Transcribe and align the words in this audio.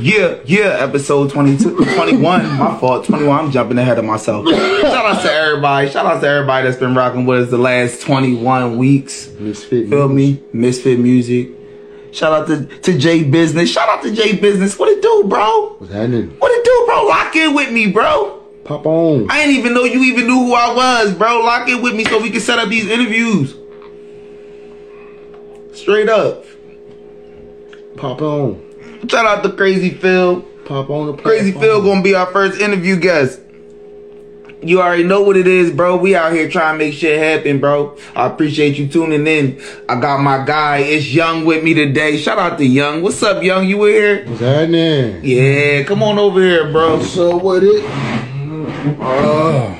Yeah, 0.00 0.38
yeah, 0.44 0.76
episode 0.78 1.30
22, 1.30 1.84
21. 1.94 2.58
my 2.58 2.78
fault, 2.78 3.06
21. 3.06 3.46
I'm 3.46 3.50
jumping 3.50 3.78
ahead 3.78 3.98
of 3.98 4.04
myself. 4.04 4.46
Shout 4.48 5.04
out 5.04 5.22
to 5.22 5.32
everybody. 5.32 5.88
Shout 5.88 6.06
out 6.06 6.20
to 6.20 6.28
everybody 6.28 6.66
that's 6.66 6.78
been 6.78 6.94
rocking 6.94 7.26
with 7.26 7.44
us 7.44 7.50
the 7.50 7.58
last 7.58 8.02
21 8.02 8.76
weeks. 8.78 9.26
Mysfit. 9.26 9.90
Feel 9.90 10.08
me? 10.08 10.36
Mysfit 10.54 10.98
Music. 11.00 11.50
Shout 12.12 12.32
out 12.32 12.46
to, 12.46 12.66
to 12.66 12.98
J 12.98 13.24
Business. 13.24 13.70
Shout 13.70 13.88
out 13.88 14.02
to 14.04 14.14
J 14.14 14.36
Business. 14.36 14.78
What 14.78 14.88
it 14.88 15.02
do, 15.02 15.24
bro? 15.26 15.74
What's 15.78 15.92
happening? 15.92 16.30
What 16.38 16.52
it 16.52 16.64
do, 16.64 16.84
bro? 16.86 17.06
Lock 17.06 17.34
in 17.34 17.54
with 17.54 17.72
me, 17.72 17.90
bro. 17.90 18.38
Pop 18.64 18.86
on. 18.86 19.30
I 19.30 19.38
didn't 19.46 19.56
even 19.56 19.74
know 19.74 19.84
you 19.84 20.04
even 20.04 20.26
knew 20.26 20.44
who 20.44 20.54
I 20.54 20.74
was, 20.74 21.14
bro. 21.14 21.40
Lock 21.40 21.68
in 21.68 21.82
with 21.82 21.94
me 21.94 22.04
so 22.04 22.20
we 22.20 22.30
can 22.30 22.40
set 22.40 22.58
up 22.58 22.68
these 22.68 22.86
interviews. 22.86 23.56
Straight 25.72 26.08
up. 26.08 26.44
Pop 27.96 28.22
on. 28.22 28.67
Shout 29.06 29.26
out 29.26 29.42
to 29.44 29.52
Crazy 29.52 29.90
Phil. 29.90 30.42
Pop 30.64 30.90
on 30.90 31.06
the 31.06 31.22
Crazy 31.22 31.52
platform. 31.52 31.82
Phil 31.82 31.82
gonna 31.82 32.02
be 32.02 32.14
our 32.14 32.26
first 32.26 32.60
interview 32.60 32.96
guest. 32.96 33.40
You 34.60 34.82
already 34.82 35.04
know 35.04 35.22
what 35.22 35.36
it 35.36 35.46
is, 35.46 35.70
bro. 35.70 35.96
We 35.96 36.16
out 36.16 36.32
here 36.32 36.50
trying 36.50 36.74
to 36.74 36.84
make 36.84 36.94
shit 36.94 37.16
happen, 37.16 37.60
bro. 37.60 37.96
I 38.16 38.26
appreciate 38.26 38.76
you 38.76 38.88
tuning 38.88 39.24
in. 39.26 39.62
I 39.88 40.00
got 40.00 40.20
my 40.20 40.44
guy, 40.44 40.78
it's 40.78 41.14
Young 41.14 41.44
with 41.44 41.62
me 41.62 41.74
today. 41.74 42.16
Shout 42.16 42.38
out 42.40 42.58
to 42.58 42.66
Young. 42.66 43.00
What's 43.02 43.22
up, 43.22 43.40
Young? 43.42 43.68
You 43.68 43.78
were 43.78 43.88
here? 43.88 44.24
What's 44.26 44.40
happening? 44.40 45.24
Yeah, 45.24 45.84
come 45.84 46.02
on 46.02 46.18
over 46.18 46.40
here, 46.40 46.72
bro. 46.72 47.00
So 47.02 47.36
what 47.36 47.62
it? 47.62 47.84
Uh, 49.00 49.74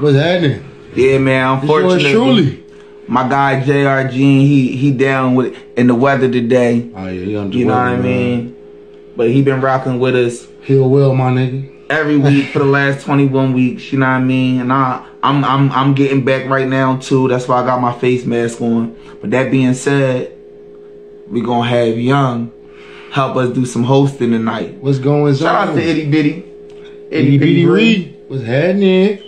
what's 0.00 0.16
happening? 0.16 0.64
Yeah, 0.96 1.18
man. 1.18 1.60
Unfortunately, 1.60 2.12
truly. 2.12 2.65
My 3.08 3.28
guy 3.28 3.62
JRG, 3.64 4.12
he 4.12 4.76
he 4.76 4.90
down 4.90 5.34
with 5.34 5.56
in 5.76 5.86
the 5.86 5.94
weather 5.94 6.30
today. 6.30 6.90
Oh 6.94 7.06
yeah, 7.06 7.44
you 7.44 7.64
know 7.64 7.74
what 7.74 7.82
I 7.82 7.96
man. 7.96 8.02
mean? 8.02 8.56
But 9.16 9.30
he 9.30 9.42
been 9.42 9.60
rocking 9.60 9.98
with 9.98 10.14
us 10.14 10.46
He'll 10.62 10.90
well, 10.90 11.14
my 11.14 11.30
nigga. 11.30 11.86
every 11.88 12.18
week 12.18 12.48
for 12.48 12.58
the 12.58 12.64
last 12.64 13.04
21 13.04 13.52
weeks, 13.52 13.92
you 13.92 13.98
know 13.98 14.06
what 14.06 14.12
I 14.12 14.20
mean? 14.20 14.60
And 14.60 14.72
I 14.72 15.06
I'm 15.22 15.44
I'm 15.44 15.70
I'm 15.70 15.94
getting 15.94 16.24
back 16.24 16.48
right 16.48 16.68
now 16.68 16.96
too. 16.96 17.28
That's 17.28 17.46
why 17.46 17.62
I 17.62 17.66
got 17.66 17.80
my 17.80 17.96
face 17.98 18.24
mask 18.24 18.60
on. 18.60 18.96
But 19.20 19.30
that 19.30 19.50
being 19.50 19.74
said, 19.74 20.36
we 21.28 21.40
to 21.40 21.62
have 21.62 21.98
Young 21.98 22.52
help 23.12 23.36
us 23.36 23.54
do 23.54 23.64
some 23.64 23.82
hosting 23.82 24.30
tonight. 24.30 24.74
What's 24.74 24.98
going 24.98 25.32
on? 25.32 25.34
Shout 25.36 25.68
out 25.68 25.74
to 25.74 25.80
Itty 25.80 26.10
Bitty. 26.10 26.44
Itty 27.10 27.38
Bitty 27.38 27.64
Ree. 27.64 28.16
What's 28.28 28.44
happening? 28.44 29.22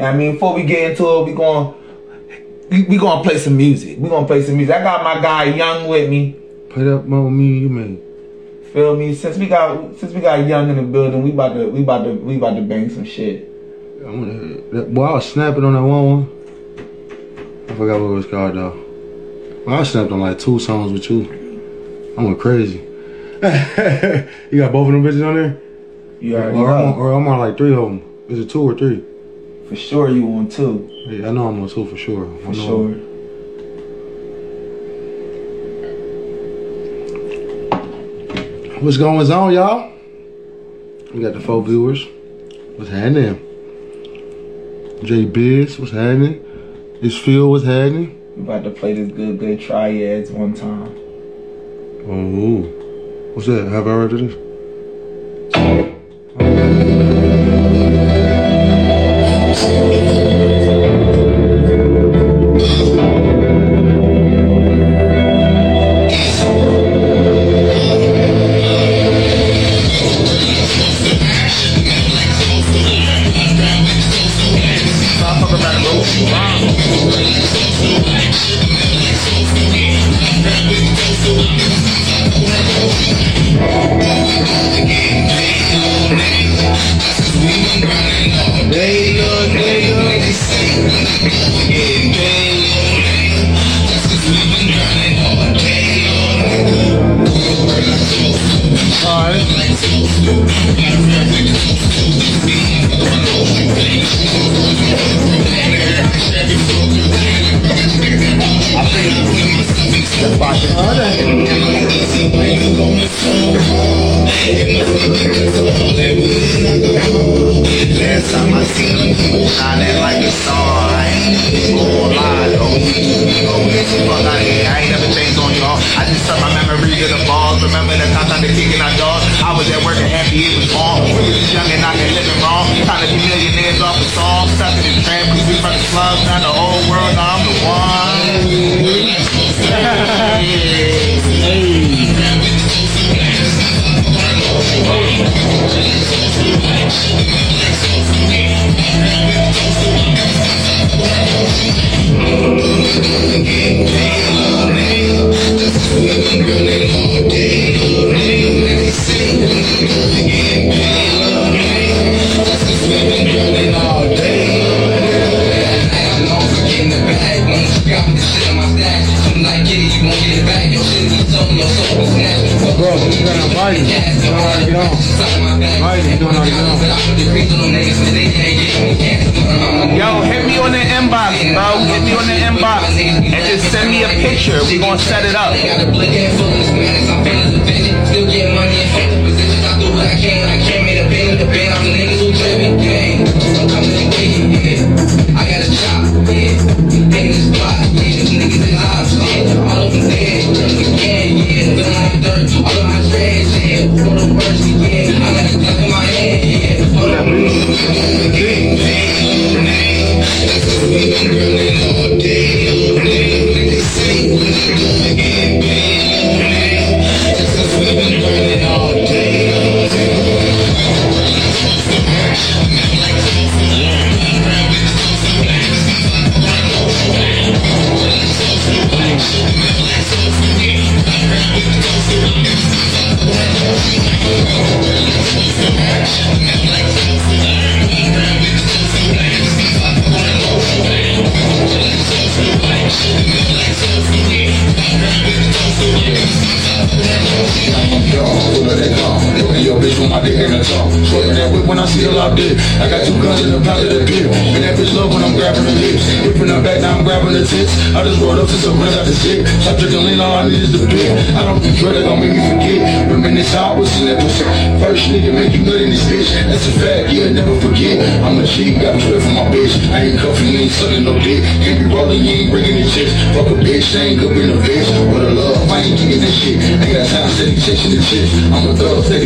I 0.00 0.16
mean, 0.16 0.32
before 0.32 0.54
we 0.54 0.62
get 0.64 0.90
into 0.92 1.04
it, 1.20 1.24
we 1.26 1.32
going 1.34 1.74
we, 2.70 2.98
gonna 2.98 3.22
play 3.22 3.38
some 3.38 3.56
music. 3.56 3.98
We 3.98 4.08
gonna 4.08 4.26
play 4.26 4.42
some 4.44 4.56
music. 4.56 4.74
I 4.74 4.82
got 4.82 5.02
my 5.02 5.20
guy 5.20 5.44
Young 5.44 5.88
with 5.88 6.08
me. 6.08 6.36
Put 6.68 6.86
up 6.86 7.04
more 7.04 7.30
me, 7.30 7.58
you 7.58 7.68
man. 7.68 8.00
Feel 8.72 8.96
me? 8.96 9.12
Since 9.14 9.38
we 9.38 9.48
got 9.48 9.96
since 9.98 10.12
we 10.12 10.20
got 10.20 10.46
Young 10.46 10.70
in 10.70 10.76
the 10.76 10.82
building, 10.82 11.22
we 11.22 11.32
about 11.32 11.54
to 11.54 11.68
we 11.68 11.82
about 11.82 12.04
to 12.04 12.12
we 12.14 12.36
about 12.36 12.54
to 12.54 12.62
bang 12.62 12.88
some 12.88 13.04
shit. 13.04 13.48
I'm 14.06 14.20
gonna, 14.20 14.60
that, 14.72 14.94
boy, 14.94 15.04
I 15.04 15.12
was 15.14 15.32
snapping 15.32 15.64
on 15.64 15.74
that 15.74 15.82
one 15.82 16.06
one. 16.06 16.30
I 17.68 17.74
forgot 17.74 18.00
what 18.00 18.06
it 18.06 18.14
was 18.14 18.26
called 18.26 18.54
though. 18.54 18.84
Well, 19.66 19.80
I 19.80 19.82
snapped 19.82 20.12
on 20.12 20.20
like 20.20 20.38
two 20.38 20.58
songs 20.60 20.92
with 20.92 21.10
you. 21.10 22.14
I 22.16 22.22
went 22.22 22.38
crazy. 22.38 22.78
you 23.42 24.58
got 24.60 24.72
both 24.72 24.86
of 24.88 24.92
them 24.92 25.02
bitches 25.02 25.26
on 25.26 25.34
there? 25.34 25.60
Yeah, 26.20 26.38
Or 26.38 26.70
I'm, 26.70 26.84
on, 26.88 26.90
know. 26.90 26.94
or 26.96 27.12
I'm 27.12 27.26
on 27.26 27.38
like 27.40 27.56
three 27.56 27.72
of 27.72 27.82
them. 27.82 28.02
Is 28.28 28.38
it 28.38 28.50
two 28.50 28.62
or 28.62 28.76
three? 28.76 29.02
For 29.70 29.76
sure, 29.76 30.08
you 30.08 30.26
on 30.26 30.48
two. 30.48 30.90
Yeah, 31.06 31.28
I 31.28 31.30
know 31.30 31.46
I'm 31.46 31.62
on 31.62 31.68
two 31.68 31.86
for 31.86 31.96
sure. 31.96 32.26
For 32.44 32.52
sure. 32.52 32.88
What's 38.80 38.96
going 38.96 39.30
on, 39.30 39.52
y'all? 39.52 39.92
We 41.14 41.22
got 41.22 41.34
the 41.34 41.40
four 41.40 41.62
viewers. 41.62 42.04
What's 42.74 42.90
happening? 42.90 43.36
J 45.04 45.26
Biz, 45.26 45.78
what's 45.78 45.92
happening? 45.92 46.44
It's 47.00 47.16
Phil, 47.16 47.48
what's 47.48 47.64
happening? 47.64 48.20
We 48.34 48.42
about 48.42 48.64
to 48.64 48.70
play 48.70 48.94
this 48.94 49.12
good 49.12 49.38
good 49.38 49.60
triads 49.60 50.32
one 50.32 50.52
time. 50.52 50.96
Oh, 52.08 52.62
what's 53.34 53.46
that? 53.46 53.68
Have 53.68 53.86
I 53.86 53.90
heard 53.90 54.14
of 54.14 54.18
this? 54.18 54.49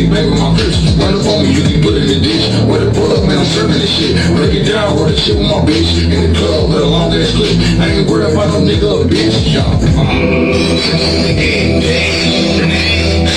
Steady 0.05 0.09
back 0.09 0.25
with 0.31 0.39
my 0.39 0.53
bitch. 0.57 0.77
Run 0.99 1.13
up 1.15 1.25
on 1.25 1.43
me, 1.43 1.51
you 1.51 1.63
can 1.63 1.81
put 1.81 1.95
in 1.95 2.07
the 2.07 2.19
ditch. 2.19 2.49
Where 2.67 2.79
the 2.85 2.91
pull 2.91 3.11
up, 3.11 3.27
man, 3.27 3.39
I'm 3.39 3.45
serving 3.45 3.79
this 3.79 3.89
shit. 3.89 4.15
Break 4.35 4.53
it 4.53 4.63
down, 4.71 4.95
roll 4.97 5.07
the 5.07 5.15
shit 5.15 5.37
with 5.37 5.47
my 5.47 5.61
bitch. 5.65 6.03
In 6.03 6.33
the 6.33 6.37
club 6.37 6.69
with 6.69 6.81
a 6.81 6.85
long 6.85 7.13
ass 7.13 7.31
clip. 7.33 7.57
I 7.79 7.89
ain't 7.91 8.09
worried 8.09 8.33
about 8.33 8.49
no 8.53 8.59
nigga 8.61 8.89
or 8.91 9.05
bitch. 9.05 9.53
Yeah. 9.53 9.65
Uh-huh. 9.65 10.45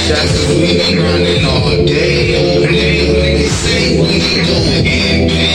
Shots 0.09 0.32
of 0.44 0.56
weed 0.56 0.97
running 0.97 1.44
all 1.44 1.85
day. 1.85 2.67
Niggas 2.69 3.50
say 3.50 4.00
we 4.00 4.20
going 4.47 4.87
in 4.87 5.48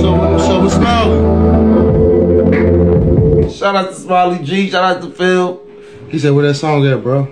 So, 0.00 0.38
so 0.38 0.68
Smiley? 0.68 1.18
Shout 3.50 3.74
out 3.74 3.88
to 3.88 3.94
Smiley 3.94 4.38
G. 4.44 4.70
Shout 4.70 4.96
out 4.96 5.02
to 5.02 5.10
Phil. 5.10 5.60
He 6.10 6.18
said, 6.20 6.32
where 6.32 6.46
that 6.46 6.54
song 6.54 6.86
at, 6.86 7.02
bro? 7.02 7.26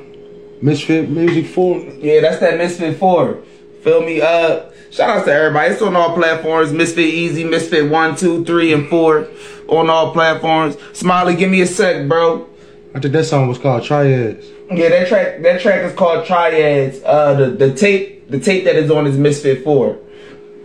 Mysfit 0.60 1.08
Music 1.08 1.46
4? 1.46 1.78
Yeah, 2.00 2.20
that's 2.20 2.40
that 2.40 2.55
Mysfit 2.55 2.98
4. 2.98 3.40
Feel 3.82 4.00
me? 4.02 4.20
Uh, 4.20 4.70
shout 4.90 5.19
out 5.19 5.25
to 5.26 5.32
everybody. 5.32 5.72
It's 5.72 5.82
on 5.82 5.94
all 5.94 6.14
platforms. 6.14 6.72
Mysfit 6.72 6.98
Easy, 6.98 7.44
Mysfit 7.44 7.88
1, 7.88 8.16
2, 8.16 8.44
3, 8.44 8.72
and 8.72 8.88
4. 8.88 9.28
On 9.69 9.88
all 9.88 10.12
platforms. 10.12 10.76
Smiley, 10.93 11.37
give 11.37 11.50
me 11.50 11.60
a 11.60 11.66
sec, 11.66 12.08
bro. 12.08 12.48
I 12.94 13.00
think 13.00 13.12
that 13.12 13.25
song 13.25 13.49
was 13.49 13.59
called 13.59 13.85
Triads. 13.85 14.47
Yeah, 14.71 14.89
that 14.91 15.09
track 15.09 15.43
that 15.43 15.61
track 15.61 15.83
is 15.83 15.94
called 15.94 16.27
Triads. 16.27 17.00
Uh 17.05 17.35
the, 17.35 17.47
the 17.50 17.75
tape 17.75 18.29
the 18.31 18.39
tape 18.39 18.65
that 18.65 18.77
is 18.77 18.91
on 18.91 19.06
is 19.06 19.17
Mysfit 19.17 19.65
4. 19.65 19.99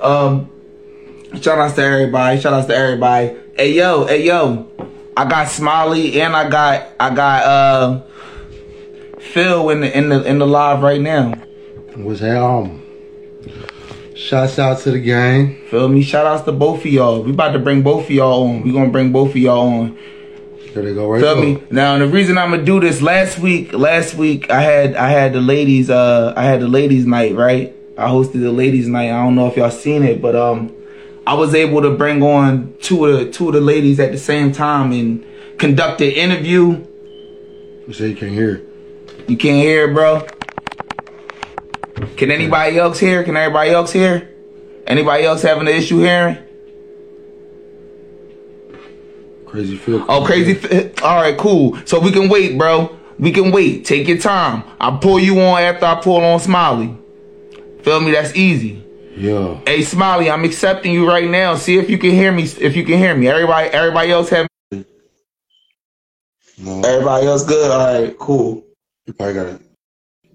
Um 0.02 0.50
shout 1.42 1.58
outs 1.58 1.76
to 1.76 1.84
everybody. 1.84 2.40
Shout 2.40 2.54
outs 2.54 2.68
to 2.68 2.76
everybody. 2.76 3.36
Hey 3.56 3.74
yo, 3.74 4.06
hey 4.06 4.26
yo. 4.26 4.70
I 5.16 5.28
got 5.28 5.48
Smiley 5.48 6.22
and 6.22 6.36
I 6.36 6.50
got 6.50 6.90
I 7.00 7.16
got 7.16 7.44
uh 7.44 8.02
Phil 9.20 9.70
in 9.70 9.82
the 9.82 9.98
in 9.98 10.10
the 10.10 10.24
in 10.24 10.40
the 10.40 10.48
live 10.48 10.82
right 10.82 11.02
now. 11.02 11.34
Was 11.96 12.20
that 12.20 12.42
um? 12.42 12.84
Shouts 14.16 14.60
out 14.60 14.80
to 14.80 14.92
the 14.92 15.00
gang. 15.00 15.62
Feel 15.70 15.88
me? 15.90 16.02
Shout 16.02 16.26
outs 16.26 16.44
to 16.44 16.52
both 16.52 16.80
of 16.80 16.86
y'all. 16.88 17.22
We 17.22 17.32
about 17.32 17.52
to 17.52 17.60
bring 17.60 17.82
both 17.82 18.06
of 18.06 18.12
y'all 18.12 18.48
on. 18.48 18.62
We 18.62 18.72
gonna 18.72 18.90
bring 18.90 19.12
both 19.12 19.30
of 19.30 19.38
y'all 19.38 19.68
on. 19.68 19.98
There 20.78 20.86
they 20.86 20.94
go 20.94 21.10
right 21.10 21.20
Feel 21.20 21.42
me? 21.42 21.64
Now 21.72 21.98
the 21.98 22.08
reason 22.08 22.38
I'm 22.38 22.52
gonna 22.52 22.64
do 22.64 22.80
this 22.80 23.02
last 23.02 23.40
week, 23.40 23.74
last 23.74 24.14
week 24.14 24.52
I 24.52 24.62
had 24.62 24.96
I 24.96 25.10
had 25.10 25.34
the 25.34 25.42
ladies 25.42 25.90
uh 25.90 26.36
I 26.38 26.44
had 26.44 26.60
the 26.60 26.68
ladies 26.68 27.08
night, 27.08 27.34
right? 27.34 27.76
I 27.98 28.08
hosted 28.10 28.42
the 28.42 28.52
ladies 28.52 28.88
night. 28.88 29.10
I 29.10 29.24
don't 29.24 29.34
know 29.34 29.48
if 29.48 29.58
y'all 29.58 29.72
seen 29.72 30.04
it, 30.04 30.22
but 30.22 30.36
um 30.36 30.72
I 31.26 31.34
was 31.34 31.56
able 31.56 31.82
to 31.82 31.90
bring 31.90 32.22
on 32.22 32.76
two 32.80 33.08
of 33.08 33.18
the 33.18 33.32
two 33.32 33.48
of 33.48 33.56
the 33.56 33.62
ladies 33.62 34.00
at 34.00 34.12
the 34.12 34.20
same 34.20 34.52
time 34.52 34.92
and 34.92 35.26
conduct 35.58 36.00
an 36.02 36.12
interview. 36.12 36.86
You 37.88 37.94
say 37.94 38.10
you 38.10 38.16
can't 38.16 38.34
hear. 38.34 38.62
You 39.28 39.36
can't 39.36 39.58
hear 39.58 39.92
bro. 39.92 40.28
Can 42.18 42.30
anybody 42.30 42.78
else 42.78 43.00
hear? 43.00 43.24
Can 43.24 43.36
everybody 43.36 43.72
else 43.72 43.92
hear? 43.92 44.30
Anybody 44.86 45.24
else 45.24 45.42
having 45.42 45.68
an 45.68 45.74
issue 45.74 45.98
hearing? 45.98 46.38
Crazy 49.48 49.78
Phil. 49.78 50.06
Oh, 50.10 50.26
crazy. 50.26 50.52
F- 50.60 51.02
All 51.04 51.16
right, 51.22 51.38
cool. 51.38 51.78
So 51.86 52.00
we 52.00 52.12
can 52.12 52.30
wait, 52.30 52.58
bro. 52.58 52.96
We 53.18 53.32
can 53.32 53.52
wait. 53.52 53.86
Take 53.86 54.08
your 54.08 54.18
time. 54.18 54.64
I'll 54.80 54.98
pull 55.00 55.20
you 55.20 55.40
on 55.40 55.62
after 55.62 55.86
I 55.86 55.96
pull 56.02 56.24
on 56.24 56.40
Smiley. 56.40 56.96
Feel 57.82 58.02
me? 58.02 58.12
That's 58.12 58.36
easy. 58.36 58.84
Yeah. 59.16 59.60
Hey, 59.66 59.82
Smiley, 59.82 60.30
I'm 60.30 60.44
accepting 60.44 60.94
you 60.94 61.08
right 61.08 61.28
now. 61.30 61.56
See 61.56 61.78
if 61.78 61.90
you 61.90 61.98
can 61.98 62.12
hear 62.12 62.32
me. 62.32 62.44
If 62.44 62.76
you 62.76 62.84
can 62.84 63.00
hear 63.00 63.16
me. 63.16 63.28
Everybody, 63.28 63.70
everybody 63.70 64.12
else 64.12 64.30
have. 64.30 64.48
No, 66.60 66.82
Everybody 66.82 67.26
else 67.28 67.44
good. 67.46 67.72
All 67.72 68.02
right, 68.02 68.18
cool. 68.20 68.64
you 69.06 69.14
probably 69.14 69.34
gotta 69.36 69.60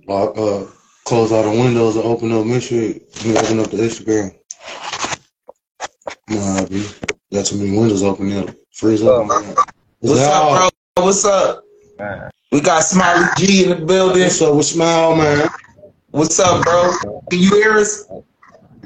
lock, 0.06 0.36
uh, 0.38 0.64
close 1.04 1.30
all 1.32 1.42
the 1.44 1.50
windows 1.50 1.96
and 1.96 2.04
open 2.04 2.32
up. 2.32 2.46
Make 2.46 2.62
sure 2.62 2.78
you 2.80 3.36
open 3.36 3.60
up 3.60 3.70
the 3.70 3.76
Instagram. 3.78 4.34
Nah, 6.28 6.64
B. 6.66 6.86
Got 7.32 7.46
too 7.46 7.56
many 7.58 7.76
windows 7.76 8.02
open 8.02 8.30
there. 8.30 8.54
Freeze 8.72 9.02
up. 9.02 9.26
man. 9.26 9.54
What's 10.00 10.20
up, 10.22 10.72
bro? 10.96 11.04
What's 11.04 11.24
up? 11.24 11.64
We 12.50 12.60
got 12.60 12.80
Smiley 12.80 13.26
G 13.36 13.64
in 13.64 13.70
the 13.80 13.86
building. 13.86 14.22
What's 14.22 14.40
up 14.42 14.54
with 14.56 14.66
Smile, 14.66 15.14
man? 15.16 15.48
What's 16.10 16.38
up, 16.40 16.64
bro? 16.64 16.92
Can 17.30 17.38
you 17.38 17.50
hear 17.50 17.72
us? 17.74 18.06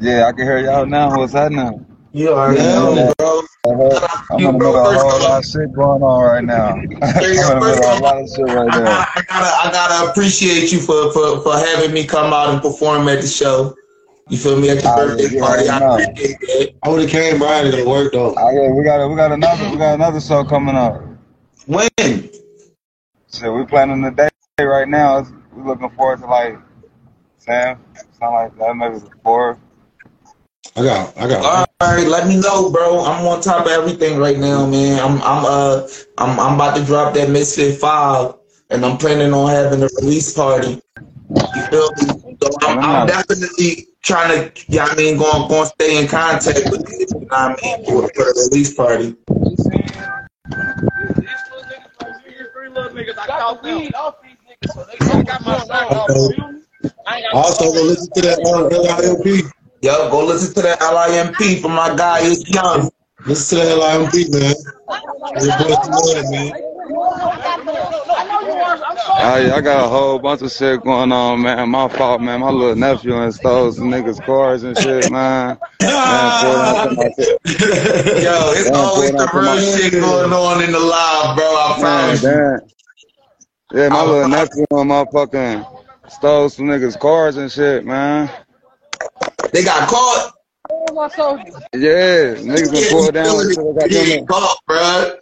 Yeah, 0.00 0.26
I 0.26 0.32
can 0.32 0.44
hear 0.46 0.58
y'all 0.58 0.86
now. 0.86 1.16
What's 1.16 1.32
happening? 1.32 1.84
You 2.12 2.30
already 2.32 2.62
Yeah. 2.62 2.74
know, 2.74 3.12
bro. 3.18 3.42
I'm 4.30 4.40
You, 4.40 4.48
in 4.48 4.52
the 4.52 4.58
middle 4.58 4.76
of 4.76 4.94
a 4.94 4.98
whole 4.98 5.20
lot 5.22 5.38
of 5.38 5.44
shit 5.44 5.72
going 5.72 6.02
on 6.02 6.22
right 6.22 6.44
now. 6.44 6.74
I'm 6.74 7.22
in 7.22 7.36
the 7.36 7.60
middle 7.60 7.84
of 7.84 7.92
of 7.92 7.98
a 7.98 8.02
lot 8.02 8.18
of 8.18 8.28
shit 8.28 8.44
right 8.46 8.74
I 8.74 9.06
I 9.16 9.22
gotta, 9.22 9.68
I 9.68 9.72
gotta 9.72 10.10
appreciate 10.10 10.72
you 10.72 10.80
for, 10.80 11.12
for, 11.12 11.42
for 11.42 11.52
having 11.54 11.92
me 11.92 12.04
come 12.04 12.32
out 12.32 12.50
and 12.50 12.60
perform 12.62 13.08
at 13.08 13.20
the 13.22 13.26
show. 13.28 13.74
You 14.28 14.38
feel 14.38 14.60
me? 14.60 14.70
At 14.70 14.82
your 14.82 14.96
birthday 14.96 15.36
yeah, 15.36 15.40
party. 15.40 15.68
I 15.68 15.76
I 15.76 15.78
know. 15.78 15.94
appreciate 15.98 16.40
that. 16.40 16.74
I 16.82 16.88
would 16.88 17.00
have 17.02 17.10
came 17.10 17.38
by 17.38 17.62
to 17.62 17.70
go 17.70 17.88
work 17.88 18.12
though. 18.12 18.34
I 18.34 18.54
got, 18.54 18.74
we 18.74 18.84
got 18.84 19.08
we 19.08 19.14
got 19.16 19.32
another 19.32 19.70
we 19.70 19.76
got 19.76 19.94
another 19.94 20.20
show 20.20 20.42
coming 20.44 20.74
up. 20.74 21.00
When? 21.66 21.88
So 23.28 23.52
we're 23.52 23.66
planning 23.66 24.02
the 24.02 24.10
day 24.10 24.64
right 24.64 24.88
now. 24.88 25.18
It's- 25.18 25.32
We 25.54 25.62
looking 25.62 25.90
forward 25.90 26.20
to 26.20 26.26
like 26.26 26.58
Sam, 27.38 27.78
something 28.18 28.34
like 28.34 28.58
that, 28.58 28.76
maybe 28.76 28.98
before. 28.98 29.58
I 30.76 30.82
got, 30.82 31.16
I 31.16 31.28
got. 31.28 31.68
All 31.80 31.88
right, 31.96 32.06
let 32.06 32.26
me 32.26 32.36
know, 32.40 32.70
bro. 32.70 33.04
I'm 33.04 33.24
on 33.26 33.40
top 33.40 33.64
of 33.66 33.72
everything 33.72 34.18
right 34.18 34.36
now, 34.38 34.66
man. 34.66 34.98
I'm, 34.98 35.22
I'm, 35.22 35.44
uh, 35.46 35.88
I'm, 36.18 36.38
I'm 36.38 36.54
about 36.56 36.76
to 36.76 36.84
drop 36.84 37.14
that 37.14 37.28
Mysfit 37.28 37.78
Five, 37.78 38.34
and 38.68 38.84
I'm 38.84 38.98
planning 38.98 39.32
on 39.32 39.48
having 39.48 39.82
a 39.82 39.88
release 40.00 40.34
party. 40.34 40.82
You 41.30 41.62
feel 41.70 41.90
me? 41.96 42.36
So 42.42 42.50
I'm, 42.62 42.78
I'm 42.80 43.06
definitely 43.06 43.86
trying 44.06 44.30
to, 44.30 44.64
yeah, 44.68 44.84
I 44.84 44.94
mean, 44.94 45.18
going, 45.18 45.48
going 45.48 45.66
stay 45.66 46.00
in 46.00 46.06
contact 46.06 46.70
with 46.70 46.88
you. 46.88 47.06
You 47.10 47.26
know 47.26 47.36
I 47.36 47.56
mean? 47.60 47.84
For, 47.84 48.02
for 48.02 48.24
the 48.32 48.48
release 48.52 48.72
party. 48.72 49.16
Also, 57.32 57.72
go 57.72 57.82
listen 57.82 58.12
to 58.12 58.20
that 58.22 58.38
uh, 58.46 58.68
LIMP. 58.70 59.52
Yo, 59.82 60.10
go 60.10 60.24
listen 60.24 60.54
to 60.54 60.62
that 60.62 60.80
LIMP 60.80 61.60
from 61.60 61.72
my 61.72 61.94
guy. 61.96 62.20
It's 62.22 62.48
young. 62.48 62.90
Listen 63.26 63.58
to 63.58 63.64
that 63.64 63.76
LIMP, 63.76 64.14
man. 64.32 64.54
Your 65.42 66.30
man. 66.30 66.75
I, 69.18 69.50
I 69.52 69.60
got 69.60 69.86
a 69.86 69.88
whole 69.88 70.18
bunch 70.18 70.42
of 70.42 70.52
shit 70.52 70.82
going 70.82 71.12
on, 71.12 71.42
man. 71.42 71.68
My 71.70 71.88
fault, 71.88 72.20
man. 72.20 72.40
My 72.40 72.50
little 72.50 72.76
nephew 72.76 73.16
and 73.20 73.34
stole 73.34 73.72
some 73.72 73.90
niggas' 73.90 74.24
cars 74.24 74.62
and 74.62 74.76
shit, 74.78 75.08
man. 75.08 75.58
Man, 76.04 76.32
pulled 76.32 76.66
on 76.66 76.82
to 76.82 76.90
my 76.90 77.08
shit. 77.18 77.40
Yo, 78.16 78.52
it's 78.52 78.70
Yeah, 78.70 78.72
always 78.72 79.12
the 79.12 79.30
real 79.34 79.42
my- 79.42 79.60
shit 79.60 79.92
going 79.92 80.32
on 80.32 80.62
in 80.62 80.72
the 80.72 80.80
live, 80.80 81.36
bro. 81.36 81.44
I 81.46 81.78
Man, 81.78 82.20
promise. 82.20 82.22
Dan, 82.22 82.70
Yeah, 83.72 83.88
my 83.90 84.02
Oh, 84.02 84.06
little 84.06 84.28
nephew 84.28 84.64
on 84.72 84.88
motherfucking 84.88 85.66
stole 86.08 86.48
some 86.50 86.66
niggas' 86.66 86.98
cars 86.98 87.36
and 87.36 87.50
shit, 87.52 87.84
man. 87.84 88.30
They 89.52 89.64
got 89.64 89.88
caught. 89.88 90.35
Yeah, 91.74 92.34
niggas 92.40 92.72
been 92.72 92.88
pulled 92.88 93.14
down. 93.14 93.40
and 93.40 93.52
shit. 93.52 93.58
I 93.58 93.72
got 93.74 93.90
You 93.90 94.16
them 94.16 94.26
caught, 94.26 94.58
bro. 94.66 95.12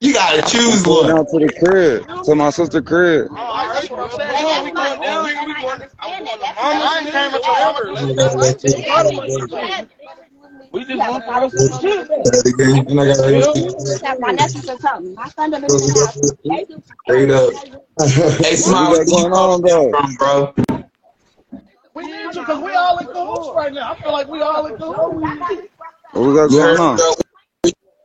You 0.00 0.12
gotta 0.12 0.42
choose 0.42 0.82
pulled 0.84 1.06
one. 1.06 1.16
down 1.16 1.26
to 1.26 1.38
the 1.38 1.52
crib, 1.58 2.24
to 2.24 2.34
my 2.34 2.50
sister 2.50 2.82
crib. 2.82 3.28
We 10.72 10.84
just 10.84 10.98
want 10.98 11.24
to 11.24 11.50
some 11.50 11.80
shit. 11.80 12.10
And 12.88 13.00
I 13.00 13.06
got 13.06 14.20
My 14.20 14.32
nephew 14.32 14.60
said 14.62 14.80
something. 14.80 15.14
My 15.14 15.28
son 15.28 15.50
done 15.50 15.62
been 15.62 15.70
in 15.70 15.76
the 15.78 15.94
house. 15.94 16.18
Straight 17.06 17.30
up. 17.30 17.52
Hey, 18.40 18.56
Smile, 18.56 18.90
What 18.90 18.98
where 18.98 19.04
we 19.06 19.12
you 19.12 19.28
got 19.28 19.30
going 19.30 19.32
on, 19.32 19.62
bro? 20.18 20.54
We 21.94 22.06
need 22.06 22.34
you 22.34 22.40
because 22.40 22.60
we 22.62 22.72
all 22.74 22.98
in 22.98 23.06
cahoots 23.06 23.50
right 23.54 23.72
now. 23.72 23.92
I 23.92 24.02
feel 24.02 24.12
like 24.12 24.28
we 24.28 24.42
all 24.42 24.66
in 24.66 24.76
cahoots. 24.76 25.68
What 26.12 26.26
we 26.26 26.34
got 26.34 26.50
You 26.50 26.58
going 26.58 26.76
heard, 26.76 26.80
on? 26.80 26.96
bro? 26.96 27.12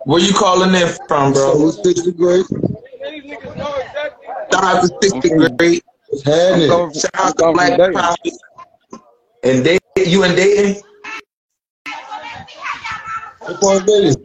Where 0.06 0.22
you 0.22 0.34
calling 0.34 0.74
in 0.76 0.88
from, 1.08 1.34
bro? 1.34 1.58
Who's 1.58 1.82
sixth 1.84 2.16
grade? 2.16 2.46
These 2.50 3.24
niggas. 3.24 3.56
Shout 4.52 4.64
out 4.64 4.82
to 4.82 5.10
sixth 5.10 5.58
grade. 5.58 5.82
What's 6.08 6.24
happening? 6.24 6.70
Coming 6.70 6.94
Shout 6.94 7.12
out 7.16 7.38
to 7.38 7.52
Black 7.54 7.70
from 7.70 7.78
Dayton. 7.78 7.94
Prophets. 7.94 8.40
And 9.44 9.66
they, 9.66 9.80
you 10.06 10.24
and 10.24 10.36
Dayton? 10.36 10.82
What 13.40 13.62
part 13.62 13.78
of 13.82 13.86
Vegas? 13.88 14.16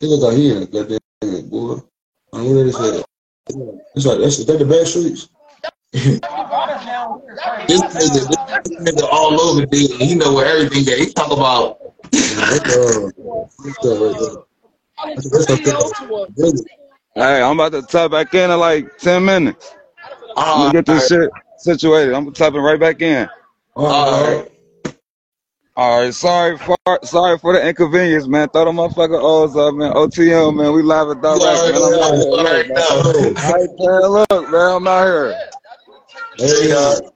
He 0.00 0.06
look 0.06 0.22
like 0.22 0.36
here, 0.36 0.66
goddamn 0.66 1.48
boy. 1.48 1.78
I 2.32 2.38
don't 2.38 2.54
know 2.54 2.64
what 2.64 2.72
that 2.72 2.94
is. 2.94 3.04
That's 3.94 4.06
like 4.06 4.18
that's 4.20 4.44
that 4.44 4.58
the 4.58 4.64
bad 4.64 4.86
streets. 4.86 5.28
This 5.94 6.20
nigga, 7.80 8.28
this 8.64 8.78
nigga 8.80 9.08
all 9.12 9.40
over 9.40 9.64
Dayton. 9.66 10.00
He 10.00 10.16
know 10.16 10.34
where 10.34 10.46
everything 10.46 10.92
at. 10.92 10.98
He 10.98 11.12
talk 11.12 11.30
about 11.30 11.78
That's 12.10 12.34
that's 12.34 12.50
right 12.50 12.64
there. 12.64 14.28
That's, 15.14 15.30
that's 15.30 15.50
up 15.50 15.60
there. 15.62 16.26
Vegas. 16.36 16.62
Hey, 17.14 17.42
I'm 17.42 17.60
about 17.60 17.72
to 17.72 17.82
type 17.82 18.10
back 18.10 18.34
in 18.34 18.50
in 18.50 18.58
like 18.58 18.98
10 18.98 19.24
minutes. 19.24 19.72
I'm 20.36 20.36
uh, 20.36 20.56
gonna 20.56 20.72
get 20.72 20.86
this 20.86 21.06
shit 21.06 21.30
situated. 21.58 22.12
I'm 22.12 22.32
typing 22.32 22.60
right 22.60 22.80
back 22.80 23.00
in. 23.00 23.28
All 23.76 23.86
all 23.86 24.24
right. 24.24 24.36
right. 24.36 24.50
All 25.76 26.00
right, 26.00 26.14
sorry 26.14 26.56
for 26.58 26.76
sorry 27.02 27.38
for 27.38 27.52
the 27.52 27.68
inconvenience, 27.68 28.28
man. 28.28 28.48
Throw 28.48 28.64
the 28.64 28.70
motherfucker 28.70 29.20
O's 29.20 29.56
up, 29.56 29.74
man. 29.74 29.92
OTM, 29.92 30.56
man. 30.56 30.72
We 30.72 30.82
live 30.82 31.08
and 31.08 31.20
direct, 31.22 31.42
man. 31.42 31.74
I'm 31.74 32.00
out 32.00 32.14
here. 32.14 32.24
You 32.24 32.38
already 32.38 32.68
know. 32.68 34.00
Man, 34.00 34.10
look, 34.10 34.50
man, 34.50 34.76
I'm 34.76 34.86
out 34.86 35.04
here. 35.04 35.50
There 36.38 36.64
you 36.64 36.68
go. 36.68 37.12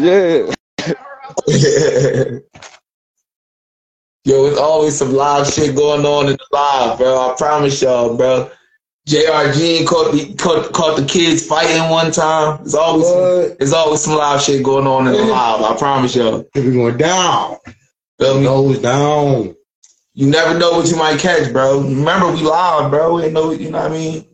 Yeah. 0.00 0.54
Yo, 4.26 4.46
it's 4.46 4.58
always 4.58 4.96
some 4.96 5.12
live 5.12 5.46
shit 5.46 5.76
going 5.76 6.06
on 6.06 6.26
in 6.28 6.32
the 6.32 6.46
live, 6.50 6.98
bro. 6.98 7.30
I 7.30 7.34
promise 7.36 7.82
y'all, 7.82 8.16
bro. 8.16 8.50
JRG 9.06 9.86
caught 9.86 10.12
the 10.12 10.34
caught, 10.36 10.72
caught 10.72 10.96
the 10.96 11.04
kids 11.04 11.46
fighting 11.46 11.90
one 11.90 12.10
time. 12.10 12.60
It's 12.62 12.74
always 12.74 13.04
What? 13.04 13.56
it's 13.60 13.74
always 13.74 14.00
some 14.00 14.14
live 14.16 14.40
shit 14.40 14.62
going 14.62 14.86
on 14.86 15.06
in 15.08 15.12
the 15.12 15.22
live. 15.24 15.60
I 15.60 15.76
promise 15.76 16.16
y'all. 16.16 16.46
If 16.54 16.64
we 16.64 16.72
going 16.72 16.96
down, 16.96 17.58
Feel 18.18 18.38
me? 18.38 18.44
nose 18.44 18.78
down. 18.78 19.54
You 20.14 20.30
never 20.30 20.58
know 20.58 20.70
what 20.72 20.88
you 20.88 20.96
might 20.96 21.18
catch, 21.18 21.52
bro. 21.52 21.80
Remember, 21.80 22.32
we 22.32 22.40
live, 22.40 22.90
bro. 22.90 23.16
We 23.16 23.24
ain't 23.24 23.32
know, 23.34 23.50
you 23.50 23.70
know 23.70 23.82
what 23.82 23.90
I 23.90 23.94
mean? 23.94 24.24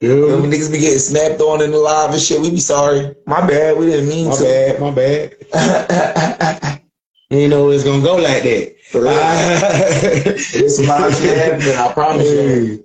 Yeah. 0.00 0.14
When 0.14 0.50
niggas 0.50 0.72
be 0.72 0.78
getting 0.78 0.98
snapped 0.98 1.40
on 1.42 1.62
in 1.62 1.72
the 1.72 1.78
live 1.78 2.12
and 2.12 2.20
shit, 2.20 2.40
we 2.40 2.50
be 2.50 2.58
sorry. 2.58 3.14
My 3.26 3.46
bad. 3.46 3.76
We 3.76 3.86
didn't 3.86 4.08
mean 4.08 4.24
to. 4.24 4.30
My 4.30 4.36
to. 4.36 4.44
bad, 4.44 4.80
my 4.80 4.90
bad. 5.52 6.80
You 7.30 7.46
know 7.46 7.70
it's 7.70 7.84
gonna 7.84 8.02
go 8.02 8.16
like 8.16 8.42
that. 8.42 8.74
It's 8.92 10.80
live 10.80 11.14
shit 11.14 11.38
happening. 11.38 11.76
I 11.76 11.92
promise 11.92 12.28
you. 12.28 12.84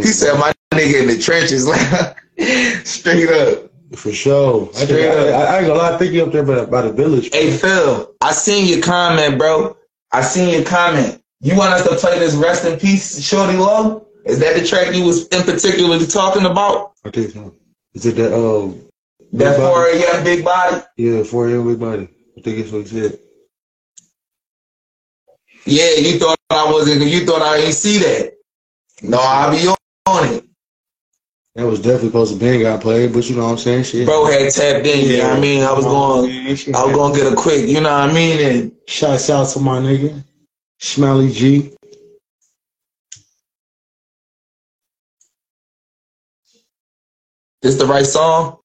He 0.00 0.06
said, 0.12 0.38
"My 0.38 0.52
nigga 0.72 1.02
in 1.02 1.08
the 1.08 1.18
trenches." 1.18 1.64
Straight 2.88 3.28
up. 3.28 3.70
for 3.96 4.12
sure. 4.12 4.68
I, 4.68 4.72
think, 4.72 4.88
Straight 4.88 5.08
I, 5.08 5.32
up. 5.32 5.50
I, 5.50 5.58
ain't 5.58 5.66
gonna 5.66 5.78
lie, 5.80 5.94
I 5.94 5.98
think 5.98 6.12
you 6.12 6.22
up 6.22 6.30
there 6.30 6.44
by, 6.44 6.66
by 6.66 6.82
the 6.82 6.92
village. 6.92 7.30
Hey 7.32 7.50
Phil, 7.50 8.14
I 8.20 8.30
seen 8.30 8.68
your 8.68 8.80
comment, 8.80 9.38
bro. 9.38 9.76
I 10.12 10.22
seen 10.22 10.54
your 10.54 10.64
comment. 10.64 11.20
You 11.40 11.56
want 11.56 11.72
us 11.74 11.82
to 11.82 11.96
play 11.96 12.20
this 12.20 12.36
"Rest 12.36 12.64
in 12.64 12.78
Peace" 12.78 13.20
Shorty 13.26 13.56
Low? 13.56 14.05
Is 14.26 14.40
that 14.40 14.56
the 14.56 14.66
track 14.66 14.94
you 14.94 15.04
was 15.04 15.28
in 15.28 15.42
particularly 15.44 16.06
talking 16.06 16.46
about? 16.46 16.92
I 17.04 17.10
think 17.10 17.30
so. 17.30 17.54
Is 17.94 18.06
it 18.06 18.16
that 18.16 18.34
uh 18.34 18.72
That 19.32 19.56
Big 19.56 19.56
for 19.56 20.12
Body? 20.12 20.24
big 20.24 20.44
body? 20.44 20.82
yeah, 20.96 21.22
four 21.22 21.48
year 21.48 21.62
big 21.62 21.78
body. 21.78 22.08
I 22.36 22.40
think 22.42 22.58
it's 22.58 22.72
what 22.72 22.82
he 22.82 22.88
said. 22.88 23.18
Yeah, 25.64 25.94
you 25.94 26.18
thought 26.18 26.38
I 26.50 26.70
wasn't. 26.70 27.02
You 27.02 27.24
thought 27.24 27.42
I 27.42 27.58
ain't 27.58 27.74
see 27.74 27.98
that. 27.98 28.34
No, 29.02 29.18
I'll 29.20 29.50
be 29.50 29.66
on, 29.66 29.76
on 30.06 30.34
it. 30.34 30.44
That 31.54 31.66
was 31.66 31.80
definitely 31.80 32.08
supposed 32.08 32.34
to 32.34 32.38
been 32.38 32.60
got 32.60 32.82
played, 32.82 33.14
but 33.14 33.28
you 33.30 33.36
know 33.36 33.44
what 33.44 33.52
I'm 33.52 33.58
saying? 33.58 33.84
Shit. 33.84 34.06
Bro 34.06 34.26
had 34.26 34.52
tapped 34.52 34.86
in. 34.86 35.08
You 35.08 35.18
know 35.18 35.28
what 35.30 35.38
I 35.38 35.40
mean? 35.40 35.62
I 35.62 35.72
was 35.72 35.84
going. 35.84 36.30
I 36.74 36.84
was 36.84 36.94
gonna 36.94 37.14
get 37.14 37.32
a 37.32 37.36
quick. 37.36 37.68
You 37.68 37.80
know 37.80 37.90
what 37.90 38.10
I 38.10 38.12
mean? 38.12 38.40
And 38.40 38.72
shout 38.86 39.30
out 39.30 39.48
to 39.50 39.60
my 39.60 39.80
nigga, 39.80 40.22
Smiley 40.78 41.32
G. 41.32 41.75
this 47.66 47.76
the 47.76 47.86
right 47.86 48.06
song. 48.06 48.58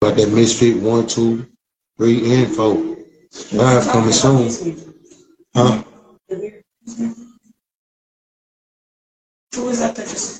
about 0.01 0.17
that 0.17 0.29
Mysfit 0.29 0.81
one, 0.81 1.07
two, 1.07 1.47
three, 1.99 2.35
and 2.35 2.55
four. 2.55 2.97
Live 3.53 3.89
coming 3.89 4.13
soon. 4.13 4.77
Huh? 5.55 5.83
Who 9.55 9.65
was 9.65 9.81
that 9.81 9.97
that 9.97 10.09
just? 10.09 10.38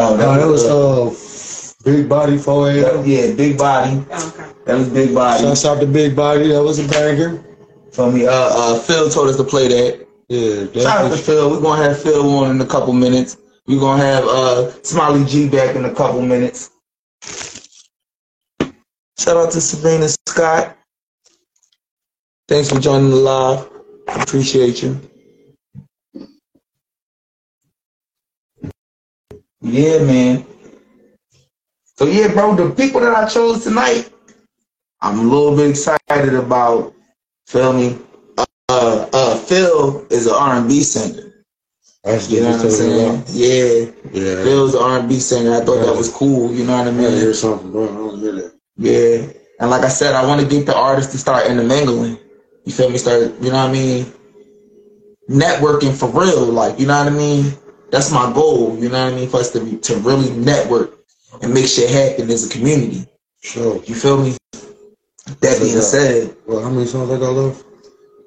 Oh, 0.00 0.14
Oh, 0.14 0.16
that 0.16 0.46
was 0.46 0.64
uh 0.64 1.84
Big 1.84 2.08
Body 2.08 2.38
4 2.38 2.72
that- 2.72 2.94
a.m. 2.94 3.06
yeah, 3.06 3.32
big 3.34 3.56
body. 3.58 4.04
Oh, 4.10 4.28
okay. 4.28 4.52
That 4.64 4.78
was 4.78 4.88
big 4.88 5.14
body. 5.14 5.42
Shouts 5.44 5.64
out 5.64 5.80
to 5.80 5.86
Big 5.86 6.14
Body. 6.14 6.48
That 6.48 6.62
was 6.62 6.78
a 6.78 6.88
banger. 6.88 7.42
For 7.92 8.10
me, 8.12 8.26
uh, 8.26 8.30
uh, 8.32 8.78
Phil 8.80 9.08
told 9.10 9.28
us 9.30 9.36
to 9.36 9.44
play 9.44 9.68
that. 9.68 10.06
Yeah, 10.28 10.82
Shout 10.82 11.06
out 11.06 11.10
to. 11.10 11.16
Phil. 11.16 11.50
We're 11.50 11.60
gonna 11.60 11.82
have 11.82 12.02
Phil 12.02 12.28
on 12.38 12.50
in 12.50 12.60
a 12.60 12.66
couple 12.66 12.92
minutes. 12.92 13.38
We're 13.66 13.80
gonna 13.80 14.02
have 14.02 14.24
uh 14.24 14.70
Smiley 14.82 15.24
G 15.24 15.48
back 15.48 15.74
in 15.74 15.84
a 15.86 15.94
couple 15.94 16.20
minutes. 16.22 16.70
Shout 19.18 19.36
out 19.36 19.50
to 19.52 19.60
Sabrina 19.60 20.08
Scott. 20.08 20.76
Thanks 22.46 22.68
for 22.70 22.78
joining 22.78 23.10
the 23.10 23.16
live. 23.16 23.68
Appreciate 24.08 24.82
you. 24.82 25.00
Yeah, 29.60 29.98
man. 30.04 30.46
So 31.96 32.06
yeah, 32.06 32.28
bro, 32.32 32.54
the 32.54 32.74
people 32.74 33.00
that 33.00 33.14
I 33.14 33.28
chose 33.28 33.64
tonight, 33.64 34.12
I'm 35.00 35.18
a 35.18 35.22
little 35.22 35.56
bit 35.56 35.70
excited 35.70 36.34
about. 36.34 36.94
Feel 37.46 37.72
me? 37.72 37.98
Uh, 38.68 39.08
uh, 39.12 39.36
Phil 39.36 40.06
is 40.10 40.26
an 40.26 40.34
R&B 40.34 40.82
singer. 40.82 41.28
That's 42.04 42.30
You 42.30 42.42
know 42.42 42.52
what 42.52 42.60
I'm 42.60 42.70
saying? 42.70 43.24
Yeah, 43.28 43.90
Yeah. 44.12 44.42
Phil's 44.44 44.74
an 44.74 44.82
R&B 44.82 45.18
singer. 45.18 45.54
I 45.54 45.64
thought 45.64 45.84
that 45.84 45.96
was 45.96 46.10
cool. 46.10 46.52
You 46.52 46.64
know 46.64 46.76
what 46.76 46.86
I 46.86 46.90
I 46.90 47.10
hear 47.10 47.34
something, 47.34 47.72
bro. 47.72 47.84
I 47.84 47.96
don't 47.96 48.18
hear 48.20 48.32
that. 48.32 48.52
Yeah. 48.76 49.32
And 49.60 49.70
like 49.70 49.82
I 49.82 49.88
said, 49.88 50.14
I 50.14 50.24
want 50.24 50.40
to 50.40 50.46
get 50.46 50.66
the 50.66 50.76
artists 50.76 51.10
to 51.12 51.18
start 51.18 51.46
intermingling. 51.46 52.18
You 52.64 52.72
feel 52.72 52.90
me? 52.90 52.98
Start, 52.98 53.22
you 53.40 53.50
know 53.50 53.62
what 53.62 53.70
I 53.70 53.72
mean? 53.72 54.12
Networking 55.28 55.94
for 55.98 56.08
real. 56.08 56.44
Like, 56.44 56.78
you 56.78 56.86
know 56.86 56.98
what 56.98 57.12
I 57.12 57.16
mean? 57.16 57.52
That's 57.90 58.10
my 58.12 58.32
goal. 58.32 58.76
You 58.78 58.88
know 58.88 59.04
what 59.04 59.12
I 59.12 59.16
mean? 59.16 59.28
For 59.28 59.38
us 59.38 59.50
to 59.52 59.78
to 59.78 59.96
really 59.98 60.30
network 60.30 60.98
and 61.42 61.54
make 61.54 61.66
shit 61.66 61.90
happen 61.90 62.30
as 62.30 62.46
a 62.46 62.50
community. 62.50 63.06
Sure. 63.40 63.82
You 63.84 63.94
feel 63.94 64.22
me? 64.22 64.36
That 65.40 65.60
being 65.60 65.80
said, 65.80 66.36
Well, 66.46 66.62
how 66.62 66.70
many 66.70 66.86
songs 66.86 67.10
I 67.10 67.18
got 67.18 67.32
left? 67.32 67.64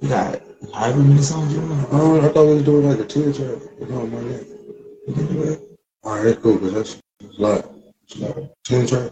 you 0.02 0.10
got 0.10 0.42
however 0.74 1.00
many 1.00 1.22
songs 1.22 1.54
you 1.54 1.62
want. 1.62 1.88
Oh, 1.92 2.20
I 2.22 2.30
thought 2.30 2.48
we 2.48 2.56
was 2.56 2.64
doing 2.64 2.90
like 2.90 3.00
a 3.00 3.06
10 3.06 3.34
track. 3.34 3.90
No, 3.90 4.06
not 4.06 4.24
yet. 4.26 5.60
All 6.04 6.16
right, 6.16 6.24
that's 6.24 6.42
cool, 6.42 6.56
because 6.56 6.74
that's 6.74 6.98
it's 7.20 7.38
a 7.38 7.42
lot. 7.42 7.72
It's 8.04 8.16
a 8.16 8.26
lot. 8.26 8.50
10 8.66 8.88
track. 8.88 9.12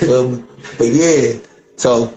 Feel 0.00 0.30
me? 0.30 0.44
But 0.78 0.86
yeah, 0.88 1.38
so 1.76 2.16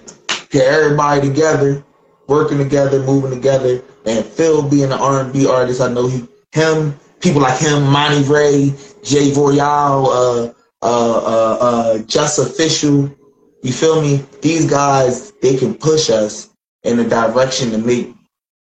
get 0.50 0.66
everybody 0.68 1.28
together, 1.28 1.84
working 2.28 2.58
together, 2.58 3.04
moving 3.04 3.32
together, 3.32 3.84
and 4.10 4.26
Phil 4.26 4.68
being 4.68 4.92
an 4.92 4.94
R 4.94 5.22
and 5.22 5.32
B 5.32 5.48
artist, 5.48 5.82
I 5.82 5.94
know 5.94 6.08
he, 6.08 6.28
him, 6.52 7.00
people 7.20 7.42
like 7.42 7.60
him, 7.60 7.84
Monty 7.84 8.24
Ray, 8.24 8.74
Jay 9.04 9.32
Royale, 9.34 10.08
uh, 10.08 10.54
uh, 10.82 11.18
uh, 11.18 11.58
uh, 11.62 11.98
Just 12.00 12.40
Official. 12.40 13.16
You 13.62 13.72
feel 13.72 14.02
me? 14.02 14.26
These 14.42 14.70
guys, 14.70 15.32
they 15.42 15.58
can 15.58 15.76
push 15.76 16.10
us 16.10 16.50
in 16.84 17.00
a 17.00 17.08
direction 17.08 17.72
to 17.72 17.78
make 17.78 18.16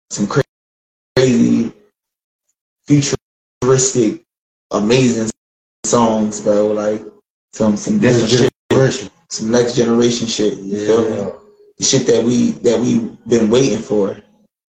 some 0.09 0.27
crazy, 0.27 1.71
futuristic, 2.87 4.23
amazing 4.71 5.29
songs, 5.85 6.41
bro. 6.41 6.67
Like 6.67 7.03
some 7.53 7.77
some 7.77 7.99
different 7.99 8.29
shit 8.29 8.51
Generation. 8.71 9.09
some 9.29 9.51
next 9.51 9.75
generation 9.75 10.27
shit. 10.27 10.57
You 10.57 10.85
feel 10.85 11.09
me? 11.09 11.31
The 11.77 11.83
shit 11.83 12.07
that 12.07 12.23
we 12.23 12.51
that 12.63 12.79
we 12.79 12.99
been 13.27 13.49
waiting 13.51 13.79
for. 13.79 14.17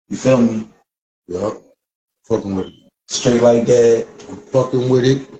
You 0.08 0.16
feel 0.16 0.40
me? 0.40 0.68
Yup. 1.28 1.62
Fucking 2.24 2.54
with 2.54 2.66
it. 2.66 2.74
Straight 3.08 3.42
like 3.42 3.66
that. 3.66 4.06
I'm 4.28 4.36
fucking 4.36 4.88
with 4.90 5.04
it. 5.04 5.30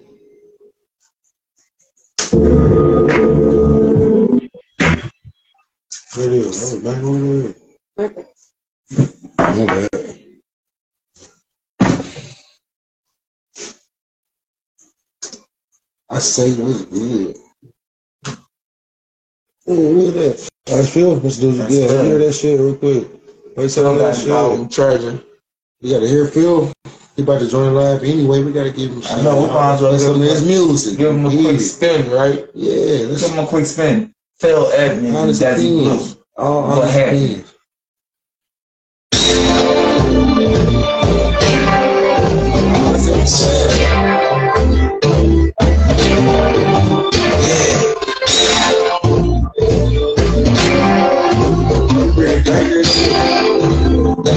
What 6.15 6.27
it 6.27 6.33
is? 6.33 6.73
That 6.73 6.77
was 6.77 6.95
back 6.95 7.03
over 7.03 7.53
there. 7.99 8.27
My 9.39 9.67
bad. 9.67 10.19
I 16.11 16.19
say 16.21 16.55
what's 16.55 16.85
good. 16.87 17.37
Oh, 19.67 19.73
look 19.73 20.17
at 20.17 20.39
that. 20.39 20.51
I 20.69 20.87
feel 20.87 21.19
do 21.41 21.51
it 21.51 21.53
That's 21.55 21.75
again. 21.75 21.89
good. 21.89 22.05
Hear 22.07 22.19
that 22.19 22.33
shit 22.33 22.61
real 22.61 22.77
quick. 22.77 23.24
Wait 23.57 23.71
till 23.71 23.85
Phil 23.85 23.95
that 23.95 24.01
got 24.01 24.15
shit. 24.17 24.25
involved 24.27 24.73
treasure. 24.73 25.23
We 25.81 25.91
gotta 25.91 26.09
hear 26.09 26.27
Phil. 26.27 26.73
He 27.17 27.23
about 27.23 27.39
to 27.41 27.49
join 27.49 27.75
live 27.75 28.03
anyway. 28.03 28.43
We 28.43 28.53
gotta 28.53 28.73
give 28.73 28.91
him 28.91 29.01
shit. 29.03 29.13
I 29.13 29.23
know, 29.23 29.43
we 29.43 29.47
might 29.49 29.75
as 29.75 29.81
well 29.83 29.93
Listen 29.93 30.09
give 30.15 30.17
to 30.17 30.23
him 30.25 30.31
his 30.31 30.45
music. 30.47 30.99
Give 30.99 31.15
him 31.15 31.27
a 31.27 31.31
Yeah. 31.31 31.43
quick 31.51 31.61
spin, 31.61 32.11
right? 32.11 32.47
Yeah, 32.55 33.07
let's 33.09 33.23
Give 33.23 33.31
him 33.31 33.45
a 33.45 33.47
quick 33.47 33.67
spin. 33.67 34.13
Phil 34.41 34.67
Edmonds, 34.73 35.17
honest 35.17 35.43
Desi 35.43 35.57
Blue. 35.69 35.81
opinions. 35.87 36.17
All 36.37 36.63
Go 36.63 36.69
honest 36.83 36.89
ahead. 36.89 37.09
opinions. 37.15 37.51
Let 42.75 43.94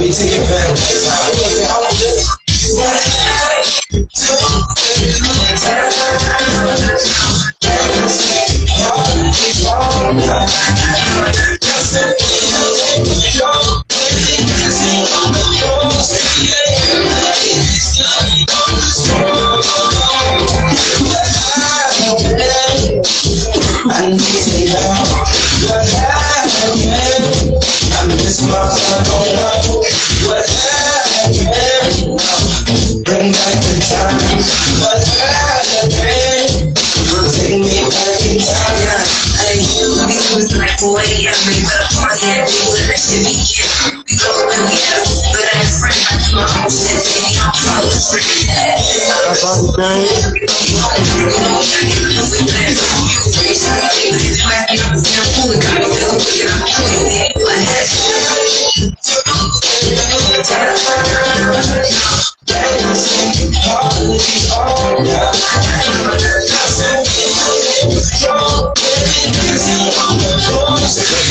me 0.08 0.38
like 40.98 41.06
4 41.06 41.14
a.m. 41.14 41.38
We 41.46 41.62
were 41.62 41.86
partying, 41.94 42.42
we 42.42 42.74
were 42.74 42.90
like 42.90 42.98
to 42.98 43.18
be 43.22 43.30
here. 43.30 43.70
We 44.02 44.14
go 44.18 44.30
and 44.50 44.66
we 44.66 44.76
have, 44.90 45.06
but 45.30 45.46
I'm 45.54 45.66
friend. 45.78 45.94
My 46.34 46.42
mom 46.42 46.70
said, 46.70 46.98
baby, 47.06 47.38
I'm 47.38 47.52
probably 47.54 47.98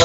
I 0.00 0.04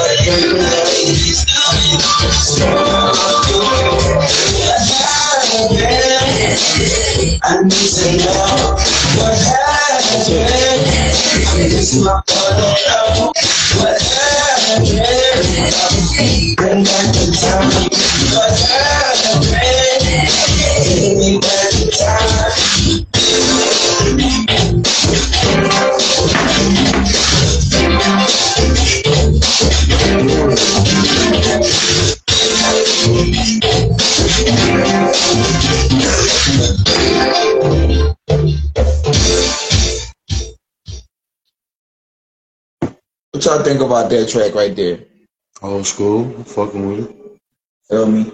need 7.62 7.90
to 7.94 8.06
know 8.18 8.74
what 9.14 9.38
happened. 9.38 10.26
It's 11.60 11.94
my 12.02 12.22
brother. 12.26 12.74
What 13.78 14.02
happened? 14.02 14.88
Bring 16.56 16.82
back 16.82 17.06
the 17.14 17.24
time. 17.38 17.70
What 18.34 18.58
happened? 18.66 19.46
Bring 21.14 21.38
back 21.40 21.70
the 21.70 21.86
time. 23.06 23.13
What 43.44 43.56
y'all 43.56 43.62
think 43.62 43.80
about 43.82 44.08
that 44.08 44.30
track 44.30 44.54
right 44.54 44.74
there? 44.74 45.00
Old 45.60 45.86
school, 45.86 46.34
I'm 46.34 46.44
fucking 46.44 46.88
with 46.88 47.10
it. 47.10 47.38
Feel 47.90 48.06
me? 48.06 48.32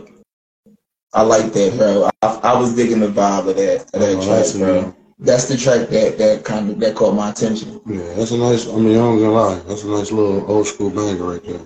I 1.12 1.22
like 1.22 1.52
that, 1.52 1.76
bro. 1.76 2.08
I, 2.22 2.52
I 2.52 2.60
was 2.60 2.76
digging 2.76 3.00
the 3.00 3.08
vibe 3.08 3.48
of 3.48 3.56
that, 3.56 3.92
of 3.92 4.00
that 4.00 4.16
Oh, 4.18 4.24
track, 4.24 4.28
that's 4.28 4.56
bro. 4.56 4.94
That's 5.18 5.48
the 5.48 5.56
track 5.56 5.88
that 5.88 6.16
that 6.18 6.44
kind 6.44 6.70
of 6.70 6.78
that 6.78 6.94
caught 6.94 7.16
my 7.16 7.30
attention. 7.30 7.80
Yeah, 7.86 8.14
that's 8.14 8.30
a 8.30 8.38
nice. 8.38 8.68
I 8.68 8.76
mean, 8.76 8.96
I'm 8.96 9.18
gonna 9.18 9.32
lie, 9.32 9.58
that's 9.66 9.82
a 9.82 9.88
nice 9.88 10.12
little 10.12 10.48
old 10.48 10.68
school 10.68 10.90
banger 10.90 11.24
right 11.24 11.42
there. 11.42 11.60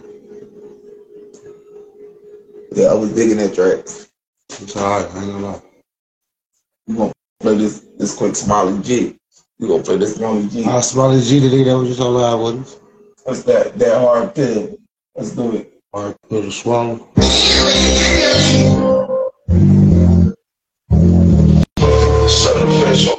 Yeah, 2.73 2.87
I 2.87 2.95
was 2.95 3.13
digging 3.15 3.37
that 3.37 3.55
track. 3.55 3.81
It's 3.81 4.75
alright. 4.75 5.05
I 5.15 5.19
ain't 5.19 5.33
gonna 5.33 5.47
lie. 5.47 5.63
We 6.87 6.97
gonna 6.97 7.13
play 7.41 7.59
this 7.59 7.81
this 7.99 8.15
quick 8.17 8.37
Smiley 8.37 8.81
G. 8.83 9.19
You 9.59 9.69
gonna 9.69 9.83
play 9.83 9.99
this 9.99 10.17
Smiley 10.17 10.49
G. 10.49 10.65
Ah, 10.67 10.79
I 10.79 10.81
spotted 10.81 11.23
G 11.23 11.41
today. 11.41 11.65
That 11.65 11.77
was 11.77 11.91
just 11.91 12.01
on 12.01 12.15
live 12.15 12.41
with 12.41 12.67
us. 12.67 12.81
What's 13.25 13.43
that? 13.45 13.79
That 13.79 13.99
hard 14.03 14.35
pill. 14.35 14.77
Let's 15.17 15.31
do 15.31 15.57
it. 15.57 15.73
Hard 15.95 16.15
pill 16.29 16.43
to 16.43 16.53
swallow. 16.53 17.09
Southern 22.29 22.69
official, 22.69 23.17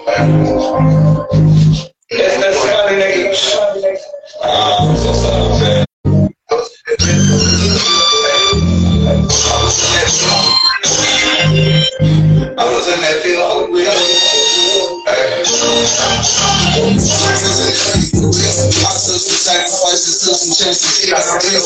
chances, 20.66 21.06
yeah, 21.08 21.16
I 21.16 21.22
real. 21.46 21.62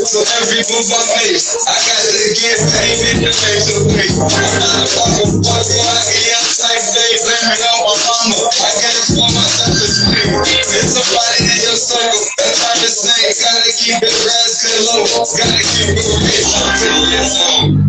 So 0.00 0.24
every 0.40 0.64
move 0.72 0.88
I 0.96 1.02
make, 1.12 1.44
I 1.68 1.76
got 1.76 2.00
to 2.08 2.32
get 2.32 2.56
paid 2.72 3.00
in 3.12 3.16
the 3.20 3.32
face 3.36 3.68
of 3.68 3.84
the 3.84 3.92
pay. 3.92 4.08
I'm 4.08 4.88
fucking 4.88 5.44
fuck, 5.44 5.60
I 5.60 6.00
get 6.08 6.40
outside, 6.40 6.80
babe, 6.96 7.20
blaring 7.20 7.60
on 7.68 7.84
my 7.84 7.96
mama. 8.08 8.48
I 8.48 8.70
got 8.80 8.96
to 8.96 9.02
for 9.12 9.28
myself 9.28 9.76
to 9.76 9.86
speak. 9.92 10.32
It's 10.72 10.96
somebody 10.96 11.52
in 11.52 11.58
your 11.68 11.76
circle 11.76 12.16
that 12.16 12.48
try 12.56 12.74
to 12.80 12.88
say, 12.88 13.28
gotta 13.44 13.70
keep 13.76 14.00
it 14.00 14.08
good 14.08 14.80
low, 14.88 15.04
gotta 15.04 15.60
keep 15.68 15.92
it 15.92 16.00
real. 16.00 16.48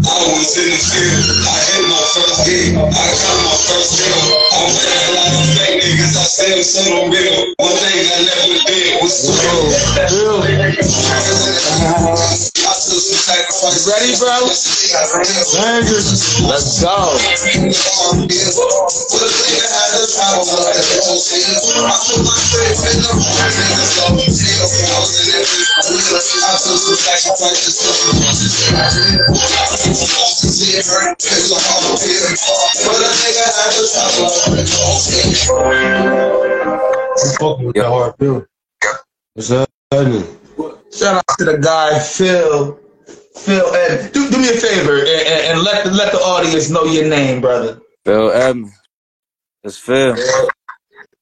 I 0.03 0.19
was 0.35 0.51
in 0.59 0.67
the 0.67 0.81
field, 0.83 1.25
I 1.47 1.55
hit 1.63 1.83
my 1.87 2.01
first 2.11 2.43
gig, 2.43 2.75
I 2.75 2.91
got 2.91 3.37
my 3.39 3.55
first 3.71 4.03
deal. 4.03 4.19
I'm 4.51 4.67
with 4.67 4.83
a 4.83 5.15
lot 5.15 5.31
of 5.31 5.47
fake 5.55 5.79
niggas, 5.79 6.19
I 6.19 6.27
still 6.27 6.59
them 6.91 7.07
real. 7.07 7.55
One 7.55 7.71
thing 7.71 8.03
I 8.03 8.19
never 8.27 8.59
did 8.67 8.99
was 8.99 9.15
swim. 9.15 10.20
Some 13.71 13.93
sacrifice. 13.93 14.01
Ready, 14.01 14.15
bro? 14.19 14.47
Let's 16.49 16.83
go. 16.83 16.91
I'm 37.13 37.37
fucking 37.39 37.65
with 37.65 37.75
that 37.75 37.85
hard 37.87 38.17
pill. 38.17 38.45
What's 39.33 39.49
happening? 39.49 40.37
Shout 40.91 41.15
out 41.15 41.23
to 41.39 41.45
the 41.45 41.57
guy 41.57 41.99
Phil. 41.99 42.80
Phil, 43.35 43.75
and 43.75 44.13
do, 44.13 44.29
do 44.31 44.37
me 44.39 44.49
a 44.49 44.53
favor 44.53 44.99
and, 44.99 45.07
and, 45.09 45.45
and 45.53 45.61
let 45.63 45.85
the 45.85 45.91
let 45.91 46.11
the 46.11 46.19
audience 46.19 46.69
know 46.69 46.85
your 46.85 47.09
name, 47.09 47.41
brother. 47.41 47.81
Phil 48.05 48.31
Edmonds. 48.31 48.73
It's 49.63 49.77
Phil. 49.77 50.23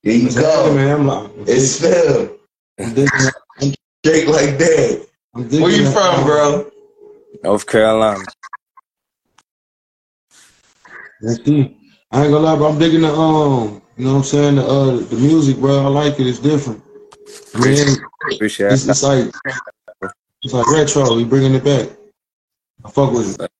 There 0.04 0.14
you 0.16 0.32
What's 0.32 0.36
happening, 0.36 0.76
go. 0.76 0.76
man? 0.76 1.08
Like, 1.08 1.32
It's 1.48 1.80
Phil. 1.82 2.38
I'm 2.80 3.74
Straight 4.06 4.28
like 4.30 4.58
that. 4.60 5.08
Where 5.34 5.72
you 5.72 5.86
from, 5.92 6.26
bro? 6.26 6.72
North 7.44 7.68
Carolina. 7.68 8.28
Let's 11.22 11.44
see. 11.46 11.78
I 12.12 12.24
ain't 12.24 12.32
gonna 12.34 12.40
lie, 12.46 12.58
but 12.58 12.70
I'm 12.72 12.80
digging 12.80 13.02
the 13.02 13.14
um, 13.14 13.82
you 13.98 14.06
know 14.06 14.14
what 14.14 14.20
I'm 14.20 14.24
saying, 14.26 14.56
the 14.56 14.66
uh 14.66 14.98
the 14.98 15.18
music, 15.18 15.58
bro. 15.58 15.86
I 15.86 15.88
like 15.90 16.20
it. 16.20 16.28
It's 16.28 16.40
different. 16.40 16.82
I 17.56 17.60
mean, 17.60 18.10
Appreciate 18.36 18.68
it's, 18.70 18.88
it. 18.88 18.90
it's 18.90 19.04
like 19.04 19.34
it's 20.44 20.54
like 20.54 20.68
retro. 20.68 21.16
We 21.16 21.26
bringing 21.26 21.56
it 21.56 21.64
back. 21.66 21.90
I 22.86 22.90
fuck 22.90 23.12
with 23.12 23.40
it. 23.40 23.52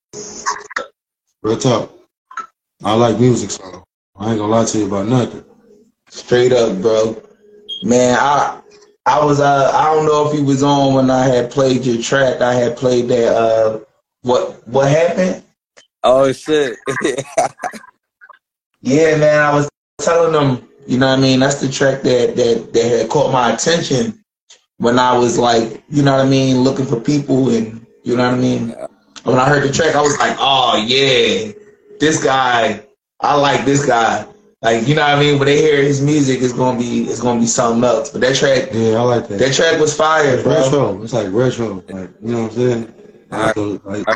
Real 1.42 1.58
talk. 1.58 1.92
I 2.84 2.94
like 2.94 3.18
music, 3.18 3.50
so 3.50 3.84
I 4.16 4.30
ain't 4.30 4.38
gonna 4.38 4.52
lie 4.52 4.64
to 4.64 4.78
you 4.78 4.86
about 4.86 5.06
nothing. 5.06 5.44
Straight 6.08 6.52
up, 6.52 6.80
bro. 6.80 7.20
Man, 7.82 8.16
I 8.18 8.60
I 9.06 9.24
was 9.24 9.40
uh 9.40 9.70
I 9.74 9.94
don't 9.94 10.06
know 10.06 10.28
if 10.28 10.38
you 10.38 10.44
was 10.44 10.62
on 10.62 10.94
when 10.94 11.10
I 11.10 11.26
had 11.26 11.50
played 11.50 11.84
your 11.84 12.02
track. 12.02 12.40
I 12.40 12.54
had 12.54 12.76
played 12.76 13.08
that 13.08 13.34
uh 13.34 13.80
what 14.22 14.66
what 14.66 14.88
happened? 14.88 15.42
Oh 16.02 16.32
shit. 16.32 16.78
Yeah, 18.82 19.16
man, 19.18 19.42
I 19.42 19.52
was 19.52 19.68
telling 19.98 20.32
them, 20.32 20.66
you 20.86 20.96
know 20.96 21.08
what 21.08 21.18
I 21.18 21.20
mean, 21.20 21.40
that's 21.40 21.60
the 21.60 21.68
track 21.68 22.00
that 22.02 22.34
that 22.36 22.72
that 22.72 22.84
had 22.84 23.10
caught 23.10 23.30
my 23.30 23.52
attention 23.52 24.24
when 24.78 24.98
I 24.98 25.16
was 25.18 25.38
like, 25.38 25.84
you 25.90 26.02
know 26.02 26.16
what 26.16 26.24
I 26.24 26.28
mean, 26.28 26.60
looking 26.60 26.86
for 26.86 26.98
people 26.98 27.50
and 27.50 27.86
you 28.04 28.16
know 28.16 28.24
what 28.24 28.38
I 28.38 28.40
mean. 28.40 28.74
When 29.24 29.38
I 29.38 29.48
heard 29.48 29.62
the 29.62 29.72
track, 29.72 29.94
I 29.94 30.02
was 30.02 30.18
like, 30.18 30.36
oh 30.38 30.82
yeah, 30.86 31.52
this 31.98 32.22
guy, 32.22 32.84
I 33.20 33.36
like 33.36 33.64
this 33.64 33.84
guy. 33.86 34.26
Like 34.62 34.86
you 34.86 34.94
know 34.94 35.02
what 35.02 35.10
I 35.16 35.20
mean. 35.20 35.38
When 35.38 35.46
they 35.46 35.56
hear 35.58 35.82
his 35.82 36.02
music, 36.02 36.40
it's 36.42 36.52
gonna 36.52 36.78
be 36.78 37.04
it's 37.04 37.20
gonna 37.20 37.40
be 37.40 37.46
something 37.46 37.82
else. 37.84 38.10
But 38.10 38.20
that 38.22 38.36
track, 38.36 38.68
Yeah, 38.72 38.98
I 38.98 39.02
like 39.02 39.28
that. 39.28 39.38
that 39.38 39.54
track 39.54 39.80
was 39.80 39.94
fire, 39.96 40.34
It's 40.34 40.42
bro. 40.42 40.52
retro. 40.52 41.02
It's 41.02 41.12
like 41.12 41.28
retro. 41.32 41.74
Like 41.88 42.10
you 42.22 42.32
know 42.32 42.42
what 42.42 42.52
I'm 42.52 42.56
saying? 42.56 42.94
I- 43.32 43.52
Like, 43.54 43.84
like, 43.84 44.08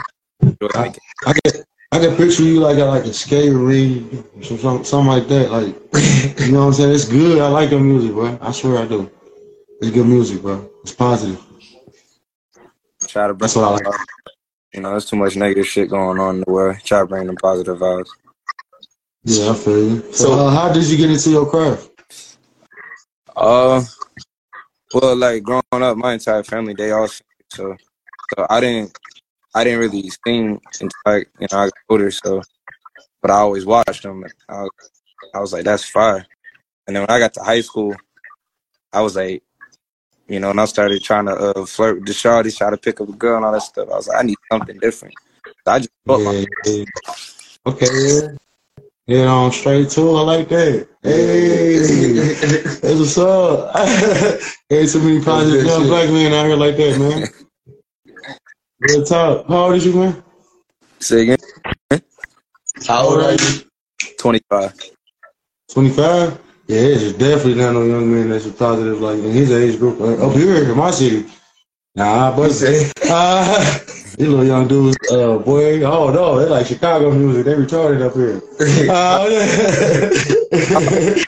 I 0.74 0.92
I, 1.26 1.32
can 1.32 1.62
I 1.92 1.98
can 2.00 2.16
picture 2.16 2.42
you 2.42 2.60
like 2.60 2.76
at 2.78 2.84
like 2.86 3.04
a 3.04 3.12
skate 3.12 3.52
ring, 3.52 4.24
some, 4.42 4.58
some, 4.58 4.84
something 4.84 5.06
like 5.08 5.28
that. 5.28 5.50
Like 5.50 5.74
you 6.40 6.52
know 6.52 6.60
what 6.60 6.66
I'm 6.66 6.72
saying? 6.74 6.94
It's 6.94 7.04
good. 7.08 7.40
I 7.40 7.48
like 7.48 7.70
your 7.70 7.80
music, 7.80 8.12
bro. 8.12 8.38
I 8.42 8.52
swear 8.52 8.78
I 8.82 8.86
do. 8.86 9.10
It's 9.80 9.90
good 9.92 10.06
music, 10.06 10.42
bro. 10.42 10.68
It's 10.82 10.92
positive. 10.94 11.40
try 13.06 13.28
to 13.28 13.34
bring. 13.34 13.38
That's 13.38 13.56
what 13.56 13.64
I 13.64 13.70
like. 13.70 13.84
You 14.74 14.80
know, 14.80 14.90
there's 14.90 15.04
too 15.08 15.16
much 15.16 15.36
negative 15.36 15.66
shit 15.68 15.88
going 15.88 16.18
on 16.18 16.36
in 16.36 16.40
the 16.44 16.50
world. 16.52 16.78
Try 16.84 17.00
to 17.00 17.06
bring 17.06 17.26
them 17.28 17.36
positive 17.36 17.78
vibes. 17.78 18.08
Yeah, 19.22 19.52
I 19.52 19.54
feel 19.54 19.78
you. 19.88 20.00
So, 20.12 20.24
So- 20.24 20.32
uh, 20.46 20.50
how 20.50 20.72
did 20.72 20.84
you 20.86 20.96
get 20.96 21.10
into 21.10 21.30
your 21.30 21.48
craft? 21.48 21.90
Uh, 23.36 23.82
well, 24.92 25.16
like 25.16 25.42
growing 25.44 25.62
up, 25.72 25.96
my 25.96 26.14
entire 26.14 26.42
family 26.44 26.74
they 26.74 26.90
all 26.92 27.08
sing, 27.08 27.26
so 27.52 27.76
so 28.36 28.46
I 28.50 28.60
didn't 28.60 28.96
I 29.54 29.64
didn't 29.64 29.80
really 29.80 30.10
sing 30.26 30.60
until 30.80 30.90
I 31.06 31.16
you 31.40 31.46
know 31.50 31.58
I 31.58 31.64
got 31.66 31.72
older. 31.88 32.10
So, 32.10 32.42
but 33.22 33.30
I 33.30 33.34
always 33.34 33.64
watched 33.66 34.02
them. 34.02 34.22
and 34.24 34.32
I 34.48 34.62
was, 34.62 34.70
I 35.34 35.40
was 35.40 35.52
like, 35.52 35.64
that's 35.64 35.84
fire. 35.84 36.26
And 36.86 36.94
then 36.94 37.02
when 37.02 37.10
I 37.10 37.18
got 37.20 37.34
to 37.34 37.42
high 37.42 37.60
school, 37.60 37.94
I 38.92 39.00
was 39.00 39.16
like, 39.16 39.42
you 40.28 40.40
know, 40.40 40.50
and 40.50 40.60
I 40.60 40.64
started 40.66 41.02
trying 41.02 41.26
to 41.26 41.32
uh, 41.32 41.66
flirt 41.66 41.96
with 41.96 42.06
the 42.06 42.12
shawty, 42.12 42.56
try 42.56 42.70
to 42.70 42.76
pick 42.76 43.00
up 43.00 43.08
a 43.08 43.12
girl 43.12 43.36
and 43.36 43.44
all 43.44 43.52
that 43.52 43.62
stuff. 43.62 43.88
I 43.90 43.96
was 43.96 44.08
like, 44.08 44.20
I 44.20 44.22
need 44.26 44.38
something 44.50 44.78
different. 44.78 45.14
So 45.66 45.72
I 45.72 45.78
just 45.78 45.90
put 46.06 46.22
my 46.22 46.32
Yeah, 46.32 46.44
yeah. 46.64 46.84
Okay, 47.66 47.86
yeah. 47.92 48.28
Get 49.06 49.26
on 49.28 49.52
straight 49.52 49.90
to 49.90 50.00
it. 50.00 50.18
I 50.18 50.22
like 50.22 50.48
that. 50.48 50.88
Hey, 51.02 51.78
that's 52.80 52.98
what's 52.98 53.18
up. 53.18 53.76
Ain't 54.70 54.90
too 54.90 55.00
many 55.00 55.22
positive 55.22 55.60
good 55.60 55.66
young 55.66 55.80
shit. 55.82 55.88
black 55.88 56.08
men 56.10 56.32
out 56.32 56.46
here 56.46 56.56
like 56.56 56.76
that, 56.78 56.98
man. 56.98 57.28
Real 58.80 59.04
talk. 59.04 59.46
How 59.46 59.64
old 59.66 59.74
is 59.76 59.84
you, 59.86 59.92
man? 59.92 60.24
say 61.00 61.22
again, 61.22 61.36
How 62.86 63.08
old 63.08 63.22
are 63.22 63.32
you? 63.32 63.60
twenty 64.18 64.40
five. 64.48 64.72
25? 65.72 66.38
Yeah, 66.66 66.80
it's 66.80 67.12
definitely 67.18 67.54
not 67.56 67.72
no 67.72 67.84
young 67.84 68.10
man 68.12 68.30
that's 68.30 68.48
positive 68.50 69.00
like 69.00 69.18
in 69.18 69.30
his 69.32 69.50
age 69.52 69.78
group. 69.78 70.00
Uh, 70.00 70.26
Up 70.26 70.34
here 70.34 70.64
in 70.70 70.76
my 70.76 70.90
city. 70.90 71.26
Nah, 71.94 72.34
but 72.34 72.50
say? 72.52 72.90
uh, 73.08 73.78
these 74.16 74.26
little 74.28 74.44
young 74.44 74.66
dudes, 74.66 74.96
uh, 75.12 75.38
boy, 75.38 75.82
oh 75.84 76.10
no, 76.10 76.36
they 76.38 76.46
like 76.46 76.66
Chicago 76.66 77.12
music. 77.12 77.44
They 77.44 77.54
retarded 77.54 78.02
up 78.02 78.14
here. 78.14 78.40
Uh, 78.90 79.28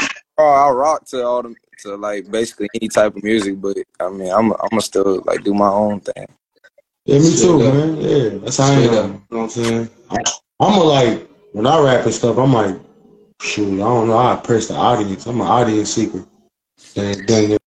Oh, 0.38 0.44
I 0.44 0.68
rock 0.70 1.06
to 1.06 1.24
all 1.24 1.42
them 1.42 1.56
to 1.78 1.96
like 1.96 2.30
basically 2.30 2.68
any 2.74 2.88
type 2.88 3.16
of 3.16 3.24
music, 3.24 3.58
but 3.58 3.78
I 4.00 4.10
mean, 4.10 4.30
I'm 4.30 4.52
I'm 4.52 4.68
gonna 4.68 4.82
still 4.82 5.22
like 5.24 5.42
do 5.44 5.54
my 5.54 5.68
own 5.68 6.00
thing. 6.00 6.26
Yeah, 7.06 7.20
me 7.20 7.34
too, 7.36 7.62
up. 7.62 7.72
man. 7.74 7.96
Yeah, 7.96 8.28
that's 8.40 8.58
how 8.58 8.66
I 8.66 8.72
am. 8.72 8.82
up. 8.82 8.90
You 8.90 8.98
know 8.98 9.22
what 9.28 9.42
I'm 9.44 9.48
saying? 9.48 9.88
I'm, 10.10 10.18
I'm 10.60 10.74
a 10.78 10.82
like 10.82 11.26
when 11.52 11.66
I 11.66 11.80
rap 11.80 12.04
and 12.04 12.12
stuff. 12.12 12.36
I'm 12.36 12.52
like, 12.52 12.76
shoot, 13.40 13.74
I 13.74 13.78
don't 13.78 14.08
know. 14.08 14.18
I 14.18 14.36
press 14.36 14.68
the 14.68 14.74
audience. 14.74 15.26
I'm 15.26 15.40
an 15.40 15.46
audience 15.46 15.92
seeker. 15.92 16.26
Dang, 16.94 17.26
dang, 17.26 17.50
it, 17.52 17.60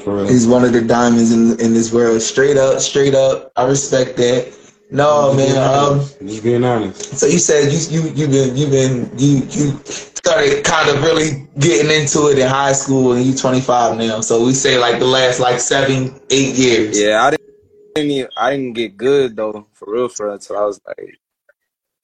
for 0.00 0.16
real. 0.16 0.28
He's 0.28 0.46
one 0.46 0.64
of 0.64 0.72
the 0.72 0.82
diamonds 0.82 1.32
in 1.32 1.60
in 1.60 1.74
this 1.74 1.92
world. 1.92 2.20
Straight 2.22 2.56
up, 2.56 2.80
straight 2.80 3.14
up. 3.14 3.52
I 3.56 3.66
respect 3.66 4.16
that. 4.16 4.52
No, 4.90 5.34
man. 5.34 5.56
Um, 5.56 6.00
just 6.26 6.42
being 6.42 6.64
honest. 6.64 7.16
so 7.16 7.26
you 7.26 7.38
said 7.38 7.72
you 7.72 8.02
you 8.02 8.10
you 8.10 8.26
been 8.28 8.56
you 8.56 8.66
been 8.68 9.10
you 9.18 9.38
you 9.50 9.80
started 9.84 10.64
kind 10.64 10.88
of 10.88 11.02
really 11.02 11.48
getting 11.58 11.90
into 11.90 12.28
it 12.28 12.38
in 12.38 12.46
high 12.48 12.72
school, 12.72 13.12
and 13.12 13.24
you 13.24 13.34
25 13.34 13.96
now. 13.96 14.20
So 14.20 14.44
we 14.44 14.52
say 14.52 14.78
like 14.78 14.98
the 14.98 15.06
last 15.06 15.40
like 15.40 15.60
seven, 15.60 16.20
eight 16.30 16.54
years. 16.54 17.00
Yeah, 17.00 17.24
I 17.24 17.30
didn't, 17.30 17.50
didn't 17.94 18.10
even, 18.10 18.30
I 18.36 18.50
didn't 18.50 18.72
get 18.74 18.96
good 18.96 19.36
though 19.36 19.66
for 19.72 19.92
real 19.92 20.08
for 20.08 20.26
real 20.26 20.34
until 20.34 20.58
I 20.58 20.64
was 20.64 20.80
like 20.86 21.18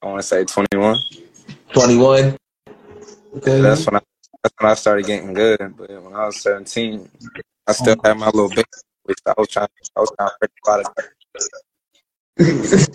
I 0.03 0.07
want 0.07 0.21
to 0.21 0.27
say 0.27 0.45
21. 0.45 0.97
21. 1.73 2.37
Okay. 3.37 3.61
That's 3.61 3.87
when 3.87 3.97
I 3.97 4.01
that's 4.43 4.55
when 4.59 4.71
I 4.71 4.75
started 4.75 5.07
getting 5.07 5.35
good. 5.35 5.59
But 5.77 5.91
when 5.91 6.15
I 6.15 6.27
was 6.27 6.41
17, 6.43 7.09
I 7.67 7.73
still 7.73 7.97
had 8.05 8.19
my 8.19 8.27
little 8.27 8.49
baby, 8.49 8.65
which 9.05 9.19
I 9.27 9.35
was 9.37 9.49
trying 9.49 9.69
I 9.97 10.01
was 10.01 10.11
trying 10.17 10.31
to 10.31 10.35
break 10.41 10.51
a 10.67 10.71
lot 10.71 10.81
of 10.81 10.87
Yeah. 12.39 12.87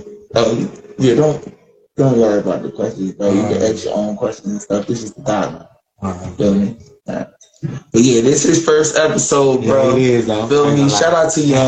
Um, 0.34 0.70
yeah, 0.98 1.14
don't 1.14 1.54
don't 1.96 2.18
worry 2.18 2.40
about 2.40 2.62
the 2.62 2.70
questions, 2.70 3.12
bro. 3.14 3.32
You 3.32 3.40
can 3.42 3.62
ask 3.62 3.84
your 3.84 3.94
own 3.96 4.16
questions 4.16 4.48
and 4.52 4.60
stuff. 4.62 4.86
This 4.86 5.02
is 5.02 5.14
the 5.14 5.22
diamond. 5.22 5.66
Uh-huh. 6.00 6.30
Feel 6.32 6.54
me? 6.54 6.76
Alright. 7.08 7.26
But 7.62 8.00
yeah, 8.02 8.20
this 8.20 8.44
is 8.44 8.64
first 8.64 8.96
episode, 8.96 9.64
Yeah, 9.64 9.70
bro. 9.72 9.96
it 9.96 10.02
is, 10.02 10.26
though. 10.26 10.46
Feel 10.46 10.76
me? 10.76 10.88
Shout 10.88 11.12
out 11.14 11.32
to 11.32 11.40
you. 11.40 11.56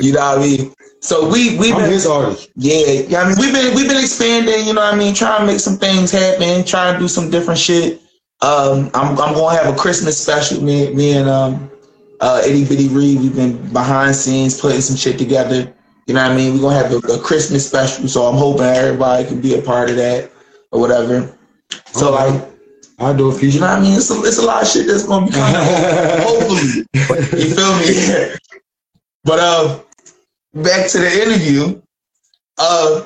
you 0.00 0.12
know 0.14 0.20
what 0.20 0.38
I 0.38 0.40
mean? 0.40 0.72
So 1.04 1.28
we 1.28 1.58
we 1.58 1.70
I'm 1.70 1.82
been 1.82 1.90
his 1.90 2.06
artist. 2.06 2.48
yeah, 2.56 3.02
yeah, 3.06 3.20
I 3.20 3.28
mean 3.28 3.36
we've 3.38 3.52
been 3.52 3.74
we've 3.74 3.86
been 3.88 4.02
expanding, 4.02 4.66
you 4.66 4.72
know 4.72 4.80
what 4.80 4.94
I 4.94 4.96
mean, 4.96 5.14
trying 5.14 5.40
to 5.40 5.46
make 5.46 5.60
some 5.60 5.76
things 5.76 6.10
happen, 6.10 6.64
trying 6.64 6.94
to 6.94 6.98
do 6.98 7.08
some 7.08 7.30
different 7.30 7.60
shit. 7.60 8.00
Um 8.40 8.90
I'm 8.94 9.10
I'm 9.18 9.34
gonna 9.34 9.54
have 9.54 9.72
a 9.72 9.76
Christmas 9.78 10.18
special. 10.18 10.62
Me 10.62 10.94
me 10.94 11.12
and 11.18 11.28
um 11.28 11.70
uh 12.22 12.40
Itty 12.46 12.64
Bitty 12.64 12.88
Ree, 12.88 13.16
we've 13.18 13.36
been 13.36 13.70
behind 13.70 14.16
scenes 14.16 14.58
putting 14.58 14.80
some 14.80 14.96
shit 14.96 15.18
together. 15.18 15.74
You 16.06 16.14
know 16.14 16.22
what 16.22 16.32
I 16.32 16.36
mean? 16.36 16.54
We're 16.54 16.62
gonna 16.62 16.82
have 16.82 16.92
a, 16.92 16.96
a 17.12 17.18
Christmas 17.20 17.68
special, 17.68 18.08
so 18.08 18.22
I'm 18.22 18.36
hoping 18.38 18.64
everybody 18.64 19.26
can 19.28 19.42
be 19.42 19.58
a 19.58 19.62
part 19.62 19.90
of 19.90 19.96
that 19.96 20.32
or 20.72 20.80
whatever. 20.80 21.36
So 21.92 22.14
Okay. 22.14 22.32
like 22.38 22.50
I'll 22.98 23.14
do 23.14 23.28
a 23.30 23.34
few. 23.34 23.50
you 23.50 23.60
know 23.60 23.66
what 23.66 23.78
I 23.78 23.82
mean? 23.82 23.92
It's 23.94 24.10
a, 24.10 24.22
it's 24.22 24.38
a 24.38 24.42
lot 24.42 24.62
of 24.62 24.68
shit 24.68 24.86
that's 24.86 25.04
gonna 25.04 25.26
be 25.26 25.32
coming. 25.32 25.54
Hopefully, 26.24 26.86
you 27.44 27.54
feel 27.54 27.76
me? 27.78 28.36
but 29.24 29.38
uh, 29.38 29.80
back 30.54 30.88
to 30.90 30.98
the 30.98 31.22
interview. 31.22 31.80
Uh, 32.58 33.04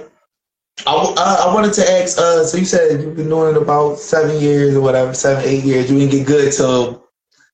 I 0.86 1.44
I 1.48 1.54
wanted 1.54 1.72
to 1.74 1.90
ask. 1.90 2.18
Uh, 2.18 2.44
so 2.44 2.56
you 2.58 2.64
said 2.64 3.00
you've 3.00 3.16
been 3.16 3.28
doing 3.28 3.54
it 3.56 3.60
about 3.60 3.98
seven 3.98 4.40
years 4.40 4.74
or 4.74 4.80
whatever, 4.80 5.12
seven 5.14 5.44
eight 5.44 5.64
years. 5.64 5.90
You 5.90 5.98
didn't 5.98 6.12
get 6.12 6.26
good 6.26 6.52
till 6.52 7.04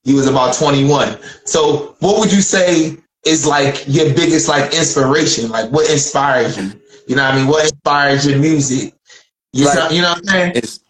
you 0.05 0.17
was 0.17 0.27
about 0.27 0.55
twenty 0.55 0.85
one. 0.85 1.19
So 1.45 1.97
what 2.01 2.19
would 2.19 2.33
you 2.33 2.41
say 2.43 2.97
is 3.25 3.47
like 3.47 3.85
your 3.87 4.13
biggest 4.15 4.49
like 4.49 4.75
inspiration? 4.75 5.49
Like 5.51 5.71
what 5.71 5.91
inspires 5.91 6.57
you? 6.59 6.73
You 7.07 7.17
know 7.17 7.25
what 7.25 7.35
I 7.35 7.37
mean? 7.39 7.47
What 7.49 7.65
inspires 7.65 8.27
your 8.27 8.39
music? 8.39 8.95
You, 9.53 9.67
Like- 9.67 9.75
know, 9.79 9.89
you 9.91 10.03
know 10.03 10.11
what 10.11 10.19
I'm 10.19 10.25
saying? 10.27 10.53
It's 10.57 10.81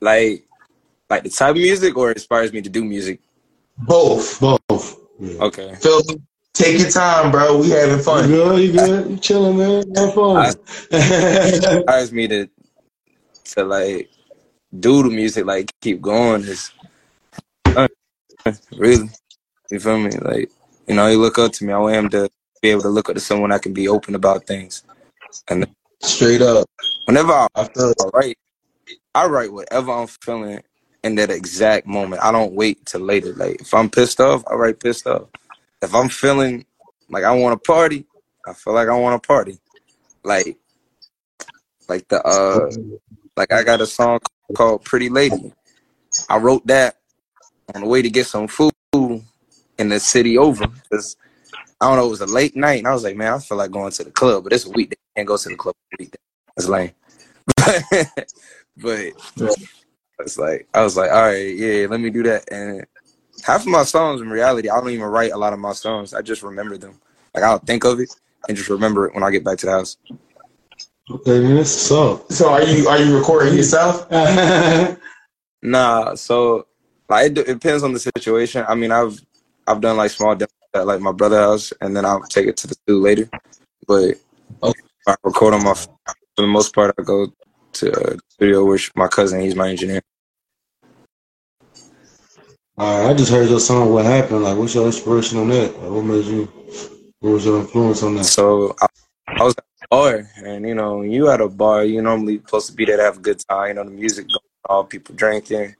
like 0.00 0.44
like 1.08 1.22
the 1.22 1.30
type 1.30 1.50
of 1.50 1.56
music 1.56 1.96
or 1.96 2.10
inspires 2.12 2.52
me 2.52 2.60
to 2.60 2.68
do 2.68 2.84
music. 2.84 3.20
Both. 3.78 4.40
Both. 4.40 4.96
Okay. 5.20 5.74
Me? 5.84 6.20
Take 6.58 6.80
your 6.80 6.90
time, 6.90 7.30
bro. 7.30 7.58
We 7.58 7.70
having 7.70 8.00
fun. 8.00 8.28
You 8.28 8.42
fun. 8.42 8.56
good? 8.56 8.62
You 8.64 8.72
good? 8.72 9.10
You 9.10 9.16
chilling, 9.18 9.58
man? 9.58 9.94
Have 9.94 10.12
fun. 10.12 10.54
inspires 10.90 12.12
me 12.12 12.26
to 12.26 12.48
to 13.44 13.64
like 13.64 14.10
do 14.80 15.04
the 15.04 15.08
music, 15.08 15.46
like 15.46 15.72
keep 15.80 16.00
going 16.00 16.42
is 16.42 16.72
uh, 17.76 17.86
really 18.76 19.08
you 19.70 19.78
feel 19.78 19.98
me? 19.98 20.10
Like, 20.10 20.50
you 20.88 20.96
know, 20.96 21.06
you 21.06 21.18
look 21.18 21.38
up 21.38 21.52
to 21.52 21.64
me. 21.64 21.72
I 21.72 21.78
want 21.78 21.94
him 21.94 22.08
to 22.08 22.28
be 22.60 22.70
able 22.70 22.82
to 22.82 22.88
look 22.88 23.08
up 23.08 23.14
to 23.14 23.20
someone 23.20 23.50
that 23.50 23.62
can 23.62 23.72
be 23.72 23.86
open 23.86 24.16
about 24.16 24.44
things. 24.44 24.82
And 25.46 25.64
Straight 26.02 26.42
up. 26.42 26.66
whenever 27.04 27.32
I, 27.32 27.46
I 27.54 27.68
feel 27.68 27.92
I 28.00 28.04
write, 28.12 28.38
I 29.14 29.26
write 29.26 29.52
whatever 29.52 29.92
I'm 29.92 30.08
feeling 30.08 30.60
in 31.04 31.14
that 31.16 31.30
exact 31.30 31.86
moment. 31.86 32.20
I 32.24 32.32
don't 32.32 32.54
wait 32.54 32.84
till 32.84 33.02
later. 33.02 33.32
Like 33.34 33.60
if 33.60 33.72
I'm 33.72 33.88
pissed 33.88 34.20
off, 34.20 34.42
I 34.50 34.54
write 34.54 34.80
pissed 34.80 35.06
off. 35.06 35.28
If 35.82 35.94
I'm 35.94 36.08
feeling 36.08 36.64
like 37.08 37.24
I 37.24 37.32
want 37.32 37.60
to 37.60 37.66
party, 37.66 38.06
I 38.46 38.52
feel 38.52 38.74
like 38.74 38.88
I 38.88 38.96
want 38.96 39.22
to 39.22 39.26
party. 39.26 39.58
Like 40.24 40.56
like 41.88 42.08
the 42.08 42.22
uh 42.24 42.70
like 43.36 43.52
I 43.52 43.62
got 43.62 43.80
a 43.80 43.86
song 43.86 44.20
called 44.54 44.84
Pretty 44.84 45.08
Lady. 45.08 45.52
I 46.28 46.38
wrote 46.38 46.66
that 46.66 46.96
on 47.74 47.82
the 47.82 47.86
way 47.88 48.02
to 48.02 48.10
get 48.10 48.26
some 48.26 48.48
food 48.48 48.72
in 49.78 49.88
the 49.88 50.00
city 50.00 50.36
over 50.36 50.66
because 50.66 51.16
I 51.80 51.88
don't 51.88 51.96
know, 51.96 52.06
it 52.06 52.10
was 52.10 52.20
a 52.20 52.26
late 52.26 52.56
night 52.56 52.78
and 52.78 52.88
I 52.88 52.92
was 52.92 53.04
like, 53.04 53.16
man, 53.16 53.34
I 53.34 53.38
feel 53.38 53.56
like 53.58 53.70
going 53.70 53.92
to 53.92 54.04
the 54.04 54.10
club, 54.10 54.44
but 54.44 54.52
it's 54.52 54.66
a 54.66 54.70
weekday. 54.70 54.96
Can't 55.16 55.28
go 55.28 55.36
to 55.36 55.48
the 55.48 55.56
club. 55.56 55.74
That's 56.56 56.68
lame. 56.68 56.92
but 58.76 59.12
it's 60.20 60.38
like 60.38 60.68
I 60.74 60.82
was 60.82 60.96
like, 60.96 61.10
all 61.10 61.22
right, 61.22 61.54
yeah, 61.54 61.86
let 61.88 62.00
me 62.00 62.10
do 62.10 62.22
that. 62.24 62.50
And 62.50 62.84
half 63.42 63.62
of 63.62 63.68
my 63.68 63.84
songs 63.84 64.20
in 64.20 64.30
reality, 64.30 64.68
I 64.68 64.80
don't 64.80 64.90
even 64.90 65.06
write 65.06 65.32
a 65.32 65.36
lot 65.36 65.52
of 65.52 65.58
my 65.58 65.72
songs. 65.72 66.14
I 66.14 66.22
just 66.22 66.42
remember 66.42 66.76
them. 66.76 67.00
Like 67.34 67.44
I'll 67.44 67.58
think 67.58 67.84
of 67.84 68.00
it 68.00 68.10
and 68.48 68.56
just 68.56 68.68
remember 68.68 69.06
it 69.06 69.14
when 69.14 69.22
I 69.22 69.30
get 69.30 69.44
back 69.44 69.58
to 69.58 69.66
the 69.66 69.72
house. 69.72 69.96
Okay, 71.10 71.40
man, 71.40 71.56
that's 71.56 71.90
what's 71.90 71.92
up. 71.92 72.32
So 72.32 72.50
are 72.50 72.62
you 72.62 72.88
are 72.88 72.98
you 72.98 73.16
recording 73.16 73.54
yourself? 73.54 74.06
Nah, 75.62 76.14
so 76.14 76.66
like 77.08 77.26
it, 77.26 77.34
d- 77.34 77.40
it 77.40 77.46
depends 77.46 77.82
on 77.82 77.92
the 77.92 77.98
situation. 77.98 78.64
I 78.68 78.74
mean, 78.74 78.92
I've 78.92 79.20
I've 79.66 79.80
done 79.80 79.96
like 79.96 80.10
small 80.10 80.34
demos 80.34 80.52
at 80.74 80.86
like 80.86 81.00
my 81.00 81.12
brother's 81.12 81.38
house, 81.38 81.72
and 81.80 81.96
then 81.96 82.04
I'll 82.04 82.22
take 82.22 82.46
it 82.46 82.56
to 82.58 82.66
the 82.68 82.74
studio 82.74 83.00
later. 83.02 83.30
But 83.86 84.10
if 84.10 84.78
I 85.06 85.16
record 85.24 85.54
on 85.54 85.64
my 85.64 85.74
for 85.74 85.96
the 86.36 86.46
most 86.46 86.74
part, 86.74 86.94
I 86.98 87.02
go 87.02 87.32
to 87.74 87.92
uh, 87.92 88.16
studio 88.28 88.64
with 88.64 88.90
my 88.94 89.08
cousin. 89.08 89.40
He's 89.40 89.56
my 89.56 89.70
engineer. 89.70 90.00
All 92.78 93.02
right, 93.02 93.10
I 93.10 93.14
just 93.14 93.32
heard 93.32 93.50
your 93.50 93.60
song. 93.60 93.90
What 93.92 94.04
happened? 94.04 94.44
Like, 94.44 94.58
what's 94.58 94.76
your 94.76 94.86
inspiration 94.86 95.38
on 95.40 95.48
that? 95.50 95.80
Like, 95.80 95.90
what 95.90 96.04
made 96.04 96.26
you? 96.26 96.44
What 97.20 97.32
was 97.32 97.46
your 97.46 97.60
influence 97.60 98.04
on 98.04 98.16
that? 98.16 98.24
So 98.26 98.76
I, 98.82 98.86
I 99.28 99.44
was 99.44 99.54
at 99.58 99.64
a 99.82 99.88
bar, 99.90 100.30
and 100.44 100.68
you 100.68 100.74
know, 100.76 101.02
you 101.02 101.30
at 101.30 101.40
a 101.40 101.48
bar, 101.48 101.84
you 101.84 102.02
normally 102.02 102.38
supposed 102.38 102.68
to 102.68 102.74
be 102.74 102.84
there 102.84 102.98
to 102.98 103.04
have 103.04 103.18
a 103.18 103.22
good 103.22 103.40
time. 103.48 103.68
You 103.68 103.74
know, 103.74 103.84
the 103.84 103.90
music 103.92 104.28
going 104.28 104.40
on, 104.68 104.86
people 104.88 105.14
drinking, 105.16 105.74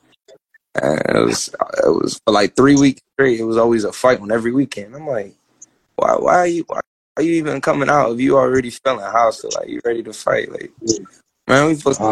and 0.83 1.03
it 1.17 1.25
was 1.25 1.49
it 1.85 1.89
was 1.89 2.21
for 2.25 2.33
like 2.33 2.57
three 2.57 2.77
weeks 2.77 3.03
straight. 3.15 3.41
It 3.41 3.45
was 3.45 3.59
always 3.59 3.85
a 3.85 3.93
fight 3.93 4.21
on 4.21 4.33
every 4.33 4.53
weekend. 4.53 4.97
I'm 4.97 5.07
like, 5.07 5.35
why 5.97 6.17
why 6.17 6.37
are 6.39 6.47
you 6.49 6.65
why 6.69 6.81
are 7.17 7.23
you 7.23 7.35
even 7.35 7.61
coming 7.61 7.91
out 7.91 8.13
if 8.13 8.21
you 8.21 8.39
already 8.39 8.71
feeling 8.71 9.01
hostile? 9.05 9.51
Like 9.59 9.69
you 9.69 9.81
ready 9.85 10.03
to 10.05 10.13
fight? 10.15 10.51
Like 10.53 10.73
man, 11.49 11.69
we 11.69 11.75
supposed 11.77 12.01
to 12.01 12.07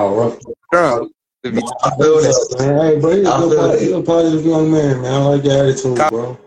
Oh. 0.73 1.11
Be 1.53 1.63
drunk. 1.63 1.79
To 1.83 1.91
be 1.91 1.95
I 1.95 1.97
feel 1.97 2.21
that. 2.23 2.57
Man, 2.59 2.79
hey, 2.81 3.01
bro, 3.01 3.11
you're 3.13 3.29
I 3.29 3.37
a, 3.37 3.49
good, 3.49 3.79
feel 3.81 3.93
po- 3.93 3.99
a 3.99 4.23
positive 4.23 4.47
young 4.47 4.71
man, 4.71 5.03
man. 5.03 5.13
I 5.13 5.25
like 5.25 5.45
your 5.45 5.63
attitude, 5.65 5.97
Cop- 5.97 6.11
bro. 6.11 6.39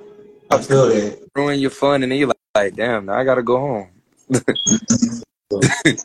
I 0.49 0.57
feel 0.61 0.87
that. 0.89 1.19
ruin 1.35 1.59
your 1.59 1.69
fun, 1.71 2.03
and 2.03 2.11
then 2.11 2.19
you're 2.19 2.27
like, 2.29 2.37
like, 2.55 2.75
damn, 2.75 3.05
now 3.05 3.13
I 3.13 3.23
gotta 3.23 3.43
go 3.43 3.57
home. 3.59 3.89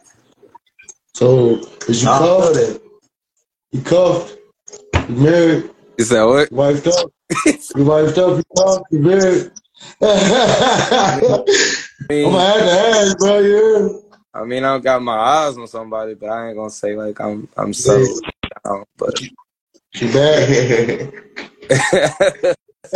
So, 1.16 1.60
is 1.86 2.02
you 2.02 2.08
I 2.10 2.18
feel 2.18 2.40
cuffed? 2.40 2.54
that. 2.54 2.80
You 3.70 3.80
cuffed? 3.82 4.36
You 5.08 5.14
married? 5.14 5.70
You 5.96 6.04
said 6.04 6.24
what? 6.24 6.50
You 6.50 6.56
wifed 6.56 6.86
up? 6.88 7.10
You 7.76 7.84
wifed 7.84 8.18
up? 8.18 8.36
You 8.38 8.44
cuffed? 8.56 8.84
You 8.90 8.98
married? 8.98 9.50
I 10.02 11.44
I'm 12.08 12.08
mean, 12.08 12.32
gonna 12.32 12.40
have 12.44 12.58
to 12.58 12.70
ask, 12.70 13.18
bro. 13.18 13.38
You 13.38 14.02
I 14.34 14.44
mean, 14.44 14.64
I 14.64 14.72
don't 14.72 14.82
got 14.82 15.02
my 15.02 15.16
eyes 15.16 15.56
on 15.56 15.68
somebody, 15.68 16.14
but 16.14 16.30
I 16.30 16.48
ain't 16.48 16.56
gonna 16.56 16.70
say 16.70 16.96
like 16.96 17.20
I'm 17.20 17.48
I'm 17.56 17.72
so 17.72 18.04
down. 18.64 18.84
But 18.98 19.20
She 19.94 20.06
bad. 20.12 21.12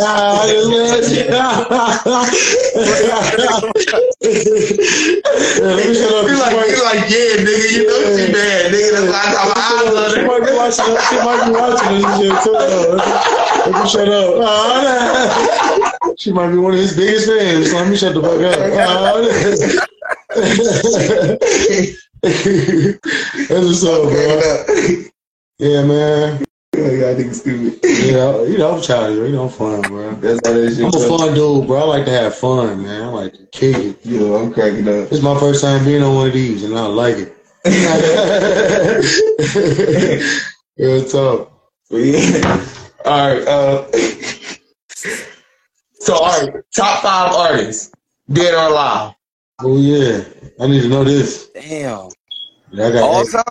Ah, 0.01 0.43
I 0.43 0.45
you. 0.45 0.69
Yeah, 4.21 5.75
let 5.75 5.87
me 5.87 5.93
shut 5.95 6.13
up. 6.13 6.27
You 6.29 6.37
like 6.39 6.55
you 6.69 6.83
like 6.83 7.09
yeah, 7.09 7.43
nigga. 7.43 7.67
You 7.73 7.83
know 7.87 7.99
she 8.15 8.31
bad, 8.31 8.71
nigga. 8.71 8.91
That's 8.93 9.07
why 9.11 9.23
I 9.25 9.43
my 9.49 9.59
eyes 9.59 9.91
on 9.95 10.09
She 10.15 10.21
might 10.25 10.43
be 10.45 10.51
watching. 10.55 10.95
She 11.09 11.17
might 11.25 11.41
be 11.45 11.51
watching 11.51 11.91
this 11.95 12.05
shit 12.17 12.35
too. 12.43 12.53
though. 12.53 12.95
Let 13.65 13.75
me 13.83 13.89
shut 13.89 14.07
up. 14.09 14.29
Ah, 16.01 16.13
she 16.17 16.31
might 16.31 16.51
be 16.51 16.57
one 16.57 16.73
of 16.73 16.79
his 16.79 16.95
biggest 16.95 17.27
fans. 17.27 17.71
So 17.71 17.77
let 17.77 17.87
me 17.89 17.95
shut 17.97 18.13
the 18.13 18.21
fuck 18.21 18.41
up. 18.41 18.59
Ah, 18.79 19.19
That's 23.49 23.65
what's 23.65 23.83
up, 23.83 24.03
bro. 24.03 25.09
Yeah, 25.59 25.83
man. 25.83 26.43
Yeah, 26.73 27.09
I 27.09 27.15
think 27.15 27.29
it's 27.31 27.39
stupid. 27.41 27.79
Yeah, 27.83 28.41
you 28.43 28.57
know, 28.57 28.75
I'm 28.75 28.81
childish, 28.81 29.17
bro. 29.17 29.25
You 29.27 29.33
know, 29.33 29.43
I'm 29.43 29.49
fun, 29.49 29.81
bro. 29.81 30.11
That's 30.15 30.39
how 30.47 30.53
that 30.53 30.69
shit 30.69 30.79
I'm 30.79 30.87
a 30.87 30.91
goes. 30.91 31.07
fun 31.07 31.33
dude, 31.33 31.67
bro. 31.67 31.79
I 31.79 31.83
like 31.83 32.05
to 32.05 32.11
have 32.11 32.35
fun, 32.35 32.83
man. 32.83 33.01
I 33.03 33.07
like 33.07 33.33
to 33.33 33.45
kick 33.47 33.75
it. 33.77 34.05
Yo, 34.05 34.35
I'm 34.35 34.53
cracking 34.53 34.87
up. 34.87 35.11
It's 35.11 35.21
my 35.21 35.37
first 35.37 35.61
time 35.61 35.83
being 35.83 36.01
on 36.01 36.15
one 36.15 36.27
of 36.27 36.33
these, 36.33 36.63
and 36.63 36.77
I 36.77 36.85
like 36.85 37.17
it. 37.17 37.35
Real 40.77 41.03
talk. 41.05 41.51
But 41.89 41.97
yeah. 41.97 42.65
All 43.05 43.33
right. 43.35 43.47
Uh, 43.47 43.91
so, 45.99 46.13
all 46.15 46.41
right. 46.45 46.53
Top 46.73 47.01
five 47.01 47.33
artists, 47.33 47.91
dead 48.31 48.53
or 48.53 48.69
alive. 48.71 49.13
Oh 49.61 49.77
yeah, 49.77 50.23
I 50.61 50.67
need 50.67 50.83
to 50.83 50.87
know 50.87 51.03
this. 51.03 51.47
damn, 51.49 52.09
Yeah, 52.71 52.87
I 52.87 52.91
got 52.91 53.03
all 53.03 53.25
that. 53.25 53.31
time 53.31 53.43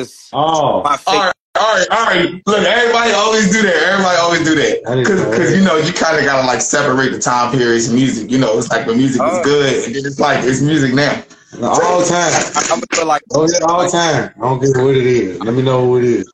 is 0.00 0.28
Oh, 0.32 0.82
my 0.82 0.96
favorite. 0.96 1.26
right. 1.26 1.32
All 1.56 1.72
right, 1.76 1.86
all 1.90 2.04
right. 2.06 2.42
Look, 2.46 2.66
everybody 2.66 3.12
always 3.12 3.50
do 3.52 3.62
that. 3.62 3.74
Everybody 3.76 4.18
always 4.18 4.42
do 4.44 4.56
that. 4.56 4.82
Cause, 5.06 5.20
cause 5.36 5.56
you 5.56 5.62
know, 5.62 5.76
you 5.76 5.92
kind 5.92 6.18
of 6.18 6.24
gotta 6.24 6.44
like 6.46 6.60
separate 6.60 7.10
the 7.12 7.20
time 7.20 7.52
periods 7.52 7.86
of 7.88 7.94
music. 7.94 8.28
You 8.28 8.38
know, 8.38 8.58
it's 8.58 8.68
like 8.70 8.86
when 8.88 8.96
music 8.98 9.22
is 9.22 9.28
Oh. 9.38 9.42
good, 9.44 9.84
and 9.84 9.94
then 9.94 10.04
it's 10.04 10.18
like 10.18 10.42
it's 10.44 10.60
music 10.60 10.94
now. 10.94 11.22
No, 11.56 11.68
all 11.68 12.00
the 12.00 12.06
time. 12.06 12.32
I, 12.56 12.60
I'm 12.72 12.80
gonna 12.80 12.86
put 12.90 13.06
like 13.06 13.22
Oh 13.32 13.46
yeah, 13.48 13.64
all 13.68 13.84
the 13.84 13.88
time. 13.90 14.34
I 14.36 14.40
don't 14.40 14.60
care 14.60 14.84
what 14.84 14.96
it 14.96 15.06
is. 15.06 15.38
Let 15.40 15.54
me 15.54 15.62
know 15.62 15.84
what 15.84 16.02
it 16.02 16.10
is. 16.10 16.30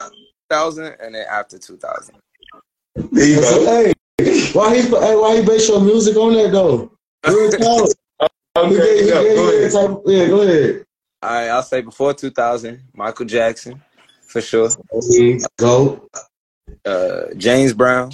2000 0.50 0.96
and 1.00 1.14
then 1.14 1.26
after 1.30 1.58
2000. 1.58 2.14
There 3.12 3.26
you 3.28 3.40
go. 3.42 3.66
Hey, 3.66 3.92
why 4.54 4.74
he? 4.76 4.82
Hey, 4.88 5.16
why 5.16 5.36
he 5.36 5.44
base 5.46 5.68
your 5.68 5.80
music 5.82 6.16
on 6.16 6.32
that 6.32 6.50
though? 6.50 6.90
Real 7.28 7.50
talk. 7.50 7.90
Okay, 8.56 9.06
yeah, 9.06 9.22
gave 9.22 9.36
go 9.36 9.48
ahead. 9.50 9.72
type- 9.72 10.02
Yeah, 10.06 10.26
go 10.28 10.40
ahead. 10.40 10.84
All 11.22 11.30
right, 11.30 11.48
I'll 11.48 11.62
say 11.62 11.82
before 11.82 12.14
2000, 12.14 12.80
Michael 12.94 13.26
Jackson 13.26 13.82
for 14.30 14.40
sure. 14.40 14.70
Go, 15.58 16.08
Uh, 16.84 17.22
James 17.36 17.72
Brown, 17.74 18.12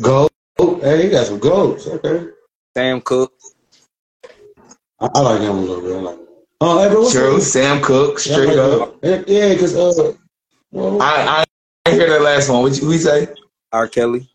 go. 0.00 0.28
Oh, 0.58 0.80
hey, 0.80 1.04
he 1.04 1.08
got 1.10 1.26
some 1.26 1.38
goats. 1.38 1.86
Okay. 1.86 2.28
Sam 2.76 3.00
Cooke, 3.00 3.32
I, 5.00 5.08
I 5.14 5.20
like 5.20 5.40
him 5.40 5.50
a 5.56 5.60
little 5.60 5.82
bit. 5.82 5.96
I 5.96 6.00
like 6.00 6.18
him. 6.18 6.26
Oh, 6.60 6.82
hey, 6.82 6.88
bro, 6.90 7.00
what's 7.02 7.12
True. 7.12 7.36
up? 7.36 7.42
Sam 7.42 7.82
Cooke, 7.82 8.20
Yeah, 8.24 8.32
I 8.32 8.36
straight 8.36 8.56
like 8.56 8.58
up. 8.58 8.98
Yeah, 9.02 9.22
yeah, 9.26 9.54
cause 9.58 9.74
uh, 9.76 10.12
well, 10.70 11.02
I 11.02 11.44
I 11.86 11.90
hear 11.90 12.08
that 12.10 12.22
last 12.22 12.48
one. 12.48 12.62
What 12.62 12.80
you, 12.80 12.88
we 12.88 12.98
say? 12.98 13.28
R. 13.72 13.88
Kelly. 13.88 14.28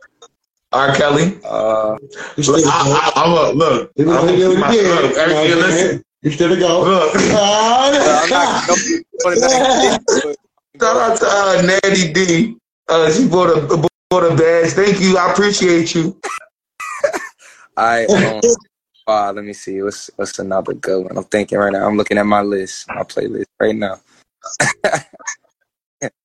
R. 0.74 0.94
Kelly. 0.96 1.40
Uh, 1.46 1.98
Look. 2.38 2.66
I, 2.66 3.12
I, 3.16 3.24
I'm 3.24 3.32
a 3.32 3.52
look. 3.58 3.92
You 3.96 4.06
I'm 4.06 4.14
know, 4.14 4.22
gonna 4.22 4.32
he 4.32 4.38
keep 4.38 4.60
my, 4.60 4.70
look, 4.72 5.18
every, 5.18 5.50
You 5.50 5.56
know 5.56 5.58
what 5.58 5.66
I'm 5.66 5.72
listen. 5.72 5.88
saying? 5.90 6.04
You 6.24 6.32
still 6.32 6.56
go. 6.60 6.82
Look. 6.84 7.16
I'm 7.16 7.32
Ah, 7.34 8.28
not 8.30 8.68
going 8.68 10.00
Shout 10.82 10.98
out 10.98 11.18
to 11.20 11.26
uh, 11.26 11.62
Natty 11.62 12.14
D. 12.14 12.58
Uh, 12.88 13.12
she 13.12 13.28
bought 13.28 13.50
a 13.50 13.88
bought 14.10 14.32
a 14.32 14.36
badge. 14.36 14.72
Thank 14.72 15.00
you. 15.00 15.18
I 15.18 15.32
appreciate 15.32 15.96
you. 15.96 16.20
All 17.78 17.86
right, 17.86 18.10
um, 18.10 18.42
uh, 19.08 19.32
let 19.34 19.46
me 19.46 19.54
see. 19.54 19.82
What's 19.82 20.10
what's 20.16 20.40
another 20.40 20.74
good 20.74 21.06
one? 21.06 21.18
I'm 21.18 21.24
thinking 21.26 21.58
right 21.58 21.72
now. 21.72 21.88
I'm 21.88 21.98
looking 21.98 22.18
at 22.18 22.26
my 22.26 22.42
list, 22.42 22.88
my 22.88 23.04
playlist 23.04 23.46
right 23.60 23.76
now. 23.76 24.00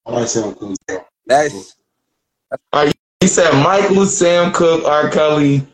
I 0.07 0.25
Sam 0.25 0.55
Cooke. 0.55 0.77
bro. 0.87 1.05
That's 1.27 1.77
He 3.21 3.27
said 3.27 3.53
Michael, 3.63 4.07
Sam 4.07 4.53
Cooke, 4.53 4.85
R. 4.85 5.11
Kelly, 5.11 5.67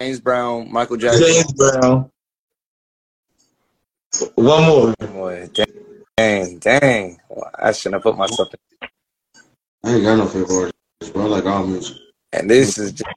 James 0.00 0.20
Brown, 0.20 0.72
Michael 0.72 0.96
Jackson. 0.96 1.26
James 1.26 1.52
Brown. 1.52 2.10
One 4.34 4.64
more. 4.64 4.94
Boy, 5.12 5.48
dang, 5.52 5.66
dang, 6.16 6.58
dang. 6.58 7.18
Well, 7.28 7.50
I 7.58 7.72
shouldn't 7.72 7.94
have 7.96 8.02
put 8.02 8.16
myself 8.18 8.48
in. 8.54 8.60
I 9.90 9.94
ain't 9.94 10.04
got 10.04 10.16
no 10.16 10.26
favorite 10.26 10.74
artist, 11.00 11.12
bro. 11.14 11.24
I 11.24 11.26
like 11.28 11.46
all 11.46 11.66
music. 11.66 11.96
And 12.32 12.48
this 12.50 12.78
is 12.78 12.92
just, 12.92 13.10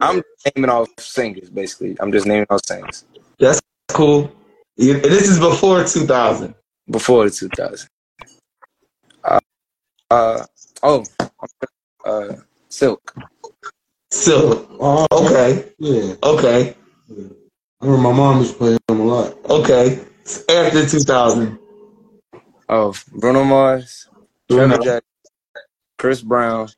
I'm 0.00 0.22
naming 0.56 0.70
all 0.70 0.86
singers, 0.98 1.50
basically. 1.50 1.96
I'm 2.00 2.12
just 2.12 2.26
naming 2.26 2.46
all 2.50 2.58
singers 2.66 3.04
That's 3.38 3.60
cool. 3.88 4.32
This 4.76 5.28
is 5.28 5.38
before 5.38 5.84
2000. 5.84 6.54
before 6.90 7.24
the 7.24 7.30
2000. 7.30 7.88
Uh, 9.24 9.40
uh, 10.10 10.44
oh, 10.82 11.04
uh, 12.04 12.34
Silk. 12.68 13.14
So, 14.10 14.68
Oh, 14.80 15.06
okay, 15.12 15.72
yeah. 15.78 16.14
okay, 16.22 16.74
I 17.10 17.86
remember 17.86 18.02
my 18.08 18.12
mom 18.12 18.38
used 18.40 18.52
to 18.52 18.58
play 18.58 18.72
him 18.88 19.00
a 19.00 19.04
lot. 19.04 19.36
okay. 19.48 20.00
After 20.48 20.86
2000. 20.86 21.58
Oh, 22.68 22.94
Bruno 23.12 23.44
Mars, 23.44 24.08
Trevor 24.50 24.78
Jackson, 24.78 25.02
Chris 25.98 26.20
Brown, 26.20 26.68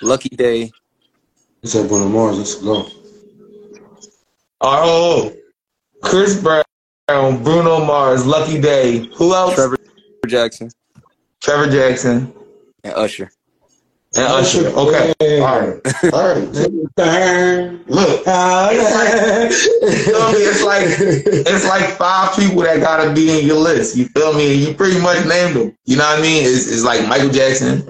Lucky 0.00 0.28
Daye, 0.28 0.70
He 1.62 1.68
said 1.68 1.88
Bruno 1.88 2.08
Mars. 2.08 2.38
Let's 2.38 2.54
go. 2.56 2.88
Oh, 4.60 5.34
Chris 6.02 6.40
Brown, 6.40 6.64
Bruno 7.42 7.84
Mars, 7.84 8.24
Lucky 8.24 8.60
Daye. 8.60 9.10
Who 9.16 9.34
else? 9.34 9.54
Trevor 9.54 9.78
Jackson, 10.28 10.70
Trevor 11.40 11.70
Jackson 11.70 12.32
and 12.84 12.94
Usher. 12.94 13.30
And 14.16 14.26
Usher. 14.32 14.66
Okay, 14.68 15.14
Yeah. 15.20 15.38
all 15.44 15.60
right, 15.60 16.12
all 16.12 16.34
right. 16.34 16.68
Bang. 16.96 17.84
Look, 17.88 18.22
Ah, 18.26 18.70
You 18.70 18.78
feel 18.80 20.32
me? 20.32 20.38
It's 20.38 20.62
like 20.64 20.84
it's 20.88 21.66
like 21.68 21.84
five 21.96 22.34
people 22.36 22.62
that 22.62 22.80
gotta 22.80 23.12
be 23.12 23.38
in 23.40 23.46
your 23.46 23.58
list. 23.58 23.96
You 23.96 24.06
feel 24.08 24.32
me? 24.32 24.52
And 24.54 24.60
you 24.62 24.74
pretty 24.74 24.98
much 25.00 25.24
named 25.26 25.56
them. 25.56 25.76
You 25.84 25.96
know 25.96 26.04
what 26.04 26.18
I 26.18 26.22
mean? 26.22 26.44
It's, 26.44 26.66
it's 26.70 26.84
like 26.84 27.06
Michael 27.08 27.30
Jackson, 27.30 27.86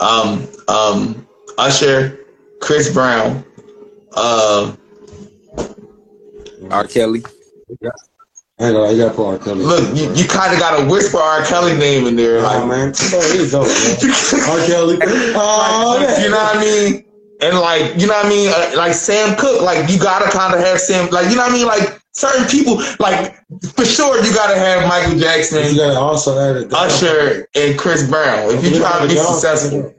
um, 0.00 0.46
um, 0.68 1.26
Usher, 1.58 2.18
Chris 2.60 2.92
Brown, 2.92 3.44
uh, 4.14 4.74
R. 6.70 6.86
Kelly. 6.86 7.22
I 8.60 8.72
gonna 8.72 8.92
you 8.92 8.98
gotta 8.98 9.14
put 9.14 9.26
R. 9.26 9.38
Kelly. 9.38 9.64
Look, 9.64 9.96
you, 9.96 10.12
you 10.14 10.28
kind 10.28 10.52
of 10.52 10.58
got 10.60 10.78
to 10.78 10.84
whisper 10.86 11.16
R. 11.16 11.44
Kelly 11.46 11.74
name 11.76 12.06
in 12.06 12.14
there, 12.16 12.42
like 12.42 12.66
man. 12.68 12.92
Oh, 12.94 13.32
he's 13.32 13.52
dope, 13.52 13.66
man. 13.68 14.50
R. 14.60 14.66
Kelly. 14.66 14.98
Oh, 15.34 15.96
you 16.22 16.28
know 16.28 16.36
what 16.36 16.56
I 16.56 16.60
mean? 16.60 17.04
And 17.40 17.58
like, 17.58 17.98
you 17.98 18.06
know 18.06 18.12
what 18.12 18.26
I 18.26 18.28
mean? 18.28 18.50
Uh, 18.52 18.72
Like 18.76 18.92
Sam 18.92 19.34
Cooke, 19.36 19.62
like 19.62 19.88
you 19.90 19.98
gotta 19.98 20.30
kind 20.30 20.52
of 20.52 20.60
have 20.60 20.78
Sam, 20.78 21.08
like 21.10 21.30
you 21.30 21.36
know 21.36 21.42
what 21.42 21.52
I 21.52 21.54
mean? 21.54 21.66
Like 21.66 22.00
certain 22.12 22.46
people, 22.48 22.82
like 22.98 23.34
for 23.74 23.86
sure, 23.86 24.22
you 24.22 24.34
gotta 24.34 24.58
have 24.58 24.86
Michael 24.86 25.18
Jackson. 25.18 25.64
You 25.72 25.76
gotta 25.80 25.98
also 25.98 26.38
add. 26.38 26.70
Usher, 26.72 27.48
and 27.54 27.78
Chris 27.78 28.08
Brown. 28.10 28.50
If 28.54 28.62
you 28.64 28.78
try 28.78 29.00
to 29.00 29.08
be 29.08 29.16
successful, 29.16 29.94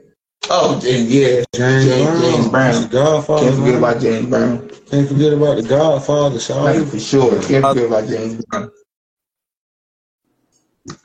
oh 0.50 0.80
yeah, 0.84 1.42
James, 1.52 1.84
James, 1.84 2.48
Brown. 2.48 2.72
James 2.72 2.86
Brown. 2.86 3.24
Can't 3.24 3.56
forget 3.56 3.74
about 3.74 4.00
James 4.00 4.26
Brown. 4.28 4.70
Can't 4.92 5.08
forget 5.08 5.32
about 5.32 5.56
the 5.56 5.62
Godfather, 5.62 6.38
Like, 6.60 6.86
for 6.86 7.00
sure, 7.00 7.30
can't 7.40 7.64
forget 7.64 7.86
about 7.86 8.06
James 8.06 8.44
Brown. 8.44 8.70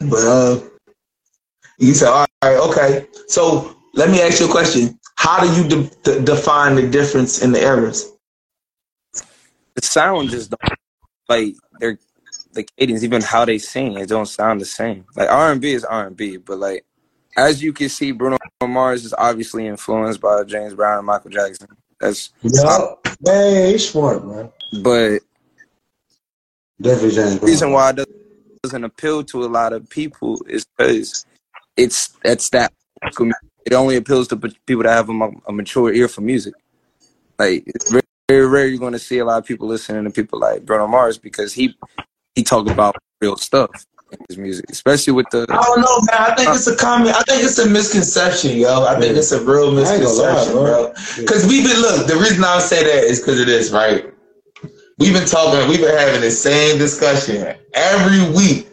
But 0.01 0.27
uh, 0.27 0.59
you 1.77 1.93
said, 1.93 2.09
all 2.09 2.27
right, 2.43 2.57
okay. 2.57 3.07
So 3.29 3.77
let 3.93 4.09
me 4.09 4.21
ask 4.21 4.41
you 4.41 4.47
a 4.49 4.51
question. 4.51 4.99
How 5.15 5.39
do 5.41 5.53
you 5.53 5.69
de- 5.69 5.95
de- 6.03 6.21
define 6.21 6.75
the 6.75 6.85
difference 6.85 7.41
in 7.41 7.53
the 7.53 7.63
eras? 7.63 8.11
The 9.75 9.81
sound 9.83 10.31
just 10.31 10.49
don't 10.49 10.77
like 11.29 11.55
they're 11.79 11.97
the 12.51 12.63
cadence, 12.63 13.05
even 13.05 13.21
how 13.21 13.45
they 13.45 13.57
sing, 13.57 13.97
it 13.97 14.09
don't 14.09 14.25
sound 14.25 14.59
the 14.59 14.65
same. 14.65 15.05
Like 15.15 15.31
R 15.31 15.53
and 15.53 15.61
B 15.61 15.71
is 15.71 15.85
R 15.85 16.07
and 16.07 16.17
B, 16.17 16.35
but 16.35 16.57
like 16.57 16.83
as 17.37 17.63
you 17.63 17.71
can 17.71 17.87
see, 17.87 18.11
Bruno 18.11 18.37
Mars 18.61 19.05
is 19.05 19.13
obviously 19.17 19.65
influenced 19.65 20.19
by 20.19 20.43
James 20.43 20.73
Brown 20.73 20.97
and 20.97 21.07
Michael 21.07 21.31
Jackson. 21.31 21.69
That's 21.99 22.31
Yeah. 22.41 22.95
Man, 23.21 23.71
he's 23.71 23.89
smart, 23.89 24.25
man. 24.25 24.51
but 24.83 25.19
Definitely 26.79 27.15
James 27.15 27.39
Brown. 27.39 27.49
reason 27.49 27.71
why 27.71 27.89
it 27.89 28.09
doesn't 28.61 28.83
appeal 28.83 29.23
to 29.23 29.43
a 29.43 29.47
lot 29.47 29.73
of 29.73 29.89
people 29.89 30.39
is 30.47 30.65
because 30.77 31.25
it's 31.75 32.09
that's 32.23 32.49
that 32.51 32.71
it 33.65 33.73
only 33.73 33.95
appeals 33.95 34.27
to 34.27 34.37
people 34.37 34.83
that 34.83 34.91
have 34.91 35.09
a, 35.09 35.31
a 35.47 35.51
mature 35.51 35.91
ear 35.91 36.07
for 36.07 36.21
music. 36.21 36.53
Like 37.39 37.63
it's 37.65 37.91
very, 37.91 38.03
very 38.29 38.47
rare 38.47 38.67
you're 38.67 38.79
going 38.79 38.93
to 38.93 38.99
see 38.99 39.17
a 39.17 39.25
lot 39.25 39.39
of 39.39 39.45
people 39.45 39.67
listening 39.67 40.03
to 40.03 40.11
people 40.11 40.39
like 40.39 40.65
Bruno 40.65 40.87
Mars 40.87 41.17
because 41.17 41.53
he 41.53 41.75
he 42.35 42.43
talk 42.43 42.69
about 42.69 42.95
real 43.21 43.37
stuff 43.37 43.71
his 44.27 44.37
music, 44.37 44.65
especially 44.69 45.13
with 45.13 45.27
the 45.31 45.45
I 45.49 45.61
don't 45.61 45.81
know, 45.81 45.99
man. 46.11 46.31
I 46.31 46.35
think 46.35 46.49
it's 46.49 46.67
a 46.67 46.75
common. 46.75 47.09
I 47.09 47.21
think 47.23 47.43
it's 47.43 47.57
a 47.59 47.69
misconception, 47.69 48.57
yo. 48.57 48.85
I 48.85 48.99
think 48.99 49.17
it's 49.17 49.31
a 49.31 49.43
real 49.43 49.67
I 49.67 49.69
lie, 49.69 49.81
misconception, 49.81 50.53
bro. 50.53 50.93
Because 51.17 51.45
we've 51.47 51.67
been 51.67 51.81
look. 51.81 52.07
The 52.07 52.15
reason 52.15 52.43
I 52.43 52.59
say 52.59 52.83
that 52.83 53.03
is 53.03 53.19
because 53.19 53.39
of 53.39 53.47
this, 53.47 53.71
right? 53.71 54.05
We've 54.99 55.13
been 55.13 55.27
talking. 55.27 55.69
We've 55.69 55.81
been 55.81 55.97
having 55.97 56.21
the 56.21 56.31
same 56.31 56.77
discussion 56.77 57.55
every 57.73 58.29
week 58.35 58.67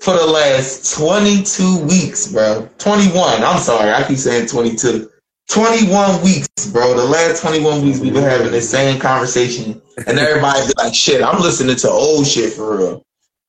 for 0.00 0.14
the 0.14 0.26
last 0.26 0.94
22 0.96 1.78
weeks, 1.86 2.30
bro. 2.30 2.68
21. 2.78 3.42
I'm 3.42 3.58
sorry, 3.58 3.90
I 3.90 4.06
keep 4.06 4.18
saying 4.18 4.48
22. 4.48 5.10
21 5.48 6.22
weeks, 6.22 6.48
bro. 6.72 6.94
The 6.94 7.04
last 7.04 7.42
21 7.42 7.82
weeks 7.82 7.98
we've 7.98 8.14
been 8.14 8.22
having 8.22 8.52
the 8.52 8.60
same 8.60 8.98
conversation, 9.00 9.80
and 10.06 10.18
everybody 10.18 10.66
be 10.66 10.72
like, 10.78 10.94
"Shit, 10.94 11.22
I'm 11.22 11.40
listening 11.40 11.76
to 11.76 11.90
old 11.90 12.26
shit 12.26 12.52
for 12.52 12.76
real." 12.78 13.04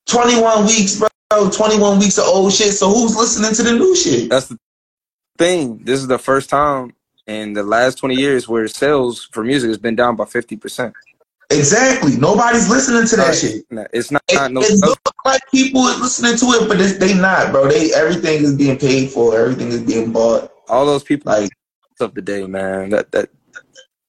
21 0.06 0.66
weeks, 0.66 0.98
bro. 0.98 1.08
21 1.30 1.98
weeks 1.98 2.18
of 2.18 2.24
old 2.24 2.52
shit. 2.52 2.72
So 2.72 2.88
who's 2.88 3.16
listening 3.16 3.52
to 3.54 3.62
the 3.62 3.72
new 3.72 3.96
shit? 3.96 4.30
that's 4.30 4.46
the 4.46 4.58
thing. 5.38 5.78
This 5.78 6.00
is 6.00 6.06
the 6.06 6.18
first 6.18 6.48
time 6.48 6.94
in 7.26 7.52
the 7.52 7.62
last 7.62 7.98
20 7.98 8.14
years 8.14 8.48
where 8.48 8.68
sales 8.68 9.28
for 9.32 9.42
music 9.42 9.68
has 9.68 9.78
been 9.78 9.96
down 9.96 10.16
by 10.16 10.24
50 10.24 10.56
percent. 10.56 10.94
Exactly. 11.50 12.16
Nobody's 12.16 12.68
listening 12.68 13.06
to 13.06 13.16
that 13.16 13.34
shit. 13.36 13.64
It's 13.92 14.10
not, 14.10 14.22
It, 14.28 14.34
not 14.34 14.52
no. 14.52 14.60
it 14.62 14.80
looks 14.80 15.00
like 15.24 15.40
people 15.52 15.82
are 15.82 15.98
listening 15.98 16.36
to 16.36 16.46
it, 16.46 16.68
but 16.68 16.78
they 17.00 17.14
not, 17.14 17.52
bro. 17.52 17.68
They 17.68 17.92
everything 17.94 18.42
is 18.42 18.54
being 18.56 18.78
paid 18.78 19.10
for. 19.10 19.38
Everything 19.38 19.68
is 19.68 19.82
being 19.82 20.12
bought. 20.12 20.52
all 20.68 20.86
those 20.86 21.04
people 21.04 21.32
Like 21.32 21.50
of 22.00 22.14
the 22.14 22.22
day, 22.22 22.46
man. 22.46 22.90
That 22.90 23.12
that 23.12 23.30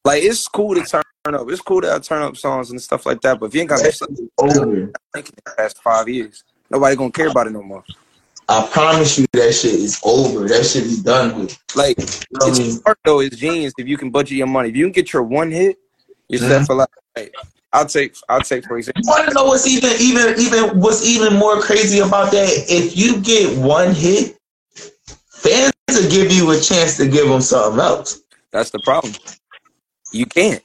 like 0.04 0.24
it's 0.24 0.48
cool 0.48 0.76
to 0.76 0.84
turn 0.84 1.04
up. 1.26 1.50
It's 1.50 1.62
cool 1.62 1.82
to 1.82 1.90
have 1.92 2.04
turn 2.04 2.24
up 2.24 2.38
songs 2.38 2.72
and 2.72 2.82
stuff 2.82 3.06
like 3.06 3.22
that. 3.22 3.40
But 3.40 3.48
if 3.48 3.56
you 3.56 3.62
ain't 3.62 3.70
got 3.70 3.82
no 3.82 4.28
over. 4.40 4.92
thinking 5.14 5.36
the 5.46 5.52
past 5.58 5.82
five 5.84 6.10
years, 6.10 6.44
nobody 6.70 6.96
gonna 6.96 7.12
care 7.12 7.30
about 7.30 7.48
it 7.48 7.52
no 7.52 7.64
more. 7.64 7.84
I 8.50 8.66
promise 8.72 9.20
you, 9.20 9.26
that 9.34 9.54
shit 9.54 9.74
is 9.74 10.00
over. 10.04 10.48
That 10.48 10.66
shit 10.66 10.84
is 10.84 11.04
done 11.04 11.38
with. 11.42 11.58
Like 11.76 11.98
You 11.98 12.06
know 12.06 12.48
what 12.48 12.56
I 12.56 12.60
mean? 12.60 12.68
it's 12.68 12.78
smart 12.78 13.00
though. 13.04 13.20
It's 13.20 13.36
genius 13.36 13.74
if 13.78 13.88
you 13.88 13.98
can 13.98 14.10
budget 14.10 14.38
your 14.38 14.48
money. 14.48 14.70
If 14.70 14.76
you 14.76 14.86
can 14.86 14.94
get 14.94 15.12
your 15.12 15.24
one 15.24 15.52
hit, 15.52 15.78
you're 16.30 16.40
set 16.40 16.52
mm-hmm. 16.52 16.66
for 16.66 16.76
life. 16.76 16.88
Like, 17.16 17.34
I'll 17.74 17.86
take 17.86 18.16
I'll 18.30 18.42
take 18.42 18.66
for 18.66 18.78
example. 18.78 19.02
You 19.04 19.10
want 19.10 19.28
to 19.28 19.34
know 19.34 19.46
what's 19.46 19.68
even 19.68 19.92
even 20.00 20.40
even 20.40 20.80
what's 20.80 21.06
even 21.06 21.34
more 21.34 21.62
crazy 21.62 22.00
about 22.00 22.32
that? 22.32 22.48
If 22.70 22.96
you 22.96 23.20
get 23.22 23.58
one 23.58 23.94
hit, 23.94 24.38
fans 25.28 25.74
will 25.90 26.10
give 26.10 26.32
you 26.32 26.52
a 26.52 26.60
chance 26.60 26.96
to 26.98 27.08
give 27.08 27.28
them 27.28 27.42
something 27.42 27.80
else. 27.80 28.22
That's 28.52 28.70
the 28.70 28.80
problem. 28.80 29.14
You 30.14 30.26
can't 30.26 30.64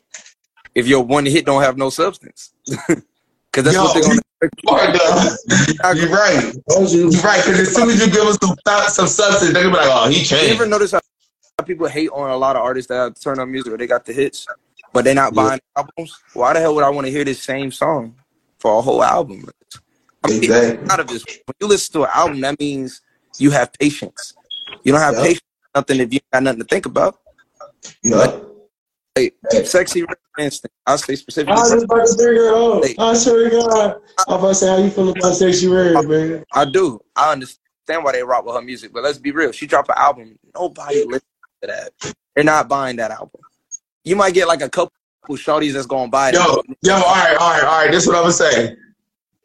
if 0.74 0.86
your 0.86 1.04
one 1.04 1.26
hit 1.26 1.44
don't 1.44 1.62
have 1.62 1.76
no 1.76 1.90
substance. 1.90 2.52
Cause 2.66 3.64
that's 3.64 3.74
Yo, 3.74 3.82
what 3.82 3.94
they're 3.94 4.02
gonna. 4.02 4.22
Right, 4.42 4.92
though. 4.98 5.92
You're 5.94 6.08
right. 6.10 6.52
You're 6.90 7.10
right. 7.10 7.42
Because 7.44 7.60
as 7.60 7.74
soon 7.74 7.90
as 7.90 8.00
you 8.00 8.06
give 8.12 8.24
them 8.24 8.36
some 8.42 8.56
th- 8.66 8.88
some 8.88 9.06
substance, 9.06 9.52
they're 9.52 9.62
gonna 9.64 9.74
be 9.76 9.80
like, 9.80 9.88
"Oh, 9.90 10.08
he 10.08 10.22
changed." 10.24 10.48
You 10.48 10.54
ever 10.54 10.66
notice 10.66 10.92
how 10.92 11.00
people 11.64 11.86
hate 11.86 12.10
on 12.12 12.30
a 12.30 12.36
lot 12.36 12.56
of 12.56 12.62
artists 12.62 12.88
that 12.88 13.20
turn 13.20 13.38
on 13.38 13.50
music 13.52 13.72
or 13.72 13.76
they 13.78 13.86
got 13.86 14.04
the 14.04 14.12
hits, 14.12 14.46
but 14.92 15.04
they're 15.04 15.14
not 15.14 15.32
buying 15.34 15.60
albums? 15.76 16.18
Why 16.34 16.54
the 16.54 16.60
hell 16.60 16.74
would 16.74 16.82
I 16.84 16.88
want 16.90 17.06
to 17.06 17.10
hear 17.12 17.24
this 17.24 17.40
same 17.42 17.70
song 17.70 18.16
for 18.58 18.78
a 18.78 18.82
whole 18.82 19.02
album? 19.04 19.48
I 20.24 20.28
mean, 20.28 20.42
Exactly. 20.44 20.88
out 20.90 21.00
of 21.00 21.06
this, 21.08 21.24
when 21.24 21.54
you 21.60 21.66
listen 21.68 21.92
to 21.94 22.02
an 22.04 22.10
album, 22.14 22.40
that 22.40 22.58
means 22.58 23.00
you 23.38 23.50
have 23.52 23.72
patience. 23.74 24.34
You 24.82 24.92
don't 24.92 25.00
have 25.00 25.14
Yeah. 25.14 25.22
patience, 25.22 25.42
nothing 25.74 26.00
if 26.00 26.12
you 26.12 26.20
got 26.32 26.42
nothing 26.42 26.60
to 26.60 26.66
think 26.66 26.86
about. 26.86 27.18
Yeah. 28.02 28.38
Like, 29.16 29.34
Sexyy 29.52 30.06
Red 30.08 30.16
instinct. 30.38 30.74
I'll 30.86 30.98
say 30.98 31.16
specifically. 31.16 31.54
I 31.54 31.74
was 31.74 31.82
about 31.84 32.06
to 32.06 32.16
bring 32.16 32.36
her 32.36 32.78
up. 32.78 32.84
I 32.98 33.14
swear 33.14 33.50
to 33.50 33.56
God. 33.56 34.00
I'm 34.28 34.38
about 34.38 34.48
to 34.48 34.54
say 34.54 34.68
how 34.68 34.76
you 34.78 34.90
feel 34.90 35.08
about 35.10 35.40
Red, 35.40 36.08
man. 36.08 36.44
I 36.52 36.64
do. 36.64 37.00
I 37.16 37.32
understand 37.32 38.04
why 38.04 38.12
they 38.12 38.22
rock 38.22 38.44
with 38.44 38.54
her 38.54 38.62
music, 38.62 38.92
but 38.92 39.02
let's 39.02 39.18
be 39.18 39.32
real. 39.32 39.52
She 39.52 39.66
dropped 39.66 39.88
an 39.88 39.96
album. 39.98 40.38
Nobody 40.54 41.04
listens 41.04 41.22
to 41.62 41.68
that. 41.68 42.14
They're 42.34 42.44
not 42.44 42.68
buying 42.68 42.96
that 42.96 43.10
album. 43.10 43.40
You 44.04 44.16
might 44.16 44.34
get 44.34 44.48
like 44.48 44.62
a 44.62 44.68
couple 44.68 44.92
shorties 45.30 45.74
that's 45.74 45.86
gonna 45.86 46.10
buy 46.10 46.30
it. 46.30 46.34
Yo, 46.34 46.62
yo, 46.82 46.94
all 46.94 47.00
right, 47.02 47.36
all 47.36 47.50
right, 47.50 47.64
all 47.64 47.84
right. 47.84 47.90
This 47.90 48.04
is 48.04 48.08
what 48.08 48.16
I'm 48.16 48.22
gonna 48.22 48.32
say. 48.32 48.76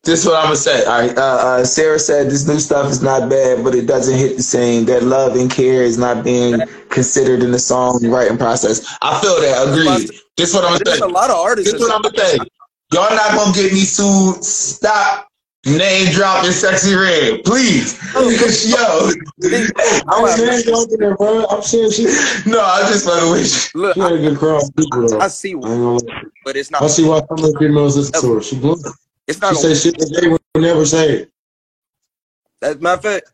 This 0.08 0.22
is 0.22 0.26
what 0.26 0.38
I'm 0.38 0.46
gonna 0.46 0.56
say. 0.56 0.86
All 0.86 1.02
right. 1.02 1.18
Uh, 1.18 1.22
uh, 1.22 1.64
Sarah 1.66 2.00
said 2.00 2.28
this 2.28 2.48
new 2.48 2.62
stuff 2.62 2.90
is 2.90 3.02
not 3.02 3.30
bad, 3.30 3.62
but 3.62 3.76
it 3.76 3.88
doesn't 3.88 4.18
hit 4.18 4.38
the 4.38 4.42
same. 4.42 4.86
That 4.86 5.04
love 5.04 5.36
and 5.36 5.52
care 5.52 5.84
is 5.84 5.98
not 5.98 6.24
being 6.24 6.62
considered 6.88 7.44
in 7.44 7.52
the 7.52 7.60
song 7.60 8.00
writing 8.10 8.38
process. 8.38 8.88
I 9.02 9.20
feel 9.20 9.36
that. 9.42 9.68
Agreed. 9.68 10.10
This 10.38 10.52
is 10.52 10.56
what 10.56 10.64
I'm 10.64 10.72
gonna 10.72 10.84
There's 10.86 11.00
say. 11.00 11.04
a 11.06 11.10
lot 11.10 11.30
of 11.30 11.36
artists. 11.36 11.74
This 11.74 11.82
is 11.82 11.90
what 11.90 11.94
I'm 11.94 12.02
gonna 12.02 12.26
say. 12.26 12.38
Y'all 12.94 13.14
not 13.14 13.36
gonna 13.36 13.54
get 13.54 13.74
me 13.74 13.80
sued. 13.80 14.46
Stop 14.46 15.28
name 15.66 16.14
dropping 16.14 16.52
Sexyy 16.52 16.96
Red, 16.96 17.44
please. 17.44 18.00
Because 18.14 18.70
yo, 18.72 19.12
I'm 20.08 20.38
saying 20.38 20.64
y'all 20.68 20.86
get 20.86 21.02
her, 21.02 21.18
bro. 21.18 21.48
I'm 21.48 21.62
saying 21.62 21.92
she, 21.92 22.08
she 22.08 22.50
no, 22.50 22.64
I'm 22.64 22.88
just 22.88 23.04
fucking 23.06 23.30
with 23.30 23.74
you. 23.76 23.82
Look, 23.82 23.98
had 23.98 24.14
a 24.14 24.18
good 24.20 24.38
crowd 24.38 24.64
of 24.64 24.74
people, 24.74 25.06
though. 25.10 25.20
I 25.20 25.26
I 25.26 25.28
see, 25.28 25.52
ain't 25.52 26.10
but 26.46 26.56
it's 26.56 26.72
not. 26.72 26.82
I 26.82 26.88
see 26.88 27.04
why 27.04 27.20
some 27.28 27.44
of 27.44 27.52
the 27.52 27.60
females 27.60 27.98
listen 27.98 28.22
to 28.22 28.36
her. 28.36 28.42
She 28.42 28.58
blew. 28.58 28.82
It's 29.28 29.38
She 29.38 29.42
not. 29.42 29.56
said 29.56 29.64
Gonna, 29.64 29.76
shit 29.76 29.98
that 29.98 30.20
they 30.20 30.28
would 30.28 30.42
never 30.56 30.86
say. 30.86 31.28
as 32.62 32.76
a 32.76 32.80
matter 32.80 32.96
of 32.96 33.04
fact, 33.04 33.32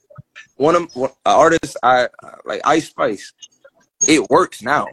one 0.55 0.75
of 0.75 0.95
one, 0.95 1.11
a 1.25 1.29
artist 1.29 1.77
I 1.83 2.07
like 2.45 2.61
Ice 2.65 2.89
Spice. 2.89 3.33
It 4.07 4.29
works 4.29 4.61
now. 4.61 4.87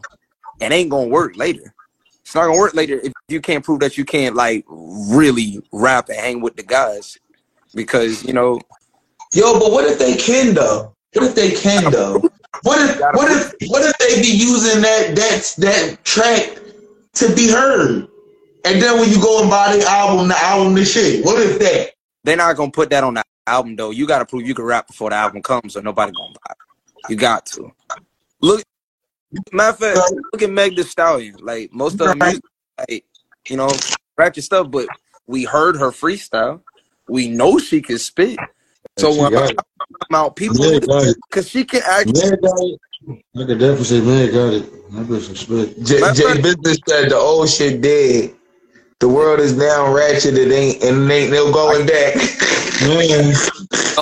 It 0.61 0.73
ain't 0.73 0.91
gonna 0.91 1.09
work 1.09 1.37
later. 1.37 1.75
It's 2.21 2.35
not 2.35 2.47
gonna 2.47 2.59
work 2.59 2.75
later 2.75 3.01
if 3.03 3.13
you 3.29 3.41
can't 3.41 3.65
prove 3.65 3.81
that 3.81 3.99
you 3.99 4.05
can't 4.05 4.37
like 4.37 4.65
really 4.69 5.63
rap 5.73 6.09
and 6.09 6.19
hang 6.19 6.41
with 6.41 6.57
the 6.57 6.63
guys, 6.63 7.19
because 7.75 8.23
you 8.25 8.33
know 8.33 8.61
Yo, 9.33 9.59
but 9.61 9.71
what 9.71 9.85
if 9.85 9.99
they 9.99 10.17
can 10.17 10.55
though? 10.55 10.95
What 11.13 11.27
if 11.27 11.35
they 11.35 11.53
can 11.53 11.91
though? 11.91 12.19
What 12.63 12.91
if 12.91 13.01
what 13.01 13.31
if 13.31 13.55
what 13.71 13.83
if 13.85 13.97
they 13.99 14.21
be 14.21 14.29
using 14.29 14.83
that 14.83 15.15
that 15.15 15.55
that 15.59 16.05
track 16.05 16.59
to 17.15 17.35
be 17.35 17.49
heard? 17.49 18.09
And 18.65 18.81
then 18.81 18.99
when 18.99 19.11
you 19.11 19.21
go 19.21 19.41
and 19.41 19.51
buy 19.51 19.77
the 19.77 19.85
album, 19.85 20.29
the 20.29 20.39
album 20.39 20.75
the 20.75 20.85
shit. 20.85 21.25
What 21.25 21.41
if 21.41 21.59
that? 21.59 21.93
they're 22.25 22.37
not 22.37 22.57
gonna 22.57 22.71
put 22.71 22.91
that 22.91 23.05
on 23.05 23.15
the 23.15 23.25
album 23.47 23.77
though. 23.77 23.91
You 23.91 24.07
gotta 24.07 24.27
prove 24.27 24.47
you 24.47 24.55
can 24.55 24.65
rap 24.65 24.87
before 24.87 25.11
the 25.11 25.17
album 25.17 25.43
comes, 25.43 25.77
or 25.77 25.83
nobody 25.83 26.13
gonna 26.13 26.35
buy 26.35 26.53
it. 26.53 27.11
You 27.11 27.17
got 27.17 27.47
to 27.47 27.73
look. 28.41 28.63
Matter 29.53 29.71
of 29.71 29.79
fact, 29.79 30.13
look 30.33 30.43
at 30.43 30.51
Meg 30.51 30.77
The 30.77 30.85
Stallion. 30.85 31.37
Like 31.41 31.73
most 31.73 32.01
of 32.01 32.07
her 32.07 32.15
music, 32.15 32.43
like 32.79 33.05
you 33.49 33.57
know, 33.57 33.71
ratchet 34.17 34.45
stuff, 34.45 34.71
but 34.71 34.89
we 35.27 35.45
heard 35.45 35.77
her 35.77 35.91
freestyle. 35.91 36.63
We 37.09 37.29
know 37.29 37.59
she 37.59 37.81
can 37.81 37.99
spit. 37.99 38.39
So 38.99 39.11
when 39.15 39.31
got 39.31 39.43
her 39.43 39.51
it. 39.51 39.59
album 39.59 39.97
come 40.09 40.21
out, 40.21 40.37
people, 40.37 40.57
because 41.29 41.49
she 41.49 41.65
can 41.65 41.83
actually. 41.87 42.79
I 43.35 43.45
could 43.45 43.59
definitely 43.59 43.85
say 43.85 44.01
Meg 44.01 44.33
got 44.33 44.53
it. 44.53 44.91
That 44.93 45.07
bitch 45.07 45.23
some 45.23 45.37
spit. 45.37 45.83
J, 45.85 46.01
Matter 46.01 46.35
J 46.35 46.43
Business 46.43 46.79
said 46.87 47.11
the 47.11 47.17
old 47.17 47.49
shit 47.49 47.81
dead. 47.81 48.35
The 49.01 49.09
world 49.09 49.41
is 49.41 49.57
now 49.57 49.93
ratchet. 49.93 50.37
It 50.37 50.53
ain't 50.53 50.83
and 50.85 51.11
it 51.11 51.15
ain't 51.15 51.33
no 51.33 51.51
going 51.51 51.87
back. 51.87 52.17
Man, 52.83 53.35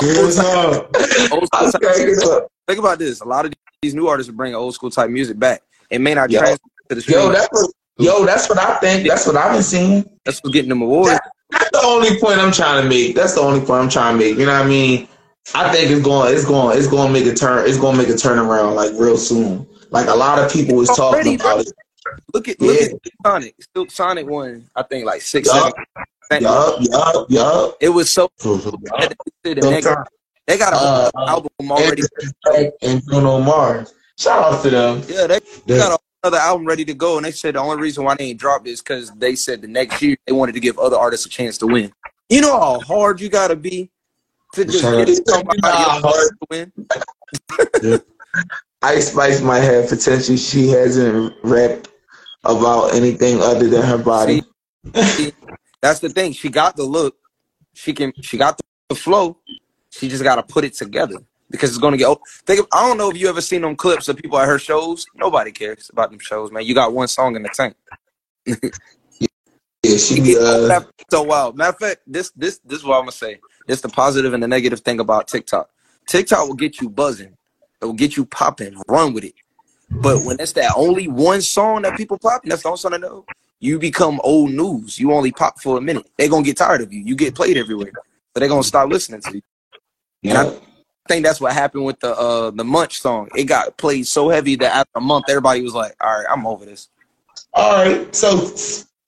real 0.03 0.32
talk. 0.34 0.90
Old 1.32 1.46
school 1.46 1.72
type, 1.72 2.49
think 2.66 2.78
about 2.78 2.99
this. 2.99 3.20
A 3.20 3.24
lot 3.24 3.46
of 3.46 3.53
these 3.80 3.94
new 3.94 4.09
artists 4.09 4.28
are 4.28 4.34
bringing 4.34 4.57
old 4.57 4.74
school 4.74 4.90
type 4.90 5.09
music 5.09 5.38
back. 5.38 5.62
It 5.88 6.01
may 6.01 6.14
not 6.14 6.30
Yo. 6.30 6.40
transfer 6.40 6.68
to 6.88 6.94
the 6.96 7.12
Yo, 7.12 7.30
that's 7.30 7.49
what 7.53 7.70
yo, 7.99 8.26
that's 8.26 8.49
what 8.49 8.59
I 8.59 8.76
think. 8.78 9.07
That's 9.07 9.24
what 9.24 9.36
I've 9.36 9.53
been 9.53 9.62
seeing. 9.62 10.05
That's 10.24 10.40
what's 10.42 10.53
getting 10.53 10.68
them 10.68 10.82
awards. 10.82 11.11
That- 11.11 11.30
That's 11.51 11.70
the 11.70 11.82
only 11.86 12.18
point 12.20 12.40
I'm 12.40 12.53
trying 12.53 12.82
to 12.82 12.88
make. 12.88 13.14
That's 13.14 13.34
the 13.34 13.40
only 13.40 13.61
point 13.61 13.82
I'm 13.84 13.88
trying 13.88 14.18
to 14.18 14.24
make. 14.24 14.36
You 14.36 14.46
know 14.46 14.53
what 14.53 14.66
I 14.66 14.68
mean? 14.68 15.09
I 15.55 15.72
think 15.72 15.90
it's 15.90 16.03
going, 16.03 16.34
it's 16.34 16.44
going, 16.44 16.76
it's 16.76 16.88
going 16.88 17.07
to 17.07 17.12
make 17.12 17.24
a 17.26 17.34
turn. 17.34 17.66
It's 17.68 17.78
going 17.78 17.96
to 17.96 18.03
make 18.03 18.11
a 18.11 18.18
turnaround 18.18 18.74
like 18.74 18.90
real 18.99 19.16
soon. 19.16 19.66
Like 19.90 20.09
a 20.09 20.14
lot 20.14 20.38
of 20.38 20.53
people 20.53 20.76
was 20.76 20.88
talking 20.88 21.36
about 21.36 21.61
it. 21.61 21.72
Look 22.34 22.48
at 22.48 22.61
look 22.61 22.78
Yeah. 22.80 22.86
at 22.86 22.92
Sonic. 23.26 23.54
Silk 23.74 23.90
Sonic 23.90 24.26
won, 24.26 24.66
I 24.76 24.82
think, 24.82 25.04
like 25.06 25.22
six, 25.22 25.48
Yup. 25.52 25.74
Yup, 26.40 26.80
yup, 26.82 27.26
yup. 27.30 27.76
It 27.80 27.88
was 27.88 28.11
so 28.11 28.28
bad. 28.44 29.16
They, 29.42 29.54
nigga- 29.54 30.04
they 30.46 30.59
got 30.59 30.72
a 30.74 30.76
Uh, 30.76 31.11
album 31.26 31.50
already. 31.72 32.02
And, 32.82 33.04
Bruno 33.06 33.40
Mars. 33.40 33.94
Shout 34.18 34.52
out 34.54 34.62
to 34.62 34.70
them. 34.70 35.02
Yeah, 35.09 35.26
they 35.26 35.40
Yeah. 35.66 35.78
got 35.78 36.00
another 36.22 36.38
album 36.38 36.66
ready 36.66 36.84
to 36.84 36.92
go, 36.94 37.16
and 37.16 37.24
they 37.24 37.30
said 37.30 37.54
the 37.54 37.61
only 37.61 37.80
reason 37.80 38.04
why 38.04 38.14
they 38.16 38.24
ain't 38.24 38.38
dropped 38.40 38.66
it 38.66 38.72
is 38.72 38.80
because 38.82 39.11
they 39.12 39.34
said 39.36 39.62
the 39.62 39.68
next 39.68 40.02
year 40.02 40.16
they 40.26 40.32
wanted 40.32 40.52
to 40.52 40.61
give 40.61 40.78
other 40.78 40.96
artists 40.96 41.24
a 41.24 41.28
chance 41.30 41.56
to 41.59 41.66
win. 41.66 41.92
You 42.28 42.42
know 42.42 42.59
how 42.59 42.80
hard 42.80 43.20
you 43.22 43.28
gotta 43.30 43.56
be 43.56 43.88
to 44.54 44.64
just 44.64 44.82
get 44.82 45.26
somebody 45.28 45.61
else 45.64 46.28
to 46.28 46.46
win. 46.50 48.02
Ice 48.82 49.11
Spice 49.11 49.40
might 49.40 49.61
have 49.61 49.88
potential. 49.88 50.36
She 50.36 50.68
hasn't 50.68 51.34
rapped 51.42 51.88
about 52.45 52.95
anything 52.95 53.41
other 53.41 53.68
than 53.68 53.82
her 53.82 53.99
body. 53.99 54.43
That's 55.80 56.01
the 56.01 56.09
thing. 56.09 56.32
She 56.32 56.49
got 56.49 56.76
the 56.76 56.84
look. 56.84 57.16
She 57.74 57.93
can. 57.93 58.12
She 58.20 58.36
got 58.36 58.61
the 58.89 58.95
flow. 58.95 59.39
She 59.91 60.09
just 60.09 60.22
got 60.22 60.36
to 60.36 60.43
put 60.43 60.64
it 60.64 60.74
together 60.74 61.18
because 61.51 61.70
it's 61.70 61.78
gonna 61.78 61.97
get. 61.97 62.09
oh, 62.09 62.20
Think. 62.47 62.61
Of, 62.61 62.66
I 62.72 62.86
don't 62.86 62.99
know 62.99 63.11
if 63.11 63.16
you 63.16 63.28
ever 63.28 63.41
seen 63.41 63.62
them 63.62 63.76
clips 63.76 64.09
of 64.09 64.16
people 64.16 64.39
at 64.39 64.49
her 64.49 64.59
shows. 64.59 65.07
Nobody 65.14 65.53
cares 65.53 65.91
about 65.91 66.11
them 66.11 66.18
shows, 66.18 66.51
man. 66.51 66.64
You 66.64 66.74
got 66.74 66.93
one 66.93 67.09
song 67.09 67.36
in 67.36 67.43
the 67.43 67.51
tank. 67.51 67.74
Yeah, 69.82 69.97
she 69.97 70.36
uh, 70.41 70.80
so 71.11 71.22
wow. 71.22 71.53
Matter 71.53 71.70
of 71.70 71.78
fact, 71.78 72.01
this 72.07 72.30
this 72.36 72.61
this 72.64 72.80
is 72.80 72.84
what 72.84 72.97
I'm 72.97 73.03
gonna 73.03 73.12
say. 73.12 73.41
It's 73.68 73.82
the 73.82 73.89
positive 73.89 74.34
and 74.34 74.43
the 74.43 74.49
negative 74.49 74.80
thing 74.80 75.01
about 75.01 75.28
TikTok. 75.28 75.70
TikTok 76.07 76.47
will 76.49 76.55
get 76.55 76.80
you 76.80 76.89
buzzing. 76.89 77.36
It 77.80 77.84
will 77.84 77.93
get 77.93 78.16
you 78.16 78.24
popping. 78.24 78.74
Run 78.89 79.12
with 79.12 79.24
it. 79.24 79.34
But 79.91 80.24
when 80.24 80.39
it's 80.39 80.53
that 80.53 80.72
only 80.76 81.09
one 81.09 81.41
song 81.41 81.82
that 81.82 81.97
people 81.97 82.18
pop, 82.18 82.43
and 82.43 82.53
that's 82.53 82.62
the 82.62 82.68
only 82.68 82.78
song 82.78 82.95
I 82.95 82.99
know, 82.99 83.24
you 83.61 83.78
become 83.78 84.20
old 84.22 84.53
news. 84.53 84.99
You 84.99 85.12
only 85.12 85.32
pop 85.32 85.61
for 85.61 85.78
a 85.78 85.80
minute. 85.80 86.09
They're 86.16 86.28
gonna 86.28 86.45
get 86.45 86.57
tired 86.57 86.82
of 86.82 86.93
you. 86.93 87.03
You 87.05 87.16
get 87.16 87.34
played 87.34 87.57
everywhere. 87.57 87.93
So 87.95 88.41
they're 88.41 88.49
gonna 88.49 88.62
stop 88.62 88.89
listening 88.89 89.20
to 89.22 89.34
you. 89.36 89.43
And 90.30 90.39
I 90.39 90.53
think 91.09 91.24
that's 91.24 91.41
what 91.41 91.53
happened 91.53 91.84
with 91.84 91.99
the 92.01 92.14
uh 92.14 92.51
the 92.51 92.64
Munch 92.64 93.01
song. 93.01 93.28
It 93.34 93.45
got 93.45 93.76
played 93.78 94.07
so 94.07 94.28
heavy 94.28 94.57
that 94.57 94.74
after 94.74 94.93
a 94.97 95.01
month 95.01 95.24
everybody 95.28 95.62
was 95.62 95.74
like, 95.74 95.97
All 96.01 96.18
right, 96.18 96.26
I'm 96.30 96.47
over 96.47 96.64
this. 96.64 96.89
All 97.55 97.84
right. 97.84 98.14
So 98.14 98.53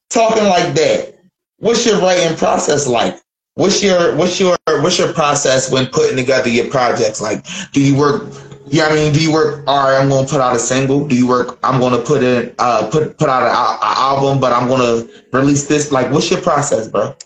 talking 0.08 0.44
like 0.44 0.74
that, 0.74 1.18
what's 1.58 1.86
your 1.86 2.00
writing 2.00 2.36
process 2.36 2.86
like? 2.86 3.20
What's 3.54 3.82
your 3.82 4.16
what's 4.16 4.40
your 4.40 4.56
what's 4.66 4.98
your 4.98 5.12
process 5.12 5.70
when 5.70 5.86
putting 5.86 6.16
together 6.16 6.48
your 6.48 6.70
projects? 6.70 7.20
Like, 7.20 7.44
do 7.72 7.80
you 7.82 7.96
work? 7.96 8.32
Yeah, 8.70 8.86
I 8.86 8.94
mean, 8.94 9.12
do 9.12 9.20
you 9.20 9.32
work? 9.32 9.64
All 9.66 9.90
right, 9.90 10.00
I'm 10.00 10.08
gonna 10.08 10.28
put 10.28 10.40
out 10.40 10.54
a 10.54 10.58
single. 10.60 11.06
Do 11.06 11.16
you 11.16 11.26
work? 11.26 11.58
I'm 11.64 11.80
gonna 11.80 12.00
put 12.00 12.22
in 12.22 12.54
uh 12.60 12.88
put 12.88 13.18
put 13.18 13.28
out 13.28 13.42
an 13.42 13.78
album, 13.82 14.38
but 14.38 14.52
I'm 14.52 14.68
gonna 14.68 15.08
release 15.32 15.66
this. 15.66 15.90
Like, 15.90 16.12
what's 16.12 16.30
your 16.30 16.40
process, 16.40 16.86
bro? 16.86 17.16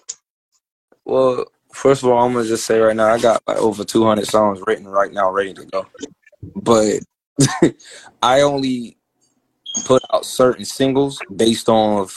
Well, 1.05 1.45
first 1.75 2.03
of 2.03 2.09
all, 2.09 2.25
I'm 2.25 2.33
gonna 2.33 2.49
just 2.49 2.65
say 2.65 2.79
right 2.81 2.97
now, 2.97 3.09
I 3.09 3.21
got 3.21 3.43
like 3.47 3.59
over 3.59 3.85
200 3.85 4.27
songs 4.27 4.63
written 4.67 4.89
right 4.89 5.13
now, 5.13 5.31
ready 5.31 5.53
to 5.53 5.67
go. 5.67 5.87
But 6.57 7.01
I 8.23 8.41
only 8.41 8.97
put 9.85 10.03
out 10.15 10.25
certain 10.25 10.65
singles 10.65 11.21
based 11.37 11.69
on 11.69 12.09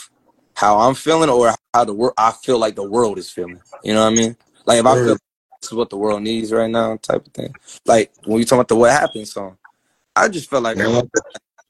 how 0.54 0.78
I'm 0.78 0.94
feeling 0.94 1.28
or 1.28 1.54
how 1.74 1.84
the 1.84 1.92
world 1.92 2.14
I 2.16 2.32
feel 2.32 2.58
like 2.58 2.76
the 2.76 2.88
world 2.88 3.18
is 3.18 3.30
feeling. 3.30 3.60
You 3.84 3.92
know 3.92 4.04
what 4.04 4.12
I 4.12 4.16
mean? 4.16 4.36
Like 4.64 4.78
if 4.78 4.86
I 4.86 4.94
feel 4.94 5.18
this 5.60 5.72
is 5.72 5.76
what 5.76 5.90
the 5.90 5.96
world 5.96 6.22
needs 6.22 6.52
right 6.52 6.70
now, 6.70 6.96
type 6.96 7.26
of 7.26 7.32
thing. 7.32 7.54
Like 7.84 8.12
when 8.24 8.38
you 8.38 8.44
talk 8.44 8.56
about 8.56 8.68
the 8.68 8.76
"What 8.76 8.90
Happened" 8.92 9.28
song, 9.28 9.58
I 10.14 10.28
just 10.28 10.48
felt 10.50 10.62
like 10.62 10.76
everyone- 10.78 11.10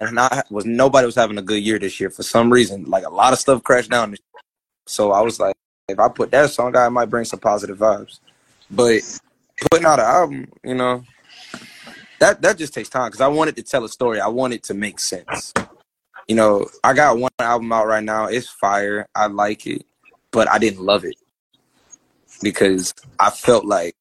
and 0.00 0.20
I 0.20 0.42
was 0.50 0.64
nobody 0.64 1.06
was 1.06 1.14
having 1.16 1.38
a 1.38 1.42
good 1.42 1.62
year 1.62 1.78
this 1.78 1.98
year 1.98 2.10
for 2.10 2.22
some 2.22 2.50
reason. 2.52 2.84
Like 2.84 3.04
a 3.04 3.10
lot 3.10 3.32
of 3.32 3.38
stuff 3.38 3.62
crashed 3.62 3.90
down. 3.90 4.12
this- 4.12 4.20
So 4.86 5.12
I 5.12 5.20
was 5.22 5.40
like, 5.40 5.56
if 5.88 5.98
I 5.98 6.08
put 6.08 6.30
that 6.30 6.50
song 6.50 6.76
out, 6.76 6.86
it 6.86 6.90
might 6.90 7.10
bring 7.10 7.24
some 7.24 7.40
positive 7.40 7.78
vibes. 7.78 8.20
But 8.70 9.00
putting 9.70 9.86
out 9.86 9.98
an 9.98 10.04
album, 10.06 10.52
you 10.62 10.74
know, 10.74 11.02
that 12.20 12.42
that 12.42 12.58
just 12.58 12.74
takes 12.74 12.88
time 12.88 13.08
because 13.10 13.20
I 13.20 13.28
wanted 13.28 13.56
to 13.56 13.62
tell 13.62 13.84
a 13.84 13.88
story. 13.88 14.20
I 14.20 14.28
want 14.28 14.52
it 14.52 14.62
to 14.64 14.74
make 14.74 15.00
sense. 15.00 15.52
You 16.28 16.36
know, 16.36 16.66
I 16.84 16.92
got 16.92 17.18
one 17.18 17.30
album 17.38 17.72
out 17.72 17.86
right 17.86 18.04
now. 18.04 18.26
It's 18.26 18.48
fire. 18.48 19.06
I 19.14 19.26
like 19.28 19.66
it, 19.66 19.86
but 20.30 20.48
I 20.48 20.58
didn't 20.58 20.84
love 20.84 21.04
it 21.04 21.16
because 22.42 22.94
I 23.18 23.30
felt 23.30 23.64
like 23.64 23.96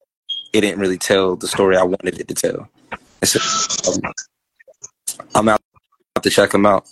it 0.53 0.61
didn't 0.61 0.79
really 0.79 0.97
tell 0.97 1.35
the 1.35 1.47
story 1.47 1.77
I 1.77 1.83
wanted 1.83 2.19
it 2.19 2.27
to 2.27 2.33
tell. 2.33 2.69
So, 3.23 3.39
um, 3.91 4.13
I'm 5.35 5.49
out 5.49 5.61
to 6.21 6.29
check 6.29 6.51
them 6.51 6.65
out. 6.65 6.87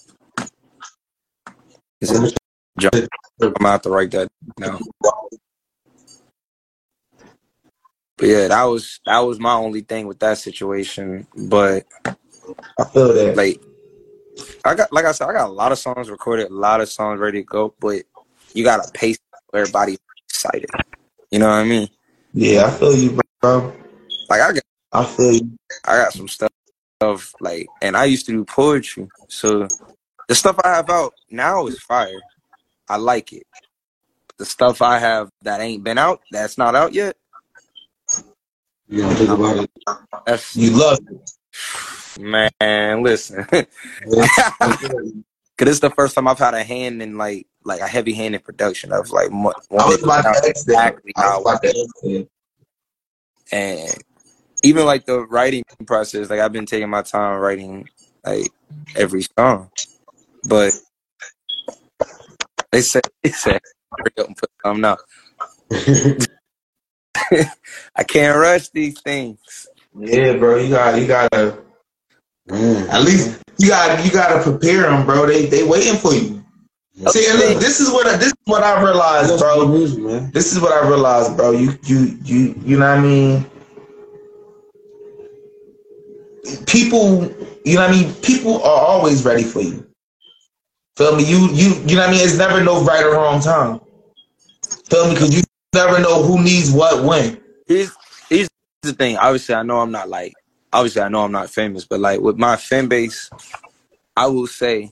Is 2.02 2.12
it? 2.12 2.38
I'm 3.42 3.66
out 3.66 3.84
to 3.84 3.90
write 3.90 4.12
that 4.12 4.28
now. 4.60 4.80
But 8.18 8.28
yeah, 8.28 8.48
that 8.48 8.64
was 8.64 9.00
that 9.06 9.20
was 9.20 9.40
my 9.40 9.54
only 9.54 9.82
thing 9.82 10.08
with 10.08 10.20
that 10.20 10.38
situation. 10.38 11.28
But 11.36 11.86
I 12.80 12.84
feel 12.86 13.14
that. 13.14 13.36
like 13.36 13.62
I 14.64 14.76
got 14.76 14.92
like 14.92 15.06
I 15.06 15.12
said, 15.12 15.28
I 15.28 15.34
got 15.34 15.50
a 15.50 15.54
lot 15.54 15.72
of 15.72 15.80
songs 15.80 16.10
recorded, 16.10 16.50
a 16.50 16.54
lot 16.54 16.82
of 16.82 16.90
songs 16.90 17.20
ready 17.20 17.42
to 17.42 17.46
go, 17.46 17.74
but 17.80 18.04
you 18.54 18.64
gotta 18.64 18.90
pace 18.92 19.18
everybody 19.54 19.98
excited. 20.30 20.70
You 21.32 21.40
know 21.40 21.48
what 21.48 21.56
I 21.56 21.64
mean? 21.64 21.90
Yeah, 22.34 22.66
I 22.66 22.72
feel 22.72 22.96
you, 22.96 23.20
bro. 23.42 23.74
Like 24.30 24.42
I 24.42 24.54
got 24.54 24.64
I 24.92 25.06
feel 25.06 25.34
you. 25.34 25.58
I 25.86 25.98
got 25.98 26.14
some 26.14 26.28
stuff 26.28 26.52
of 27.02 27.34
like 27.40 27.68
and 27.82 27.98
I 27.98 28.06
used 28.06 28.26
to 28.28 28.32
do 28.32 28.46
poetry. 28.46 29.10
So 29.28 29.68
the 30.28 30.36
stuff 30.36 30.58
I 30.64 30.70
have 30.70 30.90
out 30.90 31.14
now 31.30 31.68
is 31.68 31.80
fire. 31.80 32.22
I 32.90 32.98
like 32.98 33.34
it. 33.34 33.44
The 34.38 34.46
stuff 34.46 34.82
I 34.82 35.00
have 35.00 35.30
that 35.44 35.62
ain't 35.62 35.84
been 35.84 35.98
out, 35.98 36.22
that's 36.32 36.58
not 36.58 36.76
out 36.76 36.94
yet, 36.94 37.16
You 38.88 39.02
gotta 39.02 39.16
think 39.16 39.30
about 39.30 39.58
it. 39.58 39.72
that's 40.26 40.56
You 40.56 40.72
love 40.72 41.00
it. 41.10 42.20
man, 42.62 43.04
listen. 43.04 43.48
Cause 45.58 45.70
it's 45.70 45.80
the 45.80 45.90
first 45.90 46.16
time 46.16 46.28
I've 46.28 46.40
had 46.40 46.54
a 46.54 46.64
hand 46.64 47.02
in 47.02 47.18
like 47.18 47.48
like 47.64 47.80
a 47.80 47.88
heavy 47.88 48.14
hand 48.14 48.36
in 48.36 48.42
production 48.42 48.92
of 48.92 49.10
like 49.12 49.32
mo- 49.32 49.54
I 49.72 49.86
was 49.86 50.04
about 50.04 50.24
to 50.24 50.30
ask 50.30 50.44
that. 50.44 50.50
exactly 50.50 51.14
I 51.16 51.38
was 51.38 52.26
and 53.52 54.04
even 54.64 54.86
like 54.86 55.06
the 55.06 55.26
writing 55.28 55.64
process, 55.86 56.30
like 56.30 56.40
I've 56.40 56.52
been 56.52 56.66
taking 56.66 56.90
my 56.90 57.04
time 57.04 57.40
writing 57.40 57.88
like 58.26 58.48
every 58.96 59.26
song, 59.38 59.70
but 60.44 60.74
they 62.72 62.82
said 62.82 63.04
they 63.24 63.32
said 63.32 63.62
hurry 63.98 64.12
up 64.18 64.28
and 64.28 64.38
put 64.38 64.50
something 64.64 64.86
out. 64.86 65.00
I 67.96 68.04
can't 68.04 68.38
rush 68.38 68.70
these 68.70 69.00
things. 69.02 69.68
Yeah, 69.98 70.34
bro. 70.38 70.58
You 70.58 70.70
got 70.70 71.00
you 71.00 71.08
gotta 71.08 71.65
Man. 72.48 72.88
at 72.90 73.02
least 73.02 73.42
you 73.58 73.70
got 73.70 74.04
you 74.06 74.12
gotta 74.12 74.42
prepare 74.44 74.84
them, 74.84 75.06
bro. 75.06 75.26
They 75.26 75.48
they 75.48 75.64
waiting 75.64 75.98
for 76.00 76.14
you. 76.14 76.44
See, 77.08 77.28
and 77.30 77.40
look, 77.40 77.60
this 77.60 77.82
is 77.82 77.92
what 77.92 78.08
I, 78.08 78.16
this 78.16 78.30
is 78.30 78.36
what 78.46 78.64
I 78.64 78.82
realized, 78.82 79.38
bro. 79.38 79.68
music, 79.68 80.00
man. 80.00 80.32
This 80.32 80.54
is 80.54 80.62
what 80.62 80.72
I 80.72 80.88
realized, 80.88 81.36
bro. 81.36 81.52
You 81.52 81.78
you 81.84 82.18
you 82.24 82.56
you 82.64 82.80
know 82.80 82.88
what 82.88 83.00
I 83.00 83.02
mean? 83.02 83.46
People, 86.68 87.24
you 87.66 87.76
know 87.76 87.82
what 87.82 87.90
I 87.90 87.92
mean? 87.92 88.14
People 88.22 88.64
are 88.64 88.88
always 88.88 89.26
ready 89.26 89.44
for 89.44 89.62
you. 89.62 89.86
Feel 90.96 91.18
me? 91.18 91.26
You 91.26 91.50
you 91.52 91.74
you 91.86 91.96
know 91.96 92.04
what 92.04 92.10
I 92.10 92.12
mean? 92.12 92.22
It's 92.22 92.38
never 92.38 92.64
no 92.64 92.82
right 92.84 93.04
or 93.04 93.14
wrong 93.14 93.42
time. 93.42 93.82
Feel 94.90 95.08
me? 95.10 95.16
Because 95.16 95.36
you 95.36 95.44
never 95.74 96.00
know 96.00 96.24
who 96.24 96.42
needs 96.42 96.72
what 96.72 97.04
when. 97.04 97.42
Here's 97.68 97.92
here's 98.30 98.48
the 98.84 98.94
thing. 98.94 99.18
Obviously, 99.18 99.56
I 99.56 99.64
know 99.64 99.82
I'm 99.82 99.92
not 99.92 100.08
like 100.08 100.34
obviously 100.76 101.02
I 101.02 101.10
know 101.10 101.24
I'm 101.24 101.32
not 101.32 101.50
famous, 101.50 101.86
but 101.86 102.00
like 102.00 102.20
with 102.20 102.38
my 102.38 102.58
fan 102.58 102.88
base, 102.88 103.30
I 104.16 104.28
will 104.28 104.48
say, 104.48 104.92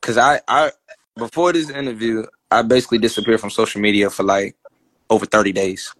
because 0.00 0.18
I 0.18 0.40
I 0.46 0.70
before 1.16 1.52
this 1.52 1.70
interview, 1.70 2.24
I 2.50 2.62
basically 2.62 2.98
disappeared 2.98 3.40
from 3.40 3.50
social 3.50 3.80
media 3.80 4.10
for 4.10 4.22
like 4.22 4.54
over 5.10 5.26
30 5.26 5.52
days, 5.52 5.94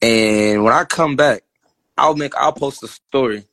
and 0.00 0.64
when 0.64 0.72
I 0.72 0.84
come 0.84 1.16
back, 1.16 1.42
I'll 1.98 2.16
make 2.16 2.34
I'll 2.36 2.52
post 2.52 2.82
a 2.84 2.88
story, 2.88 3.46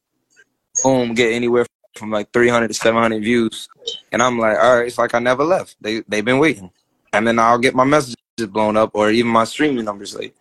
boom, 0.84 1.16
get 1.16 1.34
anywhere 1.34 1.66
from 1.96 2.12
like 2.12 2.32
300 2.32 2.68
to 2.68 2.74
700 2.74 3.22
views, 3.24 3.68
and 4.12 4.22
I'm 4.22 4.38
like, 4.38 4.58
all 4.58 4.78
right, 4.78 4.88
it's 4.88 4.98
like 4.98 5.16
I 5.16 5.20
never 5.20 5.44
left. 5.44 5.76
They 5.82 6.02
they've 6.08 6.24
been 6.24 6.40
waiting, 6.40 6.72
and 7.14 7.28
then 7.28 7.40
I'll 7.40 7.58
get 7.58 7.76
my 7.76 7.84
messages 7.84 8.16
blown 8.48 8.78
up 8.78 8.92
or 8.94 9.10
even 9.10 9.32
my 9.32 9.44
streaming 9.44 9.86
numbers. 9.86 10.16
Like 10.16 10.36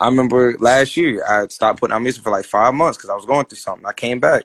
I 0.00 0.06
remember 0.06 0.56
last 0.58 0.96
year, 0.96 1.22
I 1.28 1.46
stopped 1.48 1.80
putting 1.80 1.94
out 1.94 2.00
music 2.00 2.22
for 2.22 2.30
like 2.30 2.46
five 2.46 2.72
months 2.72 2.96
because 2.96 3.10
I 3.10 3.14
was 3.14 3.26
going 3.26 3.44
through 3.44 3.58
something. 3.58 3.84
I 3.84 3.92
came 3.92 4.18
back, 4.18 4.44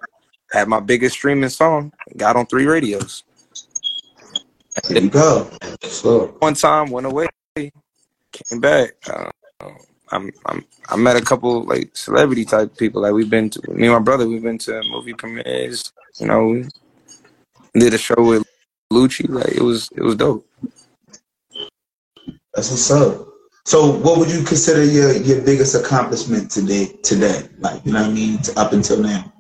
had 0.52 0.68
my 0.68 0.82
biggest 0.82 1.16
streaming 1.16 1.50
song, 1.50 1.94
got 2.18 2.36
on 2.36 2.46
three 2.46 2.66
radios. 2.66 3.24
There 4.90 5.02
you 5.02 5.10
go. 5.10 5.50
So 5.84 6.36
One 6.40 6.56
time 6.56 6.92
went 6.92 7.08
away, 7.08 7.28
came 7.56 8.60
back. 8.60 8.96
Uh, 9.10 9.32
I'm, 10.12 10.30
I'm, 10.46 10.66
I 10.90 10.98
met 10.98 11.16
a 11.16 11.22
couple 11.22 11.64
like 11.64 11.96
celebrity 11.96 12.44
type 12.44 12.76
people. 12.78 13.02
Like 13.02 13.14
we've 13.14 13.30
been 13.30 13.50
to 13.52 13.72
me 13.72 13.86
and 13.86 13.96
my 13.96 14.00
brother. 14.00 14.28
We've 14.28 14.44
been 14.44 14.58
to 14.60 14.84
movie 14.90 15.14
premieres. 15.14 15.94
You 16.20 16.28
know, 16.28 16.48
we 16.48 16.68
did 17.80 17.94
a 17.94 17.98
show 17.98 18.16
with 18.18 18.44
Lucci. 18.92 19.30
Like 19.30 19.54
it 19.54 19.62
was, 19.62 19.90
it 19.96 20.02
was 20.02 20.16
dope. 20.16 20.46
That's 22.54 22.72
what's 22.72 22.92
up. 22.92 23.35
So, 23.66 23.92
what 23.98 24.20
would 24.20 24.30
you 24.30 24.44
consider 24.44 24.84
your 24.84 25.12
your 25.14 25.42
biggest 25.42 25.74
accomplishment 25.74 26.52
today? 26.52 26.86
Today, 27.02 27.50
like 27.58 27.84
you 27.84 27.94
know 27.94 28.02
what 28.04 28.12
I 28.12 28.14
mean, 28.14 28.40
up 28.56 28.74
until 28.74 29.02
now. 29.02 29.34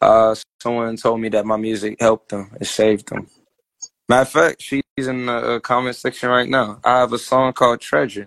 Uh, 0.00 0.36
someone 0.62 0.96
told 0.96 1.20
me 1.20 1.28
that 1.30 1.44
my 1.44 1.56
music 1.56 1.96
helped 1.98 2.28
them. 2.28 2.50
It 2.60 2.66
saved 2.66 3.08
them. 3.08 3.26
Matter 4.08 4.22
of 4.22 4.28
fact, 4.28 4.62
she's 4.62 4.82
in 4.96 5.26
the 5.26 5.32
uh, 5.32 5.60
comment 5.60 5.96
section 5.96 6.28
right 6.28 6.48
now. 6.48 6.78
I 6.84 7.00
have 7.00 7.12
a 7.12 7.18
song 7.18 7.52
called 7.54 7.80
Treasure, 7.80 8.26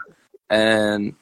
and 0.50 1.16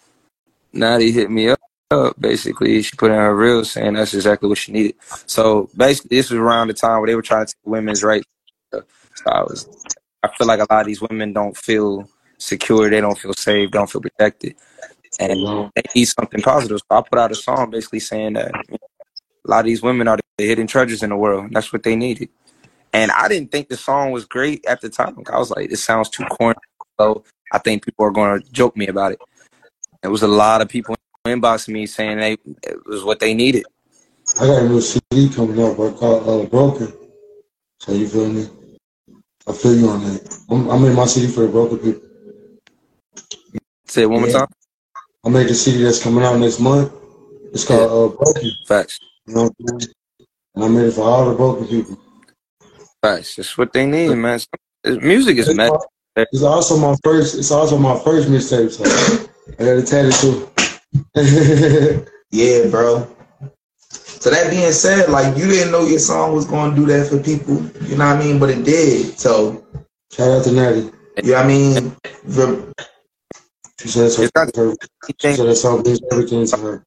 Natty 0.74 1.12
hit 1.12 1.30
me 1.30 1.50
up. 1.50 1.60
up. 1.92 2.20
Basically, 2.20 2.82
she 2.82 2.96
put 2.96 3.12
in 3.12 3.18
her 3.18 3.36
reel 3.36 3.64
saying 3.66 3.94
that's 3.94 4.16
exactly 4.16 4.50
what 4.50 4.58
she 4.58 4.72
needed. 4.72 4.96
So 5.28 5.70
basically, 5.78 6.18
this 6.18 6.32
was 6.32 6.40
around 6.40 6.70
the 6.70 6.74
time 6.74 7.02
where 7.02 7.08
they 7.08 7.16
were 7.16 7.22
trying 7.22 7.46
to 7.46 7.54
take 7.54 7.72
women's 7.72 8.04
rights. 8.04 8.26
So 8.72 8.84
I 9.28 9.44
was, 9.44 9.70
I 10.24 10.30
feel 10.36 10.48
like 10.48 10.60
a 10.60 10.66
lot 10.72 10.82
of 10.82 10.88
these 10.88 11.02
women 11.02 11.34
don't 11.34 11.56
feel 11.56 12.10
secure. 12.38 12.90
They 12.90 13.02
don't 13.02 13.18
feel 13.18 13.34
safe. 13.34 13.72
Don't 13.72 13.90
feel 13.90 14.02
protected, 14.02 14.56
and 15.20 15.32
they 15.76 15.84
need 15.96 16.06
something 16.06 16.42
positive. 16.42 16.80
So 16.80 16.98
I 16.98 17.02
put 17.02 17.20
out 17.20 17.32
a 17.32 17.36
song 17.36 17.70
basically 17.70 18.00
saying 18.00 18.34
that 18.34 18.52
a 19.46 19.52
lot 19.52 19.60
of 19.60 19.66
these 19.66 19.82
women 19.82 20.08
are 20.08 20.18
the 20.38 20.46
hidden 20.46 20.68
treasures 20.68 21.04
in 21.04 21.10
the 21.10 21.16
world. 21.16 21.46
And 21.46 21.56
that's 21.56 21.72
what 21.72 21.84
they 21.84 21.96
needed. 21.96 22.30
And 22.94 23.12
I 23.12 23.28
didn't 23.28 23.52
think 23.52 23.68
the 23.68 23.78
song 23.78 24.12
was 24.12 24.26
great 24.26 24.66
at 24.66 24.82
the 24.82 24.90
time. 24.90 25.18
I 25.32 25.38
was 25.38 25.52
like, 25.52 25.72
it 25.72 25.78
sounds 25.78 26.10
too 26.10 26.26
corny. 26.26 26.60
So 27.00 27.24
I 27.52 27.60
think 27.60 27.84
people 27.84 28.06
are 28.06 28.12
going 28.12 28.42
to 28.42 28.52
joke 28.52 28.76
me 28.78 28.88
about 28.88 29.12
it. 29.12 29.20
There 30.02 30.12
was 30.12 30.24
a 30.24 30.28
lot 30.28 30.62
of 30.62 30.70
people 30.70 30.96
inboxing 31.26 31.74
me 31.74 31.86
saying 31.88 32.20
they 32.20 32.34
it 32.64 32.86
was 32.86 33.04
what 33.04 33.20
they 33.20 33.34
needed. 33.34 33.66
I 34.40 34.48
got 34.48 34.64
a 34.64 34.70
new 34.70 34.82
CD 34.82 35.30
coming 35.30 35.62
out, 35.62 35.76
bro, 35.76 35.94
called 35.94 36.46
uh, 36.46 36.50
Broken. 36.50 36.94
So 37.80 37.92
you 37.92 38.08
feel 38.08 38.30
me? 38.30 38.48
I 39.48 39.54
feel 39.54 39.76
you 39.76 39.90
on 39.90 40.04
that. 40.04 40.40
I'm, 40.50 40.70
I 40.70 40.78
made 40.78 40.96
my 40.96 41.06
CD 41.06 41.32
for 41.32 41.42
the 41.42 41.48
broken 41.50 41.78
people. 41.80 42.02
Say 43.88 44.04
it 44.04 44.10
one 44.10 44.22
more 44.22 44.30
time. 44.30 44.48
I 45.26 45.30
made 45.30 45.48
a 45.48 45.54
CD 45.56 45.84
that's 45.84 46.02
coming 46.02 46.24
out 46.24 46.38
next 46.40 46.60
month. 46.60 46.92
It's 47.54 47.66
called 47.66 48.12
uh, 48.14 48.16
Broken. 48.16 48.52
Facts. 48.68 49.00
You 49.28 49.36
know 49.36 49.44
what 49.44 49.54
I'm 49.60 49.80
saying? 49.80 49.94
And 50.56 50.64
I 50.64 50.68
made 50.68 50.86
it 50.86 50.92
for 50.94 51.02
all 51.02 51.30
the 51.30 51.36
broken 51.36 51.68
people. 51.68 51.98
Facts. 53.02 53.36
That's 53.36 53.58
what 53.58 53.74
they 53.74 53.86
need, 53.86 54.16
man. 54.16 54.40
It's- 54.84 55.02
Music 55.02 55.38
is 55.38 55.48
It's, 55.50 55.58
meant. 55.58 55.74
al- 55.74 55.88
it's 56.32 56.44
also 56.44 56.78
my 56.78 56.96
first. 57.04 57.36
It's 57.38 57.52
also 57.52 57.78
my 57.78 57.98
first 58.00 58.30
mixtape, 58.30 58.72
so 58.72 58.84
I 59.60 59.64
got 59.64 59.78
it 59.78 59.88
tatted 59.88 60.14
too. 60.14 62.06
Yeah, 62.32 62.68
bro. 62.70 63.08
So 63.90 64.30
that 64.30 64.50
being 64.50 64.72
said, 64.74 65.10
like 65.10 65.38
you 65.38 65.46
didn't 65.48 65.72
know 65.72 65.86
your 65.86 66.00
song 66.00 66.34
was 66.34 66.46
going 66.46 66.72
to 66.72 66.76
do 66.76 66.86
that 66.88 67.08
for 67.08 67.18
people. 67.20 67.56
You 67.88 67.98
know 67.98 68.08
what 68.08 68.18
I 68.18 68.20
mean? 68.20 68.40
But 68.40 68.50
it 68.50 68.64
did. 68.66 69.18
So 69.18 69.66
Shout 70.12 70.30
out 70.32 70.44
to 70.46 70.52
Natty. 70.52 70.80
you 71.24 71.32
know 71.32 71.34
what 71.34 71.46
I 71.46 71.48
mean? 71.48 71.96
The- 72.26 72.74
She 73.86 73.92
said 73.92 74.04
that's 74.06 74.20
It's 74.20 74.32
not 74.36 74.56
her. 74.56 74.76
She 75.20 75.34
said 75.34 75.48
that 75.48 75.56
song 75.58 75.84
means 75.86 76.02
everything 76.12 76.48
to 76.48 76.58
her. 76.58 76.86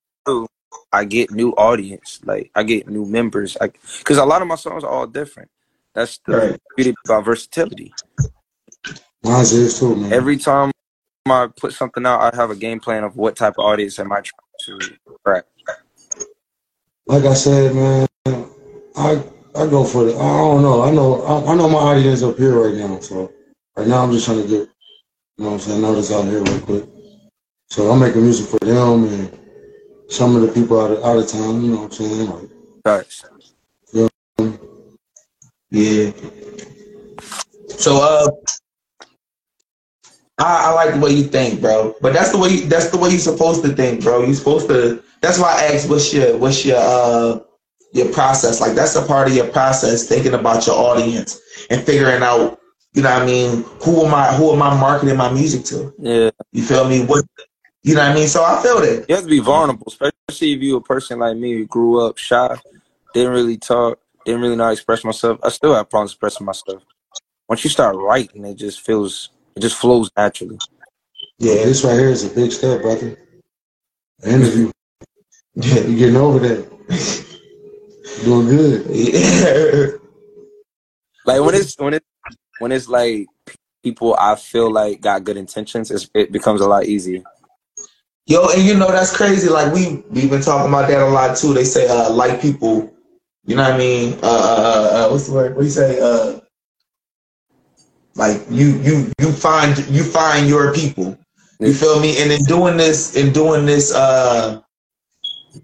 I 0.93 1.05
get 1.05 1.31
new 1.31 1.53
audience. 1.53 2.21
Like 2.25 2.51
I 2.57 2.65
get 2.65 2.89
new 2.89 3.07
members. 3.07 3.57
I 3.61 3.71
because 4.01 4.19
a 4.19 4.25
lot 4.27 4.43
of 4.43 4.49
my 4.49 4.57
songs 4.57 4.85
are 4.85 4.91
all 4.91 5.07
different. 5.07 5.51
That's 5.95 6.19
the 6.27 6.33
Right. 6.37 6.61
beauty 6.77 6.97
about 7.07 7.25
versatility. 7.25 7.95
Mine's 9.23 9.53
is 9.53 9.79
too, 9.79 9.97
man. 9.97 10.13
Every 10.13 10.39
time 10.39 10.73
I 11.27 11.49
put 11.57 11.73
something 11.75 12.05
out, 12.07 12.35
I 12.35 12.37
have 12.37 12.51
a 12.51 12.57
game 12.57 12.81
plan 12.81 13.05
of 13.05 13.17
what 13.17 13.37
type 13.37 13.55
of 13.59 13.65
audience 13.65 13.99
am 14.01 14.13
I 14.13 14.23
trying 14.23 14.33
to 14.63 14.79
crack. 15.25 15.45
like 17.07 17.25
I 17.25 17.35
said, 17.35 17.75
man, 17.77 18.09
I 18.97 19.23
I 19.57 19.67
go 19.69 19.85
for 19.85 20.05
the. 20.05 20.15
I 20.17 20.39
don't 20.39 20.63
know. 20.63 20.83
I 20.83 20.91
know. 20.91 21.23
I, 21.23 21.53
I 21.53 21.57
know 21.57 21.69
my 21.69 21.79
audience 21.79 22.23
up 22.23 22.39
here 22.39 22.59
right 22.61 22.75
now. 22.75 23.01
So 23.01 23.33
right 23.77 23.87
now, 23.89 24.05
I'm 24.05 24.13
just 24.13 24.27
trying 24.27 24.43
to 24.43 24.49
get, 24.49 24.69
you 25.39 25.45
know, 25.45 25.51
what 25.51 25.55
I'm 25.55 25.61
saying, 25.61 25.83
notice 25.83 26.13
out 26.13 26.25
here 26.25 26.43
real 26.43 26.61
quick. 26.61 26.85
So 27.71 27.91
I'm 27.91 28.01
making 28.01 28.23
music 28.23 28.49
for 28.49 28.59
them 28.59 29.05
and 29.05 29.39
some 30.09 30.35
of 30.35 30.43
the 30.43 30.49
people 30.49 30.81
out 30.81 30.91
of 30.91 31.05
out 31.05 31.19
of 31.19 31.29
town. 31.29 31.63
You 31.63 31.71
know 31.73 31.83
what 31.83 31.85
I'm 31.85 31.91
saying? 31.93 32.31
Like, 32.31 32.51
Facts. 32.85 33.25
yeah. 35.71 36.11
So 37.69 38.03
uh, 38.03 38.29
I, 40.39 40.71
I 40.71 40.73
like 40.73 40.95
the 40.95 41.01
way 41.01 41.11
you 41.13 41.25
think, 41.25 41.61
bro. 41.61 41.95
But 42.01 42.15
that's 42.15 42.33
the 42.33 42.39
way 42.39 42.49
you, 42.49 42.67
that's 42.67 42.91
the 42.91 42.97
way 42.97 43.11
you're 43.11 43.19
supposed 43.19 43.63
to 43.63 43.69
think, 43.69 44.03
bro. 44.03 44.25
You're 44.25 44.35
supposed 44.35 44.69
to. 44.69 45.03
That's 45.21 45.39
why 45.39 45.53
I 45.53 45.75
asked, 45.75 45.89
what's 45.89 46.13
your 46.13 46.37
what's 46.39 46.65
your 46.65 46.79
uh 46.79 47.41
your 47.93 48.13
process? 48.13 48.61
Like 48.61 48.73
that's 48.73 48.97
a 48.97 49.07
part 49.07 49.29
of 49.29 49.35
your 49.35 49.49
process, 49.49 50.09
thinking 50.09 50.35
about 50.35 50.67
your 50.67 50.77
audience 50.77 51.41
and 51.71 51.83
figuring 51.83 52.23
out, 52.23 52.59
you 52.93 53.03
know 53.03 53.11
what 53.11 53.23
I 53.23 53.27
mean? 53.27 53.65
Who 53.85 54.05
am 54.05 54.15
I? 54.15 54.33
Who 54.35 54.53
am 54.53 54.63
I 54.63 54.79
marketing 54.79 55.17
my 55.17 55.31
music 55.31 55.65
to? 55.67 55.95
Yeah. 55.99 56.31
You 56.53 56.63
feel 56.63 56.89
me? 56.89 57.05
What? 57.05 57.25
You 57.83 57.95
know 57.95 58.01
what 58.01 58.11
I 58.11 58.15
mean? 58.15 58.29
So 58.29 58.45
I 58.45 58.61
feel 58.63 58.81
that. 58.81 59.07
You 59.09 59.15
have 59.15 59.25
to 59.25 59.31
be 59.31 59.39
vulnerable, 59.39 59.87
especially 59.87 60.53
if 60.53 60.63
you 60.63 60.77
a 60.77 60.81
person 60.81 61.19
like 61.19 61.37
me 61.37 61.53
who 61.53 61.67
grew 61.67 62.05
up 62.05 62.19
shy, 62.19 62.57
didn't 63.15 63.33
really 63.33 63.57
talk, 63.57 64.01
didn't 64.25 64.41
really 64.41 64.57
know 64.57 64.65
how 64.65 64.71
to 64.71 64.73
express 64.75 65.05
myself. 65.05 65.39
I 65.43 65.51
still 65.51 65.75
have 65.75 65.89
problems 65.89 66.13
expressing 66.13 66.47
myself. 66.47 66.83
Once 67.49 67.65
you 67.65 67.71
start 67.71 67.97
writing, 67.97 68.45
it 68.45 68.57
just 68.57 68.81
feels, 68.81 69.31
it 69.55 69.61
just 69.61 69.77
flows 69.77 70.11
naturally. 70.17 70.59
yeah, 71.39 71.55
this 71.55 71.85
right 71.85 71.99
here 71.99 72.09
is 72.09 72.25
a 72.25 72.35
big 72.35 72.53
step, 72.53 72.83
brother. 72.83 73.17
Interview. 74.25 74.73
Yeah. 75.55 75.81
You 75.81 75.99
getting 75.99 76.17
over 76.17 76.41
that? 76.41 76.69
Doing 78.25 78.49
good. 78.49 78.87
Yeah. 78.91 79.99
Like 81.25 81.43
when 81.43 81.55
it's 81.55 81.79
when 81.79 81.95
it 81.95 82.05
when 82.59 82.73
it's 82.73 82.89
like 82.89 83.27
people 83.83 84.17
I 84.19 84.37
feel 84.37 84.71
like 84.71 85.01
got 85.01 85.25
good 85.25 85.37
intentions, 85.37 85.91
it 86.15 86.33
becomes 86.33 86.61
a 86.61 86.69
lot 86.69 86.87
easier. 86.87 87.23
Yo, 88.27 88.47
and 88.51 88.63
you 88.63 88.75
know 88.75 88.91
that's 88.91 89.17
crazy. 89.17 89.49
Like 89.49 89.73
we 89.73 90.05
we've 90.11 90.29
been 90.29 90.43
talking 90.43 90.69
about 90.69 90.89
that 90.89 91.01
a 91.01 91.07
lot 91.07 91.37
too. 91.37 91.55
They 91.55 91.65
say 91.65 91.89
uh 91.89 92.13
like 92.13 92.43
people, 92.43 92.93
you 93.47 93.57
know 93.57 93.63
what 93.63 93.73
I 93.73 93.79
mean? 93.79 94.19
Uh, 94.23 94.27
uh, 94.27 94.29
uh, 94.29 95.07
uh 95.07 95.11
what's 95.11 95.29
the 95.29 95.33
word? 95.33 95.57
What 95.57 95.63
do 95.63 95.67
you 95.67 95.73
say? 95.73 95.99
Uh, 95.99 96.41
like 98.17 98.43
you 98.51 98.79
you 98.81 99.11
you 99.19 99.33
find 99.33 99.79
you 99.89 100.05
find 100.05 100.47
your 100.47 100.75
people. 100.75 101.17
You 101.61 101.73
feel 101.73 102.01
me? 102.01 102.21
And 102.21 102.31
in 102.31 102.43
doing 102.45 102.77
this, 102.77 103.17
in 103.17 103.33
doing 103.33 103.65
this, 103.65 103.93
uh, 103.93 104.61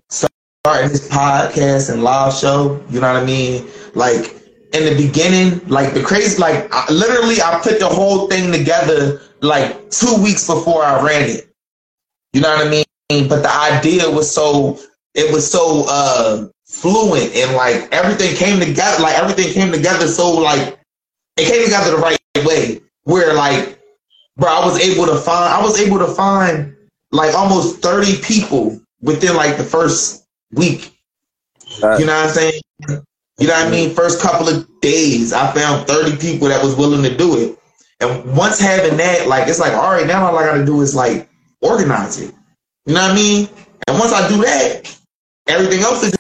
starting 0.08 0.88
this 0.88 1.06
podcast 1.08 1.92
and 1.92 2.02
live 2.02 2.32
show, 2.34 2.82
you 2.90 3.00
know 3.00 3.12
what 3.12 3.22
I 3.22 3.26
mean? 3.26 3.68
Like 3.94 4.43
in 4.74 4.84
the 4.84 5.06
beginning, 5.06 5.66
like 5.68 5.94
the 5.94 6.02
crazy, 6.02 6.38
like 6.38 6.68
I, 6.72 6.90
literally, 6.92 7.40
I 7.40 7.60
put 7.62 7.78
the 7.78 7.88
whole 7.88 8.28
thing 8.28 8.52
together 8.52 9.20
like 9.40 9.90
two 9.90 10.22
weeks 10.22 10.46
before 10.46 10.82
I 10.82 11.02
ran 11.02 11.28
it. 11.30 11.48
You 12.32 12.40
know 12.40 12.54
what 12.54 12.66
I 12.66 12.70
mean? 12.70 13.28
But 13.28 13.42
the 13.42 13.54
idea 13.54 14.10
was 14.10 14.32
so 14.32 14.78
it 15.14 15.32
was 15.32 15.48
so 15.48 15.84
uh 15.88 16.48
fluent 16.66 17.34
and 17.36 17.54
like 17.54 17.88
everything 17.92 18.34
came 18.34 18.58
together 18.58 19.00
like 19.02 19.14
everything 19.14 19.52
came 19.52 19.70
together 19.70 20.08
so 20.08 20.32
like 20.32 20.78
it 21.36 21.46
came 21.46 21.62
together 21.62 21.92
the 21.92 21.98
right 21.98 22.18
way 22.44 22.80
where 23.04 23.32
like 23.34 23.78
bro 24.36 24.48
I 24.48 24.66
was 24.66 24.80
able 24.80 25.06
to 25.06 25.16
find 25.16 25.54
I 25.54 25.62
was 25.62 25.78
able 25.78 25.98
to 25.98 26.08
find 26.08 26.74
like 27.12 27.34
almost 27.34 27.80
30 27.80 28.20
people 28.22 28.80
within 29.00 29.36
like 29.36 29.56
the 29.56 29.64
first 29.64 30.26
week. 30.52 30.98
You 32.00 32.06
know 32.06 32.14
what 32.14 32.26
I'm 32.26 32.30
saying? 32.30 32.60
You 33.38 33.48
know 33.48 33.54
what 33.54 33.66
I 33.66 33.70
mean? 33.70 33.94
First 33.94 34.20
couple 34.20 34.48
of 34.48 34.68
days, 34.80 35.32
I 35.32 35.52
found 35.52 35.86
30 35.86 36.16
people 36.18 36.48
that 36.48 36.62
was 36.62 36.76
willing 36.76 37.02
to 37.02 37.16
do 37.16 37.36
it. 37.38 37.58
And 38.00 38.36
once 38.36 38.60
having 38.60 38.96
that, 38.98 39.26
like, 39.28 39.48
it's 39.48 39.58
like, 39.58 39.72
all 39.72 39.90
right, 39.90 40.06
now 40.06 40.26
all 40.26 40.36
I 40.36 40.44
got 40.44 40.58
to 40.58 40.64
do 40.64 40.80
is 40.82 40.94
like 40.94 41.28
organize 41.60 42.20
it. 42.20 42.34
You 42.86 42.94
know 42.94 43.02
what 43.02 43.12
I 43.12 43.14
mean? 43.14 43.48
And 43.88 43.98
once 43.98 44.12
I 44.12 44.28
do 44.28 44.36
that, 44.42 44.98
everything 45.48 45.80
else 45.80 46.02
is 46.04 46.16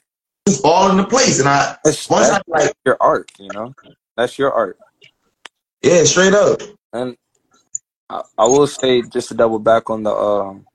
just 0.48 0.62
fall 0.62 0.90
into 0.90 1.04
place. 1.04 1.38
And 1.38 1.48
I, 1.48 1.76
That's, 1.84 2.08
once 2.08 2.30
I 2.30 2.40
like, 2.46 2.72
your 2.84 2.96
art, 3.00 3.30
you 3.38 3.50
know. 3.52 3.74
That's 4.16 4.38
your 4.38 4.52
art. 4.52 4.78
yeah, 5.82 6.04
straight 6.04 6.34
up. 6.34 6.60
And 6.92 7.16
I, 8.08 8.22
I 8.38 8.44
will 8.46 8.66
say 8.66 9.02
just 9.02 9.28
to 9.28 9.34
double 9.34 9.58
back 9.58 9.90
on 9.90 10.02
the 10.02 10.10
um 10.14 10.66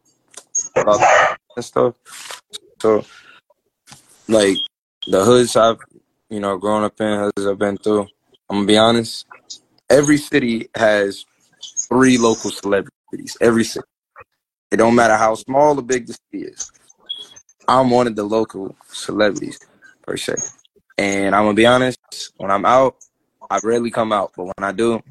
about 0.76 1.38
and 1.56 1.66
stuff. 1.66 1.96
So 2.82 3.06
like 4.28 4.58
the 5.08 5.24
hoods 5.24 5.56
I've 5.56 5.80
you 6.30 6.40
know, 6.40 6.58
growing 6.58 6.84
up 6.84 7.00
in, 7.02 7.32
as 7.38 7.46
I've 7.46 7.58
been 7.58 7.78
through, 7.78 8.08
I'm 8.50 8.58
gonna 8.58 8.68
be 8.68 8.78
honest. 8.78 9.26
Every 9.90 10.18
city 10.18 10.70
has 10.76 11.26
three 11.90 12.18
local 12.18 12.52
celebrities. 12.52 13.38
Every 13.42 13.64
city. 13.64 13.86
It 14.72 14.78
don't 14.78 14.96
matter 14.96 15.16
how 15.16 15.34
small 15.36 15.78
or 15.78 15.82
big 15.82 16.06
the 16.08 16.14
city 16.14 16.46
is. 16.46 16.72
I'm 17.68 17.90
one 17.90 18.08
of 18.08 18.16
the 18.16 18.24
local 18.24 18.76
celebrities 18.88 19.60
per 20.04 20.18
se. 20.18 20.36
And 20.98 21.36
I'm 21.36 21.44
gonna 21.44 21.56
be 21.56 21.66
honest, 21.66 21.98
when 22.38 22.52
I'm 22.52 22.66
out, 22.66 22.98
I 23.50 23.60
rarely 23.64 23.90
come 23.90 24.12
out, 24.12 24.34
but 24.36 24.46
when 24.46 24.54
I 24.60 24.72
do, 24.72 25.02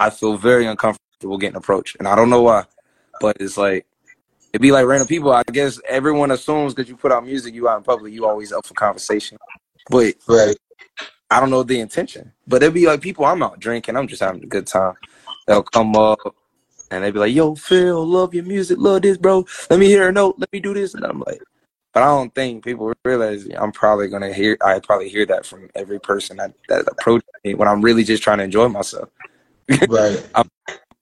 I 0.00 0.10
feel 0.10 0.36
very 0.36 0.66
uncomfortable 0.66 1.38
getting 1.38 1.56
approached, 1.56 1.96
and 1.98 2.08
I 2.08 2.16
don't 2.16 2.30
know 2.30 2.42
why. 2.42 2.64
But 3.20 3.36
it's 3.40 3.56
like 3.56 3.86
it'd 4.52 4.62
be 4.62 4.72
like 4.72 4.86
random 4.86 5.06
people. 5.06 5.32
I 5.32 5.42
guess 5.52 5.80
everyone 5.88 6.30
assumes 6.30 6.74
because 6.74 6.88
you 6.88 6.96
put 6.96 7.12
out 7.12 7.24
music, 7.24 7.54
you 7.54 7.68
out 7.68 7.78
in 7.78 7.84
public, 7.84 8.12
you 8.12 8.26
always 8.26 8.52
up 8.52 8.66
for 8.66 8.74
conversation. 8.74 9.38
But 9.90 10.14
Right. 10.26 10.56
I 11.30 11.40
don't 11.40 11.50
know 11.50 11.62
the 11.62 11.80
intention. 11.80 12.32
But 12.46 12.62
it'd 12.62 12.74
be 12.74 12.86
like 12.86 13.00
people 13.00 13.24
I'm 13.24 13.42
out 13.42 13.60
drinking, 13.60 13.96
I'm 13.96 14.08
just 14.08 14.22
having 14.22 14.42
a 14.42 14.46
good 14.46 14.66
time. 14.66 14.94
They'll 15.46 15.62
come 15.62 15.96
up 15.96 16.18
and 16.90 17.04
they'd 17.04 17.12
be 17.12 17.18
like, 17.18 17.34
"Yo, 17.34 17.54
Phil, 17.54 18.04
love 18.06 18.34
your 18.34 18.44
music, 18.44 18.78
love 18.78 19.02
this, 19.02 19.18
bro. 19.18 19.46
Let 19.70 19.78
me 19.78 19.86
hear 19.86 20.08
a 20.08 20.12
note. 20.12 20.36
Let 20.38 20.52
me 20.52 20.60
do 20.60 20.74
this." 20.74 20.94
And 20.94 21.04
I'm 21.04 21.20
like, 21.20 21.42
but 21.92 22.02
I 22.02 22.06
don't 22.06 22.34
think 22.34 22.64
people 22.64 22.92
realize 23.04 23.46
I'm 23.56 23.72
probably 23.72 24.08
gonna 24.08 24.32
hear. 24.32 24.56
I 24.62 24.78
probably 24.80 25.08
hear 25.08 25.26
that 25.26 25.44
from 25.44 25.68
every 25.74 25.98
person 25.98 26.36
that 26.38 26.52
that 26.68 26.86
approaches 26.88 27.28
me 27.44 27.54
when 27.54 27.68
I'm 27.68 27.82
really 27.82 28.04
just 28.04 28.22
trying 28.22 28.38
to 28.38 28.44
enjoy 28.44 28.68
myself. 28.68 29.08
Right. 29.88 30.24
I'm 30.34 30.48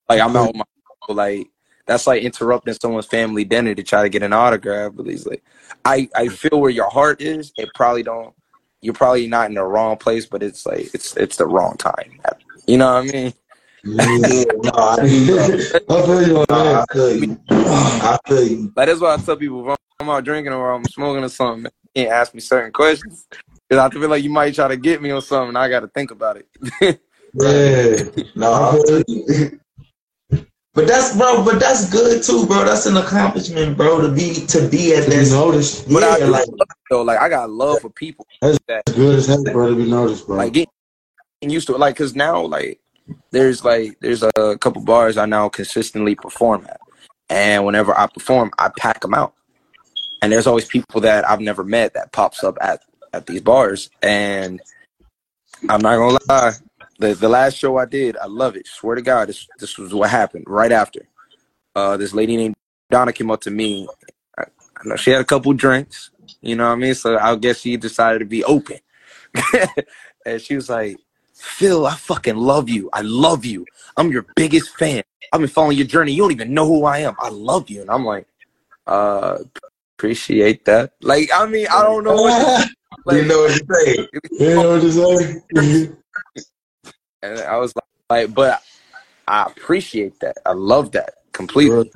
like 0.09 0.21
I'm 0.21 0.37
out 0.37 0.55
with 0.55 0.57
my 0.57 0.65
like 1.09 1.49
that's 1.87 2.07
like 2.07 2.23
interrupting 2.23 2.75
someone's 2.81 3.07
family 3.07 3.45
dinner 3.45 3.75
to 3.75 3.83
try 3.83 4.03
to 4.03 4.09
get 4.09 4.23
an 4.23 4.33
autograph. 4.33 4.93
But 4.95 5.07
he's 5.07 5.27
like, 5.27 5.45
I 5.85 6.09
I 6.15 6.29
feel 6.29 6.61
where 6.61 6.71
your 6.71 6.91
heart 6.91 7.21
is. 7.21 7.53
It 7.57 7.69
probably 7.75 8.03
don't. 8.03 8.35
You're 8.81 8.95
probably 8.95 9.27
not 9.27 9.49
in 9.49 9.55
the 9.55 9.65
wrong 9.65 9.97
place, 9.97 10.27
but 10.27 10.43
it's 10.43 10.67
like 10.67 10.95
it's 10.95 11.17
it's 11.17 11.37
the 11.37 11.47
wrong 11.47 11.77
time. 11.77 12.19
You 12.67 12.79
know 12.79 12.95
what 12.95 13.09
I 13.09 13.13
mean? 13.13 13.33
Yeah, 13.85 14.45
no, 14.57 14.73
I 14.75 14.97
feel 15.07 16.27
you 16.27 16.37
on 16.39 16.47
No, 16.49 16.65
that. 16.65 16.87
I 16.89 16.93
feel 16.93 17.17
you. 17.17 17.41
I 17.51 18.19
feel 18.27 18.49
you. 18.49 18.73
Like 18.77 18.89
that's 18.89 19.01
why 19.01 19.15
I 19.15 19.17
tell 19.19 19.37
people 19.37 19.71
if 19.71 19.79
I'm 20.01 20.11
out 20.11 20.25
drinking 20.25 20.53
or 20.53 20.73
I'm 20.73 20.85
smoking 20.85 21.25
or 21.25 21.29
something, 21.29 21.71
you 21.95 22.03
can't 22.03 22.13
ask 22.13 22.35
me 22.35 22.41
certain 22.41 22.73
questions 22.73 23.27
because 23.69 23.81
I 23.85 23.89
feel 23.91 24.09
like 24.09 24.25
you 24.25 24.31
might 24.31 24.55
try 24.55 24.69
to 24.69 24.77
get 24.77 25.01
me 25.01 25.11
on 25.11 25.23
something. 25.23 25.49
And 25.49 25.59
I 25.59 25.69
got 25.69 25.81
to 25.81 25.89
think 25.89 26.11
about 26.11 26.39
it. 26.39 27.01
Yeah. 27.39 28.03
No, 28.35 28.53
I 28.55 28.83
feel 28.87 29.03
you. 29.09 29.61
But 30.77 30.87
that's 30.87 31.17
bro, 31.17 31.43
but 31.43 31.59
that's 31.59 31.89
good 31.91 32.23
too, 32.23 32.45
bro. 32.45 32.67
That's 32.67 32.85
an 32.85 32.99
accomplishment, 32.99 33.79
bro, 33.79 34.03
to 34.03 34.13
be 34.13 34.35
to 34.35 34.69
be 34.69 34.95
at 34.95 35.05
To 35.05 35.11
be 35.11 35.17
that 35.17 35.31
noticed. 35.31 35.89
But 35.89 36.03
I 36.03 36.19
yeah, 36.19 36.27
do 36.27 36.31
like 36.31 36.47
love 36.49 36.69
though. 36.91 37.03
Like 37.03 37.19
I 37.19 37.31
got 37.31 37.49
love 37.49 37.81
for 37.81 37.89
people 37.89 38.27
That's 38.43 38.59
that 38.69 38.83
good 38.95 39.19
as 39.19 39.27
hell, 39.27 39.43
bro, 39.43 39.71
to 39.71 39.75
be 39.75 39.91
noticed, 39.91 40.27
bro. 40.27 40.37
like 40.37 40.53
getting 40.53 40.69
used 41.41 41.67
to 41.69 41.75
it. 41.75 41.81
Like, 41.81 41.97
cause 41.97 42.15
now, 42.15 42.45
like, 42.45 42.79
there's 43.31 43.65
like 43.65 43.99
there's 44.01 44.23
a 44.23 44.59
couple 44.59 44.83
bars 44.83 45.17
I 45.17 45.25
now 45.25 45.49
consistently 45.49 46.15
perform 46.15 46.67
at, 46.69 46.81
and 47.31 47.65
whenever 47.65 47.99
I 47.99 48.07
perform, 48.09 48.51
I 48.59 48.71
pack 48.77 49.01
them 49.01 49.15
out. 49.15 49.33
And 50.21 50.31
there's 50.31 50.47
always 50.47 50.67
people 50.67 51.01
that 51.01 51.27
I've 51.27 51.41
never 51.41 51.65
met 51.65 51.95
that 51.95 52.13
pops 52.13 52.45
up 52.45 52.59
at 52.61 52.83
at 53.15 53.27
these 53.27 53.41
bars, 53.41 53.89
and 54.03 54.61
I'm 55.71 55.81
not 55.81 55.97
gonna 55.97 56.19
lie. 56.29 56.53
The 56.99 57.15
the 57.15 57.29
last 57.29 57.57
show 57.59 57.77
I 57.77 57.85
did, 57.85 58.17
I 58.17 58.27
love 58.27 58.57
it. 58.57 58.67
Swear 58.67 58.97
to 58.97 59.03
God, 59.03 59.29
this 59.29 59.47
this 59.59 59.77
was 59.77 59.93
what 59.93 60.11
happened 60.11 60.45
right 60.47 60.73
after. 60.73 61.07
Uh, 61.75 61.97
this 61.97 62.15
lady 62.15 62.37
named 62.37 62.55
Donna 62.91 63.13
came 63.13 63.31
up 63.31 63.43
to 63.43 63.51
me. 63.51 63.87
I, 64.39 64.43
I 64.43 64.89
know 64.89 64.97
she 64.97 65.11
had 65.11 65.21
a 65.21 65.25
couple 65.25 65.53
drinks, 65.53 66.11
you 66.41 66.57
know 66.57 66.65
what 66.65 66.73
I 66.73 66.77
mean. 66.77 66.95
So 66.95 67.19
I 67.19 67.37
guess 67.37 67.61
she 67.61 67.77
decided 67.77 68.21
to 68.21 68.25
be 68.25 68.45
open, 68.45 68.79
and 70.27 70.41
she 70.41 70.55
was 70.55 70.71
like, 70.71 70.97
"Phil, 71.35 71.87
I 71.87 71.95
fucking 71.97 72.37
love 72.37 72.71
you. 72.71 72.89
I 72.95 73.03
love 73.03 73.45
you. 73.45 73.67
I'm 73.97 74.11
your 74.11 74.25
biggest 74.35 74.75
fan. 74.77 75.03
I've 75.33 75.41
been 75.41 75.51
following 75.51 75.77
your 75.77 75.87
journey. 75.87 76.13
You 76.13 76.23
don't 76.23 76.33
even 76.33 76.55
know 76.55 76.67
who 76.67 76.85
I 76.85 77.01
am. 77.01 77.15
I 77.21 77.29
love 77.29 77.69
you." 77.69 77.83
And 77.83 77.91
I'm 77.91 78.07
like, 78.07 78.27
"Uh, 78.87 79.39
appreciate 79.99 80.65
that." 80.65 80.93
Like, 81.03 81.29
I 81.35 81.45
mean, 81.45 81.67
I 81.69 81.83
don't 81.83 82.05
know 82.05 82.15
what. 82.15 82.69
To, 82.69 82.75
like, 83.05 83.17
you 83.19 83.25
know 83.27 83.41
what 83.41 83.51
to 83.51 83.75
say. 83.75 84.09
You 84.33 84.55
know 84.55 84.71
what 84.71 84.81
to 84.81 85.93
say? 85.93 85.93
And 87.23 87.41
I 87.41 87.57
was 87.57 87.75
like, 87.75 87.85
like, 88.09 88.35
but 88.35 88.63
I 89.27 89.45
appreciate 89.45 90.21
that. 90.21 90.37
I 90.47 90.53
love 90.53 90.93
that 90.93 91.15
completely. 91.33 91.91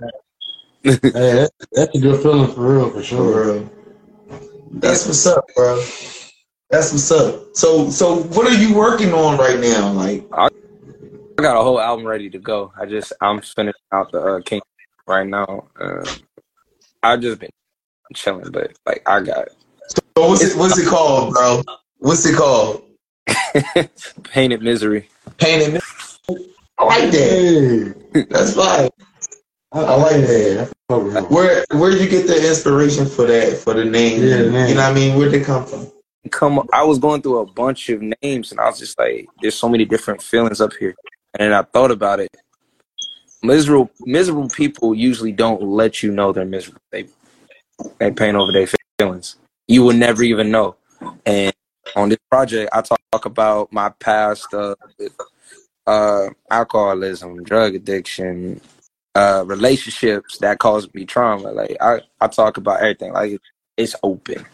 hey, 0.82 0.98
that, 1.02 1.50
that's 1.72 1.94
a 1.94 2.00
good 2.00 2.22
feeling 2.22 2.52
for 2.52 2.60
real, 2.60 2.90
for 2.90 2.96
For 2.96 3.02
sure. 3.02 3.44
real. 3.44 3.70
That's 4.72 5.06
what's 5.06 5.26
up, 5.26 5.44
bro. 5.54 5.84
That's 6.70 6.92
what's 6.92 7.10
up. 7.10 7.54
So 7.54 7.90
so 7.90 8.22
what 8.22 8.46
are 8.46 8.54
you 8.54 8.74
working 8.74 9.12
on 9.12 9.38
right 9.38 9.58
now? 9.58 9.92
Like 9.92 10.26
I 10.32 10.48
got 11.36 11.58
a 11.58 11.62
whole 11.62 11.80
album 11.80 12.06
ready 12.06 12.30
to 12.30 12.38
go. 12.38 12.72
I 12.78 12.86
just 12.86 13.12
I'm 13.20 13.40
finishing 13.40 13.80
out 13.92 14.12
the 14.12 14.20
uh, 14.20 14.40
King 14.42 14.60
right 15.06 15.26
now. 15.26 15.68
Uh, 15.78 16.06
I've 17.02 17.20
just 17.20 17.40
been 17.40 17.50
chilling, 18.14 18.50
but 18.52 18.72
like 18.86 19.02
I 19.06 19.20
got 19.20 19.48
so 20.16 20.28
what's 20.28 20.42
it 20.42 20.56
what's 20.56 20.78
it 20.78 20.86
called, 20.86 21.34
bro? 21.34 21.62
What's 21.98 22.24
it 22.26 22.36
called? 22.36 22.84
Painted 24.24 24.62
Misery. 24.62 25.08
Painted 25.38 25.74
misery. 25.74 26.54
I 26.78 26.84
like 26.84 27.10
that. 27.10 28.26
That's 28.30 28.54
fine. 28.54 28.88
I, 29.72 29.80
I 29.80 29.94
like 29.96 30.26
that. 30.26 30.60
I 30.60 30.92
fuck 30.94 31.04
with 31.04 31.16
him. 31.16 31.24
Where 31.24 31.64
where 31.72 31.90
you 31.92 32.08
get 32.08 32.26
the 32.26 32.36
inspiration 32.48 33.06
for 33.06 33.26
that 33.26 33.56
for 33.58 33.74
the 33.74 33.84
name? 33.84 34.22
Yeah, 34.22 34.36
the 34.36 34.50
name. 34.50 34.68
You 34.68 34.74
know 34.74 34.82
what 34.82 34.90
I 34.90 34.94
mean? 34.94 35.16
Where'd 35.16 35.32
they 35.32 35.42
come 35.42 35.66
from? 35.66 35.90
Come, 36.30 36.68
I 36.72 36.82
was 36.82 36.98
going 36.98 37.22
through 37.22 37.38
a 37.38 37.46
bunch 37.46 37.88
of 37.88 38.02
names, 38.22 38.50
and 38.50 38.60
I 38.60 38.66
was 38.66 38.78
just 38.78 38.98
like, 38.98 39.26
"There's 39.40 39.54
so 39.54 39.68
many 39.68 39.84
different 39.84 40.22
feelings 40.22 40.60
up 40.60 40.72
here." 40.74 40.94
And 41.38 41.52
then 41.52 41.52
I 41.52 41.62
thought 41.62 41.90
about 41.90 42.20
it. 42.20 42.36
Miserable, 43.42 43.90
miserable 44.00 44.48
people 44.48 44.94
usually 44.94 45.32
don't 45.32 45.62
let 45.62 46.02
you 46.02 46.10
know 46.10 46.32
they're 46.32 46.44
miserable. 46.44 46.80
They 46.90 47.06
they 47.98 48.10
paint 48.10 48.36
over 48.36 48.52
their 48.52 48.68
feelings. 48.98 49.36
You 49.68 49.84
will 49.84 49.94
never 49.94 50.22
even 50.22 50.50
know. 50.50 50.76
And 51.24 51.54
on 51.96 52.08
this 52.08 52.18
project, 52.30 52.70
I 52.72 52.82
talk, 52.82 53.00
talk 53.12 53.24
about 53.26 53.72
my 53.72 53.90
past 53.90 54.52
uh, 54.54 54.74
uh, 55.86 56.28
alcoholism, 56.50 57.42
drug 57.42 57.74
addiction, 57.74 58.60
uh, 59.14 59.44
relationships 59.46 60.38
that 60.38 60.58
caused 60.58 60.94
me 60.94 61.04
trauma. 61.04 61.50
Like 61.50 61.76
I, 61.80 62.00
I 62.20 62.28
talk 62.28 62.56
about 62.56 62.80
everything. 62.80 63.12
Like 63.12 63.40
it's 63.76 63.96
open, 64.02 64.44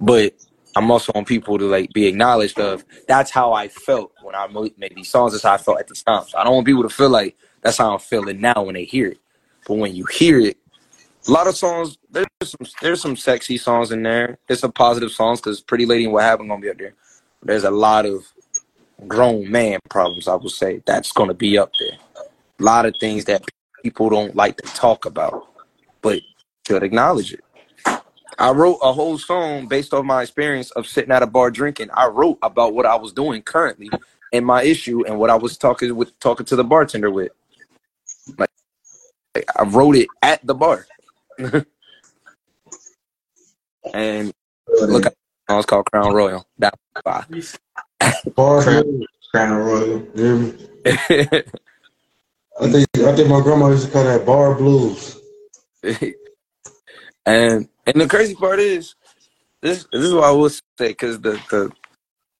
but 0.00 0.34
I'm 0.76 0.90
also 0.90 1.12
on 1.14 1.24
people 1.24 1.58
to 1.58 1.66
like 1.66 1.92
be 1.92 2.06
acknowledged 2.06 2.60
of. 2.60 2.84
That's 3.08 3.30
how 3.30 3.52
I 3.52 3.68
felt 3.68 4.12
when 4.22 4.34
I 4.34 4.46
made 4.48 4.94
these 4.94 5.10
songs. 5.10 5.32
That's 5.32 5.44
how 5.44 5.54
I 5.54 5.58
felt 5.58 5.80
at 5.80 5.88
the 5.88 5.94
time. 5.94 6.24
So 6.28 6.38
I 6.38 6.44
don't 6.44 6.54
want 6.54 6.66
people 6.66 6.82
to 6.82 6.90
feel 6.90 7.10
like 7.10 7.36
that's 7.62 7.78
how 7.78 7.92
I'm 7.92 8.00
feeling 8.00 8.40
now 8.40 8.62
when 8.62 8.74
they 8.74 8.84
hear 8.84 9.08
it. 9.08 9.18
But 9.66 9.74
when 9.74 9.94
you 9.94 10.04
hear 10.06 10.40
it, 10.40 10.58
a 11.26 11.30
lot 11.30 11.46
of 11.46 11.56
songs. 11.56 11.98
There's 12.10 12.26
some 12.44 12.66
there's 12.80 13.00
some 13.00 13.16
sexy 13.16 13.56
songs 13.56 13.92
in 13.92 14.02
there. 14.02 14.38
There's 14.46 14.60
some 14.60 14.72
positive 14.72 15.12
songs 15.12 15.40
because 15.40 15.60
Pretty 15.60 15.86
Lady 15.86 16.04
and 16.04 16.12
What 16.12 16.24
Happened 16.24 16.48
gonna 16.48 16.60
be 16.60 16.70
up 16.70 16.78
there. 16.78 16.94
There's 17.42 17.64
a 17.64 17.70
lot 17.70 18.06
of 18.06 18.24
grown 19.06 19.50
man 19.50 19.78
problems. 19.88 20.28
I 20.28 20.34
would 20.34 20.50
say 20.50 20.82
that's 20.86 21.12
gonna 21.12 21.34
be 21.34 21.58
up 21.58 21.72
there. 21.78 21.98
A 22.60 22.62
lot 22.62 22.86
of 22.86 22.94
things 22.98 23.24
that 23.26 23.44
people 23.82 24.08
don't 24.08 24.36
like 24.36 24.56
to 24.58 24.68
talk 24.74 25.04
about, 25.04 25.46
but 26.00 26.22
should 26.66 26.82
acknowledge 26.82 27.32
it. 27.32 27.44
I 28.38 28.50
wrote 28.50 28.78
a 28.82 28.92
whole 28.92 29.18
song 29.18 29.66
based 29.66 29.92
on 29.92 30.06
my 30.06 30.22
experience 30.22 30.70
of 30.72 30.86
sitting 30.86 31.12
at 31.12 31.22
a 31.22 31.26
bar 31.26 31.50
drinking. 31.50 31.90
I 31.92 32.06
wrote 32.06 32.38
about 32.42 32.74
what 32.74 32.86
I 32.86 32.96
was 32.96 33.12
doing 33.12 33.42
currently 33.42 33.90
and 34.32 34.46
my 34.46 34.62
issue 34.62 35.04
and 35.06 35.18
what 35.18 35.30
I 35.30 35.36
was 35.36 35.58
talking 35.58 35.94
with 35.94 36.18
talking 36.18 36.46
to 36.46 36.56
the 36.56 36.64
bartender 36.64 37.10
with. 37.10 37.32
Like 38.38 38.50
I 39.56 39.64
wrote 39.64 39.96
it 39.96 40.08
at 40.22 40.44
the 40.46 40.54
bar. 40.54 40.86
and 43.94 44.32
look 44.68 45.06
at 45.06 45.14
it's 45.50 45.66
called 45.66 45.86
Crown 45.86 46.14
Royal. 46.14 46.46
That 46.58 46.74
Bar 47.04 48.62
Crown, 48.62 49.02
Crown 49.32 49.58
Royal. 49.58 50.06
I 52.60 52.70
think 52.70 52.86
I 52.98 53.16
think 53.16 53.28
my 53.28 53.40
grandma 53.40 53.68
used 53.68 53.86
to 53.86 53.92
call 53.92 54.04
that 54.04 54.24
bar 54.24 54.54
blues. 54.54 55.20
and 55.82 57.68
and 57.86 58.00
the 58.00 58.06
crazy 58.08 58.34
part 58.34 58.60
is 58.60 58.94
this 59.60 59.86
this 59.92 60.02
is 60.02 60.14
what 60.14 60.24
I 60.24 60.30
will 60.30 60.50
say 60.50 60.62
because 60.78 61.20
the, 61.20 61.32
the 61.50 61.72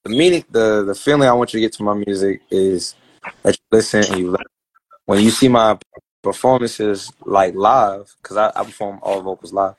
the 0.04 0.10
meaning 0.10 0.44
the 0.50 0.84
the 0.84 0.94
feeling 0.94 1.28
I 1.28 1.32
want 1.32 1.52
you 1.52 1.60
to 1.60 1.66
get 1.66 1.72
to 1.74 1.82
my 1.82 1.94
music 1.94 2.42
is 2.50 2.94
that 3.42 3.56
you 3.56 3.62
listen 3.70 4.04
and 4.04 4.18
you 4.18 4.36
when 5.06 5.20
you 5.20 5.30
see 5.30 5.48
my 5.48 5.78
performances 6.22 7.12
like 7.24 7.54
live 7.54 8.14
because 8.22 8.36
I, 8.36 8.48
I 8.54 8.64
perform 8.64 9.00
all 9.02 9.20
vocals 9.20 9.52
live. 9.52 9.74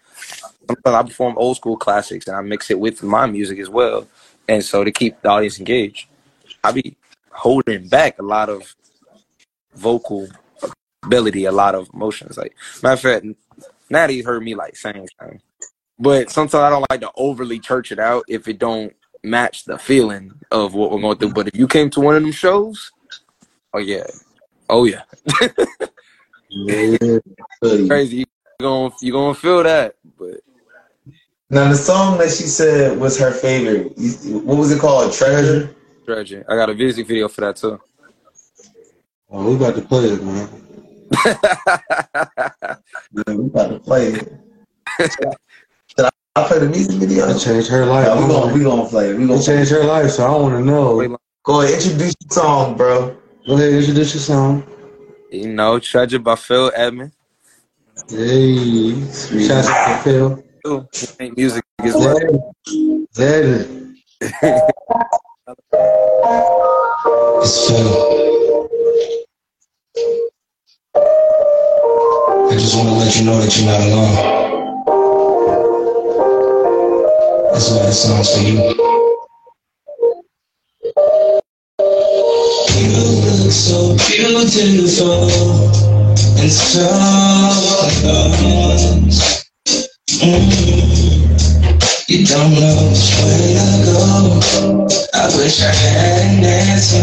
Sometimes 0.67 0.95
I 0.95 1.03
perform 1.03 1.37
old 1.37 1.57
school 1.57 1.77
classics 1.77 2.27
and 2.27 2.35
I 2.35 2.41
mix 2.41 2.69
it 2.69 2.79
with 2.79 3.01
my 3.03 3.25
music 3.25 3.59
as 3.59 3.69
well. 3.69 4.07
And 4.47 4.63
so 4.63 4.83
to 4.83 4.91
keep 4.91 5.21
the 5.21 5.29
audience 5.29 5.59
engaged 5.59 6.07
I 6.63 6.71
be 6.71 6.95
holding 7.31 7.87
back 7.87 8.19
a 8.19 8.23
lot 8.23 8.49
of 8.49 8.75
vocal 9.75 10.27
ability 11.03 11.45
a 11.45 11.51
lot 11.51 11.75
of 11.75 11.89
emotions. 11.93 12.37
Like 12.37 12.55
matter 12.81 12.93
of 12.93 12.99
fact 13.01 13.25
Natty 13.89 14.21
heard 14.21 14.43
me 14.43 14.55
like 14.55 14.75
saying 14.75 15.07
something. 15.19 15.41
But 15.99 16.31
sometimes 16.31 16.55
I 16.55 16.69
don't 16.69 16.89
like 16.89 17.01
to 17.01 17.11
overly 17.15 17.59
church 17.59 17.91
it 17.91 17.99
out 17.99 18.23
if 18.27 18.47
it 18.47 18.59
don't 18.59 18.93
match 19.23 19.65
the 19.65 19.77
feeling 19.77 20.33
of 20.51 20.73
what 20.73 20.91
we're 20.91 21.01
going 21.01 21.17
through. 21.17 21.33
But 21.33 21.47
if 21.49 21.55
you 21.55 21.67
came 21.67 21.89
to 21.91 22.01
one 22.01 22.15
of 22.15 22.23
them 22.23 22.31
shows, 22.31 22.91
oh 23.73 23.79
yeah, 23.79 24.07
oh 24.69 24.85
yeah, 24.85 25.03
Yeah. 26.53 27.19
crazy. 27.87 28.17
You 28.17 28.25
gonna 28.61 28.93
you 29.01 29.11
gonna 29.11 29.33
feel 29.33 29.63
that, 29.63 29.95
but 30.17 30.41
Now 31.49 31.69
the 31.69 31.75
song 31.75 32.17
that 32.19 32.29
she 32.29 32.43
said 32.43 32.97
was 32.99 33.17
her 33.19 33.31
favorite. 33.31 33.93
What 34.43 34.57
was 34.57 34.71
it 34.71 34.79
called? 34.79 35.11
Treasure. 35.13 35.75
Treasure. 36.05 36.45
I 36.47 36.55
got 36.55 36.69
a 36.69 36.75
music 36.75 37.07
video 37.07 37.27
for 37.27 37.41
that 37.41 37.55
too. 37.55 37.79
Oh, 39.31 39.49
we 39.49 39.55
about 39.55 39.75
to 39.75 39.81
play 39.81 40.05
it, 40.05 40.23
man. 40.23 40.49
Yeah, 43.15 43.35
we 43.35 43.45
about 43.45 43.69
to 43.69 43.79
play 43.79 44.07
it. 44.07 44.33
Should 44.99 46.05
I, 46.05 46.09
I 46.35 46.47
play 46.47 46.59
the 46.59 46.69
music 46.69 46.95
video? 46.95 47.29
It 47.29 47.39
changed 47.39 47.69
her 47.69 47.85
life. 47.85 48.07
Yeah, 48.07 48.21
we 48.21 48.27
gonna 48.27 48.53
we 48.53 48.63
gonna 48.63 48.89
play 48.89 49.09
it. 49.09 49.17
We 49.17 49.27
gonna 49.27 49.41
changed 49.41 49.71
her 49.71 49.83
life, 49.83 50.11
so 50.11 50.25
I 50.25 50.35
want 50.35 50.55
to 50.55 50.61
know. 50.63 51.17
go 51.43 51.61
ahead. 51.61 51.75
Introduce 51.75 52.15
your 52.21 52.31
song, 52.31 52.75
bro. 52.75 53.15
Go 53.45 53.53
ahead, 53.55 53.73
introduce 53.73 54.13
your 54.15 54.21
song. 54.21 54.63
You 55.33 55.51
know, 55.51 55.79
Treasure 55.79 56.19
by 56.19 56.35
Phil 56.35 56.71
Edmond. 56.75 57.11
Hey, 58.07 58.93
shout 59.11 59.65
out 59.65 60.03
to 60.03 60.43
Phil. 60.63 60.87
Make 61.19 61.35
music 61.35 61.63
as 61.79 61.95
well. 61.95 62.17
Zed. 63.15 63.95
It's 67.41 67.67
Phil. 67.67 67.89
I 70.95 72.55
just 72.55 72.75
want 72.75 72.89
to 72.89 72.95
let 72.95 73.15
you 73.15 73.25
know 73.25 73.39
that 73.41 73.57
you're 73.57 73.65
not 73.65 73.81
alone. 73.81 74.15
That's 77.51 77.69
why 77.71 77.85
this 77.87 78.03
song's 78.03 78.29
for 78.35 78.41
you. 78.43 78.57
You 81.79 81.85
look 82.85 83.51
so 83.51 83.97
beautiful 84.07 85.25
and 86.37 86.51
so 86.51 86.85
lost. 88.03 89.49
Mm. 90.21 90.53
You 92.07 92.25
don't 92.27 92.53
know 92.53 92.75
which 92.89 93.09
way 93.23 93.57
to 93.57 93.65
go. 93.85 93.97
I 95.15 95.17
wish 95.35 95.57
I 95.61 95.73
had 95.73 96.21
an 96.37 96.43
answer. 96.43 97.01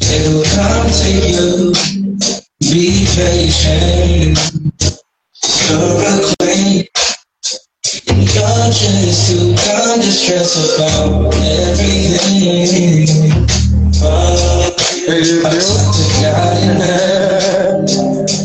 It 0.00 0.22
will 0.32 0.48
come 0.54 0.88
to 0.88 1.08
you. 1.28 1.74
Be 2.60 3.04
patient. 3.14 4.38
You're 5.68 6.00
a 6.00 6.10
queen. 6.40 6.88
And 8.08 8.20
you're 8.32 8.70
just 8.72 9.28
too 9.28 9.52
kind 9.56 10.00
to 10.00 10.10
stress 10.10 10.52
about 10.74 11.34
everything. 11.34 13.04
I 14.02 15.50
God 16.22 16.62
in 16.62 16.76
heaven, 16.80 17.86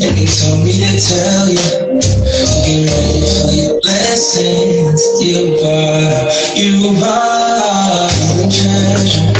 and 0.02 0.18
He 0.18 0.26
told 0.26 0.64
me 0.64 0.72
to 0.72 1.00
tell 1.00 1.48
you, 1.48 2.00
get 2.64 2.90
ready 2.90 3.22
for 3.26 3.52
your 3.52 3.80
blessings. 3.82 5.02
You 5.20 5.58
are, 5.64 6.30
you 6.56 6.88
are 7.04 8.10
the 8.36 8.46
treasure. 8.52 9.32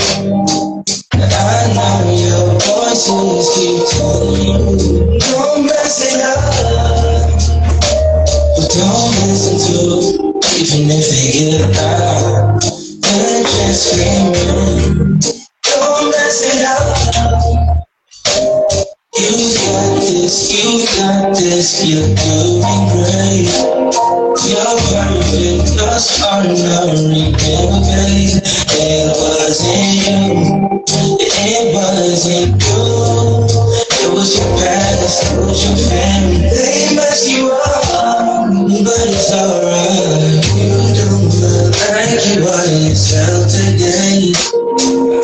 I 1.15 1.75
know 1.75 2.11
your 2.13 2.61
voices 2.61 3.49
keep 3.55 3.81
telling 3.91 4.43
you, 4.43 5.21
don't 5.21 5.67
mess 5.67 6.01
it 6.03 6.21
up. 6.23 6.41
But 8.57 8.71
don't 8.71 9.13
listen 9.29 9.59
to, 9.67 10.31
even 10.59 10.91
if 10.91 11.11
they 11.11 11.33
get 11.33 11.77
loud. 11.77 12.63
They're 13.03 13.43
just 13.45 13.93
screaming, 13.93 15.21
don't 15.81 16.11
mess 16.11 16.45
it 16.45 16.61
up. 16.69 16.85
You 19.17 19.33
got 19.57 19.97
this, 20.01 20.37
you 20.53 20.87
got 20.97 21.35
this, 21.35 21.85
you're 21.85 22.15
doing 22.21 22.83
great. 22.93 23.49
You're 24.45 24.77
perfect, 24.93 25.77
thus 25.77 26.07
ordinary, 26.21 27.33
baby. 27.33 28.41
It 28.77 29.09
wasn't 29.17 29.97
you, 30.05 31.17
it 31.21 31.75
wasn't 31.75 32.61
you. 32.63 32.85
It 34.03 34.13
was 34.13 34.37
your 34.37 34.51
past, 34.59 35.33
it 35.33 35.39
was 35.41 35.61
your 35.65 35.77
family. 35.89 36.49
They 36.49 36.95
messed 36.95 37.29
you 37.29 37.51
up, 37.51 38.51
but 38.85 39.07
it's 39.09 39.33
alright. 39.33 40.45
You 40.57 40.95
don't 40.95 41.21
you 42.37 42.89
yourself 42.89 43.49
today. 43.49 44.10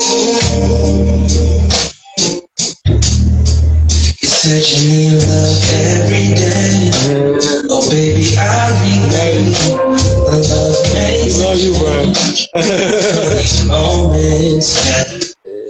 You 0.09 0.23
said 4.23 4.63
you 4.71 4.79
need 4.87 5.19
love 5.27 5.59
every 5.75 6.35
day. 6.35 6.91
Oh 7.69 7.91
baby, 7.91 8.37
I 8.39 8.71
relate. 8.87 9.59
Love 10.31 10.95
makes 10.95 11.39
Love 11.41 11.59
you, 11.59 11.75
these 12.55 13.67
moments. 13.67 14.69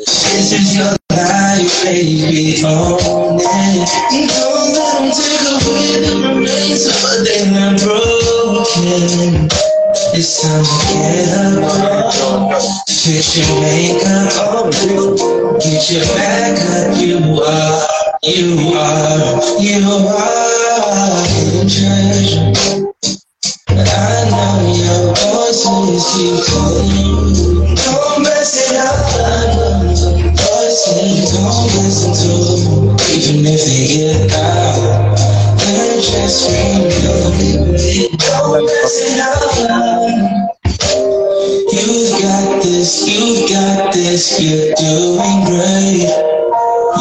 This 0.05 0.53
is 0.53 0.77
your 0.77 0.97
life, 1.13 1.83
baby. 1.85 2.63
Own 2.67 3.41
it. 3.41 3.89
Don't 4.37 4.73
let 4.75 5.01
them 5.01 5.13
take 5.17 5.45
away 5.49 5.93
the 6.05 6.13
remains 6.29 6.85
of 6.85 7.01
a 7.09 7.25
not 7.53 7.81
broken. 7.81 9.66
It's 10.19 10.41
time 10.41 10.65
to 10.65 10.71
get 10.95 11.29
up. 11.37 12.63
Fix 12.89 13.37
your 13.37 13.61
makeup. 13.61 14.73
Get 15.61 15.91
your 15.93 16.07
back 16.17 16.57
up. 16.57 16.97
You 16.97 17.21
are, 17.45 17.85
you 18.25 18.73
are, 18.81 19.61
you 19.61 19.85
are 20.09 21.21
the 21.53 21.69
treasure. 21.69 22.49
I 23.69 24.25
know 24.33 24.73
your 24.73 25.13
keep 26.17 26.41
calling 26.49 26.97
you. 26.97 27.77
Don't 27.77 28.23
mess 28.23 28.57
it 28.57 28.77
up. 28.81 28.97
Your 30.17 30.33
Voices 30.33 31.33
don't 31.37 31.69
listen 31.77 32.13
to, 32.17 32.33
them, 32.65 32.97
even 33.13 33.45
if 33.45 33.61
they 33.67 33.85
get 33.87 34.33
loud. 34.33 35.26
You've 41.73 42.23
got 42.23 42.63
this, 42.63 43.07
you've 43.07 43.51
got 43.51 43.93
this, 43.93 44.41
you're 44.41 44.75
doing 44.77 45.45
great. 45.45 46.09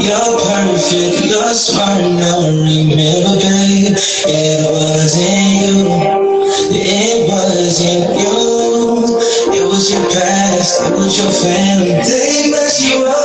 You're 0.03 0.35
perfect, 0.43 1.25
you're 1.25 1.53
smart 1.53 2.01
now. 2.01 2.41
Remember, 2.43 3.39
babe, 3.39 3.95
it 4.27 4.59
wasn't 4.69 5.63
you. 5.63 5.87
It 6.75 7.29
wasn't 7.29 8.19
you. 8.19 8.35
It 9.55 9.65
was 9.65 9.91
your 9.91 10.03
past, 10.11 10.81
it 10.81 10.91
was 10.93 11.17
your 11.17 11.31
family. 11.31 11.93
They 12.03 12.51
messed 12.51 12.83
you 12.83 13.05
up. 13.05 13.24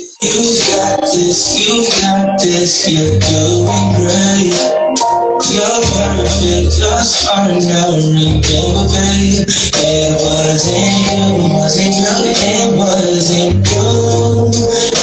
You've 0.23 0.59
got 0.67 1.01
this, 1.01 1.57
you've 1.57 1.89
got 1.99 2.39
this, 2.39 2.87
you're 2.87 3.17
doing 3.17 3.95
great. 3.97 4.53
You're 5.49 5.81
perfect, 5.97 6.77
you're 6.77 7.01
smart 7.01 7.49
now, 7.65 7.89
remember, 7.97 8.85
babe. 8.93 9.49
It 9.49 10.13
wasn't 10.21 10.77
you, 11.09 11.51
wasn't 11.51 11.95
you, 11.95 12.05
it 12.37 12.77
wasn't 12.77 13.65
you. 13.65 14.45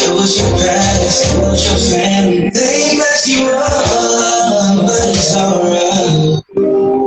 It 0.06 0.14
was 0.14 0.38
your 0.38 0.52
past, 0.52 1.34
it 1.34 1.40
was 1.40 1.66
your 1.66 1.98
family. 1.98 2.50
They 2.50 2.96
messed 2.96 3.26
you 3.26 3.48
up. 3.48 4.37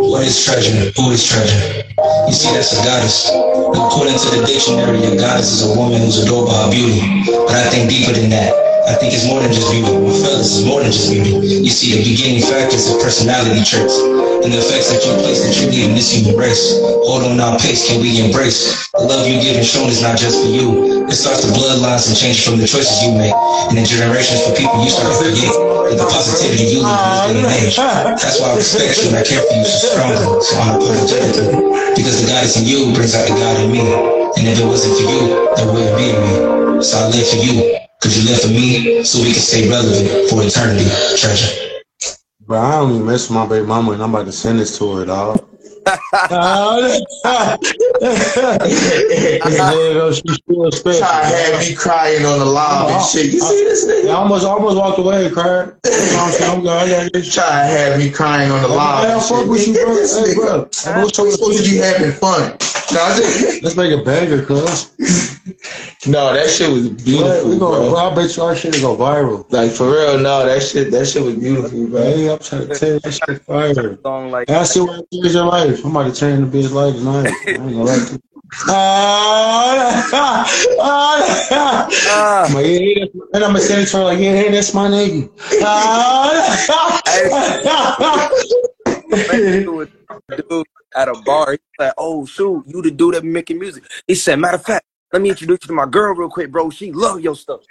What 0.01 0.25
is 0.25 0.43
treasure? 0.43 0.91
Who 0.97 1.11
is 1.11 1.23
treasure? 1.23 1.83
You 2.25 2.33
see, 2.33 2.49
that's 2.55 2.73
a 2.73 2.83
goddess. 2.83 3.29
According 3.29 4.17
to 4.17 4.29
the 4.35 4.43
dictionary, 4.47 4.97
a 5.05 5.15
goddess 5.15 5.61
is 5.61 5.71
a 5.71 5.77
woman 5.77 6.01
who's 6.01 6.23
adored 6.23 6.47
by 6.47 6.65
her 6.65 6.71
beauty. 6.71 7.23
But 7.29 7.55
I 7.55 7.69
think 7.69 7.87
deeper 7.87 8.13
than 8.13 8.31
that. 8.31 8.70
I 8.87 8.97
think 8.97 9.13
it's 9.13 9.29
more 9.29 9.37
than 9.37 9.53
just 9.53 9.69
beauty. 9.69 9.93
My 9.93 10.09
fellas 10.25 10.57
is 10.57 10.65
more 10.65 10.81
than 10.81 10.89
just 10.89 11.13
beauty. 11.13 11.37
You 11.37 11.69
see 11.69 12.01
the 12.01 12.01
beginning 12.01 12.41
factors 12.41 12.89
of 12.89 12.97
personality 12.97 13.61
traits 13.61 13.93
and 14.41 14.49
the 14.49 14.57
effects 14.57 14.89
that 14.89 15.05
you 15.05 15.13
place 15.21 15.45
that 15.45 15.53
you 15.61 15.69
leave 15.69 15.85
in 15.89 15.93
this 15.93 16.09
human 16.09 16.33
race. 16.33 16.81
Hold 17.05 17.29
on 17.29 17.37
our 17.37 17.61
pace, 17.61 17.85
can 17.85 18.01
we 18.01 18.17
embrace? 18.17 18.89
The 18.97 19.05
love 19.05 19.29
you 19.29 19.37
give 19.37 19.53
and 19.53 19.65
shown 19.65 19.85
is 19.93 20.01
not 20.01 20.17
just 20.17 20.41
for 20.41 20.49
you. 20.49 21.05
It 21.05 21.13
starts 21.13 21.45
the 21.45 21.53
bloodlines 21.53 22.09
and 22.09 22.17
changes 22.17 22.41
from 22.41 22.57
the 22.57 22.65
choices 22.65 23.05
you 23.05 23.13
make. 23.13 23.37
And 23.69 23.77
in 23.77 23.85
generations 23.85 24.41
for 24.49 24.57
people 24.57 24.81
you 24.81 24.89
start 24.89 25.13
to 25.13 25.17
forget 25.29 25.53
that 25.53 25.97
the 26.01 26.07
positivity 26.09 26.73
you 26.73 26.81
live 26.81 26.97
in 26.97 27.05
this 27.05 27.21
day 27.21 27.37
and 27.37 27.53
age. 27.61 27.77
That's 27.77 28.41
why 28.41 28.49
I 28.49 28.55
respect 28.57 28.97
you 28.97 29.13
and 29.13 29.21
I 29.21 29.23
care 29.23 29.45
for 29.45 29.53
you 29.61 29.65
so 29.67 29.93
strongly. 29.93 30.25
So 30.41 30.57
I'm 30.57 30.81
unapologetically. 30.81 31.53
Because 31.93 32.17
the 32.17 32.33
God 32.33 32.49
is 32.49 32.57
in 32.57 32.65
you 32.65 32.97
brings 32.97 33.13
out 33.13 33.29
the 33.29 33.37
God 33.37 33.61
in 33.61 33.69
me. 33.69 33.85
And 33.85 34.49
if 34.49 34.57
it 34.57 34.65
wasn't 34.65 34.97
for 34.97 35.05
you, 35.05 35.21
there 35.53 35.69
wouldn't 35.69 35.93
be 36.01 36.17
me. 36.17 36.33
So 36.81 36.97
I 36.97 37.13
live 37.13 37.29
for 37.29 37.37
you. 37.45 37.90
Cause 38.01 38.17
you 38.17 38.29
live 38.31 38.41
for 38.41 38.49
me 38.49 39.03
so 39.03 39.19
we 39.21 39.33
can 39.33 39.41
stay 39.41 39.69
relevant 39.69 40.29
for 40.29 40.43
eternity. 40.43 40.89
Treasure. 41.17 41.81
Bro, 42.41 42.59
I 42.59 42.85
mess 42.99 43.29
with 43.29 43.35
my 43.35 43.47
baby 43.47 43.67
mama 43.67 43.91
and 43.91 44.03
I'm 44.03 44.15
about 44.15 44.25
to 44.25 44.31
send 44.31 44.59
this 44.59 44.77
to 44.79 44.95
her, 44.95 45.05
dog. 45.05 45.47
She 50.13 50.33
still 50.33 50.65
respect. 50.65 50.99
Try 50.99 51.21
to 51.21 51.27
have 51.27 51.59
me 51.59 51.75
crying 51.75 52.25
on 52.25 52.39
the 52.39 52.45
live 52.45 52.91
and 52.91 53.05
shit. 53.05 53.33
You 53.33 53.39
see 53.39 53.63
this 53.63 53.85
nigga? 53.85 54.09
I 54.09 54.13
almost, 54.13 54.45
I 54.45 54.49
almost 54.49 54.77
walked 54.77 54.99
away 54.99 55.25
and 55.25 55.33
cried. 55.33 55.73
You 55.85 55.91
know 55.91 56.19
I'm 56.19 56.31
saying? 56.31 56.51
I'm 56.51 56.61
good. 56.61 56.69
I 56.69 57.09
got. 57.09 57.23
Try 57.23 57.45
to 57.45 57.67
have 57.67 57.99
me 57.99 58.09
crying 58.11 58.51
on 58.51 58.61
the 58.61 58.67
live. 58.67 59.07
Man, 59.07 59.17
I 59.17 59.19
fuck 59.21 59.47
with 59.47 59.67
you, 59.67 59.73
bro. 59.73 59.95
This 59.95 60.17
Hey, 60.17 60.35
bro. 60.35 60.69
I'm 60.87 61.09
supposed 61.09 61.63
to 61.63 61.69
be 61.69 61.77
having 61.77 62.11
fun. 62.11 62.57
No, 62.93 63.15
just, 63.15 63.63
Let's 63.63 63.77
make 63.77 63.97
a 63.97 64.03
banger, 64.03 64.43
cuz. 64.45 64.91
no, 66.07 66.33
that 66.33 66.49
shit 66.49 66.69
was 66.69 66.89
We 66.89 66.95
beautiful, 66.95 67.57
gonna, 67.57 67.89
bro. 67.89 67.95
I 67.95 68.13
bet 68.13 68.35
you 68.35 68.43
our 68.43 68.55
shit 68.55 68.75
is 68.75 68.81
go 68.81 68.97
viral. 68.97 69.49
Like 69.49 69.71
for 69.71 69.91
real, 69.91 70.19
no, 70.19 70.45
that 70.45 70.61
shit, 70.61 70.91
that 70.91 71.05
shit 71.07 71.23
was 71.23 71.35
beautiful, 71.35 71.87
bro. 71.87 72.03
Hey, 72.03 72.29
I'm 72.29 72.39
trying 72.39 72.67
to 72.67 72.75
tell 72.75 72.89
you, 72.89 72.99
that 72.99 73.11
shit 73.13 73.41
fire. 73.43 73.97
Song 74.01 74.31
like 74.31 74.49
And 74.49 74.57
I 74.57 74.63
still 74.63 74.87
want 74.87 75.09
to 75.09 75.21
change 75.21 75.33
your 75.33 75.45
life. 75.45 75.70
About 75.79 76.13
to 76.13 76.19
change 76.19 76.39
the 76.39 76.57
bitch 76.57 76.71
life 76.71 76.95
tonight. 76.95 77.27
I 77.47 77.49
ain't 77.49 77.57
gonna 77.57 77.83
lie 77.83 77.97
to. 77.97 78.21
Ah, 78.67 80.09
ah, 80.13 80.45
ah, 82.09 82.59
yeah, 82.59 82.61
yeah, 82.61 83.05
and 83.33 83.43
I'm 83.43 83.53
gonna 83.53 83.59
send 83.59 83.81
it 83.81 83.87
to 83.87 83.97
her 83.97 84.03
like, 84.03 84.19
yeah, 84.19 84.35
hey, 84.35 84.51
that's 84.51 84.73
my 84.73 84.87
nigga. 84.89 85.29
Ah, 85.63 87.01
dude 90.49 90.67
at 90.95 91.07
a 91.07 91.13
bar. 91.25 91.51
He's 91.51 91.59
like, 91.79 91.93
"Oh 91.97 92.25
shoot, 92.25 92.63
you 92.67 92.81
the 92.81 92.91
dude 92.91 93.15
that 93.15 93.23
making 93.23 93.59
music." 93.59 93.83
He 94.07 94.15
said, 94.15 94.39
"Matter 94.39 94.55
of 94.55 94.65
fact, 94.65 94.85
let 95.13 95.21
me 95.21 95.29
introduce 95.29 95.59
you 95.63 95.67
to 95.67 95.73
my 95.73 95.85
girl 95.85 96.13
real 96.15 96.29
quick, 96.29 96.51
bro. 96.51 96.69
She 96.69 96.91
love 96.91 97.21
your 97.21 97.35
stuff." 97.35 97.61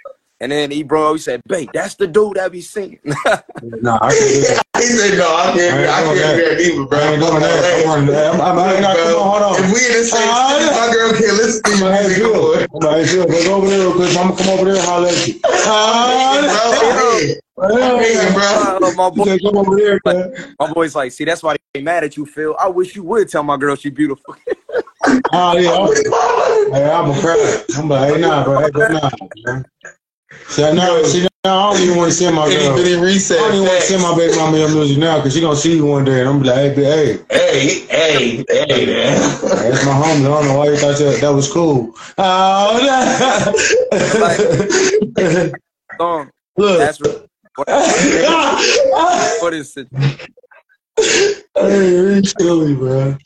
And 0.41 0.51
then 0.51 0.71
he 0.71 0.81
bro, 0.81 1.13
he 1.13 1.19
said, 1.19 1.39
"Babe, 1.45 1.69
that's 1.71 1.93
the 1.93 2.07
dude 2.07 2.37
that 2.37 2.51
be 2.51 2.61
singing." 2.61 2.99
nah, 3.05 3.99
I 4.01 4.09
can 4.09 4.27
do 4.27 4.41
that. 4.41 4.65
He 4.81 4.87
said, 4.87 5.17
no, 5.19 5.29
I 5.29 5.53
can't, 5.53 5.85
I 5.85 5.93
I 5.93 6.01
can't 6.01 6.17
do 6.17 6.21
that. 6.21 6.33
that 6.33 6.61
either, 6.65 6.85
bro. 6.89 6.97
I 6.97 7.11
ain't 7.13 7.21
doing 7.21 7.41
that. 7.45 7.61
I'm 7.61 7.85
running. 7.85 8.15
I'm, 8.17 8.41
I'm, 8.41 8.57
I'm, 8.57 8.81
I'm, 8.81 8.97
come 8.97 9.21
on, 9.21 9.29
hold 9.29 9.43
on. 9.45 9.63
If 9.63 9.69
we 9.69 9.85
in 9.85 9.93
the 9.93 10.05
same 10.09 10.33
city, 10.33 10.65
my 10.73 10.89
girl 10.89 11.13
can't 11.13 11.37
listen 11.37 11.61
to 11.61 11.69
you, 11.69 11.85
like, 11.85 11.93
hey, 11.93 12.07
music, 12.09 12.25
Bill. 12.25 12.33
boy. 12.33 12.65
I'm 12.65 12.81
like, 12.81 13.05
hey, 13.05 13.13
Bill, 13.13 13.25
let's 13.29 13.45
go 13.45 13.53
over 13.53 13.67
there 13.69 13.79
real 13.85 13.93
quick. 13.93 14.09
I'm 14.17 14.33
gonna 14.33 14.41
come 14.41 14.49
over 14.49 14.65
there 14.65 14.81
and 14.81 14.85
holler 14.89 15.13
at 15.13 15.27
you. 15.29 15.33
Bro, 15.37 15.51
I 15.53 16.09
hate 16.97 17.29
it. 17.29 17.43
I 17.61 18.01
hate 18.01 18.17
it, 18.17 18.33
bro. 18.33 18.49
Uh, 18.81 18.91
my 18.97 19.09
boy, 19.13 19.37
come 19.37 19.57
over 19.61 19.77
there, 19.77 20.01
man. 20.01 20.55
my 20.57 20.73
boy's 20.73 20.95
like, 20.97 21.11
"See, 21.11 21.25
that's 21.25 21.43
why 21.45 21.55
they 21.75 21.85
mad 21.85 22.03
at 22.03 22.17
you, 22.17 22.25
Phil. 22.25 22.57
I 22.57 22.65
wish 22.67 22.95
you 22.95 23.03
would 23.03 23.29
tell 23.29 23.43
my 23.43 23.57
girl 23.57 23.75
she 23.75 23.91
beautiful." 23.93 24.35
Oh, 25.33 25.57
yeah. 25.57 25.71
I'm, 25.71 26.73
hey, 26.73 26.91
I'm 26.91 27.09
a 27.09 27.19
cry. 27.19 27.63
I'm 27.75 27.89
like, 27.89 28.13
hey, 28.13 28.21
nah, 28.21 28.43
bro. 28.43 28.59
Hey, 28.59 28.69
nah, 28.73 29.09
man. 29.45 29.65
See, 30.47 30.61
now, 30.73 31.01
see, 31.03 31.27
now 31.43 31.69
I 31.69 31.73
don't 31.73 31.81
even 31.83 31.97
want 31.97 32.11
to 32.11 32.15
send 32.17 32.35
my 32.35 32.47
Itty 32.47 32.55
girl. 32.57 32.75
bitty 32.77 32.93
I 32.93 32.95
don't 33.37 33.53
even 33.55 33.67
want 33.67 33.79
to 33.81 33.85
send 33.87 34.01
my 34.01 34.15
baby 34.15 34.35
mama 34.35 34.57
your 34.57 34.69
music 34.69 34.97
now 34.97 35.17
because 35.17 35.33
she 35.33 35.41
gonna 35.41 35.55
see 35.55 35.75
you 35.75 35.85
one 35.85 36.03
day 36.05 36.19
and 36.19 36.29
I'm 36.29 36.41
gonna 36.41 36.73
be 36.73 36.73
like, 36.73 36.75
hey, 36.75 37.17
hey, 37.29 37.85
Hey, 37.89 38.45
hey, 38.49 38.65
hey, 38.67 38.85
man. 38.85 39.19
that's 39.41 39.85
my 39.85 39.91
homie. 39.93 40.19
I 40.19 40.23
don't 40.23 40.45
know 40.47 40.57
why 40.59 40.65
you 40.69 40.77
thought 40.77 40.97
that, 40.97 41.19
that 41.21 41.29
was 41.29 41.51
cool. 41.51 41.93
Oh, 42.17 42.79
Song. 45.99 46.29
look. 46.57 46.79
That's 46.79 46.99
what, 47.01 47.27
what 49.41 49.53
is 49.53 49.77
it? 49.77 49.87
hey, 51.55 51.89
you 51.89 52.23
silly, 52.23 52.75
bro. 52.75 53.17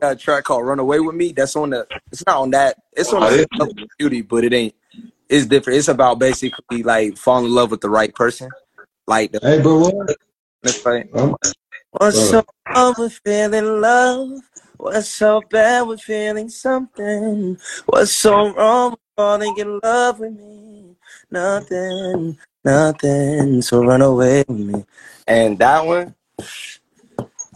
Got 0.00 0.12
a 0.12 0.16
track 0.16 0.44
called 0.44 0.66
"Run 0.66 0.78
Away 0.78 1.00
with 1.00 1.14
Me." 1.14 1.32
That's 1.32 1.54
on 1.56 1.70
the. 1.70 1.86
It's 2.10 2.24
not 2.26 2.36
on 2.38 2.50
that. 2.50 2.78
It's 2.92 3.12
on 3.12 3.22
Oh, 3.22 3.30
the 3.30 3.42
it- 3.42 3.88
beauty, 3.98 4.22
but 4.22 4.44
it 4.44 4.52
ain't. 4.52 4.74
It's 5.32 5.46
different. 5.46 5.78
It's 5.78 5.88
about 5.88 6.18
basically 6.18 6.82
like 6.82 7.16
falling 7.16 7.46
in 7.46 7.54
love 7.54 7.70
with 7.70 7.80
the 7.80 7.88
right 7.88 8.14
person. 8.14 8.50
Like 9.06 9.32
the. 9.32 9.40
Hey, 9.40 9.62
bro, 9.62 9.78
what? 9.78 10.14
It's 10.62 10.84
like, 10.84 11.08
I'm, 11.14 11.34
What's 11.92 12.28
so 12.28 12.44
wrong 12.68 12.94
with 12.98 13.18
feeling 13.24 13.80
love? 13.80 14.42
What's 14.76 15.08
so 15.08 15.40
bad 15.50 15.88
with 15.88 16.02
feeling 16.02 16.50
something? 16.50 17.56
What's 17.86 18.12
so 18.12 18.52
wrong 18.52 18.90
with 18.90 19.00
falling 19.16 19.56
in 19.56 19.80
love 19.82 20.20
with 20.20 20.34
me? 20.34 20.96
Nothing, 21.30 22.36
nothing. 22.62 23.62
So 23.62 23.84
run 23.84 24.02
away 24.02 24.44
with 24.46 24.58
me. 24.58 24.84
And 25.26 25.58
that 25.60 25.86
one, 25.86 26.14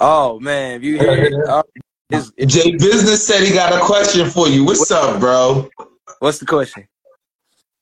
oh 0.01 0.41
man, 0.41 0.77
if 0.77 0.83
you 0.83 0.99
hear 0.99 1.25
it, 1.25 1.35
uh, 1.47 1.63
it's, 2.09 2.33
it's, 2.39 2.55
Jay 2.55 2.73
Business 2.73 3.27
said 3.27 3.43
he 3.43 3.53
got 3.53 3.75
a 3.75 3.85
question 3.85 4.31
for 4.31 4.49
you. 4.49 4.65
What's 4.65 4.91
up, 4.91 5.21
bro? 5.21 5.69
what's 6.21 6.39
the 6.39 6.47
question? 6.47 6.89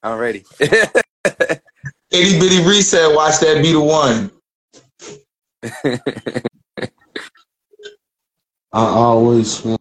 I'm 0.05 0.19
ready. 0.19 0.45
Itty 0.61 2.39
bitty 2.39 2.63
Ree 2.63 2.83
said. 2.83 3.15
Watch 3.15 3.41
that 3.41 3.63
be 3.63 3.73
the 3.73 3.81
one. 3.81 4.31
I 8.75 8.85
always 8.85 9.65
want 9.65 9.81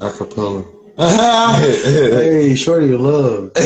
acapella. 0.00 0.64
hey, 1.60 2.54
shorty, 2.54 2.86
you 2.86 2.96
love. 2.96 3.52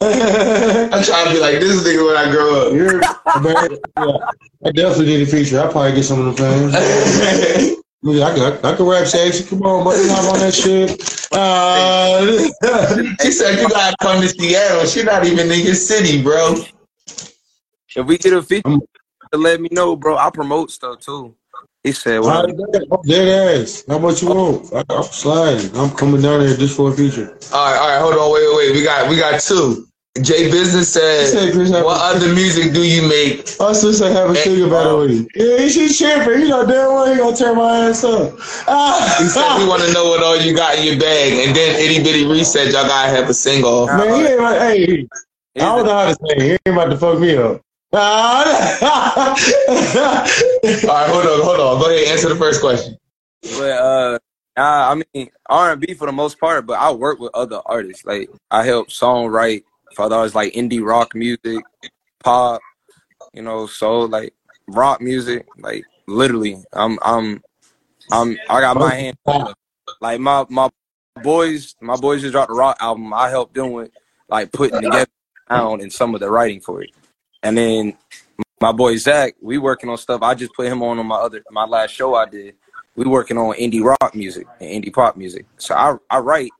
I'm 0.00 1.02
trying 1.02 1.26
to 1.26 1.32
be 1.32 1.40
like 1.40 1.58
this 1.58 1.82
nigga 1.82 2.06
when 2.06 2.16
I 2.16 2.30
grow 2.30 2.68
up. 2.68 2.72
You're, 2.72 3.00
man, 3.42 3.78
yeah, 3.98 4.30
I 4.64 4.70
definitely 4.70 5.06
need 5.06 5.22
a 5.22 5.26
feature. 5.26 5.58
I'll 5.60 5.72
probably 5.72 5.94
get 5.94 6.04
some 6.04 6.24
of 6.24 6.36
the 6.36 6.40
fans. 6.40 7.76
Yeah, 8.02 8.24
I 8.24 8.34
could, 8.34 8.64
I 8.64 8.76
could 8.76 8.90
rap 8.90 9.06
sexy. 9.06 9.44
Come 9.44 9.62
on, 9.62 9.84
buddy, 9.84 10.08
I'm 10.08 10.26
on 10.26 10.38
that 10.38 10.54
shit. 10.54 10.90
Uh, 11.32 12.24
she 13.22 13.30
said 13.30 13.60
you 13.60 13.68
gotta 13.68 13.94
come 14.00 14.22
to 14.22 14.28
Seattle. 14.28 14.86
She 14.86 15.02
not 15.02 15.26
even 15.26 15.50
in 15.50 15.60
your 15.60 15.74
city, 15.74 16.22
bro. 16.22 16.54
if 17.94 18.06
we 18.06 18.16
get 18.16 18.32
a 18.32 18.42
feature, 18.42 18.78
let 19.34 19.60
me 19.60 19.68
know, 19.70 19.96
bro. 19.96 20.16
I 20.16 20.30
promote 20.30 20.70
stuff 20.70 21.00
too. 21.00 21.34
He 21.84 21.92
said, 21.92 22.20
well, 22.20 22.46
I'm 22.46 23.02
dead 23.06 23.60
ass. 23.60 23.84
How 23.86 23.98
much 23.98 24.22
you 24.22 24.28
want? 24.28 24.72
I, 24.72 24.82
I'm 24.88 25.02
sliding. 25.02 25.76
I'm 25.76 25.90
coming 25.90 26.22
down 26.22 26.40
there 26.40 26.56
just 26.56 26.76
for 26.76 26.90
a 26.90 26.94
feature. 26.94 27.38
All 27.52 27.72
right, 27.72 27.78
all 27.78 27.88
right, 27.88 28.00
hold 28.00 28.14
on, 28.14 28.32
wait, 28.32 28.46
wait, 28.48 28.56
wait. 28.56 28.76
We 28.76 28.82
got 28.82 29.10
we 29.10 29.16
got 29.16 29.40
two. 29.40 29.89
Jay 30.18 30.50
Business 30.50 30.92
said, 30.92 31.28
Say, 31.28 31.52
Chris, 31.52 31.70
have 31.70 31.84
"What 31.84 32.00
other 32.00 32.34
music 32.34 32.72
do 32.74 32.82
you 32.82 33.02
make?" 33.02 33.46
I 33.60 33.68
was 33.68 33.80
just 33.80 34.00
like 34.00 34.10
have 34.10 34.30
a 34.30 34.34
sugar 34.34 34.68
battle 34.68 34.98
with 34.98 35.12
him. 35.12 35.28
Yeah, 35.36 35.68
she 35.68 35.88
tripping. 35.94 36.42
You 36.42 36.48
know 36.48 36.66
damn 36.66 36.92
well 36.92 37.12
he 37.12 37.16
gonna 37.16 37.36
tear 37.36 37.54
my 37.54 37.86
ass 37.86 38.02
up. 38.02 38.32
He 39.18 39.28
said 39.28 39.58
he 39.58 39.68
want 39.68 39.82
to 39.82 39.92
know 39.92 40.08
what 40.08 40.20
all 40.20 40.36
you 40.36 40.52
got 40.54 40.76
in 40.76 40.84
your 40.84 40.98
bag, 40.98 41.46
and 41.46 41.54
then 41.54 41.78
itty 41.78 42.02
bitty 42.02 42.26
Ree 42.26 42.42
said. 42.42 42.72
Y'all 42.72 42.88
gotta 42.88 43.08
have 43.08 43.30
a 43.30 43.34
single. 43.34 43.86
Man, 43.86 44.12
he 44.16 44.26
ain't 44.32 44.40
like, 44.40 44.58
hey, 44.58 45.06
I 45.56 45.76
don't 45.76 45.86
know 45.86 45.94
how 45.94 46.12
to 46.12 46.16
say. 46.26 46.40
He 46.40 46.50
ain't 46.50 46.60
about 46.66 46.86
to 46.86 46.96
fuck 46.96 47.20
me 47.20 47.36
up. 47.36 47.62
All 47.92 48.44
right, 50.84 51.10
hold 51.10 51.26
on, 51.26 51.42
hold 51.44 51.60
on. 51.60 51.80
Go 51.80 51.88
ahead, 51.88 52.08
answer 52.08 52.28
the 52.28 52.36
first 52.36 52.60
question. 52.60 52.96
But 53.42 53.70
uh, 53.70 54.18
I, 54.56 54.92
I 54.92 55.02
mean 55.14 55.30
R 55.48 55.72
and 55.72 55.80
B 55.80 55.94
for 55.94 56.06
the 56.06 56.12
most 56.12 56.40
part. 56.40 56.66
But 56.66 56.80
I 56.80 56.90
work 56.90 57.20
with 57.20 57.30
other 57.32 57.60
artists. 57.64 58.04
Like 58.04 58.28
I 58.50 58.64
help 58.64 58.88
songwrite 58.88 59.62
for 59.94 60.02
others, 60.02 60.34
like 60.34 60.52
indie 60.54 60.84
rock 60.84 61.14
music, 61.14 61.64
pop, 62.22 62.60
you 63.32 63.42
know, 63.42 63.66
so 63.66 64.00
like 64.00 64.34
rock 64.68 65.00
music. 65.00 65.46
Like 65.58 65.84
literally, 66.06 66.56
I'm 66.72 66.98
I'm 67.02 67.42
I'm 68.10 68.38
I 68.48 68.60
got 68.60 68.76
my 68.76 68.94
hand. 68.94 69.16
Like 70.00 70.20
my 70.20 70.46
my 70.48 70.68
boys, 71.22 71.74
my 71.80 71.96
boys 71.96 72.22
just 72.22 72.32
dropped 72.32 72.50
a 72.50 72.54
rock 72.54 72.76
album. 72.80 73.12
I 73.12 73.28
helped 73.28 73.54
them 73.54 73.72
with 73.72 73.90
like 74.28 74.52
putting 74.52 74.80
together 74.80 75.10
sound 75.48 75.82
and 75.82 75.92
some 75.92 76.14
of 76.14 76.20
the 76.20 76.30
writing 76.30 76.60
for 76.60 76.82
it. 76.82 76.90
And 77.42 77.56
then 77.56 77.96
my 78.60 78.72
boy 78.72 78.96
Zach, 78.96 79.34
we 79.40 79.58
working 79.58 79.90
on 79.90 79.98
stuff. 79.98 80.22
I 80.22 80.34
just 80.34 80.54
put 80.54 80.66
him 80.66 80.82
on 80.82 80.98
on 80.98 81.06
my 81.06 81.16
other 81.16 81.42
my 81.50 81.64
last 81.64 81.90
show 81.90 82.14
I 82.14 82.26
did. 82.26 82.54
We 82.96 83.06
working 83.06 83.38
on 83.38 83.54
indie 83.54 83.82
rock 83.82 84.14
music 84.14 84.46
and 84.60 84.84
indie 84.84 84.92
pop 84.92 85.16
music. 85.16 85.46
So 85.58 85.74
I 85.74 85.96
I 86.08 86.18
write 86.18 86.50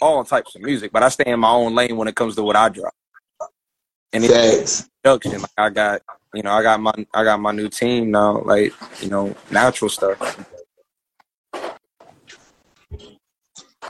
all 0.00 0.24
types 0.24 0.54
of 0.54 0.62
music, 0.62 0.92
but 0.92 1.02
I 1.02 1.08
stay 1.08 1.30
in 1.30 1.40
my 1.40 1.50
own 1.50 1.74
lane 1.74 1.96
when 1.96 2.08
it 2.08 2.16
comes 2.16 2.34
to 2.36 2.42
what 2.42 2.56
I 2.56 2.68
drop. 2.68 2.94
And 4.12 4.24
it's 4.24 4.88
production. 5.02 5.40
Like 5.40 5.50
I 5.58 5.70
got 5.70 6.02
you 6.32 6.42
know 6.42 6.52
I 6.52 6.62
got 6.62 6.80
my 6.80 6.92
I 7.12 7.24
got 7.24 7.40
my 7.40 7.52
new 7.52 7.68
team 7.68 8.10
now. 8.10 8.42
Like 8.42 8.72
you 9.00 9.08
know 9.08 9.34
natural 9.50 9.88
stuff. 9.88 10.18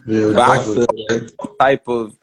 Yeah, 0.06 0.32
But 0.34 0.38
I 0.38 1.26
type 1.60 1.88
of 1.88 2.16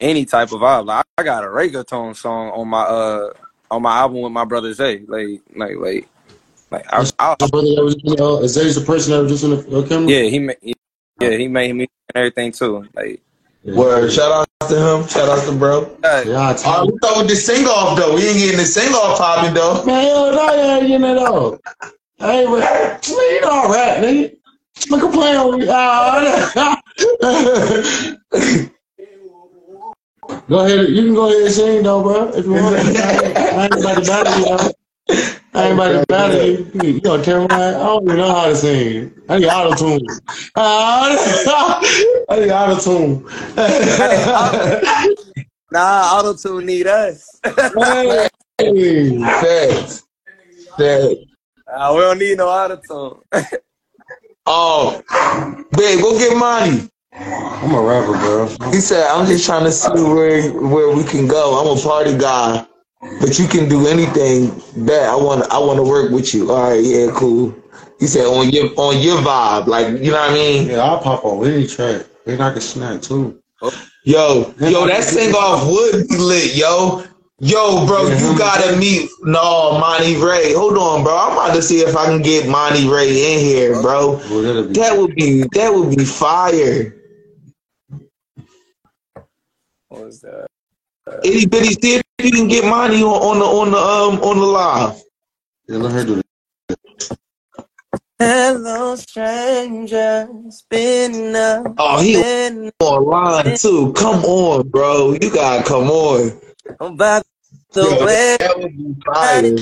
any 0.00 0.24
type 0.24 0.52
of 0.52 0.60
vibe. 0.60 0.86
Like 0.86 1.04
I 1.18 1.22
got 1.22 1.44
a 1.44 1.48
reggaeton 1.48 2.16
song 2.16 2.50
on 2.50 2.68
my 2.68 2.82
uh 2.82 3.32
on 3.70 3.82
my 3.82 3.98
album 3.98 4.22
with 4.22 4.32
my 4.32 4.44
brother 4.44 4.72
Zay. 4.72 5.00
Like 5.06 5.40
like 5.54 5.76
like 5.76 6.08
like 6.70 6.86
I, 6.92 7.04
I, 7.18 7.36
My 7.40 7.48
brother 7.48 7.74
that 7.74 7.84
was 7.84 7.96
in, 8.02 8.20
uh, 8.20 8.36
is 8.38 8.52
Zay's 8.54 8.74
the 8.74 8.84
person 8.84 9.12
that 9.12 9.22
was 9.22 9.32
just 9.32 9.44
in 9.44 9.50
the 9.50 9.78
uh, 9.78 9.86
camera? 9.86 10.08
yeah 10.08 10.22
he 10.22 10.38
made 10.38 10.76
yeah 11.20 11.30
he 11.30 11.48
made 11.48 11.74
me 11.74 11.84
and 11.84 12.16
everything 12.16 12.52
too. 12.52 12.88
Like 12.94 13.20
Word. 13.64 14.12
Shout 14.12 14.30
out 14.30 14.68
to 14.68 14.76
him. 14.76 15.08
Shout 15.08 15.28
out 15.28 15.44
to 15.44 15.52
bro. 15.52 15.96
Yeah, 16.04 16.38
I 16.38 16.54
All 16.64 16.84
you. 16.86 16.92
we 16.92 16.98
start 16.98 17.18
with 17.18 17.28
the 17.28 17.36
sing 17.36 17.66
off 17.66 17.98
though. 17.98 18.14
We 18.14 18.26
ain't 18.28 18.38
getting 18.38 18.58
the 18.58 18.64
sing 18.64 18.92
off 18.92 19.18
popping 19.18 19.54
though. 19.54 19.84
Man, 19.84 20.04
hell 20.04 20.32
no, 20.32 20.54
you 20.54 20.60
ain't 20.70 20.86
getting 20.86 21.04
it 21.04 21.18
all. 21.18 21.58
I 22.20 22.40
ain't 22.40 22.50
rap. 22.50 23.04
Man, 23.08 23.18
you 23.18 23.40
know 23.40 23.50
I 23.50 23.72
rap, 23.72 24.04
nigga. 24.04 24.36
I'm 24.92 25.00
complaining 25.00 25.48
with 25.48 25.62
you. 25.62 25.68
Ah, 25.70 26.80
Go 30.48 30.64
ahead, 30.64 30.88
you 30.90 31.02
can 31.02 31.14
go 31.14 31.28
ahead 31.28 31.42
and 31.42 31.52
sing 31.52 31.82
though, 31.82 32.02
bro. 32.02 32.28
If 32.28 32.44
you 32.44 32.52
want. 32.52 32.76
I 32.76 33.64
ain't 33.64 33.80
about 33.80 33.94
to 33.96 34.00
battle 34.02 34.38
you, 34.38 34.44
though. 34.56 34.70
I 35.08 35.40
ain't 35.54 35.74
about 35.74 35.92
to 35.92 36.04
battle 36.08 36.44
you. 36.46 36.70
You 36.82 37.00
gonna 37.00 37.22
tell 37.22 37.42
me 37.42 37.46
I 37.50 37.70
don't 37.72 38.04
even 38.04 38.16
know 38.16 38.34
how 38.34 38.46
to 38.46 38.56
sing. 38.56 39.12
I 39.28 39.38
need 39.38 39.46
auto 39.46 39.76
tune. 39.76 40.06
I 40.56 41.80
need 42.30 42.50
auto 42.50 42.80
tune. 42.80 43.24
nah 45.70 46.18
auto 46.18 46.34
tune 46.34 46.66
need 46.66 46.86
us. 46.86 47.40
Hey. 48.58 49.18
Facts. 49.20 50.02
Facts. 50.76 51.14
Uh, 51.68 51.92
we 51.94 52.00
don't 52.00 52.18
need 52.18 52.38
no 52.38 52.48
auto 52.48 52.76
tune. 53.32 53.32
Oh, 54.48 55.02
babe, 55.72 56.00
go 56.00 56.16
get 56.16 56.36
money. 56.36 56.88
I'm 57.12 57.74
a 57.74 57.82
rapper, 57.82 58.12
bro. 58.12 58.46
He 58.70 58.78
said, 58.78 59.04
I'm 59.08 59.26
just 59.26 59.44
trying 59.44 59.64
to 59.64 59.72
see 59.72 59.90
where 59.90 60.52
where 60.52 60.94
we 60.94 61.02
can 61.02 61.26
go. 61.26 61.58
I'm 61.60 61.76
a 61.76 61.80
party 61.82 62.16
guy, 62.16 62.64
but 63.20 63.38
you 63.38 63.46
can 63.46 63.68
do 63.68 63.86
anything 63.86 64.62
that 64.86 65.08
I 65.08 65.16
want. 65.16 65.50
I 65.50 65.58
want 65.58 65.78
to 65.78 65.82
work 65.82 66.10
with 66.10 66.34
you. 66.34 66.50
All 66.52 66.70
right, 66.70 66.82
yeah, 66.82 67.10
cool. 67.14 67.54
He 67.98 68.06
said 68.06 68.26
on 68.26 68.50
your 68.50 68.66
on 68.76 69.00
your 69.00 69.18
vibe, 69.18 69.66
like 69.66 69.88
you 70.02 70.10
know 70.10 70.18
what 70.20 70.30
I 70.30 70.34
mean. 70.34 70.68
Yeah, 70.68 70.78
I'll 70.78 70.98
pop 70.98 71.24
on 71.24 71.46
any 71.46 71.66
track. 71.66 72.06
And 72.26 72.42
I 72.42 72.52
can 72.52 72.60
snap 72.60 73.02
too. 73.02 73.40
Yo, 74.04 74.54
yo, 74.58 74.86
that 74.86 75.04
sing 75.04 75.34
off 75.34 75.66
would 75.66 76.08
be 76.08 76.16
lit, 76.16 76.54
yo. 76.54 77.04
Yo, 77.38 77.86
bro, 77.86 78.08
Yeah, 78.08 78.32
you 78.32 78.38
gotta 78.38 78.76
meet 78.76 79.10
no 79.22 79.78
Monty 79.78 80.16
Ray. 80.16 80.54
Hold 80.54 80.78
on, 80.78 81.02
bro. 81.04 81.14
I'm 81.16 81.32
about 81.32 81.54
to 81.54 81.60
see 81.60 81.80
if 81.80 81.94
I 81.94 82.06
can 82.06 82.22
get 82.22 82.48
Monty 82.48 82.88
Ray 82.88 83.34
in 83.34 83.40
here, 83.40 83.82
bro. 83.82 84.16
Well, 84.30 84.68
be 84.68 84.72
That 84.72 84.96
would 84.96 85.14
be 85.14 85.42
that 85.52 85.72
would 85.72 85.94
be 85.94 86.04
fire. 86.04 86.96
What 89.88 90.04
was 90.04 90.20
that? 90.22 90.46
Itty 91.22 91.46
bitty, 91.46 91.74
see 91.74 91.96
if 91.96 92.04
you 92.18 92.30
can 92.32 92.48
get 92.48 92.64
money 92.64 93.02
on, 93.02 93.10
on 93.22 93.38
the 93.38 93.44
on 93.44 93.70
the 93.70 93.78
um 93.78 94.20
on 94.22 94.38
the 94.38 94.44
live. 94.44 95.02
yeah, 95.68 95.76
let 95.78 95.92
her 95.92 96.04
do 96.04 96.22
Hello 98.18 98.96
strangers, 98.96 100.64
been 100.68 101.36
up, 101.36 101.74
Oh, 101.78 102.00
he 102.00 102.14
been 102.14 102.72
online 102.80 103.56
too. 103.56 103.92
Come 103.92 104.24
on, 104.24 104.68
bro. 104.68 105.16
You 105.20 105.30
gotta 105.30 105.62
come 105.62 105.90
on. 105.90 106.40
about 106.80 107.22
the 107.72 107.82
Yo, 107.82 108.04
way 108.04 108.36
that 108.40 108.58
would 108.58 108.76
be 108.76 108.96
fire. 109.04 109.58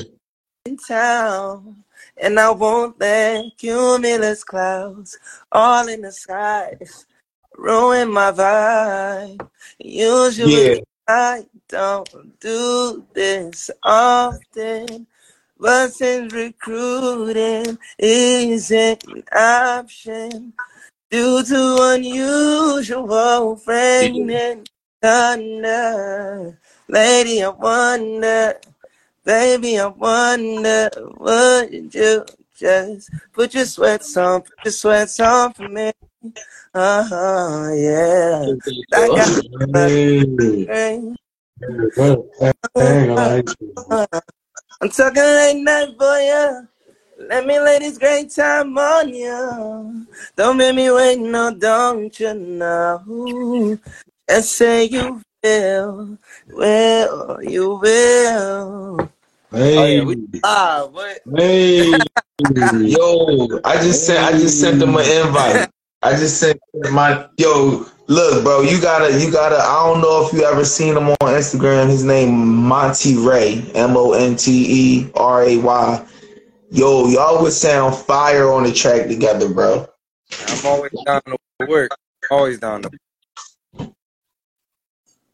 in 0.67 0.77
town. 0.79 1.85
And 2.23 2.39
I 2.39 2.51
won't 2.51 2.99
let 3.01 3.57
cumulus 3.59 4.45
clouds 4.45 5.19
all 5.53 5.89
in 5.89 6.03
the 6.03 6.13
skies 6.13 7.07
ruin 7.57 8.11
my 8.11 8.31
vibe. 8.33 9.47
Usually 9.79 10.75
Yeah. 10.75 10.75
I 11.07 11.45
don't 11.69 12.41
do 12.41 13.05
this 13.13 13.71
often, 13.83 15.07
but 15.61 15.93
since 15.93 16.33
recruiting 16.33 17.79
isn't 17.99 19.05
an 19.05 19.23
option 19.37 20.55
due 21.11 21.45
to 21.45 21.77
unusual 21.95 23.61
rain 23.67 24.31
and 24.31 24.71
thunder, 25.03 26.59
lady, 26.89 27.43
I 27.43 27.49
wonder. 27.49 28.55
Baby, 29.25 29.79
I 29.81 29.87
wonder, 29.87 30.91
would 31.19 31.95
you 31.95 32.25
just 32.59 33.11
put 33.33 33.55
your 33.55 33.65
sweats 33.67 34.17
on, 34.17 34.43
put 34.43 34.65
your 34.65 34.73
sweats 34.73 35.21
on 35.21 35.53
for 35.53 35.69
me? 35.69 35.93
Uh 36.75 37.05
huh, 37.05 37.71
yeah. 37.75 38.55
I 38.95 39.09
got 39.09 39.31
Hey, 39.75 40.65
rain. 40.67 41.17
bro, 41.97 42.29
I 42.41 42.53
ain't 42.81 43.09
gonna 43.09 43.17
lie 43.17 43.43
to 43.43 43.57
you. 43.61 44.07
I'm 44.81 44.89
talking 44.91 45.23
late 45.23 45.63
night 45.63 45.95
for 45.99 46.19
you. 46.19 46.69
Let 47.29 47.47
me 47.47 47.61
lay 47.61 47.79
this 47.79 47.99
great 47.99 48.31
time 48.31 48.77
on 48.77 49.15
you. 49.15 50.07
Don't 50.37 50.57
make 50.57 50.75
me 50.75 50.91
wait, 50.91 51.19
no, 51.21 51.55
don't 51.55 52.19
you 52.19 52.35
know? 52.35 53.79
Just 54.29 54.53
say 54.53 54.85
you 54.85 55.23
will, 55.43 56.19
will, 56.49 57.43
you 57.43 57.77
will. 57.77 59.11
Oh 59.53 59.59
Hey, 59.59 59.97
yeah, 59.99 60.03
we 60.05 60.17
live, 60.17 60.43
hey. 61.37 61.99
Yo, 62.39 63.61
I 63.65 63.77
just 63.83 64.07
sent 64.07 64.25
I 64.25 64.33
just 64.33 64.61
sent 64.61 64.81
them 64.81 64.97
an 64.97 65.05
invite. 65.27 65.71
I 66.05 66.11
just 66.11 66.39
sent 66.39 66.61
my 66.93 67.27
yo. 67.39 67.87
Look, 68.07 68.45
bro, 68.45 68.61
you 68.61 68.79
gotta 68.83 69.19
you 69.19 69.33
gotta. 69.33 69.57
I 69.57 69.87
don't 69.87 70.03
know 70.03 70.27
if 70.27 70.33
you 70.35 70.45
ever 70.45 70.63
seen 70.63 70.95
him 70.95 71.09
on 71.09 71.17
Instagram. 71.21 71.89
His 71.89 72.05
name 72.05 72.47
Monty 72.47 73.17
Ray, 73.17 73.63
M 73.75 73.97
O 73.97 74.13
N 74.13 74.37
T 74.37 74.67
E 74.69 75.11
R 75.15 75.43
A 75.43 75.57
Y. 75.57 76.07
Yo, 76.71 77.09
y'all 77.09 77.43
would 77.43 77.55
sound 77.55 77.97
fire 77.97 78.51
on 78.53 78.65
the 78.65 78.73
track 78.73 79.07
together, 79.07 79.49
bro. 79.49 79.89
I'm 80.49 80.67
always 80.67 80.93
down 81.07 81.23
to 81.27 81.39
work. 81.67 81.91
Always 82.31 82.59
down 82.59 82.83
to 82.83 82.91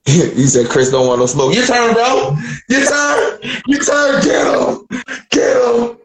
he 0.06 0.46
said 0.46 0.68
Chris 0.68 0.90
don't 0.90 1.08
want 1.08 1.18
no 1.18 1.26
smoke. 1.26 1.54
Your 1.54 1.66
turn, 1.66 1.94
bro. 1.94 2.36
Your 2.68 2.86
turn. 2.86 3.38
Your 3.66 3.82
turn. 3.82 4.22
Get 4.22 4.46
him. 4.46 4.86
Get 5.30 5.56
him. 5.56 5.98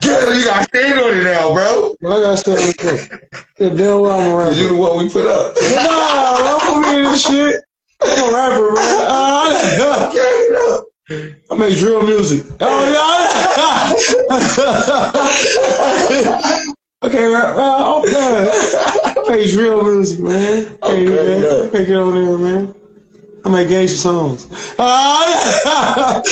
Him. 0.00 0.34
You 0.34 0.44
got 0.44 0.64
stand 0.68 0.98
on 0.98 1.16
it 1.16 1.24
now, 1.24 1.52
bro. 1.52 1.94
I 2.00 2.02
gotta 2.22 2.36
stay 2.36 2.54
with 2.54 2.76
that. 2.78 3.20
The 3.56 3.70
damn 3.70 4.00
well 4.00 4.20
I'm 4.20 4.30
a 4.30 4.36
rapper. 4.36 4.54
You 4.54 4.68
the 4.68 4.74
one 4.74 4.98
we 4.98 5.08
put 5.10 5.26
up. 5.26 5.54
Nah, 5.74 6.38
don't 6.38 6.62
put 6.62 6.80
me 6.80 6.96
in 6.98 7.04
this 7.04 7.22
shit. 7.22 7.62
I'm 8.02 8.28
a 8.28 8.32
rapper, 8.32 8.72
man. 8.72 9.06
Uh, 9.08 10.82
it. 11.08 11.08
I 11.50 11.54
make 11.54 11.78
drill 11.78 12.02
music. 12.02 12.44
Oh 12.60 12.92
yeah. 12.92 13.96
okay, 17.04 17.26
rap. 17.26 17.56
Uh, 17.56 17.96
I'm 17.96 18.02
done. 18.10 18.48
I 18.50 19.24
make 19.30 19.50
drill 19.50 19.84
music, 19.84 20.18
man. 20.18 20.76
Hey, 20.82 21.04
man. 21.06 21.42
yeah. 21.42 21.70
Take 21.70 21.88
it 21.88 21.94
over 21.94 22.20
there, 22.20 22.38
man. 22.38 22.74
I 23.44 23.48
make 23.48 23.68
gangster 23.68 23.96
songs. 23.96 24.48
Ah, 24.78 26.22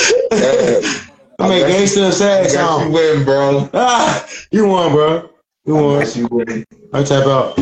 I 1.39 1.49
make 1.49 1.67
gangster 1.67 2.01
and 2.01 2.13
sad 2.13 2.43
Guess 2.43 2.53
you 2.53 2.59
songs. 2.59 2.93
win, 2.93 3.23
bro. 3.25 3.69
Ah, 3.73 4.25
you 4.51 4.67
won, 4.67 4.91
bro. 4.93 5.29
You 5.65 5.75
won. 5.75 5.99
Guess 5.99 6.15
you 6.17 6.27
win. 6.31 6.63
I 6.93 7.03
tap 7.03 7.25
out. 7.27 7.57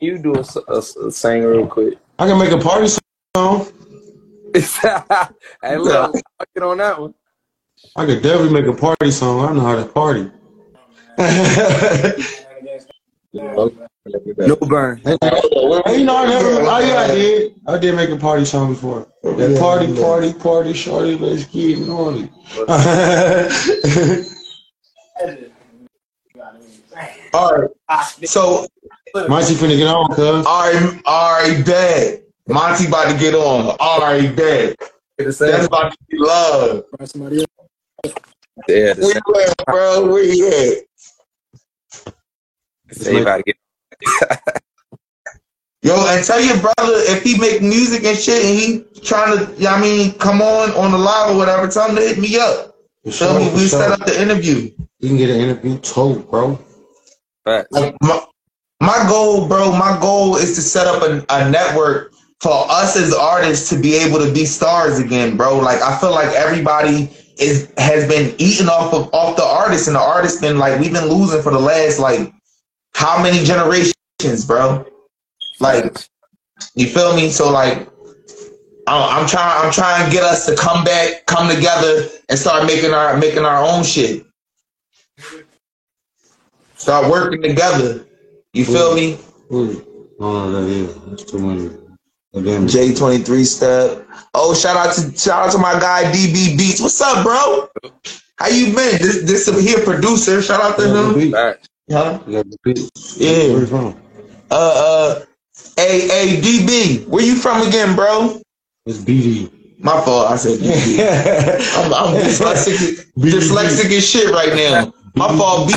You 0.00 0.18
do 0.18 0.34
a, 0.36 0.40
s- 0.40 0.56
a 0.56 0.76
s- 0.76 0.96
a 0.96 1.10
sing 1.10 1.44
real 1.44 1.66
quick. 1.66 1.98
I 2.18 2.26
can 2.26 2.38
make 2.38 2.52
a 2.52 2.58
party 2.58 2.88
song. 2.88 3.66
hey, 4.54 5.76
look, 5.76 5.94
I'll 5.94 6.12
get 6.54 6.62
on 6.62 6.78
that 6.78 7.00
one. 7.00 7.14
I 7.96 8.06
could 8.06 8.22
definitely 8.22 8.52
make 8.60 8.66
a 8.66 8.72
party 8.76 9.10
song. 9.10 9.46
I 9.48 9.52
know 9.52 9.60
how 9.60 9.76
to 9.76 9.84
party. 9.84 10.30
No 14.06 14.56
burn. 14.56 15.00
Hey, 15.04 15.16
you 15.98 16.04
know, 16.04 16.16
I 16.16 16.26
never. 16.26 16.48
Oh 16.62 16.78
yeah, 16.78 17.00
I 17.00 17.06
did. 17.08 17.54
I 17.66 17.78
did 17.78 17.94
make 17.94 18.10
a 18.10 18.16
party 18.16 18.44
song 18.44 18.72
before. 18.72 19.06
That 19.22 19.58
party, 19.58 19.94
party, 20.00 20.32
party, 20.32 20.72
shorty, 20.72 21.16
let's 21.16 21.44
get 21.44 21.78
naughty. 21.80 22.30
All 27.32 27.56
right. 27.56 27.70
So, 28.24 28.66
Monty 29.28 29.54
finna 29.54 29.76
get 29.76 29.86
on, 29.86 30.08
cuz. 30.14 30.46
all 30.46 30.72
right, 30.72 31.02
all 31.04 31.32
right, 31.40 31.64
bet. 31.66 32.22
Monty 32.48 32.86
about 32.86 33.12
to 33.12 33.18
get 33.18 33.34
on. 33.34 33.76
All 33.78 34.00
right, 34.00 34.34
bet. 34.34 34.76
That's 35.18 35.40
about 35.40 35.92
to 35.92 35.98
be 36.08 36.16
love. 36.16 36.84
Yeah, 38.68 38.94
Where 38.94 39.20
you 39.26 39.34
at, 39.42 39.66
bro? 39.66 40.06
Where 40.10 40.22
you 40.22 40.48
at? 40.48 40.84
say 42.96 43.20
about 43.20 43.36
to 43.38 43.42
get. 43.42 43.59
Yo, 45.82 45.94
and 46.08 46.24
tell 46.24 46.40
your 46.40 46.58
brother 46.60 46.74
if 47.08 47.22
he 47.22 47.38
make 47.38 47.62
music 47.62 48.04
and 48.04 48.18
shit 48.18 48.44
and 48.44 48.58
he 48.58 49.00
trying 49.00 49.38
to, 49.38 49.52
you 49.54 49.64
know 49.64 49.70
I 49.70 49.80
mean, 49.80 50.12
come 50.18 50.42
on 50.42 50.70
on 50.72 50.92
the 50.92 50.98
live 50.98 51.34
or 51.34 51.38
whatever, 51.38 51.68
tell 51.68 51.88
him 51.88 51.96
to 51.96 52.02
hit 52.02 52.18
me 52.18 52.36
up. 52.36 52.76
For 53.04 53.12
Tell 53.12 53.38
sure, 53.38 53.40
me 53.40 53.54
we 53.54 53.66
sure. 53.66 53.80
set 53.80 53.90
up 53.90 54.06
the 54.06 54.20
interview. 54.20 54.70
You 54.98 55.08
can 55.08 55.16
get 55.16 55.30
an 55.30 55.40
interview 55.40 55.78
too, 55.78 56.26
bro. 56.30 56.58
Facts. 57.44 57.68
Like 57.70 57.96
my, 58.02 58.22
my 58.80 59.06
goal, 59.08 59.48
bro, 59.48 59.72
my 59.72 59.98
goal 60.00 60.36
is 60.36 60.54
to 60.56 60.60
set 60.60 60.86
up 60.86 61.02
a, 61.02 61.24
a 61.30 61.50
network 61.50 62.12
for 62.40 62.66
us 62.70 62.96
as 62.96 63.14
artists 63.14 63.70
to 63.70 63.80
be 63.80 63.94
able 63.94 64.18
to 64.18 64.32
be 64.32 64.44
stars 64.44 64.98
again, 64.98 65.36
bro. 65.36 65.58
Like 65.58 65.80
I 65.80 65.98
feel 65.98 66.10
like 66.10 66.28
everybody 66.34 67.10
is 67.38 67.72
has 67.78 68.06
been 68.06 68.34
eating 68.38 68.68
off 68.68 68.92
of 68.92 69.08
off 69.14 69.36
the 69.36 69.44
artists, 69.44 69.86
and 69.86 69.96
the 69.96 70.00
artists 70.00 70.40
been 70.40 70.58
like 70.58 70.78
we've 70.78 70.92
been 70.92 71.08
losing 71.08 71.42
for 71.42 71.52
the 71.52 71.58
last 71.58 71.98
like 71.98 72.32
how 72.94 73.22
many 73.22 73.44
generations, 73.44 74.44
bro? 74.46 74.86
Like 75.60 75.96
you 76.74 76.86
feel 76.86 77.14
me? 77.14 77.30
So 77.30 77.50
like 77.50 77.88
I'm 78.86 79.20
I'm 79.22 79.28
trying 79.28 79.64
I'm 79.66 79.72
trying 79.72 80.04
to 80.04 80.10
get 80.10 80.22
us 80.22 80.46
to 80.46 80.56
come 80.56 80.84
back, 80.84 81.26
come 81.26 81.54
together, 81.54 82.08
and 82.28 82.38
start 82.38 82.66
making 82.66 82.92
our 82.92 83.16
making 83.16 83.44
our 83.44 83.64
own 83.64 83.84
shit. 83.84 84.24
Start 86.76 87.10
working 87.10 87.42
together. 87.42 88.06
You 88.52 88.64
feel 88.64 88.94
me? 88.94 89.18
Ooh. 89.52 89.86
Oh, 90.18 90.50
that 90.50 90.68
is. 90.68 90.94
That's 91.06 91.24
too 91.24 91.38
many. 91.38 91.76
Again, 92.32 92.66
J23 92.66 93.44
step. 93.44 94.06
Oh, 94.34 94.54
shout 94.54 94.76
out 94.76 94.94
to 94.94 95.18
shout 95.18 95.46
out 95.46 95.52
to 95.52 95.58
my 95.58 95.78
guy 95.78 96.04
DB 96.12 96.56
Beats. 96.56 96.80
What's 96.80 97.00
up, 97.00 97.24
bro? 97.24 97.68
How 98.36 98.48
you 98.48 98.66
been? 98.66 98.98
This 98.98 99.22
this 99.22 99.46
here 99.62 99.84
producer. 99.84 100.40
Shout 100.40 100.60
out 100.62 100.78
to 100.78 100.88
him. 100.88 101.34
Facts. 101.90 102.16
Huh? 102.16 102.22
you 102.26 102.32
got 102.32 102.50
the 102.50 102.56
beat. 102.62 102.90
Yeah. 103.16 103.52
Where 103.52 103.60
you 103.60 103.66
from? 103.66 104.00
Uh 104.50 104.54
uh. 104.54 105.24
Hey 105.76 106.08
hey 106.08 107.04
where 107.04 107.24
you 107.24 107.34
from 107.36 107.66
again, 107.66 107.94
bro? 107.94 108.40
It's 108.86 108.98
BD. 108.98 109.50
My 109.78 110.00
fault. 110.02 110.30
I 110.30 110.36
said 110.36 110.58
DB. 110.58 111.00
I'm, 111.76 111.92
I'm 111.94 112.14
dyslexic, 112.22 113.06
dyslexic 113.16 113.90
as 113.96 114.06
shit 114.08 114.30
right 114.30 114.54
now. 114.54 114.92
My 115.16 115.28
fault. 115.36 115.68
B- 115.68 115.74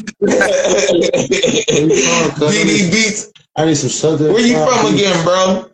DB 2.48 2.92
Beats. 2.92 3.32
I 3.56 3.66
need 3.66 3.76
some 3.76 3.90
southern. 3.90 4.34
Where 4.34 4.46
you 4.46 4.56
from 4.56 4.94
again, 4.94 5.24
bro? 5.24 5.70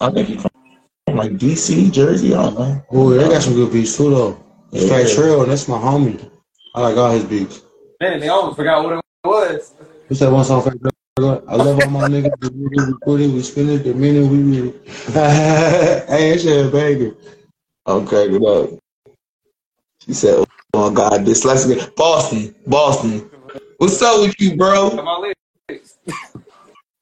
I 0.00 0.10
think 0.10 0.28
you 0.30 0.40
from 0.40 1.16
like 1.16 1.32
DC, 1.32 1.92
Jersey. 1.92 2.34
I 2.34 2.42
don't 2.42 2.58
know. 2.58 2.82
Oh, 2.90 3.10
they 3.10 3.28
got 3.28 3.42
some 3.42 3.54
good 3.54 3.72
beats 3.72 3.96
too, 3.96 4.10
though. 4.10 4.44
Yeah. 4.72 4.86
Straight 4.86 5.14
Trail, 5.14 5.44
that's 5.46 5.68
my 5.68 5.78
homie. 5.78 6.30
I 6.74 6.80
like 6.80 6.96
all 6.96 7.10
his 7.12 7.24
beats. 7.24 7.62
Man, 8.00 8.18
they 8.18 8.28
almost 8.28 8.56
forgot 8.56 8.82
what 8.82 8.94
it 8.94 9.01
was. 9.24 9.74
What's 10.08 10.20
that 10.20 10.30
one 10.30 10.44
song? 10.44 10.62
Fat 10.62 10.76
I 11.18 11.56
love 11.56 11.78
all 11.78 11.90
my 11.90 12.04
niggas. 12.04 12.32
We 12.40 12.64
really 12.66 12.92
we 12.92 12.98
put 13.04 13.20
it, 13.20 13.28
we 13.28 13.42
spin 13.42 13.68
it, 13.68 13.84
the 13.84 13.94
minute 13.94 14.26
we 14.30 14.42
really. 14.42 14.72
hey, 15.12 16.32
that 16.32 16.40
shit 16.40 16.66
a 16.66 16.70
banger. 16.70 17.14
Okay, 17.86 18.28
good 18.28 18.44
up. 18.44 18.78
She 20.04 20.14
said, 20.14 20.44
"Oh 20.74 20.90
my 20.90 20.94
God, 20.94 21.20
dyslexic." 21.20 21.94
Boston, 21.96 22.54
Boston. 22.66 23.30
What's 23.78 24.00
up 24.00 24.20
with 24.20 24.34
you, 24.40 24.56
bro? 24.56 24.90
My 24.90 25.34
lyrics. 25.68 25.98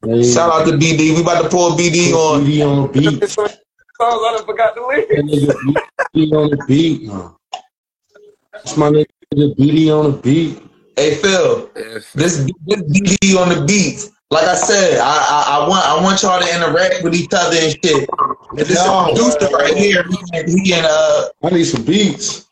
Hey, 0.02 0.32
Shout 0.32 0.50
out 0.50 0.66
to 0.66 0.72
BD. 0.72 1.14
We 1.14 1.20
about 1.20 1.42
to 1.42 1.48
pull 1.48 1.70
BD 1.72 2.12
on. 2.12 2.44
BD 2.44 2.66
on 2.66 2.92
the 2.92 3.00
beat. 3.00 3.28
Songs 3.30 3.58
I 4.00 4.34
done 4.36 4.46
forgot 4.46 4.74
the 4.74 4.80
lyrics. 4.80 5.14
BD 6.14 6.32
on 6.32 6.50
the 6.50 6.64
beat. 6.66 7.08
Huh? 7.08 7.30
That's 8.52 8.76
my 8.76 8.90
nigga 8.90 9.06
BD 9.56 9.90
on 9.96 10.12
the 10.12 10.18
beat. 10.18 10.69
Hey 11.00 11.14
Phil, 11.14 11.70
If 11.76 12.12
this 12.12 12.44
this 12.66 12.82
BD 12.82 13.34
on 13.34 13.48
the 13.48 13.64
beats. 13.66 14.10
Like 14.30 14.44
I 14.44 14.54
said, 14.54 14.98
I, 15.00 15.06
I 15.06 15.56
I 15.56 15.66
want 15.66 15.86
I 15.86 16.04
want 16.04 16.22
y'all 16.22 16.38
to 16.38 16.54
interact 16.54 17.02
with 17.02 17.14
each 17.14 17.30
other 17.32 17.56
and 17.56 17.72
shit. 17.82 18.06
And 18.50 18.58
this 18.58 18.74
No. 18.84 19.04
producer 19.06 19.48
right 19.56 19.74
here, 19.74 20.04
he, 20.34 20.62
he 20.62 20.74
in 20.74 20.84
uh 20.84 21.28
I 21.42 21.50
need 21.52 21.64
some 21.64 21.84
beats. 21.84 22.50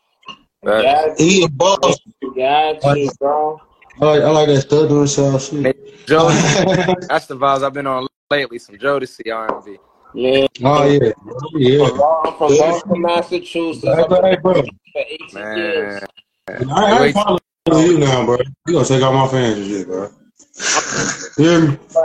Facts. 0.65 1.19
he 1.21 1.43
in 1.43 1.51
Boston. 1.51 2.11
Got 2.35 2.83
you, 2.97 3.11
bro. 3.19 3.61
I 4.01 4.05
like, 4.05 4.21
I 4.23 4.29
like 4.31 4.47
that 4.47 4.61
stud 4.61 4.89
doing 4.89 5.05
sound 5.05 5.41
shit. 5.43 6.07
Joe, 6.07 6.29
that's 7.07 7.27
the 7.27 7.37
vibes 7.37 7.61
I've 7.61 7.73
been 7.73 7.85
on 7.85 8.07
lately. 8.31 8.57
Some 8.57 8.77
Jodeci 8.77 9.31
R&B. 9.31 9.77
Man, 10.15 10.47
Oh, 10.63 10.89
yeah. 10.89 11.11
Yeah. 11.53 11.87
I'm 12.25 12.33
from 12.35 12.57
Boston, 12.57 13.01
Massachusetts. 13.03 13.85
Hey, 13.85 14.07
bro, 14.07 14.21
been 14.21 14.31
hey, 14.31 14.37
bro. 14.37 14.53
for 14.63 14.69
18 14.95 15.55
years. 15.55 16.01
Man, 16.49 16.69
I, 16.71 16.83
I 16.83 17.05
ain't 17.05 17.13
following 17.13 17.39
you 17.77 17.97
now, 17.99 18.25
bro. 18.25 18.37
You 18.67 18.73
gonna 18.73 18.85
take 18.85 19.01
out 19.03 19.13
my 19.13 19.27
fans 19.27 19.57
and 19.57 19.67
shit, 19.67 19.87
bro. 19.87 20.09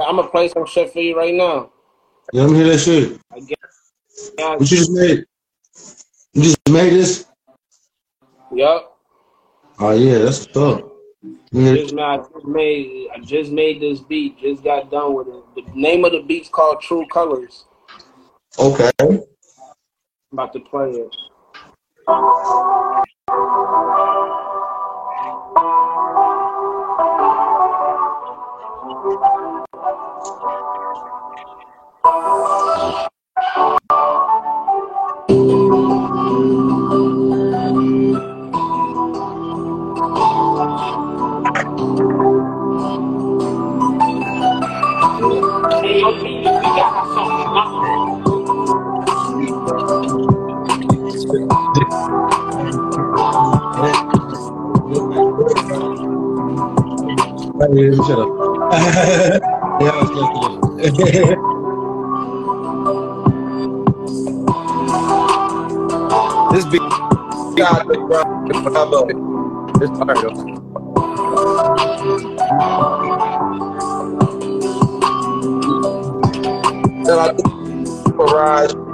I'm 0.07 0.17
gonna 0.17 0.29
play 0.29 0.49
some 0.49 0.67
shit 0.67 0.93
for 0.93 1.01
you 1.01 1.17
right 1.17 1.35
now. 1.35 1.71
Yeah, 2.33 2.43
let 2.43 2.51
me 2.51 2.57
hear 2.59 2.69
that 2.69 2.79
shit. 2.79 3.21
I 3.33 3.41
guess. 3.41 3.59
What 4.37 4.61
you 4.61 4.77
just 4.77 4.91
made? 4.91 5.25
You 6.35 6.43
just 6.43 6.59
made 6.69 6.93
this? 6.93 7.27
Yup. 8.53 8.97
Oh, 9.79 9.91
yeah, 9.91 10.19
that's 10.19 10.47
up. 10.57 10.91
Yeah. 11.51 11.75
Just 11.75 11.95
made, 11.95 12.03
I 12.03 12.17
just 12.19 12.45
made 12.45 13.09
I 13.15 13.19
just 13.21 13.51
made 13.51 13.81
this 13.81 14.01
beat. 14.01 14.39
Just 14.41 14.63
got 14.63 14.91
done 14.91 15.15
with 15.15 15.29
it. 15.29 15.43
The 15.57 15.63
name 15.75 16.05
of 16.05 16.13
the 16.13 16.23
beat's 16.23 16.49
called 16.49 16.81
True 16.81 17.07
Colors. 17.13 17.65
Okay. 18.59 18.91
I'm 19.01 19.23
about 20.33 20.53
to 20.53 20.61
play 20.61 20.91
it. 20.91 21.17
Hey, 25.57 25.63
shut 25.63 26.34
up. 57.75 58.29
yeah, 59.81 59.91
I 59.91 59.93
was 60.01 60.11
listening. 60.11 60.61
this 66.53 66.65
beat, 66.71 66.83
God, 67.57 67.81
this 67.89 67.99
part 69.99 70.19
though. 70.23 70.35
Shout 77.05 77.19
out 77.19 77.39
to 77.39 77.45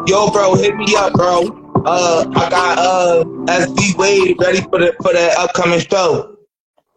Yo, 0.07 0.31
bro, 0.31 0.55
hit 0.55 0.75
me 0.77 0.95
up, 0.97 1.13
bro. 1.13 1.43
Uh, 1.85 2.25
I 2.35 2.49
got 2.51 2.79
uh 2.79 3.25
SB 3.25 3.97
Wade 3.99 4.37
ready 4.41 4.61
for 4.63 4.79
the 4.79 4.95
for 5.03 5.13
that 5.13 5.37
upcoming 5.39 5.81
show. 5.81 6.37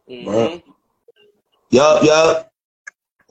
Mhm. 0.10 0.64
Yup, 1.74 2.04
yup. 2.04 2.52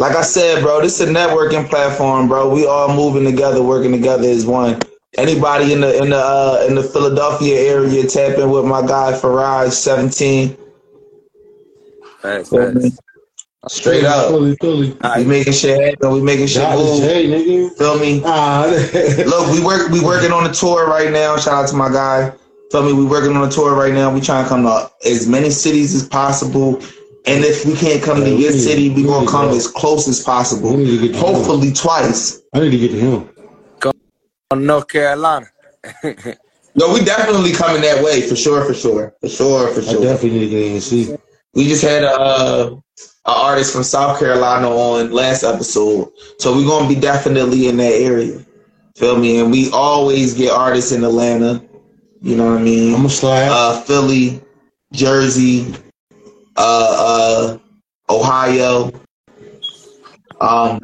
Like 0.00 0.16
I 0.16 0.22
said, 0.22 0.64
bro, 0.64 0.80
this 0.80 1.00
is 1.00 1.08
a 1.08 1.12
networking 1.12 1.68
platform, 1.68 2.26
bro. 2.26 2.52
We 2.52 2.66
all 2.66 2.92
moving 2.92 3.24
together, 3.24 3.62
working 3.62 3.92
together 3.92 4.28
as 4.28 4.44
one. 4.44 4.80
Anybody 5.16 5.72
in 5.72 5.80
the 5.80 6.02
in 6.02 6.10
the 6.10 6.16
uh, 6.16 6.66
in 6.68 6.74
the 6.74 6.82
Philadelphia 6.82 7.54
area, 7.54 8.04
tap 8.04 8.38
in 8.38 8.50
with 8.50 8.64
my 8.64 8.84
guy 8.84 9.12
Faraj 9.12 9.70
seventeen. 9.70 10.56
Facts, 12.20 12.48
facts. 12.48 12.98
Straight 13.68 14.02
up, 14.02 14.30
Philly, 14.30 14.56
Philly. 14.60 14.96
we 15.18 15.24
making 15.24 15.52
shit 15.52 15.80
happen. 15.80 16.10
We 16.10 16.20
making 16.20 16.48
shit 16.48 16.62
Dr. 16.62 16.78
move. 16.78 17.00
J, 17.00 17.26
nigga. 17.28 17.78
Feel 17.78 17.96
me? 18.00 18.22
Ah, 18.24 18.66
Look, 19.24 19.52
we 19.52 19.64
work 19.64 19.88
we 19.90 20.00
working 20.00 20.32
on 20.32 20.50
a 20.50 20.52
tour 20.52 20.88
right 20.88 21.12
now. 21.12 21.36
Shout 21.36 21.62
out 21.62 21.68
to 21.68 21.76
my 21.76 21.92
guy. 21.92 22.32
Feel 22.72 22.82
me? 22.82 22.92
We 22.92 23.04
working 23.04 23.36
on 23.36 23.46
a 23.46 23.50
tour 23.52 23.76
right 23.76 23.94
now. 23.94 24.12
We 24.12 24.20
trying 24.20 24.42
to 24.42 24.48
come 24.48 24.64
to 24.64 24.90
as 25.06 25.28
many 25.28 25.50
cities 25.50 25.94
as 25.94 26.08
possible. 26.08 26.82
And 27.26 27.44
if 27.44 27.64
we 27.64 27.74
can't 27.74 28.02
come 28.02 28.18
to 28.20 28.28
Yeah, 28.28 28.36
we 28.36 28.42
your 28.44 28.52
need- 28.52 28.60
city, 28.60 28.88
we 28.90 29.02
we 29.02 29.08
gonna 29.08 29.28
come 29.28 29.50
to- 29.50 29.56
as 29.56 29.66
close 29.68 30.08
as 30.08 30.20
possible. 30.20 30.70
We 30.76 30.84
need 30.84 30.98
to 31.00 31.08
get 31.08 31.12
to 31.12 31.18
him. 31.18 31.34
Hopefully 31.34 31.72
twice. 31.72 32.40
I 32.54 32.60
need 32.60 32.70
to 32.70 32.78
get 32.78 32.90
to 32.90 32.98
him. 32.98 33.28
From 34.50 34.66
North 34.66 34.88
Carolina. 34.88 35.46
No, 36.74 36.90
we 36.90 37.04
definitely 37.04 37.52
coming 37.52 37.82
that 37.82 38.02
way 38.02 38.22
for 38.26 38.34
sure, 38.34 38.64
for 38.64 38.72
sure, 38.72 39.12
for 39.20 39.28
sure, 39.28 39.68
for 39.74 39.82
sure. 39.82 40.00
I 40.00 40.04
definitely 40.04 40.38
need 40.38 40.44
to 40.46 40.48
get 40.48 40.66
in 40.68 40.72
and 40.72 40.82
see. 40.82 41.14
We 41.52 41.68
just 41.68 41.82
had 41.82 42.02
a 42.02 42.18
uh, 42.18 42.76
a 43.26 43.30
artist 43.30 43.74
from 43.74 43.82
South 43.82 44.18
Carolina 44.18 44.70
on 44.70 45.12
last 45.12 45.42
episode, 45.44 46.10
so 46.38 46.56
we're 46.56 46.66
gonna 46.66 46.88
be 46.88 46.94
definitely 46.98 47.68
in 47.68 47.76
that 47.76 47.92
area. 47.92 48.40
Feel 48.96 49.18
me? 49.18 49.38
And 49.40 49.50
we 49.50 49.70
always 49.70 50.32
get 50.32 50.50
artists 50.50 50.92
in 50.92 51.04
Atlanta. 51.04 51.62
You 52.22 52.36
know 52.36 52.52
what 52.52 52.60
I 52.60 52.62
mean? 52.62 52.94
I'm 52.94 53.00
gonna 53.00 53.10
slide. 53.10 53.48
uh, 53.50 53.78
Philly, 53.82 54.40
Jersey, 54.94 55.74
uh, 56.56 57.58
uh, 58.08 58.12
Ohio, 58.12 58.90
um, 60.40 60.78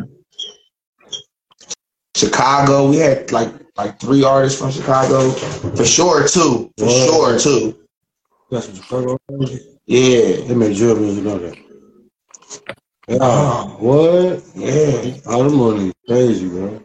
Chicago. 2.16 2.88
We 2.90 2.96
had 2.98 3.30
like 3.32 3.52
like 3.76 3.98
three 4.00 4.24
artists 4.24 4.58
from 4.58 4.70
Chicago 4.70 5.30
for 5.30 5.84
sure 5.84 6.26
too. 6.26 6.70
For 6.78 6.86
What? 6.86 7.06
sure 7.06 7.38
too. 7.38 7.78
Got 8.50 8.64
some 8.64 8.74
Chicago. 8.74 9.18
Yeah. 9.86 10.42
They 10.46 10.54
made 10.54 10.76
drill 10.76 10.96
music, 10.96 11.24
know 11.24 11.38
that. 11.38 11.56
Yeah. 13.08 13.18
Oh. 13.20 13.76
What? 13.78 14.42
Yeah. 14.54 15.16
All 15.26 15.44
the 15.44 15.50
money 15.50 15.92
crazy, 16.08 16.48
bro. 16.48 16.80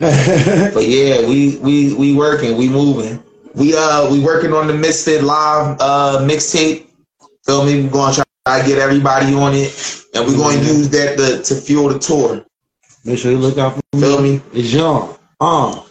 But 0.74 0.84
yeah, 0.86 1.26
we 1.28 1.58
we 1.58 1.94
we 1.94 2.14
working, 2.14 2.56
we 2.56 2.68
moving. 2.68 3.22
We 3.54 3.76
uh 3.76 4.10
we 4.10 4.20
working 4.20 4.52
on 4.52 4.66
the 4.66 4.72
Mysfit 4.72 5.22
Live 5.22 5.76
uh 5.80 6.18
mixtape. 6.22 6.86
Feel 7.44 7.64
me? 7.64 7.82
We're 7.82 7.90
gonna 7.90 8.14
try 8.14 8.60
to 8.60 8.66
get 8.66 8.78
everybody 8.78 9.34
on 9.34 9.54
it, 9.54 10.04
and 10.14 10.26
we're 10.26 10.36
gonna 10.36 10.58
use 10.58 10.88
that 10.90 11.16
to, 11.18 11.42
to 11.42 11.60
fuel 11.60 11.88
the 11.88 11.98
tour. 11.98 12.44
Make 13.04 13.18
sure 13.18 13.32
you 13.32 13.38
look 13.38 13.58
out 13.58 13.74
for 13.74 13.82
Feel 13.98 14.22
me? 14.22 14.40
It's 14.52 14.72
young. 14.72 15.18
Uh. 15.40 15.82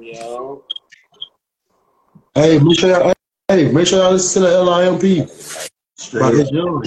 Yo. 0.00 0.64
hey, 2.34 2.58
make 2.58 2.78
sure 2.78 2.90
y'all, 2.90 3.12
hey, 3.48 3.72
make 3.72 3.86
sure 3.86 3.98
y'all 3.98 4.12
listen 4.12 4.42
to 4.42 4.48
the 4.48 4.62
LIMP. 4.62 5.28
By 6.12 6.30
It's 6.32 6.52
Young. 6.52 6.84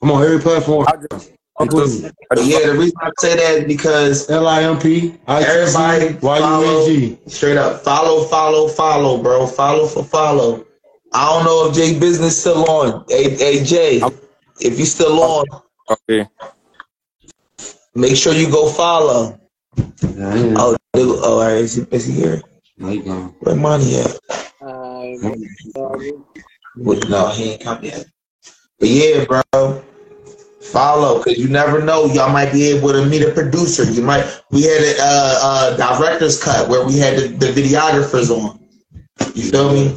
I'm 0.00 0.10
on 0.12 0.22
every 0.22 0.38
platform. 0.38 0.86
I'm 1.58 1.68
with 1.68 2.02
you. 2.02 2.10
But 2.28 2.44
yeah, 2.44 2.66
the 2.66 2.74
reason 2.76 2.96
I 3.00 3.10
say 3.18 3.36
that 3.36 3.62
is 3.62 3.64
because 3.66 4.28
LIMP, 4.28 4.84
everybody 5.28 6.14
follow, 6.14 6.86
YUNG. 6.86 7.18
straight 7.28 7.56
up 7.56 7.82
follow, 7.84 8.24
follow, 8.24 8.68
follow, 8.68 9.22
bro. 9.22 9.46
Follow 9.46 9.86
for 9.86 10.04
follow. 10.04 10.66
I 11.12 11.28
don't 11.32 11.44
know 11.44 11.68
if 11.68 11.76
Jay 11.76 11.98
Business 11.98 12.40
still 12.40 12.68
on. 12.68 13.04
Hey, 13.08 13.36
hey 13.36 13.62
Jay, 13.64 14.02
if 14.60 14.78
you 14.78 14.84
still 14.84 15.22
on, 15.22 15.46
Okay. 15.90 16.28
make 17.94 18.16
sure 18.16 18.32
you 18.34 18.50
go 18.50 18.68
follow. 18.68 19.38
Yeah, 19.76 20.34
yeah. 20.34 20.54
Oh, 20.58 20.76
dude, 20.92 21.18
oh, 21.22 21.38
all 21.38 21.40
right, 21.40 21.58
is 21.58 21.74
he, 21.76 21.82
is 21.92 22.06
he 22.06 22.14
here? 22.14 22.42
No. 22.78 23.34
Where 23.40 23.54
money 23.54 24.00
at? 24.00 24.18
Uh, 24.60 25.04
No, 26.76 27.28
he 27.28 27.52
ain't 27.52 27.60
come 27.62 27.84
yet. 27.84 28.06
But 28.80 28.88
yeah, 28.88 29.24
bro, 29.24 29.84
follow 30.64 31.22
because 31.22 31.38
you 31.38 31.48
never 31.48 31.82
know. 31.82 32.06
Y'all 32.06 32.32
might 32.32 32.52
be 32.52 32.64
able 32.70 32.92
to 32.92 33.04
meet 33.06 33.22
a 33.22 33.32
producer. 33.32 33.84
You 33.84 34.02
might. 34.02 34.24
We 34.50 34.62
had 34.62 34.82
a 34.82 34.96
uh, 35.00 35.38
uh, 35.42 35.96
director's 35.98 36.42
cut 36.42 36.68
where 36.68 36.86
we 36.86 36.98
had 36.98 37.18
the, 37.18 37.28
the 37.28 37.46
videographers 37.46 38.30
on. 38.30 38.58
You 39.34 39.50
feel 39.50 39.72
me? 39.72 39.88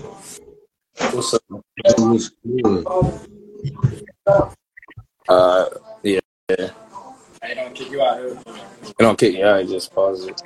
What's 1.12 1.34
up? 1.34 1.42
That 1.50 1.96
was 2.00 2.32
good. 2.46 2.86
Uh, 5.30 5.70
yeah. 6.04 6.20
yeah. 6.50 6.70
I 7.44 7.54
don't 7.54 7.74
kick 7.74 7.92
you 7.92 8.02
out 8.02 8.18
here. 8.20 8.38
It 8.84 8.98
don't 8.98 9.18
kick 9.18 9.36
you 9.36 9.46
out. 9.46 9.62
it 9.62 9.68
Just 9.68 9.94
pause 9.94 10.28
it. 10.28 10.42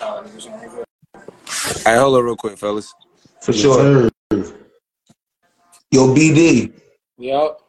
All 0.00 0.22
right, 1.86 1.98
hold 1.98 2.16
on 2.16 2.24
real 2.24 2.36
quick, 2.36 2.58
fellas. 2.58 2.92
For 3.40 3.52
sure. 3.52 4.10
Yo, 5.90 6.14
BD, 6.14 6.72
Yup. 7.18 7.60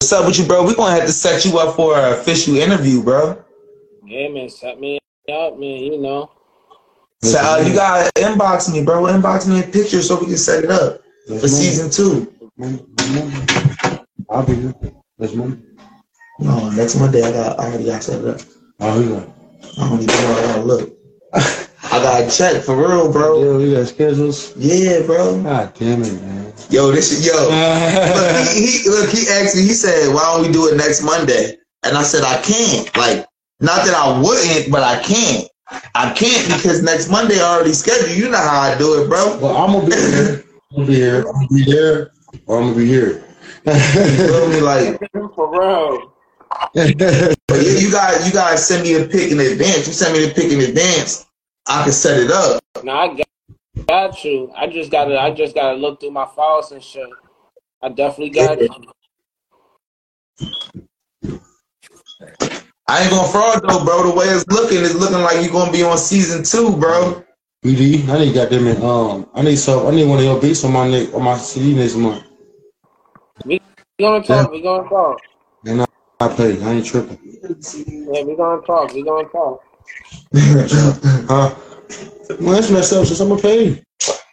What's 0.00 0.12
up 0.14 0.26
with 0.26 0.38
you, 0.38 0.46
bro? 0.46 0.64
We're 0.64 0.74
gonna 0.74 0.94
have 0.94 1.06
to 1.06 1.12
set 1.12 1.44
you 1.44 1.58
up 1.58 1.76
for 1.76 1.98
an 1.98 2.14
official 2.14 2.56
interview, 2.56 3.02
bro. 3.02 3.44
Yeah, 4.06 4.28
man. 4.28 4.48
Set 4.48 4.80
me 4.80 4.98
up, 5.30 5.58
man. 5.58 5.78
You 5.78 6.00
know. 6.00 6.30
So 7.22 7.38
uh, 7.38 7.62
you 7.64 7.74
gotta 7.74 8.10
inbox 8.16 8.72
me, 8.72 8.82
bro. 8.82 9.02
Inbox 9.02 9.46
me 9.46 9.60
a 9.60 9.62
picture 9.62 10.00
so 10.00 10.18
we 10.18 10.26
can 10.26 10.38
set 10.38 10.64
it 10.64 10.70
up 10.70 11.02
for 11.26 11.46
season 11.46 11.90
two. 11.90 12.32
I'll 14.30 14.46
be 14.46 14.54
here. 14.54 14.74
Let's 15.18 15.34
move. 15.34 15.60
No, 16.38 16.70
next 16.70 16.96
Monday 16.96 17.22
I 17.22 17.32
got 17.32 17.60
I 17.60 17.66
already 17.66 17.84
got 17.84 18.02
set 18.02 18.24
it 18.24 18.26
up. 18.26 18.40
Oh, 18.80 19.00
we 19.00 19.08
got. 19.08 19.28
I 19.78 19.88
don't 19.88 20.00
even 20.00 20.06
know 20.06 20.32
I 20.32 20.42
gotta 20.46 20.62
look. 20.62 20.96
I 21.92 22.00
gotta 22.00 22.30
check 22.30 22.62
for 22.62 22.76
real, 22.76 23.10
bro. 23.10 23.42
Yeah, 23.42 23.56
we 23.58 23.72
got 23.72 23.88
schedules. 23.88 24.56
Yeah, 24.56 25.02
bro. 25.06 25.42
God 25.42 25.74
damn 25.74 26.02
it, 26.02 26.22
man. 26.22 26.52
Yo, 26.70 26.92
this 26.92 27.10
is 27.10 27.26
yo. 27.26 27.32
look, 28.14 28.46
he, 28.46 28.66
he 28.66 28.88
look, 28.88 29.10
he 29.10 29.28
asked 29.28 29.56
me. 29.56 29.62
He 29.62 29.74
said, 29.74 30.14
"Why 30.14 30.22
don't 30.22 30.46
we 30.46 30.52
do 30.52 30.68
it 30.68 30.76
next 30.76 31.02
Monday?" 31.02 31.56
And 31.82 31.96
I 31.96 32.02
said, 32.02 32.22
"I 32.22 32.40
can't. 32.42 32.96
Like, 32.96 33.26
not 33.58 33.84
that 33.86 33.94
I 33.94 34.20
wouldn't, 34.20 34.70
but 34.70 34.84
I 34.84 35.02
can't. 35.02 35.48
I 35.96 36.12
can't 36.12 36.46
because 36.46 36.80
next 36.84 37.10
Monday 37.10 37.40
I 37.40 37.54
already 37.54 37.72
scheduled. 37.72 38.16
You 38.16 38.28
know 38.28 38.38
how 38.38 38.60
I 38.60 38.78
do 38.78 39.02
it, 39.02 39.08
bro. 39.08 39.38
Well, 39.38 39.56
I'm 39.56 39.72
gonna 39.72 39.90
be 39.90 39.96
here. 39.96 40.44
I'm 40.70 40.76
gonna 40.76 40.86
be 40.86 40.94
here. 40.94 41.18
I'm 41.26 41.32
gonna 41.32 41.48
be 41.48 41.64
there, 41.64 42.12
or 42.46 42.58
I'm 42.58 42.64
gonna 42.68 42.76
be 42.76 42.86
here. 42.86 43.24
You 43.66 44.28
feel 44.28 44.48
me? 44.48 44.60
Like, 44.60 45.00
For 45.34 45.50
real. 45.50 46.12
but 46.74 47.62
yeah, 47.62 47.78
you 47.78 47.90
guys, 47.90 48.26
you 48.26 48.32
guys 48.32 48.66
send 48.66 48.84
me 48.84 48.94
a 48.94 49.06
pick 49.06 49.32
in 49.32 49.40
advance. 49.40 49.86
You 49.86 49.92
send 49.92 50.12
me 50.12 50.26
the 50.26 50.34
pick 50.34 50.52
in 50.52 50.60
advance. 50.60 51.26
I 51.68 51.84
can 51.84 51.92
set 51.92 52.20
it 52.20 52.30
up. 52.30 52.62
No, 52.82 52.92
I 52.92 53.14
got, 53.14 53.28
got 53.86 54.24
you. 54.24 54.52
I 54.56 54.66
just 54.66 54.90
gotta. 54.90 55.18
I 55.18 55.30
just 55.30 55.54
gotta 55.54 55.76
look 55.76 56.00
through 56.00 56.12
my 56.12 56.26
files 56.26 56.72
and 56.72 56.82
shit. 56.82 57.08
I 57.82 57.88
definitely 57.88 58.30
got 58.30 58.60
you. 58.60 58.68
I 62.88 63.02
ain't 63.02 63.10
gonna 63.10 63.28
fraud 63.28 63.62
though, 63.62 63.84
bro. 63.84 64.10
The 64.10 64.14
way 64.16 64.26
it's 64.26 64.46
looking, 64.48 64.78
it's 64.78 64.94
looking 64.94 65.20
like 65.20 65.42
you're 65.42 65.52
gonna 65.52 65.70
be 65.70 65.82
on 65.82 65.96
season 65.96 66.42
two, 66.42 66.76
bro. 66.76 67.24
BD, 67.64 68.08
I 68.08 68.18
need 68.18 68.34
goddamn 68.34 68.66
it. 68.66 68.82
Um, 68.82 69.28
I 69.34 69.42
need 69.42 69.56
some. 69.56 69.86
I 69.86 69.90
need 69.90 70.08
one 70.08 70.18
of 70.18 70.24
your 70.24 70.40
beats 70.40 70.64
on 70.64 70.72
my 70.72 70.88
neck 70.88 71.14
on 71.14 71.22
my 71.22 71.36
CD 71.36 71.74
next 71.74 71.94
month. 71.94 72.24
We 73.44 73.60
gonna 73.98 74.24
talk. 74.24 74.50
We 74.50 74.60
gonna 74.60 74.88
talk. 74.88 75.20
And 75.66 75.82
I, 75.82 75.86
I 76.20 76.28
pay. 76.34 76.62
I 76.62 76.72
ain't 76.72 76.86
tripping. 76.86 77.18
Yeah, 77.22 78.24
we 78.24 78.34
gonna 78.34 78.62
talk. 78.62 78.92
We 78.92 79.02
gonna 79.02 79.28
talk. 79.28 79.62
Huh? 80.32 81.54
Well, 82.40 82.54
that's 82.54 82.70
messed 82.70 82.92
up. 82.92 83.06
Since 83.06 83.20
I'm 83.20 83.28
gonna 83.28 83.42
pay. 83.42 83.82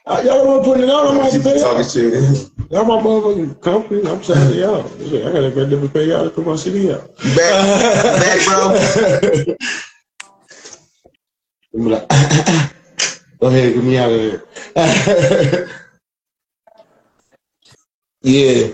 Y'all 0.05 0.23
don't 0.23 0.47
want 0.47 0.63
to 0.63 0.71
put 0.71 0.79
it 0.79 0.89
out. 0.89 1.07
I'm 1.07 1.17
gonna 1.17 1.23
have 1.23 1.33
to 1.33 1.39
pay. 1.39 1.59
Talking 1.59 1.87
shit. 1.87 2.51
Y'all 2.71 2.85
my 2.85 3.01
motherfucking 3.01 3.61
company. 3.61 4.09
I'm 4.09 4.23
saying 4.23 4.51
to 4.51 4.59
y'all. 4.59 4.85
I 4.85 5.31
gotta 5.31 5.51
goddamn 5.51 5.89
pay 5.89 6.05
y'all 6.05 6.23
to 6.25 6.29
put 6.29 6.45
my 6.45 6.55
CD 6.55 6.93
out. 6.93 7.15
Back, 7.35 8.19
back, 8.21 8.45
bro. 8.45 9.55
I'm 11.75 11.85
like, 11.89 12.07
Go 13.39 13.47
ahead, 13.47 13.73
get 13.75 13.83
me 13.83 13.97
out 13.97 14.11
of 14.11 14.19
here. 14.19 15.69
Yeah. 18.21 18.69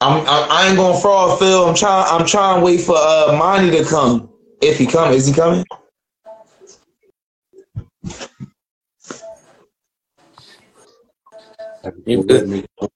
I'm, 0.00 0.26
I, 0.26 0.48
I 0.50 0.68
ain't 0.68 0.76
gonna 0.76 0.98
fraud 1.00 1.38
Phil. 1.38 1.68
I'm 1.68 1.74
trying. 1.74 2.06
I'm 2.08 2.26
trying 2.26 2.58
to 2.58 2.64
wait 2.64 2.80
for 2.80 2.96
uh 2.96 3.36
Monty 3.38 3.70
to 3.70 3.84
come. 3.84 4.30
If 4.60 4.78
he 4.78 4.86
come, 4.86 5.12
is 5.12 5.26
he 5.26 5.32
coming? 5.34 5.64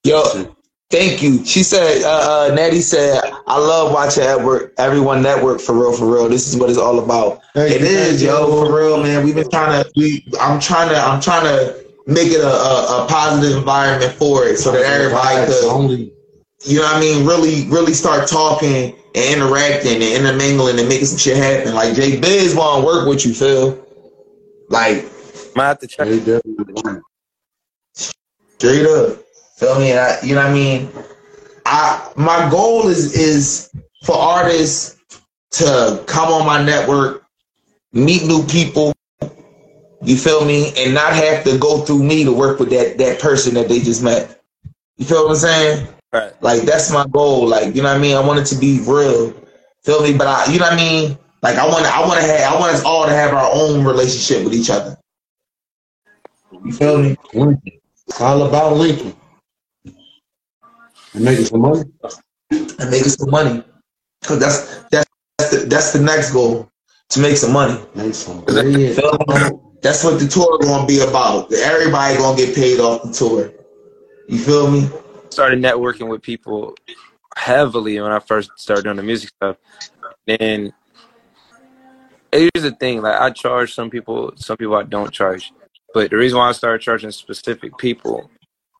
Yo, 0.03 0.55
thank 0.89 1.21
you. 1.21 1.45
She 1.45 1.63
said, 1.63 2.03
uh, 2.03 2.49
uh, 2.49 2.55
Natty 2.55 2.81
said, 2.81 3.21
I 3.47 3.57
love 3.57 3.91
watching 3.91 4.23
Network, 4.23 4.73
Everyone 4.77 5.21
Network 5.21 5.59
for 5.59 5.73
real, 5.73 5.93
for 5.93 6.05
real. 6.05 6.29
This 6.29 6.47
is 6.47 6.55
what 6.57 6.69
it's 6.69 6.79
all 6.79 6.99
about. 6.99 7.41
Thank 7.53 7.75
It 7.75 7.81
you, 7.81 7.87
is, 7.87 8.23
yo, 8.23 8.47
for 8.47 8.75
real, 8.75 9.01
man. 9.03 9.25
We've 9.25 9.35
been 9.35 9.49
trying 9.49 9.83
to, 9.83 9.91
we, 9.95 10.25
I'm 10.39 10.59
trying 10.59 10.89
to, 10.89 10.97
I'm 10.97 11.19
trying 11.21 11.43
to 11.43 11.85
make 12.05 12.31
it 12.31 12.39
a, 12.39 12.47
a, 12.47 13.05
a 13.05 13.07
positive 13.09 13.57
environment 13.57 14.13
for 14.13 14.45
it 14.45 14.57
so 14.57 14.71
that 14.71 14.83
everybody 14.83 15.45
could, 15.45 15.65
only 15.65 16.13
you 16.65 16.77
know 16.79 16.83
what 16.83 16.95
I 16.95 16.99
mean, 16.99 17.25
really, 17.25 17.67
really 17.69 17.93
start 17.93 18.27
talking 18.27 18.95
and 19.15 19.41
interacting 19.41 19.95
and 19.95 20.03
intermingling 20.03 20.79
and 20.79 20.89
making 20.89 21.05
some 21.05 21.17
shit 21.17 21.37
happen. 21.37 21.75
Like 21.75 21.95
Jay 21.95 22.19
Biz 22.19 22.55
want 22.55 22.81
to 22.81 22.85
work 22.85 23.07
with 23.07 23.25
you, 23.25 23.33
Phil. 23.33 23.85
Like 24.69 25.05
Might 25.55 25.67
have 25.67 25.79
to 25.79 25.87
check. 25.87 26.07
they 26.07 26.17
definitely 26.19 26.73
want 26.73 26.97
it. 26.97 27.03
Straight 28.57 28.85
up. 28.85 29.19
Feel 29.57 29.79
me? 29.79 29.91
And 29.91 29.99
I, 29.99 30.21
you 30.21 30.35
know 30.35 30.41
what 30.41 30.51
I 30.51 30.53
mean? 30.53 30.89
I 31.65 32.11
my 32.15 32.49
goal 32.49 32.87
is 32.87 33.13
is 33.15 33.71
for 34.03 34.15
artists 34.15 34.97
to 35.51 36.03
come 36.07 36.29
on 36.29 36.45
my 36.45 36.63
network, 36.63 37.25
meet 37.93 38.25
new 38.25 38.45
people. 38.45 38.93
You 40.01 40.15
feel 40.15 40.45
me? 40.45 40.73
And 40.77 40.93
not 40.93 41.13
have 41.13 41.43
to 41.45 41.57
go 41.57 41.81
through 41.81 42.03
me 42.03 42.23
to 42.23 42.31
work 42.31 42.59
with 42.59 42.69
that 42.69 42.97
that 42.99 43.19
person 43.19 43.53
that 43.55 43.67
they 43.67 43.79
just 43.79 44.03
met. 44.03 44.41
You 44.97 45.05
feel 45.05 45.23
what 45.23 45.31
I'm 45.31 45.35
saying? 45.37 45.87
Right. 46.13 46.31
Like 46.41 46.61
that's 46.61 46.91
my 46.91 47.05
goal. 47.07 47.47
Like 47.47 47.75
you 47.75 47.81
know 47.81 47.89
what 47.89 47.97
I 47.97 48.01
mean. 48.01 48.15
I 48.15 48.25
want 48.25 48.39
it 48.39 48.45
to 48.45 48.55
be 48.55 48.79
real. 48.87 49.33
Feel 49.83 50.03
me? 50.03 50.17
But 50.17 50.27
I, 50.27 50.51
you 50.51 50.59
know 50.59 50.65
what 50.65 50.73
I 50.73 50.77
mean. 50.77 51.17
Like 51.41 51.57
I 51.57 51.67
want 51.67 51.85
to. 51.85 51.91
I 51.93 52.01
want 52.01 52.19
to 52.21 52.25
have. 52.25 52.53
I 52.53 52.59
want 52.59 52.73
us 52.73 52.83
all 52.83 53.05
to 53.05 53.11
have 53.11 53.33
our 53.33 53.49
own 53.51 53.83
relationship 53.83 54.43
with 54.43 54.53
each 54.53 54.69
other. 54.69 54.97
You 56.63 56.71
feel 56.71 57.01
me? 57.01 57.17
Lincoln. 58.07 58.15
It's 58.15 58.21
all 58.21 58.43
about 58.43 58.77
Lincoln. 58.77 59.15
And 61.13 61.23
making 61.25 61.45
some 61.45 61.61
money. 61.61 61.83
And 62.51 62.91
making 62.91 63.09
some 63.09 63.29
money. 63.29 63.63
Cause 64.23 64.39
that's 64.39 64.83
that's 64.91 65.05
that's 65.37 65.51
the, 65.51 65.57
that's 65.67 65.93
the 65.93 65.99
next 65.99 66.31
goal 66.31 66.69
to 67.09 67.19
make 67.19 67.37
some 67.37 67.53
money. 67.53 67.79
Make 67.95 68.13
some 68.13 68.45
Feel. 68.45 69.63
That's 69.81 70.03
what 70.03 70.19
the 70.19 70.27
tour 70.27 70.57
gonna 70.59 70.87
be 70.87 70.99
about. 71.01 71.53
Everybody 71.53 72.17
gonna 72.17 72.37
get 72.37 72.55
paid 72.55 72.79
off 72.79 73.03
the 73.03 73.13
tour. 73.13 73.51
You 74.27 74.39
feel 74.39 74.69
me? 74.69 74.89
started 75.29 75.59
networking 75.59 76.09
with 76.09 76.21
people 76.21 76.75
heavily 77.35 77.99
when 77.99 78.11
I 78.11 78.19
first 78.19 78.49
started 78.57 78.83
doing 78.83 78.97
the 78.97 79.03
music 79.03 79.29
stuff. 79.29 79.57
Then 80.25 80.73
here's 82.31 82.51
the 82.55 82.71
thing: 82.71 83.01
like 83.01 83.19
I 83.19 83.29
charge 83.29 83.73
some 83.73 83.89
people, 83.89 84.33
some 84.35 84.57
people 84.57 84.75
I 84.75 84.83
don't 84.83 85.11
charge. 85.11 85.53
But 85.93 86.11
the 86.11 86.17
reason 86.17 86.37
why 86.37 86.49
I 86.49 86.51
started 86.51 86.81
charging 86.81 87.11
specific 87.11 87.77
people 87.77 88.29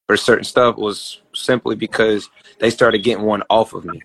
for 0.07 0.17
certain 0.17 0.43
stuff 0.43 0.77
was 0.77 1.21
simply 1.33 1.75
because 1.75 2.29
they 2.59 2.69
started 2.69 3.03
getting 3.03 3.25
one 3.25 3.43
off 3.49 3.73
of 3.73 3.85
me. 3.85 4.01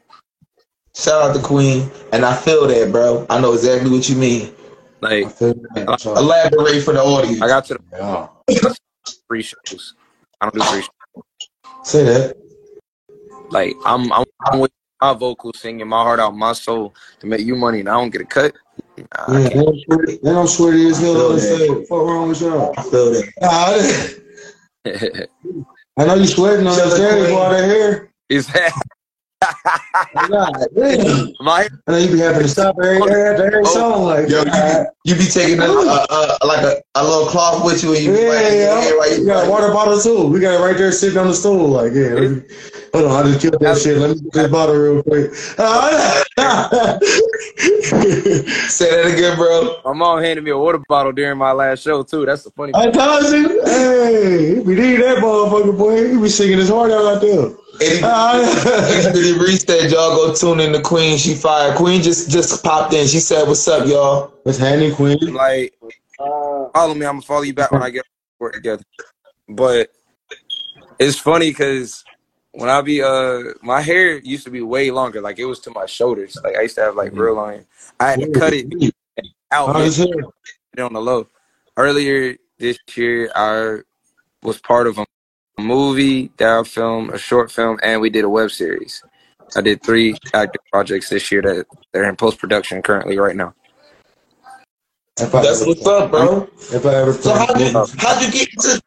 Shout 0.95 1.31
out 1.31 1.37
to 1.37 1.43
Queen, 1.43 1.91
and 2.13 2.25
I 2.25 2.37
feel 2.37 2.67
that, 2.67 2.93
bro. 2.93 3.27
I 3.31 3.41
know 3.41 3.55
exactly 3.55 3.91
what 3.91 4.09
you 4.09 4.17
mean. 4.17 4.53
Like 5.01 5.25
uh, 5.45 5.97
Elaborate 6.17 6.83
for 6.83 6.93
the 6.93 7.03
audience. 7.03 7.41
I 7.41 7.47
got 7.47 7.65
to 7.67 7.79
Yeah. 7.93 8.29
the 8.47 8.77
free 9.27 9.43
shows. 9.43 9.95
I 10.41 10.47
don't 10.51 10.55
do 10.55 10.63
free 10.63 10.83
shows. 10.83 11.25
Say 11.83 12.05
that. 12.05 12.37
Like 13.51 13.75
I'm 13.85 14.13
I'm, 14.13 14.25
I'm 14.47 14.61
with 14.61 14.71
my 15.01 15.15
vocals 15.15 15.59
singing 15.59 15.89
my 15.89 16.03
heart 16.03 16.21
out, 16.21 16.37
my 16.37 16.53
soul 16.53 16.95
to 17.21 17.27
make 17.27 17.41
you 17.41 17.57
money, 17.57 17.81
and 17.81 17.89
I 17.89 17.93
don't 17.95 18.11
get 18.11 18.21
a 18.21 18.25
cut. 18.25 18.55
Nah, 18.99 19.05
I 19.27 19.33
Yeah, 19.33 19.39
they 19.45 19.51
can't. 19.51 19.67
don't 19.67 19.81
sweat- 19.81 20.23
they 20.23 20.31
don't 20.31 20.49
sweat 20.49 20.75
his 20.75 20.99
hell 20.99 21.15
feel 21.15 21.27
on 21.27 21.37
the 21.37 21.41
that. 21.41 21.57
stage. 21.57 21.89
Fuck 21.89 21.99
wrong 22.03 22.29
with 22.29 22.41
y'all? 22.41 22.75
I 22.77 22.83
feel 22.83 23.11
that. 23.13 23.33
Nah, 23.41 23.73
I 26.03 26.07
know 26.07 26.15
you 26.15 26.27
sweating 26.27 26.67
on 26.67 26.75
the 26.77 26.81
Shut 26.83 26.91
the 26.91 26.97
stage 26.97 27.33
while 27.33 27.51
they're 27.51 27.67
here. 27.67 28.13
Is 28.29 28.47
that 28.49 28.73
God 30.29 30.67
damn. 30.77 31.33
my 31.41 31.69
I 31.87 31.91
know 31.93 31.99
you 31.99 32.13
be 32.13 32.19
having 32.19 32.43
to 32.43 32.49
stop 32.49 32.77
every, 32.83 33.01
every, 33.03 33.23
after 33.23 33.47
every 33.47 33.65
song 33.67 34.05
like 34.05 34.29
Yo, 34.29 34.39
you 34.41 34.45
that. 34.45 34.53
be, 34.53 34.89
uh, 34.89 34.91
you 35.05 35.15
be 35.17 35.27
taking 35.31 35.61
a, 35.61 35.65
a, 35.65 36.37
a, 36.43 36.47
like 36.47 36.63
a, 36.63 36.83
a 36.97 37.03
little 37.03 37.27
cloth 37.27 37.65
with 37.65 37.83
you, 37.83 37.95
and 37.95 38.05
you 38.05 38.15
Yeah, 38.15 38.29
wiping 38.29 38.59
your 38.59 38.67
yeah. 38.67 38.81
hair 38.81 38.99
while 38.99 39.11
We 39.11 39.17
you 39.19 39.27
got 39.27 39.47
a 39.47 39.51
water 39.51 39.73
bottle 39.73 40.01
too. 40.01 40.27
We 40.29 40.41
got 40.41 40.61
it 40.61 40.65
right 40.65 40.77
there 40.77 40.93
sitting 40.93 41.19
on 41.19 41.29
the 41.29 41.35
stool. 41.35 41.69
Like, 41.69 41.93
yeah. 41.95 42.15
me- 42.15 42.43
hold 42.93 43.05
on, 43.07 43.27
I 43.27 43.29
just 43.31 43.41
killed 43.41 43.61
that 43.61 43.79
shit. 43.79 43.99
Let 43.99 44.11
me 44.11 44.17
get 44.23 44.33
this 44.33 44.51
bottle 44.51 44.77
real 44.77 45.03
quick. 45.03 45.35
Say 48.69 48.91
that 48.91 49.07
again, 49.13 49.37
bro. 49.37 49.77
my 49.85 49.93
mom 49.93 50.21
handed 50.23 50.45
me 50.45 50.51
a 50.51 50.59
water 50.59 50.79
bottle 50.89 51.13
during 51.13 51.39
my 51.39 51.53
last 51.53 51.83
show 51.83 52.03
too. 52.03 52.27
That's 52.27 52.45
the 52.45 52.51
funny 52.51 52.73
I 52.75 52.91
told 52.91 53.25
you. 53.33 53.63
Hey, 53.65 54.59
we 54.61 54.75
need 54.75 54.97
that 54.97 55.19
motherfucker, 55.19 55.77
boy. 55.77 56.13
He 56.15 56.21
be 56.21 56.29
singing 56.29 56.59
his 56.59 56.69
heart 56.69 56.91
out 56.91 57.05
out 57.17 57.21
there. 57.21 57.51
Anybody 57.81 59.33
Reese 59.39 59.63
said 59.63 59.91
y'all 59.91 60.15
go 60.15 60.35
tune 60.35 60.61
in 60.61 60.73
the 60.73 60.81
Queen. 60.81 61.17
She 61.19 61.35
fired. 61.35 61.77
Queen 61.77 62.03
just 62.03 62.31
just 62.31 62.63
popped 62.63 62.93
in. 62.93 63.07
She 63.07 63.19
said, 63.19 63.49
"What's 63.49 63.67
up, 63.67 63.87
y'all?" 63.87 64.35
What's 64.43 64.59
happening, 64.59 64.95
Queen? 64.95 65.33
Like 65.33 65.75
follow 66.75 66.95
me, 66.95 67.07
I'm 67.07 67.15
gonna 67.17 67.23
follow 67.23 67.43
you 67.43 67.55
back 67.55 67.73
when 67.73 67.83
I 67.83 67.91
get 67.91 68.05
work 68.39 68.55
together. 68.55 68.85
But 69.49 69.91
it's 70.99 71.19
funny 71.19 71.51
because 71.51 72.05
when 72.53 72.69
I 72.69 72.81
be 72.83 73.03
uh 73.03 73.41
my 73.63 73.81
hair 73.81 74.19
used 74.19 74.45
to 74.45 74.51
be 74.51 74.63
way 74.63 74.91
longer, 74.91 75.21
like 75.21 75.39
it 75.39 75.45
was 75.47 75.61
to 75.61 75.71
my 75.71 75.87
shoulders. 75.87 76.37
Like 76.43 76.57
I 76.57 76.63
used 76.63 76.77
to 76.77 76.83
have 76.83 76.97
like 76.97 77.13
real 77.13 77.35
long. 77.35 77.65
I 77.99 78.11
had 78.11 78.21
to 78.21 78.31
cut 78.31 78.53
it 78.53 78.95
out 79.51 79.75
How 79.75 79.81
is 79.83 79.99
and 80.01 80.11
it? 80.15 80.27
it 80.77 80.81
on 80.81 80.93
the 80.93 81.01
low. 81.01 81.27
Earlier 81.77 82.37
this 82.59 82.79
year, 82.95 83.31
I 83.35 83.79
was 84.43 84.61
part 84.61 84.87
of 84.87 84.99
a 84.99 85.07
movie 85.63 86.31
that 86.37 86.49
I 86.59 86.63
filmed, 86.65 87.11
a 87.11 87.19
short 87.19 87.51
film, 87.51 87.79
and 87.83 88.01
we 88.01 88.11
did 88.11 88.25
a 88.25 88.29
web 88.29 88.51
series. 88.51 89.03
I 89.57 89.61
did 89.61 89.83
three 89.83 90.17
active 90.33 90.63
projects 90.71 91.09
this 91.11 91.31
year 91.31 91.43
that 91.43 91.67
they're 91.93 92.09
in 92.09 92.17
post 92.17 92.39
production 92.39 92.83
currently 92.83 93.19
right 93.19 93.37
now. 93.37 93.55
If 95.21 95.35
I 95.35 95.43
That's 95.43 95.61
ever- 95.61 95.69
what's 95.69 95.87
up, 95.87 96.11
bro. 96.11 96.49
If 96.59 96.87
I 96.87 96.95
ever 96.95 97.13
So 97.13 97.35
how'd 97.35 97.61
you 97.61 97.71
how'd 97.99 98.23
you 98.23 98.33
get 98.33 98.49
into 98.53 98.81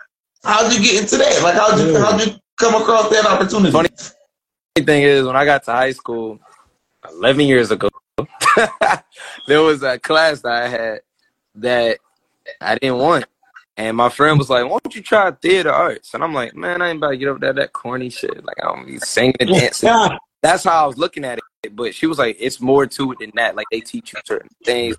how'd 0.43 0.73
you 0.73 0.79
get 0.81 1.01
into 1.03 1.17
that? 1.17 1.43
Like 1.43 1.55
how'd 1.55 1.79
you 1.79 1.95
how'd 1.97 2.19
you 2.25 2.33
come 2.59 2.81
across 2.81 3.09
that 3.09 3.25
opportunity? 3.25 3.71
Funny 3.71 3.89
thing 4.77 5.03
is, 5.03 5.25
when 5.25 5.35
I 5.35 5.45
got 5.45 5.63
to 5.65 5.71
high 5.71 5.91
school, 5.91 6.39
11 7.11 7.45
years 7.45 7.69
ago, 7.71 7.89
there 9.47 9.61
was 9.61 9.83
a 9.83 9.99
class 9.99 10.41
that 10.41 10.51
I 10.63 10.67
had 10.67 11.01
that 11.55 11.99
I 12.59 12.75
didn't 12.75 12.97
want. 12.97 13.25
And 13.77 13.97
my 13.97 14.09
friend 14.09 14.39
was 14.39 14.49
like, 14.49 14.63
why 14.63 14.79
don't 14.83 14.95
you 14.95 15.01
try 15.01 15.31
theater 15.31 15.71
arts? 15.71 16.13
And 16.13 16.23
I'm 16.23 16.33
like, 16.33 16.55
man, 16.55 16.81
I 16.81 16.89
ain't 16.89 16.97
about 16.97 17.11
to 17.11 17.17
get 17.17 17.27
up 17.27 17.41
there 17.41 17.53
that 17.53 17.73
corny 17.73 18.09
shit. 18.09 18.43
Like, 18.45 18.55
I 18.63 18.67
don't 18.67 18.85
be 18.85 18.99
singing 18.99 19.35
and 19.39 19.49
dancing. 19.49 19.89
That's 20.41 20.63
how 20.63 20.83
I 20.83 20.87
was 20.87 20.97
looking 20.97 21.25
at 21.25 21.39
it. 21.63 21.75
But 21.75 21.93
she 21.93 22.07
was 22.07 22.17
like, 22.17 22.37
it's 22.39 22.61
more 22.61 22.85
to 22.85 23.11
it 23.11 23.19
than 23.19 23.31
that. 23.35 23.55
Like, 23.55 23.65
they 23.71 23.81
teach 23.81 24.13
you 24.13 24.19
certain 24.25 24.49
things. 24.63 24.95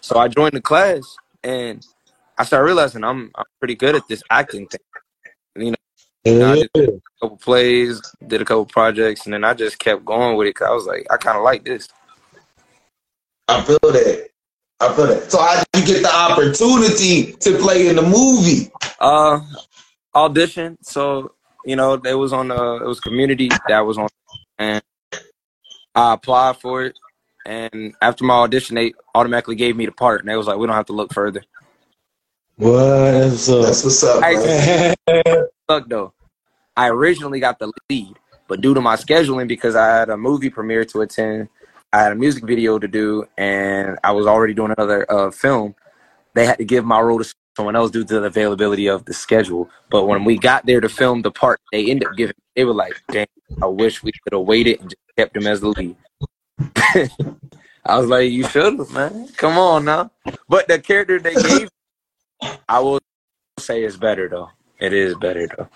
So 0.00 0.18
I 0.18 0.28
joined 0.28 0.52
the 0.52 0.60
class 0.60 1.02
and 1.42 1.84
I 2.36 2.44
started 2.44 2.66
realizing 2.66 3.02
I'm, 3.02 3.30
I'm 3.34 3.44
pretty 3.58 3.74
good 3.74 3.96
at 3.96 4.06
this 4.08 4.22
acting 4.30 4.66
thing. 4.66 4.80
You 5.56 5.70
know, 5.70 5.76
Yeah. 6.24 6.50
I 6.50 6.68
did 6.74 6.88
a 6.90 7.00
couple 7.20 7.36
plays, 7.38 8.00
did 8.26 8.42
a 8.42 8.44
couple 8.44 8.66
projects, 8.66 9.24
and 9.24 9.32
then 9.32 9.44
I 9.44 9.54
just 9.54 9.78
kept 9.78 10.04
going 10.04 10.36
with 10.36 10.48
it 10.48 10.50
because 10.54 10.68
I 10.68 10.72
was 10.72 10.86
like, 10.86 11.06
I 11.10 11.16
kind 11.16 11.38
of 11.38 11.44
like 11.44 11.64
this. 11.64 11.88
I 13.48 13.62
feel 13.62 13.78
that. 13.82 14.28
I 14.80 14.92
feel 14.94 15.06
that. 15.06 15.30
So 15.30 15.40
how 15.40 15.62
did 15.72 15.80
you 15.80 15.94
get 15.94 16.02
the 16.02 16.14
opportunity 16.14 17.32
to 17.32 17.58
play 17.58 17.88
in 17.88 17.96
the 17.96 18.02
movie? 18.02 18.70
Uh, 19.00 19.40
audition. 20.14 20.78
So 20.82 21.32
you 21.64 21.76
know, 21.76 21.94
it 21.94 22.14
was 22.14 22.32
on 22.32 22.50
uh, 22.50 22.74
it 22.76 22.86
was 22.86 23.00
community 23.00 23.50
that 23.68 23.80
was 23.80 23.98
on, 23.98 24.08
and 24.58 24.82
I 25.94 26.14
applied 26.14 26.58
for 26.58 26.84
it. 26.84 26.98
And 27.46 27.94
after 28.00 28.24
my 28.24 28.34
audition, 28.34 28.74
they 28.74 28.94
automatically 29.14 29.54
gave 29.54 29.76
me 29.76 29.86
the 29.86 29.92
part, 29.92 30.20
and 30.20 30.28
they 30.28 30.36
was 30.36 30.46
like, 30.46 30.58
"We 30.58 30.66
don't 30.66 30.76
have 30.76 30.86
to 30.86 30.92
look 30.92 31.12
further." 31.12 31.42
What? 32.56 33.12
That's 33.12 33.48
up. 33.48 33.64
That's 33.64 33.84
what's 33.84 34.04
up, 34.04 34.20
bro. 34.20 34.28
I 34.28 35.44
suck 35.70 35.84
though. 35.88 36.12
I 36.76 36.88
originally 36.88 37.40
got 37.40 37.58
the 37.58 37.72
lead, 37.88 38.14
but 38.48 38.60
due 38.60 38.74
to 38.74 38.80
my 38.80 38.96
scheduling, 38.96 39.48
because 39.48 39.76
I 39.76 39.86
had 39.86 40.10
a 40.10 40.16
movie 40.16 40.50
premiere 40.50 40.84
to 40.86 41.02
attend, 41.02 41.48
I 41.94 42.02
had 42.02 42.10
a 42.10 42.16
music 42.16 42.42
video 42.42 42.80
to 42.80 42.88
do, 42.88 43.24
and 43.38 44.00
I 44.02 44.10
was 44.10 44.26
already 44.26 44.52
doing 44.52 44.74
another 44.76 45.06
uh, 45.08 45.30
film. 45.30 45.76
They 46.34 46.44
had 46.44 46.58
to 46.58 46.64
give 46.64 46.84
my 46.84 46.98
role 46.98 47.20
to 47.22 47.34
someone 47.56 47.76
else 47.76 47.92
due 47.92 48.04
to 48.04 48.18
the 48.18 48.24
availability 48.24 48.88
of 48.88 49.04
the 49.04 49.14
schedule. 49.14 49.70
But 49.90 50.06
when 50.06 50.24
we 50.24 50.36
got 50.36 50.66
there 50.66 50.80
to 50.80 50.88
film 50.88 51.22
the 51.22 51.30
part, 51.30 51.60
they 51.70 51.88
ended 51.88 52.08
up 52.08 52.16
giving. 52.16 52.34
They 52.56 52.64
were 52.64 52.74
like, 52.74 53.00
"Damn, 53.12 53.28
I 53.62 53.66
wish 53.66 54.02
we 54.02 54.10
could 54.10 54.32
have 54.32 54.42
waited 54.42 54.80
and 54.80 54.90
just 54.90 55.02
kept 55.16 55.36
him 55.36 55.46
as 55.46 55.60
the 55.60 55.68
lead." 55.68 55.96
I 57.86 57.96
was 57.96 58.08
like, 58.08 58.28
"You 58.32 58.42
should 58.48 58.76
have, 58.76 58.90
man. 58.90 59.28
Come 59.36 59.56
on 59.56 59.84
now." 59.84 60.10
But 60.48 60.66
the 60.66 60.80
character 60.80 61.20
they 61.20 61.36
gave, 61.36 61.68
I 62.68 62.80
will 62.80 62.98
say, 63.60 63.84
is 63.84 63.96
better 63.96 64.28
though. 64.28 64.50
It 64.80 64.92
is 64.92 65.14
better 65.14 65.46
though. 65.56 65.68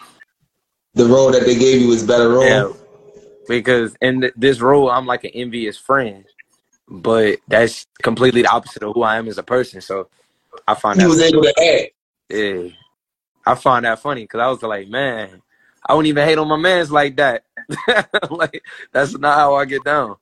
The 0.94 1.04
role 1.04 1.30
that 1.30 1.44
they 1.44 1.56
gave 1.56 1.80
you 1.80 1.86
was 1.86 2.02
better 2.02 2.30
role. 2.30 2.42
Yeah, 2.42 2.72
because 3.48 3.96
in 4.00 4.20
th- 4.20 4.34
this 4.36 4.60
role, 4.60 4.90
I'm 4.90 5.06
like 5.06 5.24
an 5.24 5.30
envious 5.34 5.76
friend, 5.76 6.24
but 6.88 7.38
that's 7.48 7.86
completely 8.02 8.42
the 8.42 8.48
opposite 8.48 8.82
of 8.82 8.94
who 8.94 9.02
I 9.02 9.16
am 9.16 9.26
as 9.26 9.38
a 9.38 9.42
person. 9.42 9.80
So 9.80 10.08
I 10.66 10.74
find 10.74 10.98
He 10.98 11.04
that 11.04 11.08
was 11.08 11.20
able 11.20 11.42
to 11.42 11.54
act. 11.58 11.92
yeah, 12.28 12.68
I 13.46 13.54
find 13.54 13.84
that 13.84 14.00
funny 14.00 14.22
because 14.24 14.40
I 14.40 14.48
was 14.48 14.62
like, 14.62 14.88
man, 14.88 15.42
I 15.86 15.94
wouldn't 15.94 16.08
even 16.08 16.26
hate 16.26 16.38
on 16.38 16.48
my 16.48 16.56
man's 16.56 16.92
like 16.92 17.16
that. 17.16 17.44
like 18.30 18.62
that's 18.92 19.16
not 19.18 19.36
how 19.36 19.54
I 19.56 19.64
get 19.64 19.84
down. 19.84 20.16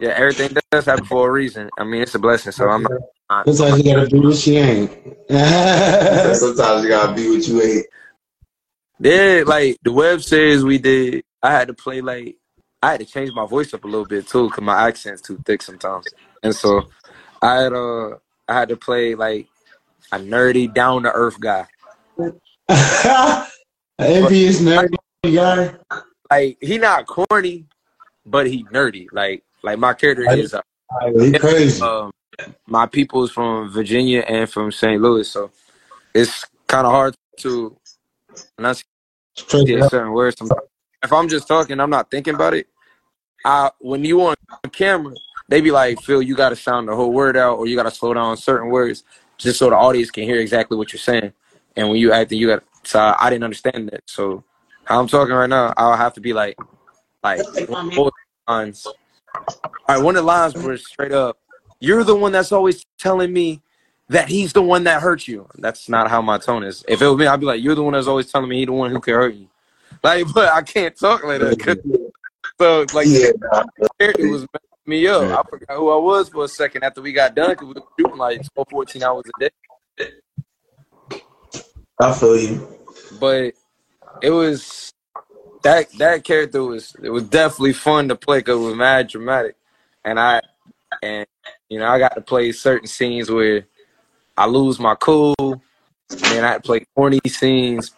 Yeah, 0.00 0.10
everything 0.10 0.56
does 0.70 0.86
happen 0.86 1.04
for 1.04 1.28
a 1.28 1.30
reason. 1.30 1.68
I 1.78 1.84
mean, 1.84 2.02
it's 2.02 2.14
a 2.14 2.18
blessing. 2.18 2.52
So 2.52 2.68
I'm 2.68 2.82
not. 2.82 3.46
Sometimes 3.46 3.78
you 3.78 3.94
gotta 3.94 4.08
do 4.08 4.22
what 4.22 4.36
she 4.36 4.56
ain't. 4.56 4.90
Sometimes 5.30 6.82
you 6.82 6.88
gotta 6.88 7.14
be 7.14 7.28
what 7.28 7.46
you 7.46 7.62
ain't. 7.62 7.86
Yeah, 8.98 9.44
like 9.46 9.78
the 9.82 9.92
web 9.92 10.22
series 10.22 10.64
we 10.64 10.78
did, 10.78 11.24
I 11.42 11.52
had 11.52 11.68
to 11.68 11.74
play 11.74 12.00
like 12.00 12.36
I 12.82 12.92
had 12.92 13.00
to 13.00 13.06
change 13.06 13.32
my 13.32 13.46
voice 13.46 13.74
up 13.74 13.84
a 13.84 13.86
little 13.86 14.06
bit 14.06 14.26
too, 14.26 14.48
cause 14.50 14.62
my 14.62 14.88
accent's 14.88 15.20
too 15.20 15.38
thick 15.44 15.60
sometimes. 15.62 16.06
And 16.42 16.54
so 16.54 16.88
I 17.42 17.56
had 17.56 17.72
uh 17.72 18.10
I 18.48 18.54
had 18.54 18.68
to 18.70 18.76
play 18.76 19.14
like 19.14 19.48
a 20.12 20.18
nerdy, 20.18 20.72
down 20.72 21.02
to 21.02 21.12
earth 21.12 21.38
guy. 21.38 21.66
Envious 23.98 24.60
nerdy 24.60 24.96
guy. 25.22 25.74
Like 26.30 26.58
he 26.60 26.78
not 26.78 27.06
corny, 27.06 27.66
but 28.24 28.46
he 28.46 28.64
nerdy. 28.64 29.08
Like 29.12 29.44
like 29.62 29.78
my 29.78 29.92
character 29.92 30.30
is 30.30 30.54
uh, 30.54 30.62
He 31.20 31.32
crazy. 31.38 31.82
um 31.82 32.10
my 32.66 32.86
people 32.86 33.24
is 33.24 33.30
from 33.30 33.70
Virginia 33.70 34.20
and 34.20 34.48
from 34.48 34.72
St. 34.72 35.00
Louis, 35.00 35.28
so 35.28 35.50
it's 36.14 36.46
kind 36.66 36.86
of 36.86 36.92
hard 36.92 37.14
to 37.38 37.76
enunciate 38.58 38.86
certain 39.36 40.12
words. 40.12 40.36
Sometimes. 40.38 40.69
If 41.02 41.12
I'm 41.12 41.28
just 41.28 41.48
talking, 41.48 41.80
I'm 41.80 41.90
not 41.90 42.10
thinking 42.10 42.34
about 42.34 42.54
it. 42.54 42.66
I 43.44 43.70
when 43.80 44.04
you 44.04 44.20
on 44.22 44.36
camera, 44.72 45.14
they 45.48 45.60
be 45.60 45.70
like, 45.70 46.00
"Phil, 46.00 46.22
you 46.22 46.34
got 46.34 46.50
to 46.50 46.56
sound 46.56 46.88
the 46.88 46.96
whole 46.96 47.12
word 47.12 47.36
out, 47.36 47.58
or 47.58 47.66
you 47.66 47.76
got 47.76 47.84
to 47.84 47.90
slow 47.90 48.12
down 48.12 48.36
certain 48.36 48.68
words, 48.68 49.04
just 49.38 49.58
so 49.58 49.70
the 49.70 49.76
audience 49.76 50.10
can 50.10 50.24
hear 50.24 50.40
exactly 50.40 50.76
what 50.76 50.92
you're 50.92 51.00
saying." 51.00 51.32
And 51.76 51.88
when 51.88 51.98
you 51.98 52.12
acting, 52.12 52.38
you 52.38 52.48
got. 52.48 52.64
So 52.84 53.14
I 53.18 53.30
didn't 53.30 53.44
understand 53.44 53.88
that. 53.90 54.02
So 54.06 54.44
how 54.84 55.00
I'm 55.00 55.08
talking 55.08 55.34
right 55.34 55.48
now, 55.48 55.72
I'll 55.76 55.96
have 55.96 56.14
to 56.14 56.20
be 56.20 56.32
like, 56.32 56.58
like 57.22 57.40
both 57.94 58.12
lines. 58.48 58.86
All 58.86 59.72
right, 59.88 60.02
one 60.02 60.16
of 60.16 60.22
the 60.22 60.26
lines 60.26 60.54
was 60.54 60.86
straight 60.86 61.12
up. 61.12 61.38
You're 61.78 62.04
the 62.04 62.14
one 62.14 62.32
that's 62.32 62.52
always 62.52 62.84
telling 62.98 63.32
me 63.32 63.62
that 64.08 64.28
he's 64.28 64.52
the 64.52 64.62
one 64.62 64.84
that 64.84 65.00
hurt 65.00 65.28
you. 65.28 65.48
That's 65.56 65.88
not 65.88 66.10
how 66.10 66.20
my 66.20 66.38
tone 66.38 66.64
is. 66.64 66.84
If 66.88 67.00
it 67.00 67.06
was 67.06 67.18
me, 67.18 67.26
I'd 67.26 67.40
be 67.40 67.46
like, 67.46 67.62
"You're 67.62 67.74
the 67.74 67.82
one 67.82 67.94
that's 67.94 68.06
always 68.06 68.30
telling 68.30 68.48
me 68.48 68.58
he 68.58 68.64
the 68.66 68.72
one 68.72 68.90
who 68.90 69.00
can 69.00 69.14
hurt 69.14 69.34
you." 69.34 69.48
Like, 70.02 70.32
but 70.32 70.52
I 70.52 70.62
can't 70.62 70.96
talk 70.96 71.22
like 71.24 71.40
that. 71.40 71.82
So, 72.60 72.86
like, 72.94 73.06
Yeah, 73.06 73.32
it 73.98 74.30
was 74.30 74.42
messing 74.42 74.86
me 74.86 75.06
up. 75.06 75.22
I 75.22 75.42
forgot 75.48 75.76
who 75.76 75.90
I 75.90 75.96
was 75.96 76.28
for 76.28 76.44
a 76.44 76.48
second 76.48 76.84
after 76.84 77.02
we 77.02 77.12
got 77.12 77.34
done 77.34 77.50
because 77.50 77.68
we 77.68 77.74
were 77.74 77.86
shooting 77.98 78.18
like 78.18 78.42
12, 78.54 78.68
14 78.70 79.02
hours 79.02 79.24
a 79.26 79.40
day. 79.40 79.50
I 82.00 82.12
feel 82.12 82.38
you. 82.38 82.68
But 83.18 83.54
it 84.22 84.30
was 84.30 84.92
that 85.62 85.90
that 85.98 86.24
character 86.24 86.62
was 86.62 86.96
it 87.02 87.10
was 87.10 87.24
definitely 87.24 87.74
fun 87.74 88.08
to 88.08 88.16
play 88.16 88.38
because 88.38 88.56
it 88.56 88.64
was 88.64 88.74
mad 88.74 89.08
dramatic. 89.08 89.56
and 90.04 90.18
I 90.18 90.40
and 91.02 91.26
you 91.68 91.78
know 91.78 91.86
I 91.86 91.98
got 91.98 92.14
to 92.14 92.20
play 92.20 92.52
certain 92.52 92.86
scenes 92.86 93.30
where 93.30 93.66
I 94.36 94.46
lose 94.46 94.80
my 94.80 94.94
cool, 94.94 95.34
and 95.38 96.46
I 96.46 96.52
had 96.52 96.62
to 96.62 96.66
play 96.66 96.86
corny 96.94 97.20
scenes. 97.26 97.94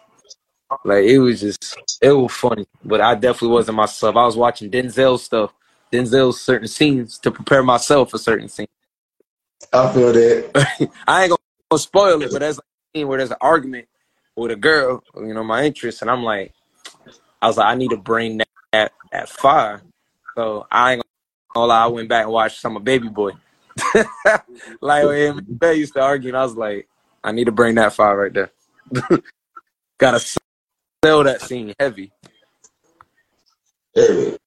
Like 0.83 1.05
it 1.05 1.19
was 1.19 1.41
just 1.41 1.77
it 2.01 2.11
was 2.11 2.31
funny, 2.31 2.65
but 2.83 3.01
I 3.01 3.15
definitely 3.15 3.49
wasn't 3.49 3.77
myself. 3.77 4.15
I 4.15 4.25
was 4.25 4.37
watching 4.37 4.69
Denzel 4.69 5.19
stuff, 5.19 5.53
Denzel's 5.91 6.41
certain 6.41 6.67
scenes 6.67 7.17
to 7.19 7.31
prepare 7.31 7.63
myself 7.63 8.11
for 8.11 8.17
certain 8.17 8.49
scenes. 8.49 8.69
I 9.71 9.91
feel 9.93 10.13
that. 10.13 10.89
I 11.07 11.23
ain't 11.23 11.37
gonna 11.69 11.79
spoil 11.79 12.21
it, 12.21 12.31
but 12.31 12.39
there's 12.39 12.59
a 12.59 12.61
scene 12.93 13.07
where 13.07 13.17
there's 13.17 13.31
an 13.31 13.37
argument 13.41 13.87
with 14.35 14.51
a 14.51 14.55
girl, 14.55 15.03
you 15.15 15.33
know, 15.33 15.43
my 15.43 15.63
interest, 15.63 16.01
and 16.01 16.09
I'm 16.09 16.23
like, 16.23 16.53
I 17.41 17.47
was 17.47 17.57
like, 17.57 17.67
I 17.67 17.75
need 17.75 17.89
to 17.89 17.97
bring 17.97 18.37
that 18.37 18.47
at, 18.71 18.91
at 19.11 19.29
fire. 19.29 19.81
So 20.35 20.65
I 20.71 20.93
ain't 20.93 21.03
gonna 21.53 21.67
lie, 21.67 21.83
I 21.83 21.87
went 21.87 22.09
back 22.09 22.23
and 22.23 22.33
watched 22.33 22.59
some 22.59 22.75
of 22.75 22.83
Baby 22.83 23.09
Boy. 23.09 23.31
like 24.81 25.05
when 25.05 25.57
and 25.61 25.77
used 25.77 25.93
to 25.93 26.01
argue, 26.01 26.29
and 26.29 26.37
I 26.37 26.43
was 26.43 26.55
like, 26.55 26.87
I 27.23 27.31
need 27.31 27.45
to 27.45 27.51
bring 27.51 27.75
that 27.75 27.93
fire 27.93 28.17
right 28.17 28.33
there. 28.33 28.51
Gotta 29.97 30.19
sell 31.03 31.23
that 31.23 31.41
scene 31.41 31.73
heavy. 31.79 32.11
Heavy. 33.95 34.37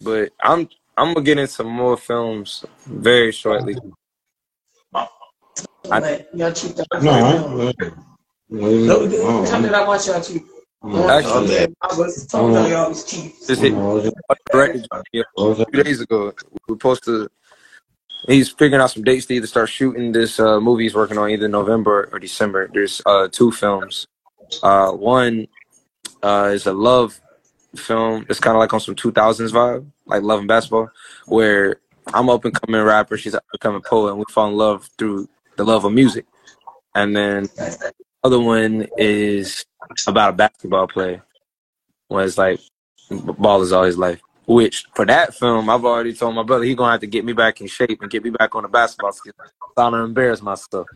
But 0.00 0.32
I'm 0.42 0.68
I'm 0.96 1.14
gonna 1.14 1.24
get 1.24 1.38
into 1.38 1.64
more 1.64 1.96
films 1.96 2.64
very 2.86 3.32
shortly. 3.32 3.76
I, 5.90 6.24
Y'all 6.34 6.52
cheap 6.52 6.74
that. 6.76 6.86
No, 7.02 7.10
I 7.10 7.34
ain't. 7.34 7.96
No, 8.50 8.96
Oh, 9.00 9.46
tell 9.46 9.60
me 9.60 9.68
that 9.68 9.74
I 9.74 9.86
watch 9.86 10.06
y'all 10.06 10.20
cheap. 10.20 10.44
Actually, 10.84 11.74
I 11.80 11.94
was 11.96 12.26
talking 12.26 12.50
about 12.50 12.68
y'all 12.68 12.88
was 12.88 13.04
cheap. 13.04 13.34
Just 13.46 13.62
hit 13.62 13.72
directed 14.50 14.86
a 14.92 15.02
few 15.12 15.82
days 15.82 16.00
ago. 16.00 16.32
We 16.68 16.76
posted. 16.76 17.28
He's 18.26 18.50
figuring 18.50 18.80
out 18.82 18.90
some 18.90 19.02
dates 19.02 19.26
to 19.26 19.34
either 19.34 19.46
start 19.46 19.68
shooting 19.68 20.12
this 20.12 20.38
uh, 20.38 20.60
movie 20.60 20.84
he's 20.84 20.94
working 20.94 21.18
on 21.18 21.30
either 21.30 21.48
November 21.48 22.08
or 22.12 22.18
December. 22.18 22.68
There's 22.72 23.02
uh, 23.04 23.28
two 23.30 23.50
films. 23.50 24.06
Uh, 24.62 24.92
one 24.92 25.46
uh, 26.22 26.50
is 26.52 26.66
a 26.66 26.72
love 26.72 27.20
film. 27.76 28.26
It's 28.28 28.40
kind 28.40 28.56
of 28.56 28.60
like 28.60 28.72
on 28.72 28.80
some 28.80 28.94
2000s 28.94 29.50
vibe, 29.52 29.86
like 30.06 30.22
Love 30.22 30.40
and 30.40 30.48
Basketball, 30.48 30.90
where 31.26 31.76
I'm 32.12 32.28
up 32.28 32.44
and 32.44 32.54
coming 32.54 32.82
rapper, 32.82 33.16
she's 33.16 33.34
up 33.34 33.44
and 33.52 33.60
coming 33.60 33.82
poet, 33.82 34.10
and 34.10 34.18
we 34.18 34.24
fall 34.30 34.48
in 34.48 34.56
love 34.56 34.88
through 34.98 35.28
the 35.56 35.64
love 35.64 35.84
of 35.84 35.92
music. 35.92 36.26
And 36.94 37.16
then 37.16 37.44
the 37.44 37.92
other 38.24 38.40
one 38.40 38.86
is 38.98 39.64
about 40.06 40.30
a 40.30 40.36
basketball 40.36 40.88
player, 40.88 41.22
where 42.08 42.24
it's 42.24 42.38
like 42.38 42.60
ball 43.10 43.62
is 43.62 43.72
all 43.72 43.84
his 43.84 43.98
life. 43.98 44.20
Which 44.46 44.86
for 44.94 45.06
that 45.06 45.34
film, 45.34 45.70
I've 45.70 45.84
already 45.84 46.12
told 46.12 46.34
my 46.34 46.42
brother 46.42 46.64
he's 46.64 46.74
gonna 46.74 46.92
have 46.92 47.00
to 47.00 47.06
get 47.06 47.24
me 47.24 47.32
back 47.32 47.60
in 47.60 47.68
shape 47.68 48.02
and 48.02 48.10
get 48.10 48.24
me 48.24 48.30
back 48.30 48.54
on 48.54 48.64
the 48.64 48.68
basketball 48.68 49.12
skill. 49.12 49.32
So 49.76 49.82
I 49.82 49.90
don't 49.90 50.04
embarrass 50.04 50.42
myself. 50.42 50.88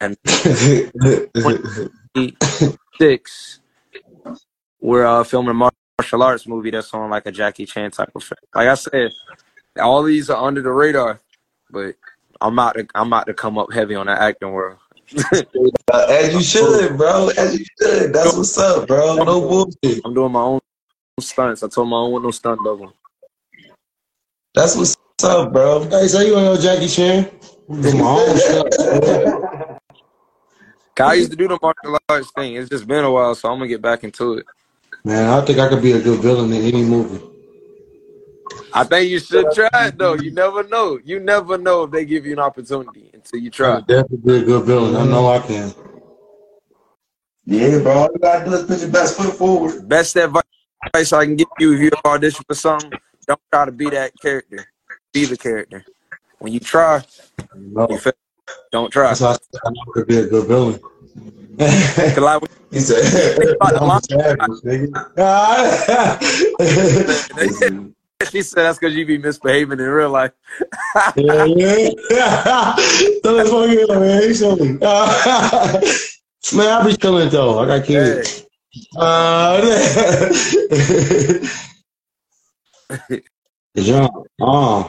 And 0.00 0.16
six, 2.98 3.60
we're 4.80 5.06
uh, 5.06 5.24
filming 5.24 5.50
a 5.50 5.70
martial 5.98 6.22
arts 6.22 6.46
movie 6.46 6.70
that's 6.70 6.92
on 6.92 7.10
like 7.10 7.26
a 7.26 7.32
Jackie 7.32 7.66
Chan 7.66 7.92
type 7.92 8.10
of 8.14 8.24
film. 8.24 8.38
Like 8.54 8.68
I 8.68 8.74
said, 8.74 9.12
all 9.80 10.02
these 10.02 10.30
are 10.30 10.44
under 10.44 10.62
the 10.62 10.70
radar, 10.70 11.20
but 11.70 11.94
I'm 12.40 12.58
out 12.58 12.74
to 12.74 12.86
I'm 12.94 13.12
out 13.12 13.26
to 13.26 13.34
come 13.34 13.58
up 13.58 13.72
heavy 13.72 13.94
on 13.94 14.06
the 14.06 14.12
acting 14.12 14.52
world. 14.52 14.78
Uh, 15.14 15.42
as 16.08 16.34
you 16.34 16.42
should, 16.42 16.96
bro. 16.96 17.30
As 17.36 17.58
you 17.58 17.64
should. 17.80 18.12
That's 18.12 18.36
what's 18.36 18.58
up, 18.58 18.88
bro. 18.88 19.16
No 19.16 19.40
bullshit. 19.40 20.00
I'm 20.04 20.14
doing 20.14 20.32
my 20.32 20.40
own 20.40 20.60
stunts. 21.20 21.62
I 21.62 21.68
told 21.68 21.88
my 21.88 21.96
own 21.96 22.22
no 22.22 22.30
stunt 22.30 22.60
double. 22.64 22.92
That's 24.54 24.76
what's 24.76 24.96
up, 25.24 25.52
bro. 25.52 25.84
Hey, 25.88 26.08
so 26.08 26.20
you 26.20 26.36
ain't 26.36 26.44
no 26.44 26.60
Jackie 26.60 26.88
Chan? 26.88 27.30
Do 27.68 27.94
my 27.94 28.04
own 28.04 28.36
stuff. 28.36 29.51
I 31.00 31.14
used 31.14 31.30
to 31.30 31.36
do 31.36 31.48
the 31.48 31.58
martial 31.60 31.98
arts 32.08 32.30
thing. 32.32 32.54
It's 32.54 32.68
just 32.68 32.86
been 32.86 33.04
a 33.04 33.10
while, 33.10 33.34
so 33.34 33.50
I'm 33.50 33.58
gonna 33.58 33.68
get 33.68 33.82
back 33.82 34.04
into 34.04 34.34
it. 34.34 34.46
Man, 35.04 35.28
I 35.28 35.44
think 35.44 35.58
I 35.58 35.68
could 35.68 35.82
be 35.82 35.92
a 35.92 36.00
good 36.00 36.20
villain 36.20 36.52
in 36.52 36.62
any 36.62 36.84
movie. 36.84 37.24
I 38.74 38.84
think 38.84 39.10
you 39.10 39.18
should 39.18 39.50
try 39.52 39.68
it 39.86 39.98
though. 39.98 40.14
You 40.14 40.30
never 40.30 40.62
know. 40.64 40.98
You 41.02 41.20
never 41.20 41.58
know 41.58 41.84
if 41.84 41.90
they 41.90 42.04
give 42.04 42.26
you 42.26 42.32
an 42.32 42.38
opportunity 42.38 43.10
until 43.12 43.40
you 43.40 43.48
I 43.48 43.52
try. 43.52 43.80
definitely 43.80 44.18
be 44.18 44.36
a 44.36 44.44
good 44.44 44.64
villain. 44.64 44.96
I 44.96 45.04
know 45.04 45.28
I 45.28 45.40
can. 45.40 45.72
Yeah, 47.44 47.78
bro. 47.80 47.92
All 47.92 48.08
you 48.12 48.18
gotta 48.20 48.44
do 48.44 48.54
is 48.54 48.62
put 48.64 48.80
your 48.80 48.90
best 48.90 49.16
foot 49.16 49.34
forward. 49.34 49.88
Best 49.88 50.16
advice 50.16 50.44
I 50.94 51.24
can 51.24 51.36
give 51.36 51.48
you 51.58 51.74
if 51.74 51.80
you 51.80 51.90
audition 52.04 52.44
for 52.46 52.54
something, 52.54 52.92
don't 53.26 53.40
try 53.52 53.64
to 53.64 53.72
be 53.72 53.90
that 53.90 54.12
character. 54.20 54.66
Be 55.12 55.24
the 55.24 55.36
character. 55.36 55.84
When 56.38 56.52
you 56.52 56.60
try, 56.60 57.02
No. 57.54 57.86
you 57.90 57.98
fail. 57.98 58.12
Don't 58.70 58.90
try. 58.90 59.08
That's 59.08 59.20
why 59.20 59.30
I 59.30 59.32
said 59.32 59.60
I 59.66 59.70
know 59.70 59.92
could 59.92 60.06
be 60.06 60.18
a 60.18 60.26
good 60.26 60.46
villain. 60.46 60.80
He 62.72 62.80
said, 62.80 63.02
the 63.36 63.56
I'm 64.40 64.50
a 64.50 64.54
nigga. 64.64 65.12
she 68.30 68.40
said 68.40 68.62
that's 68.62 68.78
because 68.78 68.96
you 68.96 69.04
be 69.04 69.18
misbehaving 69.18 69.78
in 69.78 69.84
real 69.84 70.08
life. 70.08 70.32
yeah, 71.16 71.44
yeah. 72.10 72.74
so 73.22 73.36
that's 73.36 73.50
what 73.50 73.68
you 73.68 73.86
man. 73.88 74.30
Me. 74.58 74.78
man, 76.56 76.68
I 76.68 76.82
be 76.86 76.96
chilling 76.96 77.28
though. 77.28 77.58
I 77.58 77.66
got 77.66 77.84
kids. 77.84 78.46
Uh, 78.96 79.60
John, 83.76 84.24
uh, 84.40 84.88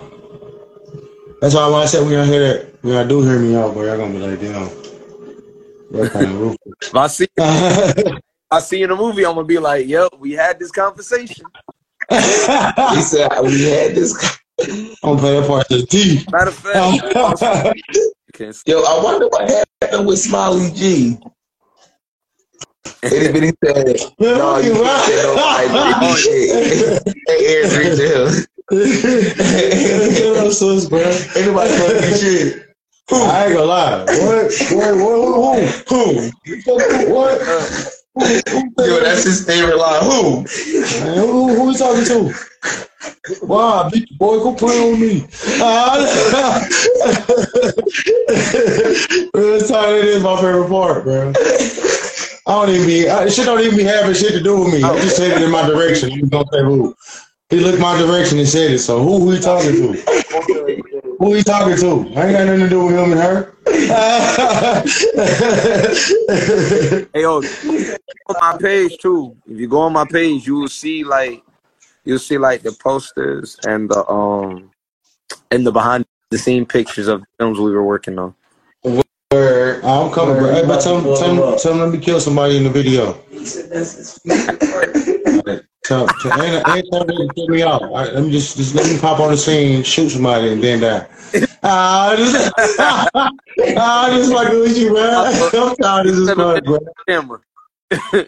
that's 1.44 1.56
why 1.56 1.68
when 1.68 1.82
I 1.82 1.86
said 1.86 2.04
when 2.04 2.14
y'all 2.14 2.24
hear 2.24 2.40
that, 2.40 2.84
when 2.84 2.94
y'all 2.94 3.06
do 3.06 3.22
hear 3.22 3.38
me 3.38 3.54
out, 3.54 3.74
boy, 3.74 3.86
y'all 3.88 3.98
gonna 3.98 4.14
be 4.14 4.20
like, 4.20 4.40
damn, 4.40 4.70
kind 6.10 6.32
of 6.32 6.40
roof? 6.40 6.56
I 6.94 7.08
see, 7.08 7.28
I 8.50 8.60
see 8.62 8.82
in 8.82 8.90
the 8.90 8.96
movie, 8.96 9.26
I'm 9.26 9.36
gonna 9.36 9.46
be 9.46 9.60
like, 9.60 9.86
"Yep, 9.86 10.14
we 10.20 10.32
had 10.32 10.58
this 10.58 10.72
conversation." 10.72 11.46
he 12.10 12.18
said, 13.02 13.30
we 13.42 13.64
had 13.64 13.94
this. 13.94 14.40
I'm 15.04 15.18
play 15.18 15.38
that 15.38 15.48
part 15.50 15.68
to 15.68 15.80
the 15.80 15.86
T. 15.86 16.24
Matter 16.32 16.50
of 16.50 16.56
fact. 16.56 16.78
Yo, 18.66 18.82
I 18.82 19.04
wonder 19.04 19.28
what 19.28 19.66
happened 19.82 20.08
with 20.08 20.20
Smiley 20.20 20.72
G. 20.72 21.18
Bitty 23.02 23.52
said, 23.66 23.98
no, 24.18 24.60
you 24.60 24.76
you, 24.76 24.84
can't 24.84 25.06
say 25.12 26.00
no 26.00 26.16
shit. 26.16 27.04
Hey, 27.28 27.46
Aaron 27.48 27.70
reach 27.80 28.48
up, 28.72 30.52
sis, 30.52 30.90
bro. 30.90 31.00
Ain't 31.00 31.48
nobody 31.48 31.70
fucking 31.74 32.18
shit. 32.18 32.64
I 33.12 33.46
ain't 33.46 33.54
gonna 33.56 33.66
lie. 33.66 34.06
What? 34.06 34.52
What? 34.72 34.96
What? 35.38 35.64
Who? 35.90 36.04
Who? 36.66 36.74
What? 37.14 37.36
Yo, 38.16 39.00
that's 39.02 39.24
his 39.24 39.46
favorite 39.46 39.78
line. 39.78 40.04
Who? 40.04 40.46
Man, 41.04 41.18
who, 41.18 41.56
who 41.56 41.72
you 41.72 41.78
talking 41.78 42.06
to? 42.06 42.34
Wow, 43.42 43.90
big 43.90 44.06
boy, 44.18 44.38
go 44.40 44.54
play 44.54 44.92
with 44.92 45.00
me. 45.00 45.28
Uh, 45.62 46.64
Real 49.34 49.60
talk, 49.68 49.88
it 49.88 50.06
is 50.06 50.24
my 50.24 50.36
favorite 50.40 50.70
part, 50.70 51.04
bro. 51.04 51.34
I 52.46 52.52
don't 52.66 52.70
even 52.70 52.88
be, 52.88 53.10
I, 53.10 53.28
shit 53.30 53.46
don't 53.46 53.62
even 53.62 53.78
be 53.78 53.84
having 53.84 54.14
shit 54.14 54.34
to 54.34 54.42
do 54.42 54.60
with 54.60 54.74
me. 54.74 54.84
I 54.84 54.96
just 55.02 55.16
said 55.18 55.32
it 55.32 55.42
in 55.42 55.52
my 55.52 55.66
direction. 55.68 56.12
You 56.12 56.24
don't 56.28 56.48
say 56.52 56.62
who. 56.62 56.96
He 57.54 57.60
looked 57.60 57.80
my 57.80 57.96
direction 58.00 58.40
and 58.40 58.48
said 58.48 58.72
it. 58.72 58.80
So 58.80 59.04
who, 59.04 59.20
who 59.20 59.30
he 59.30 59.40
talking 59.40 59.74
to? 59.74 59.94
Who 61.20 61.36
he 61.36 61.44
talking 61.44 61.78
to? 61.78 62.12
I 62.18 62.26
ain't 62.26 62.36
got 62.36 62.46
nothing 62.46 62.62
to 62.62 62.68
do 62.68 62.88
with 62.88 62.96
him 62.96 63.12
and 63.12 63.22
her. 63.22 63.54
Hey, 67.14 67.22
yo, 67.22 67.38
on 67.38 68.36
my 68.42 68.58
page 68.60 68.98
too. 68.98 69.38
If 69.48 69.60
you 69.60 69.68
go 69.68 69.82
on 69.82 69.94
my 69.94 70.04
page, 70.04 70.48
you 70.48 70.56
will 70.56 70.68
see 70.68 71.04
like 71.04 71.44
you'll 72.06 72.18
see 72.18 72.40
like 72.40 72.64
the 72.64 72.72
posters 72.72 73.60
and 73.68 73.88
the 73.88 74.04
um 74.10 74.72
and 75.52 75.64
the 75.64 75.72
behind 75.72 76.08
the 76.32 76.40
scene 76.40 76.66
pictures 76.66 77.08
of 77.08 77.24
films 77.38 77.60
we 77.60 77.70
were 77.70 77.84
working 77.84 78.18
on. 78.18 78.34
Word. 79.32 79.86
I'm 79.86 80.12
coming, 80.12 80.38
bro. 80.38 80.54
Hey, 80.54 80.66
but 80.66 80.82
tell 80.82 80.98
him, 80.98 81.04
tell 81.04 81.52
him, 81.52 81.60
tell 81.60 81.74
him 81.74 81.82
let 81.82 81.92
me 81.92 82.00
kill 82.00 82.20
somebody 82.20 82.58
in 82.58 82.64
the 82.64 82.72
video. 82.72 83.14
He 85.84 85.90
said 85.90 86.08
that's. 86.08 86.08
Tell, 86.08 86.08
tell, 86.08 86.42
ain't, 86.42 86.68
ain't 86.68 86.92
to 86.92 87.32
kill 87.36 87.48
me 87.48 87.62
out. 87.64 87.84
I, 87.84 88.12
let 88.12 88.24
me 88.24 88.32
just, 88.32 88.58
just 88.58 88.74
let 88.76 88.86
me 88.92 89.00
pop 89.00 89.20
on 89.20 89.32
the 89.32 89.38
scene, 89.38 89.84
shoot 89.84 90.10
somebody, 90.10 90.52
and 90.54 90.64
then 90.64 90.80
die. 90.82 91.08
Ah, 91.66 92.14
just, 92.18 92.52
ah, 93.78 94.10
just 94.10 94.34
like 94.34 94.50
with 94.50 94.78
you, 94.78 94.94
man. 94.94 95.16
I'm 95.16 95.34
childish 95.78 96.12
as 96.12 96.34
fuck, 96.34 96.62
bro. 96.66 96.78
Camera. 97.08 97.40
I'm 97.92 98.26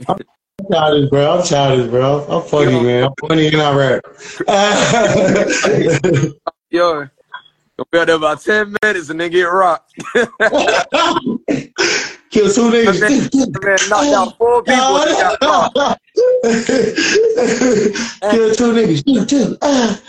childish, 0.71 1.09
bro. 1.09 1.37
I'm 1.37 1.43
childish, 1.45 1.89
bro. 1.89 2.25
I'm 2.29 2.43
funny, 2.47 2.81
man. 2.81 3.03
I'm 3.03 3.13
funny 3.19 3.47
and 3.47 3.57
I 3.57 3.75
rap. 3.75 4.05
Yo, 6.71 7.09
gonna 7.77 7.87
be 7.91 7.97
out 7.99 8.07
there 8.07 8.15
about 8.15 8.41
ten 8.41 8.73
minutes 8.81 9.09
and 9.09 9.19
then 9.19 9.31
get 9.31 9.43
rocked. 9.43 9.93
Kill 12.31 12.51
two 12.51 12.69
niggas. 12.69 12.99
man 13.63 13.77
knocked 13.89 14.13
out 14.13 14.37
four 14.37 14.61
people. 14.67 14.97
and 14.97 15.39
got 15.39 15.71
rocked. 15.75 16.01
Kill 18.31 18.55
two 18.55 18.73
niggas. 18.73 19.03
Shoot 19.07 19.29
two. 19.29 19.57
Ah. 19.61 20.01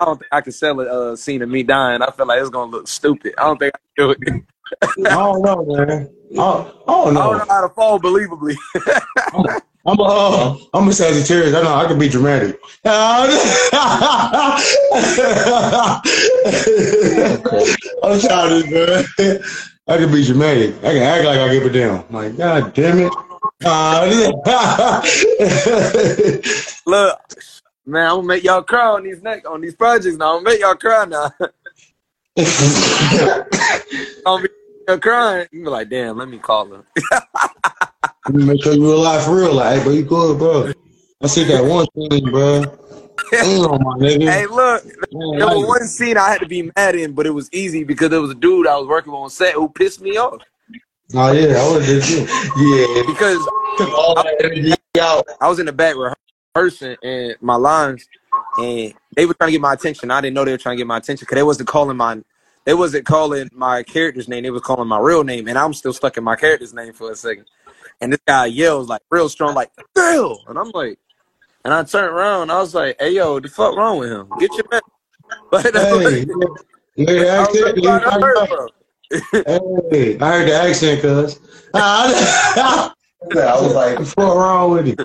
I 0.00 0.04
don't 0.04 0.18
think 0.18 0.28
I 0.32 0.40
can 0.42 0.52
sell 0.52 0.80
a 0.80 1.12
uh, 1.12 1.16
scene 1.16 1.42
of 1.42 1.48
me 1.48 1.62
dying. 1.62 2.02
I 2.02 2.10
feel 2.10 2.26
like 2.26 2.40
it's 2.40 2.50
gonna 2.50 2.70
look 2.70 2.86
stupid. 2.88 3.34
I 3.38 3.44
don't 3.44 3.58
think 3.58 3.72
I 3.74 3.78
can 3.78 3.88
do 3.96 4.10
it. 4.10 4.18
I 5.06 5.10
don't 5.14 5.42
know, 5.42 5.64
man. 5.64 6.10
I, 6.38 6.42
I 6.42 6.42
don't 6.42 6.68
I 6.88 6.92
don't 6.92 7.14
know. 7.14 7.32
know 7.38 7.44
how 7.48 7.60
to 7.66 7.68
fall 7.74 7.98
believably. 8.00 8.56
I'm 9.86 9.98
a, 10.00 10.02
uh, 10.02 10.56
I'm 10.74 10.88
a 10.88 10.92
Sagittarius. 10.92 11.54
I 11.54 11.62
know 11.62 11.74
I 11.74 11.86
can 11.86 11.96
be 11.96 12.08
dramatic. 12.08 12.58
I'm 18.02 18.18
childish, 18.20 18.68
man. 18.70 19.04
I 19.86 19.96
can 19.96 20.10
be 20.10 20.24
dramatic. 20.24 20.74
I 20.78 20.92
can 20.92 21.02
act 21.02 21.24
like 21.24 21.38
I 21.38 21.52
give 21.52 21.66
a 21.66 21.70
damn. 21.70 22.04
Like, 22.12 22.36
God 22.36 22.74
damn 22.74 22.98
it. 22.98 23.12
Uh, 23.64 24.06
Look, 26.86 27.18
man, 27.86 28.10
I'm 28.10 28.16
gonna 28.16 28.26
make 28.26 28.42
y'all 28.42 28.62
cry 28.62 28.88
on 28.88 29.04
these 29.04 29.22
next 29.22 29.46
on 29.46 29.60
these 29.60 29.76
projects 29.76 30.16
now. 30.16 30.36
I'm 30.36 30.42
gonna 30.42 30.54
make 30.54 30.60
y'all 30.60 30.74
cry 30.74 31.04
now. 31.04 31.30
I'm 34.26 34.42
be 34.42 34.48
crying. 35.00 35.46
You 35.52 35.62
be 35.62 35.70
like, 35.70 35.88
damn, 35.88 36.18
let 36.18 36.28
me 36.28 36.38
call 36.38 36.74
him. 36.74 36.82
Let 38.26 38.34
me 38.34 38.44
make 38.44 38.62
sure 38.62 38.74
you 38.74 38.92
alive 38.92 39.24
for 39.24 39.36
real. 39.36 39.54
Like, 39.54 39.78
hey, 39.78 39.84
bro, 39.84 39.92
you 39.92 40.02
good, 40.04 40.38
bro. 40.38 40.72
I 41.22 41.26
see 41.28 41.44
that 41.44 41.64
one 41.64 41.86
thing, 42.10 42.24
bro. 42.30 42.62
Damn, 43.30 43.60
my 43.82 43.96
nigga. 43.98 44.30
hey, 44.30 44.46
look, 44.46 44.84
Man, 45.12 45.38
there 45.38 45.46
was 45.46 45.56
like- 45.56 45.66
one 45.68 45.86
scene 45.86 46.16
I 46.16 46.28
had 46.30 46.40
to 46.40 46.46
be 46.46 46.70
mad 46.76 46.96
in, 46.96 47.12
but 47.12 47.26
it 47.26 47.30
was 47.30 47.48
easy 47.52 47.84
because 47.84 48.10
there 48.10 48.20
was 48.20 48.30
a 48.32 48.34
dude 48.34 48.66
I 48.66 48.76
was 48.76 48.88
working 48.88 49.12
with 49.12 49.20
on 49.20 49.30
set 49.30 49.54
who 49.54 49.68
pissed 49.68 50.00
me 50.00 50.16
off. 50.16 50.42
Oh, 51.14 51.30
yeah, 51.32 51.56
I 51.56 51.70
would 51.70 51.82
have 51.82 51.86
did 51.86 52.02
too. 52.02 52.26
Yeah, 52.58 53.02
Because 53.06 53.38
took 53.78 53.90
all 53.90 54.14
that 54.16 54.36
energy 54.42 54.74
out. 55.00 55.24
I 55.40 55.48
was 55.48 55.60
in 55.60 55.66
the 55.66 55.72
back 55.72 55.94
rehearsing 55.96 56.96
and 57.02 57.36
my 57.40 57.54
lines, 57.54 58.06
and 58.58 58.92
they 59.14 59.24
were 59.24 59.34
trying 59.34 59.48
to 59.48 59.52
get 59.52 59.60
my 59.60 59.72
attention. 59.74 60.10
I 60.10 60.20
didn't 60.20 60.34
know 60.34 60.44
they 60.44 60.50
were 60.50 60.58
trying 60.58 60.76
to 60.76 60.80
get 60.80 60.86
my 60.86 60.96
attention 60.98 61.24
because 61.24 61.36
they 61.36 61.42
wasn't 61.44 61.68
calling 61.68 61.96
my, 61.96 62.20
they 62.64 62.74
wasn't 62.74 63.06
calling 63.06 63.48
my 63.52 63.84
character's 63.84 64.26
name. 64.28 64.42
They 64.42 64.50
was 64.50 64.62
calling 64.62 64.88
my 64.88 64.98
real 64.98 65.22
name, 65.22 65.46
and 65.46 65.56
I'm 65.56 65.74
still 65.74 65.92
stuck 65.92 66.16
in 66.16 66.24
my 66.24 66.34
character's 66.36 66.74
name 66.74 66.92
for 66.92 67.12
a 67.12 67.16
second. 67.16 67.46
And 68.00 68.12
this 68.12 68.20
guy 68.26 68.46
yells 68.46 68.88
like 68.88 69.02
real 69.10 69.28
strong, 69.28 69.54
like 69.54 69.70
Bill, 69.94 70.42
and 70.48 70.58
I'm 70.58 70.70
like, 70.70 70.98
and 71.64 71.72
I 71.74 71.82
turned 71.84 72.12
around, 72.14 72.50
I 72.50 72.60
was 72.60 72.74
like, 72.74 72.96
Hey, 73.00 73.10
yo, 73.14 73.40
the 73.40 73.48
fuck 73.48 73.74
wrong 73.76 73.98
with 73.98 74.10
him? 74.12 74.28
Get 74.38 74.56
your 74.56 74.66
man. 74.70 74.80
But 75.50 75.74
uh, 75.74 75.80
Hey, 75.80 76.24
you 76.24 77.06
heard 77.06 77.26
the 77.26 77.30
I 77.30 77.40
was 77.40 77.48
accent? 77.48 77.76
really 77.76 77.82
You 77.82 77.88
heard 77.90 78.02
the- 78.02 78.70
Hey, 79.90 80.18
I 80.18 80.32
heard 80.32 80.48
the 80.48 80.54
accent, 80.54 81.00
cuz. 81.02 81.40
I 81.74 82.92
was 83.60 83.74
like, 83.74 83.98
What's 83.98 84.14
wrong 84.16 84.70
with 84.72 84.86
you? 84.88 84.96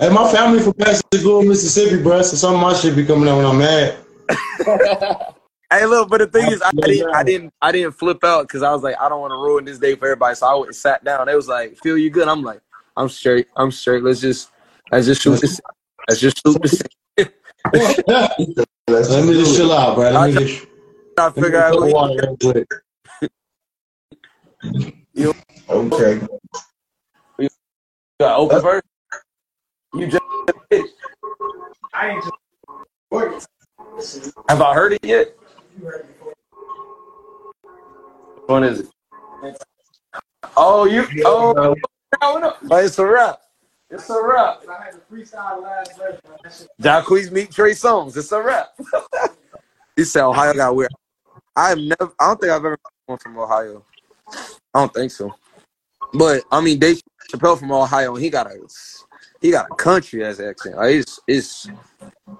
hey, 0.00 0.08
my 0.10 0.32
family 0.32 0.60
from 0.62 0.72
Pascagoula, 0.74 1.44
Mississippi, 1.44 2.02
bro. 2.02 2.22
So 2.22 2.36
some 2.36 2.54
of 2.54 2.60
my 2.60 2.74
shit 2.74 2.96
be 2.96 3.04
coming 3.04 3.28
out 3.28 3.36
when 3.36 3.46
I'm 3.46 3.58
mad. 3.58 3.98
Hey, 5.70 5.84
look, 5.84 6.08
but 6.08 6.18
the 6.18 6.26
thing 6.28 6.52
is, 6.52 6.62
I 6.62 6.70
didn't, 6.70 7.14
I 7.14 7.22
didn't, 7.24 7.52
I 7.60 7.72
didn't 7.72 7.92
flip 7.92 8.22
out 8.22 8.42
because 8.46 8.62
I 8.62 8.72
was 8.72 8.82
like, 8.82 8.94
I 9.00 9.08
don't 9.08 9.20
want 9.20 9.32
to 9.32 9.36
ruin 9.36 9.64
this 9.64 9.78
day 9.78 9.96
for 9.96 10.06
everybody. 10.06 10.36
So 10.36 10.46
I 10.46 10.54
went 10.54 10.66
and 10.68 10.76
sat 10.76 11.02
down. 11.02 11.26
They 11.26 11.34
was 11.34 11.48
like, 11.48 11.76
"Feel 11.82 11.98
you 11.98 12.08
good?" 12.08 12.28
I'm 12.28 12.42
like, 12.42 12.60
"I'm 12.96 13.08
straight. 13.08 13.48
I'm 13.56 13.72
straight. 13.72 14.04
Let's 14.04 14.20
just, 14.20 14.52
let's 14.92 15.06
just 15.06 15.22
shoot 15.22 15.40
this. 15.40 15.60
Let's 16.08 16.20
just 16.20 16.40
shoot 16.46 16.62
this." 16.62 16.82
let's 18.86 19.10
me 19.10 19.34
just 19.34 19.56
chill 19.56 19.72
out, 19.72 19.96
bro. 19.96 20.10
Let 20.10 20.34
me 20.34 20.46
just 20.46 20.66
I 21.18 21.24
let 21.24 21.36
me 21.36 21.42
figure 21.42 21.58
out. 21.58 21.92
water 21.92 22.14
real 22.22 22.36
quick. 22.36 22.68
Okay. 25.68 26.26
You 27.38 27.48
got 28.20 28.38
open 28.38 28.62
first. 28.62 28.84
You 29.94 30.06
just. 30.06 30.22
I 31.92 32.10
ain't 32.10 32.22
just. 32.22 33.48
Have 34.48 34.60
I 34.60 34.74
heard 34.74 34.92
it 34.92 35.04
yet? 35.04 35.34
Which 35.78 35.94
one 38.46 38.64
is 38.64 38.80
it? 38.80 38.88
Oh, 40.56 40.84
you. 40.84 41.06
Oh, 41.24 41.74
but 42.20 42.84
it's 42.84 42.98
a 42.98 43.06
rap. 43.06 43.40
It's 43.90 44.08
a 44.10 44.20
rap. 44.22 44.62
I 44.68 44.84
had 44.84 44.92
to 44.94 45.00
freestyle 45.10 45.62
last 45.62 45.96
verse, 45.96 46.20
man. 46.26 46.68
Jacquees 46.80 47.30
meet 47.30 47.52
Trey 47.52 47.72
Songz. 47.72 48.16
It's 48.16 48.32
a 48.32 48.42
rap. 48.42 48.68
he 49.96 50.04
said 50.04 50.24
Ohio 50.24 50.54
got 50.54 50.74
weird. 50.74 50.90
I've 51.54 51.78
never. 51.78 52.12
I 52.18 52.26
don't 52.26 52.40
think 52.40 52.52
I've 52.52 52.64
ever 52.64 52.70
met 52.70 52.78
one 53.06 53.18
from 53.18 53.38
Ohio. 53.38 53.84
I 54.28 54.80
don't 54.80 54.92
think 54.92 55.12
so. 55.12 55.34
But 56.12 56.44
I 56.50 56.60
mean, 56.60 56.78
Dave 56.78 57.00
Chappelle 57.30 57.58
from 57.58 57.72
Ohio, 57.72 58.14
and 58.14 58.24
he 58.24 58.30
got 58.30 58.46
a 58.46 58.58
he 59.40 59.50
got 59.50 59.66
a 59.70 59.74
country 59.74 60.24
as 60.24 60.40
accent. 60.40 60.76
Like, 60.76 60.94
it's 60.96 61.20
it's 61.26 61.68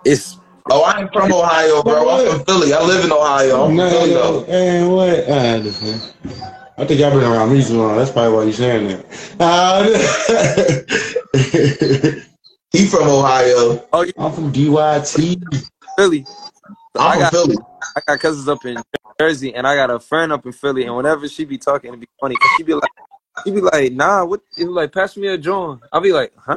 it's. 0.05 0.39
Oh, 0.71 0.83
I 0.83 1.01
ain't 1.03 1.13
from 1.13 1.33
Ohio, 1.33 1.83
bro. 1.83 2.09
I'm 2.11 2.27
from 2.37 2.45
Philly. 2.47 2.73
I 2.75 2.83
live 2.85 3.05
in 3.05 3.13
Ohio. 3.13 3.65
I'm 3.67 3.77
No, 3.77 3.89
from 3.89 3.99
Philly, 3.99 4.15
no, 4.15 4.41
though. 4.41 4.45
and 4.47 4.93
what? 4.93 5.31
I 5.31 5.49
understand. 5.51 6.13
I 6.79 6.85
think 6.87 7.01
y'all 7.01 7.11
been 7.13 7.23
around 7.25 7.53
me 7.53 7.63
too 7.65 7.75
long. 7.79 7.97
That's 7.97 8.11
probably 8.11 8.37
why 8.37 8.43
you 8.45 8.53
saying 8.53 9.03
that. 9.39 10.67
He 12.73 12.87
from 12.87 13.09
Ohio. 13.09 13.87
Oh, 13.93 14.03
yeah, 14.03 14.13
I'm 14.19 14.33
from 14.33 14.53
DYT. 14.53 15.41
Philly. 15.97 16.27
I 16.99 17.07
I'm 17.07 17.13
from 17.13 17.21
got 17.21 17.29
Philly. 17.29 17.57
I 17.97 18.01
got 18.07 18.21
cousins 18.21 18.49
up 18.49 18.65
in 18.67 18.83
Jersey, 19.21 19.55
and 19.55 19.67
I 19.67 19.77
got 19.77 19.91
a 19.91 19.99
friend 20.01 20.33
up 20.33 20.45
in 20.47 20.53
Philly. 20.53 20.85
And 20.85 20.97
whenever 20.97 21.29
she 21.29 21.45
be 21.45 21.59
talking, 21.59 21.93
it 21.95 22.01
be 22.01 22.09
funny 22.21 22.37
because 22.37 22.53
she 22.53 22.63
be 22.65 22.75
like, 22.75 22.91
she 23.45 23.53
be 23.53 23.61
like, 23.63 23.93
nah, 23.93 24.25
what? 24.25 24.41
It 24.57 24.65
be 24.65 24.71
like, 24.71 24.93
pass 24.93 25.17
me 25.17 25.29
a 25.29 25.39
joint. 25.39 25.81
I'll 25.93 26.01
be 26.01 26.13
like, 26.13 26.33
huh? 26.39 26.57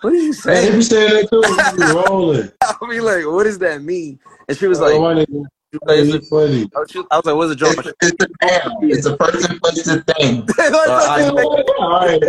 What 0.00 0.10
did 0.10 0.22
you 0.22 0.32
Hey, 0.32 0.38
say? 0.38 0.70
they 0.70 0.76
be 0.76 0.82
saying 0.82 1.12
that 1.14 1.30
too. 1.30 1.40
They 1.42 1.76
be 1.76 1.92
rolling. 2.08 2.52
I'll 2.62 2.88
be 2.88 3.00
like, 3.00 3.26
what 3.26 3.44
does 3.44 3.58
that 3.58 3.82
mean? 3.82 4.18
And 4.48 4.56
she 4.58 4.66
was 4.66 4.80
like, 4.80 5.00
my 5.00 5.14
nigga. 5.14 5.26
she 5.26 5.78
was 5.78 5.80
like, 5.86 5.96
Hey, 5.96 6.10
it's 6.10 6.28
funny. 6.28 6.70
I 7.10 7.16
was 7.16 7.24
like, 7.24 7.36
what's 7.36 7.52
a 7.52 7.56
joke? 7.56 7.74
It's, 7.78 7.92
it's 8.02 8.24
a 8.24 8.28
noun. 8.46 8.90
It's 8.90 9.06
a 9.06 9.16
person, 9.16 9.58
place, 9.60 9.86
a 9.86 10.02
thing. 10.02 10.46
Like, 10.58 10.70
I 10.70 11.30
know. 11.30 11.64
All 11.78 11.90
right. 12.00 12.20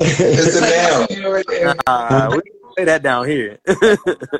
It's 0.00 0.56
a 0.56 0.60
noun. 0.60 1.76
nah, 1.86 2.30
we 2.30 2.42
don't 2.42 2.74
say 2.76 2.84
that 2.84 3.02
down 3.02 3.26
here. 3.28 3.58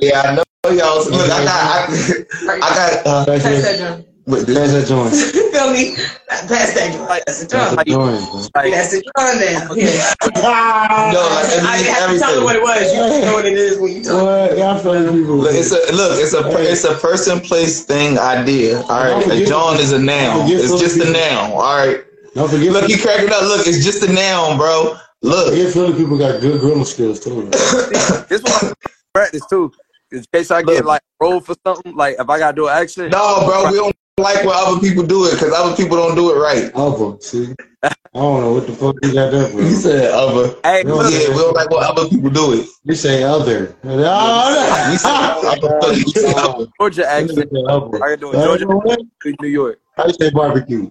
Yeah, 0.00 0.22
I 0.22 0.34
know 0.36 0.44
y'all. 0.70 1.04
Look, 1.04 1.30
I 1.30 1.44
got, 1.44 1.90
I, 1.90 2.54
I 2.54 3.04
got. 3.04 3.06
Uh, 3.06 4.02
Pass 4.26 4.44
Pass 4.44 4.72
that 4.72 4.72
that 4.72 4.86
joint. 4.86 5.12
pass 5.12 5.22
that 5.22 5.34
joint. 5.34 5.52
Feel 5.52 5.72
me? 5.72 5.97
Pass 6.28 6.74
that 6.74 6.92
joint. 6.94 7.22
That's 7.26 7.42
the 7.44 7.48
Pass 7.48 7.74
joint. 7.74 7.76
that 7.76 7.86
joint, 7.86 8.30
bro. 8.30 8.40
like, 8.55 8.72
That's 8.72 8.90
the 8.90 9.01
joint 9.01 9.36
now. 9.40 9.74
Yeah. 9.74 10.14
no, 11.12 11.20
like, 11.30 11.48
it 11.52 11.64
I 11.64 11.72
means 11.72 11.82
didn't 11.84 11.94
have 11.97 12.10
to 12.10 12.18
tell 12.18 12.38
her 12.38 12.44
what 12.44 12.56
it 12.56 12.62
was. 12.62 12.92
You 12.92 13.20
know 13.26 13.32
what 13.34 13.47
it 13.47 13.55
is 13.59 13.78
when 13.78 13.92
you 13.92 14.02
talk. 14.05 14.22
What? 14.22 14.59
Y'all 14.59 14.78
feeling 14.78 15.18
people. 15.18 15.36
Look, 15.36 15.55
it's 15.55 15.72
a 15.72 15.92
look. 15.94 16.20
It's 16.20 16.32
a 16.34 16.42
per- 16.42 16.62
it's 16.62 16.84
a 16.84 16.94
person, 16.94 17.40
place, 17.40 17.84
thing, 17.84 18.18
idea. 18.18 18.82
All 18.82 19.02
right, 19.05 19.26
a 19.26 19.44
joint 19.47 19.80
is 19.80 19.92
a 19.92 19.98
noun. 19.98 20.51
It's 20.51 20.78
just 20.80 20.98
a 20.98 21.10
noun. 21.10 21.52
All 21.52 21.76
right. 21.76 22.05
Don't 22.34 22.48
forget, 22.48 22.72
Look, 22.72 22.84
he 22.84 22.97
cracking 22.97 23.30
up. 23.30 23.42
Look, 23.42 23.66
it's 23.66 23.84
just 23.84 24.02
a 24.05 24.12
noun, 24.12 24.56
bro. 24.56 24.97
Look. 25.22 25.48
forget 25.51 25.72
Philly 25.72 25.92
people 25.94 26.16
got 26.16 26.40
good 26.40 26.60
grammar 26.60 26.84
skills 26.84 27.20
too. 27.20 27.48
this 27.51 28.42
one 28.42 28.72
practice 29.12 29.42
too. 29.47 29.72
In 30.12 30.24
case 30.32 30.51
I 30.51 30.62
get 30.62 30.84
like 30.84 31.02
rolled 31.20 31.47
for 31.47 31.55
something, 31.66 31.94
like 31.94 32.16
if 32.18 32.28
I 32.28 32.38
gotta 32.38 32.55
do 32.56 32.68
an 32.68 32.76
accent. 32.76 33.12
No, 33.12 33.44
bro, 33.47 33.70
we 33.70 33.76
don't 33.76 33.94
like 34.20 34.44
when 34.44 34.55
other 34.55 34.80
people 34.80 35.05
do 35.05 35.26
it 35.26 35.32
because 35.32 35.52
other 35.52 35.76
people 35.76 35.97
don't 35.97 36.14
do 36.14 36.30
it 36.34 36.38
right. 36.38 36.70
Other, 36.74 37.20
see? 37.20 37.55
I 37.82 37.92
don't 38.14 38.40
know 38.40 38.52
what 38.55 38.66
the 38.66 38.72
fuck 38.72 38.97
you 39.02 39.14
got 39.14 39.30
that 39.30 39.55
You 39.55 39.70
said 39.70 40.10
other. 40.12 40.56
Hey, 40.64 40.82
No, 40.84 40.97
look, 40.97 41.12
Yeah, 41.12 41.28
we 41.28 41.34
don't 41.36 41.55
like 41.55 41.70
when 41.70 41.82
other 41.84 42.09
people 42.09 42.28
do 42.30 42.55
it. 42.55 42.66
You 42.84 42.94
say 42.94 43.22
other. 43.22 43.76
You 43.84 43.90
said 43.90 44.05
other. 44.05 45.94
You 45.94 46.05
said 46.09 46.34
other. 46.34 46.66
Georgia 46.78 47.09
accent. 47.09 47.51
I 47.55 47.62
gotta 47.62 48.16
do 48.16 48.30
a 48.30 48.34
Georgia 48.34 48.66
Georgia. 48.66 48.97
New 49.40 49.48
York. 49.48 49.78
Oh, 49.97 50.02
How 50.02 50.06
you 50.09 50.14
say 50.14 50.30
barbecue? 50.30 50.90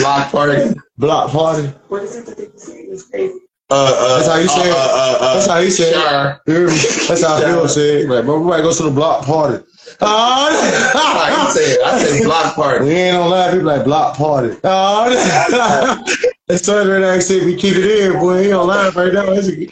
Block 0.00 0.30
party. 0.32 0.74
Block 0.98 1.30
party. 1.30 1.68
What 1.88 2.02
is 2.04 2.16
it 2.16 2.26
that 2.26 2.36
they 2.38 2.48
say? 2.58 2.80
It's 2.80 3.04
crazy. 3.10 3.40
Uh, 3.68 3.74
uh, 3.74 4.16
That's 4.18 4.28
how 4.28 4.36
you 4.38 4.48
say 4.48 4.68
it. 4.68 4.72
uh, 4.72 4.76
uh, 4.78 5.18
uh, 5.20 5.34
That's 5.34 5.46
how 5.48 5.60
he 5.60 5.70
said 5.70 5.94
it. 5.94 6.00
Sure. 6.00 6.40
You 6.46 6.54
hear? 6.54 6.66
That's 7.08 7.22
how 7.24 7.40
Phil 7.40 7.68
said 7.68 8.00
it. 8.02 8.08
Like, 8.08 8.24
bro, 8.24 8.38
we 8.40 8.46
might 8.46 8.62
go 8.62 8.72
to 8.72 8.82
the 8.84 8.90
block 8.90 9.24
party. 9.26 9.64
I 10.00 11.50
said, 11.52 11.78
I 11.84 11.98
said 11.98 12.22
block 12.24 12.54
party. 12.54 12.84
We 12.84 12.92
ain't 12.92 13.16
on 13.16 13.28
live, 13.30 13.50
people 13.52 13.66
like 13.66 13.84
block 13.84 14.16
party. 14.16 14.56
Oh, 14.62 16.04
That's 16.46 16.64
southern 16.64 17.02
accent. 17.02 17.44
We 17.44 17.56
keep 17.56 17.74
it 17.76 17.84
in, 17.84 18.12
boy. 18.20 18.44
He 18.44 18.52
on 18.52 18.68
live 18.68 18.94
right 18.94 19.12
now. 19.12 19.24
It's 19.32 19.48
a, 19.48 19.66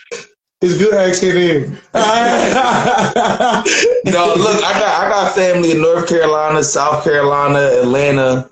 it's 0.60 0.74
a 0.74 0.78
good 0.78 0.94
accent 0.94 1.36
in. 1.38 1.78
No, 4.12 4.34
look, 4.36 4.62
I 4.62 4.72
got 4.78 5.06
I 5.06 5.08
got 5.08 5.34
family 5.34 5.70
in 5.72 5.80
North 5.82 6.08
Carolina, 6.08 6.62
South 6.62 7.02
Carolina, 7.04 7.58
Atlanta. 7.82 8.48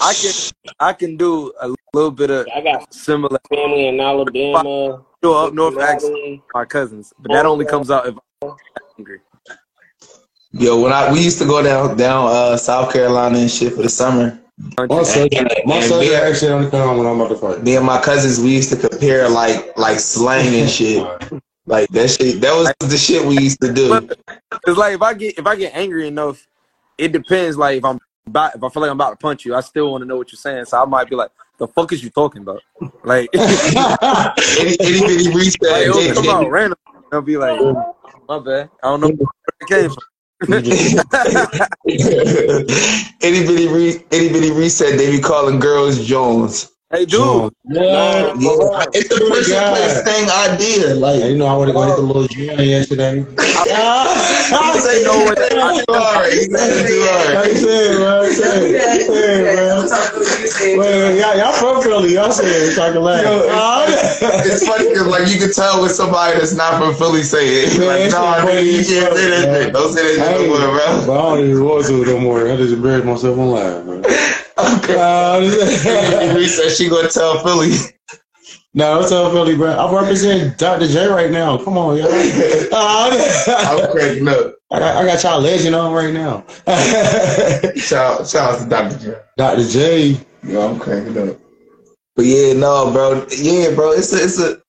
I 0.00 0.12
can 0.14 0.32
I 0.80 0.92
can 0.92 1.16
do 1.16 1.52
a 1.60 1.68
little 1.94 2.10
bit 2.10 2.30
of 2.30 2.46
I 2.54 2.62
got 2.62 2.92
similar 2.92 3.38
family 3.50 3.88
in 3.88 4.00
Alabama. 4.00 5.04
do 5.20 5.34
up 5.34 5.52
north 5.52 5.78
accent 5.78 6.40
my 6.54 6.64
cousins, 6.64 7.12
but 7.18 7.32
that 7.32 7.44
only 7.44 7.66
comes 7.66 7.90
out 7.90 8.06
if 8.06 8.14
I'm 8.42 8.56
Angry. 8.98 9.20
Yo, 10.52 10.80
when 10.80 10.92
I 10.92 11.12
we 11.12 11.22
used 11.22 11.38
to 11.38 11.44
go 11.44 11.62
down 11.62 11.96
down 11.96 12.28
uh 12.28 12.56
South 12.56 12.92
Carolina 12.92 13.38
and 13.38 13.50
shit 13.50 13.74
for 13.74 13.82
the 13.82 13.90
summer. 13.90 14.38
My 14.78 14.86
son, 15.02 15.28
my 15.66 15.76
And 15.76 15.90
me- 15.90 16.14
actually 16.14 16.52
only 16.52 16.70
come 16.70 16.88
on 16.88 16.98
when 16.98 17.06
I'm 17.06 17.20
about 17.20 17.28
to 17.28 17.36
fight. 17.36 17.62
Me 17.62 17.76
and 17.76 17.84
my 17.84 18.00
cousins, 18.00 18.38
we 18.38 18.54
used 18.54 18.70
to 18.70 18.88
compare 18.88 19.28
like 19.28 19.76
like 19.76 19.98
slang 19.98 20.54
and 20.54 20.70
shit. 20.70 21.06
Like 21.64 21.88
that 21.90 22.10
shit. 22.10 22.40
That 22.40 22.54
was 22.56 22.72
the 22.90 22.96
shit 22.96 23.24
we 23.24 23.38
used 23.38 23.60
to 23.60 23.72
do. 23.72 24.08
Cause 24.66 24.76
like 24.76 24.94
if 24.94 25.02
I 25.02 25.14
get 25.14 25.38
if 25.38 25.46
I 25.46 25.54
get 25.54 25.72
angry 25.76 26.08
enough, 26.08 26.48
it 26.98 27.12
depends. 27.12 27.56
Like 27.56 27.78
if 27.78 27.84
I'm 27.84 28.00
about 28.26 28.56
if 28.56 28.64
I 28.64 28.68
feel 28.68 28.82
like 28.82 28.90
I'm 28.90 28.96
about 28.96 29.10
to 29.10 29.16
punch 29.16 29.44
you, 29.44 29.54
I 29.54 29.60
still 29.60 29.92
want 29.92 30.02
to 30.02 30.06
know 30.06 30.16
what 30.16 30.32
you're 30.32 30.38
saying. 30.38 30.64
So 30.64 30.82
I 30.82 30.84
might 30.86 31.08
be 31.08 31.14
like, 31.14 31.30
"The 31.58 31.68
fuck 31.68 31.92
is 31.92 32.02
you 32.02 32.10
talking 32.10 32.42
about?" 32.42 32.62
Like, 33.04 33.30
Any 33.34 34.76
any 34.80 35.00
bitty 35.06 35.34
reach 35.34 35.56
like 35.62 35.86
it'll 35.86 36.14
come 36.14 36.28
out 36.28 36.50
random. 36.50 36.78
I'll 37.12 37.22
be 37.22 37.36
like, 37.36 37.60
"My 38.28 38.38
bad. 38.38 38.70
I 38.82 38.88
don't 38.88 39.00
know 39.00 39.08
where 39.08 39.28
it 39.60 39.68
came 39.68 39.90
from." 39.90 40.02
any 43.22 43.46
bitty 43.46 43.68
re 43.68 44.04
any 44.10 44.28
bitty 44.28 44.50
reset. 44.50 44.98
They 44.98 45.10
be 45.10 45.20
calling 45.20 45.60
girls 45.60 46.04
Jones. 46.04 46.71
Hey, 46.92 47.06
dude. 47.06 47.54
Yeah, 47.64 48.36
Yeah, 48.36 48.84
it's 48.92 49.08
the 49.08 49.16
person 49.32 49.56
place 49.72 50.02
thing 50.04 50.28
idea. 50.28 50.92
Like 50.94 51.24
you 51.24 51.38
know, 51.38 51.46
I 51.46 51.56
want 51.56 51.68
to 51.68 51.72
go 51.72 51.88
hit 51.88 51.96
the 51.96 52.02
little 52.02 52.28
joint 52.28 52.60
yesterday. 52.60 53.24
I 53.40 54.76
say 54.76 55.00
no 55.00 55.24
way. 55.24 55.32
I'm 55.56 55.80
sorry. 55.88 56.34
You 56.36 56.52
said 56.52 56.84
too 56.84 57.00
hard. 57.08 57.32
I 57.32 57.54
said, 57.54 57.96
bro. 57.96 58.20
I 58.20 58.28
said, 58.28 58.76
I 58.76 59.86
said, 59.88 60.76
bro. 60.76 60.84
Wait, 60.84 61.18
y'all, 61.18 61.36
y'all 61.38 61.52
from 61.54 61.82
Philly. 61.82 62.12
Y'all 62.12 62.30
said 62.30 62.44
it. 62.52 62.76
Talking 62.76 63.00
loud. 63.00 63.24
Yo, 63.24 63.40
it's, 63.88 64.46
it's 64.52 64.68
funny 64.68 64.90
because 64.90 65.06
like 65.06 65.32
you 65.32 65.38
can 65.40 65.50
tell 65.50 65.80
when 65.80 65.88
somebody 65.88 66.38
that's 66.38 66.52
not 66.52 66.76
from 66.76 66.94
Philly 66.94 67.22
say 67.22 67.64
it. 67.64 67.80
Like, 67.80 68.12
that 68.12 68.44
no, 68.44 68.52
shit 68.52 68.52
nigga, 68.52 68.68
you 68.68 69.00
can't 69.00 69.16
say 69.16 69.30
that. 69.30 69.72
Don't 69.72 69.92
say 69.94 70.16
that 70.16 70.28
shit 70.28 70.40
Hey, 70.40 70.46
no 70.46 70.60
more, 70.60 70.76
bro. 70.76 71.06
But 71.08 71.16
I 71.16 71.36
don't 71.36 71.48
even 71.48 71.64
want 71.64 71.86
to 71.86 71.88
do 71.88 72.02
it 72.02 72.08
no 72.12 72.20
more. 72.20 72.52
I 72.52 72.56
just 72.56 72.74
embarrassed 72.74 73.06
myself 73.06 73.38
on 73.38 74.41
live, 74.62 74.82
bro. 74.86 74.98
Okay. 76.18 76.34
Reset, 76.34 76.72
she 76.76 76.88
gonna 76.88 77.08
tell 77.08 77.42
Philly. 77.44 77.72
No, 78.74 79.00
I'm 79.02 79.08
telling 79.08 79.32
Philly, 79.32 79.56
bro. 79.56 79.72
I 79.72 80.00
represent 80.00 80.58
Dr. 80.58 80.86
J 80.88 81.06
right 81.08 81.30
now. 81.30 81.58
Come 81.58 81.76
on, 81.78 81.96
y'all. 81.98 82.08
I'm 82.72 83.90
cracking 83.92 84.28
up. 84.28 84.54
I 84.70 84.78
got, 84.78 84.96
I 84.96 85.06
got 85.06 85.22
y'all 85.22 85.40
legend 85.40 85.74
on 85.74 85.92
right 85.92 86.14
now. 86.14 86.44
Shout, 87.76 88.26
shout 88.28 88.54
out 88.54 88.60
to 88.62 88.68
Dr. 88.68 88.98
J. 88.98 89.16
Dr. 89.36 89.68
J. 89.68 90.20
Yo, 90.44 90.70
I'm 90.70 90.78
cracking 90.78 91.16
up. 91.28 91.36
But 92.16 92.24
yeah, 92.26 92.54
no, 92.54 92.90
bro. 92.92 93.26
Yeah, 93.30 93.74
bro. 93.74 93.92
It's 93.92 94.12
a, 94.12 94.24
it's 94.24 94.40
a. 94.40 94.62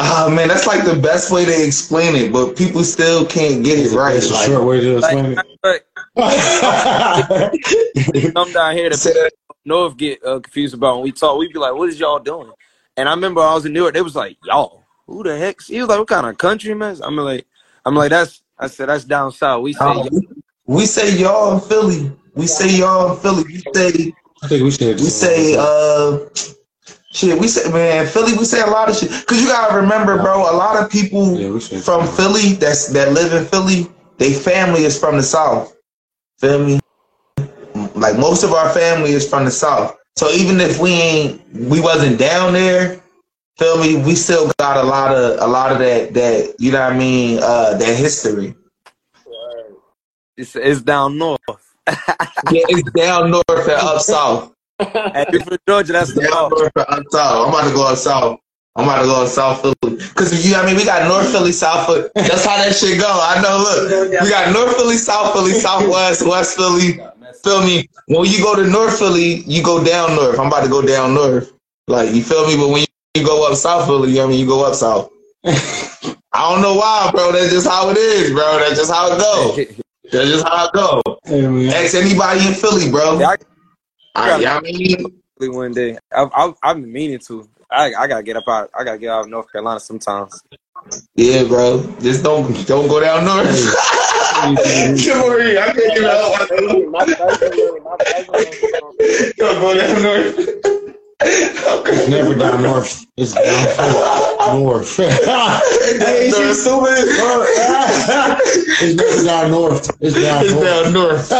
Ah 0.00 0.28
man, 0.32 0.48
that's 0.48 0.66
like 0.66 0.84
the 0.84 0.96
best 0.96 1.30
way 1.30 1.44
to 1.44 1.66
explain 1.66 2.16
it, 2.16 2.32
but 2.32 2.56
people 2.56 2.82
still 2.82 3.24
can't 3.24 3.64
get 3.64 3.78
it 3.78 3.92
right. 3.92 4.16
It's 4.16 4.30
a 4.30 4.34
Like, 4.34 4.46
short 4.46 4.64
way 4.64 4.80
to 4.80 4.98
explain 4.98 5.34
Like, 5.36 5.46
it. 5.64 5.82
come 8.34 8.52
down 8.52 8.76
here 8.76 8.90
to 8.90 8.96
Say 8.96 9.12
that- 9.12 9.32
North 9.64 9.96
get 9.96 10.24
uh, 10.24 10.38
confused 10.40 10.74
about 10.74 10.96
when 10.96 11.04
we 11.04 11.12
talk. 11.12 11.38
We 11.38 11.52
be 11.52 11.58
like, 11.58 11.74
"What 11.74 11.88
is 11.88 11.98
y'all 12.00 12.18
doing?" 12.20 12.52
And 12.96 13.08
I 13.08 13.12
remember 13.12 13.40
I 13.40 13.54
was 13.54 13.66
in 13.66 13.72
New 13.72 13.82
York. 13.82 13.94
They 13.94 14.02
was 14.02 14.14
like, 14.16 14.36
"Y'all, 14.44 14.82
who 15.06 15.22
the 15.24 15.36
heck?" 15.36 15.60
He 15.62 15.78
was 15.80 15.88
like, 15.88 15.98
"What 15.98 16.08
kind 16.08 16.26
of 16.26 16.38
country 16.38 16.72
man?" 16.74 16.96
I'm 17.02 17.16
like, 17.16 17.46
"I'm 17.84 17.94
like 17.96 18.10
that's." 18.10 18.42
I 18.58 18.68
said, 18.68 18.88
"That's 18.88 19.04
down 19.04 19.32
south." 19.32 19.62
We 19.62 19.72
say, 19.74 19.84
uh, 19.84 20.04
we, 20.10 20.20
we 20.66 20.86
say 20.86 21.16
y'all 21.18 21.54
in 21.54 21.60
Philly. 21.60 22.12
We 22.34 22.46
say 22.46 22.78
y'all 22.78 23.12
in 23.14 23.20
Philly. 23.20 23.44
We 23.44 23.62
say 23.74 24.14
I 24.42 24.48
think 24.48 24.62
we 24.62 24.70
should. 24.70 24.98
we 25.00 25.08
say 25.10 25.56
uh 25.58 26.18
shit. 27.12 27.38
We 27.40 27.48
say 27.48 27.70
man, 27.72 28.06
Philly. 28.06 28.32
We 28.34 28.44
say 28.44 28.62
a 28.62 28.66
lot 28.66 28.88
of 28.88 28.96
shit. 28.96 29.10
Cause 29.26 29.40
you 29.42 29.48
gotta 29.48 29.76
remember, 29.76 30.16
bro. 30.22 30.42
A 30.50 30.54
lot 30.56 30.82
of 30.82 30.90
people 30.90 31.34
Yeah, 31.38 31.58
from 31.80 32.06
Philly 32.06 32.52
that's 32.54 32.86
that 32.88 33.12
live 33.12 33.32
in 33.34 33.44
Philly, 33.46 33.88
they 34.18 34.32
family 34.32 34.84
is 34.84 34.98
from 34.98 35.16
the 35.16 35.22
South. 35.22 35.75
Feel 36.38 36.64
me? 36.64 36.80
Like 37.94 38.18
most 38.18 38.42
of 38.42 38.52
our 38.52 38.70
family 38.70 39.12
is 39.12 39.28
from 39.28 39.44
the 39.44 39.50
South. 39.50 39.96
So 40.16 40.30
even 40.30 40.60
if 40.60 40.78
we 40.78 40.90
ain't 40.92 41.42
we 41.52 41.80
wasn't 41.80 42.18
down 42.18 42.52
there, 42.52 43.00
feel 43.58 43.78
me, 43.78 43.96
we 43.96 44.14
still 44.14 44.50
got 44.58 44.76
a 44.76 44.82
lot 44.82 45.14
of 45.14 45.40
a 45.40 45.46
lot 45.46 45.72
of 45.72 45.78
that 45.78 46.14
that 46.14 46.54
you 46.58 46.72
know 46.72 46.80
what 46.80 46.92
I 46.92 46.98
mean, 46.98 47.38
uh 47.42 47.76
that 47.76 47.96
history. 47.96 48.54
"It's 50.36 50.56
it's 50.56 50.82
down 50.82 51.18
north." 51.18 51.40
Yeah, 52.50 52.62
it's 52.68 52.90
down 52.92 53.30
north 53.30 53.44
and 53.48 53.70
up 53.70 54.00
south. 54.02 54.52
And 54.78 55.26
if 55.34 55.44
for 55.44 55.56
Georgia, 55.66 55.92
that's 55.92 56.12
the 56.12 56.20
Down 56.20 56.50
north 56.50 56.70
and 56.76 56.86
up 56.86 57.04
south. 57.10 57.48
I'm 57.48 57.54
about 57.54 57.68
to 57.68 57.74
go 57.74 57.86
up 57.86 57.96
south. 57.96 58.40
I'm 58.76 58.84
about 58.84 59.00
to 59.00 59.06
go 59.06 59.24
to 59.24 59.28
South 59.28 59.62
Philly. 59.62 59.96
Cause 60.14 60.44
you 60.44 60.52
know 60.52 60.60
i 60.60 60.66
mean 60.66 60.76
we 60.76 60.84
got 60.84 61.08
North 61.08 61.30
Philly, 61.32 61.52
South 61.52 61.86
Philly. 61.86 62.10
That's 62.14 62.44
how 62.44 62.58
that 62.58 62.74
shit 62.74 63.00
go. 63.00 63.08
I 63.08 63.40
know 63.40 63.56
look. 63.56 64.22
We 64.22 64.28
got 64.28 64.52
North 64.52 64.76
Philly, 64.76 64.96
South 64.96 65.32
Philly, 65.32 65.52
Southwest, 65.52 66.26
West 66.26 66.56
Philly. 66.56 67.00
Feel 67.42 67.62
me? 67.62 67.88
When 68.08 68.26
you 68.30 68.42
go 68.42 68.54
to 68.54 68.68
North 68.68 68.98
Philly, 68.98 69.36
you 69.46 69.62
go 69.62 69.82
down 69.82 70.14
north. 70.14 70.38
I'm 70.38 70.48
about 70.48 70.64
to 70.64 70.68
go 70.68 70.82
down 70.82 71.14
north. 71.14 71.52
Like 71.88 72.14
you 72.14 72.22
feel 72.22 72.46
me? 72.46 72.56
But 72.56 72.68
when 72.68 72.80
you, 73.14 73.24
go 73.24 73.50
up 73.50 73.56
South 73.56 73.86
Philly, 73.86 74.10
you 74.10 74.16
know 74.16 74.26
what 74.26 74.26
I 74.26 74.30
mean 74.32 74.40
you 74.40 74.46
go 74.46 74.66
up 74.66 74.74
south. 74.74 75.10
I 75.44 76.52
don't 76.52 76.60
know 76.60 76.74
why, 76.74 77.10
bro. 77.12 77.32
That's 77.32 77.50
just 77.50 77.66
how 77.66 77.88
it 77.88 77.96
is, 77.96 78.30
bro. 78.30 78.58
That's 78.58 78.76
just 78.76 78.92
how 78.92 79.10
it 79.10 79.18
go. 79.18 79.56
That's 80.12 80.28
just 80.28 80.46
how 80.46 80.66
it 80.66 80.72
go. 80.74 81.02
Hey. 81.24 81.68
Ask 81.70 81.94
anybody 81.94 82.46
in 82.46 82.52
Philly, 82.52 82.90
bro. 82.90 83.18
Yeah, 83.18 83.36
I, 84.14 84.44
I 84.44 84.60
mean, 84.60 85.22
one 85.38 85.72
day. 85.72 85.96
I've, 86.12 86.28
I've, 86.36 86.54
I've 86.62 86.76
been 86.76 86.92
meaning 86.92 87.18
to. 87.20 87.48
I, 87.70 87.94
I 87.94 88.06
gotta 88.06 88.22
get 88.22 88.36
up 88.36 88.48
out. 88.48 88.70
I 88.78 88.84
gotta 88.84 88.98
get 88.98 89.10
out 89.10 89.24
of 89.24 89.30
North 89.30 89.50
Carolina 89.50 89.80
sometimes. 89.80 90.42
yeah, 91.14 91.44
bro. 91.44 91.82
Just 92.00 92.22
don't 92.22 92.66
don't 92.66 92.88
go 92.88 93.00
down 93.00 93.24
north. 93.24 93.74
Don't 94.42 95.24
worry, 95.24 95.58
I 95.58 95.72
can't 95.72 95.96
even 95.96 96.04
help 96.04 96.48
Don't 99.36 99.60
go 99.60 99.74
down 99.76 100.02
north. 100.02 100.96
It's 101.22 102.08
never 102.08 102.34
down 102.38 102.62
north. 102.62 103.06
It's 103.16 103.32
down 103.32 104.60
north. 104.60 104.96
hey, 104.96 105.08
North. 106.30 106.36
she's 106.36 106.60
stupid. 106.60 107.08
it's 108.82 108.94
never 108.96 109.24
down 109.24 109.50
north. 109.50 109.90
It's 110.00 110.14
down 110.14 110.44
It's 110.44 110.52
north. 110.52 110.64
down 110.64 110.92
north. 110.92 111.30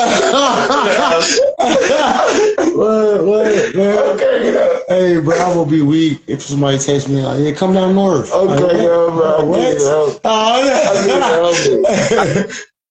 what, 2.75 3.25
what, 3.25 3.75
man? 3.77 3.99
Okay, 3.99 4.43
get 4.43 4.57
up. 4.57 4.83
Hey, 4.89 5.21
bro, 5.21 5.37
I 5.37 5.55
will 5.55 5.67
be 5.67 5.83
weak 5.83 6.23
if 6.27 6.43
somebody 6.43 6.79
text 6.79 7.09
me 7.09 7.21
like, 7.23 7.41
"Yeah, 7.41 7.53
come 7.53 7.75
down 7.75 7.95
north." 7.95 8.31
Like, 8.33 8.61
Okay, 8.61 8.83
yo, 8.85 9.11
bro. 9.11 9.45
What? 9.45 9.61
I 9.61 9.73
need 9.73 9.81
help. 9.83 10.21
Oh, 10.25 10.63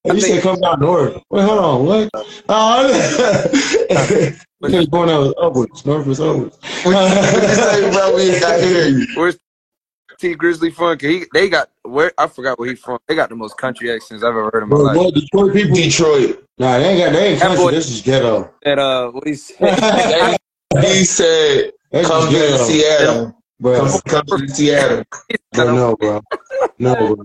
yeah. 0.05 0.13
you 0.13 0.21
said 0.21 0.43
come 0.43 0.59
down 0.59 0.79
north. 0.81 1.21
Wait, 1.31 1.43
hold 1.43 1.59
on. 1.59 1.85
What? 1.85 2.09
Oh, 2.49 4.31
because 4.61 4.87
going 4.87 5.09
out 5.09 5.35
upwards. 5.41 5.85
North 5.85 6.07
is 6.07 6.19
upwards. 6.19 6.57
What 6.83 7.43
you 7.43 7.55
say, 7.55 7.91
bro? 7.91 8.15
We 8.15 8.21
ain't 8.23 8.41
got 8.41 8.57
to 8.57 8.65
hear 8.67 8.87
you. 8.89 9.07
Where's 9.13 9.37
Tee 10.19 10.35
Grizzley 10.35 10.73
from? 10.73 10.97
'Cause 10.97 11.09
He, 11.09 11.25
they 11.33 11.49
got 11.49 11.69
where 11.83 12.13
I 12.17 12.27
forgot 12.27 12.59
where 12.59 12.69
he 12.69 12.75
from. 12.75 12.99
They 13.07 13.15
got 13.15 13.29
the 13.29 13.35
most 13.35 13.57
country 13.57 13.91
accents 13.91 14.23
I've 14.23 14.29
ever 14.31 14.51
heard 14.53 14.63
in 14.63 14.69
my 14.69 14.77
Bro, 14.77 14.83
life. 14.85 14.97
what 14.97 15.13
Detroit 15.15 15.53
people? 15.53 15.75
Detroit. 15.75 16.45
Nah, 16.57 16.77
they 16.79 16.89
ain't 16.89 16.99
got. 17.05 17.13
They 17.13 17.27
ain't 17.33 17.41
country. 17.41 17.65
boy- 17.65 17.71
This 17.71 17.89
is 17.91 18.01
ghetto. 18.01 18.53
That 18.63 18.79
uh, 18.79 19.11
what 19.11 19.27
he 19.27 19.35
said. 19.35 20.37
He 20.81 21.05
said, 21.05 21.71
That's 21.91 22.07
come 22.07 22.27
to 22.27 22.29
ghetto, 22.31 22.57
Seattle. 22.57 23.37
bro. 23.59 23.77
Come, 23.77 24.01
come 24.07 24.23
to 24.27 24.47
Seattle. 24.49 25.03
Bro, 25.53 25.71
no, 25.75 25.95
bro. 25.97 26.21
No, 26.79 26.95
bro. 26.95 27.15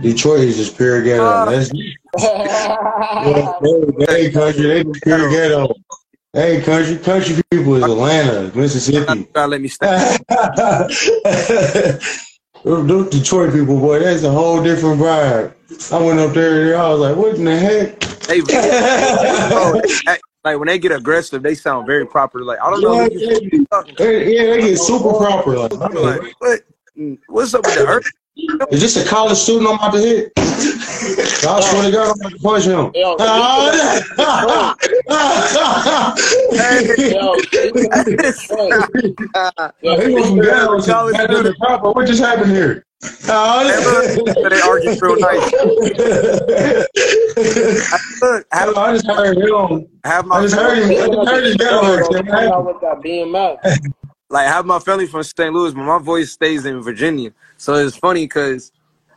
Detroit 0.00 0.40
is 0.40 0.56
just 0.56 0.76
pure 0.76 1.02
ghetto. 1.02 1.42
Uh, 1.42 1.44
That's, 1.44 1.70
yeah, 1.74 3.50
they, 3.62 4.06
they 4.06 4.24
ain't 4.26 4.34
country. 4.34 4.66
They 4.66 4.84
just 4.84 5.04
pure 5.04 5.28
ghetto. 5.30 5.74
Ain't 6.34 6.64
country. 6.64 6.96
Country 6.98 7.36
people 7.50 7.76
is 7.76 7.84
Atlanta, 7.84 8.50
Mississippi. 8.56 9.28
Gotta 9.32 9.48
let 9.48 9.60
me. 9.60 9.68
Those 12.64 13.10
Detroit 13.10 13.52
people, 13.52 13.78
boy, 13.78 13.98
that's 14.00 14.22
a 14.22 14.30
whole 14.30 14.62
different 14.62 14.98
vibe. 15.00 15.52
I 15.92 16.02
went 16.02 16.18
up 16.18 16.32
there, 16.32 16.72
and 16.72 16.80
I 16.82 16.88
was 16.90 17.00
like, 17.00 17.16
what 17.16 17.34
in 17.36 17.44
the 17.44 17.58
heck? 17.58 18.00
They, 18.26 18.40
oh, 19.52 19.80
bro, 20.04 20.14
like 20.44 20.58
when 20.58 20.68
they 20.68 20.78
get 20.78 20.92
aggressive, 20.92 21.42
they 21.42 21.54
sound 21.54 21.86
very 21.86 22.06
proper. 22.06 22.42
Like 22.42 22.58
I 22.60 22.70
don't 22.70 22.80
know. 22.80 23.02
Yeah, 23.02 23.08
Who 23.08 23.18
you 23.42 23.50
they, 23.50 23.64
talking 23.70 23.94
to. 23.96 24.02
they- 24.02 24.34
yeah, 24.34 24.42
they 24.54 24.60
get 24.62 24.78
super 24.78 25.12
proper. 25.14 25.58
Like, 25.58 25.72
I'm 25.74 25.94
like, 25.94 26.22
what? 26.40 26.60
What's 27.28 27.54
up 27.54 27.64
with 27.64 27.74
the 27.74 27.86
earth? 27.86 28.10
Is 28.36 28.80
this 28.80 28.96
a 28.96 29.08
college 29.08 29.36
student 29.38 29.68
I'm 29.68 29.76
about 29.76 29.92
to 29.92 30.00
hit? 30.00 30.32
I 30.36 31.60
swear 31.60 31.84
to 31.84 31.90
God, 31.90 32.10
I'm 32.10 32.20
about 32.20 32.32
to 32.32 32.38
punch 32.38 32.64
him. 32.64 32.90
Yo, 32.94 33.16
yo, 33.18 33.26
yo, 39.82 39.96
He 40.00 40.14
went 40.14 40.26
from 40.26 40.40
ghetto 40.40 40.80
to 40.80 40.86
College 40.90 41.16
to 41.16 41.42
the 41.42 41.54
proper. 41.60 41.92
What 41.92 42.06
just 42.06 42.22
happened 42.22 42.52
here? 42.52 42.86
they 44.50 44.60
argue 44.62 44.94
real 45.00 45.16
nice. 45.18 45.52
Look, 48.22 48.46
have, 48.52 48.76
I 48.76 48.92
just 48.94 49.06
heard 49.06 49.36
him. 49.36 49.86
have 50.04 50.24
I 50.24 50.28
my 50.28 50.42
just 50.42 50.54
heard 50.54 50.78
him. 50.78 50.90
I 50.90 51.06
just 51.14 51.28
heard 51.28 51.44
his 51.44 51.56
ghetto 51.56 52.22
Come 52.22 52.28
out 52.28 52.66
with 52.66 54.03
like 54.30 54.46
have 54.46 54.66
my 54.66 54.78
family 54.78 55.06
from 55.06 55.22
St. 55.22 55.52
Louis, 55.52 55.74
but 55.74 55.82
my 55.84 55.98
voice 55.98 56.32
stays 56.32 56.66
in 56.66 56.82
Virginia. 56.82 57.32
So 57.56 57.74
it's 57.74 57.96
funny 57.96 58.24
because 58.24 58.72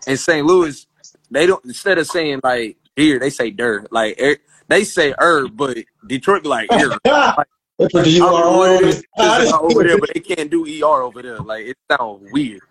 in 0.07 0.17
St. 0.17 0.45
Louis, 0.45 0.87
they 1.31 1.47
don't 1.47 1.63
instead 1.65 1.97
of 1.97 2.07
saying 2.07 2.41
like 2.43 2.77
deer, 2.95 3.19
they 3.19 3.29
say 3.29 3.51
dirt. 3.51 3.91
Like 3.91 4.19
er, 4.21 4.37
they 4.67 4.83
say 4.83 5.13
er, 5.21 5.47
but 5.47 5.77
Detroit 6.07 6.43
be 6.43 6.49
like 6.49 6.71
er. 6.71 6.97
Like, 7.37 7.47
That's 7.79 7.93
what 7.93 8.05
the 8.05 8.21
I 8.21 8.31
don't 8.31 8.41
know 8.41 8.53
UR 8.53 8.57
what 8.57 8.71
it 8.71 8.83
is. 8.87 9.03
is 9.41 9.53
over 9.53 9.83
there, 9.83 9.97
but 9.99 10.11
they 10.13 10.19
can't 10.19 10.49
do 10.49 10.65
ER 10.65 11.03
over 11.03 11.21
there. 11.21 11.39
Like 11.39 11.65
it 11.67 11.77
sounds 11.91 12.23
weird. 12.31 12.61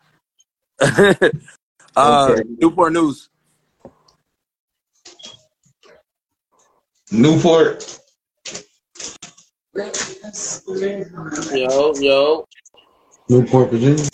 uh, 1.96 2.36
Okay. 2.36 2.42
Newport 2.58 2.92
News. 2.92 3.28
Newport. 7.12 7.98
Yo, 11.52 11.94
yo. 11.98 12.44
Newport, 13.28 13.70
Virginia. 13.70 14.04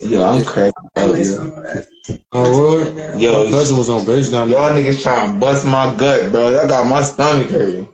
Yo, 0.00 0.24
I'm 0.24 0.44
cracking 0.44 0.88
up, 0.96 1.16
yo. 1.16 1.76
Oh, 2.32 2.50
Lord. 2.50 2.96
Yo, 3.20 3.44
My 3.44 3.50
cousin 3.50 3.76
was 3.76 3.90
on 3.90 4.06
base 4.06 4.30
down 4.30 4.48
there. 4.48 4.58
Y'all 4.58 4.70
niggas 4.70 5.02
trying 5.02 5.34
to 5.34 5.38
bust 5.38 5.66
my 5.66 5.94
gut, 5.96 6.32
bro. 6.32 6.50
Y'all 6.50 6.66
got 6.68 6.86
my 6.86 7.02
stomach 7.02 7.50
hurting. 7.50 7.84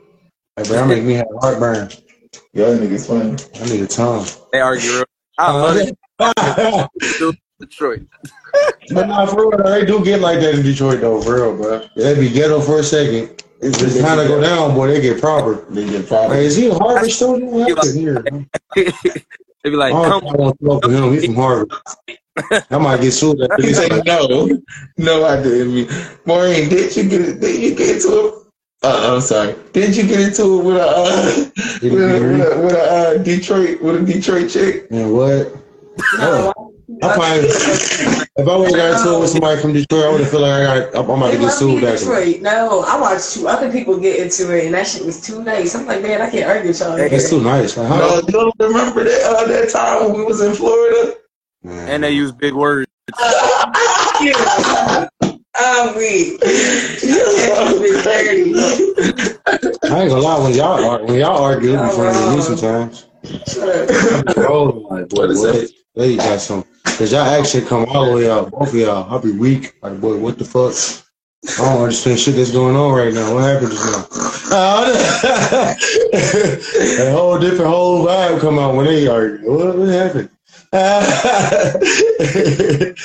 Hey, 0.55 0.63
bro, 0.63 0.75
that 0.75 0.87
make 0.87 1.03
me 1.03 1.13
have 1.15 1.27
heartburn. 1.41 1.89
Y'all 2.53 2.77
niggas 2.77 3.07
funny. 3.07 3.35
I 3.61 3.65
need 3.69 3.81
a 3.81 3.87
tongue. 3.87 4.25
They 4.53 4.61
argue. 4.61 4.93
real- 4.93 5.05
I 5.37 5.49
uh, 5.49 5.53
love 5.53 5.77
it. 5.77 5.97
Detroit. 7.59 8.03
But 8.93 9.07
nah, 9.07 9.25
for 9.25 9.49
real, 9.49 9.63
they 9.63 9.85
do 9.85 10.03
get 10.03 10.21
like 10.21 10.39
that 10.39 10.55
in 10.55 10.63
Detroit, 10.63 11.01
though, 11.01 11.21
for 11.21 11.35
real, 11.35 11.57
bro. 11.57 11.85
They 11.97 12.17
be 12.17 12.29
ghetto 12.29 12.61
for 12.61 12.79
a 12.79 12.83
second. 12.83 13.43
It's 13.65 13.79
just 13.79 13.99
kind 13.99 14.19
of 14.19 14.27
go 14.27 14.39
down, 14.41 14.75
boy. 14.75 14.87
They 14.87 15.01
get 15.01 15.19
proper. 15.19 15.65
They 15.69 15.85
get 15.89 16.07
proper. 16.07 16.35
Hey, 16.35 16.45
is 16.45 16.55
he 16.55 16.67
a 16.69 16.75
Harvard 16.75 17.09
student? 17.11 17.51
What 17.51 17.69
happened 17.69 17.95
here? 17.97 18.23
they 18.75 19.69
be 19.69 19.75
like, 19.75 19.93
I 19.93 20.07
come 20.07 20.23
don't 20.23 20.37
want 20.37 20.59
to 20.59 20.65
talk 20.65 20.83
to 20.83 20.89
him. 20.89 21.13
He's 21.13 21.25
from 21.25 21.35
Harvard. 21.35 21.71
I 22.69 22.77
might 22.77 23.01
get 23.01 23.11
sued 23.11 23.41
after 23.41 23.63
He 23.63 23.69
this. 23.69 23.77
said 23.77 24.05
no. 24.05 24.59
No, 24.97 25.25
I 25.25 25.41
didn't. 25.41 25.89
Maureen, 26.25 26.69
did 26.69 26.95
you 26.95 27.09
get 27.09 27.39
did 27.39 27.61
you 27.61 27.75
get 27.75 28.01
to 28.03 28.27
it? 28.27 28.33
Uh, 28.83 29.15
I'm 29.15 29.21
sorry. 29.21 29.55
Did 29.73 29.95
you 29.95 30.05
get 30.05 30.19
into 30.19 30.59
it 30.59 30.63
with 30.63 30.75
a 30.75 30.85
uh, 30.85 31.45
with 31.81 31.93
a, 31.93 32.19
with 32.19 32.41
a, 32.41 32.61
with 32.61 32.73
a 32.73 32.79
uh, 32.79 33.17
Detroit 33.23 33.81
with 33.81 34.01
a 34.03 34.05
Detroit 34.05 34.49
chick? 34.51 34.91
Man, 34.91 35.11
what? 35.11 35.55
Oh. 36.19 36.53
I 37.01 37.15
probably, 37.15 38.24
if 38.37 38.47
I 38.47 38.55
would 38.57 38.67
have 38.67 38.75
got 38.75 38.99
into 38.99 39.15
it 39.15 39.19
with 39.21 39.29
somebody 39.29 39.61
from 39.61 39.71
Detroit, 39.73 40.03
I 40.05 40.09
would 40.11 40.19
have 40.21 40.29
feel 40.29 40.41
like 40.41 40.51
I 40.51 40.79
got, 40.91 40.95
I'm 40.95 41.09
about 41.09 41.31
to 41.31 41.37
get 41.37 41.51
sued 41.51 41.81
me, 41.81 41.87
after. 41.87 41.99
Detroit. 42.05 42.41
No, 42.41 42.83
I 42.85 42.99
watched 42.99 43.33
two 43.33 43.47
other 43.47 43.71
people 43.71 43.97
get 43.97 44.19
into 44.19 44.53
it, 44.57 44.65
and 44.65 44.73
that 44.73 44.87
shit 44.87 45.05
was 45.05 45.21
too 45.21 45.41
nice. 45.43 45.73
I'm 45.73 45.85
like, 45.85 46.01
man, 46.01 46.21
I 46.21 46.29
can't 46.29 46.49
argue 46.49 46.67
with 46.69 46.79
y'all. 46.79 46.97
That's 46.97 47.29
too 47.29 47.41
nice. 47.41 47.77
Like, 47.77 47.89
No, 47.89 48.15
you 48.17 48.23
don't 48.33 48.53
remember 48.59 49.03
that 49.05 49.23
uh, 49.23 49.45
that 49.47 49.69
time 49.69 50.03
when 50.11 50.19
we 50.19 50.25
was 50.25 50.41
in 50.41 50.53
Florida? 50.53 51.13
and 51.63 52.03
they 52.03 52.11
use 52.11 52.31
big 52.33 52.53
words. 52.53 52.87
I'm 55.57 55.95
weak. 55.95 56.37
dirty. 56.41 56.53
I 59.87 60.01
ain't 60.01 60.09
gonna 60.09 60.19
lie, 60.19 60.39
when 60.43 60.53
y'all 60.53 60.83
ar- 60.83 61.05
when 61.05 61.17
y'all 61.19 61.41
argue, 61.41 61.73
it 61.73 61.81
be 61.81 61.89
funny 61.95 62.19
to 62.19 62.35
me 62.35 62.41
sometimes. 62.41 63.05
Oh, 64.37 64.85
like, 64.91 65.07
boy, 65.09 65.21
What 65.21 65.29
is 65.31 65.39
what? 65.39 65.69
That? 65.95 66.01
They 66.01 66.17
got 66.17 66.39
some. 66.39 66.63
Cause 66.83 67.11
y'all 67.11 67.21
action 67.21 67.65
come 67.65 67.85
all 67.89 68.05
the 68.05 68.15
way 68.15 68.29
out, 68.29 68.51
both 68.51 68.69
of 68.69 68.75
y'all. 68.75 69.11
I'll 69.11 69.19
be 69.19 69.31
weak. 69.31 69.73
Like, 69.81 69.99
boy, 69.99 70.17
what 70.17 70.37
the 70.37 70.45
fuck? 70.45 70.75
I 71.59 71.61
don't 71.73 71.81
understand 71.83 72.19
shit 72.19 72.35
that's 72.35 72.51
going 72.51 72.75
on 72.75 72.93
right 72.93 73.13
now. 73.13 73.33
What 73.33 73.43
happened 73.43 73.71
just 73.71 73.85
now? 74.49 75.75
a 77.03 77.11
whole 77.11 77.37
different 77.37 77.69
whole 77.69 78.05
vibe 78.05 78.39
come 78.39 78.57
out 78.57 78.75
when 78.75 78.85
they 78.85 79.07
argue. 79.07 79.51
What, 79.51 79.77
what 79.77 79.89
happened? 79.89 80.29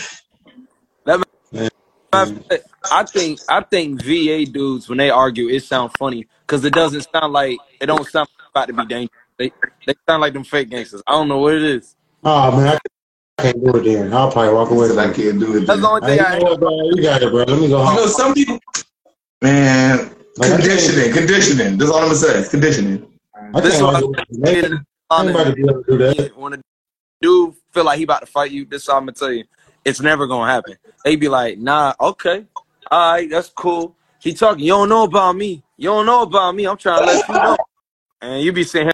I 2.13 3.05
think 3.05 3.41
I 3.49 3.63
think 3.63 4.03
VA 4.03 4.45
dudes 4.45 4.89
when 4.89 4.99
they 4.99 5.11
argue, 5.11 5.49
it 5.49 5.63
sound 5.63 5.93
funny 5.99 6.27
because 6.47 6.65
it 6.65 6.73
doesn't 6.73 7.07
sound 7.13 7.33
like 7.33 7.59
it 7.81 7.87
don't 7.87 8.07
sound 8.07 8.29
about 8.51 8.67
to 8.67 8.73
be 8.73 8.87
dangerous. 8.87 9.11
They 9.39 9.53
they 9.87 9.95
sound 10.09 10.23
like 10.23 10.33
them 10.33 10.45
fake 10.45 10.71
gangsters. 10.71 11.03
I 11.07 11.13
don't 11.13 11.29
know 11.29 11.39
what 11.39 11.55
it 11.55 11.63
is. 11.63 11.95
Oh 12.25 12.57
man, 12.57 12.79
I 13.39 13.43
can't 13.43 13.65
do 13.65 13.77
it 13.77 13.85
then. 13.85 14.13
I'll 14.13 14.31
probably 14.31 14.55
walk 14.55 14.71
away. 14.71 14.89
Said 14.89 14.99
I 14.99 15.13
can't 15.13 15.41
do 15.41 15.57
it. 15.57 15.67
That's 15.67 15.81
the 15.81 15.89
only 15.89 16.01
thing 16.03 16.19
Hey, 16.19 16.25
I. 16.25 16.39
you 16.39 16.45
know 16.45 16.57
bro? 16.57 16.71
You 16.91 17.03
got 17.03 17.23
it, 17.23 17.31
bro. 17.31 17.45
Let 17.45 17.61
me 17.61 17.69
go 17.69 17.89
You 17.91 17.97
know, 17.97 18.07
some 18.07 18.35
people, 18.35 18.59
man, 19.43 20.15
Like, 20.37 20.53
conditioning, 20.53 21.13
conditioning. 21.13 21.79
That's 21.79 21.91
all 21.91 21.99
I'm 21.99 22.05
gonna 22.07 22.17
say. 22.17 22.49
Conditioning. 22.49 23.07
I 23.55 23.61
This 23.61 23.81
one- 23.81 23.95
argue 23.97 24.15
you, 24.29 24.39
man. 24.41 24.87
I 25.11 25.23
ain't 25.23 25.31
about 25.31 25.45
to 25.45 25.53
be 25.55 25.63
able 25.63 25.83
to 25.83 25.91
do 25.91 25.99
that. 25.99 26.37
When 26.39 26.53
a 26.55 26.59
dude 27.21 27.55
feel 27.73 27.85
like 27.85 27.99
he 27.99 28.05
about 28.05 28.21
to 28.21 28.27
fight 28.27 28.51
you, 28.53 28.65
this 28.65 28.89
I'm 28.89 29.01
gonna 29.03 29.13
tell 29.13 29.33
you, 29.33 29.45
it's 29.85 30.01
never 30.01 30.27
gonna 30.27 30.51
happen. 30.51 30.77
They 31.05 31.17
be 31.17 31.29
like, 31.29 31.59
nah, 31.59 31.95
okay, 32.01 32.45
all 32.91 33.13
right, 33.15 33.29
that's 33.29 33.49
cool. 33.49 33.97
He 34.21 34.35
talking, 34.35 34.65
you 34.65 34.73
don't 34.73 34.89
know 34.89 35.05
about 35.05 35.35
me. 35.35 35.63
You 35.79 35.89
don't 35.89 36.07
know 36.07 36.23
about 36.23 36.55
me. 36.55 36.67
I'm 36.67 36.77
trying 36.77 37.01
to 37.01 37.07
let 37.07 37.27
you 37.29 37.35
know. 37.35 37.57
And 38.21 38.43
you 38.45 38.53
be 38.53 38.65
sitting 38.65 38.87
here 38.89 38.93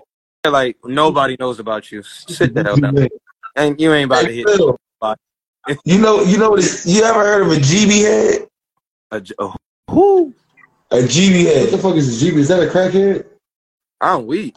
like 0.50 0.76
nobody 0.84 1.36
knows 1.38 1.58
about 1.58 1.90
you. 1.90 2.02
Sit 2.02 2.54
the 2.54 2.62
hell 2.62 2.76
down. 2.76 3.08
And 3.54 3.80
you 3.80 3.92
ain't 3.92 4.06
about 4.06 4.22
to 4.22 4.34
hit. 4.34 4.48
Phil, 4.48 4.76
you 5.84 5.98
know, 5.98 6.22
you 6.22 6.38
know, 6.38 6.56
this, 6.56 6.86
you 6.86 7.02
ever 7.02 7.20
heard 7.20 7.42
of 7.46 7.52
a 7.52 7.56
GB 7.56 8.02
head? 8.02 8.48
A, 9.10 9.20
j- 9.20 9.34
oh, 9.38 9.54
who? 9.90 10.32
A 10.90 10.96
GB 10.96 11.62
What 11.62 11.70
the 11.70 11.78
fuck 11.78 11.96
is 11.96 12.16
a 12.16 12.24
Jeep? 12.24 12.34
Is 12.34 12.48
that 12.48 12.62
a 12.62 12.66
crackhead? 12.66 13.26
I'm 14.00 14.26
weak. 14.26 14.54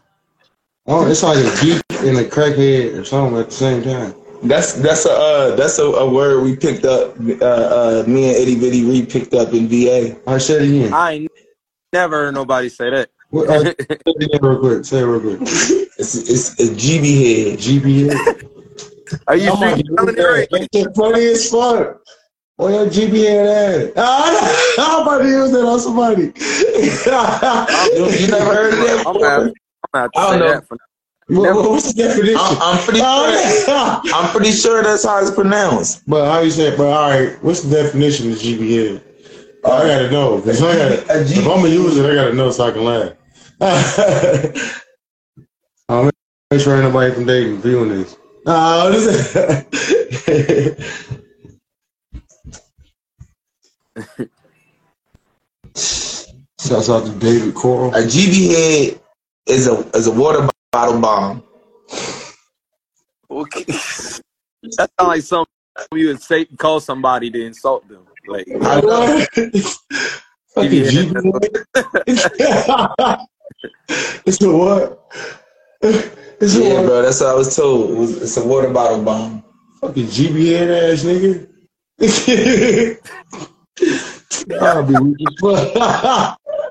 Oh, 0.86 1.10
it's 1.10 1.24
like 1.24 1.38
a 1.38 1.56
Jeep 1.58 1.82
and 2.02 2.18
a 2.18 2.26
crackhead 2.26 3.00
or 3.00 3.06
something 3.06 3.40
at 3.40 3.48
the 3.48 3.56
same 3.56 3.84
time. 3.84 4.14
That's 4.44 4.74
that's 4.74 5.06
a 5.06 5.12
uh, 5.12 5.56
that's 5.56 5.80
a, 5.80 5.84
a 5.84 6.10
word 6.10 6.44
we 6.44 6.56
picked 6.56 6.86
up. 6.86 7.16
Uh, 7.20 7.46
uh, 7.46 8.04
me 8.08 8.30
and 8.30 8.38
Itty 8.38 8.60
Bitty 8.60 8.86
Reed 8.86 9.10
picked 9.10 9.34
up 9.34 9.54
in 9.54 9.68
VA. 9.68 10.18
I 10.28 10.38
said 10.38 10.62
it 10.62 10.70
again. 10.70 10.94
I 10.94 11.28
never 11.92 12.26
heard 12.26 12.36
nobody 12.36 12.70
say 12.70 12.90
that. 12.90 13.10
What, 13.32 13.50
uh, 13.50 13.64
say 13.64 13.74
it 13.80 14.42
real 14.42 14.60
quick. 14.60 14.86
Say 14.86 15.00
it 15.00 15.06
real 15.06 15.20
quick. 15.20 15.42
It's 15.42 16.16
it's 16.16 16.60
a 16.60 16.74
GB 16.74 17.06
head. 17.50 17.60
GBA. 17.60 19.20
Are 19.28 19.36
you 19.36 19.52
I'm 19.52 19.58
sure 19.58 19.78
you 19.78 19.84
to 19.84 19.96
telling 19.96 20.18
it 20.18 20.22
right? 20.22 20.48
that. 20.52 20.60
That 20.62 20.68
shit 20.74 20.96
funny 20.96 21.26
as 21.26 21.50
fuck. 21.50 22.02
Boy, 22.58 22.74
your 22.74 22.88
GBA 22.88 23.88
ass. 23.88 23.94
Ah, 23.98 24.76
I'm 24.80 25.02
about 25.04 25.20
to 25.20 25.28
use 25.30 25.52
that 25.52 25.66
on 25.66 25.80
somebody. 25.80 26.34
You, 27.96 28.06
you 28.06 28.28
never 28.28 28.54
heard 28.54 28.74
of 28.74 28.80
that? 28.80 29.04
I'm 29.08 29.14
before? 29.14 29.30
gonna, 29.30 29.54
I'm 29.94 29.94
gonna 29.94 30.10
I 30.16 30.30
don't 30.30 30.40
know. 30.40 30.48
that 30.52 30.68
for 30.68 30.78
What- 31.28 31.56
what- 31.56 31.70
What's 31.72 31.94
the 31.94 32.04
definition? 32.04 32.38
I'm, 32.40 32.58
I'm 32.62 32.84
pretty 32.84 33.00
sure. 33.00 33.08
Oh, 33.08 34.02
I'm 34.14 34.30
pretty 34.32 34.52
sure 34.52 34.82
that's 34.84 35.06
how 35.06 35.20
it's 35.22 35.32
pronounced. 35.32 36.02
But 36.08 36.26
how 36.32 36.40
you 36.42 36.50
say, 36.52 36.76
bro? 36.76 36.90
All 36.90 37.10
right, 37.10 37.42
what's 37.44 37.62
the 37.62 37.76
definition 37.84 38.32
of 38.32 38.38
GBA? 38.40 39.02
I 39.66 39.68
gotta 39.88 40.10
know. 40.12 40.42
'cause 40.42 40.62
I 40.64 40.76
gotta, 40.76 41.22
if 41.22 41.38
I'm 41.40 41.44
gonna 41.62 41.70
use 41.70 41.98
it, 41.98 42.06
I 42.10 42.16
gotta 42.16 42.34
know 42.34 42.50
so 42.52 42.66
I 42.68 42.72
can 42.72 42.84
laugh. 42.84 43.12
I'll 45.90 46.10
make 46.52 46.62
sure 46.62 46.76
ain't 46.76 46.86
nobody 46.86 47.14
from 47.14 47.26
Dayton 47.26 47.62
viewing 47.62 47.90
this. 47.90 48.18
This 48.46 49.36
is. 50.28 51.20
Shouts 56.60 56.90
out 56.90 57.06
to 57.06 57.12
David 57.20 57.54
Coral. 57.56 57.94
A 57.96 58.04
GB 58.04 58.50
head 58.50 59.02
is 59.48 59.68
a 59.68 59.80
is 59.96 60.08
a 60.08 60.12
water 60.12 60.48
bottle 60.72 61.00
bomb. 61.00 61.44
Okay. 63.30 63.64
that 63.68 64.90
sounds 65.00 65.08
like 65.08 65.22
something 65.22 65.54
you 65.94 66.08
would 66.08 66.22
say 66.22 66.46
call 66.46 66.80
somebody 66.80 67.30
to 67.32 67.46
insult 67.46 67.88
them. 67.88 68.06
Like 68.28 68.48
I 68.62 68.82
know. 68.82 69.26
Fucking 70.56 70.72
Yeah. 70.72 70.90
GBA. 72.08 73.26
It's 74.26 74.42
a 74.42 74.50
what? 74.52 75.06
It's 75.82 76.56
a 76.56 76.64
Yeah, 76.64 76.74
what? 76.76 76.86
bro. 76.86 77.02
That's 77.02 77.20
what 77.22 77.30
I 77.30 77.34
was 77.36 77.56
told. 77.56 77.92
It 77.92 77.98
was, 77.98 78.22
it's 78.22 78.38
a 78.38 78.46
water 78.46 78.70
bottle 78.70 79.04
bomb. 79.04 79.44
Fucking 79.82 80.06
GBA 80.08 80.94
ass 80.94 81.04
nigga. 81.04 81.48
I'll 84.62 84.84
be 84.84 84.96
weak 84.96 85.18
as 85.28 85.36
fuck. 85.40 85.74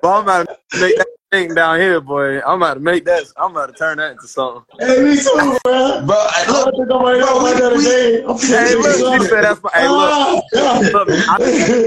But 0.02 0.08
I'm 0.08 0.22
about 0.22 0.48
to 0.48 0.56
make 0.80 0.96
that 0.96 1.06
thing 1.32 1.54
down 1.54 1.80
here, 1.80 2.00
boy. 2.00 2.40
I'm 2.40 2.62
about 2.62 2.74
to 2.74 2.80
make 2.80 3.04
that. 3.06 3.24
I'm 3.36 3.50
about 3.52 3.66
to 3.66 3.72
turn 3.72 3.98
that 3.98 4.12
into 4.12 4.28
something. 4.28 4.62
hey, 4.78 5.02
me 5.02 5.16
too, 5.16 5.58
bro. 5.64 6.02
Bro, 6.06 6.16
I, 6.16 6.44
look, 6.48 6.68
I 6.68 6.70
think 6.70 6.82
I'm 6.82 6.88
gonna 6.88 7.18
Bro, 7.18 7.36
like 7.38 7.54
we- 7.54 7.60
that 7.60 7.72
we- 7.76 7.84
today. 7.84 8.24
I'm 8.24 8.38
Hey, 8.38 8.74
look, 8.76 8.98
you 9.20 9.26
said 9.28 9.42
that's 9.44 9.60
my. 9.62 9.70
Hey, 9.74 9.88
look, 9.88 10.44
ah, 10.54 10.80
look. 10.92 11.08
I, 11.28 11.36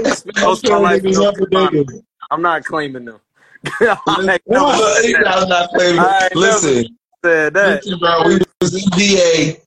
I 0.06 0.10
spent 0.10 0.38
most 0.40 0.64
of 0.64 0.70
my 0.72 0.78
life 0.78 1.04
in 1.04 1.12
North 1.12 1.36
Carolina. 1.50 1.84
I'm 2.30 2.42
not 2.42 2.64
claiming 2.64 3.04
them. 3.06 3.20
I 3.64 4.22
never 4.22 4.40
Look, 4.46 5.04
you 5.04 5.18
know, 5.20 5.26
I'm 5.26 5.48
not 5.48 5.70
claiming. 5.70 6.00
I 6.00 6.28
Listen, 6.34 6.98
said 7.24 7.54
that. 7.54 7.84
listen, 7.84 7.98
bro. 7.98 8.26
We 8.26 8.38
was 8.60 8.74
in 8.74 8.90
VA. 8.90 9.60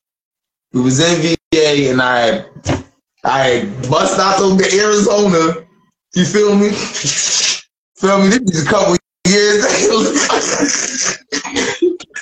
We 0.74 0.82
was 0.82 1.00
in 1.00 1.38
VA, 1.54 1.92
and 1.92 2.02
I, 2.02 2.46
I 3.24 3.66
bust 3.90 4.20
out 4.20 4.42
of 4.42 4.58
the 4.58 4.70
Arizona. 4.82 5.66
You 6.14 6.26
feel 6.26 6.56
me? 6.56 6.70
feel 7.96 8.22
me? 8.22 8.38
This 8.40 8.58
is 8.58 8.68
a 8.68 8.70
couple 8.70 8.96
years. 9.28 9.62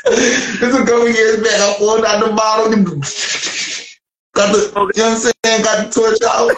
this 0.04 0.62
is 0.62 0.76
a 0.76 0.86
couple 0.86 1.10
years 1.10 1.38
back. 1.38 1.60
I 1.60 1.76
pulled 1.78 2.06
out 2.06 2.24
the 2.24 2.32
bottle. 2.36 2.70
Got 4.36 4.52
the, 4.52 4.60
you 4.96 5.02
know 5.02 5.10
what 5.10 5.14
I'm 5.14 5.18
saying? 5.18 5.64
Got 5.64 5.78
the 5.86 5.92
torch 5.94 6.22
out. 6.26 6.52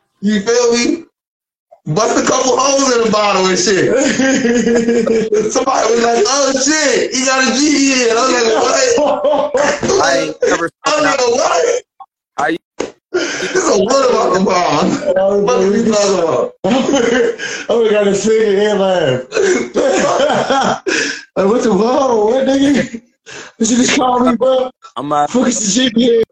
you 0.26 0.40
feel 0.40 0.72
me? 0.72 1.04
Bust 1.86 2.18
a 2.18 2.26
couple 2.26 2.58
holes 2.58 2.96
in 2.96 3.04
the 3.04 3.10
bottle 3.12 3.46
and 3.46 3.56
shit. 3.56 3.94
Somebody 5.52 5.94
was 5.94 6.02
like, 6.02 6.24
"Oh 6.26 6.50
shit, 6.66 7.14
he 7.14 7.24
got 7.24 7.46
a 7.46 7.54
G 7.54 7.92
in." 7.94 8.10
I 8.10 8.20
was 8.26 8.32
like, 8.66 8.98
"What?" 8.98 10.02
I 10.02 10.18
ain't 10.18 10.36
never. 10.42 10.68
I 10.84 10.96
was 10.96 11.04
like, 11.04 11.20
"What?" 11.20 11.84
I 12.38 12.58
This 13.12 13.54
is 13.54 13.68
a 13.68 13.84
what 13.84 14.10
about 14.10 14.34
the 14.34 14.44
bomb? 14.44 15.44
What 15.44 15.58
are 15.60 15.76
you 15.76 15.84
talking 15.92 16.18
about? 16.18 16.54
Oh, 17.68 17.82
we 17.84 17.90
got 17.90 18.08
a 18.08 18.14
singing 18.16 18.66
and 18.66 18.80
laugh. 18.80 19.22
like, 21.36 21.46
what 21.46 21.62
the 21.62 21.72
whoa, 21.72 22.26
what 22.26 22.46
nigga? 22.48 23.02
What 23.58 23.70
you 23.70 23.76
just 23.76 23.96
call 23.96 24.20
me, 24.20 24.36
bro? 24.36 24.70
I'm 24.96 25.08
not. 25.08 25.30
Fuck 25.30 25.48
is 25.48 25.60
the 25.60 25.82
shit 25.82 25.96
here, 25.96 26.22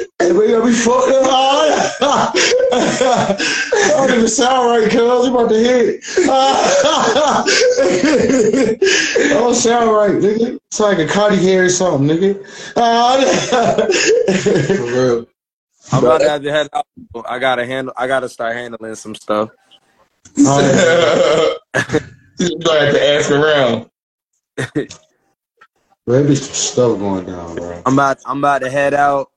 nigga? 0.00 0.06
Hey, 0.20 0.32
we 0.32 0.48
got 0.48 0.64
me 0.64 0.72
fucked 0.72 1.08
up. 1.10 2.34
I 2.72 3.36
don't 3.96 4.10
even 4.14 4.28
sound 4.28 4.68
right, 4.70 4.90
cuz. 4.90 5.26
You 5.26 5.34
about 5.34 5.48
to 5.50 5.58
hit. 5.58 6.04
I 6.28 7.44
don't 9.30 9.54
sound 9.56 9.92
right, 9.92 10.12
nigga. 10.12 10.58
It's 10.68 10.80
like 10.80 10.98
a 10.98 11.06
Cardi 11.06 11.36
hair 11.36 11.64
or 11.64 11.68
something, 11.68 12.08
nigga. 12.16 12.44
For 14.76 14.84
real. 14.84 15.26
I'm 15.92 16.04
about 16.04 16.20
to 16.20 16.28
have 16.28 16.42
to 16.42 16.52
head 16.52 16.68
out. 16.72 16.86
I 17.28 17.38
gotta 17.38 17.66
handle. 17.66 17.94
I 17.96 18.06
gotta 18.06 18.28
start 18.28 18.54
handling 18.54 18.94
some 18.94 19.14
stuff. 19.14 19.50
Oh, 20.38 21.58
you 22.38 22.58
gonna 22.60 22.80
have 22.80 22.94
to 22.94 23.08
ask 23.08 23.30
around. 23.30 23.90
There 26.06 26.24
be 26.24 26.34
some 26.36 26.54
stuff 26.54 26.98
going 26.98 27.26
down, 27.26 27.56
bro. 27.56 27.82
I'm 27.86 27.94
about. 27.94 28.18
I'm 28.26 28.38
about 28.38 28.62
to 28.62 28.70
head 28.70 28.94
out. 28.94 29.30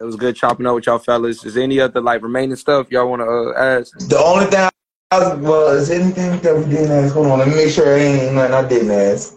It 0.00 0.04
was 0.04 0.16
good 0.16 0.34
chopping 0.34 0.66
up 0.66 0.76
with 0.76 0.86
y'all 0.86 0.98
fellas. 0.98 1.44
Is 1.44 1.54
there 1.54 1.62
any 1.62 1.78
other 1.78 2.00
like 2.00 2.22
remaining 2.22 2.56
stuff 2.56 2.90
y'all 2.90 3.10
want 3.10 3.20
to 3.20 3.28
uh, 3.28 3.78
ask? 3.78 3.98
The 4.08 4.18
only 4.18 4.46
thing 4.46 4.66
I 5.10 5.18
was, 5.18 5.38
well, 5.40 5.68
is 5.76 5.90
anything 5.90 6.40
that 6.40 6.56
we 6.56 6.64
didn't 6.64 6.90
ask? 6.90 7.12
Hold 7.12 7.26
on, 7.26 7.40
let 7.40 7.48
me 7.48 7.54
make 7.54 7.70
sure 7.70 7.86
I 7.86 7.98
ain't 7.98 8.34
nothing 8.34 8.54
I 8.54 8.66
didn't 8.66 8.90
ask. 8.92 9.34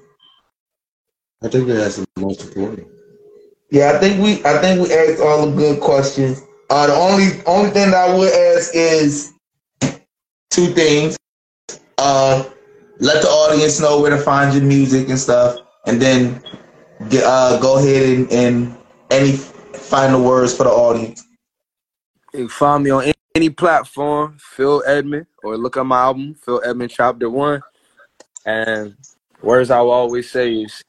I 1.43 1.49
think 1.49 1.67
that's 1.67 1.97
the 1.97 2.07
most 2.17 2.45
important. 2.45 2.87
Yeah, 3.71 3.91
I 3.91 3.99
think 3.99 4.23
we 4.23 4.45
I 4.45 4.57
think 4.59 4.87
we 4.87 4.93
asked 4.93 5.21
all 5.21 5.45
the 5.45 5.51
good 5.53 5.81
questions. 5.81 6.41
Uh, 6.69 6.87
the 6.87 6.93
only 6.93 7.43
only 7.45 7.71
thing 7.71 7.91
that 7.91 8.09
I 8.09 8.17
would 8.17 8.31
ask 8.31 8.71
is 8.73 9.33
two 10.49 10.67
things. 10.67 11.17
Uh, 11.97 12.45
let 12.99 13.21
the 13.21 13.27
audience 13.27 13.81
know 13.81 13.99
where 13.99 14.11
to 14.11 14.17
find 14.17 14.53
your 14.53 14.63
music 14.63 15.09
and 15.09 15.19
stuff, 15.19 15.59
and 15.87 16.01
then 16.01 16.41
get, 17.09 17.25
uh, 17.25 17.59
go 17.59 17.79
ahead 17.79 18.17
and, 18.17 18.31
and 18.31 18.77
any 19.11 19.37
final 19.93 20.23
words 20.23 20.57
for 20.57 20.63
the 20.63 20.71
audience. 20.71 21.23
You 22.33 22.39
can 22.39 22.49
find 22.49 22.83
me 22.83 22.89
on 22.89 23.03
any, 23.03 23.13
any 23.35 23.49
platform, 23.51 24.37
Phil 24.39 24.81
Edmond, 24.87 25.27
or 25.43 25.55
look 25.55 25.77
at 25.77 25.85
my 25.85 25.99
album, 25.99 26.33
Phil 26.33 26.63
Edmond 26.65 26.89
Chapter 26.89 27.29
One. 27.29 27.61
And 28.43 28.95
words 29.43 29.69
I 29.69 29.81
will 29.81 29.91
always 29.91 30.31
say 30.31 30.63
is, 30.63 30.83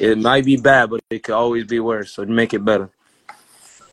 it 0.00 0.18
might 0.18 0.44
be 0.44 0.56
bad, 0.56 0.90
but 0.90 1.00
it 1.10 1.22
could 1.22 1.36
always 1.36 1.64
be 1.64 1.78
worse. 1.78 2.10
So 2.10 2.24
make 2.24 2.52
it 2.54 2.64
better. 2.64 2.90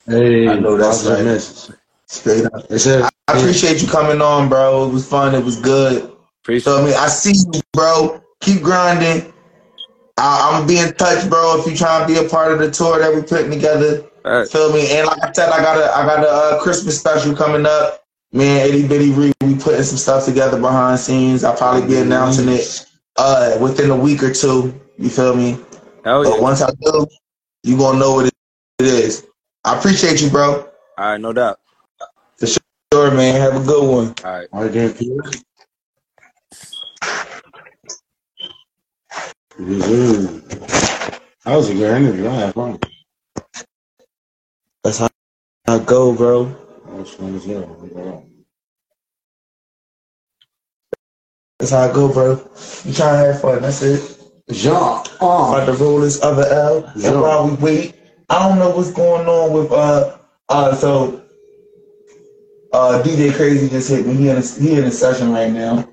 Hey, 0.07 0.47
I 0.47 0.57
know 0.57 0.75
that's 0.75 1.03
positive 1.03 1.17
right. 1.19 1.25
message. 1.25 1.75
Straight 2.07 2.45
up. 2.45 2.65
I, 2.71 3.09
I 3.27 3.37
appreciate 3.37 3.79
you 3.79 3.87
coming 3.87 4.23
on, 4.23 4.49
bro. 4.49 4.89
It 4.89 4.93
was 4.93 5.07
fun. 5.07 5.35
It 5.35 5.43
was 5.43 5.59
good. 5.59 6.11
Appreciate 6.41 6.73
I 6.73 6.83
mean, 6.83 6.95
I 6.97 7.09
see 7.09 7.33
you, 7.53 7.61
bro. 7.73 8.23
Keep 8.41 8.63
grinding. 8.63 9.31
I, 10.19 10.49
I'm 10.49 10.53
gonna 10.61 10.67
be 10.67 10.79
in 10.79 10.93
touch, 10.95 11.29
bro. 11.29 11.59
If 11.59 11.65
you 11.67 11.75
trying 11.75 12.05
to 12.05 12.13
be 12.13 12.19
a 12.23 12.29
part 12.29 12.51
of 12.51 12.59
the 12.59 12.69
tour 12.69 12.99
that 12.99 13.13
we 13.13 13.21
putting 13.21 13.49
together, 13.49 14.03
Alright. 14.25 14.49
feel 14.49 14.73
me. 14.73 14.91
And 14.91 15.07
like 15.07 15.23
I 15.23 15.31
said, 15.31 15.49
I 15.49 15.59
got 15.59 15.77
a 15.77 15.95
I 15.95 16.05
got 16.05 16.23
a 16.23 16.29
uh, 16.29 16.61
Christmas 16.61 16.99
special 16.99 17.35
coming 17.35 17.65
up. 17.65 18.03
Me 18.31 18.45
and 18.45 18.69
Itty 18.69 18.87
Bitty 18.87 19.11
Ree, 19.11 19.31
we 19.41 19.55
putting 19.55 19.81
some 19.81 19.97
stuff 19.97 20.25
together 20.25 20.59
behind 20.59 20.99
scenes. 20.99 21.43
I'll 21.43 21.55
probably 21.57 21.87
be 21.87 21.97
announcing 21.97 22.49
it 22.49 22.85
uh 23.15 23.57
within 23.59 23.89
a 23.89 23.95
week 23.95 24.21
or 24.21 24.33
two. 24.33 24.79
You 24.97 25.09
feel 25.09 25.35
me? 25.35 25.57
Hell 26.03 26.23
But 26.23 26.35
yeah. 26.35 26.41
once 26.41 26.61
I 26.61 26.69
do, 26.81 27.07
you 27.63 27.77
gonna 27.77 27.97
know 27.97 28.13
what 28.13 28.25
it 28.27 28.33
is. 28.79 29.25
I 29.63 29.77
appreciate 29.77 30.21
you, 30.21 30.29
bro. 30.29 30.69
All 30.97 31.05
right, 31.11 31.19
no 31.19 31.33
doubt. 31.33 31.59
For 32.37 32.47
sure, 32.47 33.11
man. 33.11 33.39
Have 33.39 33.61
a 33.61 33.65
good 33.65 33.89
one. 33.89 34.15
All 34.23 34.31
right. 34.31 34.47
All 34.51 34.63
right, 34.63 35.48
Mhm. 39.59 40.49
That 41.45 41.55
was 41.57 41.69
a 41.69 41.75
good 41.75 41.97
interview. 41.97 42.29
I 42.29 42.33
had 42.35 42.55
fun. 42.55 42.79
That's 44.83 44.99
how 44.99 45.09
I 45.67 45.79
go, 45.79 46.13
bro. 46.15 46.45
That 46.45 46.93
was 46.95 47.11
fun 47.11 47.35
as 47.35 47.45
hell. 47.45 48.25
That's 51.59 51.71
how 51.71 51.89
I 51.89 51.93
go, 51.93 52.13
bro. 52.13 52.31
You 52.85 52.93
trying 52.93 53.23
to 53.25 53.33
have 53.33 53.41
fun. 53.41 53.61
That's 53.61 53.81
it. 53.83 54.17
Gene. 54.51 54.71
About 54.73 55.65
to 55.65 55.73
roll 55.73 55.99
this 55.99 56.23
other 56.23 56.45
L. 56.45 56.85
And 56.95 57.21
while 57.21 57.47
we 57.49 57.55
wait, 57.55 57.95
I 58.29 58.47
don't 58.47 58.59
know 58.59 58.71
what's 58.71 58.91
going 58.91 59.27
on 59.27 59.53
with 59.53 59.71
uh 59.71 60.17
uh 60.49 60.75
so 60.75 61.23
uh 62.73 63.01
DJ 63.03 63.35
Crazy 63.35 63.69
just 63.69 63.89
hit 63.89 64.07
me. 64.07 64.15
He 64.15 64.29
in 64.29 64.37
a, 64.37 64.41
he 64.41 64.73
in 64.77 64.85
a 64.85 64.91
session 64.91 65.31
right 65.33 65.51
now. 65.51 65.87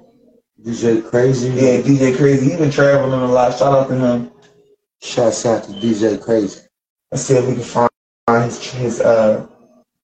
DJ 0.64 1.08
Crazy. 1.08 1.48
Yeah, 1.50 1.80
DJ 1.82 2.16
Crazy. 2.16 2.50
He 2.50 2.56
been 2.56 2.70
traveling 2.70 3.20
a 3.20 3.26
lot. 3.26 3.56
Shout 3.56 3.72
out 3.74 3.88
to 3.88 3.94
him. 3.94 4.32
Shouts 5.02 5.44
out 5.44 5.64
to 5.64 5.72
DJ 5.72 6.22
Crazy. 6.22 6.60
Let's 7.10 7.24
see 7.24 7.34
if 7.34 7.46
we 7.46 7.54
can 7.54 7.62
find 7.62 8.44
his 8.44 8.70
his 8.72 9.00
uh 9.00 9.46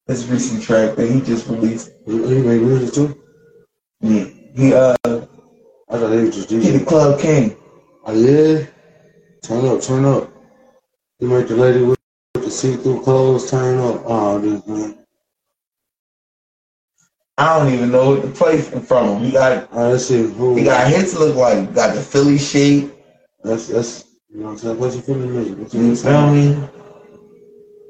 his 0.07 0.29
recent 0.29 0.63
track 0.63 0.97
that 0.97 1.11
he 1.11 1.21
just 1.21 1.49
released. 1.49 1.93
He, 2.07 2.13
he 2.13 2.43
made 2.43 2.63
music 2.63 2.95
too? 2.95 3.23
Yeah. 4.01 4.25
He 4.55 4.75
uh 4.75 4.97
I 5.05 5.99
thought 5.99 6.13
he 6.13 6.25
was 6.25 6.35
just 6.35 6.51
he 6.51 6.59
the 6.59 6.85
club 6.85 7.21
king. 7.21 7.57
Oh, 8.05 8.15
yeah? 8.15 8.67
Turn 9.43 9.65
up, 9.67 9.81
turn 9.81 10.05
up. 10.05 10.31
He 11.19 11.27
made 11.27 11.49
the 11.49 11.57
lady 11.57 11.83
with 11.83 11.99
the 12.33 12.51
see-through 12.51 13.03
clothes 13.03 13.51
turn 13.51 13.79
up. 13.79 14.03
Oh, 14.07 14.39
this 14.39 14.67
man. 14.67 15.02
I 17.43 17.59
don't 17.59 17.75
even 17.75 17.91
know 17.91 18.11
what 18.11 18.23
to 18.23 18.29
play 18.29 18.61
from 18.63 19.09
him. 19.09 19.25
He 19.25 19.33
got 19.33 19.73
All 19.73 19.81
right, 19.83 19.89
let's 19.91 20.07
see. 20.07 20.23
Who? 20.23 20.55
he 20.55 20.63
got 20.63 20.87
hits 20.89 21.15
look 21.15 21.35
like 21.35 21.75
got 21.75 21.97
the 21.97 22.01
Philly 22.01 22.39
shape. 22.39 22.93
That's, 23.43 23.67
that's, 23.67 24.05
you 24.31 24.39
know 24.39 24.47
what 24.47 24.53
I'm 24.53 24.59
saying? 24.59 24.79
What's 24.79 24.95
your 24.95 25.03
feeling 25.03 25.33
music? 25.33 25.59
What's 25.59 25.75
You 25.75 25.87
your 25.87 25.97
feel 25.97 26.31
me? 26.33 26.69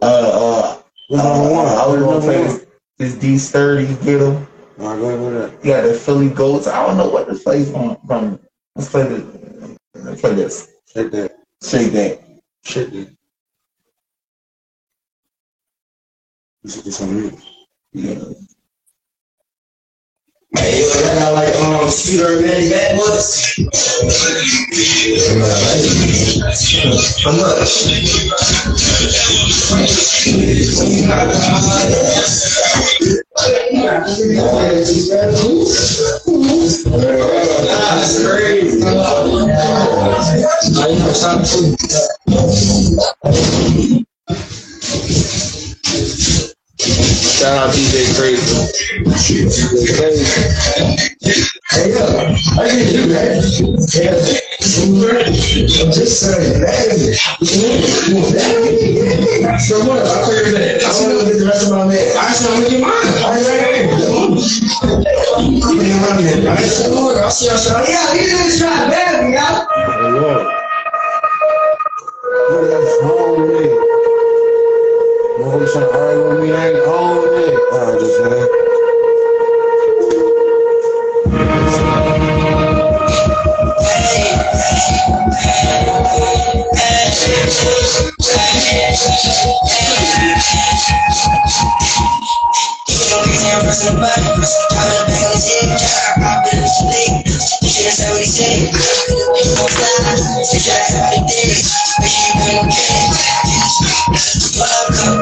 Uh 0.01 0.07
uh 0.07 0.83
What's 1.09 1.23
uh, 1.23 1.35
number 1.39 1.53
one? 1.55 1.67
I 1.67 1.87
was 1.87 2.01
gonna 2.03 2.21
play 2.21 2.43
this, 2.45 2.67
this 2.97 3.15
D 3.17 3.37
sturdy 3.37 3.89
get 4.03 4.23
him. 4.23 4.47
All 4.81 4.89
right, 4.89 4.99
go 4.99 5.09
ahead 5.11 5.21
with 5.21 5.61
that. 5.61 5.63
Got 5.63 5.83
the 5.83 5.95
Philly 5.95 6.31
goats. 6.31 6.67
I 6.67 6.87
don't 6.87 6.97
know 6.97 7.11
what 7.11 7.29
to 7.29 7.35
play 7.35 7.65
from 7.67 7.99
from 8.07 8.41
let's 8.75 8.89
play 8.89 9.03
the 9.03 9.79
let's 9.97 10.21
play 10.23 10.35
this. 10.35 10.71
Shake 10.95 11.11
that. 11.13 11.37
Shake 11.63 11.93
that. 11.93 12.21
Shake 12.65 12.91
that. 12.91 13.17
You 16.63 16.71
should 16.71 16.85
get 16.85 16.93
some 16.95 17.15
music. 17.15 17.39
Yeah. 17.93 18.25
Hey, 20.55 20.83
yo, 20.83 20.89
I 20.91 21.15
got 21.19 21.33
like 21.35 21.55
um 21.57 21.89
Scooter 21.91 22.41
Manny 22.43 22.69
Bad 22.69 22.97
Boys. 22.99 23.57
How 27.25 27.33
much? 27.33 27.85
That's 37.93 38.23
crazy. 38.23 38.83
I 40.75 40.87
know 40.99 41.13
something 41.13 41.77
too. 43.97 44.05
Shout 47.43 47.59
out 47.59 47.75
DJ 47.75 48.07
Crazy. 48.15 48.55
Hey, 51.73 51.91
yo, 51.91 52.07
I 52.55 52.71
can 52.71 52.87
do 52.87 53.03
that. 53.11 53.43
I'm 55.83 55.91
just 55.91 56.23
saying, 56.23 56.63
hey. 56.63 57.19
So 59.59 59.75
what? 59.83 60.07
I 60.07 60.23
figured 60.25 60.55
that. 60.55 60.87
I 60.87 60.95
want 61.03 61.19
to 61.19 61.27
get 61.27 61.39
the 61.41 61.47
rest 61.47 61.67
of 61.67 61.71
my 61.73 61.83
man. 61.85 61.99
I 62.17 62.31
said, 62.31 62.47
I'm 62.47 62.63
gonna 62.63 62.71
get 62.71 62.81
mine. 62.81 62.93
I. 63.19 63.35
I 66.47 66.63
said, 66.63 66.95
look, 66.95 67.17
I'll 67.19 67.31
see 67.33 67.47
y'all. 67.47 67.59
Yeah, 67.89 68.15
you 68.15 68.31
just 68.31 68.61
try 68.61 68.85
to 68.85 68.89
bad 68.89 69.27
me. 69.27 69.35
Hey, 69.35 70.11
Lord. 70.13 70.47
What 72.51 72.63
is 72.71 73.03
wrong 73.03 73.35
with 73.41 73.51
me? 73.51 73.92
who 75.53 75.67
trying 75.71 75.85
to 75.85 75.99
argue 75.99 76.29
with 76.29 76.41
me 76.41 76.51
ain't 76.51 76.79
on 76.79 77.19
it. 77.19 77.55
I 77.75 77.99
just 77.99 78.23
man. 78.23 78.63
Welcome. 104.59 105.22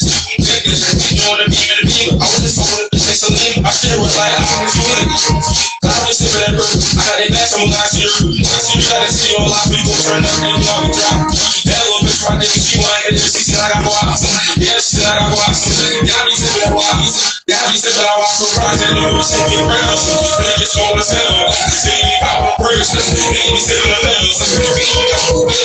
niggas 0.61 0.93
just 0.93 1.09
be 1.09 1.17
on 1.25 1.41
the 1.41 1.49
beat 1.49 1.73
of 1.73 1.81
me. 1.89 2.13
I 2.13 2.21
was 2.21 2.37
just 2.45 2.61
fucking 2.61 2.77
with 2.77 2.93
the 2.93 3.01
face 3.01 3.25
of 3.25 3.33
me. 3.33 3.65
I 3.65 3.73
shit 3.73 3.97
was 3.97 4.13
like, 4.13 4.29
I 4.29 4.45
don't 4.45 4.61
want 4.61 4.77
you 4.77 4.93
to 4.93 5.05
be 5.09 5.17
true. 5.17 5.41
I 5.41 5.89
was 6.05 6.21
sipping 6.21 6.41
that 6.45 6.53
brew. 6.53 6.61
I 6.61 7.01
got 7.01 7.17
that 7.17 7.29
bass, 7.33 7.57
I'm 7.57 7.65
gonna 7.65 7.89
see 7.89 8.05
you. 8.05 8.45
I 8.45 8.61
see 8.61 8.77
you 8.77 8.85
got 8.85 9.01
a 9.01 9.09
city 9.09 9.33
on 9.41 9.49
lock, 9.49 9.65
people 9.73 9.97
turn 10.05 10.21
up 10.21 10.37
and 10.45 10.53
you 10.53 10.61
know 10.61 10.85
we 10.85 10.93
drop. 10.93 11.33
That 11.65 11.81
little 11.81 12.05
bitch, 12.05 12.21
my 12.29 12.37
nigga, 12.37 12.61
she 12.61 12.77
wanna 12.77 13.01
hit 13.09 13.17
this. 13.17 13.33
She 13.33 13.41
said, 13.49 13.57
I 13.61 13.73
got 13.73 13.81
blocks. 13.89 14.21
Yeah, 14.61 14.77
she 14.77 15.01
said, 15.01 15.09
I 15.09 15.25
got 15.25 15.33
blocks. 15.33 15.65
Y'all 15.65 16.29
be 16.29 16.33
sipping 16.37 16.61
that 16.61 16.73
blocks. 16.77 17.41
Y'all 17.49 17.65
be 17.73 17.77
sipping 17.81 18.05
that 18.05 18.21
blocks. 18.21 18.37
Surprise, 18.37 18.77
that 18.85 18.93
little 18.93 19.17
bitch, 19.17 19.33
she 19.33 19.41
be 19.49 19.57
around. 19.65 19.97
Niggas 20.45 20.77
on 20.77 20.93
the 20.93 21.05
cell. 21.05 21.49
See 21.73 21.97
me 22.05 22.13
out 22.21 22.45
on 22.45 22.53
bridge. 22.61 22.85
Niggas 22.93 23.65
sipping 23.65 23.89
the 23.89 23.99
bells. 24.05 24.37
Be 24.77 24.85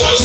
on 0.01 0.17
the 0.17 0.25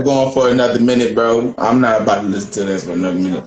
going 0.00 0.32
for 0.32 0.48
another 0.48 0.78
minute, 0.80 1.14
bro. 1.14 1.54
I'm 1.58 1.80
not 1.80 2.02
about 2.02 2.22
to 2.22 2.28
listen 2.28 2.52
to 2.52 2.64
this 2.64 2.84
for 2.84 2.92
another 2.92 3.18
minute. 3.18 3.46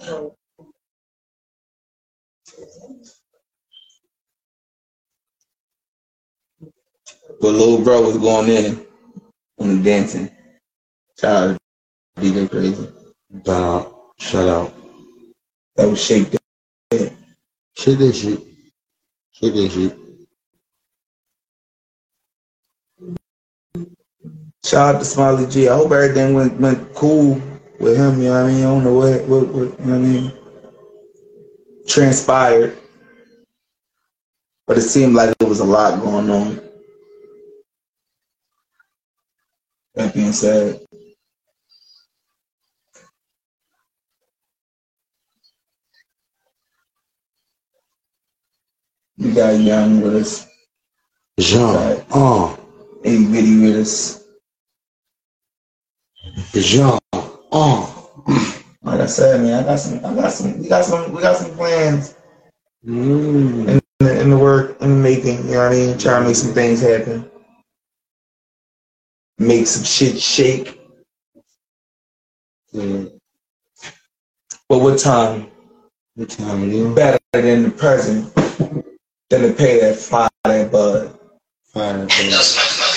But 7.41 7.49
little 7.49 7.83
bro 7.83 8.01
was 8.01 8.17
going 8.17 8.49
in 8.49 8.85
and 9.59 9.83
dancing. 9.83 10.29
Child 11.17 11.57
DJ 12.17 12.49
crazy. 12.49 12.89
Nah, 13.45 13.85
shut 14.19 14.47
up. 14.47 14.73
That 15.75 15.89
was 15.89 16.03
shake 16.03 16.31
that. 16.31 17.13
Shake 17.77 17.99
that 17.99 18.13
shit. 18.13 18.41
Shake 19.33 19.53
that 19.55 19.71
shit. 19.71 20.04
Shout 24.65 24.95
out 24.95 24.99
to 24.99 25.05
Smiley 25.05 25.45
G. 25.45 25.69
I 25.69 25.75
hope 25.75 25.91
everything 25.91 26.33
went 26.33 26.59
went 26.59 26.95
cool 26.95 27.39
with 27.79 27.95
him. 27.95 28.19
You 28.19 28.29
know 28.29 28.43
what 28.43 28.49
I 28.49 28.53
mean? 28.53 28.59
I 28.59 28.63
don't 28.63 28.83
know 28.83 28.93
what, 28.95 29.21
what, 29.25 29.47
what 29.49 29.79
you 29.79 29.85
know 29.85 29.93
what 29.93 29.93
I 29.93 29.97
mean 29.99 30.33
transpired, 31.87 32.75
but 34.65 34.79
it 34.79 34.81
seemed 34.81 35.13
like 35.13 35.37
there 35.37 35.47
was 35.47 35.59
a 35.59 35.63
lot 35.63 36.01
going 36.01 36.31
on. 36.31 36.61
That 39.93 40.15
being 40.15 40.33
said. 40.33 40.81
we 49.17 49.31
got 49.31 49.59
young 49.59 50.01
with 50.01 50.15
us. 50.15 50.47
Gene. 51.39 52.03
Oh. 52.11 52.57
Uh. 52.59 52.61
Itty 53.07 53.59
with 53.61 53.75
us. 53.77 54.24
Dijon. 56.51 56.99
Oh. 57.51 57.91
Like 58.83 58.99
I 58.99 59.05
said, 59.07 59.41
man, 59.41 59.63
I 59.63 59.63
got 59.63 59.79
some, 59.79 59.97
I 60.05 60.13
got 60.13 60.31
some, 60.31 60.59
we 60.61 60.69
got 60.69 60.85
some, 60.85 61.11
we 61.11 61.21
got 61.21 61.37
some 61.37 61.51
plans 61.55 62.15
mm. 62.85 63.67
in, 63.67 63.81
the, 63.99 64.21
in 64.21 64.29
the 64.29 64.37
work, 64.37 64.79
in 64.81 64.89
the 64.89 64.95
making. 64.95 65.45
You 65.47 65.53
know 65.53 65.63
what 65.63 65.71
I 65.71 65.75
mean? 65.75 65.97
Trying 65.97 66.21
to 66.21 66.27
make 66.27 66.35
some 66.35 66.53
things 66.53 66.81
happen, 66.81 67.29
make 69.39 69.65
some 69.67 69.83
shit 69.83 70.19
shake. 70.19 70.79
Mm. 72.73 73.17
But 74.69 74.79
what 74.79 74.99
time? 74.99 75.49
What 76.15 76.29
time? 76.29 76.93
Better 76.93 77.19
than 77.33 77.63
the 77.63 77.71
present 77.71 78.33
than 79.29 79.41
to 79.41 79.53
pay 79.53 79.79
that 79.79 79.95
fire 79.97 80.29
that 80.43 80.71
bud. 80.71 81.17
That 81.73 82.07
bud. 82.07 82.74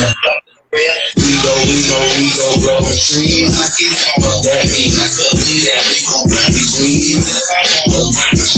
We 0.00 0.80
go, 1.44 1.52
we 1.66 1.76
go, 1.90 1.98
we 2.16 2.30
go 2.32 2.46
growing 2.62 2.96
trees. 2.96 3.52
That 3.52 4.64
mean 4.72 4.96
that 4.96 5.82
we 5.92 5.98
gon' 6.08 6.24
run 6.30 6.48
between. 6.56 7.20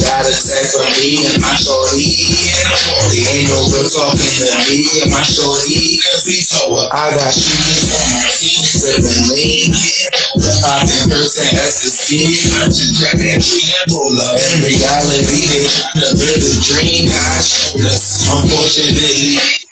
Got 0.06 0.28
a 0.28 0.34
sack 0.36 0.70
for 0.70 0.86
me 1.00 1.24
and 1.26 1.40
my 1.42 1.50
shorty. 1.58 2.14
There 3.10 3.26
ain't 3.26 3.50
no 3.50 3.58
real 3.74 3.88
talking 3.90 4.22
to 4.22 4.46
me 4.70 4.86
and 5.02 5.10
my 5.10 5.24
shorty. 5.26 5.98
Cause 6.04 6.22
we 6.28 6.44
told 6.46 6.78
her 6.78 6.88
I 6.94 7.10
got 7.16 7.34
shoes 7.34 7.90
on 7.90 8.06
my 8.14 8.28
feet, 8.30 8.60
sipping 8.60 9.32
lean. 9.34 9.74
Popping 10.62 11.10
hurts 11.10 11.40
and 11.42 11.58
ecstasy. 11.58 12.38
I 12.60 12.70
just 12.70 13.02
grab 13.02 13.18
that 13.18 13.40
tree 13.42 13.66
and 13.66 13.88
pull 13.90 14.14
up. 14.20 14.38
In 14.52 14.62
reality, 14.62 15.42
they 15.50 15.64
tryna 15.66 16.12
live 16.22 16.44
a 16.44 16.54
dream. 16.62 17.10
I 17.10 17.42
should 17.42 17.82
us, 17.82 18.30
unfortunately. 18.30 19.71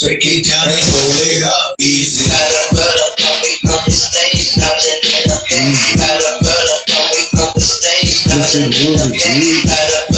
Shake 0.00 0.24
it 0.24 0.48
down 0.48 0.64
and 0.64 0.80
hold 0.80 1.28
it 1.28 1.44
up 1.44 1.76
easy. 1.78 2.24
Better, 2.24 2.72
better, 2.72 3.08
come 3.20 3.36
we 3.44 3.52
on 3.68 3.84
the 3.84 3.92
stage, 3.92 4.56
that 4.56 4.80
in 4.80 5.28
the 5.28 5.36
game. 5.44 5.76
Better, 6.00 6.40
better, 6.40 6.78
come 6.88 7.04
we 7.12 7.20
on 7.36 7.52
the 7.52 7.60
stage, 7.60 8.24
that 8.24 8.48
in 8.56 8.72
the 8.72 9.12
game. 9.12 9.60
Better, 9.68 10.09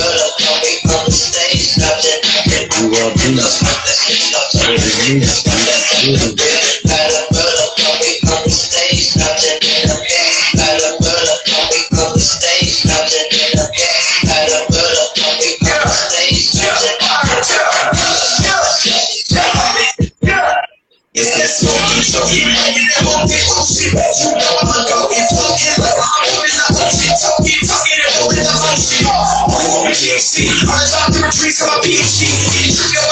PhD. 31.82 33.11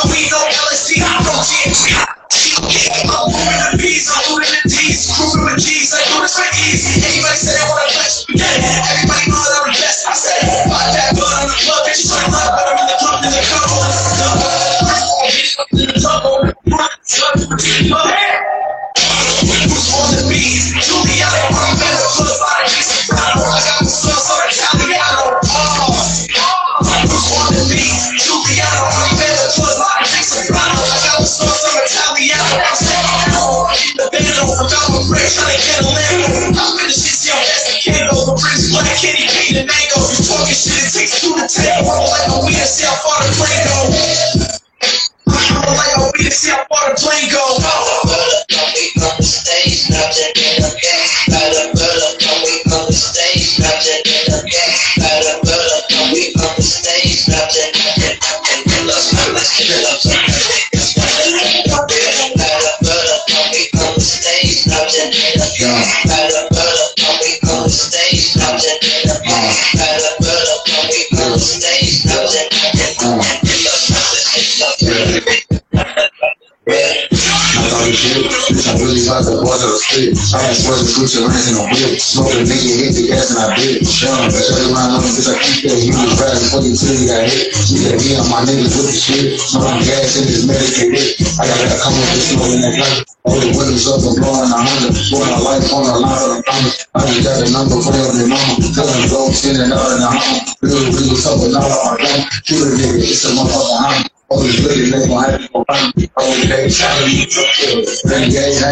In 81.27 81.57
a 81.59 81.65
whip. 81.69 82.01
Smoke 82.01 82.33
a 82.33 82.45
nigga, 82.47 82.73
hit 82.81 82.97
the 82.97 83.05
gas, 83.11 83.35
and 83.35 83.41
I 83.43 83.53
but 83.53 83.85
shut 83.85 84.63
around 84.71 84.97
on 84.97 85.05
bitch, 85.05 85.29
I 85.29 85.37
keep 85.43 85.69
that. 85.69 85.81
You 85.83 85.93
was 85.93 86.17
riding 86.17 86.49
fucking 86.49 86.77
till 86.77 86.97
you 86.97 87.07
got 87.11 87.29
hit. 87.29 87.53
You 87.69 87.77
said 87.85 87.99
me 88.01 88.17
and 88.17 88.29
my 88.31 88.41
niggas 88.47 88.73
with 88.73 88.89
the 88.89 88.97
shit. 88.97 89.37
Smoking 89.37 89.85
gas 89.85 90.17
and 90.17 90.27
this 90.29 90.45
medicated. 90.49 91.21
I 91.37 91.45
gotta 91.45 91.77
come 91.77 91.95
with 91.99 92.11
this 92.17 92.27
smoke 92.33 92.53
in 92.57 92.61
that 92.65 92.75
gun. 92.79 92.95
All 93.29 93.37
the 93.37 93.51
windows 93.53 93.85
up 93.85 94.01
and 94.01 94.17
blowing 94.17 94.49
a 94.49 94.61
hundred. 94.61 94.97
Put 94.97 95.21
my 95.21 95.41
life 95.45 95.69
on 95.69 95.83
the 95.85 95.95
line 96.01 96.23
of 96.25 96.31
the 96.31 96.41
thunder. 96.49 96.73
I 96.95 96.99
just 97.05 97.21
got 97.21 97.37
the 97.37 97.47
number 97.53 97.77
for 97.85 97.93
your 97.93 98.29
mama. 98.31 98.57
Tell 98.73 98.89
them 98.89 99.03
go 99.13 99.29
in 99.29 99.55
and 99.61 99.73
out 99.77 99.93
in 99.93 100.01
the 100.01 100.09
home. 100.09 100.41
Real, 100.65 100.89
real 100.89 101.37
but 101.37 101.51
not 101.53 101.69
on 101.69 101.81
my 101.85 101.95
gun. 102.01 102.19
Shoot 102.49 102.65
a 102.65 102.73
nigga, 102.81 103.05
it's 103.05 103.25
a 103.27 103.37
motherfucker 103.37 103.77
home. 103.77 104.20
Oh. 104.31 104.39
Oh, 104.39 104.47
I 104.47 106.23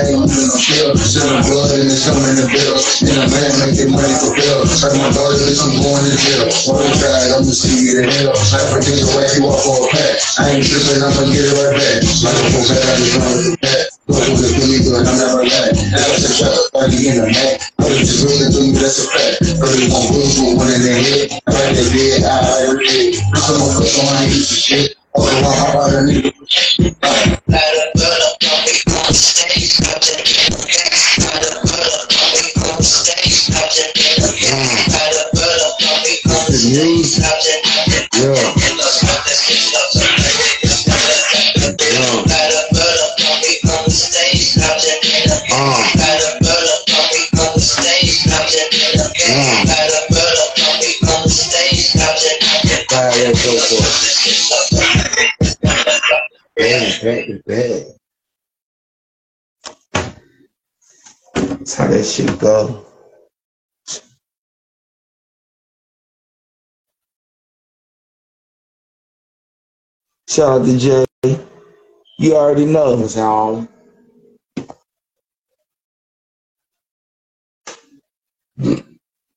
ain't 0.06 0.22
moving 0.22 0.47
no 0.47 0.55
pill. 0.55 0.94
Blood 0.94 1.74
and 1.74 1.90
in 1.90 2.39
the. 2.39 2.47
In 3.02 3.18
a 3.18 3.26
man, 3.26 3.51
making 3.66 3.90
money 3.90 4.14
for 4.22 4.30
bill. 4.39 4.62
Like 4.62 4.94
my 4.94 5.10
I'm 5.10 5.74
going 5.82 6.06
to 6.06 6.14
jail. 6.14 6.47
One 6.70 6.78
I'm 6.78 7.43
gonna 7.43 7.51
see 7.51 7.90
you 7.90 8.06
a 8.06 8.39
for 8.39 8.78
you 8.86 9.02
a 9.51 9.90
pack. 9.90 10.22
I 10.39 10.55
ain't 10.55 10.62
tripping, 10.62 11.02
I'm 11.02 11.10
gonna 11.10 11.35
get 11.35 11.51
it 11.51 11.59
right 11.59 11.74
back. 11.74 12.06
A 12.06 12.30
I 12.39 12.94
just 14.39 14.62
the 14.62 14.94
a 14.94 15.02
I'm 15.02 15.18
never 15.18 15.43
a 15.43 15.51
like 16.70 16.94
in 17.02 17.18
the. 17.18 17.35
I 17.35 17.90
that's 18.78 19.02
a 19.02 19.10
fact. 19.10 19.43
On, 19.59 20.55
one 20.55 20.70
in 20.70 20.86
head. 21.02 21.35
I 21.47 21.51
like 21.51 21.74
they 21.74 21.90
did, 21.90 22.22
I 22.22 22.47
like 22.47 22.78
they 22.78 23.10
did. 23.10 23.26
Some 23.43 23.59
of 23.59 23.74
us, 23.82 23.98
I 23.98 24.22
ain't 24.22 24.39
used 24.39 24.55
shit. 24.55 24.94
Oh, 25.20 25.35
how 25.43 25.89
Bad. 57.47 57.87
That's 61.51 61.75
how 61.75 61.89
that 61.89 62.05
shit 62.05 62.39
go. 62.41 62.87
Shout 70.29 70.63
out 70.63 70.67
to 70.67 70.79
Jay. 70.79 71.07
You 72.19 72.37
already 72.37 72.67
know. 72.67 72.97
What's 72.97 73.17
on? 73.19 73.69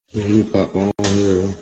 Yeah, 0.09 0.25
you 0.27 0.45
pop 0.45 0.75
on 0.75 0.91
here. 1.05 1.55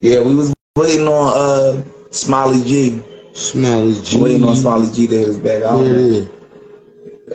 Yeah, 0.00 0.22
we 0.22 0.34
was 0.36 0.51
waiting 0.76 1.06
on 1.06 1.32
uh 1.36 1.84
Smiley 2.10 2.62
G. 2.64 3.02
Smiley 3.32 4.00
G. 4.02 4.20
Waiting 4.20 4.44
on 4.44 4.56
Smiley 4.56 4.92
G 4.92 5.06
to 5.06 5.18
hit 5.18 5.28
us 5.28 5.36
back. 5.36 5.62
I 5.62 5.76
Yeah, 5.76 5.82
don't 5.82 5.86
it 5.86 6.30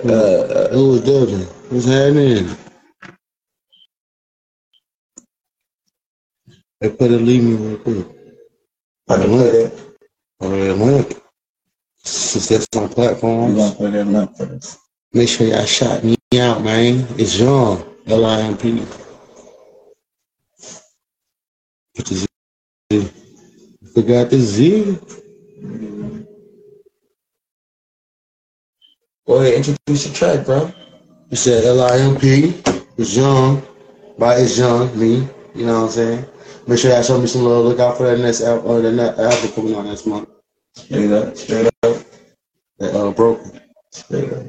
Uh, 0.05 0.69
Who 0.73 0.89
was 0.91 1.01
Devin? 1.01 1.41
What's 1.69 1.85
happening? 1.85 2.55
They 6.80 6.89
put 6.89 7.11
a 7.11 7.18
leave 7.18 7.43
me 7.43 7.53
real 7.53 7.77
quick. 7.80 8.07
I 9.09 9.15
can 9.15 9.26
play 9.26 9.51
that. 9.51 9.73
Oh, 10.41 10.53
yeah, 10.55 10.73
link. 10.73 11.18
Since 12.03 12.49
that's 12.49 12.68
on 12.76 12.89
platforms. 12.89 13.53
We 13.53 13.59
gonna 13.59 13.76
play 13.76 13.91
that 13.91 14.05
link 14.05 14.38
for 14.38 14.45
this. 14.45 14.77
Make 15.14 15.30
sure 15.30 15.47
y'all 15.47 15.65
shout 15.65 16.03
me 16.03 16.15
out, 16.39 16.64
man. 16.64 17.07
It's 17.18 17.35
John, 17.38 17.84
L-I-M-P. 18.05 18.85
Put 21.95 23.18
the 24.01 24.03
Z. 24.03 24.03
Forgot 24.03 24.29
the 24.29 24.39
Z. 24.39 24.99
Go 29.27 29.41
ahead, 29.41 29.55
introduce 29.55 30.05
your 30.07 30.15
track, 30.15 30.45
bro. 30.45 30.71
You 31.29 31.37
said 31.37 31.65
L-I-M-P. 31.65 32.61
It's 32.97 33.15
young. 33.15 33.63
By 34.17 34.35
it's 34.37 34.57
young, 34.57 34.97
me. 34.99 35.27
You 35.55 35.65
know 35.65 35.81
what 35.81 35.85
I'm 35.87 35.91
saying? 35.91 36.25
Make 36.67 36.79
sure 36.79 36.91
y'all 36.91 37.03
show 37.03 37.19
me 37.19 37.27
some 37.27 37.43
love. 37.43 37.65
Look 37.65 37.79
out 37.79 37.97
for 37.97 38.03
that 38.05 38.19
next 38.19 38.41
album, 38.41 38.65
or 38.71 38.81
the 38.81 38.91
next 38.91 39.19
album 39.19 39.51
coming 39.53 39.75
out 39.75 39.85
next 39.85 40.05
month. 40.07 40.29
Straight 40.75 41.11
up, 41.11 41.37
straight 41.37 41.67
up, 41.83 41.97
That 42.79 42.95
uh 42.95 43.11
broken. 43.11 43.61
straight 43.91 44.31
up. 44.33 44.45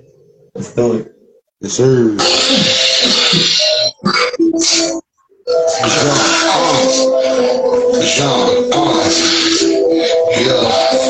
Let's 0.55 0.75
do 0.75 0.95
it. 0.99 1.15
Yes, 1.61 1.73
sir. 1.75 2.17
It's 5.51 5.89
young. 8.19 8.69
Uh, 8.71 9.09
yeah, 9.89 10.45
yeah, 10.45 11.08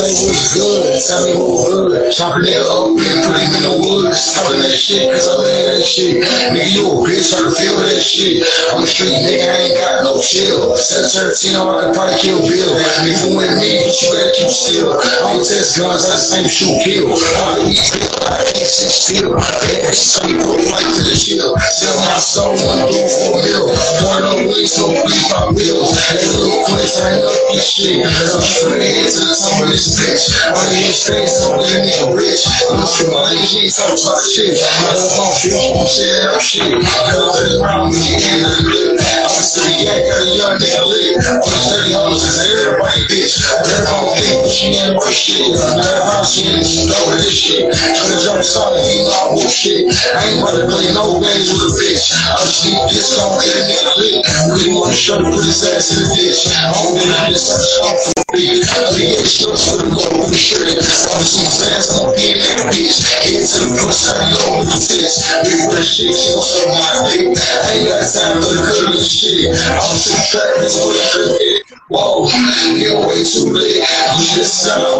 say 0.00 0.24
what's 0.24 0.54
good, 0.56 0.96
tell 1.04 1.20
me 1.28 1.32
what 1.36 1.68
good. 1.68 2.12
Chopping 2.12 2.48
that 2.48 2.64
up 2.64 2.96
him 2.96 3.52
in 3.52 3.62
the 3.68 3.76
woods. 3.84 4.16
Stopping 4.16 4.60
that 4.64 4.72
shit, 4.72 5.12
cause 5.12 5.28
I 5.28 5.36
live 5.36 5.76
that 5.76 5.84
shit. 5.84 6.24
Nigga, 6.24 6.72
you 6.72 6.88
a 6.88 6.94
bitch, 7.04 7.28
I 7.36 7.44
can 7.44 7.52
feel 7.52 7.76
that 7.84 8.00
shit. 8.00 8.40
I'm 8.72 8.82
a 8.82 8.86
street 8.86 9.12
nigga, 9.20 9.44
I 9.44 9.56
ain't 9.68 9.76
got 9.76 10.04
no 10.04 10.16
chill. 10.20 10.76
Set 10.76 11.04
Tarantino, 11.12 11.68
I 11.68 11.84
can 11.84 11.92
probably 11.92 12.16
kill 12.16 12.40
Bill. 12.40 12.72
You 13.04 13.36
with 13.36 13.52
me, 13.60 13.84
but 13.84 13.92
you 14.00 14.08
keep 14.36 14.48
still. 14.48 14.96
I 14.96 15.36
don't 15.36 15.44
test 15.44 15.76
guns, 15.76 16.08
I 16.08 16.16
shoot 16.48 16.80
kill. 16.80 17.12
I 17.12 18.40
can't 18.48 18.64
sit 18.64 18.92
still. 18.92 19.36
Put 19.36 20.84
to 20.96 21.02
the 21.04 21.16
chill. 21.16 21.52
Sell 21.76 21.96
my 22.08 22.16
soul, 22.16 22.56
do 22.56 23.00
for 23.04 23.36
a 23.36 24.20
of 24.24 24.36
the 24.40 24.48
ways, 24.48 24.72
so 24.72 24.88
please 24.88 25.28
bills. 25.52 25.92
Hey, 26.08 26.24
little 26.24 26.64
I 26.70 27.20
ain't 27.20 27.24
up 27.24 27.36
this 27.52 27.68
shit. 27.68 28.06
I'm 28.06 28.12
to 28.12 29.22
the 29.26 29.34
top 29.36 29.62
of 29.62 29.68
this 29.68 29.89
bitch. 29.98 30.30
On 30.46 30.66
the 30.70 30.92
streets, 30.92 31.42
I'm 31.46 31.58
with 31.58 31.72
a 31.74 32.14
rich. 32.14 32.44
I'm 32.70 32.86
from 32.86 33.10
my 33.10 33.32
I'm 33.32 33.96
talk 33.96 34.22
shit. 34.22 34.54
But 34.54 34.86
I 34.86 34.94
don't 34.94 35.10
want 35.18 35.34
to 35.34 35.48
feel 35.48 35.86
shit, 35.88 36.22
I'm 36.28 36.40
shit. 36.40 36.70
Cause 36.84 37.58
around 37.58 37.90
me, 37.90 38.14
and 38.20 38.46
I'm 38.46 38.64
lit. 38.68 39.00
I'm 39.00 39.26
a 39.26 39.42
city 39.42 39.88
yak, 39.88 40.06
got 40.06 40.22
a 40.22 40.30
young 40.30 40.56
nigga 40.60 40.82
lit. 40.86 41.16
On 41.26 41.42
the 41.42 41.58
30 41.72 41.92
hoes, 41.96 42.22
is 42.22 42.38
everybody 42.44 43.02
shit. 45.12 45.40
Is, 45.40 45.60
she 46.30 46.86
know 46.86 47.10
this 47.16 47.34
shit. 47.34 47.66
Tryna 47.72 48.22
jump 48.22 48.44
solid, 48.44 48.82
he 48.86 49.02
know 49.02 49.12
I 49.12 49.34
will 49.34 49.48
shit. 49.48 49.90
I 50.14 50.30
ain't 50.30 50.42
about 50.42 50.56
to 50.56 50.66
play 50.66 50.92
no 50.94 51.18
games 51.20 51.50
with 51.50 51.66
a 51.66 51.70
bitch. 51.74 52.12
I 52.14 52.38
just 52.46 52.64
need 52.66 52.78
this, 52.90 53.14
get 53.16 53.56
a 53.56 53.62
nigga 53.66 53.92
lit. 53.98 54.22
Really 54.52 54.74
wanna 54.74 54.94
show 54.94 55.18
to 55.18 55.24
put 55.24 55.44
his 55.44 55.62
ass 55.66 55.90
in 55.94 56.04
the 56.04 56.08
ditch. 56.14 56.48
I 56.54 56.72
don't 56.72 56.96
think 56.96 57.12
I 57.18 57.32
just 57.32 57.50
have 57.50 57.60
to 57.60 57.68
show 57.68 57.90
for 57.98 58.12
a 58.14 58.24
bitch. 58.36 58.62
I 58.70 58.78
be 58.94 59.06
short 59.26 59.58
for 59.58 59.76
the 59.82 59.88
with 59.90 60.30
the 60.30 60.38
shirt. 60.38 60.68
I'm 60.68 61.24
some 61.24 61.50
fast, 61.58 61.96
I'm 61.98 62.14
getting 62.14 62.42
that 62.44 62.70
bitch. 62.70 63.00
Get 63.24 63.44
to 63.44 63.58
the 63.64 63.80
push, 63.80 64.08
I 64.10 64.30
know 64.30 64.60
with 64.60 64.70
the 64.70 64.78
tits. 64.78 65.24
Big 65.42 65.70
that 65.70 65.84
shit, 65.84 66.14
she 66.14 66.32
gon' 66.32 66.44
show 66.44 66.68
my 66.68 67.10
dick. 67.10 67.32
I 67.34 67.80
ain't 67.80 67.88
got 67.88 68.04
time 68.06 68.42
for 68.42 68.52
the 68.52 68.62
good 68.62 68.96
of 68.96 69.04
shit. 69.04 69.54
I'm 69.56 69.96
too 69.96 70.16
fat, 70.30 70.60
this 70.60 70.76
what 70.78 70.96
get. 71.38 71.70
Whoa, 71.90 72.30
you're 72.78 73.02
way 73.02 73.24
too 73.26 73.50
late. 73.50 73.82
You 73.82 74.24
just 74.38 74.62
sound 74.62 74.99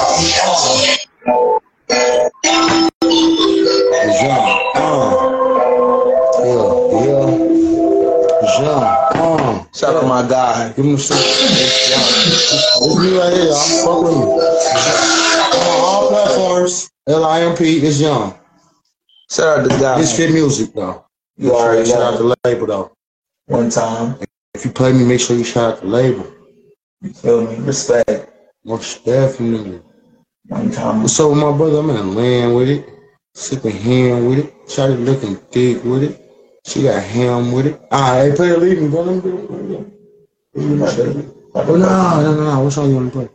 Uh. 0.00 1.60
Uh. 9.14 9.64
Shout 9.74 9.96
out 9.96 10.00
to 10.00 10.06
my 10.06 10.26
guy. 10.28 10.72
Give 10.72 10.84
him 10.84 10.98
some. 10.98 11.18
It's 11.20 11.88
me 12.98 13.18
right 13.18 13.32
here. 13.32 13.52
I'm 13.52 13.84
fuck 13.84 14.02
with 14.02 14.12
me. 14.12 14.22
On 15.52 15.80
all 15.84 16.08
platforms. 16.08 16.90
L-I-M-P. 17.06 17.78
It's 17.78 18.00
young. 18.00 18.38
Shout 19.30 19.58
out 19.60 19.70
to 19.70 19.78
guy. 19.78 20.00
It's 20.00 20.16
fit 20.16 20.32
music 20.32 20.72
though. 20.74 21.04
You 21.36 21.54
already 21.54 21.88
shout 21.88 22.02
out 22.02 22.18
the 22.18 22.36
label 22.44 22.66
though. 22.66 22.92
One 23.46 23.70
time. 23.70 24.16
If 24.54 24.64
you 24.64 24.70
play 24.72 24.92
me, 24.92 25.04
make 25.04 25.20
sure 25.20 25.36
you 25.36 25.44
shout 25.44 25.74
out 25.74 25.80
the 25.80 25.86
label. 25.86 26.26
You 27.02 27.12
feel 27.12 27.46
me? 27.46 27.56
Respect. 27.64 28.30
Most 28.64 29.04
definitely. 29.04 29.80
One 30.50 30.70
time. 30.72 31.02
What's 31.02 31.20
up 31.20 31.30
with 31.30 31.38
my 31.38 31.56
brother? 31.56 31.78
I'm 31.78 31.90
in 31.90 31.96
the 31.96 32.02
land 32.04 32.56
with 32.56 32.68
it. 32.70 32.88
Sipping 33.34 33.76
ham 33.76 34.26
with 34.26 34.40
it. 34.40 34.54
Shawty 34.66 35.04
looking 35.04 35.36
thick 35.36 35.84
with 35.84 36.02
it. 36.02 36.20
She 36.66 36.82
got 36.82 37.02
ham 37.02 37.52
with 37.52 37.66
it. 37.66 37.80
Alright, 37.92 38.34
play 38.36 38.48
the 38.48 38.58
lead 38.58 38.82
me, 38.82 38.88
bro. 38.88 39.02
Let 39.02 39.14
me 39.16 39.30
do 39.30 39.38
it. 39.38 39.50
Let 40.54 40.66
me 40.66 40.76
do 40.76 41.20
it. 41.20 41.36
Oh, 41.54 41.64
no, 41.64 41.76
no, 41.76 42.34
no, 42.36 42.44
no. 42.44 42.60
What 42.64 42.72
song 42.72 42.90
you 42.90 42.96
want 42.96 43.12
to 43.12 43.18
play? 43.20 43.28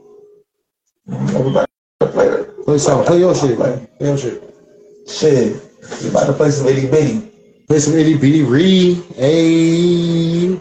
Everybody 1.40 1.68
play 2.02 2.28
that. 2.30 2.66
Play 2.66 2.78
song. 2.78 3.06
Play 3.06 3.20
your 3.20 3.34
shit. 3.36 3.58
Play 3.58 3.88
your 4.02 4.18
shit. 4.18 4.44
Shit. 5.08 5.62
We 6.04 6.10
about 6.10 6.28
to 6.28 6.34
play 6.34 6.52
some 6.52 6.68
itty 6.68 6.88
bitty. 6.90 7.32
Play 7.68 7.80
some 7.80 7.94
itty 7.96 8.18
bitty 8.18 8.44
Ree. 8.44 8.96
Hey. 9.16 10.60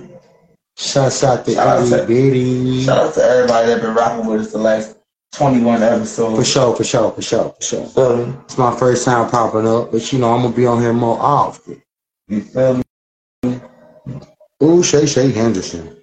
Shouts 0.77 1.25
out 1.25 1.45
to 1.47 1.55
Shout 1.55 1.67
out 1.67 1.89
to- 1.89 1.97
itty 2.05 2.07
bitty. 2.07 2.83
Shout 2.85 2.99
out 3.09 3.15
to 3.15 3.23
everybody 3.25 3.67
that 3.69 3.83
been 3.83 3.95
rocking 3.95 4.27
with 4.31 4.43
us 4.43 4.53
the 4.53 4.59
last 4.59 4.94
21 5.35 5.83
episodes. 5.83 6.39
For 6.39 6.45
sure, 6.45 6.77
for 6.77 6.85
sure, 6.85 7.11
for 7.11 7.23
sure, 7.23 7.51
for 7.51 7.63
sure. 7.63 7.87
Feel 7.87 8.27
me? 8.27 8.35
It's 8.45 8.57
my 8.57 8.77
first 8.77 9.05
time 9.05 9.29
popping 9.31 9.67
up, 9.67 9.91
but 9.93 10.13
you 10.13 10.19
know 10.19 10.33
I'm 10.33 10.43
gonna 10.43 10.55
be 10.55 10.67
on 10.67 10.81
here 10.81 10.93
more 10.93 11.19
often. 11.21 11.83
You 12.29 12.43
feel 12.43 12.83
me? 13.45 13.61
Ooh, 14.63 14.83
Shay 14.83 15.07
Shay 15.07 15.33
Henderson. 15.33 15.97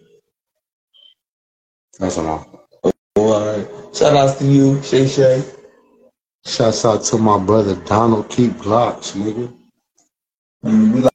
That's 1.97 2.17
what 2.17 2.25
I'm. 2.25 2.91
Alright. 3.17 3.67
Shout 3.95 4.15
outs 4.15 4.39
to 4.39 4.45
you, 4.45 4.81
Shay 4.83 5.07
Shay. 5.07 5.43
Shouts 6.45 6.83
out 6.85 7.03
to 7.05 7.17
my 7.17 7.37
brother 7.37 7.75
Donald 7.75 8.29
Keep 8.29 8.53
Glocks, 8.53 9.13
nigga. 9.13 9.53
And 10.63 10.93
we 10.93 11.01
live 11.01 11.11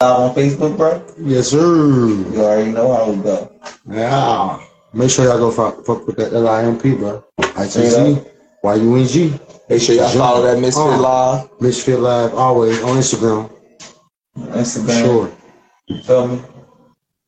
on 0.00 0.34
Facebook, 0.34 0.76
bro. 0.76 1.04
Yes, 1.18 1.48
sir. 1.48 1.58
You 1.58 2.42
already 2.42 2.72
know 2.72 2.92
how 2.94 3.10
we 3.10 3.22
go. 3.22 3.52
Yeah. 3.88 4.64
Make 4.94 5.10
sure 5.10 5.24
y'all 5.24 5.38
go 5.38 5.50
fuck, 5.50 5.84
fuck 5.86 6.06
with 6.06 6.16
that 6.16 6.32
LIMP, 6.32 6.82
bro. 6.98 7.24
Straight 7.68 7.92
YUNG. 8.64 9.40
Make 9.68 9.80
sure 9.80 9.94
y'all 9.94 10.08
follow 10.10 10.42
that 10.42 10.58
Mysfit 10.58 10.94
Uh, 10.94 11.00
Live 11.00 11.50
Mysfit 11.58 12.00
Live, 12.00 12.34
always 12.34 12.82
on 12.82 12.96
Instagram. 12.98 13.50
on 14.36 14.48
Instagram. 14.48 15.00
Sure. 15.04 15.32
You 15.86 16.02
feel 16.02 16.28
me? 16.28 16.42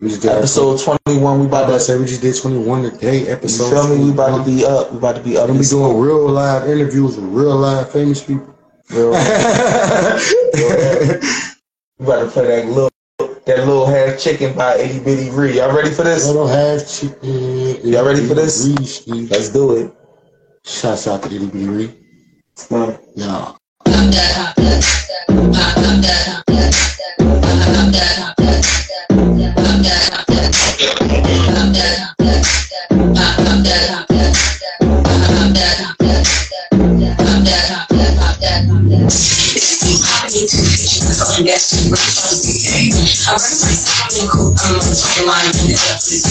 We 0.00 0.08
just 0.10 0.22
did 0.22 0.32
Episode 0.32 0.78
21, 1.06 1.40
we 1.40 1.46
about 1.46 1.64
I 1.70 1.72
to 1.72 1.80
said 1.80 1.98
we 2.00 2.06
just 2.06 2.20
did 2.20 2.36
21 2.36 2.82
today. 2.90 3.20
You 3.20 3.28
Episode. 3.32 3.70
feel 3.70 3.88
me? 3.96 4.04
We 4.04 4.10
about 4.10 4.36
to 4.38 4.44
be 4.44 4.64
up. 4.66 4.92
We 4.92 4.98
about 4.98 5.16
to 5.16 5.22
be 5.22 5.36
up. 5.38 5.46
Gonna 5.46 5.58
be 5.58 5.64
doing 5.64 5.96
real 5.98 6.28
live 6.28 6.68
interviews 6.68 7.16
with 7.16 7.24
real 7.24 7.56
live 7.56 7.90
famous 7.90 8.22
people. 8.22 8.54
Real- 8.90 9.10
we 11.98 12.04
about 12.04 12.24
to 12.24 12.30
play 12.30 12.46
that 12.46 12.66
little 12.68 12.90
that 13.46 13.58
little 13.58 13.86
half 13.86 14.18
chicken 14.18 14.54
by 14.56 14.76
Itty 14.76 15.00
Bitty 15.00 15.30
Ree. 15.30 15.58
Y'all 15.58 15.74
ready 15.74 15.90
for 15.90 16.02
this? 16.02 16.26
Little 16.26 16.46
half 16.46 16.88
chicken. 16.88 17.86
Y'all 17.86 18.04
ready 18.04 18.26
for 18.26 18.34
this? 18.34 18.66
Ree. 19.06 19.26
Let's 19.26 19.50
do 19.50 19.76
it. 19.76 19.92
Shouts 20.64 21.06
out 21.06 21.22
to 21.24 21.34
Itty 21.34 21.46
Bitty 21.46 21.68
Ree. 21.68 21.94
Let's 22.56 22.68
go. 22.68 22.98
Yeah. 23.14 23.52
It's 41.34 41.42
too 41.42 41.50
hot. 41.50 41.50
something 41.50 41.50
that's 41.50 41.66
too 41.66 41.90
much 41.90 42.14
for 42.14 42.30
the 42.46 42.54
game. 42.62 42.94
I 42.94 43.34
run 43.34 43.42
myself 43.42 44.06
in 44.14 44.22
the 44.22 44.30
coop, 44.30 44.54
I'm 44.54 44.78
on 44.78 44.86
the 44.86 44.94
fucking 44.94 45.26
line, 45.26 45.50
and 45.50 45.66
it's 45.66 45.82
up 45.90 45.98
to 45.98 46.14
the 46.14 46.30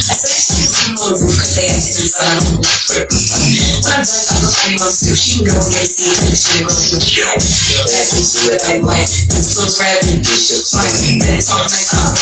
I 0.00 0.16
say 0.16 0.32
she's 0.32 0.80
on 0.80 0.96
the 0.96 1.12
roof, 1.20 1.36
cause 1.36 1.60
they 1.60 1.68
have 1.68 1.76
to 1.76 1.92
inside 2.00 2.40
of 2.40 2.48
the 2.48 2.56
When 2.56 3.04
I'm 3.04 3.84
done, 3.84 4.00
I 4.00 4.40
look 4.40 4.56
like 4.64 4.80
my 4.80 4.88
suit, 4.88 5.20
she 5.20 5.44
can 5.44 5.52
go 5.52 5.60
and 5.60 5.84
see 5.84 6.08
it, 6.08 6.32
she 6.32 6.56
can 6.56 6.64
go 6.64 6.72
and 6.72 6.88
see 6.88 7.20
it. 7.20 7.36
That's 7.84 8.16
what 8.16 8.24
she 8.24 8.48
would 8.48 8.64
like, 8.64 8.80
like, 8.80 9.12
this 9.28 9.60
little 9.60 9.76
grab 9.76 10.08
and 10.08 10.24
this 10.24 10.48
shit, 10.48 10.64
like, 10.72 11.20
that's 11.20 11.52
all 11.52 11.60
night, 11.60 11.92
I'm 11.92 12.16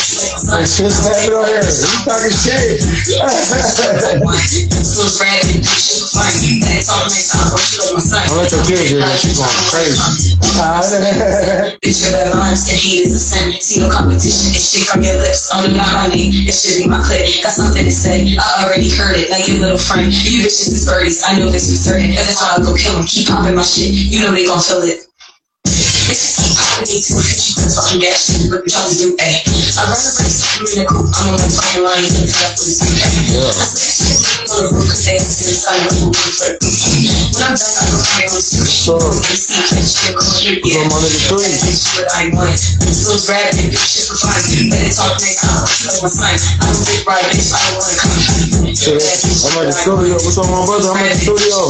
like, 0.51 0.67
Shit's 0.67 0.99
happening 1.07 1.39
on 1.39 1.47
here. 1.47 1.63
You 1.63 2.03
talking 2.03 2.35
shit. 2.35 2.83
this 2.83 3.15
little 4.99 5.15
grab 5.23 5.39
and 5.55 5.63
this 5.63 5.87
shit, 5.87 6.03
like, 6.19 6.35
that's 6.67 6.91
all 6.91 7.07
night, 7.07 7.31
I'm 7.31 7.47
like, 7.47 7.63
my 7.95 8.03
son. 8.03 8.27
Don't 8.27 8.43
let 8.43 8.51
your 8.51 8.67
kids 8.67 8.91
hear 8.91 9.07
that. 9.07 9.23
She 9.23 9.31
going 9.39 9.55
crazy. 9.71 10.35
Picture 12.09 12.25
that 12.25 12.35
lines 12.35 12.67
and 12.69 12.79
hate 12.79 13.05
is 13.05 13.21
sin. 13.21 13.53
See 13.61 13.79
no 13.79 13.87
competition. 13.87 14.49
It's 14.57 14.73
shit 14.73 14.87
from 14.87 15.03
your 15.03 15.17
lips. 15.17 15.51
Oh, 15.53 15.61
Only 15.61 15.77
my 15.77 15.83
honey. 15.85 16.33
It 16.49 16.53
should 16.57 16.81
be 16.81 16.89
my 16.89 17.03
clip. 17.05 17.21
Got 17.43 17.53
something 17.53 17.85
to 17.85 17.91
say. 17.91 18.35
I 18.35 18.65
already 18.65 18.89
heard 18.89 19.15
it. 19.15 19.29
Like 19.29 19.47
your 19.47 19.59
little 19.59 19.77
friend. 19.77 20.09
You 20.09 20.41
bitches 20.41 20.73
is 20.73 20.89
birdies. 20.89 21.21
I 21.27 21.37
know 21.37 21.51
this 21.51 21.69
for 21.69 21.77
certain. 21.77 22.09
Every 22.17 22.33
time 22.33 22.61
I 22.61 22.65
go 22.65 22.73
kill 22.73 22.97
'em, 22.97 23.05
keep 23.05 23.27
popping 23.27 23.53
my 23.53 23.61
shit. 23.61 23.93
You 23.93 24.25
know 24.25 24.31
they 24.31 24.47
gon' 24.47 24.59
feel 24.59 24.81
it. 24.81 25.08
I'm 26.09 26.15
at 49.61 49.69
the 49.69 49.71
studio. 49.71 50.13
What's 50.13 50.37
up, 50.37 50.49
my 50.49 50.65
brother? 50.65 50.89
I'm 50.89 51.05
at 51.05 51.13
the 51.13 51.21
studio. 51.21 51.69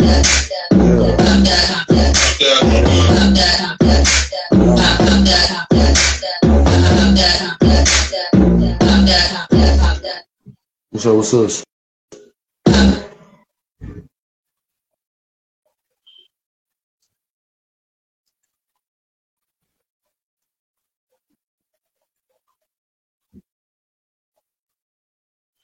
up? 11.05 11.51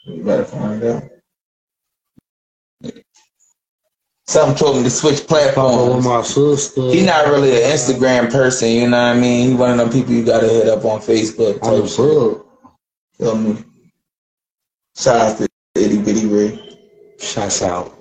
You 0.06 0.24
better 0.24 0.46
find 0.46 0.84
out. 0.84 1.04
Something 4.28 4.58
told 4.58 4.78
him 4.78 4.84
to 4.86 4.90
switch 4.90 5.28
platforms. 5.28 6.06
my 6.06 6.22
sister. 6.24 6.82
He 6.82 7.06
not 7.06 7.28
really 7.28 7.52
an 7.64 7.72
Instagram 7.72 8.32
person, 8.32 8.70
you 8.72 8.90
know 8.90 8.98
what 8.98 9.18
I 9.18 9.20
mean? 9.20 9.50
He 9.50 9.56
one 9.56 9.72
of 9.72 9.78
them 9.78 9.90
people 9.92 10.14
you 10.14 10.26
gotta 10.26 10.48
hit 10.48 10.68
up 10.70 10.86
on 10.86 11.02
Facebook. 11.02 11.62
on 11.64 11.78
the 11.82 11.82
Type 11.82 11.90
shit. 11.90 11.96
plug. 11.96 12.46
Feel 13.18 13.38
me? 13.38 13.64
Shout 14.98 15.16
out 15.18 15.38
to 15.38 15.48
Itty 15.76 16.02
Bitty 16.02 16.26
Ree. 16.26 16.80
Shouts 17.20 17.62
out. 17.62 17.94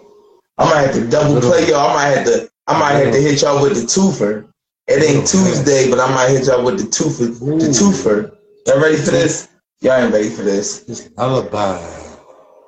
I 0.57 0.65
might 0.65 0.87
have 0.87 0.95
to 0.95 1.07
double 1.07 1.43
play 1.43 1.69
y'all. 1.69 1.91
I 1.91 1.95
might 1.95 2.17
have 2.17 2.27
to 2.27 2.49
I 2.67 2.81
might 2.81 2.93
have 2.93 3.13
to 3.13 3.21
hit 3.21 3.43
y'all 3.43 3.63
with 3.63 3.75
the 3.75 3.83
twofer. 3.83 4.51
It 4.89 5.03
ain't 5.03 5.27
Tuesday, 5.27 5.91
but 5.91 6.01
I 6.01 6.09
might 6.15 6.31
hit 6.31 6.47
y'all 6.47 6.65
with 6.65 6.79
the 6.79 6.85
twofer 6.85 7.39
the 7.39 7.67
twofer. 7.67 8.35
Y'all 8.67 8.81
ready 8.81 8.97
for 8.97 9.11
this? 9.11 9.49
Y'all 9.81 10.03
ain't 10.03 10.13
ready 10.13 10.31
for 10.31 10.41
this. 10.43 10.89
It's 10.89 11.11
alibi. 11.19 11.79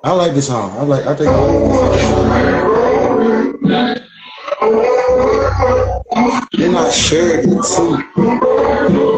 I 0.05 0.12
like 0.12 0.34
this 0.34 0.48
song. 0.48 0.72
I 0.78 0.82
like. 0.82 1.06
I 1.06 1.14
think. 1.16 1.30
I 1.30 1.40
like 3.80 4.02
Then 6.52 6.76
I 6.76 6.90
shared 6.90 7.46
it 7.46 9.17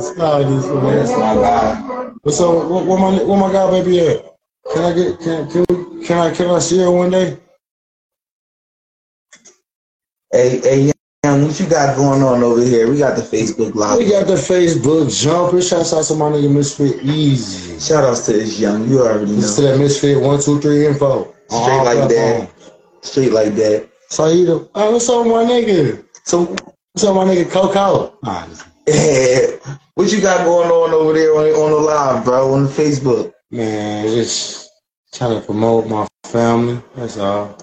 All 0.00 0.44
this. 0.44 0.66
Nah, 0.66 0.90
this 0.90 1.08
That's 1.08 1.18
my 1.18 1.34
guy. 1.34 1.74
What's 2.22 2.40
up? 2.40 2.70
What, 2.70 2.86
what 2.86 3.00
my 3.00 3.22
what 3.22 3.38
my 3.38 3.52
guy 3.52 3.70
baby 3.70 4.00
at? 4.00 4.24
Can 4.72 4.84
I 4.84 4.92
get 4.94 5.20
can 5.20 5.50
can 5.50 5.64
we, 5.68 6.06
can 6.06 6.18
I 6.18 6.34
can 6.34 6.50
I 6.50 6.58
see 6.58 6.78
her 6.78 6.90
one 6.90 7.10
day? 7.10 7.38
Hey, 10.32 10.60
hey, 10.60 10.92
young, 11.24 11.44
what 11.44 11.58
you 11.58 11.66
got 11.66 11.96
going 11.96 12.22
on 12.22 12.42
over 12.42 12.62
here? 12.62 12.88
We 12.88 12.98
got 12.98 13.16
the 13.16 13.22
Facebook 13.22 13.74
live. 13.74 13.98
We 13.98 14.08
got 14.08 14.26
the 14.26 14.34
Facebook 14.34 15.10
jumper. 15.22 15.60
Shouts 15.60 15.92
out 15.92 16.04
to 16.04 16.14
my 16.14 16.30
nigga 16.30 16.48
Mysfit 16.48 17.02
Easy. 17.02 17.78
Shout 17.80 18.04
outs 18.04 18.24
to 18.26 18.32
this 18.32 18.58
young. 18.58 18.88
You 18.88 19.00
already 19.00 19.32
know. 19.32 19.40
To 19.40 19.62
that 19.62 19.78
Mysfit 19.80 20.22
one 20.22 20.40
two 20.40 20.60
three 20.60 20.86
info. 20.86 21.34
Straight 21.48 21.60
all 21.60 21.84
like 21.84 22.08
that. 22.08 22.48
platforms. 22.48 22.70
Straight 23.02 23.32
like 23.32 23.54
that. 23.56 23.88
So 24.08 24.28
you 24.28 24.46
the 24.46 24.70
oh, 24.74 24.92
what's 24.92 25.08
up, 25.08 25.26
my 25.26 25.44
nigga? 25.44 26.04
So 26.24 26.56
what's 26.92 27.04
up, 27.04 27.16
my 27.16 27.24
nigga 27.24 27.50
Coco? 27.50 28.16
Nah, 28.22 28.46
what 30.00 30.10
you 30.10 30.20
got 30.22 30.46
going 30.46 30.70
on 30.70 30.94
over 30.94 31.12
there 31.12 31.34
on, 31.36 31.44
on 31.44 31.70
the 31.72 31.76
live, 31.76 32.24
bro, 32.24 32.54
on 32.54 32.64
the 32.64 32.70
Facebook? 32.70 33.32
Man, 33.50 34.06
just 34.08 34.70
trying 35.12 35.38
to 35.38 35.44
promote 35.44 35.88
my 35.88 36.08
family. 36.24 36.82
That's 36.96 37.18
all. 37.18 37.58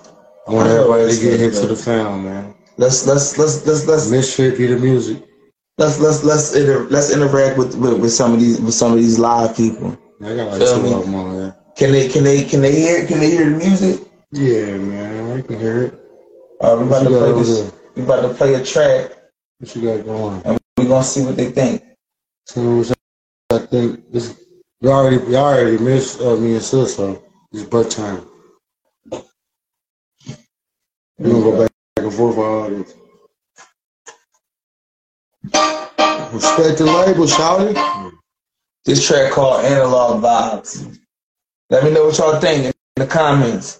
I 0.47 0.51
want 0.53 0.69
everybody 0.69 1.15
to 1.15 1.19
get 1.19 1.41
into 1.41 1.65
the 1.65 1.75
family, 1.75 2.29
man. 2.29 2.53
Let's 2.77 3.07
let's 3.07 3.39
let's 3.39 3.65
let's 3.65 3.87
let's 3.87 4.11
Mysfit 4.11 4.55
the 4.55 4.77
music. 4.77 5.23
let's 5.79 5.99
let's 5.99 6.23
let's 6.23 6.53
inter- 6.53 6.85
let's 6.91 7.09
interact 7.11 7.57
with, 7.57 7.73
with 7.75 7.99
with 7.99 8.13
some 8.13 8.33
of 8.35 8.39
these 8.39 8.61
with 8.61 8.75
some 8.75 8.91
of 8.91 8.99
these 8.99 9.17
live 9.17 9.57
people. 9.57 9.97
I 10.21 10.35
got 10.35 10.51
like 10.51 10.61
Feel 10.61 10.75
two 10.75 10.83
me? 10.83 10.93
of 10.93 11.05
them 11.05 11.15
on 11.15 11.37
there. 11.37 11.55
Can 11.75 11.91
they 11.91 12.07
can 12.07 12.23
they 12.23 12.43
can 12.43 12.61
they 12.61 12.71
hear 12.71 13.07
can 13.07 13.19
they 13.19 13.31
hear 13.31 13.49
the 13.49 13.57
music? 13.57 14.07
Yeah, 14.31 14.77
man, 14.77 15.39
I 15.39 15.41
can 15.41 15.59
hear 15.59 15.83
it. 15.85 15.93
Uh, 16.61 16.77
we 16.79 16.85
about 16.85 17.03
to 17.03 17.09
play 17.09 17.31
this. 17.31 17.73
We 17.95 18.03
about 18.03 18.21
to 18.21 18.33
play 18.35 18.53
a 18.53 18.63
track, 18.63 19.11
What 19.57 19.75
you 19.75 19.81
got 19.81 20.05
going? 20.05 20.35
On 20.35 20.41
and 20.45 20.59
we 20.77 20.85
gonna 20.85 21.03
see 21.03 21.25
what 21.25 21.35
they 21.35 21.49
think. 21.49 21.81
I 22.55 23.59
think 23.59 24.11
this 24.11 24.39
you 24.79 24.91
already 24.91 25.17
you 25.17 25.35
already 25.35 25.77
missed 25.77 26.21
uh, 26.21 26.35
me 26.37 26.53
and 26.53 26.61
sis, 26.61 26.95
so 26.95 27.21
it's 27.51 27.63
birth 27.63 27.89
time. 27.89 28.25
We're 31.17 31.31
gonna 31.31 31.43
go 31.43 31.63
back 31.63 31.71
and 31.97 32.13
forth 32.13 32.35
for 32.35 32.45
all 32.45 32.69
this. 32.69 32.93
Respect 36.33 36.77
the 36.77 36.85
label, 36.85 37.25
shouty. 37.25 38.11
This 38.85 39.05
track 39.05 39.31
called 39.33 39.65
Analog 39.65 40.23
Vibes. 40.23 40.99
Let 41.69 41.83
me 41.83 41.91
know 41.91 42.05
what 42.05 42.17
y'all 42.17 42.39
think 42.39 42.65
in 42.65 42.73
the 42.95 43.07
comments. 43.07 43.79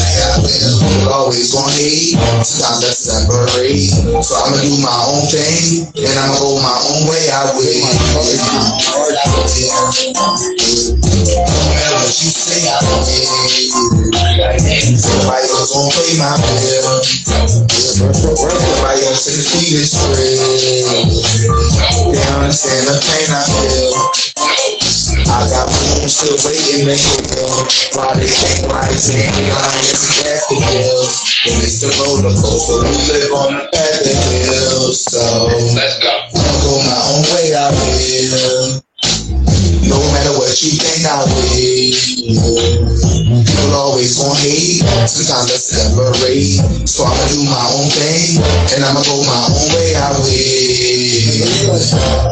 Always 0.41 1.53
gonna 1.53 1.71
hate. 1.73 2.17
I 2.17 2.41
let's 2.81 2.97
separate. 3.05 3.93
So 4.25 4.33
I'ma 4.41 4.57
do 4.61 4.73
my 4.81 4.97
own 5.13 5.27
thing, 5.29 5.85
and 5.93 6.15
I'ma 6.17 6.37
go 6.41 6.57
my 6.61 6.77
own 6.89 7.05
way. 7.09 7.29
I 7.29 7.53
will. 7.53 7.61
No 7.61 8.25
matter 11.69 11.97
what 12.01 12.15
you 12.17 12.31
say, 12.33 12.65
I 12.69 12.81
will. 12.81 13.21
Somebody 14.97 15.45
else 15.53 15.71
gon' 15.73 15.91
pay 15.93 16.17
my 16.17 16.33
bill. 16.41 17.03
Somebody 18.09 19.01
else 19.05 19.29
in 19.29 19.37
the 19.37 19.45
real. 19.61 19.85
They 22.11 22.25
understand 22.33 22.87
the 22.87 22.97
pain 23.05 23.29
I 23.29 23.45
feel. 23.45 24.80
I 25.31 25.47
got 25.47 25.71
people 25.71 26.11
still 26.11 26.35
waiting 26.43 26.91
to 26.91 26.95
heal. 26.99 27.63
Why 27.95 28.19
they 28.19 28.27
think 28.27 28.67
right, 28.67 28.91
saying 28.91 29.31
lying 29.31 29.87
is 29.87 30.03
a 30.03 30.27
death 30.27 30.43
to 30.51 30.59
kill. 30.59 31.07
When 31.47 31.63
it's 31.63 31.79
the 31.79 31.87
roller 32.03 32.35
coaster, 32.35 32.83
we 32.83 32.91
live 33.15 33.31
on 33.31 33.55
the 33.55 33.63
path 33.71 34.11
of 34.11 34.19
hell. 34.43 34.91
So 34.91 35.47
let's 35.71 36.03
go. 36.03 36.11
I'll 36.11 36.59
go 36.67 36.83
my 36.83 36.99
own 37.15 37.23
way, 37.31 37.55
I 37.55 37.71
will. 37.71 38.83
No 39.87 40.03
matter 40.11 40.35
what 40.35 40.51
you 40.59 40.75
think 40.75 41.07
I 41.07 41.23
will. 41.23 41.95
People 43.47 43.71
always 43.71 44.19
gon' 44.19 44.35
hate, 44.35 44.83
sometimes 45.07 45.47
let's 45.47 45.71
separate. 45.71 46.59
So 46.83 47.07
I'ma 47.07 47.23
do 47.31 47.39
my 47.47 47.65
own 47.79 47.87
thing, 47.87 48.43
and 48.75 48.83
I'ma 48.83 48.99
go 49.07 49.23
my 49.23 49.47
own 49.47 49.63
way, 49.79 49.95
I 49.95 50.11
will. 50.11 51.79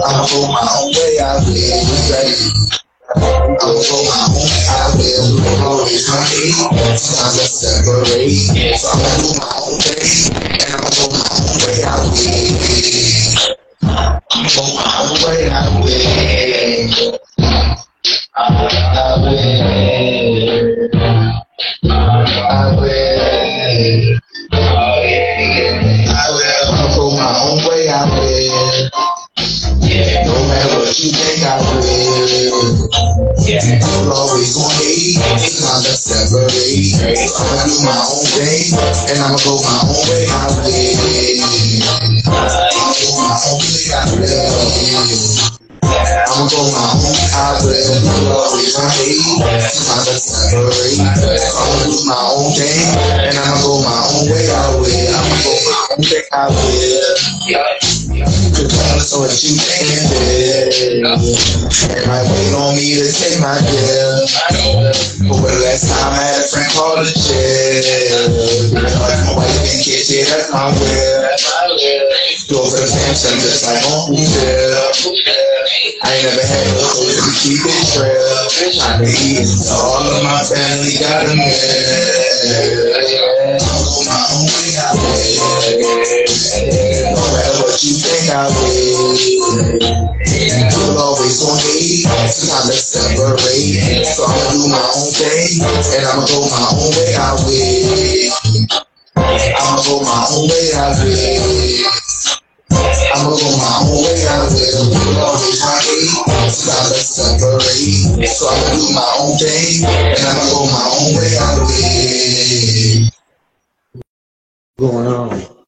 I'ma 0.03 0.27
go 0.27 0.51
my 0.51 0.67
own 0.83 0.91
way, 0.91 1.15
I 1.23 1.39
will. 1.47 2.59
Sometimes 3.09 4.37
let's 7.37 7.57
separate. 7.57 8.77
So 8.77 8.87
I'ma 8.93 9.09
do 9.17 9.29
my 9.39 9.49
own 9.57 9.77
thing, 9.81 10.29
and 10.45 10.69
I'ma 10.69 10.89
go 10.93 11.05
my 11.09 11.25
own 11.41 11.57
way, 11.65 11.81
I 11.83 11.97
will. 12.05 12.59
I'ma 13.81 14.53
go 14.53 14.61
my 14.75 14.89
own 15.01 15.17
way, 15.25 15.41
I 15.49 15.53
will. 15.81 17.19
I 18.35 18.47
will. 18.53 19.49
I 22.49 22.77
will. 22.77 24.28
you 30.97 31.11
think 31.13 31.45
I 31.45 31.61
will. 31.61 32.89
People 33.37 34.09
always 34.09 34.57
gon' 34.57 34.73
hate, 34.81 35.21
it's 35.37 35.61
time 35.61 35.85
to 35.85 35.93
separate. 35.93 36.97
I'ma 36.97 37.61
do 37.61 37.77
my 37.85 37.93
own 38.09 38.25
thing, 38.25 38.73
and 39.13 39.21
I'ma 39.21 39.37
go 39.45 39.61
my 39.61 39.85
own 39.85 40.01
way. 40.09 40.25
I 40.25 40.49
live. 40.65 40.97
I'ma 42.25 42.89
go 42.89 43.09
my 43.21 43.37
own 43.37 43.61
way. 43.61 43.93
I 43.93 44.09
live. 44.17 44.49
I'ma 45.85 46.53
go. 46.57 46.73
I 47.29 47.61
live. 47.65 48.01
People 48.97 50.17
separate. 50.17 50.97
I'ma 50.97 51.85
do 51.85 51.93
my 52.09 52.17
own 52.33 52.49
thing, 52.57 52.89
and 53.29 53.37
I'ma 53.37 53.61
go 53.61 53.77
my 53.85 53.93
own 54.09 54.25
way. 54.25 54.49
I 54.49 54.73
will. 54.73 55.13
I'ma 55.13 55.37
go 55.45 55.53
my 55.61 55.77
own 55.93 56.01
way. 56.01 56.25
Yeah. 57.45 57.88
Regardless 58.19 59.15
of 59.15 59.23
what 59.23 59.31
you 59.43 59.55
think, 59.55 60.11
yeah. 60.11 61.07
And 61.07 62.03
might 62.07 62.27
wait 62.27 62.51
on 62.51 62.75
me 62.75 62.99
to 62.99 63.07
take 63.07 63.39
my 63.39 63.55
deal. 63.63 64.27
But 65.23 65.39
when 65.39 65.55
the 65.55 65.63
last 65.63 65.87
time 65.87 66.11
I 66.11 66.19
had 66.19 66.43
a 66.43 66.47
friend 66.51 66.67
called 66.75 67.07
the 67.07 67.15
jail. 67.15 68.27
If 68.75 68.75
my 68.75 69.39
wife 69.39 69.55
been 69.63 69.79
kids, 69.79 70.11
yeah, 70.11 70.27
that's 70.27 70.51
my 70.51 70.67
will. 70.67 71.31
Go 72.51 72.67
for 72.67 72.75
the 72.81 72.87
Samson 72.89 73.39
just 73.39 73.63
like 73.63 73.79
on 73.87 74.11
Whoville. 74.11 74.83
I 76.03 76.15
ain't 76.15 76.23
never 76.27 76.43
had 76.43 76.67
no 76.75 76.81
so 76.81 77.07
to 77.07 77.31
keep 77.39 77.63
it 77.63 77.95
real. 77.95 78.19
Trying 78.75 79.05
to 79.05 79.07
eat, 79.07 79.47
so 79.47 79.71
all 79.75 80.03
of 80.03 80.23
my 80.23 80.43
family 80.43 80.91
got 80.99 81.23
a 81.23 81.31
meal. 81.35 81.47
I 88.29 88.45
will. 88.45 89.17
People 90.21 91.01
always 91.01 91.41
gon' 91.41 91.57
hate, 91.57 92.05
so 92.29 92.45
time 92.45 92.69
to 92.69 92.77
separate. 92.77 94.05
So 94.05 94.23
I'ma 94.25 94.53
do 94.53 94.69
my 94.69 94.77
own 94.77 95.09
thing, 95.17 95.65
and 95.65 96.05
I'ma 96.05 96.25
go 96.29 96.45
my 96.45 96.61
own 96.77 96.93
way, 96.93 97.17
I 97.17 97.33
will. 97.41 98.29
I'ma 99.17 99.81
go 99.81 100.05
my 100.05 100.21
own 100.29 100.45
way, 100.45 100.69
I 100.77 100.93
will. 101.01 101.89
I'ma 103.17 103.33
go 103.33 103.49
my 103.57 103.81
own 103.81 103.97
way, 104.05 104.21
I 104.21 104.45
will. 104.45 104.93
People 104.93 105.17
always 105.25 105.57
my 105.65 105.73
hate, 105.81 106.13
so 106.53 106.69
time 106.69 106.93
to 106.93 107.01
separate. 107.01 108.29
So 108.29 108.45
I'ma 108.45 108.77
do 108.77 108.93
my 108.93 109.09
own 109.25 109.33
thing, 109.41 109.89
and 109.89 110.21
I'ma 110.21 110.45
go 110.53 110.69
my 110.69 110.85
own 111.01 111.17
way, 111.17 111.33
I 111.33 111.41
will. 111.65 113.09
Going 114.77 115.07
on. 115.07 115.58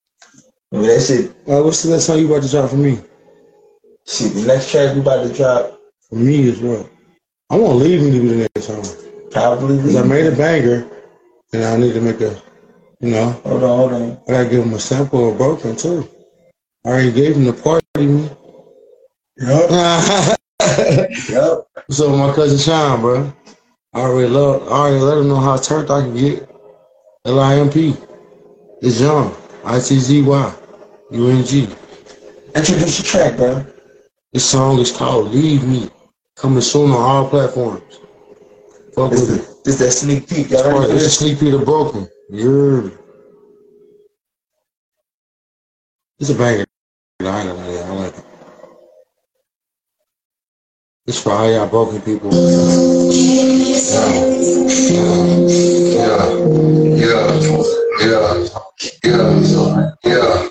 I 0.82 0.88
that 0.88 1.02
shit. 1.02 1.30
Uh, 1.48 1.62
what's 1.62 1.84
the 1.84 1.91
next 1.91 2.06
song 2.06 2.18
you 2.18 2.26
about 2.26 2.41
to 2.41 2.49
drop 2.49 2.70
for 2.72 2.76
me? 2.76 2.99
Shit, 4.08 4.34
the 4.34 4.45
next 4.48 4.72
track 4.72 4.95
we 4.95 5.02
about 5.02 5.28
to 5.28 5.34
drop. 5.34 5.80
For 6.10 6.16
me 6.16 6.49
as 6.49 6.60
well. 6.60 6.90
I 7.52 7.56
want 7.58 7.78
Leave 7.78 8.02
Me 8.02 8.12
to 8.12 8.22
be 8.22 8.28
the 8.28 8.49
next 8.56 8.66
song. 8.66 8.84
Probably. 9.30 9.78
Because 9.78 9.95
I 9.95 10.03
made 10.03 10.26
a 10.26 10.36
banger, 10.36 10.90
and 11.53 11.64
I 11.64 11.78
need 11.78 11.94
to 11.94 12.02
make 12.02 12.20
a, 12.22 12.41
you 12.99 13.12
know. 13.12 13.30
Hold 13.45 13.64
on, 13.64 13.78
hold 13.78 13.94
on. 13.94 14.12
I 14.28 14.32
gotta 14.32 14.49
give 14.49 14.64
him 14.66 14.74
a 14.74 14.80
sample 14.80 15.30
of 15.30 15.38
Broken 15.38 15.76
too. 15.76 16.10
I 16.84 16.90
already 16.90 17.12
gave 17.12 17.36
him 17.36 17.45
the 17.45 17.53
party. 17.53 18.28
Yup. 19.38 19.70
Yup. 21.30 21.68
What's 21.86 22.02
up 22.02 22.10
my 22.18 22.34
cousin 22.34 22.58
Sean, 22.58 23.02
bro? 23.02 23.34
I 23.94 23.99
already 23.99 24.30
love, 24.30 24.68
I 24.68 24.72
already 24.72 24.99
let 24.99 25.18
him 25.20 25.28
know 25.28 25.40
how 25.40 25.58
turned 25.58 25.91
I 25.91 26.02
can 26.02 26.16
get. 26.16 26.49
L-I-M-P. 27.26 27.95
It's 28.82 28.99
Young. 28.99 29.36
I-T-Z-Y. 29.64 30.56
U-N-G. 31.11 31.67
Introduce 32.55 32.99
your 32.99 33.05
track, 33.05 33.38
bro. 33.38 33.65
This 34.31 34.49
song 34.49 34.79
is 34.79 34.91
called 34.91 35.31
Leave 35.31 35.67
Me. 35.67 35.89
Coming 36.38 36.61
soon 36.61 36.91
on 36.91 37.01
all 37.01 37.29
platforms. 37.29 37.99
Fuck 38.95 39.11
This 39.11 39.21
with 39.21 39.29
is 39.29 39.49
it. 39.49 39.63
this 39.65 39.79
that 39.79 39.91
sneak 39.91 40.27
peek. 40.29 40.49
Y'all 40.49 40.59
It's 40.59 40.67
ready 40.79 40.91
a 40.91 40.95
this? 40.95 41.17
sneak 41.19 41.39
peek 41.39 41.53
of 41.53 41.65
Broken. 41.65 42.07
Yeah. 42.29 42.89
It's 46.19 46.29
a 46.29 46.35
banger. 46.35 46.65
I 47.21 47.41
ain't 47.41 47.49
gonna 47.49 47.61
I 47.61 47.89
like 47.95 48.17
it. 48.17 48.25
It's 51.07 51.22
for 51.22 51.31
all 51.33 51.51
y'all 51.51 51.67
broken 51.67 52.01
people. 52.01 52.31
Shout 52.31 54.07
out 60.22 60.50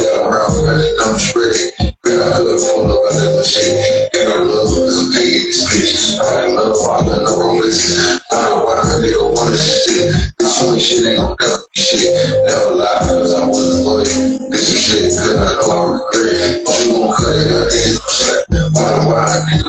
around 0.31 0.55
with 0.55 0.65
that 0.65 0.95
dumb 0.97 1.17
trick. 1.19 1.57
Then 2.03 2.23
I 2.23 2.31
could 2.39 2.59
pull 2.63 2.87
up 2.87 3.11
and 3.11 3.35
the 3.35 3.43
shit. 3.43 4.15
And 4.15 4.31
I 4.31 4.37
love 4.39 4.71
this 4.71 4.97
pain, 5.11 5.51
bitch. 5.67 6.19
I 6.19 6.47
love 6.47 6.75
all 6.87 7.03
the. 7.03 7.19
I 8.31 8.49
don't 8.49 8.63
want 8.63 8.79
a 8.79 8.95
nigga 9.03 9.21
want 9.35 9.51
this 9.51 9.85
shit. 9.85 10.37
This 10.39 10.63
only 10.63 10.79
shit 10.79 11.05
ain't 11.05 11.19
gonna 11.19 11.35
never 11.39 11.63
be 11.75 11.81
shit. 11.81 12.15
Never 12.47 12.75
lie, 12.75 12.99
cause 13.03 13.33
I 13.33 13.45
wasn't 13.45 13.83
funny. 13.83 14.49
This 14.49 14.71
is 14.71 14.79
shit, 14.79 15.03
cause 15.11 15.35
I 15.35 15.51
know 15.59 15.71
I 15.71 15.83
regret. 15.99 16.63
But 16.65 16.79
you 16.85 16.93
won't 16.95 17.15
cut 17.17 17.35
it 17.35 17.51
out, 17.51 17.67
nigga 17.67 18.70
my 18.91 19.05
wife 19.07 19.45
me 19.47 19.61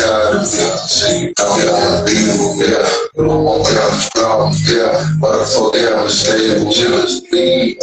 God 0.00 0.46
see 0.88 1.32
I'm 1.38 1.60
unbelievable, 1.68 2.56
yeah. 2.58 2.88
But 3.14 3.24
I 3.24 3.36
won't 3.36 3.66
have 3.68 4.00
strong, 4.00 4.54
yeah. 4.64 5.04
Motherfucker, 5.20 5.98
I'm 5.98 6.08
stable, 6.08 6.72
just 6.72 7.30
me. 7.32 7.76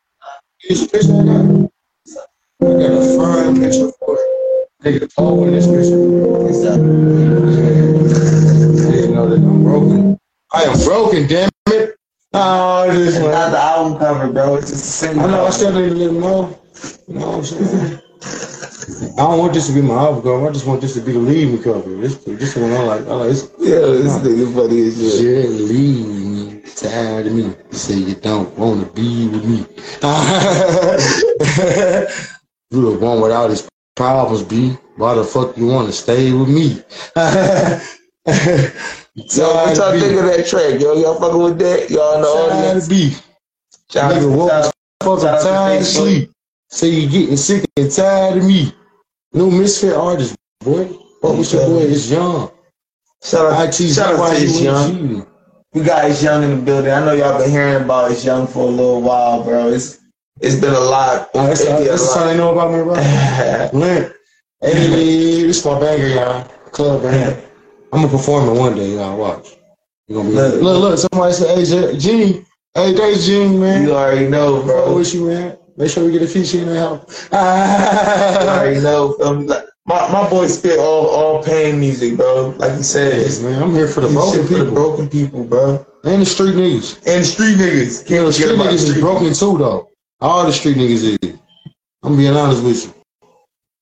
Picture 0.71 1.11
I 1.11 1.23
got. 1.25 1.69
I 2.61 2.71
got 2.79 2.91
a 2.95 3.17
fine 3.17 3.59
picture 3.59 3.91
for 3.99 4.15
it. 4.15 4.69
Nigga, 4.81 5.45
in 5.45 5.51
this 5.51 5.67
picture. 5.67 5.99
I 8.87 8.91
didn't 8.91 9.13
know 9.13 9.27
that 9.27 9.35
I'm 9.35 9.63
broken. 9.63 10.17
I 10.53 10.63
am 10.63 10.79
broken, 10.79 11.27
damn 11.27 11.49
it. 11.67 11.95
Oh, 12.33 12.89
this 12.89 13.19
one. 13.19 13.31
Not 13.31 13.51
the 13.51 13.57
album 13.57 13.99
cover, 13.99 14.31
bro. 14.31 14.55
It's 14.55 14.69
just 14.69 14.85
a 14.85 14.87
single. 14.87 15.25
I 15.25 15.27
know. 15.27 15.45
I 15.45 15.49
still 15.49 15.73
need 15.73 15.89
let 15.91 16.05
them 16.05 16.21
know. 16.21 16.57
You 17.09 17.15
know 17.15 17.27
what 17.27 17.37
I'm 17.37 17.43
saying? 17.43 17.99
I 19.13 19.15
don't 19.17 19.39
want 19.39 19.53
this 19.53 19.67
to 19.67 19.73
be 19.73 19.81
my 19.81 19.95
album 19.95 20.23
cover. 20.23 20.47
I 20.47 20.51
just 20.53 20.65
want 20.65 20.79
this 20.79 20.93
to 20.93 21.01
be 21.01 21.11
the 21.11 21.19
lead 21.19 21.51
me 21.51 21.61
cover. 21.61 21.97
This, 21.97 22.15
this 22.23 22.55
one 22.55 22.71
I 22.71 22.83
like. 22.83 23.01
I 23.07 23.13
like 23.13 23.29
this. 23.31 23.51
Yeah, 23.59 23.79
this 23.79 24.17
nigga 24.19 24.53
funny 24.55 24.87
as 24.87 24.95
shit. 24.95 25.21
Yeah, 25.21 25.49
leave 25.49 26.07
me. 26.07 26.30
Tired 26.81 27.27
of 27.27 27.33
me. 27.33 27.43
You 27.43 27.77
say 27.77 27.93
you 27.93 28.15
don't 28.15 28.57
want 28.57 28.83
to 28.83 28.91
be 28.93 29.27
with 29.27 29.45
me. 29.45 29.57
you 32.71 32.81
the 32.81 32.97
one 32.99 33.21
without 33.21 33.51
his 33.51 33.69
problems, 33.95 34.41
B. 34.41 34.75
Why 34.95 35.13
the 35.13 35.23
fuck 35.23 35.55
you 35.57 35.67
want 35.67 35.89
to 35.89 35.93
stay 35.93 36.31
with 36.31 36.49
me? 36.49 36.81
Yo, 39.13 39.53
what 39.53 39.77
y'all 39.77 39.91
think 39.99 40.17
of 40.17 40.25
that 40.25 40.47
track? 40.49 40.81
Yo, 40.81 40.95
y'all 40.95 41.19
fucking 41.19 41.43
with 41.43 41.59
that? 41.59 41.91
Y'all 41.91 42.15
in 42.15 42.21
the 42.23 42.27
audience? 42.27 42.87
B. 42.87 43.13
Shout 43.91 44.11
out 44.13 44.17
Nigga 44.17 44.21
to- 44.21 44.37
woke 44.37 44.49
shout 44.49 44.73
fucking 45.03 45.21
shout 45.23 45.33
out 45.35 45.37
to 45.41 45.43
tired 45.49 45.81
of 45.81 45.85
sleep. 45.87 46.31
Say 46.69 46.89
you 46.89 47.09
getting 47.09 47.37
sick 47.37 47.65
and 47.77 47.91
tired 47.91 48.37
of 48.37 48.43
me. 48.45 48.73
New 49.33 49.51
Mysfit 49.51 49.95
artist, 49.95 50.35
boy. 50.61 50.85
What 51.19 51.37
was 51.37 51.53
your 51.53 51.67
boy? 51.67 51.81
It's 51.83 52.09
young. 52.09 52.49
Shout 53.23 53.53
out, 53.53 53.67
IT, 53.67 53.73
shout 53.93 54.15
out 54.15 54.35
to 54.35 54.45
Young. 54.47 55.30
We 55.73 55.83
got 55.83 56.09
It's 56.09 56.21
Young 56.21 56.43
in 56.43 56.49
the 56.49 56.61
building. 56.61 56.91
I 56.91 56.99
know 56.99 57.13
y'all 57.13 57.39
been 57.39 57.49
hearing 57.49 57.83
about 57.83 58.11
It's 58.11 58.25
Young 58.25 58.45
for 58.45 58.63
a 58.67 58.71
little 58.71 59.01
while, 59.01 59.41
bro. 59.41 59.69
It's 59.69 59.99
it's 60.41 60.55
been 60.55 60.73
a 60.73 60.79
lot. 60.79 61.29
Oh, 61.33 61.47
that's, 61.47 61.63
be 61.63 61.71
this 61.71 62.01
is 62.01 62.11
something 62.11 62.31
they 62.31 62.37
know 62.37 62.51
about 62.51 62.71
me, 62.73 62.83
bro. 62.83 62.93
Lint. 63.79 64.13
Hey, 64.59 64.73
this 65.47 65.59
is 65.59 65.65
my 65.65 65.79
banger, 65.79 66.07
y'all. 66.07 66.43
Club 66.71 67.03
banger. 67.03 67.41
I'm 67.93 68.01
gonna 68.01 68.11
perform 68.11 68.49
it 68.49 68.59
one 68.59 68.75
day, 68.75 68.95
y'all. 68.95 69.17
Watch. 69.17 69.55
You 70.07 70.15
gonna 70.15 70.29
be 70.29 70.35
Look. 70.35 70.61
look, 70.61 70.81
look. 70.81 70.99
Somebody 70.99 71.33
said, 71.33 71.57
"Hey, 71.57 71.97
Gene, 71.97 72.45
hey, 72.73 72.93
thanks, 72.93 73.25
Gene, 73.25 73.57
man." 73.57 73.83
You 73.83 73.93
already 73.93 74.27
know, 74.27 74.61
bro. 74.63 74.97
with 74.97 75.13
you, 75.13 75.27
man. 75.27 75.57
Make 75.77 75.89
sure 75.89 76.03
we 76.03 76.11
get 76.11 76.21
a 76.21 76.27
feature 76.27 76.59
in 76.59 76.67
the 76.67 76.79
house. 76.79 77.29
You 77.31 77.37
already 78.49 78.81
know. 78.81 79.70
My 79.91 80.07
my 80.09 80.29
boy 80.29 80.47
spit 80.47 80.79
all 80.79 81.07
all 81.07 81.43
pain 81.43 81.77
music, 81.77 82.15
bro. 82.15 82.55
Like 82.57 82.77
you 82.77 82.83
said, 82.83 83.11
it's 83.11 83.41
man, 83.41 83.61
I'm 83.61 83.73
here 83.73 83.89
for 83.89 83.99
the 83.99 84.07
you 84.07 84.13
broken 84.13 84.47
for 84.47 84.53
the 84.53 84.59
people. 84.59 84.73
broken 84.73 85.09
people, 85.09 85.43
bro. 85.43 85.85
And 86.05 86.21
the 86.21 86.25
street 86.25 86.55
niggas. 86.55 86.95
And 87.05 87.23
the 87.23 87.27
street 87.27 87.57
niggas. 87.57 88.07
Can't 88.07 88.25
the 88.25 88.31
street 88.31 88.55
about 88.55 88.63
the 88.63 88.69
niggas 88.69 88.73
is 88.75 88.89
street 88.91 89.01
broken 89.01 89.33
too, 89.33 89.57
though. 89.57 89.89
All 90.21 90.45
the 90.45 90.53
street 90.53 90.77
niggas 90.77 91.17
is. 91.21 91.37
I'm 92.03 92.15
being 92.15 92.33
honest 92.37 92.63
with 92.63 92.85
you. 92.85 92.93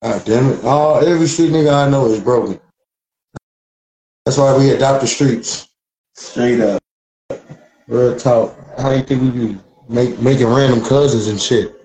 God 0.02 0.24
damn 0.24 0.48
it. 0.50 0.64
All 0.64 0.96
every 1.06 1.28
street 1.28 1.52
nigga 1.52 1.86
I 1.86 1.88
know 1.88 2.06
is 2.06 2.18
broken. 2.18 2.58
That's 4.26 4.36
why 4.36 4.58
we 4.58 4.70
adopt 4.70 5.02
the 5.02 5.06
streets. 5.06 5.68
Straight 6.16 6.60
up. 6.60 6.82
Real 7.86 8.18
talk. 8.18 8.56
How 8.80 8.90
you 8.90 9.04
think 9.04 9.22
we 9.22 9.30
be 9.30 9.58
make, 9.88 10.18
making 10.18 10.48
random 10.48 10.84
cousins 10.84 11.28
and 11.28 11.40
shit? 11.40 11.79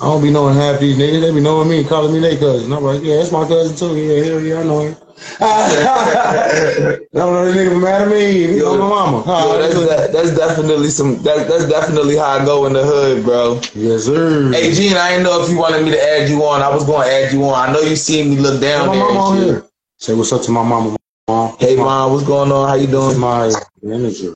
I 0.00 0.04
don't 0.04 0.22
be 0.22 0.30
knowing 0.30 0.54
half 0.54 0.78
these 0.78 0.96
niggas. 0.96 1.20
They 1.22 1.34
be 1.34 1.40
knowing 1.40 1.68
me, 1.68 1.82
calling 1.82 2.12
me 2.12 2.20
their 2.20 2.38
cousin. 2.38 2.72
I'm 2.72 2.84
like, 2.84 3.02
yeah, 3.02 3.16
that's 3.16 3.32
my 3.32 3.46
cousin 3.48 3.76
too. 3.76 3.96
Yeah, 3.96 4.24
hell 4.24 4.40
yeah, 4.40 4.60
I 4.60 4.62
know 4.62 4.80
him. 4.80 4.96
I 5.40 6.98
don't 7.12 7.32
know 7.32 7.44
this 7.52 7.56
nigga 7.56 7.82
mad 7.82 8.02
at 8.02 8.08
me. 8.08 8.46
He 8.46 8.58
know 8.60 8.78
my 8.78 8.88
mama. 8.88 9.24
Yo, 9.26 9.58
that's, 9.58 9.74
that, 9.74 10.12
that's 10.12 10.36
definitely 10.36 10.90
some. 10.90 11.20
That, 11.24 11.48
that's 11.48 11.68
definitely 11.68 12.16
how 12.16 12.38
I 12.38 12.44
go 12.44 12.66
in 12.66 12.74
the 12.74 12.84
hood, 12.84 13.24
bro. 13.24 13.60
Yes, 13.74 14.04
sir. 14.04 14.52
Hey, 14.52 14.72
Gene, 14.72 14.96
I 14.96 15.10
didn't 15.10 15.24
know 15.24 15.42
if 15.42 15.50
you 15.50 15.58
wanted 15.58 15.84
me 15.84 15.90
to 15.90 16.00
add 16.00 16.28
you 16.28 16.44
on. 16.44 16.62
I 16.62 16.72
was 16.72 16.84
going 16.84 17.08
to 17.08 17.12
add 17.12 17.32
you 17.32 17.42
on. 17.44 17.68
I 17.68 17.72
know 17.72 17.80
you 17.80 17.96
seen 17.96 18.30
me 18.30 18.36
look 18.36 18.60
down 18.60 18.92
there. 18.92 19.02
mama 19.02 19.18
on 19.18 19.36
and 19.36 19.46
shit. 19.46 19.54
here. 19.54 19.66
Say 19.98 20.14
what's 20.14 20.32
up 20.32 20.42
to 20.42 20.52
my 20.52 20.62
mama. 20.62 20.96
Mom. 21.26 21.56
Hey, 21.58 21.74
mom, 21.74 22.12
what's 22.12 22.24
going 22.24 22.52
on? 22.52 22.68
How 22.68 22.76
you 22.76 22.86
doing? 22.86 23.18
My 23.18 23.52
manager. 23.82 24.32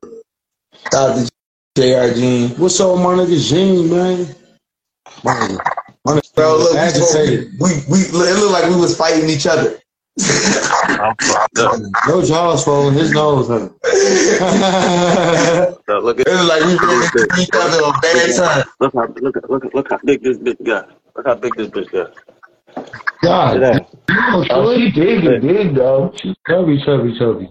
To 0.91 1.31
JR 1.77 2.13
Gene. 2.15 2.51
What's 2.59 2.81
up, 2.81 2.97
my 2.99 3.15
nigga 3.15 3.49
Gene, 3.49 3.89
man? 3.89 4.35
Man, 5.25 5.59
my 6.05 6.13
nigga 6.15 6.35
Bro, 6.35 6.57
look, 6.59 6.73
we, 6.73 6.79
agitated. 6.79 7.53
we, 7.61 7.71
we, 7.89 7.99
it 8.01 8.13
looked 8.13 8.53
like 8.53 8.69
we 8.71 8.77
was 8.77 8.97
fighting 8.97 9.29
each 9.31 9.47
other. 9.47 9.79
Your 12.09 12.23
jaw's 12.23 12.65
swollen. 12.65 12.95
His 12.95 13.13
nose 13.13 13.49
hurt. 13.49 13.73
look 15.89 16.21
at 16.21 16.27
It 16.27 16.33
was 16.33 16.49
like 16.49 16.65
we 16.65 16.77
ran 16.77 17.03
into 17.05 17.29
each 17.41 17.51
other 17.55 17.79
on 17.85 17.95
bad 18.03 18.37
time. 18.37 18.65
Look 18.81 18.93
how 18.95 19.07
look 19.21 19.37
at 19.37 19.51
look 19.51 19.65
at 19.65 19.75
look 19.75 19.89
how 19.91 19.99
big 20.05 20.23
this 20.23 20.39
bitch 20.39 20.63
got. 20.65 20.91
Look 21.17 21.27
how 21.27 21.35
big 21.37 21.57
this 21.57 21.69
bitch 21.69 21.91
got. 21.93 22.15
God, 23.23 23.53
Sit 23.55 23.61
down. 23.61 23.87
oh, 24.51 24.75
she 24.77 24.91
big 24.93 25.25
and 25.25 25.43
big 25.43 25.75
though. 25.75 26.13
She's 26.17 26.35
chubby, 26.49 26.83
chubby, 26.85 27.19
chubby. 27.19 27.51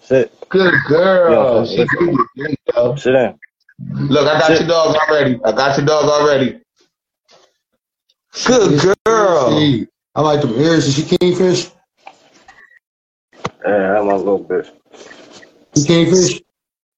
Sit. 0.00 0.32
Good 0.48 0.74
girl. 0.88 1.32
Yo, 1.32 1.64
She 1.66 1.76
big 1.78 1.88
and 2.00 2.18
big, 2.36 2.56
though. 2.74 2.96
Sit 2.96 3.12
down. 3.12 3.38
Look, 3.92 4.26
I 4.28 4.38
got 4.38 4.46
Sit. 4.48 4.60
your 4.60 4.68
dog 4.68 4.96
already. 4.96 5.40
I 5.44 5.52
got 5.52 5.76
your 5.76 5.86
dog 5.86 6.04
already. 6.06 6.60
Good 8.46 8.96
girl. 9.06 9.50
See, 9.50 9.86
I 10.14 10.20
like 10.20 10.40
them 10.40 10.52
ears. 10.58 10.86
Is 10.86 10.94
she 10.94 11.16
kingfish? 11.16 11.70
Yeah, 13.64 14.00
I'm 14.00 14.08
a 14.08 14.16
little 14.16 14.44
bitch. 14.44 14.70
She 15.76 15.84
kingfish? 15.84 16.42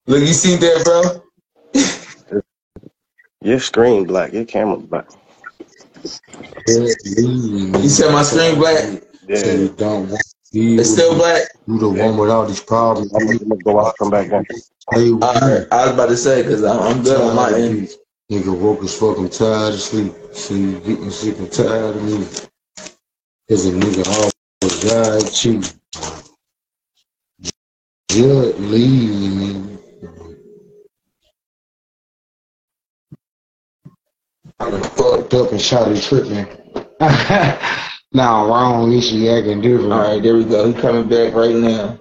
Look, 0.07 0.21
you 0.21 0.33
seen 0.33 0.61
that, 0.61 0.85
bro? 0.85 1.83
Your 3.43 3.61
screen 3.61 4.05
black. 4.05 4.33
Your 4.33 4.45
camera 4.45 4.79
black. 4.79 5.09
You 6.67 7.89
said 7.89 8.13
my 8.13 8.23
screen 8.23 8.57
black? 8.57 9.03
Yeah. 9.29 9.37
Say 9.37 9.59
you 9.59 9.69
don't 9.69 10.11
want 10.11 10.23
you. 10.57 10.81
It's 10.81 10.93
still 10.93 11.15
black? 11.15 11.49
You 11.67 11.79
the 11.79 11.89
one 11.89 12.17
with 12.17 12.31
all 12.31 12.47
these 12.47 12.61
problems. 12.61 13.13
I'm 13.15 13.27
gonna 13.27 13.57
go 13.63 13.81
out. 13.81 13.97
Come 13.99 14.11
back 14.11 14.33
in. 14.33 14.45
Stay 14.93 15.13
with 15.13 15.25
I 15.25 15.85
was 15.85 15.95
about 15.95 16.09
to 16.09 16.17
say 16.17 16.43
because 16.43 16.65
I'm, 16.65 16.81
I'm 16.81 17.03
good 17.03 17.21
on 17.21 17.37
my 17.37 17.53
end. 17.59 17.89
Nigga 18.31 18.59
woke 18.59 18.83
as 18.83 18.99
fuck, 18.99 19.19
I'm 19.19 19.29
tired 19.29 19.75
of 19.75 19.81
sleep. 19.81 20.13
See 20.33 20.61
you 20.61 20.81
getting 20.81 21.11
sick 21.11 21.39
and 21.39 21.53
tired 21.53 21.97
of 21.97 22.03
me. 22.03 22.27
Cause 23.49 23.67
a 23.67 23.73
nigga 23.73 24.07
always 24.09 24.83
died 24.83 25.33
cheap. 25.33 25.63
Just 28.11 28.59
leave 28.59 29.33
me. 29.37 29.79
I 34.59 34.71
done 34.71 34.83
fucked 34.83 35.35
up 35.35 35.53
and 35.53 35.61
shot 35.61 35.93
a 35.93 36.01
trip, 36.01 36.27
man. 36.29 36.49
now 38.13 38.47
wrong, 38.47 38.99
she 39.01 39.29
acting 39.29 39.61
different. 39.61 39.93
All 39.93 40.01
right, 40.01 40.23
there 40.23 40.35
we 40.35 40.45
go. 40.45 40.73
He 40.73 40.81
coming 40.81 41.09
back 41.09 41.35
right 41.35 41.55
now. 41.55 41.99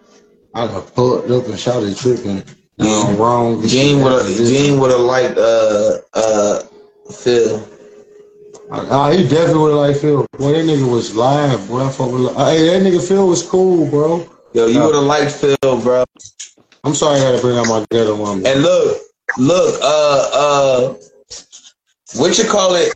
I 0.53 0.67
done 0.67 0.83
fucked 0.83 1.29
up 1.29 1.45
and 1.47 1.59
shot 1.59 1.83
a 1.83 1.93
trip, 1.93 2.25
and 2.25 2.43
now 2.77 3.07
I'm 3.07 3.17
wrong. 3.17 3.67
Gene 3.67 4.01
would 4.01 4.11
have. 4.13 4.35
Gene 4.37 4.79
would 4.79 4.91
have 4.91 5.01
liked 5.01 5.37
uh 5.37 5.97
uh 6.13 6.63
Phil. 7.11 7.67
Ah, 8.71 9.11
he 9.11 9.23
definitely 9.27 9.61
would 9.61 9.71
have 9.71 9.79
liked 9.79 9.99
Phil. 9.99 10.25
Boy, 10.37 10.53
that 10.53 10.65
nigga 10.65 10.89
was 10.89 11.13
live. 11.15 11.67
Boy, 11.67 11.85
I 11.85 11.91
fuck 11.91 12.11
with. 12.11 12.35
Hey, 12.37 12.67
that 12.67 12.81
nigga 12.83 13.05
Phil 13.05 13.27
was 13.27 13.43
cool, 13.43 13.89
bro. 13.89 14.27
Yo, 14.53 14.67
you 14.67 14.81
would 14.81 14.95
have 14.95 15.03
liked 15.03 15.31
Phil, 15.33 15.81
bro. 15.81 16.05
I'm 16.85 16.95
sorry 16.95 17.19
I 17.19 17.23
had 17.23 17.35
to 17.35 17.41
bring 17.41 17.57
out 17.57 17.67
my 17.67 17.85
ghetto 17.91 18.15
woman. 18.15 18.45
And 18.45 18.61
look, 18.61 19.01
look, 19.37 19.79
uh 19.81 20.29
uh 20.33 20.93
what 22.15 22.37
you 22.37 22.45
call 22.45 22.75
it? 22.75 22.93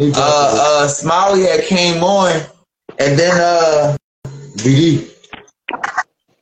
Uh 0.00 0.12
uh 0.14 0.88
Smiley 0.88 1.42
had 1.42 1.64
came 1.64 2.02
on 2.02 2.40
and 2.98 3.18
then 3.18 3.38
uh 3.38 3.96
BD. 4.56 5.10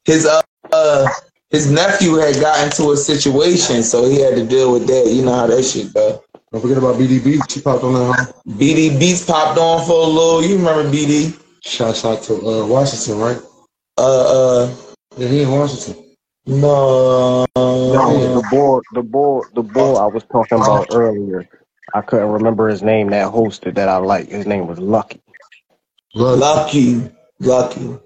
His 0.04 0.26
uh, 0.26 0.42
uh 0.72 1.08
his 1.50 1.70
nephew 1.70 2.14
had 2.14 2.40
got 2.40 2.64
into 2.64 2.92
a 2.92 2.96
situation, 2.96 3.82
so 3.82 4.08
he 4.08 4.20
had 4.20 4.36
to 4.36 4.46
deal 4.46 4.70
with 4.72 4.86
that. 4.86 5.10
You 5.10 5.24
know 5.24 5.34
how 5.34 5.46
that 5.46 5.62
shit 5.64 5.92
go. 5.92 6.22
Don't 6.52 6.60
forget 6.62 6.78
about 6.78 6.96
BD 6.96 7.18
Beatz. 7.20 7.50
She 7.50 7.60
popped 7.60 7.84
on 7.84 7.94
that. 7.94 8.14
Huh? 8.14 8.32
BD 8.48 8.90
Beatz 8.90 9.26
popped 9.26 9.58
on 9.58 9.84
for 9.86 10.04
a 10.04 10.06
little. 10.06 10.42
You 10.42 10.56
remember 10.56 10.90
BD? 10.90 11.38
Shouts 11.62 12.04
out 12.04 12.22
to 12.24 12.34
uh, 12.34 12.66
Washington, 12.66 13.18
right? 13.18 13.38
Uh 13.98 14.62
uh. 14.64 14.74
Yeah, 15.16 15.28
he 15.28 15.42
in 15.42 15.50
Washington. 15.50 16.04
No. 16.46 17.44
No, 17.56 18.34
the 18.40 18.46
boy, 18.50 18.80
the 18.92 19.02
boy, 19.02 19.42
the 19.54 19.62
boy 19.62 19.94
I 19.94 20.06
was 20.06 20.22
talking 20.24 20.58
about 20.58 20.86
earlier. 20.92 21.48
I 21.94 22.00
couldn't 22.02 22.28
remember 22.28 22.68
his 22.68 22.82
name. 22.82 23.10
That 23.10 23.32
hosted 23.32 23.74
that 23.74 23.88
I 23.88 23.96
like. 23.96 24.28
His 24.28 24.46
name 24.46 24.66
was 24.66 24.78
Lucky. 24.78 25.20
Lucky, 26.14 27.10
Lucky. 27.40 27.98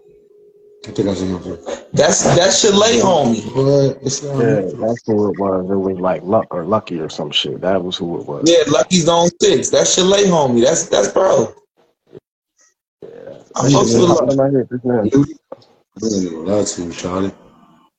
I 0.85 0.91
think 0.91 1.09
I 1.09 1.15
seen 1.15 1.29
him 1.29 1.39
before. 1.39 1.59
That's 1.93 2.25
that's 2.37 2.61
Chalet 2.61 2.99
homie. 2.99 3.43
But 3.55 4.05
it's 4.05 4.23
Yeah, 4.23 4.63
that's 4.85 5.03
who 5.07 5.31
it 5.31 5.39
was. 5.39 5.71
It 5.71 5.77
was 5.77 6.01
like 6.01 6.23
Luck 6.25 6.53
or 6.53 6.65
Lucky 6.65 6.99
or 6.99 7.09
some 7.09 7.31
shit. 7.31 7.61
That 7.61 7.85
was 7.85 7.97
who 7.97 8.21
it 8.21 8.27
was. 8.27 8.51
Yeah, 8.51 8.65
Lucky's 8.71 9.09
on 9.09 9.31
six. 9.41 9.71
That's 9.71 9.95
Chalet 9.95 10.25
homie. 10.25 10.63
That's 10.63 10.89
that's 10.89 11.09
bro. 11.09 11.55
Yeah. 13.03 13.09
I'm 13.55 13.71
supposed 13.71 13.93
to 13.93 14.01
look. 14.01 14.23
I 14.23 14.27
didn't 16.01 16.23
even 16.25 16.45
lie 16.47 16.65
to 16.65 16.83
you, 16.83 16.93
Charlie. 16.93 17.33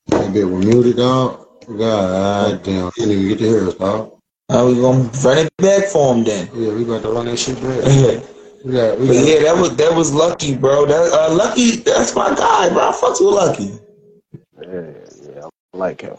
That 0.08 0.34
bit 0.34 0.44
was 0.44 0.66
muted 0.66 1.00
out. 1.00 1.66
God 1.68 2.64
damn. 2.64 2.92
He 2.96 3.06
didn't 3.06 3.18
even 3.18 3.28
get 3.30 3.40
the 3.40 3.48
hairs, 3.48 3.76
dog. 3.76 4.13
Now 4.54 4.68
we 4.68 4.76
gonna 4.76 5.10
run 5.26 5.40
it 5.40 5.58
back 5.58 5.86
for 5.86 6.14
him 6.14 6.24
then. 6.24 6.48
Yeah, 6.54 6.76
we 6.76 6.86
got 6.86 7.02
to 7.02 7.10
run 7.10 7.26
that 7.26 7.38
shit 7.38 7.56
back. 7.56 7.82
Yeah. 7.90 8.22
We 8.64 8.72
got, 8.72 9.00
we 9.00 9.08
But 9.08 9.14
got, 9.14 9.26
yeah, 9.26 9.40
that 9.42 9.58
was 9.58 9.76
that 9.78 9.96
was 9.96 10.14
Lucky, 10.14 10.56
bro. 10.56 10.86
That 10.86 11.12
uh, 11.12 11.34
Lucky, 11.34 11.78
that's 11.78 12.14
my 12.16 12.36
guy, 12.36 12.70
bro. 12.70 12.90
I 12.90 12.92
fucks 12.92 13.20
with 13.20 13.34
Lucky. 13.34 13.80
Yeah, 14.62 15.36
yeah, 15.36 15.50
I 15.74 15.78
like 15.78 16.02
him. 16.02 16.18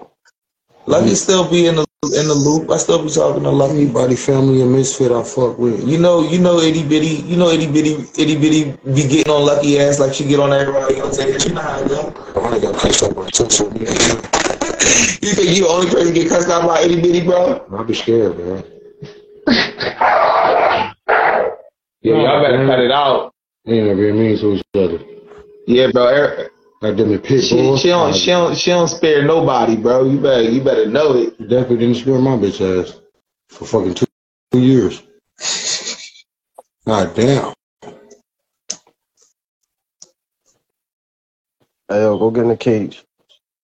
Lucky 0.87 1.15
still 1.15 1.49
be 1.49 1.67
in 1.67 1.77
the 1.77 1.87
in 2.03 2.27
the 2.27 2.35
loop. 2.35 2.73
I 2.73 2.79
still 2.79 3.05
be 3.05 3.09
talking 3.09 3.45
to 3.45 3.51
Lucky. 3.51 3.83
Anybody, 3.83 4.17
family, 4.17 4.63
and 4.63 4.75
Mysfit 4.75 5.15
I 5.15 5.23
fuck 5.23 5.57
with. 5.57 5.87
You 5.87 5.99
know, 5.99 6.29
you 6.29 6.41
know, 6.41 6.59
itty 6.59 6.83
bitty, 6.83 7.23
you 7.31 7.37
know, 7.37 7.51
itty 7.51 7.71
bitty, 7.71 8.03
itty 8.21 8.35
bitty 8.37 8.77
be 8.83 9.07
getting 9.07 9.33
on 9.33 9.47
Lucky 9.47 9.79
ass 9.79 10.01
like 10.01 10.13
she 10.13 10.25
get 10.25 10.41
on 10.41 10.53
everybody 10.53 10.99
else. 10.99 11.19
You 11.23 11.55
know 11.55 11.61
how 11.61 11.81
it 11.81 11.89
go. 11.89 12.13
I 12.35 12.45
only 12.45 12.61
got 12.61 12.75
cussed 12.81 13.05
out 13.05 13.15
by 13.15 13.31
social 13.31 13.71
media. 13.71 13.95
You 15.23 15.33
think 15.35 15.57
you 15.57 15.65
the 15.65 15.69
only 15.69 15.91
person 15.91 16.15
get 16.15 16.29
cussed 16.29 16.49
out 16.51 16.67
by 16.67 16.81
itty 16.83 17.01
bitty, 17.01 17.25
bro? 17.25 17.67
I'll 17.73 17.85
be 17.85 17.95
scared, 17.95 18.39
man. 18.39 18.65
Yeah, 22.03 22.17
y'all 22.17 22.43
better 22.43 22.67
cut 22.67 22.81
it 22.81 22.91
out. 22.93 23.33
They 23.65 23.79
ain't 23.79 23.87
never 23.89 24.01
been 24.03 24.19
mean 24.19 24.39
to 24.39 24.55
each 24.55 24.65
other. 24.75 25.01
Yeah, 25.67 25.91
bro. 25.93 26.07
Er- 26.09 26.51
Like 26.83 26.97
them 26.97 27.13
in 27.13 27.21
pit 27.21 27.45
She, 27.45 27.57
bulls. 27.57 27.81
she 27.83 27.89
don't 27.89 28.15
she 28.15 28.31
don't 28.31 28.57
she 28.57 28.71
don't 28.71 28.89
spare 28.89 29.25
nobody, 29.25 29.77
bro. 29.77 30.05
You 30.05 30.21
better 30.21 30.43
you 30.43 30.63
better 30.63 30.87
know 30.87 31.15
it. 31.17 31.39
Definitely 31.39 31.79
didn't 31.79 31.97
spare 31.97 32.19
my 32.19 32.37
bitch 32.37 32.61
ass 32.61 33.01
for 33.49 33.65
fucking 33.65 33.95
two, 33.95 34.07
two 34.53 34.61
years. 34.61 35.03
God 36.87 37.15
damn. 37.15 37.55
Hey, 41.89 42.01
yo, 42.03 42.19
go 42.19 42.31
get 42.31 42.43
in 42.45 42.49
the 42.51 42.57
cage. 42.57 43.05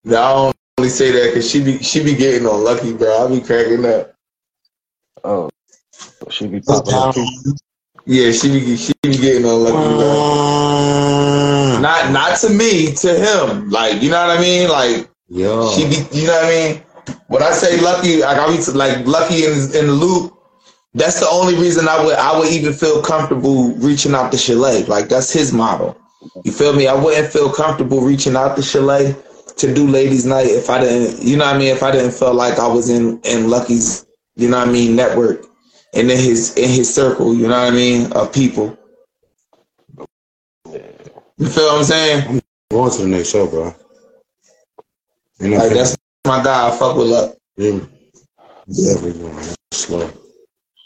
No, 0.04 0.50
I 0.50 0.57
only 0.78 0.90
say 0.90 1.12
that 1.12 1.34
because 1.34 1.50
she 1.50 1.64
be 1.64 1.80
she 1.80 2.04
be 2.04 2.14
getting 2.16 2.46
on 2.46 2.64
Lucky, 2.64 2.94
bro. 2.94 3.26
I 3.26 3.30
be 3.30 3.42
cracking 3.42 3.84
up. 3.86 4.14
Oh, 5.24 5.50
She 6.30 6.46
be 6.48 6.62
popping 6.62 6.94
up. 6.94 7.16
Yeah, 8.06 8.32
she 8.32 8.50
be 8.50 8.78
she 8.78 8.94
be 9.02 9.18
getting 9.18 9.46
on 9.46 9.64
lucky. 9.64 9.76
Bro. 9.76 11.80
Not 11.82 12.12
not 12.12 12.38
to 12.40 12.50
me, 12.50 12.94
to 12.94 13.16
him. 13.16 13.72
Like 13.72 14.04
you 14.04 14.12
know 14.12 14.28
what 14.28 14.38
I 14.38 14.42
mean? 14.42 14.70
Like 14.70 15.10
Yo. 15.30 15.72
she 15.72 15.86
be 15.90 16.06
you 16.12 16.28
know 16.28 16.34
what 16.34 16.46
I 16.46 16.50
mean? 16.50 16.84
When 17.28 17.42
I 17.42 17.52
say 17.52 17.80
lucky, 17.82 18.22
like 18.22 18.38
I 18.38 18.56
be 18.56 18.62
like 18.74 19.08
lucky 19.08 19.46
in 19.46 19.54
in 19.76 19.88
the 19.88 19.94
loop. 19.94 20.34
That's 20.94 21.20
the 21.20 21.28
only 21.28 21.56
reason 21.56 21.88
I 21.88 22.04
would 22.06 22.16
I 22.16 22.38
would 22.38 22.50
even 22.50 22.74
feel 22.74 23.02
comfortable 23.02 23.74
reaching 23.78 24.14
out 24.14 24.32
to 24.32 24.38
Chalet. 24.38 24.86
Like 24.86 25.10
that's 25.10 25.34
his 25.34 25.52
model. 25.52 25.98
You 26.44 26.52
feel 26.52 26.74
me? 26.74 26.86
I 26.88 26.94
wouldn't 26.94 27.34
feel 27.34 27.52
comfortable 27.52 28.02
reaching 28.02 28.36
out 28.36 28.56
to 28.58 28.62
Chalet 28.62 29.16
to 29.58 29.74
do 29.74 29.88
ladies' 29.88 30.26
night 30.26 30.48
if 30.48 30.69
I 30.69 30.80
didn't, 30.80 31.22
you 31.22 31.38
know 31.38 31.45
what 31.45 31.56
I 31.56 31.58
mean? 31.58 31.69
If 31.69 31.84
I 31.84 31.92
didn't 31.92 32.11
feel 32.11 32.34
like 32.34 32.60
I 32.60 32.68
was 32.68 32.90
in 32.90 33.19
in 33.24 33.50
Lucky's, 33.50 34.06
you 34.36 34.50
know 34.50 34.60
what 34.60 34.68
I 34.68 34.72
mean, 34.72 34.95
network 34.95 35.45
and 35.94 36.11
in 36.11 36.18
his 36.18 36.56
in 36.56 36.69
his 36.69 36.94
circle, 36.94 37.34
you 37.34 37.48
know 37.48 37.60
what 37.60 37.74
I 37.74 37.76
mean, 37.76 38.11
of 38.14 38.32
people. 38.34 38.77
You 41.38 41.48
feel 41.48 41.68
what 41.68 41.77
I'm 41.80 41.84
saying? 41.84 42.42
Going 42.72 42.92
to 42.92 43.02
the 43.02 43.08
next 43.08 43.30
show, 43.30 43.48
bro. 43.48 43.74
You 45.40 45.50
know, 45.50 45.58
Like 45.58 45.74
that's 45.74 45.95
my 46.26 46.44
guy. 46.44 46.68
I 46.68 46.77
fuck 46.77 46.98
with 46.98 47.08
Luck. 47.08 47.36
Yeah. 47.56 47.80
Going. 48.68 49.56
Slow. 49.72 50.11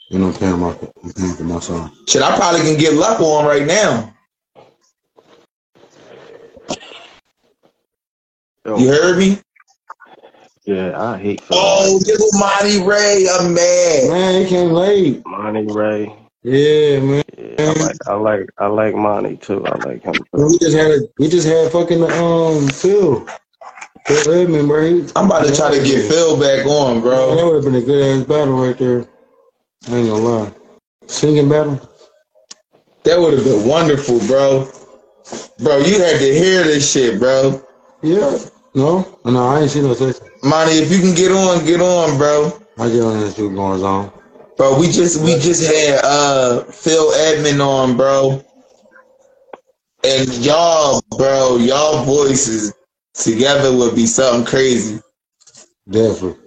You 0.10 0.20
know, 0.20 0.28
I'm 0.28 0.34
paying 0.34 0.60
my, 0.60 0.76
I'm 1.04 1.14
paying 1.14 1.34
for 1.36 1.44
my 1.44 1.60
song. 1.60 1.96
Shit, 2.08 2.22
I 2.22 2.36
probably 2.36 2.62
can 2.62 2.78
get 2.78 2.94
Luck 2.94 3.20
on 3.22 3.46
right 3.46 3.66
now. 3.66 4.14
You 8.66 8.88
heard 8.90 9.18
me? 9.18 9.40
Yeah, 10.66 11.02
I 11.02 11.18
hate. 11.18 11.42
Oh, 11.50 12.00
little 12.06 12.30
Monty 12.34 12.82
Ray, 12.84 13.28
I'm 13.32 13.54
mad. 13.54 14.10
Man, 14.10 14.44
he 14.44 14.48
came 14.50 14.72
late. 14.72 15.26
Monty 15.26 15.66
Ray. 15.68 16.16
Yeah, 16.44 17.00
man. 17.00 17.24
I 17.60 17.74
like, 17.74 18.08
I 18.08 18.14
like, 18.14 18.50
I 18.60 18.68
like 18.68 18.96
Monty 18.96 19.38
too. 19.38 19.66
I 19.66 19.78
like 19.80 20.04
him. 20.04 20.24
Man, 20.34 20.46
We 20.48 20.58
just 20.60 20.78
had 20.78 20.92
a, 20.92 21.00
we 21.18 21.28
just 21.28 21.48
had 21.48 21.72
fucking 21.72 22.04
um 22.04 22.68
Phil. 22.70 23.26
Phil 24.08 24.32
Edmond, 24.34 24.68
bro. 24.68 24.82
He- 24.84 25.10
I'm 25.16 25.26
about 25.26 25.46
to 25.46 25.56
try 25.56 25.72
to 25.78 25.84
get 25.84 26.10
Phil 26.10 26.40
back 26.40 26.66
on, 26.68 26.96
Man, 26.96 27.02
bro. 27.02 27.36
that 27.36 27.46
would 27.46 27.56
have 27.56 27.64
been 27.64 27.76
a 27.76 27.82
good 27.86 28.20
ass 28.22 28.28
battle 28.28 28.54
right 28.62 28.78
there. 28.78 29.06
I 29.90 29.96
ain't 29.96 30.10
gonna 30.10 30.16
lie. 30.18 30.52
Singing 31.08 31.50
battle. 31.50 31.80
That 33.04 33.20
would 33.20 33.34
have 33.34 33.44
been 33.44 33.68
wonderful, 33.68 34.20
bro. 34.20 34.70
Bro, 35.60 35.78
you 35.80 36.00
had 36.00 36.20
to 36.20 36.34
hear 36.34 36.64
this 36.64 36.92
shit, 36.92 37.20
bro. 37.20 37.62
Yeah. 38.04 38.40
No, 38.74 39.20
no, 39.26 39.48
I 39.48 39.62
ain't 39.62 39.70
seen 39.72 39.84
no 39.84 39.94
sex. 39.94 40.22
Monty, 40.44 40.74
if 40.74 40.92
you 40.92 41.00
can 41.00 41.14
get 41.14 41.32
on, 41.32 41.66
get 41.66 41.82
on, 41.82 42.18
bro. 42.18 42.52
I 42.78 42.90
get 42.90 43.04
on 43.04 43.20
this 43.20 43.36
dude 43.36 43.54
going 43.54 43.84
on. 43.84 44.12
Bro, 44.58 44.80
we 44.80 44.88
just 44.88 45.22
we 45.24 45.38
just 45.38 45.72
had 45.72 46.00
uh 46.04 46.64
Phil 46.64 47.12
Edmond 47.14 47.62
on, 47.62 47.98
bro. 47.98 48.44
And 50.04 50.34
y'all, 50.38 51.02
bro, 51.16 51.58
y'all 51.58 52.04
voices 52.06 52.74
together 53.14 53.76
would 53.76 53.96
be 53.96 54.08
something 54.08 54.46
crazy. 54.46 55.00
Definitely. 55.90 56.38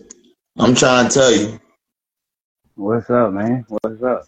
I'm 0.59 0.75
trying 0.75 1.09
to 1.09 1.15
tell 1.15 1.33
you. 1.33 1.61
What's 2.75 3.11
up, 3.11 3.33
man? 3.33 3.65
What's 3.69 4.03
up? 4.03 4.25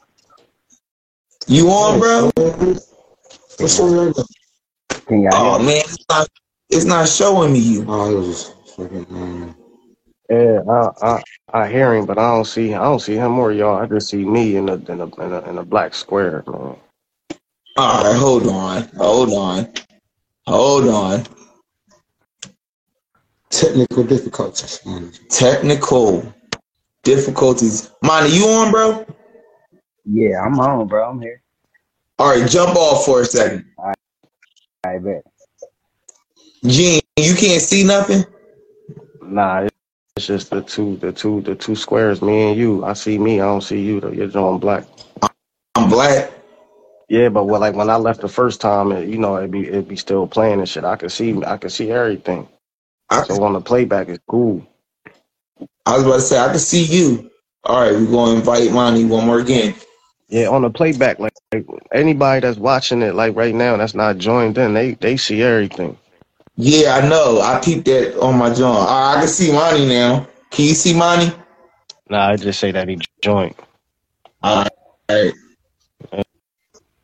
You 1.49 1.69
on, 1.69 1.99
bro? 1.99 2.31
What's 3.59 3.81
up, 3.81 4.15
right 4.17 5.07
Can 5.07 5.23
y'all 5.23 5.33
Oh 5.35 5.59
hear 5.59 5.67
man, 5.67 5.85
it's 6.71 6.85
not 6.87 7.09
showing 7.09 7.53
me 7.53 7.61
you. 7.61 7.85
Oh, 7.89 8.11
it 8.11 8.15
was 8.17 8.29
just 8.29 8.77
fucking. 8.77 9.07
Um, 9.11 9.57
Yeah, 10.31 10.61
I, 10.69 10.91
I, 11.07 11.23
I 11.53 11.69
hear 11.69 11.95
him, 11.95 12.07
but 12.07 12.19
I 12.19 12.29
don't 12.35 12.47
see, 12.47 12.75
I 12.75 12.83
don't 12.85 13.01
see 13.01 13.17
him 13.17 13.39
or 13.39 13.53
y'all. 13.53 13.79
I 13.83 13.87
just 13.87 14.09
see 14.11 14.25
me 14.25 14.57
in 14.57 14.69
a, 14.69 14.75
in 14.75 15.01
a, 15.01 15.07
in 15.23 15.33
a, 15.33 15.51
in 15.51 15.59
a 15.59 15.65
black 15.65 15.95
square, 15.95 16.45
man. 16.49 16.77
All 17.79 18.05
right, 18.05 18.17
hold 18.17 18.47
on, 18.49 18.83
hold 18.97 19.33
on, 19.33 19.73
hold 20.47 20.89
on. 20.89 21.25
technical 23.51 24.05
difficulties. 24.05 24.81
Technical 25.31 26.35
difficulties. 27.05 27.91
Monty, 28.03 28.31
you 28.31 28.47
on, 28.47 28.71
bro? 28.71 29.07
Yeah, 30.05 30.41
I'm 30.43 30.59
on, 30.61 30.87
bro. 30.89 31.11
I'm 31.11 31.21
here. 31.21 31.43
All 32.19 32.31
right, 32.31 32.49
jump 32.51 32.77
off 32.77 33.05
for 33.05 33.23
a 33.23 33.25
second. 33.25 33.67
I 34.85 34.99
bet. 34.99 35.25
Gene, 36.67 37.01
you 37.17 37.35
can't 37.35 37.63
see 37.63 37.85
nothing. 37.85 38.25
Nah, 39.23 39.69
it's 40.17 40.27
just 40.27 40.51
the 40.51 40.63
two, 40.63 40.97
the 40.97 41.13
two, 41.13 41.41
the 41.43 41.55
two 41.55 41.77
squares. 41.77 42.23
Me 42.23 42.51
and 42.51 42.59
you. 42.59 42.85
I 42.85 42.95
see 42.95 43.19
me. 43.19 43.41
I 43.41 43.45
don't 43.45 43.61
see 43.61 43.81
you. 43.81 44.01
Though 44.01 44.11
you're 44.11 44.29
drawing 44.29 44.59
black. 44.59 44.85
I'm 45.77 45.89
black. 45.89 46.33
Yeah, 47.09 47.29
but 47.29 47.45
what, 47.45 47.61
like 47.61 47.75
when 47.75 47.91
I 47.91 47.97
left 47.97 48.21
the 48.21 48.29
first 48.29 48.61
time, 48.61 48.91
it, 48.93 49.09
you 49.09 49.19
know, 49.19 49.37
it'd 49.37 49.51
be 49.51 49.69
it'd 49.69 49.89
be 49.89 49.97
still 49.97 50.27
playing 50.27 50.59
and 50.59 50.69
shit. 50.69 50.85
I 50.85 50.97
could 50.97 51.13
see, 51.13 51.43
I 51.45 51.57
could 51.57 51.71
see 51.71 51.91
everything. 51.93 52.49
So 53.27 53.43
on 53.45 53.53
the 53.53 53.61
playback, 53.61 54.09
it's 54.09 54.23
cool. 54.29 54.67
I 55.87 55.97
was 55.97 56.05
about 56.05 56.15
to 56.17 56.21
say 56.21 56.39
I 56.39 56.49
can 56.49 56.59
see 56.59 56.83
you. 56.83 57.31
All 57.65 57.81
right, 57.81 57.93
we're 57.93 58.11
gonna 58.11 58.39
invite 58.39 58.73
Monty 58.73 59.05
one 59.05 59.27
more 59.27 59.39
again. 59.39 59.75
Yeah, 60.29 60.49
on 60.49 60.63
the 60.63 60.71
playback, 60.71 61.21
like, 61.21 61.33
like 61.53 61.67
anybody 61.93 62.41
that's 62.41 62.59
watching 62.59 63.03
it, 63.03 63.15
like 63.15 63.37
right 63.37 63.55
now, 63.55 63.77
that's 63.77 63.95
not 63.95 64.19
joined 64.19 64.59
in, 64.59 64.75
they 64.75 64.95
they 64.95 65.17
see 65.17 65.43
everything. 65.43 65.97
Yeah, 66.57 66.97
I 66.97 67.09
know. 67.09 67.41
I 67.41 67.61
peeped 67.61 67.85
that 67.87 68.19
on 68.21 68.39
my 68.39 68.49
joint. 68.49 68.61
All 68.65 68.87
right, 68.87 69.17
I 69.17 69.21
can 69.21 69.29
see 69.29 69.53
Monty 69.53 69.87
now. 69.87 70.27
Can 70.51 70.67
you 70.67 70.75
see 70.75 70.95
Monty? 70.95 71.33
Nah, 72.09 72.31
I 72.31 72.37
just 72.37 72.61
say 72.61 72.73
that 72.73 72.89
he 72.89 72.99
joined. 73.23 73.55
All 74.43 74.67
right. 75.11 75.33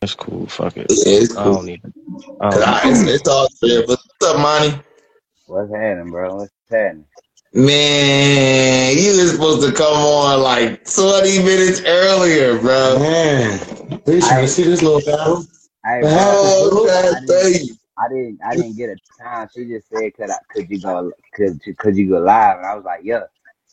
It's 0.03 0.15
cool. 0.15 0.47
Fuck 0.47 0.77
it. 0.79 0.89
Yeah, 0.89 0.97
it's 1.21 1.37
I 1.37 1.45
cool. 1.45 1.57
don't 1.57 1.67
need 1.67 1.83
it. 1.85 1.93
I 2.41 2.51
don't 2.51 2.63
I, 2.63 2.81
it's, 2.91 3.03
it's 3.03 3.29
all 3.29 3.49
good. 3.61 3.87
But 3.87 3.99
what's 4.21 4.35
up, 4.35 4.41
Monty? 4.41 4.83
What's 5.47 5.73
happening, 5.73 6.11
bro? 6.11 6.37
What's 6.37 6.53
happening? 6.71 7.07
Man, 7.55 8.97
you 8.97 9.11
was 9.23 9.33
supposed 9.33 9.67
to 9.69 9.73
come 9.77 9.95
on 9.95 10.41
like 10.43 10.85
20 10.91 11.39
minutes 11.45 11.83
earlier, 11.85 12.59
bro. 12.59 12.99
Man, 12.99 13.61
we 14.07 14.21
trying 14.21 14.47
to 14.47 14.49
see 14.49 14.63
this 14.63 14.83
little 14.83 15.03
battle. 15.03 15.45
Hey, 15.85 16.01
The 16.03 16.09
Oh, 16.09 16.87
I 16.89 17.03
God, 17.03 17.21
didn't, 17.21 17.29
thank 17.29 17.69
you. 17.69 17.77
I 17.99 18.09
didn't, 18.09 18.41
I 18.45 18.55
didn't 18.55 18.77
get 18.77 18.91
a 18.91 18.97
time. 19.23 19.49
She 19.55 19.67
just 19.67 19.89
said, 19.89 20.15
"Could 20.15 20.31
I, 20.31 20.37
could 20.51 20.71
you 20.71 20.81
go, 20.81 21.13
could, 21.35 21.61
you- 21.65 21.75
could 21.75 21.97
you 21.97 22.09
go 22.09 22.21
live?" 22.21 22.59
And 22.59 22.67
I 22.67 22.75
was 22.75 22.85
like, 22.85 23.01
"Yeah." 23.05 23.23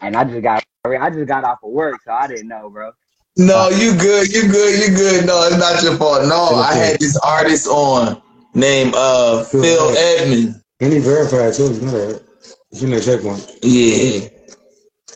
And 0.02 0.16
I 0.16 0.24
just 0.24 0.42
got, 0.42 0.64
I 0.86 1.10
just 1.10 1.28
got 1.28 1.44
off 1.44 1.60
of 1.64 1.72
work, 1.72 2.02
so 2.06 2.12
I 2.12 2.28
didn't 2.28 2.48
know, 2.48 2.70
bro. 2.70 2.92
No, 3.38 3.70
you 3.70 3.96
good, 3.98 4.32
you 4.34 4.50
good, 4.52 4.80
you 4.90 4.96
good. 4.96 5.26
No, 5.26 5.42
it's 5.44 5.58
not 5.58 5.82
your 5.84 5.96
fault. 5.98 6.26
No, 6.28 6.56
I 6.56 6.74
had 6.74 7.00
this 7.00 7.18
artist 7.18 7.68
on 7.68 8.22
named 8.54 8.94
uh 8.96 9.44
Phil 9.46 9.96
Edmond. 9.98 10.62
And 10.82 10.94
he 10.94 11.00
verified 11.00 11.54
too. 11.54 11.74
You 11.74 11.82
know 11.82 11.92
that. 11.92 12.24
You 12.72 12.88
know 12.88 13.00
checkpoint. 13.00 13.60
Yeah. 13.62 14.28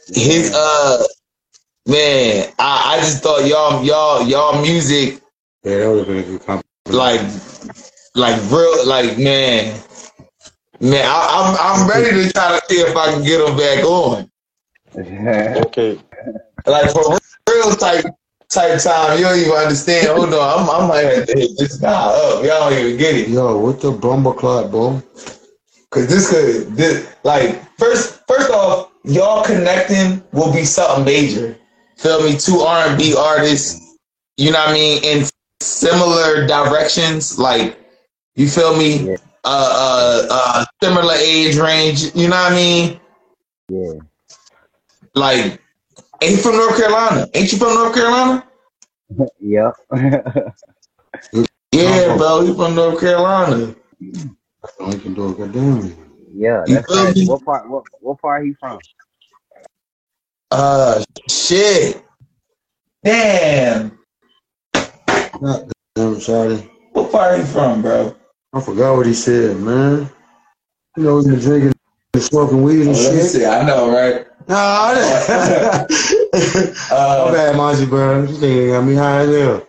His 0.07 0.53
uh 0.53 1.03
man, 1.88 2.53
I, 2.59 2.95
I 2.95 2.99
just 2.99 3.23
thought 3.23 3.45
y'all 3.45 3.83
y'all 3.83 4.27
y'all 4.27 4.61
music 4.61 5.22
Yeah, 5.64 5.80
that 5.80 5.90
would 5.90 5.98
have 5.99 6.07
been 6.07 6.17
a 6.17 6.23
good 6.23 6.40
compliment. 6.45 6.64
like 6.88 7.22
like 8.16 8.40
real 8.51 8.88
like 8.88 9.17
man. 9.17 9.80
Man, 10.80 11.06
I, 11.06 11.58
I'm 11.58 11.82
I'm 11.82 11.90
ready 11.90 12.09
to 12.24 12.33
try 12.33 12.59
to 12.59 12.66
see 12.67 12.82
if 12.82 12.95
I 12.95 13.11
can 13.11 13.24
get 13.24 13.40
him 13.40 13.56
back 13.58 13.83
on. 13.85 14.30
Okay. 14.95 16.00
Like 16.66 16.92
for 16.92 17.17
real 17.50 17.75
type 17.75 18.06
type 18.50 18.82
time. 18.82 19.17
You 19.17 19.25
don't 19.25 19.40
even 19.40 19.51
understand. 19.53 20.08
Oh, 20.09 20.16
Hold 20.16 20.33
on, 20.33 20.59
I'm, 20.59 20.83
I 20.83 20.88
might 20.88 21.16
have 21.16 21.27
to 21.27 21.40
hit 21.40 21.51
this 21.58 21.77
guy 21.77 21.90
up. 21.90 22.43
Y'all 22.43 22.69
don't 22.69 22.80
even 22.80 22.98
get 22.98 23.16
it. 23.16 23.30
Yo, 23.30 23.58
what 23.58 23.82
the 23.82 23.92
bumble 23.92 24.33
clock, 24.33 24.72
bro? 24.72 25.01
Cause 25.90 26.08
this 26.08 26.30
could 26.32 26.75
this 26.75 27.16
like 27.24 27.61
first 27.77 28.22
first 28.27 28.50
off, 28.51 28.92
y'all 29.03 29.43
connecting 29.43 30.24
will 30.32 30.51
be 30.51 30.66
something 30.66 31.06
major. 31.06 31.56
Feel 31.98 32.24
me? 32.24 32.35
Two 32.35 32.59
R 32.59 32.88
and 32.88 32.98
B 32.98 33.16
artists, 33.16 33.95
you 34.38 34.51
know 34.51 34.59
what 34.59 34.69
I 34.69 34.74
mean, 34.74 35.03
in 35.03 35.25
similar 35.61 36.48
directions. 36.48 37.38
Like 37.38 37.77
you 38.35 38.47
feel 38.47 38.75
me? 38.77 39.13
Uh 39.13 39.17
uh 39.45 40.27
uh 40.31 40.65
similar 40.81 41.15
age 41.15 41.57
range, 41.57 42.15
you 42.15 42.29
know 42.29 42.35
what 42.37 42.51
I 42.51 42.55
mean? 42.55 42.99
Yeah. 43.69 43.99
Like 45.15 45.61
ain't 46.21 46.31
you 46.31 46.37
from 46.37 46.55
North 46.57 46.77
Carolina? 46.77 47.27
Ain't 47.33 47.51
you 47.51 47.57
from 47.57 47.73
North 47.75 47.93
Carolina? 47.95 48.45
Yep. 49.39 49.73
Yeah, 51.71 52.17
bro, 52.17 52.41
you 52.41 52.55
from 52.55 52.75
North 52.75 52.99
Carolina. 52.99 53.75
I 54.79 54.91
can 54.95 55.13
do 55.13 55.31
it. 55.31 55.37
Goddamn. 55.37 55.95
yeah, 56.33 56.65
You 56.67 56.75
that's 56.75 56.87
feel 56.87 57.13
me? 57.13 57.27
What 57.27 57.43
part? 57.45 57.69
What, 57.69 57.83
what 57.99 58.21
part 58.21 58.45
he 58.45 58.53
from? 58.53 58.79
Uh 60.51 61.03
shit. 61.29 62.03
Damn. 63.03 63.97
God 65.41 65.71
damn, 65.95 66.15
Shotty. 66.15 66.69
What 66.93 67.11
part 67.11 67.33
are 67.33 67.37
you 67.37 67.45
from, 67.45 67.81
bro? 67.81 68.15
I 68.56 68.61
forgot 68.61 68.95
what 68.98 69.07
he 69.07 69.15
said, 69.15 69.57
man. 69.57 70.07
You 70.95 71.03
know, 71.03 71.15
we 71.17 71.23
been 71.23 71.40
drinking 71.40 71.73
and 72.14 72.23
smoking 72.23 72.61
weed 72.61 72.85
Oh, 72.85 72.90
and 72.91 72.99
let 72.99 73.14
me 73.15 73.22
shit. 73.22 73.32
see. 73.32 73.45
I 73.45 73.65
know, 73.65 73.90
right? 73.91 74.27
Nah, 74.48 74.93
uh, 76.91 77.32
bad, 77.32 77.56
Monty, 77.56 77.88
bro. 77.88 78.27
This 78.27 78.38
nigga 78.38 78.73
got 78.73 78.82
me 78.85 78.93
high 78.93 79.22
as 79.22 79.35
hell. 79.35 79.65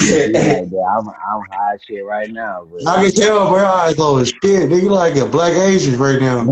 yeah, 0.00 0.26
yeah, 0.26 0.96
I'm 0.96 1.06
I'm 1.08 1.42
high 1.50 1.74
as 1.74 1.82
shit 1.86 2.04
right 2.06 2.30
now. 2.30 2.66
But 2.72 2.88
I 2.88 3.02
can 3.04 3.12
tell, 3.12 3.50
bro. 3.50 3.66
I 3.66 3.92
go 3.92 4.24
shit. 4.24 4.40
Nigga, 4.42 4.80
you 4.82 4.88
like 4.88 5.16
a 5.16 5.26
black 5.26 5.52
Asian 5.52 5.98
right 5.98 6.18
now. 6.20 6.42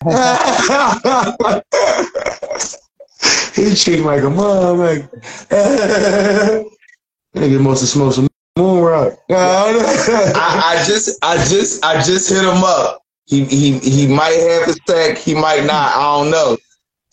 he 3.54 3.74
cheating 3.74 4.04
like 4.04 4.22
a 4.22 4.30
mom, 4.30 4.78
like. 4.78 5.10
Nigga 7.34 7.60
must 7.60 7.82
have 7.82 7.90
smoked 7.90 8.14
some 8.16 8.28
moon 8.58 8.82
rock. 8.82 9.14
I, 9.30 10.34
I 10.34 10.84
just, 10.88 11.18
I 11.24 11.36
just, 11.46 11.84
I 11.84 12.02
just 12.02 12.30
hit 12.30 12.44
him 12.44 12.64
up. 12.64 13.02
He, 13.26 13.44
he, 13.46 13.78
he 13.80 14.06
might 14.08 14.36
have 14.38 14.68
a 14.68 14.72
stack. 14.74 15.18
He 15.18 15.34
might 15.34 15.64
not. 15.66 15.96
I 15.96 16.18
don't 16.22 16.30
know. 16.32 16.58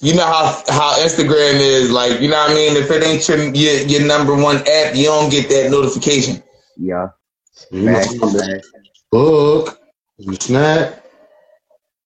You 0.01 0.15
know 0.15 0.25
how 0.25 0.63
how 0.69 0.95
Instagram 0.99 1.59
is. 1.61 1.91
Like, 1.91 2.21
you 2.21 2.29
know 2.29 2.37
what 2.37 2.51
I 2.51 2.55
mean. 2.55 2.77
If 2.77 2.91
it 2.91 3.03
ain't 3.03 3.27
your 3.27 3.39
your, 3.55 3.87
your 3.87 4.07
number 4.07 4.35
one 4.35 4.57
app, 4.57 4.95
you 4.95 5.05
don't 5.05 5.31
get 5.31 5.49
that 5.49 5.71
notification. 5.71 6.43
yeah, 6.77 7.09
Facts, 7.85 8.15
facts. 8.19 8.71
Book. 9.11 9.79
Snap. 10.41 11.04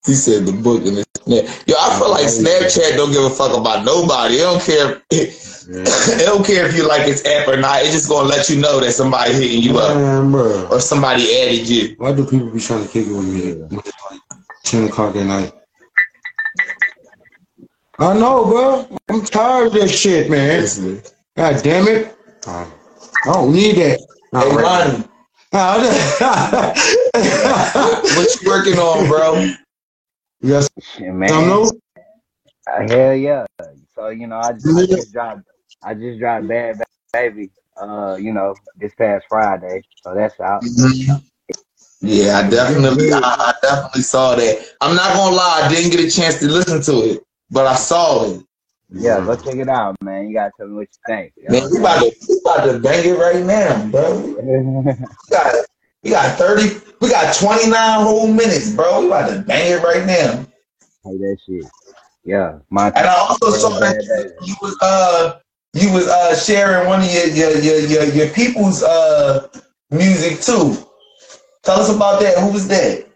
He 0.05 0.13
said 0.13 0.45
the 0.45 0.53
book 0.53 0.85
and 0.85 0.97
the 0.97 1.05
snap. 1.23 1.45
Yo, 1.67 1.75
I 1.77 1.99
feel 1.99 2.09
like 2.09 2.25
Snapchat 2.25 2.95
don't 2.95 3.11
give 3.11 3.23
a 3.23 3.29
fuck 3.29 3.55
about 3.55 3.85
nobody. 3.85 4.35
It 4.35 4.39
don't 4.39 4.61
care. 4.61 5.01
it 5.11 5.35
don't 6.25 6.45
care 6.45 6.65
if 6.65 6.75
you 6.75 6.87
like 6.87 7.07
its 7.07 7.23
app 7.25 7.47
or 7.47 7.57
not. 7.57 7.81
It's 7.81 7.91
just 7.91 8.09
gonna 8.09 8.27
let 8.27 8.49
you 8.49 8.59
know 8.59 8.79
that 8.79 8.91
somebody 8.93 9.33
hitting 9.33 9.61
you 9.61 9.77
up 9.77 9.97
Man, 9.97 10.31
bro. 10.31 10.67
or 10.71 10.79
somebody 10.79 11.23
added 11.41 11.67
you. 11.67 11.95
Why 11.97 12.13
do 12.13 12.25
people 12.25 12.49
be 12.49 12.59
trying 12.59 12.85
to 12.85 12.91
kick 12.91 13.07
it 13.07 13.13
with 13.13 13.27
me 13.27 13.53
when 13.53 13.79
it's 13.79 13.91
like 14.09 14.21
10 14.63 14.85
o'clock 14.85 15.15
at 15.15 15.25
night? 15.25 15.51
I 17.99 18.13
know, 18.17 18.45
bro. 18.45 18.87
I'm 19.09 19.23
tired 19.25 19.67
of 19.67 19.73
this 19.73 19.99
shit, 19.99 20.29
man. 20.29 20.65
God 21.35 21.61
damn 21.61 21.87
it. 21.87 22.15
I 22.47 22.65
don't 23.25 23.53
need 23.53 23.75
that. 23.75 23.99
Hey, 24.31 24.55
Ronnie, 24.55 25.03
what 28.15 28.41
you 28.41 28.49
working 28.49 28.79
on, 28.79 29.07
bro? 29.07 29.51
Yes. 30.41 30.69
Man. 30.99 31.69
Uh, 32.67 32.87
hell 32.87 33.13
yeah. 33.15 33.45
So 33.95 34.09
you 34.09 34.27
know, 34.27 34.37
I 34.37 34.53
just, 34.53 34.67
I 34.67 34.85
just 34.85 35.11
dropped 35.11 35.41
I 35.83 35.93
just 35.93 36.19
dropped 36.19 36.47
Bad 36.47 36.77
Ba- 36.77 36.85
Baby. 37.13 37.51
Uh, 37.79 38.17
you 38.19 38.33
know, 38.33 38.55
this 38.77 38.93
past 38.95 39.25
Friday. 39.29 39.83
So 40.03 40.13
that's 40.13 40.39
out. 40.39 40.63
Yeah, 42.01 42.39
I 42.39 42.49
definitely, 42.49 43.11
I, 43.11 43.19
I 43.21 43.53
definitely 43.61 44.01
saw 44.01 44.35
that. 44.35 44.65
I'm 44.79 44.95
not 44.95 45.13
gonna 45.15 45.35
lie, 45.35 45.61
I 45.63 45.69
didn't 45.69 45.91
get 45.91 45.99
a 45.99 46.09
chance 46.09 46.39
to 46.39 46.47
listen 46.47 46.81
to 46.83 47.09
it, 47.09 47.23
but 47.51 47.67
I 47.67 47.75
saw 47.75 48.25
it. 48.25 48.45
Yeah, 48.89 49.23
go 49.25 49.35
check 49.35 49.55
it 49.55 49.69
out, 49.69 49.95
man. 50.01 50.27
You 50.27 50.33
gotta 50.33 50.51
tell 50.57 50.67
me 50.67 50.75
what 50.75 50.87
you 50.91 51.13
think. 51.13 51.33
Man, 51.49 51.69
we 51.69 51.77
about 51.79 51.99
to, 51.99 52.15
we 52.27 52.39
about 52.39 52.65
to 52.65 52.79
bang 52.79 53.09
it 53.09 53.17
right 53.17 53.45
now, 53.45 53.89
bro. 53.89 54.35
We 56.03 56.11
got, 56.11 56.37
30, 56.37 56.81
we 57.01 57.09
got 57.09 57.35
29 57.35 58.01
whole 58.01 58.27
minutes, 58.27 58.71
bro. 58.73 59.01
We 59.01 59.07
about 59.07 59.29
to 59.29 59.41
bang 59.41 59.73
it 59.73 59.83
right 59.83 60.05
now. 60.05 60.45
Hey, 61.03 61.17
that 61.17 61.37
shit. 61.45 61.65
Yeah, 62.23 62.59
my. 62.69 62.87
And 62.87 63.07
I 63.07 63.15
also 63.15 63.51
saw 63.51 63.79
that 63.79 64.37
you 64.45 64.55
was 64.61 64.77
uh 64.81 65.39
you 65.73 65.91
was 65.91 66.07
uh 66.07 66.35
sharing 66.35 66.87
one 66.87 67.01
of 67.01 67.11
your 67.11 67.27
your 67.27 67.57
your 67.57 67.79
your, 67.79 68.03
your 68.03 68.29
people's 68.29 68.83
uh 68.83 69.47
music 69.89 70.41
too. 70.41 70.77
Tell 71.63 71.79
us 71.79 71.93
about 71.93 72.21
that. 72.21 72.37
Who 72.39 72.51
was 72.51 72.67
that? 72.67 73.07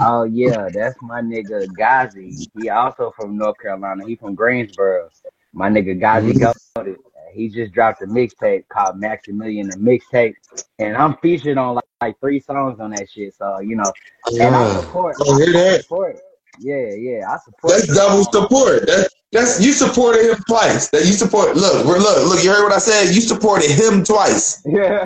Oh 0.00 0.24
yeah, 0.24 0.70
that's 0.70 1.00
my 1.02 1.20
nigga 1.20 1.66
Gazi. 1.66 2.48
He 2.54 2.68
also 2.68 3.12
from 3.16 3.36
North 3.36 3.58
Carolina. 3.60 4.04
He 4.06 4.16
from 4.16 4.34
Greensboro. 4.34 5.10
My 5.52 5.68
nigga 5.68 6.00
Gazi 6.00 6.34
Mm-hmm. 6.34 6.92
He 7.32 7.48
just 7.48 7.72
dropped 7.72 8.02
a 8.02 8.06
mixtape 8.06 8.68
called 8.68 8.98
Maximilian 8.98 9.68
the 9.68 9.76
Mixtape, 9.76 10.34
and 10.78 10.96
I'm 10.96 11.16
featured 11.18 11.58
on 11.58 11.74
like, 11.76 11.84
like 12.00 12.20
three 12.20 12.40
songs 12.40 12.80
on 12.80 12.90
that 12.90 13.08
shit. 13.10 13.34
So 13.34 13.60
you 13.60 13.76
know, 13.76 13.92
and 14.26 14.54
I 14.56 14.66
Yeah. 14.66 14.80
support. 14.80 15.16
Oh, 15.20 15.36
hear 15.36 15.48
I 15.48 15.52
that? 15.52 15.82
support. 15.82 16.18
Yeah, 16.60 16.88
yeah, 16.94 17.30
I 17.32 17.38
support. 17.44 17.72
That's 17.74 17.94
double 17.94 18.24
support. 18.24 18.86
That, 18.86 19.08
that's 19.30 19.60
you 19.60 19.72
supported 19.72 20.30
him 20.30 20.42
twice. 20.48 20.88
That 20.90 21.06
you 21.06 21.12
support. 21.12 21.54
Look, 21.56 21.84
look, 21.84 22.28
look. 22.28 22.42
You 22.42 22.50
heard 22.50 22.64
what 22.64 22.72
I 22.72 22.78
said? 22.78 23.14
You 23.14 23.20
supported 23.20 23.70
him 23.70 24.04
twice. 24.04 24.62
Yeah. 24.66 25.04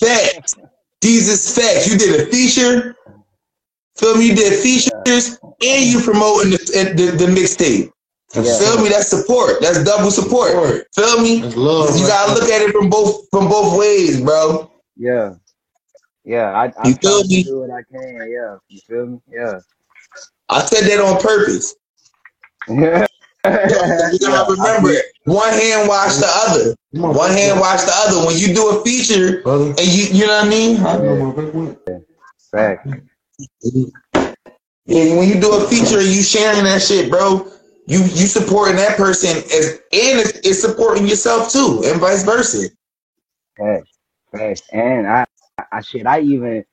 Facts. 0.00 0.54
These 1.00 1.28
is 1.28 1.54
facts. 1.54 1.90
You 1.90 1.98
did 1.98 2.20
a 2.20 2.30
feature. 2.30 2.96
Feel 3.96 4.16
me? 4.16 4.28
You 4.28 4.34
did 4.36 4.62
features, 4.62 5.38
and 5.44 5.84
you 5.86 6.00
promoting 6.00 6.52
the 6.52 6.94
the, 6.96 7.26
the 7.26 7.32
mixtape. 7.32 7.90
Yeah. 8.34 8.58
Feel 8.58 8.82
me? 8.82 8.90
That's 8.90 9.08
support. 9.08 9.60
That's 9.60 9.82
double 9.84 10.10
support. 10.10 10.86
Feel 10.94 11.22
me? 11.22 11.42
love 11.42 11.96
you 11.98 12.06
gotta 12.06 12.34
look 12.34 12.50
at 12.50 12.60
it 12.60 12.72
from 12.72 12.90
both 12.90 13.26
from 13.30 13.48
both 13.48 13.78
ways, 13.78 14.20
bro. 14.20 14.70
Yeah. 14.96 15.34
Yeah, 16.24 16.50
I, 16.50 16.64
I 16.78 16.88
You 16.88 16.94
feel 16.96 17.24
me? 17.24 17.42
to 17.42 17.48
do 17.48 17.60
what 17.60 17.70
I 17.70 17.82
can. 17.90 18.30
Yeah, 18.30 18.56
you 18.68 18.80
feel 18.86 19.06
me? 19.06 19.20
Yeah. 19.30 19.60
I 20.50 20.62
said 20.62 20.84
that 20.90 21.00
on 21.00 21.20
purpose. 21.20 21.74
Yeah. 22.68 23.06
You 23.48 24.18
gotta 24.18 24.52
remember 24.52 24.90
it. 24.90 25.06
One 25.24 25.50
hand 25.50 25.88
wash 25.88 26.16
the 26.16 26.26
other. 26.28 26.74
One 26.90 27.30
hand 27.30 27.58
wash 27.60 27.82
the 27.82 27.92
other. 27.94 28.26
When 28.26 28.36
you 28.36 28.52
do 28.52 28.68
a 28.76 28.84
feature 28.84 29.40
and 29.46 29.78
you 29.86 30.04
you 30.12 30.26
know 30.26 30.44
what 30.44 30.44
I 30.44 30.48
mean? 30.48 31.76
Fact. 32.50 32.86
Yeah, 34.84 35.16
when 35.16 35.28
you 35.28 35.40
do 35.40 35.54
a 35.54 35.68
feature 35.68 36.00
and 36.00 36.08
you 36.08 36.22
sharing 36.22 36.64
that 36.64 36.82
shit, 36.82 37.10
bro, 37.10 37.46
you 37.88 38.00
you 38.00 38.26
supporting 38.26 38.76
that 38.76 38.98
person 38.98 39.30
as 39.30 39.80
and 39.92 40.20
it's, 40.20 40.38
it's 40.46 40.60
supporting 40.60 41.06
yourself 41.06 41.50
too, 41.50 41.82
and 41.86 41.98
vice 41.98 42.22
versa. 42.22 42.68
Facts. 43.56 43.98
Facts. 44.30 44.62
And 44.70 45.06
I, 45.06 45.24
I 45.72 45.80
shit, 45.80 46.06
I 46.06 46.20
even 46.20 46.66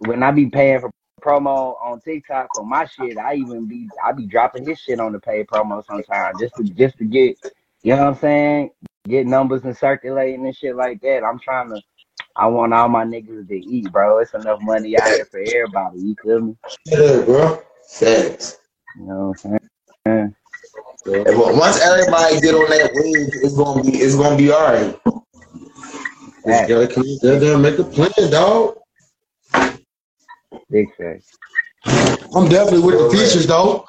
when 0.00 0.22
I 0.22 0.30
be 0.30 0.46
paying 0.46 0.80
for 0.80 0.90
promo 1.22 1.74
on 1.82 2.00
TikTok 2.00 2.50
for 2.54 2.66
my 2.66 2.84
shit, 2.84 3.16
I 3.16 3.36
even 3.36 3.66
be 3.66 3.88
I 4.04 4.12
be 4.12 4.26
dropping 4.26 4.66
his 4.66 4.78
shit 4.78 5.00
on 5.00 5.12
the 5.12 5.18
paid 5.18 5.46
promo 5.46 5.84
sometimes 5.86 6.38
just 6.38 6.54
to 6.56 6.64
just 6.64 6.98
to 6.98 7.04
get 7.04 7.38
you 7.82 7.96
know 7.96 8.04
what 8.04 8.08
I'm 8.08 8.14
saying? 8.16 8.70
Get 9.08 9.26
numbers 9.26 9.64
and 9.64 9.74
circulating 9.74 10.44
and 10.44 10.54
shit 10.54 10.76
like 10.76 11.00
that. 11.00 11.24
I'm 11.24 11.38
trying 11.38 11.70
to 11.70 11.80
I 12.36 12.46
want 12.46 12.74
all 12.74 12.90
my 12.90 13.06
niggas 13.06 13.48
to 13.48 13.56
eat, 13.56 13.90
bro. 13.90 14.18
It's 14.18 14.34
enough 14.34 14.60
money 14.60 14.98
out 14.98 15.08
here 15.08 15.24
for 15.24 15.40
everybody. 15.40 15.98
You 15.98 16.16
feel 16.22 16.40
me? 16.40 16.56
Yeah, 16.84 17.22
bro. 17.24 17.62
Facts. 17.88 18.58
You 18.96 19.06
know 19.06 19.28
what 19.28 19.44
I'm 19.44 19.58
saying? 20.04 20.34
And 21.06 21.38
once 21.38 21.80
everybody 21.80 22.40
get 22.40 22.54
on 22.54 22.68
that 22.70 22.90
wave, 22.94 23.28
it's 23.42 23.54
gonna 23.54 23.82
be 23.82 23.98
it's 23.98 24.16
gonna 24.16 24.36
be 24.36 24.52
alright. 24.52 24.98
Just 26.46 26.68
gotta 26.68 26.88
come 26.88 27.04
there, 27.22 27.38
there 27.38 27.54
and 27.54 27.62
make 27.62 27.78
a 27.78 27.84
plan, 27.84 28.10
dog. 28.30 28.76
Big 30.70 30.88
facts. 30.96 31.36
I'm 32.34 32.48
definitely 32.48 32.80
with 32.80 32.98
the 32.98 33.10
features, 33.10 33.46
though. 33.46 33.86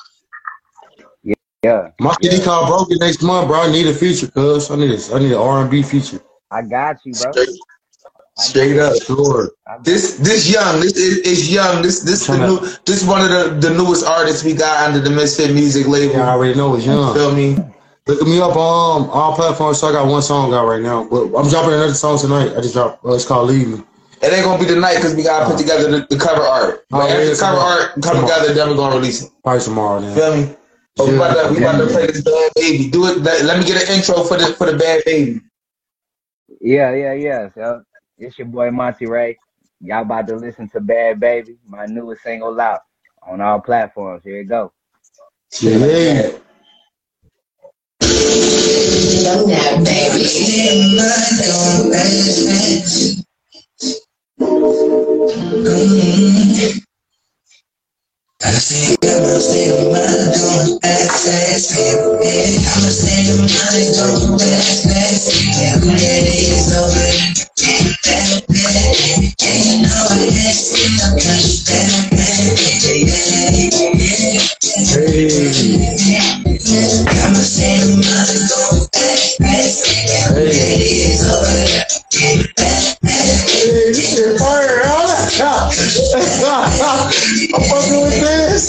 Yeah. 1.64 1.90
My 2.00 2.16
CD 2.22 2.42
called 2.42 2.68
Broken 2.68 2.98
next 3.00 3.22
month, 3.22 3.48
bro. 3.48 3.62
I 3.62 3.72
need 3.72 3.88
a 3.88 3.94
feature, 3.94 4.28
cuz. 4.28 4.72
I 4.72 4.78
need 4.78 4.92
a, 4.92 5.16
I 5.16 5.20
need 5.20 5.32
an 5.32 5.38
R&B 5.38 5.84
feature. 5.84 6.22
I 6.52 6.62
got 6.62 6.98
you, 7.06 7.14
bro. 7.14 7.32
Straight 8.40 8.80
up. 8.80 8.96
Sure. 9.04 9.52
This 9.84 10.18
this 10.18 10.50
young, 10.52 10.80
this 10.80 10.94
is, 10.96 11.18
is 11.20 11.54
young. 11.54 11.82
This 11.82 12.02
this 12.02 12.28
the 12.28 12.38
new 12.38 12.60
this 12.86 13.06
one 13.06 13.22
of 13.22 13.30
the, 13.30 13.70
the 13.70 13.74
newest 13.76 14.06
artists 14.06 14.44
we 14.44 14.54
got 14.54 14.88
under 14.88 15.00
the 15.00 15.10
Mysfit 15.10 15.54
Music 15.54 15.88
label. 15.88 16.16
Yeah, 16.16 16.28
I 16.28 16.32
already 16.32 16.56
know 16.58 16.76
it's 16.76 16.86
young. 16.86 17.14
Feel 17.14 17.36
me? 17.36 17.58
Look 18.08 18.22
me 18.24 18.40
up 18.42 18.56
on 18.56 19.04
um, 19.04 19.10
all 19.12 19.36
platforms. 19.36 19.80
So 19.80 19.88
I 19.88 19.92
got 19.92 20.08
one 20.08 20.22
song 20.22 20.54
out 20.54 20.66
right 20.68 20.82
now, 20.82 21.08
but 21.10 21.26
I'm 21.38 21.48
dropping 21.50 21.74
another 21.74 21.94
song 21.94 22.18
tonight. 22.18 22.52
I 22.58 22.62
just 22.62 22.74
dropped. 22.74 23.06
Uh, 23.06 23.14
it's 23.14 23.26
called 23.26 23.50
Leave 23.50 23.68
Me. 23.68 23.84
It 24.22 24.34
ain't 24.34 24.44
gonna 24.44 24.60
be 24.60 24.66
tonight 24.68 24.96
because 24.96 25.16
we 25.16 25.24
gotta 25.24 25.46
put 25.46 25.60
together 25.60 25.90
the, 25.92 26.08
the 26.10 26.18
cover 26.18 26.42
art. 26.42 26.86
Oh, 26.92 27.00
But 27.00 27.10
yeah, 27.10 27.16
after 27.16 27.30
the 27.30 27.36
cover 27.40 27.56
tomorrow. 27.58 27.82
art 27.82 27.92
come 27.94 28.02
Tomorrow. 28.02 28.22
together, 28.28 28.54
then 28.54 28.70
we're 28.70 28.76
gonna 28.76 28.96
release 28.96 29.24
it. 29.24 29.32
Probably 29.44 29.62
tomorrow, 29.64 30.02
then. 30.02 30.16
Feel 30.16 30.36
me? 30.38 30.56
But 30.96 31.08
we 31.08 31.16
about 31.16 31.34
to 31.48 31.54
we 31.54 31.58
about 31.64 31.78
to 31.78 31.88
play 31.88 32.08
this 32.08 32.22
bad 32.24 32.52
baby. 32.56 32.90
Do 32.90 33.06
it. 33.08 33.20
Let, 33.20 33.46
let 33.46 33.60
me 33.60 33.66
get 33.66 33.88
an 33.88 33.96
intro 33.96 34.24
for 34.24 34.38
the 34.38 34.48
for 34.58 34.66
the 34.72 34.78
bad 34.78 35.04
baby. 35.06 35.40
Yeah, 36.62 36.94
yeah, 36.94 37.14
yeah. 37.14 37.50
So 37.54 37.84
it's 38.20 38.38
your 38.38 38.48
boy 38.48 38.70
Monty 38.72 39.06
Ray. 39.06 39.38
Y'all 39.82 40.02
about 40.02 40.28
to 40.28 40.36
listen 40.36 40.70
to 40.70 40.82
Bad 40.82 41.20
Baby, 41.20 41.58
my 41.66 41.86
newest 41.86 42.24
single 42.24 42.60
out 42.60 42.82
on 43.24 43.42
all 43.42 43.60
platforms. 43.62 44.24
Here 44.24 44.42
it 44.42 44.46
go. 44.46 44.74
Yeah. 45.62 46.32
I. 64.92 65.20
Yeah, 65.60 65.76
I'm 65.76 65.86
over. 66.72 67.39
Hey, 68.10 68.50
this 83.94 84.16
shit 84.16 84.40
fire, 84.40 84.80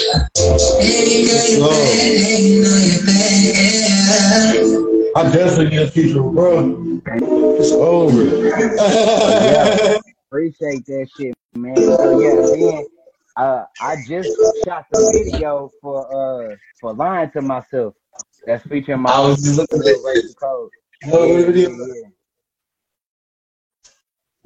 I'm 5.15 5.31
definitely 5.31 5.75
gonna 5.75 5.91
keep 5.91 6.15
it, 6.15 6.19
bro. 6.19 6.99
It's 7.59 7.71
over. 7.71 8.23
yeah, 8.47 9.97
appreciate 10.29 10.85
that 10.85 11.07
shit, 11.17 11.33
man. 11.55 11.75
So 11.75 12.19
yeah, 12.19 12.41
then 12.51 12.85
uh, 13.35 13.65
I 13.79 13.95
just 14.07 14.29
shot 14.63 14.85
the 14.91 15.11
video 15.13 15.71
for 15.81 16.51
uh 16.51 16.55
for 16.79 16.93
lying 16.93 17.31
to 17.31 17.41
myself. 17.41 17.95
That's 18.45 18.63
featuring 18.67 19.01
my 19.01 19.11
I 19.11 19.19
was 19.27 19.57
looking 19.57 19.79
at 19.81 20.03
Racial 20.03 20.33
Code. 20.39 20.69
Oh, 21.11 21.25
Yeah, 21.25 21.49
yeah. 21.49 22.09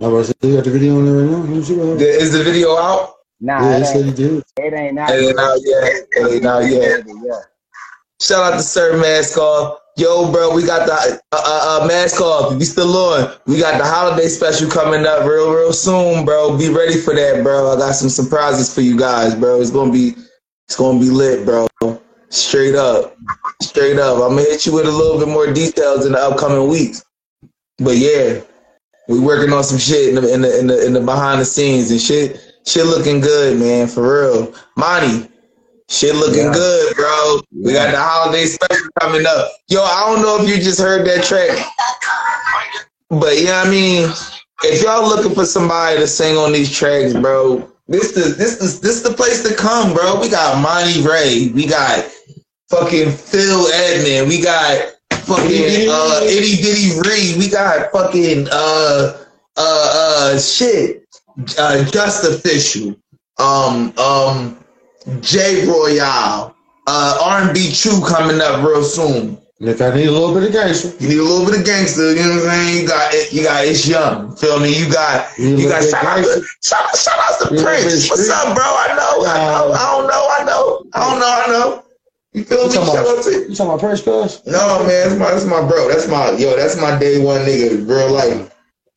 All 0.02 0.10
right, 0.12 0.26
so 0.26 0.34
you 0.42 0.56
got 0.56 0.64
the 0.66 0.72
video 0.72 0.98
on 0.98 1.06
there 1.06 1.14
right 1.14 1.30
now? 1.32 1.38
Let 1.38 1.50
me 1.50 1.62
see 1.64 1.76
what 1.76 1.86
happened. 1.90 2.02
Is 2.02 2.32
the 2.32 2.44
video 2.44 2.76
out? 2.76 3.18
Nah, 3.40 3.62
Yeah, 3.62 3.76
it 3.76 3.80
he 3.82 3.86
said 3.86 4.06
ain't, 4.08 4.16
did. 4.16 4.44
it 4.58 4.74
ain't 4.74 4.98
out. 5.00 5.10
It 5.12 5.28
ain't 5.30 5.40
out 5.40 5.60
yet. 5.64 6.08
It 6.12 6.34
ain't 6.34 6.46
out 6.46 6.60
yet. 6.66 7.06
Yeah. 7.24 7.40
Shout 8.20 8.52
out 8.54 8.58
to 8.58 8.64
Sir 8.64 8.98
Mask 8.98 9.38
Off. 9.38 9.78
Yo, 9.98 10.32
bro, 10.32 10.56
we 10.56 10.66
got 10.66 10.88
the 10.88 10.94
uh, 11.32 11.38
uh, 11.38 11.82
uh, 11.84 11.88
Mask 11.88 12.20
Off. 12.20 12.54
If 12.54 12.60
you 12.60 12.66
still 12.66 12.98
on, 12.98 13.38
we 13.46 13.60
got 13.60 13.78
the 13.78 13.86
holiday 13.86 14.28
special 14.28 14.72
coming 14.72 15.06
up 15.06 15.24
real, 15.24 15.54
real 15.54 15.72
soon, 15.74 16.26
bro. 16.26 16.58
Be 16.58 16.70
ready 16.70 16.98
for 17.00 17.14
that, 17.14 17.44
bro. 17.44 17.72
I 17.72 17.78
got 17.78 17.92
some 17.94 18.10
surprises 18.10 18.74
for 18.74 18.82
you 18.82 18.98
guys, 18.98 19.36
bro. 19.36 19.62
It's 19.62 19.70
gonna 19.70 19.92
be, 19.92 20.16
it's 20.68 20.78
gonna 20.78 21.00
be 21.00 21.12
lit, 21.12 21.46
bro. 21.46 21.68
Straight 22.30 22.74
up, 22.74 23.18
straight 23.62 24.00
up. 24.00 24.16
I'm 24.16 24.36
gonna 24.36 24.42
hit 24.44 24.66
you 24.66 24.74
with 24.74 24.86
a 24.88 24.92
little 24.92 25.20
bit 25.20 25.28
more 25.28 25.52
details 25.54 26.08
in 26.08 26.14
the 26.14 26.20
upcoming 26.20 26.68
weeks. 26.70 27.04
But 27.78 27.98
yeah, 27.98 28.42
we 29.11 29.19
working 29.19 29.53
on 29.53 29.64
some 29.64 29.77
shit 29.77 30.09
in 30.09 30.15
the 30.15 30.33
in 30.33 30.41
the 30.41 30.59
in 30.59 30.67
the, 30.67 30.85
in 30.88 30.93
the 30.93 31.01
behind 31.01 31.41
the 31.41 31.45
scenes 31.45 31.91
and 31.91 31.99
shit. 32.01 32.40
Shit 32.65 32.85
looking 32.85 33.19
good, 33.22 33.59
man. 33.59 33.88
For 33.88 34.22
real, 34.31 34.53
Monty. 34.77 35.30
Shit 35.90 36.15
looking 36.15 36.45
Yeah. 36.45 36.53
good, 36.53 36.95
bro. 36.95 37.41
We 37.64 37.73
got 37.73 37.91
the 37.91 37.99
holiday 37.99 38.45
special 38.45 38.88
coming 39.01 39.25
up. 39.25 39.51
Yo, 39.67 39.83
I 39.83 40.06
don't 40.07 40.22
know 40.22 40.41
if 40.41 40.48
you 40.49 40.56
just 40.64 40.80
heard 40.80 41.06
that 41.07 41.25
track, 41.25 41.57
but 43.09 43.38
you 43.38 43.45
know 43.45 43.59
what 43.59 43.67
I 43.67 43.69
mean. 43.69 44.11
If 44.64 44.83
y'all 44.83 45.07
looking 45.07 45.33
for 45.33 45.45
somebody 45.45 45.98
to 45.98 46.07
sing 46.07 46.38
on 46.38 46.53
these 46.53 46.72
tracks, 46.72 47.14
bro, 47.14 47.69
this 47.88 48.14
the 48.14 48.22
this 48.22 48.61
is 48.61 48.80
this 48.80 49.01
the 49.01 49.11
place 49.11 49.43
to 49.43 49.53
come, 49.56 49.93
bro. 49.93 50.22
We 50.22 50.30
got 50.30 50.61
Monty 50.61 51.01
Ray, 51.01 51.49
we 51.53 51.65
got 51.65 52.06
fucking 52.69 53.11
Phil 53.11 53.67
Edmond, 53.73 54.30
we 54.30 54.41
got 54.41 54.93
fucking 55.35 55.90
uh 55.90 56.19
Itty 56.24 56.61
Bitty 56.61 57.00
Ree, 57.08 57.38
we 57.38 57.50
got 57.50 57.92
fucking 57.92 58.48
uh 58.51 59.26
uh 59.58 60.34
uh 60.35 60.40
shit, 60.40 61.06
uh 61.58 61.84
Just 61.92 62.24
Official, 62.26 62.95
um 63.40 63.98
um 63.98 64.64
J 65.22 65.66
Royale, 65.68 66.56
uh 66.88 67.18
R&B 67.22 67.72
True 67.74 68.01
coming 68.06 68.42
up 68.42 68.66
real 68.66 68.84
soon. 68.84 69.38
Look, 69.61 69.80
I 69.80 69.93
need 69.95 70.08
a 70.08 70.11
little 70.11 70.34
bit 70.34 70.48
of 70.50 70.53
gangster. 70.53 70.90
You 71.00 71.10
need 71.10 71.19
a 71.19 71.24
little 71.24 71.45
bit 71.45 71.60
of 71.60 71.66
gangster, 71.66 72.16
you 72.16 72.24
know 72.24 72.42
what 72.42 72.50
I'm 72.50 72.66
saying? 72.66 72.82
You 72.82 72.88
got 72.88 73.14
it, 73.14 73.32
you 73.32 73.43
got 73.43 73.64
it's 73.64 73.88
young. 73.88 74.35
Feel 74.35 74.60
me? 74.60 74.76
You 74.76 74.92
got 74.92 75.38
You 75.38 75.56
you 75.56 75.69
got 75.69 75.84
shout 75.88 76.03
out 76.03 76.18
to 76.18 76.43
shout 76.64 76.84
out, 76.84 76.98
shout 76.98 77.19
out 77.19 77.40
to 77.42 77.61
Prince. 77.64 78.10
What's 78.10 78.27
up, 78.30 78.56
bro? 78.56 78.66
I 78.66 78.95
know, 78.98 79.24
I 79.24 79.38
know, 79.38 79.74
I 79.74 79.92
don't 79.92 80.08
know, 80.08 80.27
I 80.32 80.43
know, 80.43 80.84
I 80.95 81.00
don't 81.10 81.19
know, 81.19 81.30
I 81.30 81.48
know. 81.48 81.84
You 82.34 82.43
feel 82.45 82.64
You 82.64 82.68
me? 82.69 82.74
talking 82.76 82.93
Shout 82.93 83.06
about, 83.06 83.18
out 83.19 83.24
to 83.26 83.32
you 83.32 83.56
talking 83.56 83.66
about 83.66 83.80
Prince 83.80 84.01
Cuz? 84.01 84.42
No 84.45 84.80
man, 84.88 84.88
that's 84.88 85.19
my 85.19 85.32
that's 85.32 85.45
my 85.45 85.68
bro. 85.68 85.88
That's 85.90 86.08
my 86.08 86.32
yo, 86.32 86.56
that's 86.56 86.80
my 86.80 86.98
day 86.98 87.24
one 87.24 87.42
nigga, 87.42 87.88
real 87.88 88.11
life. 88.11 88.48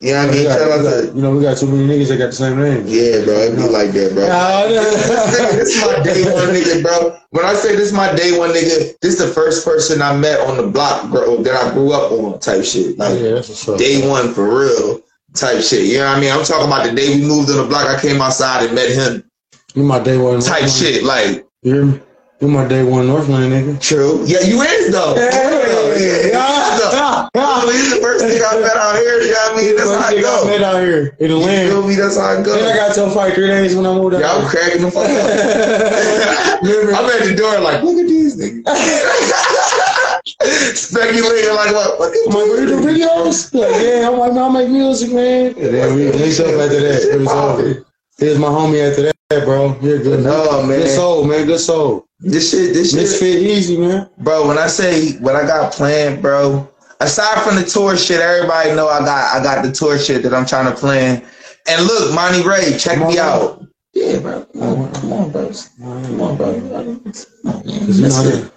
You 0.01 0.11
know 0.13 0.25
what 0.27 0.29
I 0.29 0.33
mean? 0.33 0.43
got, 0.43 0.59
Shout 0.59 0.71
out 0.71 0.83
got, 0.83 0.91
to 1.01 1.05
you 1.15 1.21
know, 1.21 1.31
we 1.35 1.41
got 1.41 1.57
too 1.57 1.67
many 1.67 1.87
niggas 1.87 2.09
that 2.09 2.17
got 2.17 2.27
the 2.27 2.31
same 2.33 2.59
name. 2.59 2.83
Yeah, 2.85 3.23
bro, 3.25 3.33
it 3.39 3.55
be 3.55 3.63
like 3.63 3.91
that, 3.91 4.13
bro. 4.13 4.27
Nah, 4.27 4.67
this 4.67 5.75
is 5.75 5.81
my 5.81 6.03
day 6.03 6.23
one 6.31 6.53
nigga, 6.53 6.83
bro. 6.83 7.17
When 7.31 7.45
I 7.45 7.53
say 7.53 7.75
this 7.75 7.87
is 7.87 7.93
my 7.93 8.13
day 8.15 8.37
one 8.37 8.51
nigga, 8.51 8.97
this 9.01 9.17
the 9.17 9.27
first 9.27 9.65
person 9.65 10.01
I 10.01 10.15
met 10.15 10.39
on 10.41 10.57
the 10.57 10.67
block, 10.67 11.09
bro, 11.09 11.41
that 11.43 11.55
I 11.55 11.73
grew 11.73 11.91
up 11.93 12.11
on 12.11 12.39
type 12.39 12.63
shit. 12.65 12.97
Like 12.97 13.19
yeah, 13.19 13.31
that's 13.35 13.67
up. 13.67 13.77
day 13.77 14.07
one 14.07 14.33
for 14.33 14.59
real. 14.59 15.01
type 15.33 15.61
shit. 15.63 15.85
You 15.87 15.99
know 15.99 16.05
what 16.07 16.17
I 16.17 16.19
mean? 16.21 16.31
I'm 16.31 16.43
talking 16.45 16.67
about 16.67 16.85
the 16.87 16.93
day 16.95 17.15
we 17.15 17.25
moved 17.25 17.49
on 17.49 17.57
the 17.57 17.67
block. 17.67 17.87
I 17.87 17.99
came 17.99 18.21
outside 18.21 18.65
and 18.65 18.75
met 18.75 18.89
him. 18.91 19.29
You 19.73 19.83
my 19.83 19.99
day 19.99 20.17
one 20.17 20.39
type 20.41 20.61
Northland. 20.63 20.71
shit. 20.71 21.03
Like 21.03 21.45
You 21.63 21.73
hear 21.73 21.85
me? 21.85 21.99
You 22.41 22.49
my 22.49 22.67
day 22.67 22.83
one 22.83 23.07
Northland 23.07 23.53
nigga. 23.53 23.79
True. 23.79 24.21
Yeah, 24.25 24.41
you 24.41 24.61
is 24.61 24.91
though. 24.91 25.15
Yeah, 25.15 25.31
yeah, 25.31 25.95
yeah, 25.95 26.27
yeah. 26.27 27.29
yeah. 27.33 27.61
He's 27.71 27.91
the 27.95 28.01
first 28.01 28.25
thing 28.25 28.41
I 28.43 28.59
met 28.59 28.75
out 28.75 28.97
here. 28.97 29.21
You 29.21 29.31
know 29.31 29.39
what 29.39 29.53
I 29.53 29.55
mean? 29.63 29.75
That's 29.77 29.89
how 29.89 30.03
I 30.03 30.19
go. 30.21 30.43
met 30.45 30.61
out 30.61 30.81
here 30.81 31.15
in 31.19 31.29
the 31.31 31.37
You 31.37 31.37
land. 31.39 31.69
feel 31.69 31.87
me? 31.87 31.95
That's 31.95 32.17
how 32.17 32.35
I 32.37 32.41
go. 32.43 32.51
Then 32.59 32.67
I 32.67 32.75
got 32.75 32.93
your 32.97 33.09
fight 33.11 33.35
three 33.35 33.47
days 33.47 33.73
when 33.73 33.85
I 33.85 33.93
moved 33.93 34.15
out. 34.15 34.21
Yeah, 34.21 34.33
I'm 34.33 34.45
cracking 34.49 34.81
the 34.81 34.91
fuck 34.91 35.05
up. 35.07 35.15
I'm 36.99 37.05
at 37.07 37.23
the 37.23 37.35
door 37.37 37.57
like, 37.61 37.81
look 37.83 37.97
at 38.03 38.07
these 38.07 38.35
niggas. 38.35 38.67
Speculating 40.75 41.55
like, 41.55 41.71
what? 41.71 41.99
what 41.99 42.13
you 42.13 42.25
do 42.67 42.81
videos? 42.83 43.53
Like, 43.53 43.81
yeah, 43.81 44.09
I'm 44.09 44.17
like, 44.19 44.33
man, 44.33 44.43
I 44.43 44.49
make 44.49 44.69
music, 44.69 45.13
man. 45.13 45.53
And 45.55 45.73
then 45.73 45.95
we 45.95 46.11
linked 46.11 46.39
up 46.41 46.47
after 46.47 46.79
that. 46.83 47.01
It 47.15 47.19
was 47.19 47.29
over. 47.29 47.85
Here's 48.17 48.37
my 48.39 48.47
homie 48.47 48.81
after 48.89 49.03
that, 49.03 49.15
bro. 49.45 49.77
You're 49.81 49.99
good. 50.03 50.23
No, 50.23 50.61
man. 50.63 50.79
Good 50.79 50.89
soul, 50.95 51.23
man. 51.23 51.45
Good 51.45 51.59
soul. 51.59 52.07
This 52.25 52.49
shit, 52.49 52.73
this 52.73 52.91
shit. 52.91 53.01
Mysfit 53.01 53.35
easy, 53.43 53.77
man. 53.77 54.09
Bro, 54.17 54.47
when 54.47 54.57
I 54.57 54.65
say 54.65 55.15
what 55.19 55.35
I 55.35 55.45
got 55.45 55.71
planned, 55.71 56.23
bro, 56.23 56.67
aside 56.99 57.43
from 57.43 57.55
the 57.55 57.63
tour 57.63 57.95
shit, 57.95 58.19
everybody 58.19 58.71
know 58.71 58.87
I 58.87 58.99
got 58.99 59.35
I 59.35 59.43
got 59.43 59.63
the 59.63 59.71
tour 59.71 59.99
shit 59.99 60.23
that 60.23 60.33
I'm 60.33 60.47
trying 60.47 60.65
to 60.65 60.75
plan. 60.75 61.23
And 61.67 61.85
look, 61.85 62.15
Monty 62.15 62.41
Ray, 62.41 62.77
check 62.79 62.97
me 62.97 63.19
out. 63.19 63.63
Yeah, 63.93 64.19
bro. 64.19 64.43
Come 64.45 64.63
on, 64.63 64.93
come 64.93 65.13
on, 65.13 65.31
bro. 65.31 65.51
Come 65.77 66.21
on, 66.21 66.37
bro. 66.37 66.99
Cause 67.03 67.99
you 67.99 68.07
know 68.07 68.23
that. 68.23 68.41
bro. 68.41 68.49
I 68.49 68.54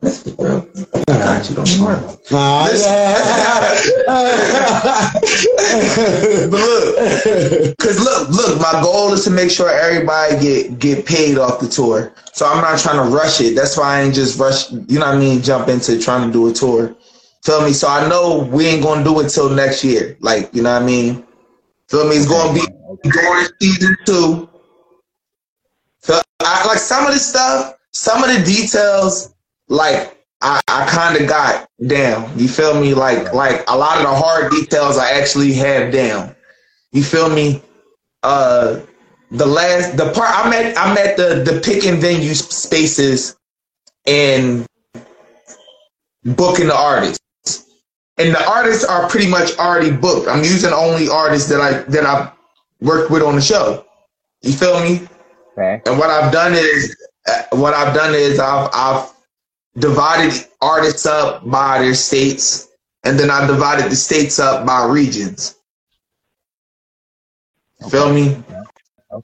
got 0.00 1.48
you, 1.50 1.56
don't. 1.56 2.30
Nah, 2.30 2.66
but 6.50 6.60
look, 6.60 7.78
cause 7.78 7.98
look, 8.00 8.28
look, 8.28 8.60
my 8.60 8.80
goal 8.82 9.12
is 9.12 9.24
to 9.24 9.30
make 9.30 9.50
sure 9.50 9.70
everybody 9.70 10.38
get 10.40 10.78
get 10.78 11.06
paid 11.06 11.38
off 11.38 11.60
the 11.60 11.68
tour. 11.68 12.12
So 12.32 12.46
I'm 12.46 12.60
not 12.62 12.78
trying 12.78 13.04
to 13.04 13.14
rush 13.14 13.40
it. 13.40 13.54
That's 13.54 13.76
why 13.76 13.98
I 13.98 14.02
ain't 14.02 14.14
just 14.14 14.38
rush. 14.38 14.70
You 14.70 14.98
know 15.00 15.06
what 15.06 15.16
I 15.16 15.18
mean? 15.18 15.42
Jump 15.42 15.68
into 15.68 15.98
trying 15.98 16.28
to 16.28 16.32
do 16.32 16.48
a 16.48 16.52
tour. 16.52 16.94
Feel 17.44 17.64
me? 17.64 17.72
So 17.72 17.88
I 17.88 18.08
know 18.08 18.48
we 18.52 18.66
ain't 18.66 18.82
gonna 18.82 19.02
do 19.04 19.18
it 19.20 19.28
till 19.30 19.50
next 19.50 19.82
year. 19.82 20.16
Like 20.20 20.54
you 20.54 20.62
know 20.62 20.72
what 20.74 20.82
I 20.82 20.86
mean? 20.86 21.26
Feel 21.88 22.08
me? 22.08 22.16
It's 22.16 22.26
gonna 22.26 22.52
be 22.52 22.60
going 23.10 23.46
season 23.60 23.96
two. 24.04 24.48
So 26.00 26.20
I, 26.40 26.66
like 26.66 26.78
some 26.78 27.06
of 27.06 27.12
the 27.12 27.18
stuff, 27.18 27.74
some 27.92 28.22
of 28.22 28.30
the 28.30 28.44
details, 28.44 29.34
like 29.68 30.18
I, 30.40 30.60
I 30.68 30.86
kind 30.88 31.20
of 31.20 31.28
got 31.28 31.68
down. 31.86 32.30
You 32.38 32.48
feel 32.48 32.80
me? 32.80 32.94
Like 32.94 33.32
like 33.32 33.64
a 33.68 33.76
lot 33.76 33.98
of 33.98 34.04
the 34.04 34.14
hard 34.14 34.50
details 34.50 34.98
I 34.98 35.12
actually 35.12 35.52
have 35.54 35.92
down. 35.92 36.34
You 36.92 37.02
feel 37.02 37.28
me? 37.28 37.62
Uh, 38.22 38.80
the 39.30 39.46
last 39.46 39.96
the 39.96 40.10
part 40.12 40.30
I'm 40.32 40.52
at 40.52 40.76
I'm 40.76 40.96
at 40.96 41.16
the 41.16 41.42
the 41.44 41.60
picking 41.60 42.00
venue 42.00 42.34
spaces 42.34 43.36
and 44.06 44.66
booking 46.24 46.66
the 46.66 46.76
artists. 46.76 47.18
And 48.16 48.34
the 48.34 48.48
artists 48.48 48.84
are 48.84 49.08
pretty 49.08 49.28
much 49.28 49.56
already 49.58 49.92
booked. 49.92 50.28
I'm 50.28 50.42
using 50.42 50.72
only 50.72 51.08
artists 51.08 51.48
that 51.50 51.60
I 51.60 51.82
that 51.90 52.04
I 52.04 52.32
worked 52.80 53.10
with 53.10 53.22
on 53.22 53.36
the 53.36 53.40
show. 53.40 53.84
You 54.42 54.52
feel 54.52 54.80
me? 54.80 55.06
Okay. 55.52 55.82
And 55.86 55.98
what 55.98 56.10
I've 56.10 56.32
done 56.32 56.54
is 56.54 56.96
uh, 57.28 57.42
what 57.52 57.74
I've 57.74 57.94
done 57.94 58.14
is 58.14 58.38
I've 58.38 58.70
I've 58.72 59.12
divided 59.76 60.46
artists 60.60 61.06
up 61.06 61.48
by 61.48 61.78
their 61.80 61.94
states, 61.94 62.68
and 63.04 63.18
then 63.18 63.30
I 63.30 63.46
divided 63.46 63.90
the 63.90 63.96
states 63.96 64.38
up 64.38 64.66
by 64.66 64.86
regions. 64.86 65.56
Feel 67.90 68.12
me? 68.12 68.42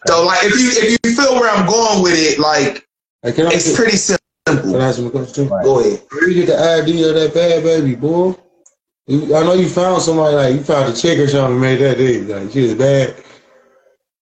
So 0.07 0.25
like 0.25 0.39
if 0.45 0.59
you 0.59 0.71
if 0.71 0.99
you 1.05 1.15
feel 1.17 1.35
where 1.35 1.51
I'm 1.51 1.67
going 1.67 2.03
with 2.03 2.15
it, 2.15 2.39
like 2.39 2.87
it's 3.23 3.37
get- 3.69 3.77
pretty 3.77 3.97
simple. 3.97 4.21
Can 4.47 4.75
I 4.77 4.89
ask 4.89 4.99
him 4.99 5.07
a 5.07 5.11
question? 5.11 5.49
Go 5.49 5.81
ahead. 5.81 6.03
Where 6.11 6.29
you 6.29 6.45
get 6.45 6.57
the 6.57 6.83
idea 6.83 7.09
of 7.09 7.15
that 7.15 7.33
bad 7.35 7.63
baby, 7.63 7.95
boy? 7.95 8.35
You, 9.07 9.35
I 9.35 9.43
know 9.43 9.55
you 9.55 9.69
found 9.69 10.03
somebody 10.03 10.37
like 10.37 10.55
you 10.55 10.63
found 10.63 10.93
a 10.93 10.97
chick 10.97 11.19
or 11.19 11.27
something 11.29 11.53
and 11.53 11.61
made 11.61 11.77
that 11.81 11.97
day. 11.99 12.21
Like 12.21 12.51
she 12.53 12.63
was 12.63 12.75
bad. 12.75 13.17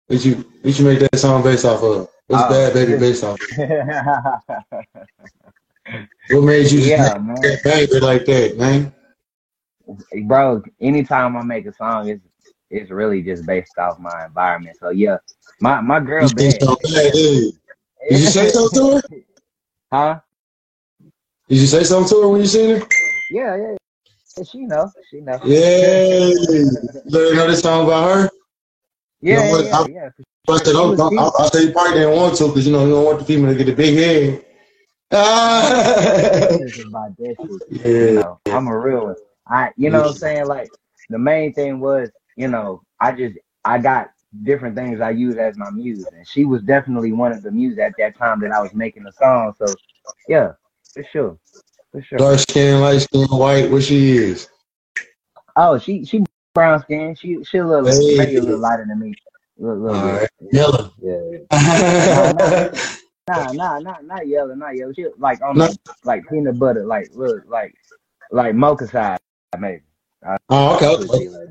Did 0.08 0.24
you 0.24 0.44
did 0.62 0.78
you 0.78 0.84
make 0.84 0.98
that 1.00 1.18
song 1.18 1.42
based 1.42 1.64
off 1.64 1.82
of? 1.82 2.08
What's 2.28 2.44
Oh, 2.44 2.48
bad 2.50 2.74
baby 2.74 2.96
based 2.98 3.24
off? 3.24 3.38
What 6.30 6.42
made 6.44 6.70
you 6.70 6.80
Yeah, 6.80 7.18
man. 7.18 7.42
that 7.42 7.62
baby 7.64 8.00
like 8.00 8.24
that, 8.26 8.56
man? 8.58 8.92
bro, 10.26 10.62
anytime 10.80 11.36
I 11.36 11.42
make 11.42 11.66
a 11.66 11.72
song, 11.72 12.08
it's 12.08 12.24
it's 12.70 12.90
really 12.90 13.22
just 13.22 13.44
based 13.46 13.78
off 13.78 13.98
my 13.98 14.26
environment. 14.26 14.76
So 14.80 14.90
yeah, 14.90 15.18
my 15.60 15.80
my 15.80 16.00
girl 16.00 16.28
You 16.28 16.50
say 16.50 16.50
bad. 16.52 16.60
so 16.60 16.76
bad, 16.82 17.12
did 17.12 17.16
you? 17.16 17.52
Did 18.08 18.20
you 18.20 18.26
say 18.26 18.50
something 18.50 18.78
to 18.80 18.90
her? 18.96 19.02
Huh? 19.92 20.20
Did 21.48 21.58
you 21.58 21.66
say 21.66 21.82
something 21.84 22.08
to 22.10 22.22
her 22.22 22.28
when 22.28 22.40
you 22.40 22.46
seen 22.46 22.78
her? 22.78 22.86
Yeah, 23.30 23.56
yeah. 23.56 23.74
yeah, 24.36 24.44
She 24.44 24.58
know. 24.60 24.92
She 25.10 25.20
know. 25.20 25.40
Yeah. 25.44 26.02
Let 27.06 27.30
her 27.30 27.34
know 27.34 27.46
this 27.48 27.60
song 27.60 27.84
about 27.86 28.04
her. 28.08 28.30
Yeah, 29.20 29.46
You 29.46 29.52
know 29.52 29.58
yeah, 29.64 29.78
I- 29.78 29.88
yeah. 29.88 30.08
I 30.48 30.56
said, 30.58 30.74
oh, 30.76 30.94
I, 31.18 31.42
I 31.44 31.46
said 31.48 31.62
you 31.64 31.72
probably 31.72 32.00
didn't 32.00 32.16
want 32.16 32.36
to 32.36 32.48
because 32.48 32.66
you 32.66 32.72
know 32.72 32.84
you 32.84 32.90
don't 32.90 33.04
want 33.04 33.18
the 33.20 33.24
female 33.24 33.52
to 33.56 33.64
get 33.64 33.72
a 33.72 33.76
big 33.76 33.96
head. 33.96 34.44
Ah. 35.12 36.46
It's 36.50 36.78
about 36.78 37.16
that 37.16 37.36
shit. 37.68 37.86
You 37.86 38.12
know, 38.14 38.40
I'm 38.46 38.68
a 38.68 38.78
real 38.78 39.06
one. 39.06 39.16
I, 39.48 39.72
you 39.76 39.90
know 39.90 40.02
what 40.02 40.10
I'm 40.10 40.14
saying? 40.14 40.46
Like, 40.46 40.70
the 41.08 41.18
main 41.18 41.52
thing 41.52 41.80
was, 41.80 42.10
you 42.36 42.48
know, 42.48 42.82
I 43.00 43.12
just, 43.12 43.36
I 43.64 43.78
got 43.78 44.12
different 44.44 44.76
things 44.76 45.00
I 45.00 45.10
use 45.10 45.36
as 45.36 45.56
my 45.56 45.70
muse. 45.70 46.06
And 46.14 46.26
she 46.26 46.44
was 46.44 46.62
definitely 46.62 47.12
one 47.12 47.32
of 47.32 47.42
the 47.42 47.50
muse 47.50 47.78
at 47.78 47.94
that 47.98 48.16
time 48.16 48.40
that 48.40 48.52
I 48.52 48.62
was 48.62 48.72
making 48.72 49.02
the 49.02 49.12
song. 49.12 49.54
So, 49.58 49.74
yeah, 50.28 50.52
for 50.94 51.04
sure. 51.10 51.38
For 51.90 52.02
sure. 52.02 52.18
Dark 52.18 52.38
skin, 52.38 52.80
light 52.80 53.00
skin, 53.00 53.26
white, 53.26 53.70
what 53.70 53.82
she 53.82 54.16
is. 54.16 54.48
Oh, 55.56 55.78
she, 55.78 56.04
she 56.04 56.24
brown 56.54 56.80
skin. 56.82 57.16
She, 57.16 57.42
she 57.42 57.58
a 57.58 57.66
little, 57.66 57.90
Hey. 57.90 58.16
maybe 58.16 58.36
a 58.36 58.42
little 58.42 58.60
lighter 58.60 58.86
than 58.88 59.00
me. 59.00 59.14
A 59.58 59.62
little, 59.64 59.82
little 59.82 59.98
All 59.98 60.12
right. 60.12 60.28
Yellow. 60.52 60.92
Yeah. 61.02 62.68
Nah, 63.30 63.52
nah, 63.52 63.78
not 63.78 64.04
not 64.04 64.26
yellow, 64.26 64.54
not 64.54 64.76
yellow. 64.76 64.92
She 64.92 65.06
like 65.18 65.40
on 65.42 65.56
No. 65.56 65.68
the, 65.68 65.78
like 66.04 66.28
peanut 66.28 66.58
butter, 66.58 66.84
like 66.84 67.10
look, 67.14 67.44
like 67.46 67.74
like 68.32 68.54
mocha 68.56 68.88
side, 68.88 69.18
maybe. 69.58 69.82
I- 70.26 70.36
Oh, 70.48 70.74
okay. 70.76 70.96
Okay. 70.96 71.28
like 71.28 71.48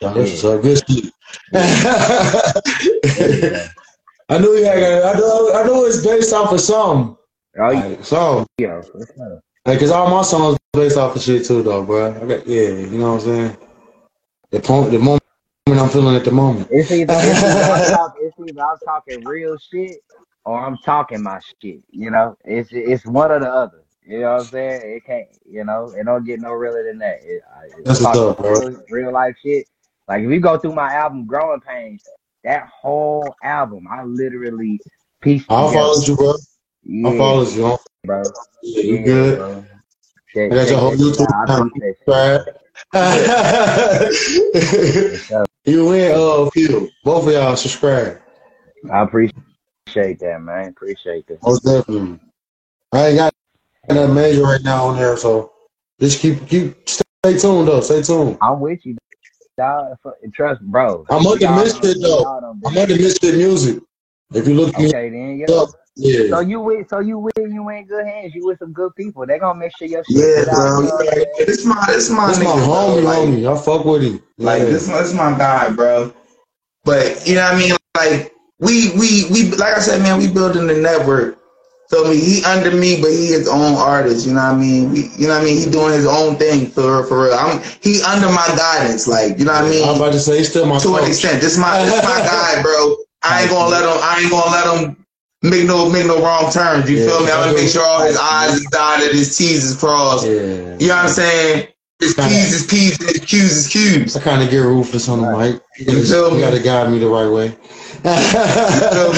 that. 0.00 0.14
That's 0.14 0.40
so 0.40 0.60
good 0.60 0.82
shit. 0.88 1.12
I 4.28 4.38
knew 4.38 4.52
you 4.56 4.64
had. 4.64 5.02
I 5.02 5.18
know. 5.18 5.52
I 5.54 5.66
know 5.66 5.84
it's 5.86 6.04
based 6.04 6.32
off 6.34 6.52
of 6.52 6.60
something. 6.60 7.16
Oh, 7.58 7.68
Like, 7.70 8.04
song. 8.04 8.46
yeah. 8.58 8.82
Like, 9.66 9.78
cause 9.78 9.90
all 9.90 10.10
my 10.10 10.22
songs 10.22 10.58
based 10.72 10.96
off 10.96 11.16
of 11.16 11.22
shit 11.22 11.44
too, 11.46 11.62
though, 11.62 11.84
bro. 11.84 12.14
I 12.14 12.26
got, 12.26 12.46
yeah, 12.46 12.68
you 12.68 12.98
know 12.98 13.12
what 13.14 13.22
I'm 13.22 13.26
saying. 13.26 13.56
The 14.50 14.60
point, 14.60 14.90
the 14.90 14.98
moment 14.98 15.22
I'm 15.68 15.88
feeling 15.88 16.16
at 16.16 16.24
the 16.24 16.30
moment. 16.30 16.68
It's 16.70 16.90
either, 16.90 17.12
it's, 17.16 17.42
either 17.42 17.72
I'm 17.72 17.90
talk, 17.96 18.14
it's 18.20 18.36
either 18.38 18.60
I'm 18.62 18.78
talking 18.84 19.24
real 19.24 19.56
shit 19.58 19.98
or 20.44 20.64
I'm 20.64 20.78
talking 20.78 21.22
my 21.22 21.40
shit. 21.60 21.82
You 21.90 22.10
know, 22.10 22.36
it's 22.44 22.70
it's 22.72 23.06
one 23.06 23.30
or 23.30 23.40
the 23.40 23.50
other. 23.50 23.84
You 24.04 24.20
know 24.20 24.32
what 24.32 24.40
I'm 24.40 24.46
saying? 24.46 24.96
It 24.96 25.04
can't. 25.06 25.28
You 25.48 25.64
know, 25.64 25.92
it 25.96 26.04
don't 26.04 26.24
get 26.24 26.40
no 26.40 26.52
realer 26.52 26.84
than 26.84 26.98
that. 26.98 27.20
It, 27.22 27.42
I, 27.54 27.64
it's 27.78 27.86
That's 27.86 28.00
what's 28.00 28.18
up, 28.18 28.38
bro. 28.38 28.58
real, 28.58 28.82
real 28.90 29.12
life 29.12 29.36
shit. 29.42 29.66
Like 30.08 30.22
if 30.22 30.30
you 30.30 30.40
go 30.40 30.58
through 30.58 30.74
my 30.74 30.92
album, 30.92 31.26
Growing 31.26 31.60
Pains, 31.60 32.02
that 32.44 32.68
whole 32.68 33.34
album, 33.42 33.86
I 33.90 34.02
literally 34.04 34.80
pieced 35.20 35.46
I'll 35.48 35.68
together. 35.68 35.86
follow 35.86 36.02
you, 36.02 36.16
bro. 36.16 36.34
Yeah, 36.84 37.08
I'll 37.08 37.18
follow 37.18 37.42
you. 37.44 37.78
bro. 38.04 38.22
Yeah, 38.62 38.82
you 38.82 39.04
good? 39.04 39.38
bro. 39.38 39.64
I 39.64 39.68
Check, 40.34 40.50
got 40.50 40.68
your 40.68 40.78
whole 40.78 40.92
YouTube 40.92 41.46
channel. 41.46 41.70
you 45.64 45.86
win, 45.86 46.12
uh, 46.16 46.50
Phil. 46.50 46.88
Both 47.04 47.26
of 47.28 47.32
y'all 47.32 47.56
subscribe. 47.56 48.20
I 48.90 49.02
appreciate 49.02 49.36
that, 49.94 50.38
man. 50.40 50.68
Appreciate 50.68 51.26
that. 51.28 51.42
Most 51.42 51.64
definitely. 51.64 52.18
I 52.92 53.06
ain't 53.08 53.18
got 53.18 53.34
nothing 53.88 54.14
major 54.14 54.42
right 54.42 54.62
now 54.62 54.86
on 54.86 54.96
there, 54.96 55.16
so 55.16 55.52
just 56.00 56.20
keep 56.20 56.46
keep 56.46 56.88
stay 56.88 57.38
tuned 57.38 57.68
though. 57.68 57.80
Stay 57.80 58.02
tuned. 58.02 58.38
I'm 58.40 58.60
with 58.60 58.84
you, 58.84 58.96
dog. 59.56 59.96
Trust, 60.34 60.60
bro. 60.62 61.06
I'm 61.10 61.26
under 61.26 61.44
Y'all 61.44 61.58
Mysfit 61.64 62.00
though. 62.00 62.24
I'm 62.24 62.76
under 62.76 62.94
Mysfit 62.94 63.36
Music. 63.36 63.82
If 64.34 64.48
you 64.48 64.54
look 64.54 64.76
me 64.78 64.88
Okay, 64.88 65.10
then 65.10 65.38
yeah. 65.38 65.54
up, 65.54 65.70
yeah. 65.96 66.28
So 66.30 66.40
you 66.40 66.60
with 66.60 66.88
so 66.88 67.00
you 67.00 67.18
with 67.18 67.34
you 67.36 67.68
in 67.68 67.86
good 67.86 68.06
hands. 68.06 68.34
You 68.34 68.46
with 68.46 68.58
some 68.58 68.72
good 68.72 68.94
people. 68.96 69.26
They 69.26 69.38
gonna 69.38 69.58
make 69.58 69.76
sure 69.76 69.86
your 69.86 70.04
shit 70.04 70.16
Yeah, 70.16 70.44
bro. 70.44 70.80
you 70.80 70.86
know 70.88 70.94
what 70.94 71.00
I'm 71.00 71.06
saying? 71.14 71.26
Yeah, 71.38 71.44
this 71.44 71.64
my 71.64 71.84
this 71.88 72.10
my 72.10 72.28
This 72.28 72.38
my 72.38 72.44
nigga, 72.44 72.64
bro. 72.64 72.66
homie, 72.66 73.02
Like, 73.04 73.18
homie. 73.18 73.52
I 73.60 73.62
fuck 73.62 73.84
with 73.84 74.02
him. 74.02 74.22
Like 74.38 74.62
Yeah. 74.62 74.64
this, 74.70 74.86
this 74.86 75.14
my 75.14 75.36
guy, 75.36 75.70
bro. 75.70 76.12
But 76.84 77.26
you 77.26 77.34
know 77.34 77.44
what 77.44 77.54
I 77.54 77.58
mean? 77.58 77.76
Like 77.96 78.31
we 78.62 78.90
we 78.98 79.26
we 79.30 79.50
like 79.58 79.74
I 79.76 79.80
said, 79.80 80.00
man, 80.02 80.18
we 80.18 80.28
building 80.32 80.66
the 80.66 80.74
network. 80.80 81.38
Feel 81.90 82.08
me? 82.08 82.16
He 82.18 82.42
under 82.44 82.70
me, 82.70 83.02
but 83.02 83.10
he 83.10 83.26
his 83.26 83.46
own 83.46 83.74
artist. 83.74 84.26
You 84.26 84.32
know 84.32 84.40
what 84.44 84.54
I 84.54 84.56
mean? 84.56 84.90
We, 84.92 85.10
you 85.18 85.26
know 85.28 85.34
what 85.34 85.42
I 85.42 85.44
mean? 85.44 85.58
He 85.58 85.70
doing 85.70 85.92
his 85.92 86.06
own 86.06 86.36
thing 86.36 86.68
for 86.70 87.04
for 87.06 87.24
real. 87.24 87.34
I'm 87.34 87.60
he 87.82 88.00
under 88.02 88.28
my 88.28 88.46
guidance. 88.56 89.06
Like 89.06 89.38
you 89.38 89.44
know 89.44 89.52
what 89.52 89.64
I 89.64 89.68
mean? 89.68 89.86
I'm 89.86 89.96
about 89.96 90.12
to 90.12 90.20
say 90.20 90.38
he's 90.38 90.48
still 90.48 90.64
my 90.64 90.78
to 90.78 90.88
an 90.94 91.00
coach. 91.00 91.08
extent. 91.08 91.42
This 91.42 91.58
my 91.58 91.84
this 91.84 92.02
my 92.02 92.18
guy, 92.24 92.62
bro. 92.62 92.96
I 93.24 93.42
ain't 93.42 93.50
gonna 93.50 93.68
let 93.68 93.82
him. 93.84 93.98
I 94.02 94.20
ain't 94.22 94.30
gonna 94.30 94.50
let 94.50 94.66
him 94.88 95.04
make 95.42 95.66
no 95.66 95.90
make 95.90 96.06
no 96.06 96.22
wrong 96.22 96.50
turns. 96.50 96.88
You 96.88 96.98
Yeah, 96.98 97.06
feel 97.08 97.20
me? 97.26 97.30
I'm 97.32 97.44
gonna 97.44 97.58
make 97.58 97.68
sure 97.68 97.84
all 97.84 98.02
his 98.02 98.16
I- 98.16 98.46
I's 98.46 98.54
is 98.54 98.66
dotted, 98.70 99.12
his 99.12 99.36
T's 99.36 99.64
is 99.64 99.76
crossed. 99.76 100.24
Yeah. 100.26 100.32
You 100.78 100.88
know 100.88 100.94
what 100.96 101.04
I'm 101.04 101.08
saying? 101.10 101.68
His 102.00 102.14
Kinda- 102.14 102.30
P's 102.30 102.52
is 102.54 102.66
P's, 102.66 102.98
and 103.00 103.08
his 103.10 103.20
Q's 103.20 103.56
is 103.56 103.68
Q's. 103.68 104.16
I 104.16 104.20
kind 104.22 104.42
of 104.42 104.50
get 104.50 104.58
ruthless 104.58 105.08
on 105.08 105.20
the 105.20 105.36
mic. 105.36 105.60
You 105.78 105.98
You 105.98 106.04
feel 106.04 106.30
me? 106.32 106.40
gotta 106.40 106.58
guide 106.58 106.90
me 106.90 106.98
the 106.98 107.06
right 107.08 107.28
way. 107.30 107.54
That 108.02 109.14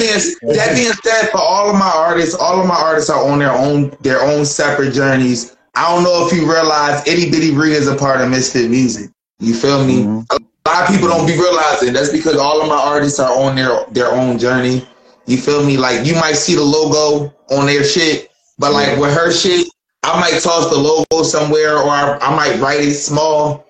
being 0.00 0.54
that 0.56 0.74
being 0.74 0.92
said, 1.04 1.30
for 1.30 1.38
all 1.38 1.70
of 1.70 1.76
my 1.76 1.92
artists, 1.94 2.34
all 2.34 2.60
of 2.60 2.66
my 2.66 2.74
artists 2.74 3.10
are 3.10 3.28
on 3.28 3.38
their 3.38 3.52
own 3.52 3.96
their 4.00 4.22
own 4.22 4.44
separate 4.44 4.92
journeys. 4.92 5.56
I 5.76 5.94
don't 5.94 6.02
know 6.04 6.26
if 6.26 6.32
you 6.32 6.50
realize 6.50 7.06
Itty 7.06 7.30
Bitty 7.30 7.52
Ree 7.52 7.72
is 7.72 7.88
a 7.88 7.94
part 7.96 8.20
of 8.20 8.28
Mysfit 8.28 8.70
Music. 8.70 9.10
You 9.38 9.54
feel 9.54 9.84
me? 9.84 10.02
Mm-hmm. 10.02 10.36
A 10.66 10.70
lot 10.70 10.82
of 10.82 10.88
people 10.88 11.08
don't 11.08 11.26
be 11.26 11.34
realizing 11.34 11.92
that's 11.92 12.10
because 12.10 12.36
all 12.36 12.60
of 12.60 12.68
my 12.68 12.76
artists 12.76 13.20
are 13.20 13.30
on 13.30 13.54
their 13.54 13.84
their 13.90 14.10
own 14.10 14.38
journey. 14.38 14.86
You 15.26 15.36
feel 15.36 15.64
me? 15.64 15.76
Like 15.76 16.06
you 16.06 16.14
might 16.14 16.36
see 16.36 16.54
the 16.54 16.62
logo 16.62 17.32
on 17.50 17.66
their 17.66 17.84
shit, 17.84 18.30
but 18.58 18.72
like 18.72 18.98
with 18.98 19.14
her 19.14 19.30
shit, 19.32 19.68
I 20.02 20.18
might 20.20 20.40
toss 20.40 20.70
the 20.70 20.76
logo 20.76 21.22
somewhere 21.22 21.78
or 21.78 21.88
I, 21.88 22.18
I 22.20 22.34
might 22.34 22.60
write 22.60 22.80
it 22.80 22.94
small. 22.94 23.66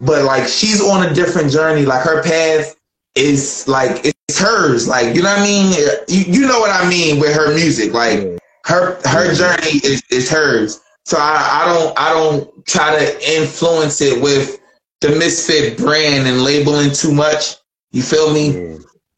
But 0.00 0.24
like 0.24 0.46
she's 0.46 0.80
on 0.80 1.06
a 1.06 1.14
different 1.14 1.50
journey. 1.50 1.84
Like 1.84 2.02
her 2.02 2.22
path 2.22 2.76
is 3.14 3.66
like 3.68 4.00
it's 4.04 4.38
hers. 4.38 4.88
Like 4.88 5.14
you 5.14 5.22
know 5.22 5.30
what 5.30 5.40
I 5.40 5.44
mean? 5.44 5.72
You, 6.08 6.40
you 6.40 6.46
know 6.46 6.60
what 6.60 6.70
I 6.70 6.88
mean 6.88 7.20
with 7.20 7.34
her 7.34 7.54
music. 7.54 7.92
Like 7.92 8.20
her 8.66 8.98
her 9.06 9.34
journey 9.34 9.78
is, 9.84 10.02
is 10.10 10.30
hers. 10.30 10.80
So 11.04 11.18
I, 11.18 11.62
I 11.62 11.74
don't 11.74 11.98
I 11.98 12.12
don't 12.12 12.66
try 12.66 12.98
to 12.98 13.30
influence 13.36 14.00
it 14.00 14.22
with 14.22 14.58
the 15.00 15.08
Mysfit 15.08 15.76
brand 15.76 16.26
and 16.26 16.42
labeling 16.42 16.92
too 16.92 17.12
much. 17.12 17.56
You 17.92 18.02
feel 18.02 18.32
me? 18.32 18.56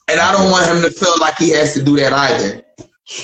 And 0.09 0.21
I 0.21 0.33
don't 0.33 0.51
want 0.51 0.67
him 0.67 0.83
to 0.83 0.91
feel 0.91 1.15
like 1.21 1.37
he 1.37 1.51
has 1.51 1.75
to 1.75 1.83
do 1.83 1.97
that 1.97 2.13
either. 2.13 2.63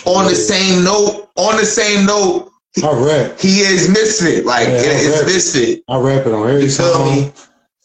On 0.07 0.25
the 0.26 0.34
same 0.34 0.84
note, 0.84 1.28
on 1.36 1.57
the 1.57 1.65
same 1.67 2.07
note, 2.07 2.51
I 2.84 2.92
rap. 2.92 3.39
he 3.39 3.60
is 3.60 3.89
Mysfit. 3.89 4.44
Like 4.44 4.68
Yeah, 4.68 4.75
it- 4.76 5.26
it's 5.26 5.55
Mysfit. 5.57 5.83
I 5.89 5.99
rap 5.99 6.25
it 6.26 6.33
on 6.33 6.49
every 6.49 6.62
You 6.65 6.70
feel 6.70 6.94
song. 6.94 7.10
me? 7.17 7.33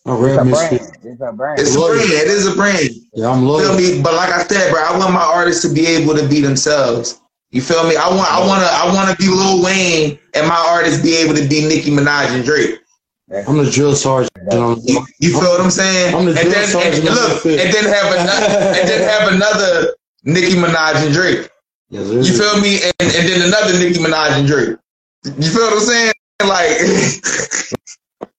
I 0.08 0.14
It's 0.16 0.38
a 0.38 0.42
Mysfit. 0.42 0.80
brand. 0.80 0.98
It's 1.04 1.22
a 1.22 1.32
brand. 1.34 1.60
It's 1.60 1.76
a 1.76 1.80
brand. 1.80 2.12
It 2.12 2.28
is 2.28 2.48
a 2.48 2.56
brand. 2.56 2.90
Yeah, 3.14 3.30
I'm 3.30 3.44
loyal. 3.46 3.76
feel 3.78 3.96
me? 3.98 4.02
But 4.02 4.14
like 4.14 4.32
I 4.32 4.44
said, 4.44 4.72
bro, 4.72 4.82
I 4.84 4.98
want 4.98 5.14
my 5.14 5.24
artists 5.24 5.62
to 5.68 5.74
be 5.74 5.86
able 5.88 6.16
to 6.16 6.28
be 6.28 6.40
themselves. 6.42 7.20
You 7.52 7.62
feel 7.62 7.88
me? 7.88 7.96
I 7.96 8.08
want, 8.10 8.32
I 8.32 8.40
want 8.46 8.62
to, 8.62 8.68
I 8.70 8.94
want 8.94 9.10
to 9.10 9.16
be 9.18 9.30
Lil 9.30 9.64
Wayne, 9.64 10.20
and 10.34 10.48
my 10.48 10.58
artists 10.70 11.02
be 11.02 11.16
able 11.16 11.34
to 11.36 11.48
be 11.48 11.66
Nicki 11.68 11.92
Minaj 11.92 12.36
and 12.36 12.44
Drake. 12.44 12.80
I'm 13.48 13.58
the 13.58 13.70
drill 13.70 13.96
sergeant. 13.96 14.32
You, 14.84 15.06
you 15.20 15.32
feel 15.32 15.42
what 15.52 15.60
I'm 15.62 15.70
saying? 15.72 16.16
I'm 16.16 16.26
the 16.26 16.32
and 16.32 16.40
drill 16.40 16.52
then, 16.54 16.68
sergeant 16.68 16.96
and, 17.08 17.16
look, 17.16 17.44
Mysfit. 17.44 17.60
and 17.60 17.74
then 17.74 17.84
have 17.86 18.14
another, 18.16 18.80
and 18.80 18.90
then 18.90 19.02
have 19.10 19.34
another 19.34 19.96
Nicki 20.24 20.56
Minaj 20.56 21.06
and 21.06 21.14
Drake. 21.14 21.50
Yes, 21.90 22.08
You 22.08 22.38
feel 22.38 22.60
me? 22.62 22.80
And, 22.84 22.94
and 23.16 23.28
then 23.30 23.42
another 23.48 23.74
Nicki 23.80 24.00
Minaj 24.00 24.32
and 24.40 24.48
Drake. 24.48 24.78
You 25.26 25.50
feel 25.52 25.64
what 25.68 25.74
I'm 25.74 25.80
saying? 25.80 26.14
Like 26.48 26.78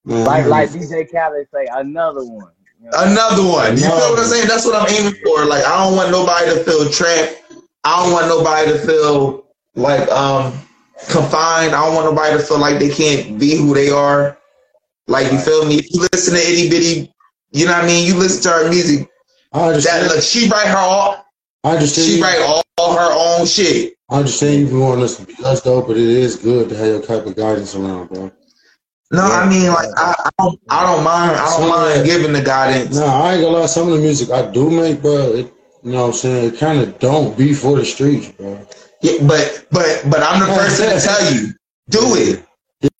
Like 0.08 0.46
like 0.46 0.70
DJ 0.70 1.10
Khaled 1.10 1.46
say, 1.52 1.66
another 1.72 2.24
one. 2.24 2.52
You 2.80 2.90
know? 2.90 2.92
another 2.96 3.42
one. 3.46 3.72
You 3.72 3.82
feel 3.82 3.90
what 3.90 4.18
I'm 4.18 4.24
saying? 4.24 4.48
That's 4.48 4.64
what 4.64 4.74
I'm 4.74 4.88
aiming 4.94 5.20
for. 5.22 5.44
Like 5.44 5.64
I 5.64 5.84
don't 5.84 5.96
want 5.96 6.10
nobody 6.10 6.46
to 6.54 6.64
feel 6.64 6.88
trapped. 6.90 7.42
I 7.84 8.02
don't 8.02 8.12
want 8.12 8.28
nobody 8.28 8.72
to 8.72 8.78
feel 8.78 9.46
like 9.74 10.08
um 10.10 10.52
confined. 11.10 11.74
I 11.74 11.84
don't 11.84 11.94
want 11.94 12.06
nobody 12.06 12.36
to 12.38 12.42
feel 12.42 12.58
like 12.58 12.78
they 12.78 12.88
can't 12.88 13.38
be 13.38 13.56
who 13.56 13.74
they 13.74 13.90
are. 13.90 14.38
Like 15.06 15.30
you 15.32 15.38
feel 15.38 15.66
me? 15.66 15.76
If 15.76 15.92
you 15.92 16.00
listen 16.12 16.34
to 16.34 16.40
itty 16.40 16.68
bitty, 16.70 17.12
you 17.52 17.66
know 17.66 17.72
what 17.72 17.84
I 17.84 17.86
mean. 17.86 18.06
You 18.06 18.14
listen 18.14 18.42
to 18.44 18.50
her 18.50 18.70
music. 18.70 19.08
I 19.52 19.58
That 19.60 19.68
understand. 19.68 20.08
look, 20.08 20.22
she 20.22 20.48
write 20.48 20.68
her 20.68 20.76
all. 20.76 21.26
I 21.64 21.72
understand. 21.72 22.06
She 22.06 22.16
you- 22.18 22.22
write 22.22 22.40
all, 22.40 22.62
all 22.78 22.94
her 22.96 23.40
own 23.40 23.46
shit. 23.46 23.94
I 24.10 24.16
understand 24.18 24.68
you 24.68 24.80
want 24.80 25.02
us 25.02 25.16
to 25.16 25.26
be 25.26 25.34
us 25.44 25.60
though, 25.62 25.82
but 25.82 25.96
it 25.96 26.02
is 26.02 26.36
good 26.36 26.70
to 26.70 26.76
have 26.76 26.86
your 26.86 27.02
type 27.02 27.26
of 27.26 27.36
guidance 27.36 27.74
around, 27.74 28.08
bro. 28.08 28.30
No, 29.10 29.22
I 29.22 29.48
mean 29.48 29.68
like 29.68 29.88
I, 29.96 30.14
I 30.26 30.30
don't 30.38 30.60
I 30.70 30.82
don't 30.94 31.02
mind 31.04 31.32
I 31.32 31.36
don't 31.44 31.60
Some 31.60 31.68
mind 31.70 32.00
that- 32.00 32.06
giving 32.06 32.32
the 32.32 32.42
guidance. 32.42 32.96
Nah, 32.96 33.06
I 33.22 33.34
ain't 33.34 33.42
gonna 33.42 33.58
lie. 33.58 33.66
Some 33.66 33.88
of 33.88 33.94
the 33.94 34.00
music 34.00 34.30
I 34.30 34.50
do 34.50 34.68
make, 34.70 35.00
bro, 35.00 35.32
it, 35.32 35.52
you 35.82 35.92
know 35.92 36.02
what 36.02 36.06
I'm 36.08 36.12
saying? 36.12 36.54
It 36.54 36.58
kind 36.58 36.80
of 36.80 36.98
don't 36.98 37.36
be 37.36 37.54
for 37.54 37.76
the 37.78 37.84
streets, 37.86 38.28
bro. 38.32 38.60
Yeah, 39.00 39.18
but 39.26 39.66
but 39.70 40.04
but 40.10 40.22
I'm 40.22 40.40
the 40.40 40.46
person 40.54 40.90
to 40.90 41.00
tell 41.00 41.32
you, 41.32 41.54
do 41.88 42.00
it. 42.16 42.44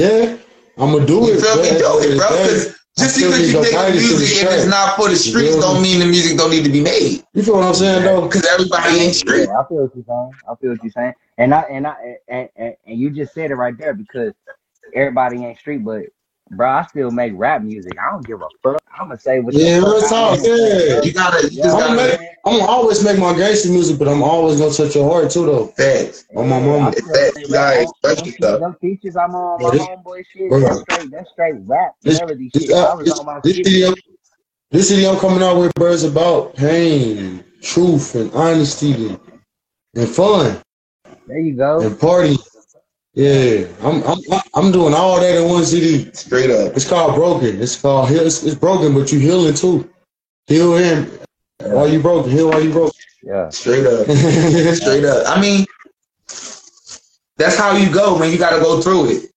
Yeah, 0.00 0.36
I'm 0.78 0.92
gonna 0.92 1.04
do 1.06 1.14
You 1.16 1.34
it. 1.34 1.40
feel 1.42 1.56
me? 1.62 1.70
but 1.72 1.78
Do 1.78 1.98
it, 2.00 2.16
bro. 2.16 2.26
at 2.26 2.30
the 2.30 2.48
end 2.48 2.48
of 2.48 2.62
the 2.64 2.74
Because 2.78 2.78
just 2.98 3.18
I 3.18 3.20
because 3.20 3.40
you 3.40 3.52
your 3.52 3.62
make 3.62 3.72
guidance 3.72 4.02
to 4.08 4.08
the 4.14 4.18
music 4.18 4.44
and 4.44 4.54
it's 4.54 4.66
not 4.66 4.96
for 4.96 5.08
the 5.10 5.16
streets, 5.16 5.52
feel 5.52 5.60
don't 5.60 5.82
mean 5.82 6.00
the 6.00 6.06
music 6.06 6.38
don't 6.38 6.50
need 6.50 6.64
to 6.64 6.70
be 6.72 6.80
made. 6.80 7.22
You 7.34 7.42
feel 7.42 7.54
what 7.56 7.64
I'm 7.64 7.74
saying, 7.74 8.02
though? 8.04 8.22
Because 8.22 8.46
everybody 8.46 8.96
ain't 8.96 9.14
street. 9.14 9.46
Yeah, 9.46 9.60
I 9.60 9.68
feel 9.68 9.82
what 9.84 9.94
you're 9.94 10.04
saying. 10.08 10.32
I 10.50 10.54
feel 10.56 10.70
what 10.70 10.82
you're 10.82 10.90
saying. 10.92 11.14
And 11.36 11.54
I 11.54 11.60
and 11.68 11.86
I 11.86 12.16
and, 12.28 12.48
and, 12.56 12.74
and 12.86 12.98
you 12.98 13.10
just 13.10 13.34
said 13.34 13.50
it 13.50 13.56
right 13.56 13.76
there 13.76 13.92
because 13.94 14.32
everybody 14.94 15.44
ain't 15.44 15.58
street, 15.58 15.84
but 15.84 16.02
bro, 16.50 16.68
I 16.70 16.86
still 16.86 17.10
make 17.10 17.32
rap 17.36 17.62
music. 17.62 17.92
I 17.98 18.10
don't 18.10 18.26
give 18.26 18.40
a 18.40 18.48
fuck. 18.62 18.82
I'm 18.98 19.08
gonna 19.08 19.18
say 19.20 19.40
what 19.40 19.54
Yeah, 19.54 19.80
fuck 19.80 19.92
real 19.92 20.00
talk. 20.08 20.38
Yeah. 20.42 21.02
You 21.02 21.12
gotta, 21.12 21.44
you 21.52 21.58
Yeah, 21.60 21.72
I'm 21.72 21.78
gotta 21.78 21.96
gonna 21.96 21.96
make 22.08 22.18
make. 22.20 22.28
I'm 22.46 22.58
gonna 22.58 22.70
always 22.70 23.04
make 23.04 23.18
my 23.18 23.36
gangster 23.36 23.68
music, 23.70 23.98
but 23.98 24.08
I'm 24.08 24.22
always 24.22 24.58
gonna 24.58 24.72
touch 24.72 24.94
your 24.94 25.08
heart 25.10 25.30
too, 25.30 25.44
though. 25.46 25.66
facts. 25.66 26.24
On 26.34 26.48
my 26.48 26.58
mama. 26.60 26.86
I 26.86 26.88
It's 26.90 27.00
feel 27.02 27.14
facts. 27.14 27.36
like, 27.36 27.46
You 27.46 27.52
gotta 27.52 27.74
bro, 27.76 27.82
express 27.82 28.38
them, 28.38 28.60
them 28.60 28.76
features 28.80 29.16
I'm 29.16 29.34
on 29.34 29.62
my 29.62 29.70
this- 29.70 29.82
homeboy 29.82 30.24
shit. 30.32 30.48
bro. 30.48 30.60
That's 30.60 30.80
straight. 30.82 31.10
That's 31.10 31.30
straight 31.30 31.54
rap 31.66 31.94
This, 32.02 32.14
melody 32.18 32.50
this, 32.54 32.62
shit. 32.64 32.74
I 32.76 32.78
uh, 32.80 32.96
was 32.96 33.04
this, 33.04 33.18
on 33.18 33.26
my 33.26 33.40
this 33.44 33.56
shit. 33.56 33.66
video, 33.66 33.94
this 34.70 34.90
video 34.90 35.12
I'm 35.12 35.18
coming 35.20 35.42
out 35.42 35.58
with, 35.58 35.72
bro, 35.74 35.92
is 35.92 36.04
about 36.04 36.54
pain, 36.56 37.18
and 37.18 37.44
truth, 37.62 38.14
and 38.14 38.32
honesty, 38.32 38.92
and, 39.08 39.20
and 39.94 40.08
fun, 40.08 40.60
There 41.26 41.38
you 41.38 41.54
go. 41.56 41.80
and 41.80 41.98
party. 42.00 42.36
Yeah, 43.18 43.66
I'm, 43.82 44.00
I'm, 44.04 44.18
I'm 44.54 44.70
doing 44.70 44.94
all 44.94 45.18
that 45.18 45.36
in 45.42 45.48
one 45.48 45.64
CD. 45.64 46.08
Straight 46.12 46.50
up. 46.50 46.76
It's 46.76 46.88
called 46.88 47.16
Broken. 47.16 47.60
It's 47.60 47.74
called 47.74 48.08
Heal. 48.08 48.24
It's, 48.24 48.44
it's 48.44 48.54
broken, 48.54 48.94
but 48.94 49.10
you 49.10 49.18
healing 49.18 49.54
too. 49.54 49.90
Heal 50.46 50.76
him 50.76 51.10
while 51.58 51.88
you 51.88 52.00
broken. 52.00 52.30
Heal 52.30 52.48
while 52.50 52.62
you 52.62 52.70
broken. 52.70 52.92
Yeah. 53.24 53.48
Straight 53.48 53.84
up. 53.86 54.06
Straight 54.76 55.04
up. 55.04 55.26
I 55.26 55.40
mean, 55.40 55.66
that's 57.36 57.56
how 57.56 57.76
you 57.76 57.92
go, 57.92 58.16
man. 58.16 58.30
You 58.30 58.38
gotta 58.38 58.60
go 58.62 58.80
through 58.80 59.10
it. 59.10 59.30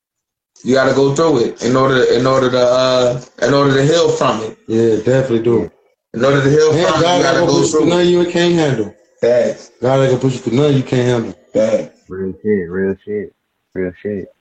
You 0.63 0.75
gotta 0.75 0.93
go 0.93 1.15
through 1.15 1.45
it 1.45 1.63
in 1.63 1.75
order 1.75 2.03
in 2.13 2.27
order 2.27 2.51
to 2.51 2.59
uh 2.59 3.21
in 3.41 3.51
order 3.51 3.73
to 3.77 3.83
heal 3.83 4.11
from 4.11 4.43
it. 4.43 4.59
Yeah, 4.67 4.97
definitely 4.97 5.41
do. 5.41 5.71
In 6.13 6.23
order 6.23 6.43
to 6.43 6.49
heal 6.51 6.71
And 6.71 6.87
from 6.87 6.99
it, 6.99 7.03
God 7.03 7.17
you 7.17 7.23
gotta 7.23 7.39
gonna 7.39 7.51
go 7.51 7.57
push 7.61 7.71
through 7.71 7.79
through 7.79 7.87
it. 7.87 7.95
nothing 7.95 8.09
you 8.11 8.25
can't 8.31 8.53
handle. 8.53 8.95
Facts. 9.21 9.71
God 9.81 10.01
ain't 10.01 10.09
gonna 10.11 10.21
push 10.21 10.33
you 10.33 10.39
through 10.39 10.53
nothing 10.53 10.77
you 10.77 10.83
can't 10.83 11.07
handle. 11.07 11.33
Facts. 11.51 12.01
Real 12.07 12.33
shit. 12.43 12.69
Real 12.69 12.95
shit. 13.03 13.33
Real 13.73 13.93
shit. 14.01 14.33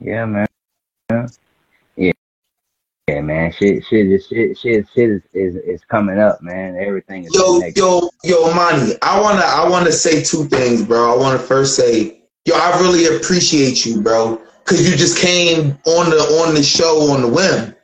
Yeah, 0.00 0.26
man. 0.26 0.46
Yeah. 1.10 1.26
Yeah, 1.96 2.12
yeah 3.08 3.20
man. 3.22 3.52
Shit, 3.52 3.84
shit, 3.84 4.06
is- 4.06 4.26
shit, 4.26 4.58
shit, 4.58 4.86
shit 4.94 5.10
is, 5.10 5.22
is, 5.32 5.56
is 5.56 5.84
coming 5.84 6.18
up, 6.18 6.42
man. 6.42 6.76
Everything 6.76 7.24
is 7.24 7.34
Yo, 7.34 7.54
connected. 7.54 7.80
yo, 7.80 8.10
yo, 8.24 8.54
Monty. 8.54 8.94
I 9.02 9.20
wanna, 9.20 9.40
I 9.40 9.68
wanna 9.68 9.92
say 9.92 10.22
two 10.22 10.44
things, 10.46 10.82
bro. 10.84 11.12
I 11.12 11.16
wanna 11.16 11.38
first 11.38 11.76
say, 11.76 12.20
yo, 12.44 12.54
I 12.54 12.78
really 12.80 13.16
appreciate 13.16 13.86
you, 13.86 14.02
bro, 14.02 14.40
cause 14.64 14.88
you 14.88 14.96
just 14.96 15.18
came 15.18 15.78
on 15.86 16.10
the 16.10 16.18
on 16.44 16.54
the 16.54 16.62
show 16.62 17.10
on 17.10 17.22
the 17.22 17.28
whim. 17.28 17.74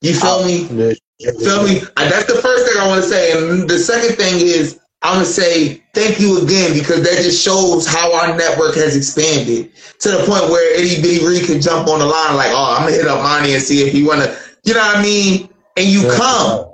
You 0.00 0.14
feel 0.14 0.44
me? 0.44 0.96
You 1.18 1.32
feel 1.40 1.62
me? 1.64 1.80
And 1.96 2.12
that's 2.12 2.26
the 2.32 2.40
first 2.40 2.66
thing 2.66 2.80
I 2.80 2.86
want 2.88 3.02
to 3.02 3.08
say. 3.08 3.32
And 3.32 3.68
the 3.68 3.78
second 3.78 4.16
thing 4.16 4.34
is, 4.40 4.78
I'm 5.06 5.14
gonna 5.14 5.24
say 5.24 5.84
thank 5.94 6.18
you 6.18 6.42
again 6.42 6.74
because 6.74 7.04
that 7.04 7.22
just 7.22 7.40
shows 7.40 7.86
how 7.86 8.12
our 8.12 8.36
network 8.36 8.74
has 8.74 8.96
expanded 8.96 9.70
to 10.00 10.10
the 10.10 10.18
point 10.26 10.50
where 10.50 10.74
Itty 10.74 11.00
Bitty 11.00 11.24
Ree 11.24 11.46
can 11.46 11.60
jump 11.60 11.86
on 11.86 12.00
the 12.00 12.06
line 12.06 12.34
like, 12.34 12.50
oh, 12.50 12.74
I'm 12.76 12.82
gonna 12.82 12.96
hit 12.96 13.06
up 13.06 13.22
Monty 13.22 13.54
and 13.54 13.62
see 13.62 13.86
if 13.86 13.92
he 13.92 14.02
wanna, 14.02 14.36
you 14.64 14.74
know 14.74 14.80
what 14.80 14.96
I 14.96 15.02
mean? 15.02 15.48
And 15.76 15.86
you 15.86 16.02
Yeah. 16.02 16.16
come. 16.16 16.66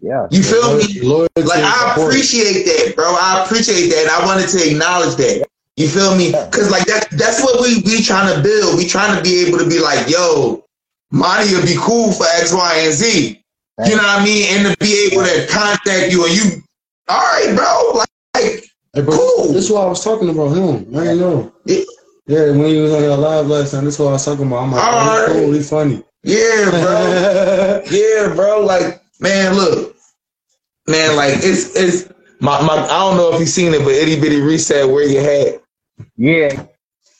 Yeah. 0.00 0.26
You 0.30 0.44
feel 0.44 0.76
me? 0.76 1.00
Loyalty 1.00 1.42
Like 1.42 1.64
I 1.64 1.96
appreciate 1.96 2.64
that, 2.64 2.94
bro. 2.94 3.06
I 3.06 3.42
appreciate 3.42 3.88
that. 3.88 4.02
And 4.02 4.10
I 4.10 4.24
wanted 4.24 4.48
to 4.50 4.70
acknowledge 4.70 5.16
that. 5.16 5.44
You 5.76 5.88
feel 5.88 6.14
me? 6.14 6.30
Cause 6.52 6.70
like 6.70 6.86
that 6.86 7.08
that's 7.10 7.42
what 7.42 7.60
we 7.60 7.82
we 7.84 8.02
trying 8.02 8.32
to 8.32 8.40
build. 8.40 8.76
We 8.78 8.86
trying 8.86 9.16
to 9.16 9.22
be 9.22 9.44
able 9.44 9.58
to 9.58 9.68
be 9.68 9.80
like, 9.80 10.08
yo, 10.08 10.62
Monty 11.10 11.56
would 11.56 11.66
be 11.66 11.74
cool 11.76 12.12
for 12.12 12.26
X, 12.36 12.52
Y, 12.52 12.74
and 12.84 12.94
Z. 12.94 13.42
You 13.84 13.96
know 13.96 14.02
what 14.02 14.20
I 14.20 14.24
mean? 14.24 14.46
And 14.50 14.70
to 14.70 14.78
be 14.78 15.10
able 15.10 15.24
to 15.24 15.48
contact 15.50 16.12
you 16.12 16.24
and 16.24 16.36
you, 16.36 16.62
all 17.08 17.18
right, 17.18 17.56
bro. 17.56 17.92
Like, 17.98 18.08
like 18.34 18.64
Hey, 18.94 19.02
bro, 19.02 19.16
Cool. 19.16 19.52
This 19.52 19.64
is 19.64 19.70
what 19.70 19.86
I 19.86 19.88
was 19.88 20.04
talking 20.04 20.28
about 20.30 20.48
him. 20.56 20.96
I 20.96 21.08
ain't 21.08 21.20
know. 21.20 21.52
Yeah. 21.66 21.82
Yeah, 22.26 22.50
when 22.52 22.66
he 22.66 22.80
was 22.80 22.92
on 22.92 23.02
your 23.02 23.16
live 23.18 23.46
last 23.48 23.72
time, 23.72 23.84
this 23.84 23.94
is 23.94 24.00
what 24.00 24.08
I 24.08 24.12
was 24.12 24.24
talking 24.24 24.46
about. 24.46 24.62
I'm 24.62 24.72
like, 24.72 24.82
oh, 24.82 24.96
Alright. 24.96 25.28
he's 25.28 25.36
cool, 25.36 25.52
he's 25.52 25.70
funny. 25.70 26.04
yeah, 26.22 26.70
bro. 26.70 27.82
yeah, 27.90 28.34
bro. 28.34 28.60
Like, 28.64 29.02
man, 29.20 29.54
look, 29.54 29.94
man, 30.88 31.16
like 31.16 31.34
it's 31.36 31.76
it's 31.76 32.08
My, 32.40 32.60
my, 32.62 32.74
I 32.84 32.88
don't 32.88 33.16
know 33.18 33.32
if 33.34 33.40
you 33.40 33.46
seen 33.46 33.74
it, 33.74 33.80
but 33.84 33.92
itty 33.92 34.18
bitty 34.20 34.40
Ree 34.40 34.58
said 34.58 34.84
where 34.86 35.06
you 35.06 35.20
had. 35.20 35.60
Yeah, 36.16 36.64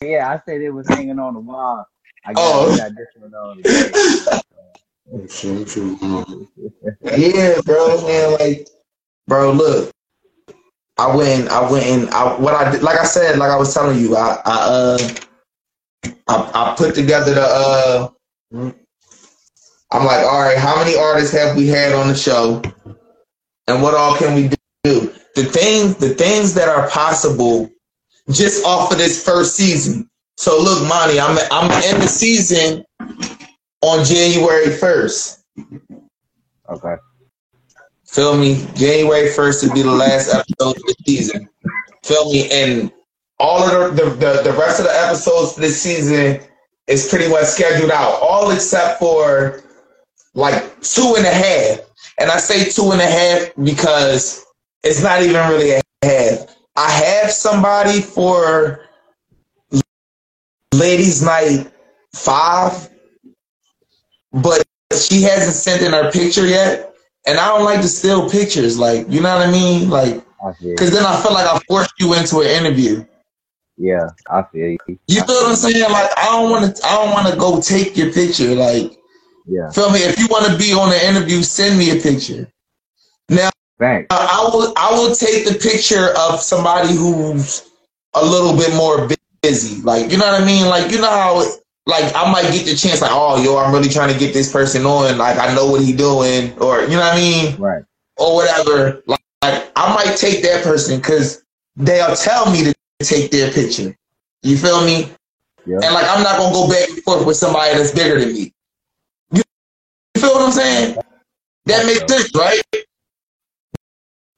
yeah. 0.02 0.30
I 0.30 0.40
said 0.46 0.62
it 0.62 0.70
was 0.70 0.88
hanging 0.88 1.18
on 1.18 1.34
the 1.34 1.40
wall. 1.40 1.86
I 2.26 2.32
oh. 2.34 2.34
got, 2.34 2.72
Oh. 2.72 2.76
got 2.76 2.96
this 2.96 3.08
one 3.18 3.34
on. 3.34 3.56
today. 3.58 4.40
Oh, 5.12 5.26
shit, 5.26 5.68
shit, 5.68 7.18
Yeah, 7.18 7.60
bro, 7.66 8.06
man, 8.06 8.32
like, 8.40 8.68
bro, 9.26 9.52
look, 9.52 9.90
I 10.98 11.14
went, 11.14 11.48
I 11.48 11.70
went, 11.70 11.86
and 11.86 12.10
I 12.10 12.38
what 12.38 12.54
I 12.54 12.70
did, 12.70 12.82
like 12.82 12.98
I 12.98 13.04
said, 13.04 13.38
like 13.38 13.50
I 13.50 13.56
was 13.56 13.74
telling 13.74 13.98
you, 13.98 14.16
I, 14.16 14.40
I, 14.44 14.54
uh, 14.54 14.98
I, 16.28 16.50
I 16.54 16.74
put 16.76 16.94
together 16.94 17.34
the, 17.34 17.42
uh, 17.42 18.08
I'm 19.90 20.04
like, 20.04 20.24
all 20.24 20.42
right, 20.42 20.58
how 20.58 20.76
many 20.76 20.96
artists 20.96 21.32
have 21.36 21.56
we 21.56 21.66
had 21.68 21.92
on 21.92 22.08
the 22.08 22.14
show, 22.14 22.62
and 23.66 23.82
what 23.82 23.94
all 23.94 24.16
can 24.16 24.34
we 24.34 24.48
do? 24.84 25.12
The 25.34 25.44
things, 25.44 25.96
the 25.96 26.10
things 26.10 26.54
that 26.54 26.68
are 26.68 26.88
possible, 26.90 27.70
just 28.30 28.64
off 28.64 28.92
of 28.92 28.98
this 28.98 29.24
first 29.24 29.56
season. 29.56 30.08
So 30.36 30.60
look, 30.60 30.86
Monty, 30.88 31.20
I'm, 31.20 31.38
I'm 31.50 31.70
in 31.84 32.00
the 32.00 32.08
season 32.08 32.84
on 33.82 34.04
January 34.04 34.70
first. 34.76 35.44
Okay. 36.70 36.94
Feel 38.14 38.36
me? 38.36 38.64
January 38.76 39.28
1st 39.28 39.64
would 39.64 39.74
be 39.74 39.82
the 39.82 39.90
last 39.90 40.32
episode 40.32 40.76
of 40.76 40.82
the 40.84 40.94
season. 41.04 41.48
Feel 42.04 42.30
me? 42.30 42.48
And 42.48 42.92
all 43.40 43.60
of 43.64 43.96
the, 43.96 44.04
the, 44.04 44.42
the, 44.44 44.52
rest 44.52 44.78
of 44.78 44.86
the 44.86 44.96
episodes 44.96 45.56
this 45.56 45.82
season 45.82 46.40
is 46.86 47.08
pretty 47.08 47.28
much 47.28 47.46
scheduled 47.46 47.90
out, 47.90 48.20
all 48.22 48.52
except 48.52 49.00
for 49.00 49.64
like 50.34 50.80
two 50.80 51.14
and 51.16 51.26
a 51.26 51.34
half. 51.34 51.80
And 52.20 52.30
I 52.30 52.36
say 52.36 52.70
two 52.70 52.92
and 52.92 53.00
a 53.00 53.06
half 53.06 53.50
because 53.64 54.46
it's 54.84 55.02
not 55.02 55.20
even 55.22 55.48
really 55.48 55.72
a 55.72 55.80
half. 56.04 56.56
I 56.76 56.90
have 56.90 57.32
somebody 57.32 58.00
for 58.00 58.84
Ladies 60.72 61.20
Night 61.20 61.68
5, 62.14 62.90
but 64.34 64.64
she 64.96 65.22
hasn't 65.22 65.56
sent 65.56 65.82
in 65.82 65.90
her 65.90 66.12
picture 66.12 66.46
yet. 66.46 66.93
And 67.26 67.38
I 67.38 67.48
don't 67.48 67.64
like 67.64 67.80
to 67.80 67.88
steal 67.88 68.28
pictures, 68.28 68.78
like 68.78 69.06
you 69.08 69.20
know 69.20 69.36
what 69.36 69.48
I 69.48 69.50
mean, 69.50 69.88
like 69.90 70.22
because 70.60 70.90
then 70.90 71.04
I 71.06 71.20
feel 71.22 71.32
like 71.32 71.46
I 71.46 71.58
forced 71.68 71.94
you 71.98 72.14
into 72.14 72.40
an 72.40 72.48
interview. 72.48 73.04
Yeah, 73.76 74.08
I 74.30 74.42
feel 74.52 74.68
you. 74.68 74.78
You 75.08 75.22
feel 75.24 75.34
what 75.34 75.48
I'm 75.50 75.56
saying? 75.56 75.82
Like 75.90 76.10
I 76.18 76.26
don't 76.26 76.50
want 76.50 76.76
to, 76.76 76.86
I 76.86 76.94
don't 76.96 77.10
want 77.12 77.28
to 77.28 77.36
go 77.36 77.60
take 77.60 77.96
your 77.96 78.12
picture. 78.12 78.54
Like, 78.54 78.96
Yeah. 79.46 79.70
feel 79.70 79.90
me? 79.90 80.00
If 80.00 80.18
you 80.18 80.26
want 80.28 80.46
to 80.52 80.56
be 80.58 80.72
on 80.74 80.90
the 80.90 81.08
interview, 81.08 81.42
send 81.42 81.78
me 81.78 81.90
a 81.98 82.00
picture. 82.00 82.46
Now, 83.30 83.50
Thanks. 83.80 84.06
I 84.10 84.48
will, 84.52 84.72
I 84.76 84.92
will 84.92 85.14
take 85.14 85.46
the 85.48 85.54
picture 85.54 86.14
of 86.18 86.40
somebody 86.40 86.94
who's 86.94 87.68
a 88.14 88.24
little 88.24 88.56
bit 88.56 88.74
more 88.74 89.08
busy. 89.42 89.80
Like, 89.82 90.10
you 90.12 90.18
know 90.18 90.26
what 90.30 90.40
I 90.40 90.44
mean? 90.44 90.66
Like, 90.66 90.92
you 90.92 91.00
know 91.00 91.10
how, 91.10 91.40
it- 91.40 91.63
like, 91.86 92.14
I 92.16 92.30
might 92.32 92.50
get 92.52 92.66
the 92.66 92.74
chance, 92.74 93.00
like, 93.02 93.10
oh, 93.12 93.42
yo, 93.42 93.58
I'm 93.58 93.72
really 93.72 93.88
trying 93.90 94.12
to 94.12 94.18
get 94.18 94.32
this 94.32 94.50
person 94.52 94.86
on. 94.86 95.18
Like, 95.18 95.38
I 95.38 95.54
know 95.54 95.66
what 95.70 95.82
he 95.82 95.92
doing, 95.92 96.56
or 96.58 96.82
you 96.82 96.90
know 96.90 97.00
what 97.00 97.14
I 97.14 97.16
mean? 97.16 97.56
Right. 97.56 97.84
or 98.16 98.34
whatever. 98.36 99.02
Like, 99.06 99.20
like, 99.42 99.70
I 99.76 99.94
might 99.94 100.16
take 100.16 100.42
that 100.42 100.64
person 100.64 100.98
because 100.98 101.44
they'll 101.76 102.16
tell 102.16 102.50
me 102.50 102.64
to 102.64 102.74
take 103.02 103.30
their 103.30 103.52
picture. 103.52 103.96
You 104.42 104.56
feel 104.56 104.84
me? 104.84 105.10
Yeah. 105.66 105.80
And 105.82 105.94
like 105.94 106.06
I'm 106.08 106.22
not 106.22 106.38
gonna 106.38 106.54
go 106.54 106.68
back 106.68 106.88
and 106.88 107.02
forth 107.02 107.26
with 107.26 107.36
somebody 107.36 107.76
that's 107.76 107.92
bigger 107.92 108.20
than 108.20 108.32
me. 108.32 108.52
You 109.32 109.42
you 110.14 110.20
feel 110.20 110.34
what 110.34 110.42
I'm 110.42 110.52
saying? 110.52 110.96
That 111.66 111.86
makes 111.86 112.00
sense, 112.12 112.30
right? 112.34 112.60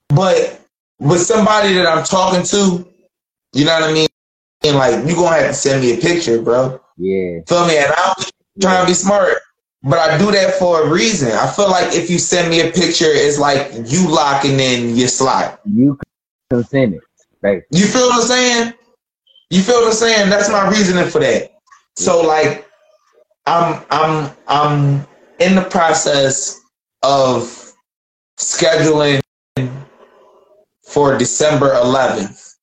But 0.08 0.60
with 1.00 1.20
somebody 1.20 1.74
that 1.74 1.86
I'm 1.86 2.04
talking 2.04 2.44
to, 2.44 2.88
you 3.52 3.64
know 3.64 3.74
what 3.74 3.90
I 3.90 3.92
mean? 3.92 4.08
And 4.64 4.76
like 4.76 5.06
you 5.06 5.14
gonna 5.16 5.36
have 5.36 5.48
to 5.48 5.54
send 5.54 5.82
me 5.82 5.94
a 5.98 6.00
picture, 6.00 6.40
bro. 6.40 6.80
Yeah. 6.96 7.40
Feel 7.48 7.66
me? 7.66 7.78
And 7.78 7.92
I'm 7.96 8.14
trying 8.60 8.84
to 8.84 8.90
be 8.90 8.94
smart. 8.94 9.38
But 9.82 9.98
I 9.98 10.18
do 10.18 10.32
that 10.32 10.54
for 10.54 10.82
a 10.82 10.90
reason. 10.90 11.30
I 11.32 11.46
feel 11.46 11.70
like 11.70 11.94
if 11.94 12.10
you 12.10 12.18
send 12.18 12.50
me 12.50 12.60
a 12.60 12.72
picture, 12.72 13.06
it's 13.08 13.38
like 13.38 13.70
you 13.84 14.08
locking 14.08 14.58
in 14.58 14.96
your 14.96 15.08
slot. 15.08 15.60
You 15.64 15.98
consented, 16.50 17.00
baby. 17.40 17.62
You 17.70 17.86
feel 17.86 18.08
what 18.08 18.22
I'm 18.22 18.26
saying? 18.26 18.72
You 19.50 19.62
feel 19.62 19.76
what 19.76 19.88
I'm 19.88 19.92
saying? 19.92 20.30
That's 20.30 20.48
my 20.48 20.68
reasoning 20.68 21.08
for 21.08 21.20
that. 21.20 21.52
So 21.94 22.20
like 22.20 22.68
I'm 23.46 23.84
I'm 23.90 24.32
I'm 24.48 25.06
in 25.38 25.54
the 25.54 25.62
process 25.70 26.60
of 27.02 27.72
scheduling 28.38 29.22
for 30.82 31.16
December 31.16 31.74
11th. 31.74 32.54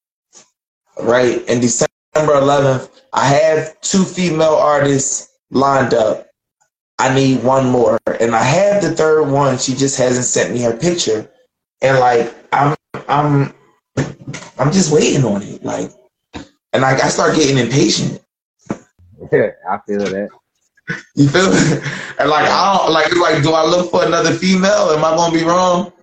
Right? 0.99 1.41
And 1.47 1.61
December 1.61 1.87
11th, 2.15 2.92
I 3.13 3.27
have 3.27 3.79
two 3.81 4.03
female 4.03 4.55
artists 4.55 5.29
lined 5.51 5.93
up. 5.93 6.27
I 6.99 7.13
need 7.13 7.43
one 7.43 7.69
more. 7.69 7.99
And 8.19 8.35
I 8.35 8.43
have 8.43 8.81
the 8.81 8.91
third 8.91 9.29
one. 9.29 9.57
She 9.57 9.73
just 9.73 9.97
hasn't 9.97 10.25
sent 10.25 10.53
me 10.53 10.61
her 10.61 10.75
picture. 10.75 11.29
And 11.81 11.99
like 11.99 12.33
I'm 12.51 12.75
I'm 13.07 13.53
I'm 14.57 14.71
just 14.71 14.91
waiting 14.91 15.25
on 15.25 15.41
it. 15.43 15.63
Like 15.63 15.91
and 16.71 16.81
like 16.81 17.03
I 17.03 17.09
start 17.09 17.35
getting 17.35 17.57
impatient. 17.57 18.21
Yeah, 19.31 19.51
I 19.69 19.79
feel 19.87 19.99
that. 19.99 20.29
You 21.15 21.29
feel 21.29 21.51
me? 21.51 21.81
And 22.19 22.29
like 22.29 22.47
I 22.49 22.77
don't 22.77 22.91
like 22.93 23.07
it's 23.07 23.17
like 23.17 23.43
do 23.43 23.53
I 23.53 23.65
look 23.65 23.91
for 23.91 24.05
another 24.05 24.31
female? 24.31 24.91
Am 24.91 25.03
I 25.03 25.15
gonna 25.15 25.37
be 25.37 25.43
wrong? 25.43 25.93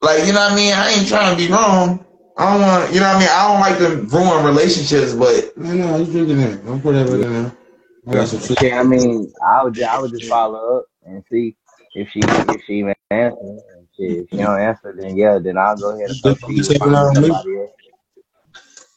Like, 0.00 0.26
you 0.26 0.32
know 0.32 0.40
what 0.40 0.52
I 0.52 0.56
mean? 0.56 0.72
I 0.72 0.90
ain't 0.90 1.08
trying 1.08 1.36
to 1.36 1.46
be 1.46 1.52
wrong. 1.52 2.04
I 2.38 2.52
don't 2.52 2.62
want 2.62 2.94
you 2.94 3.00
know 3.00 3.08
what 3.08 3.16
I 3.16 3.18
mean? 3.18 3.28
I 3.30 3.48
don't 3.48 3.60
like 3.60 3.78
to 3.78 4.16
ruin 4.16 4.44
relationships, 4.44 5.12
but 5.12 5.56
No, 5.56 5.74
no, 5.74 5.96
you 5.96 6.04
drinking 6.04 6.40
it. 6.40 6.64
Don't 6.64 6.80
put 6.80 6.92
that 6.92 7.08
in 7.08 7.20
there. 7.20 7.52
I 8.08 8.14
got 8.14 8.28
some 8.28 8.40
shit. 8.40 8.62
Yeah, 8.62 8.80
I 8.80 8.84
mean, 8.84 9.32
I 9.44 9.64
would 9.64 9.74
just, 9.74 9.88
I 9.88 9.98
would 9.98 10.12
just 10.12 10.28
follow 10.28 10.78
up 10.78 10.86
and 11.04 11.24
see 11.30 11.56
if 11.94 12.08
she 12.10 12.20
if 12.20 12.62
she 12.64 12.74
even 12.74 12.94
answer. 13.10 13.36
And 13.40 13.88
shit, 13.96 14.18
if 14.20 14.30
she 14.30 14.36
don't 14.36 14.60
answer, 14.60 14.94
then 14.96 15.16
yeah, 15.16 15.38
then 15.38 15.58
I'll 15.58 15.76
go 15.76 15.90
ahead 15.90 16.10
and 16.10 16.22
You 16.22 16.34
proceed 16.34 16.64
taking 16.64 16.78
find 16.78 16.94
out 16.94 17.16
on 17.16 17.22
me? 17.22 17.30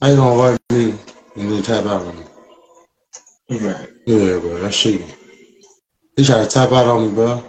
I 0.01 0.09
ain't 0.09 0.17
gonna 0.17 0.31
invite 0.31 0.59
me 0.71 0.95
and 1.35 1.51
then 1.51 1.63
tap 1.63 1.85
out 1.85 2.05
on 2.05 2.17
me. 2.19 2.25
Right. 3.59 3.89
Yeah, 4.05 4.39
bro, 4.39 4.59
that's 4.59 4.75
shit. 4.75 5.01
He 6.15 6.23
tried 6.23 6.43
to 6.43 6.49
tap 6.49 6.71
out 6.71 6.87
on 6.87 7.07
me, 7.07 7.13
bro. 7.13 7.43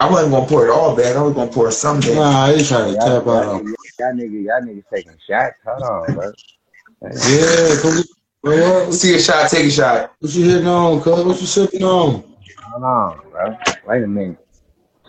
I 0.00 0.10
wasn't 0.10 0.32
gonna 0.32 0.46
pour 0.46 0.66
it 0.66 0.70
all 0.70 0.94
back. 0.96 1.16
I 1.16 1.22
was 1.22 1.34
gonna 1.34 1.50
pour 1.50 1.70
some 1.70 2.00
back. 2.00 2.14
Nah, 2.14 2.48
he 2.52 2.64
tried 2.64 2.86
to 2.86 2.92
Y'all, 2.92 3.20
tap 3.20 3.26
out 3.28 3.46
on 3.46 3.70
me. 3.70 3.75
Y'all 3.98 4.12
niggas, 4.12 4.44
y'all 4.44 4.60
niggas 4.62 4.84
taking 4.92 5.18
shots. 5.28 5.56
Hold 5.66 5.82
on, 5.82 6.14
bro. 6.14 6.32
Yeah, 7.02 7.80
come 7.80 8.02
bro. 8.42 8.84
What, 8.86 8.94
See 8.94 9.14
a 9.14 9.20
shot, 9.20 9.50
take 9.50 9.66
a 9.66 9.70
shot. 9.70 10.14
what 10.20 10.32
you 10.32 10.44
hitting 10.44 10.66
on, 10.66 11.00
cuz? 11.00 11.24
What 11.24 11.40
you 11.40 11.46
sipping 11.46 11.84
on? 11.84 12.24
Hold 12.62 12.84
on, 12.84 13.20
bro. 13.30 13.56
Wait 13.86 14.02
a 14.02 14.06
minute. 14.06 14.38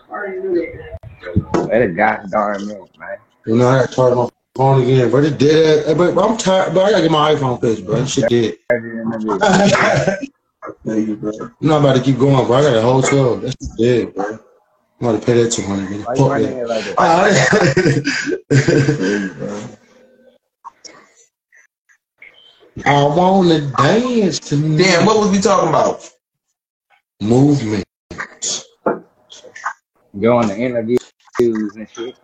Wait 0.09 1.81
a 1.81 1.87
goddamn 1.89 2.67
minute, 2.67 2.97
man. 2.97 3.17
You 3.45 3.55
know, 3.57 3.69
I 3.69 3.81
got 3.81 3.89
to 3.89 3.95
charge 3.95 4.15
my 4.15 4.29
phone 4.55 4.81
again, 4.83 5.11
but 5.11 5.23
it 5.23 5.37
did. 5.37 5.85
Hey, 5.85 5.93
but 5.93 6.17
I'm 6.17 6.37
tired, 6.37 6.73
bro. 6.73 6.83
I 6.83 6.91
gotta 6.91 7.03
get 7.03 7.11
my 7.11 7.33
iPhone 7.33 7.61
fixed, 7.61 7.85
bro. 7.85 8.01
That 8.01 8.07
shit 8.07 8.29
dead. 8.29 8.55
Thank 10.85 11.07
you, 11.07 11.15
bro. 11.15 11.31
I'm 11.41 11.55
not 11.61 11.81
about 11.81 11.95
to 11.95 12.01
keep 12.01 12.17
going, 12.17 12.45
bro. 12.45 12.57
I 12.57 12.61
got 12.61 12.75
a 12.75 12.81
whole 12.81 13.01
12. 13.01 13.41
That's 13.41 13.55
dead, 13.55 14.13
bro. 14.13 14.39
I'm 14.99 15.07
about 15.07 15.19
to 15.21 15.25
pay 15.25 15.43
that 15.43 15.51
200 15.51 16.05
Why 16.05 16.13
you 16.13 16.19
Fuck 16.19 16.29
running 16.29 16.57
that. 16.57 16.63
it 16.63 16.67
like 16.67 16.85
that? 16.85 16.99
I 22.85 23.03
wanna 23.03 23.61
dance 23.77 24.39
tonight. 24.39 24.77
Damn, 24.83 25.05
what 25.05 25.19
was 25.19 25.29
we 25.31 25.39
talking 25.39 25.69
about? 25.69 26.09
Movement. 27.21 27.83
Going 30.19 30.47
to 30.49 30.57
interviews 30.57 30.99
and 31.39 31.87
shit. 31.89 32.17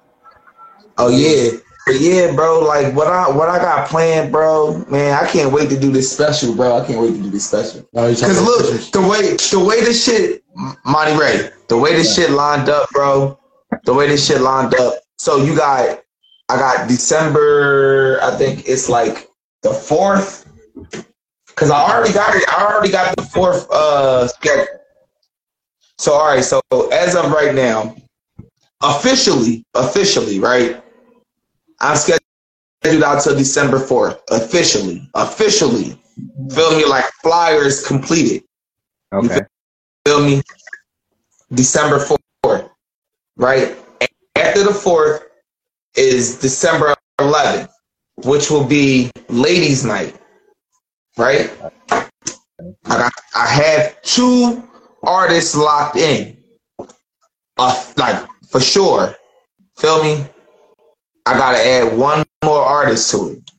Oh 0.98 1.10
yeah. 1.10 1.52
But 1.86 2.00
yeah, 2.00 2.34
bro, 2.34 2.62
like 2.62 2.95
what 2.95 3.08
I 3.08 3.30
what 3.30 3.50
I 3.50 3.58
got 3.58 3.90
planned, 3.90 4.32
bro, 4.32 4.86
man, 4.90 5.22
I 5.22 5.28
can't 5.28 5.52
wait 5.52 5.70
to 5.70 5.80
do 5.80 5.92
this 5.92 6.12
special, 6.12 6.56
bro. 6.56 6.78
I 6.78 6.86
can't 6.88 7.00
wait 7.02 7.12
to 7.12 7.22
do 7.22 7.30
this 7.30 7.45
special. 7.45 7.88
Oh, 7.94 8.08
you 8.08 8.16
talking 8.16 8.36
Cause 8.36 8.42
about 8.42 8.72
look, 8.72 8.92
the 8.92 9.02
way 9.02 9.36
the 9.36 9.66
way 9.68 9.82
this 9.82 10.06
shit, 10.06 10.44
Monty 10.86 11.18
Ray, 11.20 11.50
the 11.68 11.78
way 11.78 11.94
this 11.94 12.16
shit 12.16 12.30
lined 12.30 12.70
up, 12.70 12.90
bro, 12.92 13.38
the 13.84 13.94
way 13.94 14.08
this 14.08 14.26
shit 14.26 14.40
lined 14.40 14.74
up. 14.76 14.94
So 15.18 15.44
you 15.44 15.56
got, 15.58 16.02
I 16.48 16.56
got 16.56 16.88
December, 16.88 18.20
I 18.22 18.32
think 18.38 18.68
it's 18.68 18.88
like 18.88 19.30
the 19.62 19.74
fourth, 19.74 20.45
cause 21.56 21.70
I 21.70 21.82
already 21.82 22.14
got 22.14 22.34
it. 22.34 22.48
I 22.48 22.66
already 22.66 22.92
got 22.92 23.14
the 23.18 23.24
fourth 23.24 23.70
uh 23.72 24.30
schedule. 24.30 24.68
So 25.98 26.14
all 26.14 26.28
right, 26.28 26.44
so 26.44 26.62
as 26.94 27.16
of 27.16 27.32
right 27.32 27.53
now, 27.53 27.95
officially, 28.82 29.66
officially, 29.74 30.40
right? 30.40 30.83
I'm 31.84 31.98
scheduled 31.98 33.03
out 33.03 33.22
till 33.22 33.36
December 33.36 33.78
4th. 33.78 34.20
Officially. 34.32 35.08
Officially. 35.16 36.00
Feel 36.52 36.78
me? 36.78 36.86
Like 36.86 37.06
flyers 37.22 37.86
completed. 37.86 38.44
Okay. 39.14 39.42
Feel 40.06 40.24
me? 40.26 40.42
December 41.53 42.00
4th. 42.45 42.70
Right? 43.36 43.76
After 44.38 44.64
the 44.64 44.70
4th 44.70 45.24
is 45.95 46.40
December 46.40 46.95
11th, 47.20 47.70
which 48.24 48.50
will 48.50 48.64
be 48.66 49.12
ladies' 49.28 49.84
night, 49.84 50.16
right? 51.18 51.52
I 51.90 52.08
got, 52.86 53.14
I 53.36 53.48
have 53.48 54.02
two 54.03 54.68
artists 55.03 55.56
locked 55.56 55.98
in, 55.98 56.38
uh, 57.58 57.86
like 57.98 58.26
for 58.50 58.62
sure. 58.62 59.16
Feel 59.78 60.03
me? 60.03 60.26
I 61.26 61.38
gotta 61.38 61.58
add 61.58 61.98
one 61.98 62.26
more 62.43 62.61
artist 62.61 63.10
to 63.11 63.30
it, 63.30 63.52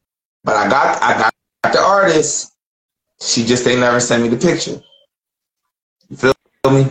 but 0.42 0.56
I 0.56 0.68
got 0.68 1.02
I 1.02 1.18
got 1.18 1.72
the 1.72 1.80
artist. 1.80 2.52
She 3.22 3.44
just 3.44 3.66
ain't 3.66 3.80
never 3.80 4.00
sent 4.00 4.22
me 4.22 4.28
the 4.28 4.36
picture. 4.36 4.80
You 6.10 6.16
feel 6.16 6.34
me? 6.70 6.86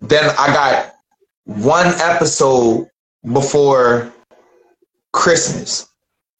Then 0.00 0.34
I 0.36 0.46
got 0.48 0.94
one 1.44 1.86
episode 2.00 2.88
before 3.32 4.12
Christmas. 5.12 5.88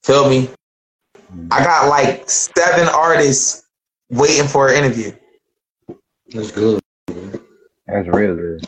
Feel 0.02 0.28
me? 0.28 0.50
I 1.50 1.62
got 1.62 1.88
like 1.88 2.28
seven 2.28 2.88
artists 2.88 3.68
waiting 4.10 4.48
for 4.48 4.68
an 4.68 4.84
interview. 4.84 5.12
That's 6.32 6.50
good. 6.50 6.80
That's 7.86 8.08
real 8.08 8.34
good. 8.34 8.66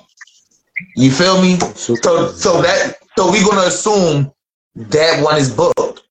You 0.96 1.10
feel 1.10 1.42
me? 1.42 1.58
So 1.74 1.94
so 1.96 2.62
that 2.62 2.98
so 3.16 3.30
we're 3.30 3.44
gonna 3.48 3.66
assume 3.68 4.32
that 4.74 5.22
one 5.22 5.36
is 5.36 5.50
booked, 5.54 6.02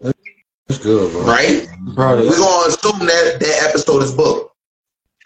That's 0.00 0.78
good, 0.82 1.12
bro. 1.12 1.22
right? 1.24 1.66
Proud 1.94 2.18
of 2.18 2.24
We 2.24 2.30
you. 2.30 2.36
gonna 2.38 2.68
assume 2.68 2.98
that 3.06 3.36
that 3.40 3.66
episode 3.68 4.02
is 4.02 4.12
booked. 4.12 4.54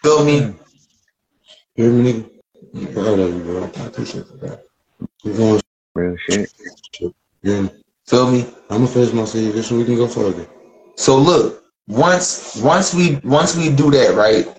Feel 0.03 0.23
me? 0.25 0.53
Hear 1.75 1.89
me, 1.91 2.13
nigga? 2.13 2.29
I'm 2.75 2.93
proud 2.93 3.19
of 3.19 3.33
you, 3.33 3.39
bro. 3.43 3.63
I 3.63 3.85
appreciate 3.87 4.25
that. 4.41 4.65
We're 5.23 5.37
going 5.37 5.61
Real 5.95 6.15
shit. 6.29 6.51
yeah. 7.41 7.67
Feel 8.07 8.31
me? 8.31 8.45
I'm 8.69 8.77
gonna 8.85 8.87
finish 8.87 9.13
my 9.13 9.23
CV 9.23 9.61
so 9.63 9.77
we 9.77 9.85
can 9.85 9.95
go 9.95 10.07
further. 10.07 10.47
So 10.95 11.17
look, 11.17 11.63
once 11.87 12.57
once 12.61 12.93
we 12.93 13.15
once 13.23 13.55
we 13.55 13.69
do 13.71 13.89
that, 13.91 14.15
right? 14.15 14.58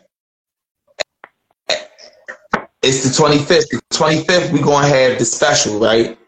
It's 2.83 3.05
the 3.05 3.23
25th. 3.23 3.69
The 3.71 3.81
25th, 3.93 4.53
we 4.53 4.61
gonna 4.61 4.87
have 4.87 5.19
the 5.19 5.25
special, 5.25 5.79
right? 5.79 6.19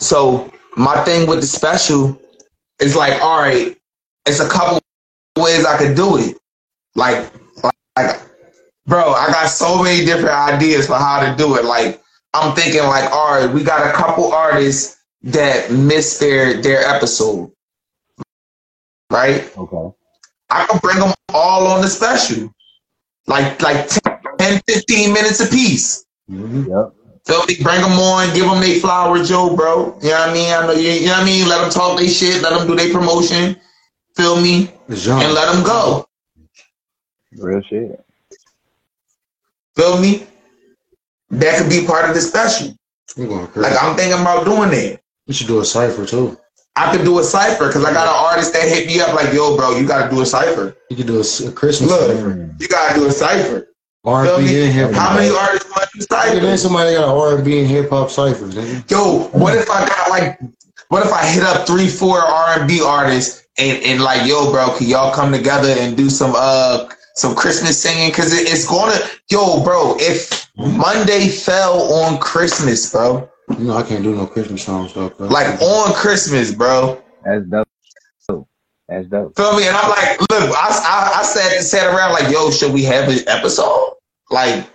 So 0.00 0.52
my 0.76 1.02
thing 1.04 1.26
with 1.28 1.40
the 1.40 1.46
special 1.46 2.20
is 2.80 2.94
like, 2.94 3.20
all 3.22 3.40
right, 3.40 3.76
it's 4.26 4.40
a 4.40 4.48
couple 4.48 4.80
ways 5.36 5.64
I 5.64 5.76
could 5.78 5.96
do 5.96 6.18
it. 6.18 6.36
Like, 6.94 7.32
like, 7.96 8.20
bro, 8.86 9.12
I 9.12 9.26
got 9.28 9.46
so 9.46 9.82
many 9.82 10.04
different 10.04 10.36
ideas 10.36 10.86
for 10.86 10.96
how 10.96 11.20
to 11.20 11.36
do 11.36 11.56
it. 11.56 11.64
Like, 11.64 12.00
I'm 12.34 12.54
thinking 12.54 12.82
like, 12.82 13.10
all 13.10 13.40
right, 13.40 13.52
we 13.52 13.62
got 13.64 13.88
a 13.88 13.92
couple 13.92 14.32
artists 14.32 14.98
that 15.22 15.70
missed 15.72 16.20
their 16.20 16.60
their 16.60 16.86
episode, 16.86 17.50
right? 19.10 19.50
Okay. 19.56 19.96
I 20.50 20.66
can 20.66 20.78
bring 20.82 20.98
them 20.98 21.12
all 21.32 21.66
on 21.66 21.80
the 21.80 21.88
special, 21.88 22.52
like 23.26 23.60
like 23.62 23.88
10, 24.44 24.60
15 24.68 25.12
minutes 25.12 25.40
a 25.40 25.46
piece. 25.46 26.04
Mm-hmm. 26.30 26.70
Yep. 26.70 26.92
Feel 27.26 27.46
me? 27.46 27.54
Bring 27.62 27.80
them 27.80 27.92
on, 27.92 28.34
give 28.34 28.44
them 28.44 28.60
their 28.60 28.78
flower, 28.80 29.24
Joe, 29.24 29.56
bro. 29.56 29.98
You 30.02 30.10
know 30.10 30.20
what 30.20 30.28
I 30.28 30.32
mean? 30.34 30.52
I 30.52 30.66
know 30.66 30.72
you. 30.72 30.90
You 30.90 31.06
know 31.06 31.12
what 31.12 31.22
I 31.22 31.24
mean? 31.24 31.48
Let 31.48 31.60
them 31.62 31.70
talk 31.70 31.98
their 31.98 32.08
shit. 32.08 32.42
Let 32.42 32.50
them 32.50 32.66
do 32.66 32.76
their 32.76 32.92
promotion. 32.92 33.56
Feel 34.14 34.40
me? 34.40 34.70
It's. 34.88 35.08
And 35.08 35.32
let 35.32 35.52
them 35.52 35.64
go. 35.64 36.06
Real 37.38 37.62
shit. 37.62 38.04
Feel 39.76 39.98
me? 39.98 40.26
That 41.30 41.58
could 41.58 41.70
be 41.70 41.86
part 41.86 42.08
of 42.08 42.14
the 42.14 42.20
special. 42.20 42.76
I'm 43.16 43.26
going 43.26 43.46
crazy. 43.46 43.70
Like 43.70 43.82
I'm 43.82 43.96
thinking 43.96 44.20
about 44.20 44.44
doing 44.44 44.70
that. 44.70 45.00
We 45.26 45.32
should 45.32 45.46
do 45.46 45.60
a 45.60 45.64
cipher 45.64 46.04
too. 46.04 46.38
I 46.76 46.94
could 46.94 47.04
do 47.04 47.18
a 47.18 47.24
cipher 47.24 47.68
because 47.68 47.84
I 47.84 47.92
got 47.92 48.06
an 48.06 48.14
artist 48.14 48.52
that 48.52 48.68
hit 48.68 48.86
me 48.86 49.00
up 49.00 49.14
like, 49.14 49.32
yo, 49.32 49.56
bro, 49.56 49.76
you 49.78 49.86
gotta 49.86 50.14
do 50.14 50.20
a 50.20 50.26
cipher. 50.26 50.76
You 50.90 50.96
could 50.96 51.06
do 51.06 51.20
a 51.20 51.52
Christmas 51.52 51.90
Look, 51.90 52.10
cipher. 52.10 52.54
you 52.58 52.68
gotta 52.68 52.94
do 52.98 53.06
a 53.06 53.12
cipher. 53.12 53.73
Feel 54.04 54.12
R&B 54.12 54.44
me? 54.44 54.64
and 54.64 54.72
hip 54.72 54.92
hop. 54.92 55.10
How 55.10 55.16
many 55.16 55.34
artists 55.34 55.70
want 55.70 55.88
to 55.92 56.02
cipher? 56.02 56.40
then 56.40 56.58
somebody 56.58 56.94
got 56.94 57.04
an 57.04 57.38
R&B 57.38 57.60
and 57.60 57.66
hip 57.66 57.88
hop 57.88 58.10
cipher, 58.10 58.44
nigga. 58.46 58.90
Yo, 58.90 59.28
what 59.32 59.56
if 59.56 59.70
I 59.70 59.88
got 59.88 60.10
like, 60.10 60.38
what 60.88 61.06
if 61.06 61.12
I 61.12 61.24
hit 61.24 61.42
up 61.42 61.66
three, 61.66 61.88
four 61.88 62.18
R 62.18 62.58
and 62.60 62.68
B 62.68 62.82
artists 62.84 63.46
and 63.58 63.82
and 63.82 64.02
like, 64.02 64.26
yo, 64.28 64.50
bro, 64.50 64.76
can 64.76 64.88
y'all 64.88 65.12
come 65.12 65.32
together 65.32 65.68
and 65.78 65.96
do 65.96 66.10
some 66.10 66.34
uh 66.36 66.86
some 67.14 67.34
Christmas 67.34 67.80
singing? 67.80 68.12
Cause 68.12 68.32
it, 68.34 68.46
it's 68.46 68.68
gonna, 68.68 68.98
yo, 69.30 69.64
bro, 69.64 69.96
if 69.98 70.50
Monday 70.56 71.28
fell 71.28 71.80
on 71.94 72.18
Christmas, 72.18 72.92
bro, 72.92 73.28
You 73.58 73.64
know 73.64 73.76
I 73.78 73.82
can't 73.84 74.02
do 74.02 74.14
no 74.14 74.26
Christmas 74.26 74.64
songs 74.64 74.92
though, 74.92 75.08
bro. 75.08 75.28
like 75.28 75.60
on 75.62 75.94
Christmas, 75.94 76.54
bro. 76.54 77.02
That's 77.24 77.46
dope. 77.46 77.68
That's 78.88 79.08
dope. 79.08 79.36
Feel 79.36 79.56
me? 79.56 79.66
And 79.66 79.76
I'm 79.76 79.88
like, 79.90 80.20
look, 80.20 80.50
I 80.54 80.68
I, 81.14 81.20
I 81.20 81.22
sat 81.22 81.62
sat 81.62 81.86
around 81.86 82.12
like, 82.12 82.30
yo, 82.30 82.50
should 82.50 82.72
we 82.72 82.82
have 82.84 83.08
an 83.08 83.18
episode? 83.28 83.94
Like, 84.30 84.66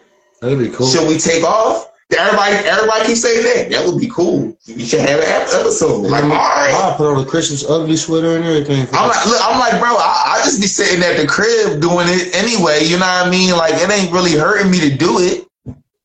That'd 0.42 0.60
be 0.60 0.70
cool. 0.70 0.88
should 0.88 1.08
we 1.08 1.18
take 1.18 1.44
off? 1.44 1.92
Everybody, 2.18 2.56
everybody 2.68 3.06
keep 3.06 3.18
saying 3.18 3.44
that. 3.44 3.70
That 3.70 3.86
would 3.86 4.02
be 4.02 4.10
cool. 4.10 4.58
We 4.68 4.84
should 4.84 5.02
have 5.02 5.20
an 5.20 5.28
episode. 5.28 6.10
Like, 6.10 6.24
all 6.24 6.30
right. 6.30 6.74
I 6.74 6.96
put 6.98 7.06
on 7.08 7.24
the 7.24 7.30
Christmas 7.30 7.64
ugly 7.70 7.96
sweater 7.98 8.36
and 8.36 8.44
everything. 8.44 8.88
I'm 8.94 9.10
like, 9.10 9.26
look, 9.28 9.40
I'm 9.44 9.60
like, 9.60 9.80
bro, 9.80 9.90
I, 9.94 10.40
I 10.40 10.42
just 10.44 10.60
be 10.60 10.66
sitting 10.66 11.04
at 11.04 11.18
the 11.18 11.28
crib 11.28 11.80
doing 11.80 12.08
it 12.10 12.34
anyway. 12.34 12.84
You 12.84 12.98
know 12.98 13.06
what 13.06 13.28
I 13.28 13.30
mean? 13.30 13.56
Like, 13.56 13.76
it 13.76 13.92
ain't 13.92 14.12
really 14.12 14.32
hurting 14.32 14.72
me 14.72 14.80
to 14.80 14.98
do 14.98 15.20
it. 15.20 15.46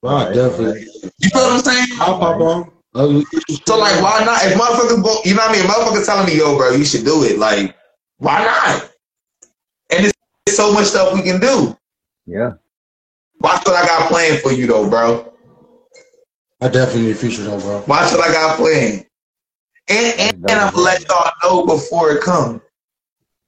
Right, 0.02 0.34
definitely. 0.34 0.86
You 1.20 1.30
feel 1.30 1.40
what 1.40 1.52
I'm 1.52 1.60
saying? 1.60 1.86
I'll 1.98 2.18
pop 2.18 2.38
on. 2.38 2.70
Ugly 2.94 3.24
So 3.66 3.78
like, 3.78 4.00
why 4.02 4.22
not? 4.24 4.44
If 4.44 4.60
motherfuckers, 4.60 5.02
go, 5.02 5.16
you 5.24 5.34
know 5.34 5.40
what 5.40 5.50
I 5.50 5.52
mean? 5.54 5.64
If 5.64 5.70
motherfuckers 5.70 6.04
telling 6.04 6.26
me, 6.26 6.36
yo, 6.36 6.54
bro, 6.58 6.72
you 6.72 6.84
should 6.84 7.06
do 7.06 7.24
it. 7.24 7.38
Like, 7.38 7.74
why 8.24 8.44
not? 8.44 8.90
And 9.90 10.04
there's 10.04 10.56
so 10.56 10.72
much 10.72 10.86
stuff 10.86 11.14
we 11.14 11.22
can 11.22 11.40
do. 11.40 11.76
Yeah. 12.26 12.54
Watch 13.40 13.66
what 13.66 13.76
I 13.76 13.86
got 13.86 14.10
planned 14.10 14.40
for 14.40 14.52
you, 14.52 14.66
though, 14.66 14.88
bro. 14.88 15.30
I 16.60 16.68
definitely 16.68 17.02
need 17.02 17.10
a 17.10 17.14
feature 17.16 17.42
though, 17.42 17.60
bro. 17.60 17.84
Watch 17.86 18.12
what 18.12 18.26
I 18.26 18.32
got 18.32 18.56
planned. 18.56 19.04
And 19.88 20.18
and, 20.18 20.50
and 20.50 20.60
I'm 20.60 20.72
gonna 20.72 20.82
let 20.82 21.06
y'all 21.06 21.30
know 21.42 21.66
before 21.66 22.12
it 22.12 22.22
comes. 22.22 22.62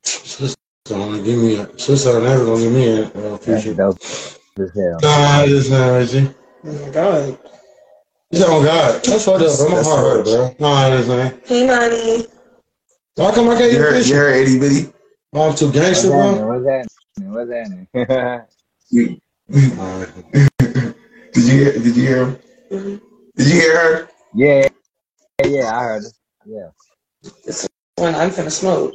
Sister 0.05 0.57
gonna 0.87 1.23
give 1.23 1.39
me 1.39 1.57
a 1.57 1.79
sister 1.79 2.21
never 2.21 2.45
gonna 2.45 2.61
give 2.61 2.73
me 2.73 2.89
a 2.89 3.05
uh, 3.07 3.39
That's 3.39 3.47
feature. 3.47 3.75
dope 3.75 3.99
as 4.03 4.75
hell. 4.75 4.99
Nah, 5.03 5.47
this 5.47 5.71
not 5.71 5.89
Reggie. 5.93 6.29
Oh 6.65 6.73
my 6.73 6.91
god. 6.91 7.39
He's 8.31 8.43
on 8.43 8.65
God. 8.65 9.03
That's 9.05 9.25
fucked 9.25 9.43
up, 9.43 9.57
bro. 9.57 9.69
My 9.71 9.75
That's 9.77 9.89
heart 9.89 10.01
hurt, 10.01 10.27
hurt. 10.27 10.59
bro. 10.59 10.69
Nah, 10.69 10.91
this 10.91 11.09
ain't. 11.09 11.47
Hey, 11.47 11.67
Money. 11.67 12.27
Why 13.17 13.33
come 13.35 13.49
I 13.49 13.57
can't 13.57 13.73
You 13.73 13.79
get 13.79 13.81
heard, 13.81 13.95
you 13.95 14.01
picture? 14.03 14.17
heard 14.17 14.37
itty 14.37 14.59
bitty? 14.61 14.93
Oh, 15.33 15.49
I'm 15.49 15.57
too 15.57 15.73
gangster, 15.73 16.09
bro. 16.09 16.47
What's 16.49 16.67
happening? 16.69 17.33
What's 17.33 17.51
happening? 17.51 18.47
You, 18.91 19.21
did 21.33 21.45
you 21.45 21.53
hear? 21.53 21.73
Did 21.73 21.97
you 21.97 22.03
hear 22.07 22.27
him? 22.27 22.39
Did 23.37 23.47
you 23.47 23.55
hear 23.55 23.75
her? 23.79 24.09
yeah. 24.35 24.69
Yeah, 25.41 25.47
yeah, 25.47 25.77
I 25.79 25.83
heard 25.83 26.05
it. 26.05 26.13
Yeah. 26.47 26.69
When 27.97 28.15
I'm 28.15 28.31
finna 28.31 28.51
smoke. 28.51 28.93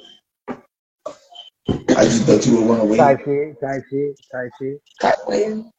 I 0.48 2.04
just 2.06 2.24
thought 2.24 2.46
you 2.46 2.58
would 2.58 2.68
want 2.68 2.82
to 2.82 2.86
wait. 2.86 2.98
Type 2.98 3.20
shit, 3.26 3.60
type 3.60 3.84
shit, 3.90 4.20
type 4.32 4.52
shit. 4.60 4.82
Cut 5.00 5.18
waiting. 5.28 5.72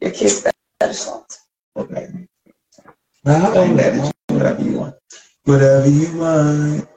Your 0.00 0.10
kids 0.10 0.46
better 0.80 0.92
songs. 0.92 1.38
Okay. 1.76 2.08
Now 3.24 3.52
I'm 3.54 3.76
mad. 3.76 4.12
Whatever 4.28 4.62
you 4.62 4.78
want. 4.78 4.94
Whatever 5.44 5.88
you 5.88 6.18
want. 6.18 6.88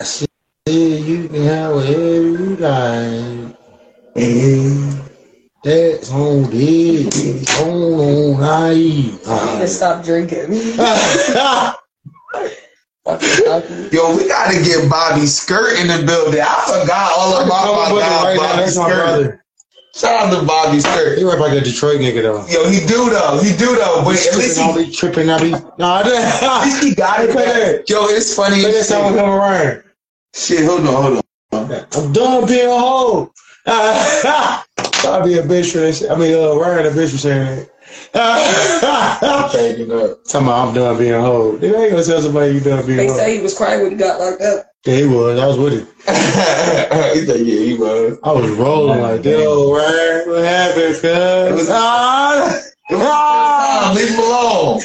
Yeah, 0.00 0.72
you 0.72 1.28
can 1.28 1.42
have 1.42 1.74
whatever 1.74 2.22
you 2.22 2.56
like. 2.56 3.56
Hey. 4.14 5.00
That's 5.62 6.10
on 6.10 6.48
it. 6.50 7.50
On 7.60 7.82
on 8.00 8.42
I 8.42 8.72
need 8.72 9.20
to 9.60 9.68
stop 9.68 10.02
drinking. 10.02 10.52
Yo, 13.92 14.16
we 14.16 14.26
gotta 14.26 14.62
get 14.64 14.88
Bobby 14.88 15.26
Skirt 15.26 15.78
in 15.78 15.88
the 15.88 16.02
building. 16.06 16.40
I 16.40 16.80
forgot 16.80 17.12
all 17.14 17.44
about 17.44 17.92
my 17.92 18.00
guy 18.00 18.24
right 18.24 18.36
now. 18.36 18.56
Bobby 18.56 18.70
Skirt. 18.70 19.40
Shout 19.94 20.32
out 20.32 20.40
to 20.40 20.46
Bobby 20.46 20.80
Skirt. 20.80 21.18
He 21.18 21.24
rap 21.24 21.40
like 21.40 21.52
a 21.52 21.60
Detroit 21.60 22.00
nigga 22.00 22.22
though. 22.22 22.46
Yo, 22.46 22.70
he 22.70 22.80
do 22.86 23.10
though. 23.10 23.38
He 23.42 23.54
do 23.54 23.76
though. 23.76 24.02
But 24.02 24.16
at 24.16 24.34
least 24.38 24.56
tripping, 24.56 24.62
I'll 24.62 24.78
he, 24.78 24.84
be 24.86 24.92
tripping. 24.92 25.28
I'll 25.28 25.40
be. 25.40 25.50
Nah, 25.50 26.00
at 26.00 26.06
that. 26.06 26.62
least 26.64 26.84
he 26.84 26.94
got 26.94 27.20
it. 27.22 27.30
Play 27.32 27.84
Yo, 27.86 28.06
it's 28.06 28.34
funny. 28.34 28.62
Play 28.62 28.72
that 28.72 28.80
as 28.80 28.88
come 28.88 29.18
around. 29.18 29.82
Shit, 30.34 30.64
hold 30.64 30.80
on, 30.86 30.86
hold 30.86 31.24
on. 31.52 31.86
I'm 31.92 32.12
done 32.12 32.46
being 32.46 32.68
a 32.68 32.78
hoe. 32.78 33.32
I'll 33.66 35.24
be 35.24 35.34
a 35.38 35.42
bitch 35.42 35.72
for 35.72 35.78
this. 35.78 36.08
I 36.08 36.14
mean, 36.16 36.34
uh, 36.34 36.54
Ryan 36.56 36.86
a 36.86 36.90
bitch 36.90 37.10
for 37.10 37.18
saying 37.18 37.66
that. 38.14 39.50
Changing 39.52 39.90
up. 39.92 40.24
Talking 40.24 40.46
about 40.46 40.68
I'm 40.68 40.74
done 40.74 40.98
being 40.98 41.12
a 41.14 41.20
hoe. 41.20 41.52
Nigga, 41.58 41.76
I 41.76 41.82
ain't 41.82 41.90
gonna 41.92 42.04
tell 42.04 42.22
somebody 42.22 42.52
you 42.54 42.60
done 42.60 42.86
being 42.86 42.98
They 42.98 43.06
a 43.06 43.10
hoe. 43.10 43.16
They 43.16 43.24
say 43.24 43.36
he 43.36 43.42
was 43.42 43.56
crying 43.56 43.82
when 43.82 43.90
he 43.92 43.96
got 43.96 44.20
locked 44.20 44.42
up. 44.42 44.66
Yeah, 44.86 44.94
he 44.96 45.06
was. 45.06 45.38
I 45.38 45.46
was 45.46 45.58
with 45.58 45.72
him. 45.74 45.86
he 46.06 47.26
said, 47.26 47.40
yeah, 47.46 47.60
he 47.66 47.74
was. 47.76 48.18
I 48.22 48.32
was 48.32 48.50
rolling 48.52 49.00
like, 49.00 49.24
yo, 49.24 49.74
Ryan, 49.74 50.28
what 50.30 50.44
happened, 50.44 50.94
cuz? 50.94 51.02
was- 51.58 51.68
Ah! 51.70 52.60
Ah! 52.92 53.92
Leave 53.94 54.08
him 54.10 54.18
alone. 54.20 54.80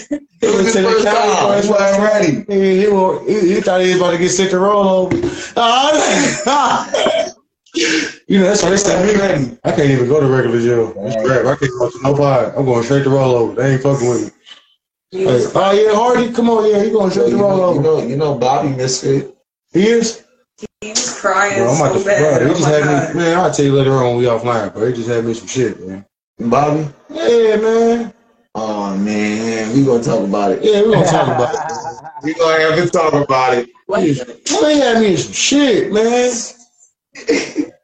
It 0.46 0.56
was 0.56 0.74
his 0.74 0.86
first 0.86 1.06
time. 1.06 1.16
Cowboys. 1.16 1.66
He 1.66 1.72
wasn't 1.72 2.04
ready. 2.04 2.32
He, 2.48 2.82
he, 2.82 3.42
he, 3.50 3.56
he 3.56 3.62
thought 3.62 3.82
he 3.82 3.88
was 3.90 3.98
about 3.98 4.12
to 4.12 4.18
get 4.18 4.30
sick 4.30 4.50
to 4.52 4.60
roll 4.60 4.88
over. 4.88 5.18
Ah, 5.58 6.92
you 7.76 8.40
know, 8.40 8.46
that's 8.46 8.62
why 8.64 8.70
they 8.70 8.78
said 8.78 9.42
me. 9.42 9.58
I 9.64 9.72
can't 9.72 9.90
even 9.90 10.08
go 10.08 10.20
to 10.22 10.28
regular 10.28 10.60
jail. 10.62 10.94
It's 10.98 11.16
crap. 11.26 11.46
I 11.46 11.56
can't 11.56 11.72
go 11.80 11.90
to 11.90 12.02
no 12.04 12.16
pod. 12.16 12.54
I'm 12.56 12.66
going 12.66 12.84
straight 12.84 13.04
to 13.04 13.10
roll 13.10 13.36
over. 13.36 13.56
They 13.56 13.74
ain't 13.74 13.84
fucking 13.84 14.08
with 14.08 14.26
me. 14.26 14.32
Hey, 15.12 15.46
oh 15.56 15.72
yeah, 15.72 15.96
Hardy, 15.96 16.32
come 16.34 16.50
on, 16.50 16.70
yeah, 16.70 16.84
he 16.84 16.92
going 16.92 17.10
straight 17.12 17.30
to 17.30 17.38
roll 17.38 17.62
over. 17.62 17.76
You 17.78 17.84
know, 17.84 18.08
you 18.08 18.16
know, 18.18 18.36
Bobby 18.38 18.70
misfit. 18.70 19.36
He 19.74 19.88
is. 19.88 20.26
He 20.82 20.90
was 20.90 21.20
crying 21.20 21.60
Bro, 21.60 21.72
I'm 21.74 21.82
about 21.82 21.94
so 21.94 22.00
to, 22.00 22.06
bad. 22.06 22.40
bro, 22.40 22.48
he 22.48 22.52
Oh 22.52 22.56
just 22.56 22.68
had 22.68 22.84
God. 22.84 23.16
me, 23.16 23.22
man, 23.22 23.38
I'll 23.40 23.52
tell 23.54 23.66
you 23.66 23.74
later 23.74 23.94
on 23.94 24.04
when 24.08 24.18
we 24.18 24.24
offline, 24.26 24.74
bro. 24.74 24.88
He 24.88 24.94
just 24.94 25.10
had 25.10 25.26
me 25.26 25.34
some 25.34 25.48
shit, 25.48 25.86
man. 25.86 26.06
Bobby? 26.40 26.90
Yeah, 27.10 27.56
man. 27.58 28.14
Oh 28.56 28.96
man, 28.98 29.74
we 29.76 29.84
gonna 29.84 30.02
talk 30.02 30.24
about 30.24 30.54
it. 30.54 30.64
Yeah, 30.64 30.82
we 30.84 30.92
gonna 30.92 31.06
talk 31.10 31.28
about 31.28 31.54
it. 31.54 31.62
We 32.24 32.34
gonna 32.34 32.62
have 32.62 32.76
to 32.84 32.90
talk 32.90 33.14
about 33.14 33.54
it. 33.56 33.70
He 33.98 34.14
he 34.14 34.80
had 34.80 35.02
me 35.02 35.16
some 35.18 35.34
shit, 35.34 35.92
man. 35.92 36.32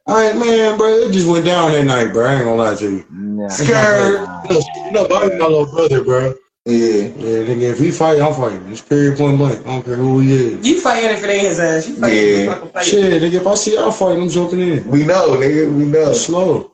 All 0.06 0.16
right, 0.16 0.34
man, 0.36 0.78
bro, 0.78 0.88
it 0.88 1.12
just 1.12 1.28
went 1.28 1.44
down 1.44 1.72
that 1.72 1.84
night, 1.84 2.12
bro. 2.12 2.26
I 2.26 2.34
ain't 2.36 2.44
gonna 2.44 2.56
lie 2.56 2.74
to 2.74 2.90
you. 2.90 3.48
Scared. 3.50 4.22
No, 4.92 5.06
Bobby 5.06 5.36
my 5.36 5.46
little 5.46 5.66
brother, 5.66 6.02
bro. 6.02 6.34
Yeah. 6.64 6.74
Yeah, 6.74 7.44
nigga, 7.46 7.72
if 7.72 7.78
he 7.78 7.90
fight, 7.90 8.20
I'm 8.20 8.34
fighting. 8.34 8.66
It's 8.72 8.80
period 8.80 9.18
point 9.18 9.38
blank. 9.38 9.60
I 9.60 9.70
don't 9.70 9.84
care 9.84 9.96
who 9.96 10.20
he 10.20 10.32
is. 10.32 10.66
You 10.66 10.80
fighting 10.80 11.10
if 11.10 11.22
it 11.22 11.30
ain't 11.30 11.48
his 11.48 11.60
ass. 11.60 11.88
You 11.88 11.96
fighting 11.96 12.18
if 12.18 12.46
Yeah. 12.46 12.54
fucking 12.54 12.70
fight. 12.70 12.84
Shit, 12.86 13.22
nigga, 13.22 13.32
if 13.34 13.46
I 13.46 13.54
see 13.54 13.74
y'all 13.74 13.92
fighting, 13.92 14.22
I'm 14.22 14.28
jumping 14.28 14.60
in. 14.60 14.88
We 14.88 15.04
know, 15.04 15.36
nigga. 15.36 15.72
We 15.76 15.84
know. 15.84 16.12
Slow. 16.14 16.72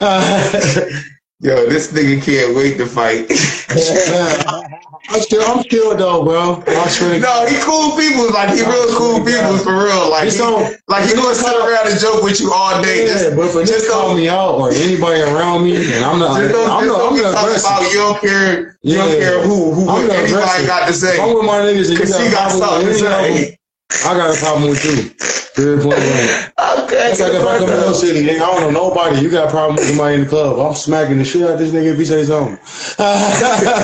Yo, 1.44 1.68
this 1.68 1.92
nigga 1.92 2.22
can't 2.24 2.56
wait 2.56 2.78
to 2.78 2.86
fight. 2.86 3.26
I'm 5.10 5.22
still, 5.22 5.42
I'm 5.46 5.62
still 5.64 5.96
though, 5.96 6.24
bro. 6.24 6.64
I 6.66 6.88
swear 6.88 7.20
no, 7.20 7.46
he 7.46 7.58
cool 7.62 7.96
people. 7.98 8.32
Like 8.32 8.50
he 8.56 8.62
real 8.64 8.96
cool 8.96 9.24
people 9.24 9.58
for 9.58 9.76
real. 9.86 10.10
Like 10.10 10.30
he, 10.32 10.38
don't- 10.38 10.76
like 10.88 11.06
he 11.08 11.14
gonna 11.14 11.34
sit 11.36 11.54
around 11.56 11.88
and 11.92 12.00
joke 12.00 12.24
with 12.24 12.40
you 12.40 12.52
all 12.52 12.82
day. 12.82 13.06
Yeah, 13.06 13.14
Just, 13.14 13.36
but 13.36 13.50
for 13.52 13.64
just 13.64 13.90
call 13.90 14.16
me 14.16 14.28
out 14.30 14.56
or 14.56 14.72
anybody 14.72 15.22
around 15.22 15.64
me, 15.64 15.76
and 15.76 16.04
I'm 16.04 16.20
not, 16.20 16.40
just 16.40 16.52
don't, 16.52 16.70
I'm 16.70 16.84
just 16.86 16.98
not, 16.98 17.12
I'm 17.12 17.16
not 17.22 17.44
aggressive. 17.44 17.70
about 17.70 17.92
you 17.92 17.98
don't 17.98 18.20
care. 18.22 18.78
You 18.82 18.96
don't 18.98 19.10
Yeah. 19.12 19.18
care 19.20 19.42
who 19.44 19.74
who 19.74 19.90
I'm 19.90 20.10
anybody 20.10 20.26
aggressive. 20.32 20.66
got 20.68 20.88
to 20.88 20.94
say. 20.94 21.14
If 21.16 21.20
I'm 21.22 21.34
with 21.36 21.46
my 21.46 21.60
niggas 21.60 21.90
and 21.90 22.00
you 22.00 22.32
got 22.32 22.32
got 22.32 22.52
something 22.52 22.88
to 22.88 22.94
say. 22.98 23.58
I 24.06 24.14
got 24.16 24.36
a 24.36 24.40
problem 24.40 24.70
with 24.70 24.84
you. 24.84 25.43
Period 25.54 25.82
point 25.82 25.96
blank. 25.96 26.52
Okay, 26.58 26.96
That's 26.96 27.20
like 27.20 27.32
if 27.32 27.46
I 27.46 27.58
come 27.58 27.68
to 27.68 27.74
your 27.74 27.94
city, 27.94 28.26
nigga, 28.26 28.40
I 28.40 28.60
don't 28.60 28.72
know 28.72 28.88
nobody. 28.88 29.20
You 29.20 29.30
got 29.30 29.46
a 29.46 29.50
problem 29.50 29.76
with 29.76 29.86
somebody 29.86 30.16
in 30.16 30.20
the 30.22 30.26
club. 30.26 30.58
I'm 30.58 30.74
smacking 30.74 31.18
the 31.18 31.24
shit 31.24 31.42
out 31.42 31.52
of 31.52 31.58
this 31.60 31.70
nigga 31.70 31.92
if 31.92 31.98
he 31.98 32.04
say 32.04 32.24
something. 32.24 32.54
and 32.98 33.06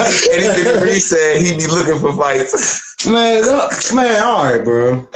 this 0.02 0.58
nigga 0.58 0.82
Ree 0.82 0.98
said 0.98 1.42
he'd 1.42 1.58
be 1.58 1.66
looking 1.68 2.00
for 2.00 2.12
fights. 2.16 3.06
Man, 3.06 3.42
look, 3.42 3.72
man, 3.94 4.22
all 4.22 4.44
right, 4.44 4.64
bro. 4.64 5.08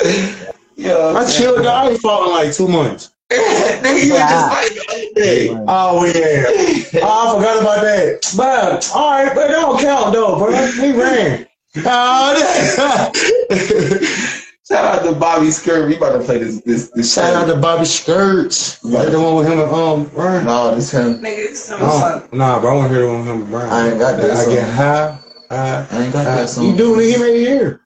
Yeah, 0.77 1.15
I 1.17 1.29
chilled. 1.29 1.67
I 1.67 1.91
ain't 1.91 2.01
fought 2.01 2.29
in 2.29 2.31
like 2.31 2.55
two 2.55 2.69
months. 2.69 3.11
nigga, 3.33 4.07
you 4.07 4.13
was 4.13 4.21
just 4.21 4.49
fighting 4.49 4.77
the 4.77 4.85
other 4.93 5.15
day. 5.15 5.49
Oh 5.67 6.05
yeah. 6.05 7.03
Oh, 7.03 7.37
I 7.37 7.37
forgot 7.37 7.63
about 7.63 7.83
that. 7.83 8.33
But 8.37 8.91
all 8.95 9.11
right, 9.11 9.35
but 9.35 9.49
that 9.49 9.55
don't 9.55 9.81
count 9.81 10.13
though, 10.13 10.39
bro. 10.39 10.67
He 10.73 10.93
ran. 10.93 11.49
Oh, 11.79 13.11
Shout 14.67 14.85
out 14.85 15.05
to 15.05 15.15
Bobby 15.19 15.51
Skirt. 15.51 15.89
We 15.89 15.97
about 15.97 16.19
to 16.19 16.25
play 16.25 16.39
this 16.39 16.63
this 16.63 16.89
this 16.91 17.13
Shout 17.15 17.35
out 17.35 17.47
to 17.53 17.57
Bobby 17.61 17.85
Skirts. 17.85 18.79
That 18.81 19.11
the 19.13 19.21
one 19.21 19.37
with 19.37 19.47
him 19.47 19.59
and 19.61 19.71
um 19.71 20.05
Brian. 20.15 20.47
No, 20.47 20.75
this 20.75 20.91
him. 20.91 21.19
Nigga, 21.21 21.51
it's 21.51 21.61
some 21.65 21.81
Oh, 21.83 22.27
nah, 22.33 22.61
bro, 22.61 22.73
I 22.73 22.77
want 22.77 22.89
to 22.91 22.95
hear 22.95 23.07
the 23.07 23.13
one 23.13 23.19
with 23.21 23.29
him 23.29 23.41
and 23.43 23.51
Brian. 23.51 23.71
I 23.71 23.89
ain't 23.91 23.99
got 23.99 24.17
that 24.21 24.31
I 24.31 24.45
song. 24.45 24.55
get 24.55 24.69
high. 24.71 25.19
high 25.51 25.87
I 25.91 26.03
ain't 26.05 26.13
got 26.13 26.25
high. 26.25 26.35
that 26.37 26.49
song. 26.49 26.67
You 26.71 26.77
do, 26.77 26.97
nigga. 26.97 27.13
He 27.13 27.19
made 27.19 27.37
it 27.43 27.47
here. 27.47 27.81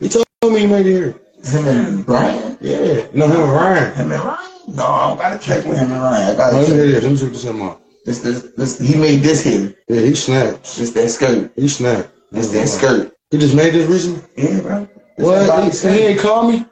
He 0.00 0.08
told 0.10 0.26
me 0.44 0.60
he 0.60 0.66
made 0.66 0.86
it 0.86 0.92
here. 0.92 1.20
Him 1.44 1.66
and 1.68 2.04
Brian. 2.06 2.58
Yeah. 2.60 3.06
No, 3.14 3.26
him 3.26 3.40
and 3.40 3.52
Ryan. 3.52 3.94
Him 3.94 4.12
and 4.12 4.22
Ryan. 4.22 4.50
No, 4.68 4.84
I 4.86 5.08
don't 5.08 5.16
gotta 5.18 5.38
check 5.38 5.64
with 5.64 5.78
him 5.78 5.92
and 5.92 6.02
Ryan. 6.02 6.28
I 6.28 6.32
Oh, 6.32 6.36
gotta 6.36 6.56
let 6.56 6.60
me 6.62 6.66
check. 6.66 6.74
hear 6.76 6.86
this. 6.92 7.02
Let 7.04 7.12
me 7.12 7.18
check 7.18 7.30
this 7.32 7.44
him 7.44 7.62
out. 7.62 7.82
This, 8.04 8.18
this, 8.20 8.42
this, 8.56 8.78
he 8.78 8.96
made 8.96 9.20
this 9.20 9.42
here. 9.42 9.74
Yeah, 9.88 10.00
he 10.02 10.14
snapped. 10.14 10.76
This 10.76 10.90
that 10.90 11.08
skirt. 11.08 11.52
He 11.56 11.68
snapped. 11.68 12.10
This 12.32 12.48
that 12.50 12.68
skirt. 12.68 13.14
He 13.30 13.38
just 13.38 13.54
made 13.54 13.72
this 13.72 13.88
recently? 13.88 14.22
Yeah, 14.36 14.60
bro. 14.60 14.88
This 15.20 15.28
that 15.28 15.38
What? 15.38 15.48
Bobby 15.48 15.66
He, 15.66 15.72
Skirt. 15.72 15.92
he 15.92 15.98
ain't 16.00 16.20
call 16.20 16.50
me? 16.50 16.66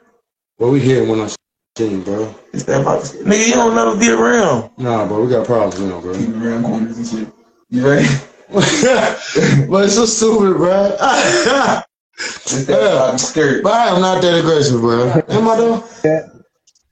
Well, 0.57 0.71
we 0.71 0.79
hear 0.79 1.05
when 1.07 1.19
I 1.21 1.27
see 1.77 1.87
him, 1.87 2.03
bro. 2.03 2.33
It's 2.51 2.63
that 2.63 2.83
Bobby 2.83 3.05
Skirt. 3.05 3.25
Nigga, 3.25 3.47
you 3.47 3.53
don't 3.53 3.75
never 3.75 3.95
be 3.95 4.09
around. 4.09 4.71
Nah, 4.77 5.07
bro, 5.07 5.23
we 5.23 5.29
got 5.31 5.45
problems 5.45 5.79
now, 5.79 6.01
bro. 6.01 6.13
Keep 6.13 6.29
around 6.35 6.63
corners 6.63 6.97
and 6.97 7.07
shit. 7.07 7.33
You 7.69 7.87
ready? 7.87 8.07
but 8.51 9.85
it's 9.85 9.93
so 9.95 10.05
stupid, 10.05 10.57
bro. 10.57 10.89
This 12.19 12.65
that 12.65 12.95
Bobby 12.97 13.17
Skirt. 13.19 13.63
But 13.63 13.73
I 13.73 13.95
am 13.95 14.01
not 14.01 14.21
that 14.23 14.39
aggressive, 14.39 14.81
bro. 14.81 15.09
Am 15.29 15.47
I 15.47 15.55
though? 15.57 15.83
Yeah. 16.03 16.27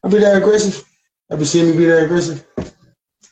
I 0.03 0.07
be 0.09 0.19
that 0.19 0.37
aggressive. 0.37 0.83
I 1.31 1.35
be 1.35 1.45
seeing 1.45 1.71
me 1.71 1.77
be 1.77 1.85
that 1.85 2.03
aggressive. 2.03 2.45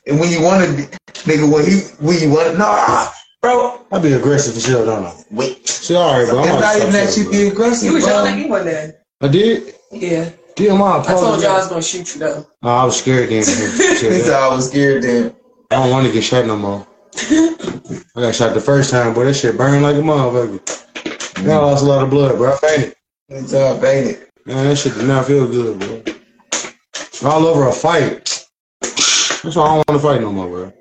And 0.06 0.18
when 0.20 0.30
you 0.30 0.42
wanna 0.42 0.66
be, 0.76 0.82
nigga, 1.24 1.50
when 1.50 1.64
he, 1.64 1.80
when 2.04 2.18
you 2.20 2.30
wanna, 2.30 2.58
nah, 2.58 3.08
bro. 3.40 3.75
I 3.92 3.98
be 4.00 4.12
aggressive 4.12 4.54
for 4.54 4.60
sure, 4.60 4.84
don't 4.84 5.04
I? 5.04 5.14
Wait. 5.30 5.66
See, 5.68 5.94
all 5.94 6.18
right, 6.18 6.28
bro. 6.28 6.40
I'm 6.40 6.46
not 6.48 6.58
about 6.58 6.72
to 6.72 6.78
even 6.80 6.92
that 6.92 7.08
stop 7.10 7.24
you 7.24 7.30
be 7.30 7.46
aggressive, 7.48 7.86
You 7.88 7.94
was 7.94 8.04
yelling 8.06 8.32
at 8.32 8.38
me 8.38 8.48
one 8.48 8.64
day. 8.64 8.92
I 9.20 9.28
did. 9.28 9.74
Yeah. 9.92 10.30
Damn, 10.56 10.82
I 10.82 10.98
I 10.98 11.02
told 11.04 11.40
you 11.42 11.46
I 11.48 11.56
was 11.56 11.66
apologize. 11.66 11.68
gonna 11.68 11.82
shoot 11.82 12.14
you 12.14 12.20
though. 12.20 12.46
Oh, 12.62 12.68
I 12.68 12.84
was 12.84 12.98
scared 12.98 13.28
then. 13.28 13.38
He 13.44 13.44
said 13.44 14.32
I 14.32 14.48
was 14.48 14.68
scared 14.70 15.02
then. 15.04 15.36
I 15.70 15.76
don't 15.76 15.90
want 15.90 16.06
to 16.06 16.12
get 16.12 16.24
shot 16.24 16.46
no 16.46 16.56
more. 16.56 16.86
I 17.18 17.96
got 18.16 18.34
shot 18.34 18.54
the 18.54 18.60
first 18.60 18.90
time, 18.90 19.14
boy. 19.14 19.24
That 19.26 19.34
shit 19.34 19.56
burned 19.56 19.82
like 19.82 19.96
a 19.96 20.00
motherfucker. 20.00 21.44
Man, 21.44 21.50
I 21.50 21.58
lost 21.58 21.84
a 21.84 21.86
lot 21.86 22.02
of 22.02 22.10
blood, 22.10 22.36
bro. 22.36 22.54
I 22.54 22.56
fainted. 22.56 22.96
It's 23.28 23.52
all 23.52 23.78
fainted. 23.78 24.28
Man, 24.46 24.68
that 24.68 24.76
shit 24.76 24.94
did 24.94 25.06
not 25.06 25.26
feel 25.26 25.46
good, 25.46 25.78
bro. 25.78 27.30
All 27.30 27.46
over 27.46 27.68
a 27.68 27.72
fight. 27.72 28.44
That's 28.80 29.56
why 29.56 29.64
I 29.64 29.68
don't 29.68 29.76
want 29.76 29.88
to 29.88 29.98
fight 29.98 30.20
no 30.20 30.32
more, 30.32 30.48
bro. 30.48 30.72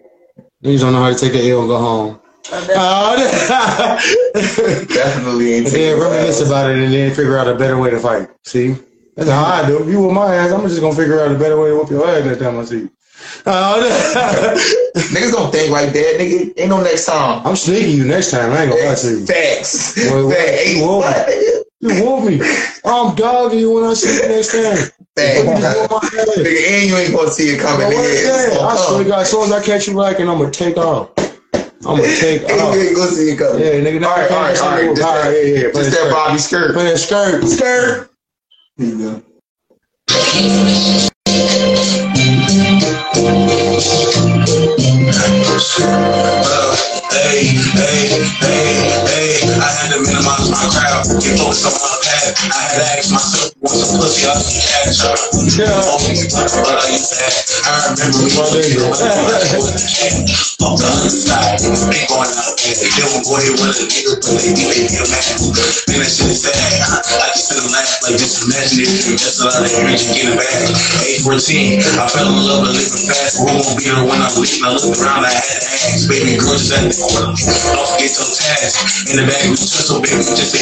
Niggas 0.64 0.80
don't 0.82 0.94
know 0.94 1.04
how 1.04 1.10
to 1.10 1.16
take 1.18 1.34
the 1.34 1.50
L 1.52 1.60
and 1.60 1.68
go 1.68 1.78
home. 1.78 2.22
Oh, 2.52 3.16
Definitely 4.34 5.54
ain't 5.54 5.68
and 5.68 5.76
then 5.76 6.00
reminisce 6.00 6.42
about 6.46 6.70
it 6.70 6.78
and 6.78 6.94
then 6.94 7.14
figure 7.14 7.38
out 7.38 7.48
a 7.48 7.56
better 7.56 7.78
way 7.78 7.90
to 7.90 8.00
fight. 8.00 8.30
See? 8.44 8.76
That's 9.16 9.30
how 9.30 9.46
I 9.46 9.66
do. 9.66 9.82
If 9.82 9.88
you 9.90 10.02
with 10.04 10.14
my 10.14 10.36
ass, 10.36 10.52
I'm 10.52 10.68
just 10.68 10.82
gonna 10.82 10.96
figure 10.96 11.20
out 11.22 11.32
a 11.32 11.40
better 11.40 11.60
way 11.60 11.70
to 11.70 11.76
whoop 11.76 11.90
your 11.90 12.08
ass 12.08 12.26
next 12.26 12.40
time 12.40 12.60
I 12.60 12.66
see 12.66 12.80
you. 12.80 12.92
Oh, 13.48 13.82
Niggas 14.96 15.32
don't 15.32 15.52
think 15.52 15.72
like 15.72 15.92
that, 15.94 16.18
nigga. 16.20 16.54
Ain't 16.58 16.70
no 16.70 16.84
next 16.84 17.06
time. 17.06 17.46
I'm 17.46 17.56
sneaking 17.56 17.96
you 17.98 18.06
next 18.06 18.32
time. 18.32 18.52
I 18.52 18.64
ain't 18.64 18.72
gonna 18.72 18.86
lie 18.90 18.96
to 18.96 19.10
you. 19.20 19.26
Facts. 19.26 19.96
Wait, 19.98 20.36
Facts. 20.36 20.74
you 20.76 20.86
What, 20.86 21.28
me. 21.28 21.64
You 21.82 22.04
whoop 22.04 22.24
me. 22.26 22.42
I'm 22.86 23.16
dogging 23.16 23.60
you 23.60 23.72
when 23.74 23.84
I 23.86 23.94
see 23.94 24.14
you 24.22 24.30
next 24.30 24.52
time. 24.52 24.92
Facts. 25.16 25.38
You 25.44 25.50
whoop 25.82 25.92
my 25.92 25.98
ass. 25.98 26.12
Nigga, 26.38 26.68
and 26.70 26.90
you 26.90 26.96
ain't 26.98 27.14
gonna 27.16 27.32
see 27.32 27.50
it 27.56 27.60
coming, 27.62 27.88
Bro, 27.88 27.90
nigga. 27.90 27.96
what 27.96 28.06
is 28.06 28.28
It's 28.28 28.46
that? 28.50 28.58
gonna 28.58 28.68
I 28.68 28.76
swear 28.76 29.04
to. 29.04 29.10
God, 29.10 29.20
as 29.22 29.32
soon 29.32 29.44
as 29.46 29.52
I 29.52 29.64
catch 29.66 29.88
you 29.88 29.94
lacking, 29.94 30.30
I'm 30.30 30.38
gonna 30.38 30.52
take 30.52 30.78
off. 30.78 31.10
I'm 31.84 31.98
gonna 31.98 32.04
take 32.20 32.42
Nigga, 32.44 32.62
off. 32.62 32.76
you 32.76 32.82
ain't 32.82 32.96
gonna 32.96 33.12
see 33.12 33.32
it 33.32 33.38
coming. 33.38 33.62
Yeah, 33.62 33.72
nigga, 33.82 34.00
now 34.02 34.10
All 34.10 34.16
right, 34.18 34.32
I 34.32 34.36
all 34.36 34.42
right, 34.44 34.60
all 34.62 34.72
right. 34.72 34.80
can't 34.82 34.96
Just 34.96 35.08
all 35.08 35.16
right, 35.16 35.30
that, 35.32 35.48
yeah, 35.48 35.56
yeah. 35.56 35.72
Just 35.74 35.92
that 35.92 35.94
skirt. 35.94 36.12
Bobby 36.12 36.38
skirt. 36.38 36.74
Play 36.74 36.86
that 36.86 36.98
skirt. 36.98 37.44
Skirt. 37.48 38.12
Here 38.78 38.88
you 38.88 38.98
go. 38.98 39.22
Uh, 45.78 46.76
hey, 47.12 47.44
hey, 47.76 48.08
hey, 48.40 48.80
hey, 49.04 49.60
I 49.60 49.68
had 49.76 49.92
to 49.94 50.00
minimize 50.02 50.50
my 50.50 50.64
crowd, 50.72 50.95
get 51.14 51.38
focused 51.38 51.66
on 51.66 51.74
my 51.78 51.94
path. 52.02 52.34
I 52.50 52.82
had 52.82 53.04
to 53.04 53.14
myself, 53.14 53.54
what's 53.62 53.78
a 53.78 53.98
pussy 53.98 54.26
I 54.26 54.34
can 54.42 54.58
catch 54.58 55.06
up? 55.06 55.20
Only 55.38 55.54
what 55.54 56.82
I 56.82 56.90
used 56.90 57.14
to 57.14 57.22
have. 57.22 57.36
I 57.66 57.94
remember 57.94 58.26
we 58.26 58.34
were 58.34 58.46
Fuck 60.56 60.82
the 60.82 60.88
other 60.90 61.14
side, 61.14 61.62
ain't 61.62 62.10
going 62.10 62.32
out 62.32 62.58
there. 62.58 62.74
Then 62.74 63.06
one 63.14 63.22
boy 63.22 63.46
with 63.54 63.78
a 63.78 63.86
nigga, 63.86 64.18
but 64.18 64.34
they 64.34 64.50
think 64.50 64.66
they 64.66 64.90
get 64.90 65.06
mad. 65.14 65.38
Man, 65.86 66.02
that 66.02 66.10
shit 66.10 66.34
is 66.34 66.42
sad. 66.42 66.56
I 66.56 67.28
just 67.38 67.54
feel 67.54 67.62
laugh, 67.70 68.02
like 68.02 68.18
just 68.18 68.42
imagine 68.42 68.82
if 68.82 69.06
you 69.06 69.14
just 69.14 69.42
a 69.42 69.52
lot 69.52 69.62
of 69.62 69.70
energy 69.78 70.10
getting 70.16 70.34
back. 70.34 70.50
Age 71.06 71.22
14, 71.22 72.02
I 72.02 72.10
fell 72.10 72.34
in 72.34 72.42
love 72.42 72.66
with 72.66 72.82
living 72.82 73.06
fast. 73.06 73.38
Room 73.46 73.62
won't 73.62 73.78
be 73.78 73.94
there 73.94 74.02
when 74.02 74.18
I'm 74.18 74.34
leaving. 74.42 74.66
I 74.66 74.74
looked 74.74 74.98
around, 74.98 75.28
I 75.28 75.34
had 75.38 75.62
to 75.62 75.70
ask, 75.70 76.10
baby 76.10 76.34
girl, 76.40 76.58
just 76.58 76.74
at 76.74 76.90
the 76.90 76.98
corner. 76.98 77.30
Don't 77.36 77.90
forget 77.94 78.10
your 78.10 78.30
task. 78.34 79.06
In 79.12 79.22
the 79.22 79.26
bag, 79.30 79.54
we 79.54 79.58
took 79.60 79.86
so 79.86 80.02
baby, 80.02 80.26
just 80.26 80.56
the 80.56 80.62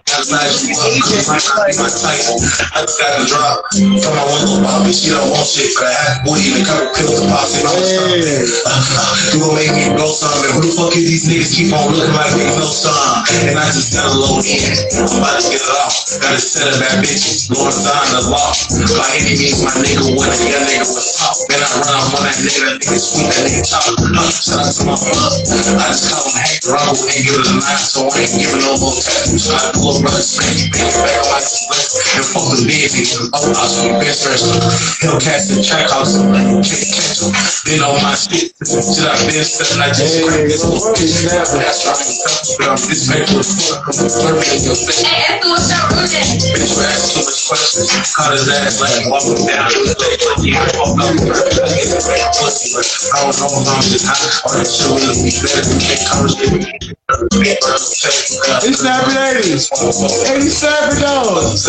I 0.11 0.19
to 0.19 0.27
size 0.27 0.67
you 0.67 0.75
up. 0.75 0.91
Cause 1.07 1.27
my 1.31 1.39
not 1.39 1.71
be 1.71 1.75
my 1.79 1.87
type. 1.87 2.19
I 2.75 2.83
just 2.83 2.99
got 2.99 3.11
the 3.15 3.23
drop. 3.31 3.63
From 3.71 4.11
my 4.11 4.25
window, 4.27 4.59
Bobby, 4.59 4.91
she 4.91 5.07
don't 5.07 5.31
want 5.31 5.47
shit. 5.47 5.71
But 5.71 5.87
I 5.87 5.95
had 5.95 6.27
booty 6.27 6.51
and 6.51 6.59
a 6.59 6.67
couple 6.67 6.91
pills 6.99 7.15
to 7.15 7.31
pop 7.31 7.47
it. 7.47 7.63
I'm 7.63 7.79
You 9.31 9.39
gon' 9.39 9.55
make 9.55 9.71
me 9.71 9.87
blow 9.95 10.11
some. 10.11 10.35
Who 10.51 10.67
the 10.67 10.71
fuck 10.75 10.91
is 10.99 11.07
these 11.07 11.25
niggas 11.31 11.55
keep 11.55 11.71
on 11.71 11.95
looking 11.95 12.11
like 12.11 12.35
they 12.35 12.43
know 12.59 12.67
some? 12.67 13.23
And 13.47 13.55
I 13.55 13.71
just 13.71 13.95
got 13.95 14.03
a 14.03 14.13
load 14.19 14.43
in. 14.43 14.59
I'm 14.99 15.07
about 15.15 15.39
to 15.39 15.47
get 15.47 15.63
it 15.63 15.71
off. 15.79 15.95
Got 16.19 16.35
a 16.35 16.41
set 16.43 16.67
of 16.67 16.75
bad 16.83 16.99
bitches. 16.99 17.47
Going 17.47 17.71
sign 17.71 18.11
the 18.11 18.27
law. 18.27 18.51
By 18.99 19.07
any 19.15 19.39
means, 19.39 19.63
my 19.63 19.71
nigga 19.79 20.11
when 20.11 20.27
a 20.27 20.37
young 20.43 20.65
nigga 20.67 20.91
was 20.91 21.07
top. 21.23 21.39
Man, 21.47 21.63
I 21.63 21.67
run 21.87 21.95
up 22.03 22.19
on 22.19 22.27
that 22.27 22.35
nigga, 22.35 22.59
that 22.67 22.75
nigga 22.83 22.99
sweet, 22.99 23.31
that 23.31 23.47
nigga 23.47 23.63
top. 23.63 23.87
Shout 24.27 24.59
out 24.59 24.75
to 24.75 24.81
my 24.83 24.95
plug. 24.99 25.39
I 25.79 25.87
just 25.95 26.11
call 26.11 26.27
him 26.27 26.35
Hank 26.35 26.67
Rumble 26.67 26.99
and 26.99 27.19
give 27.23 27.39
it 27.39 27.47
a 27.47 27.53
knife, 27.55 27.79
so 27.79 28.11
I 28.11 28.27
ain't 28.27 28.35
giving 28.35 28.59
no 28.59 28.75
more 28.75 28.97
tattoos. 28.99 29.47
I 29.47 29.71
pull 29.71 29.95
up 29.95 30.00
split, 30.09 32.01
and. 32.01 33.29
Oh, 33.33 33.53
I 33.53 33.67
best 33.99 34.25
wrestler. 34.25 34.57
Track 35.63 35.89
house, 35.91 36.15
and 36.17 36.33
can't 36.63 36.89
catch 36.89 37.21
on 37.85 38.01
my 38.01 38.15
shit, 38.17 38.49
shit 38.57 39.05
I've 39.05 39.21
been 39.27 39.37
I 39.81 39.89
just 39.93 40.23
crack 40.25 40.49
this 40.49 40.65
little 40.65 40.81
bitch. 40.97 41.29
That's 41.29 41.85
right, 41.85 42.01
but 42.57 42.67
I'm 42.73 42.77
this 42.79 43.05
fuck, 43.69 43.85
I'm 43.87 44.09
flirting 44.09 44.49
in 44.57 44.63
your 44.65 44.73
face. 44.75 45.05
Bitch, 45.05 46.73
you 46.73 46.81
ask 46.81 47.13
too 47.13 47.21
much 47.21 47.45
questions. 47.45 47.93
Caught 48.17 48.33
his 48.33 48.49
ass 48.49 48.81
like 48.81 49.05
up. 49.13 49.21
The 49.21 49.37
fake 52.01 52.25
pussy, 52.41 52.73
I 53.13 53.21
don't 53.21 53.37
know 53.37 53.61
if 53.61 53.67
I'm 53.69 53.81
just 53.85 54.05
hot 54.05 54.17
will 54.21 54.41
than 55.69 55.77
that 55.85 56.01
conversation. 56.09 56.97
It's 58.63 58.79
snapping 58.79 59.15
80s. 59.15 59.90
87 59.91 61.01
dollars. 61.01 61.51
It's 61.51 61.67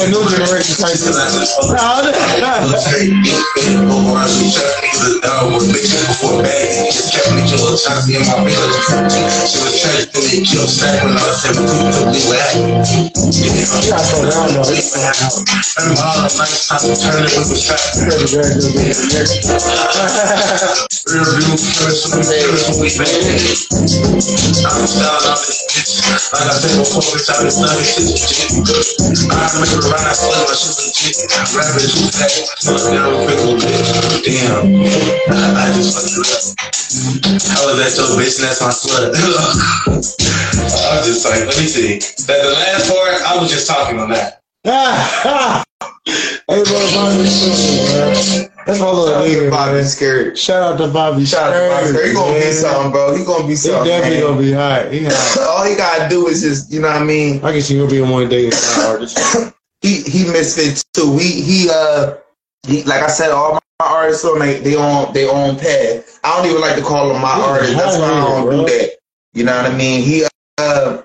a 0.00 0.08
new 0.08 0.24
generation 0.32 0.80
type 0.80 0.96
of 0.96 1.14
Damn, 34.24 34.70
I, 35.56 35.72
just 35.74 35.90
fucked 35.98 36.14
it 36.14 36.30
up. 36.30 36.54
How 37.50 37.66
is 37.70 37.78
that 37.82 37.90
your 37.98 38.06
bitch? 38.14 38.38
and 38.38 38.46
That's 38.46 38.60
my 38.62 38.70
slut. 38.70 39.10
I 39.88 40.98
was 40.98 41.06
just 41.06 41.24
like, 41.24 41.40
let 41.40 41.58
me 41.58 41.66
see. 41.66 41.98
That 42.26 42.42
the 42.42 42.52
last 42.52 42.88
part, 42.88 43.22
I 43.22 43.36
was 43.40 43.50
just 43.50 43.66
talking 43.66 43.98
on 43.98 44.10
that. 44.10 44.40
Hey, 46.06 46.62
bro, 46.62 46.74
Bobby 46.92 47.24
Scared, 47.26 48.50
That's 48.66 48.78
my 48.78 48.90
little 48.90 49.22
nigga. 49.22 49.50
Bobby 49.50 49.82
Scared. 49.84 50.38
Shout 50.38 50.74
out 50.74 50.78
to 50.78 50.92
Bobby 50.92 51.24
Shout 51.24 51.52
out 51.52 51.86
to 51.86 51.92
Bobby. 51.94 52.08
He 52.08 52.14
gonna 52.14 52.34
be 52.38 52.52
something, 52.52 52.92
bro. 52.92 53.16
He 53.16 53.24
gonna 53.24 53.44
be 53.44 53.48
He 53.50 53.56
something. 53.56 53.88
definitely 53.88 54.18
man. 54.18 54.26
gonna 54.28 54.40
be 54.42 54.52
hot. 54.52 54.92
He 54.92 55.04
hot. 55.04 55.38
All 55.48 55.64
he 55.64 55.74
gotta 55.76 56.08
do 56.08 56.26
is 56.26 56.42
just, 56.42 56.70
you 56.72 56.80
know 56.80 56.88
what 56.88 57.00
I 57.00 57.04
mean? 57.04 57.42
I 57.44 57.52
guess 57.52 57.68
he 57.68 57.78
gonna 57.78 57.90
be 57.90 58.02
in 58.02 58.10
one 58.10 58.28
day 58.28 58.50
artist. 58.80 59.18
he 59.80 60.02
he 60.02 60.24
misfit 60.30 60.84
too. 60.92 61.10
We 61.12 61.24
he 61.24 61.68
uh 61.72 62.16
he 62.66 62.82
like 62.84 63.02
I 63.02 63.08
said, 63.08 63.30
all 63.30 63.54
my 63.54 63.60
artists 63.86 64.24
on 64.26 64.38
they 64.40 64.60
they 64.60 64.76
on 64.76 65.12
they 65.14 65.26
own 65.28 65.56
path. 65.58 66.20
I 66.22 66.36
don't 66.36 66.48
even 66.50 66.60
like 66.60 66.76
to 66.76 66.82
call 66.82 67.08
them 67.12 67.22
my 67.22 67.34
He's 67.34 67.44
artists. 67.44 67.76
That's 67.76 67.96
why 67.98 68.04
I 68.10 68.20
don't 68.24 68.44
bro. 68.44 68.66
do 68.66 68.66
that. 68.66 68.90
You 69.32 69.44
know 69.44 69.56
what 69.56 69.72
I 69.72 69.74
mean? 69.74 70.02
He 70.02 70.24
uh 70.58 71.02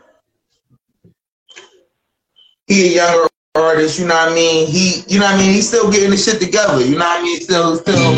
he 2.67 2.93
a 2.93 2.95
younger 2.97 3.28
artist, 3.59 3.99
you 3.99 4.07
know 4.07 4.15
what 4.15 4.31
I 4.31 4.35
mean? 4.35 4.67
He 4.67 5.03
you 5.07 5.19
know 5.19 5.25
what 5.25 5.35
I 5.35 5.37
mean? 5.37 5.53
He's 5.53 5.67
still 5.67 5.91
getting 5.91 6.09
the 6.11 6.17
shit 6.17 6.39
together, 6.41 6.81
you 6.83 6.93
know 6.97 7.05
what 7.05 7.19
I 7.19 7.23
mean? 7.23 7.39
Still 7.41 7.75
still 7.77 8.13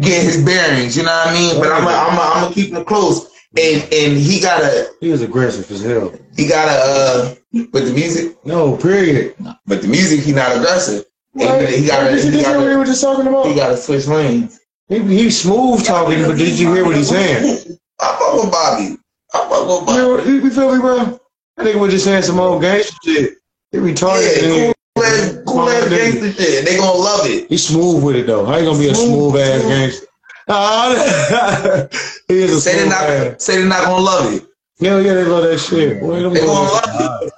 getting 0.00 0.26
his 0.26 0.42
bearings, 0.44 0.96
you 0.96 1.02
know 1.02 1.10
what 1.10 1.28
I 1.28 1.34
mean? 1.34 1.58
But 1.60 1.72
I'm 1.72 1.84
a, 1.84 1.90
I'm 1.90 2.18
a, 2.18 2.20
I'm 2.22 2.42
gonna 2.44 2.54
keep 2.54 2.72
him 2.72 2.84
close. 2.84 3.26
And 3.58 3.82
and 3.92 4.18
he 4.18 4.40
got 4.40 4.62
a. 4.62 4.90
He 5.00 5.10
was 5.10 5.22
aggressive 5.22 5.70
as 5.70 5.82
hell. 5.82 6.12
he 6.36 6.46
got 6.46 6.68
a. 6.68 6.72
uh 6.72 7.34
with 7.72 7.86
the 7.86 7.92
music. 7.92 8.36
No, 8.44 8.76
period. 8.76 9.34
But 9.66 9.80
the 9.82 9.88
music 9.88 10.20
he 10.20 10.32
not 10.32 10.54
aggressive. 10.54 11.06
What? 11.32 11.68
He 11.68 11.86
gotta 11.86 12.14
Did 12.16 12.24
you 12.24 12.30
hear 12.32 12.58
what 12.58 12.60
he 12.60 12.66
gotta 12.66 12.78
was 12.78 12.88
just 12.88 13.02
talking 13.02 13.26
about? 13.26 13.46
he 13.46 13.54
gotta 13.54 13.76
switch 13.76 14.06
lanes. 14.06 14.60
He, 14.88 14.98
he's 15.00 15.40
smooth 15.42 15.84
talking, 15.84 16.22
but 16.24 16.36
did 16.36 16.58
you 16.58 16.72
hear 16.74 16.84
what 16.84 16.96
he's 16.96 17.08
saying? 17.08 17.78
I 18.00 18.16
fuck 18.18 18.34
with 18.42 18.52
Bobby. 18.52 18.96
I 19.34 19.48
fuck 19.48 19.66
with 19.66 19.80
You, 19.80 19.86
Bobby. 19.86 19.98
know, 19.98 20.24
you, 20.24 20.34
you 20.44 20.50
feel 20.50 20.74
me, 20.74 20.80
bro? 20.80 21.18
I 21.58 21.64
think 21.64 21.80
we're 21.80 21.90
just 21.90 22.04
saying 22.04 22.22
some 22.22 22.38
old 22.38 22.60
gangster 22.62 22.94
shit. 23.04 23.34
He 23.72 23.78
retarded. 23.78 24.22
Yeah, 24.42 24.72
cool 24.96 25.04
ass, 25.04 25.38
cool 25.46 25.68
ass 25.68 25.88
gangster 25.88 26.32
shit. 26.32 26.64
They 26.64 26.76
gonna 26.76 26.98
love 26.98 27.26
it. 27.26 27.48
He's 27.48 27.66
smooth 27.66 28.02
with 28.02 28.16
it 28.16 28.26
though. 28.26 28.44
How 28.44 28.56
you 28.56 28.64
gonna 28.66 28.78
be 28.78 28.88
a 28.88 28.94
Smooth, 28.94 29.32
smooth 29.32 29.36
ass 29.36 29.62
gangster? 29.62 30.06
Ah, 30.48 31.88
he 32.28 32.34
is 32.42 32.52
a 32.52 32.60
Say 32.60 32.72
they 32.74 32.78
smooth 32.80 32.90
not 32.90 33.42
say 33.42 33.60
they 33.60 33.68
not 33.68 33.84
gonna 33.84 34.04
love 34.04 34.32
it. 34.32 34.46
Hell 34.80 35.02
yeah, 35.02 35.14
they 35.14 35.24
love 35.24 35.44
that 35.44 35.58
shit. 35.58 36.00
Boy, 36.00 36.16
They 36.16 36.40
gonna 36.40 36.46
love 36.46 37.24
it. 37.24 37.32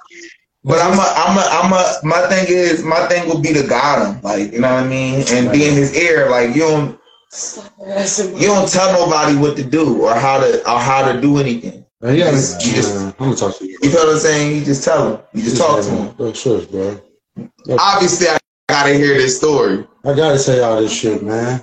But 0.63 0.81
I'm 0.81 0.99
a, 0.99 1.01
I'm 1.01 1.37
a, 1.37 1.41
I'm 1.41 1.73
a, 1.73 1.99
my 2.03 2.27
thing 2.27 2.45
is, 2.49 2.83
my 2.83 3.07
thing 3.07 3.27
will 3.29 3.39
be 3.39 3.53
to 3.53 3.65
guide 3.65 4.05
him, 4.05 4.21
like, 4.21 4.51
you 4.51 4.59
know 4.59 4.73
what 4.73 4.83
I 4.83 4.87
mean? 4.87 5.23
And 5.29 5.49
be 5.51 5.65
in 5.65 5.73
his 5.73 5.95
ear, 5.95 6.29
like, 6.29 6.53
you 6.53 6.61
don't, 6.61 6.99
you 8.39 8.47
don't 8.47 8.67
tell 8.69 8.91
nobody 8.91 9.37
what 9.37 9.55
to 9.55 9.63
do 9.63 10.03
or 10.03 10.13
how 10.13 10.37
to, 10.39 10.59
or 10.69 10.77
how 10.79 11.09
to 11.11 11.21
do 11.21 11.37
anything. 11.37 11.78
Man, 12.01 12.15
yeah, 12.15 12.25
You 12.27 12.31
just, 12.31 12.65
you 12.65 12.73
just, 12.73 12.95
I'm 12.95 13.11
gonna 13.17 13.35
talk 13.35 13.57
to 13.57 13.65
you. 13.67 13.77
you 13.81 13.89
feel 13.89 14.05
what 14.05 14.13
I'm 14.13 14.19
saying? 14.19 14.55
You 14.57 14.65
just 14.65 14.83
tell 14.83 15.15
him. 15.15 15.21
You 15.33 15.43
just 15.43 15.57
talk 15.57 15.83
to 15.83 15.89
him. 15.89 16.15
Bro, 16.15 16.33
shush, 16.33 16.65
bro. 16.65 17.01
Obviously, 17.77 18.27
I 18.29 18.37
gotta 18.69 18.93
hear 18.93 19.15
this 19.15 19.37
story. 19.37 19.85
I 20.05 20.13
gotta 20.15 20.39
say 20.39 20.61
all 20.61 20.79
this 20.79 20.93
shit, 20.93 21.21
man. 21.23 21.61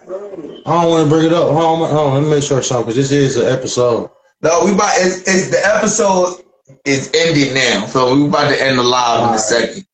I 0.66 0.82
don't 0.82 0.90
want 0.90 1.04
to 1.04 1.08
bring 1.14 1.26
it 1.26 1.32
up. 1.32 1.50
Hold 1.52 1.82
on, 1.82 1.90
hold 1.90 2.08
on, 2.08 2.14
let 2.14 2.22
me 2.24 2.30
make 2.30 2.42
sure 2.42 2.60
something, 2.62 2.92
because 2.92 3.08
this 3.08 3.12
is 3.12 3.36
an 3.36 3.46
episode. 3.46 4.10
No, 4.42 4.64
we 4.66 4.72
about, 4.72 4.92
it's, 4.98 5.20
it's 5.26 5.50
the 5.50 5.60
episode 5.64 6.42
is 6.84 7.10
ending 7.14 7.54
now, 7.54 7.86
so 7.86 8.14
we 8.14 8.26
about 8.26 8.50
to 8.50 8.62
end 8.62 8.78
the 8.78 8.82
live 8.82 9.28
in 9.30 9.34
a 9.34 9.38
second. 9.38 9.86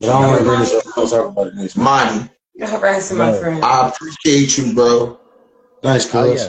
But 0.00 0.08
I 0.08 0.12
don't 0.12 0.26
want 0.26 0.38
to 0.38 0.44
bring 0.44 0.60
this 0.60 0.72
up. 0.74 0.84
I'll 0.96 1.06
talk 1.06 1.30
about 1.32 1.46
it 1.48 1.54
next 1.56 1.76
month. 1.76 2.14
Monty, 2.16 2.30
You're 2.54 2.68
harassing 2.68 3.18
my 3.18 3.38
friend. 3.38 3.62
I 3.62 3.88
appreciate 3.88 4.56
you, 4.56 4.74
bro. 4.74 5.20
Thanks, 5.82 6.12
Oh, 6.14 6.32
yeah. 6.32 6.48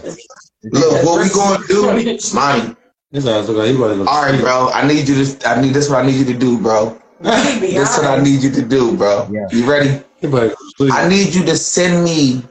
Look, 0.64 1.06
what 1.06 1.23
we 1.23 1.30
gonna 1.30 1.67
do, 1.67 1.85
Monty? 2.33 2.75
This 3.11 3.26
ass 3.26 3.48
look 3.48 3.58
like 3.58 3.68
he 3.69 3.76
about 3.76 3.90
to 3.90 3.95
go 3.95 4.06
All 4.06 4.24
right, 4.24 4.40
bro. 4.40 4.69
I 4.74 4.86
need 4.86 5.08
you 5.08 5.24
to. 5.24 5.50
I 5.50 5.61
need 5.61 5.74
this. 5.74 5.90
What 5.90 6.03
I 6.03 6.08
need 6.08 6.16
you 6.16 6.26
to 6.26 6.38
do, 6.38 6.60
bro. 6.60 7.00
This 7.22 7.98
what 7.98 8.06
I 8.06 8.22
need 8.22 8.44
you 8.44 8.52
to 8.52 8.61
do, 8.61 8.98
bro. 8.98 9.30
Yeah. 9.32 9.48
You 9.52 9.69
ready? 9.69 10.03
He 10.19 10.27
about 10.27 10.42
to 10.42 10.50
go 10.50 10.56
to 10.56 10.72
sleep. 10.76 10.94
I 10.94 11.08
need 11.08 11.34
you 11.34 11.44
to 11.45 11.56
send 11.56 12.03
me 12.03 12.44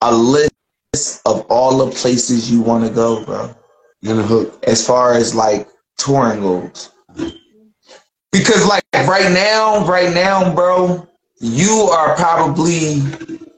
a 0.00 0.14
list 0.14 0.52
of 1.26 1.46
all 1.48 1.78
the 1.78 1.92
places 1.92 2.50
you 2.50 2.60
want 2.60 2.84
to 2.86 2.92
go, 2.92 3.24
bro. 3.24 3.54
And 4.02 4.18
a 4.18 4.22
hook. 4.22 4.62
As 4.66 4.84
far 4.84 5.14
as 5.14 5.34
like 5.34 5.68
touring 5.96 6.40
goes, 6.40 6.90
because 8.32 8.66
like 8.66 8.82
right 8.94 9.30
now, 9.30 9.86
right 9.86 10.12
now, 10.12 10.52
bro, 10.52 11.06
you 11.40 11.88
are 11.92 12.16
probably 12.16 12.96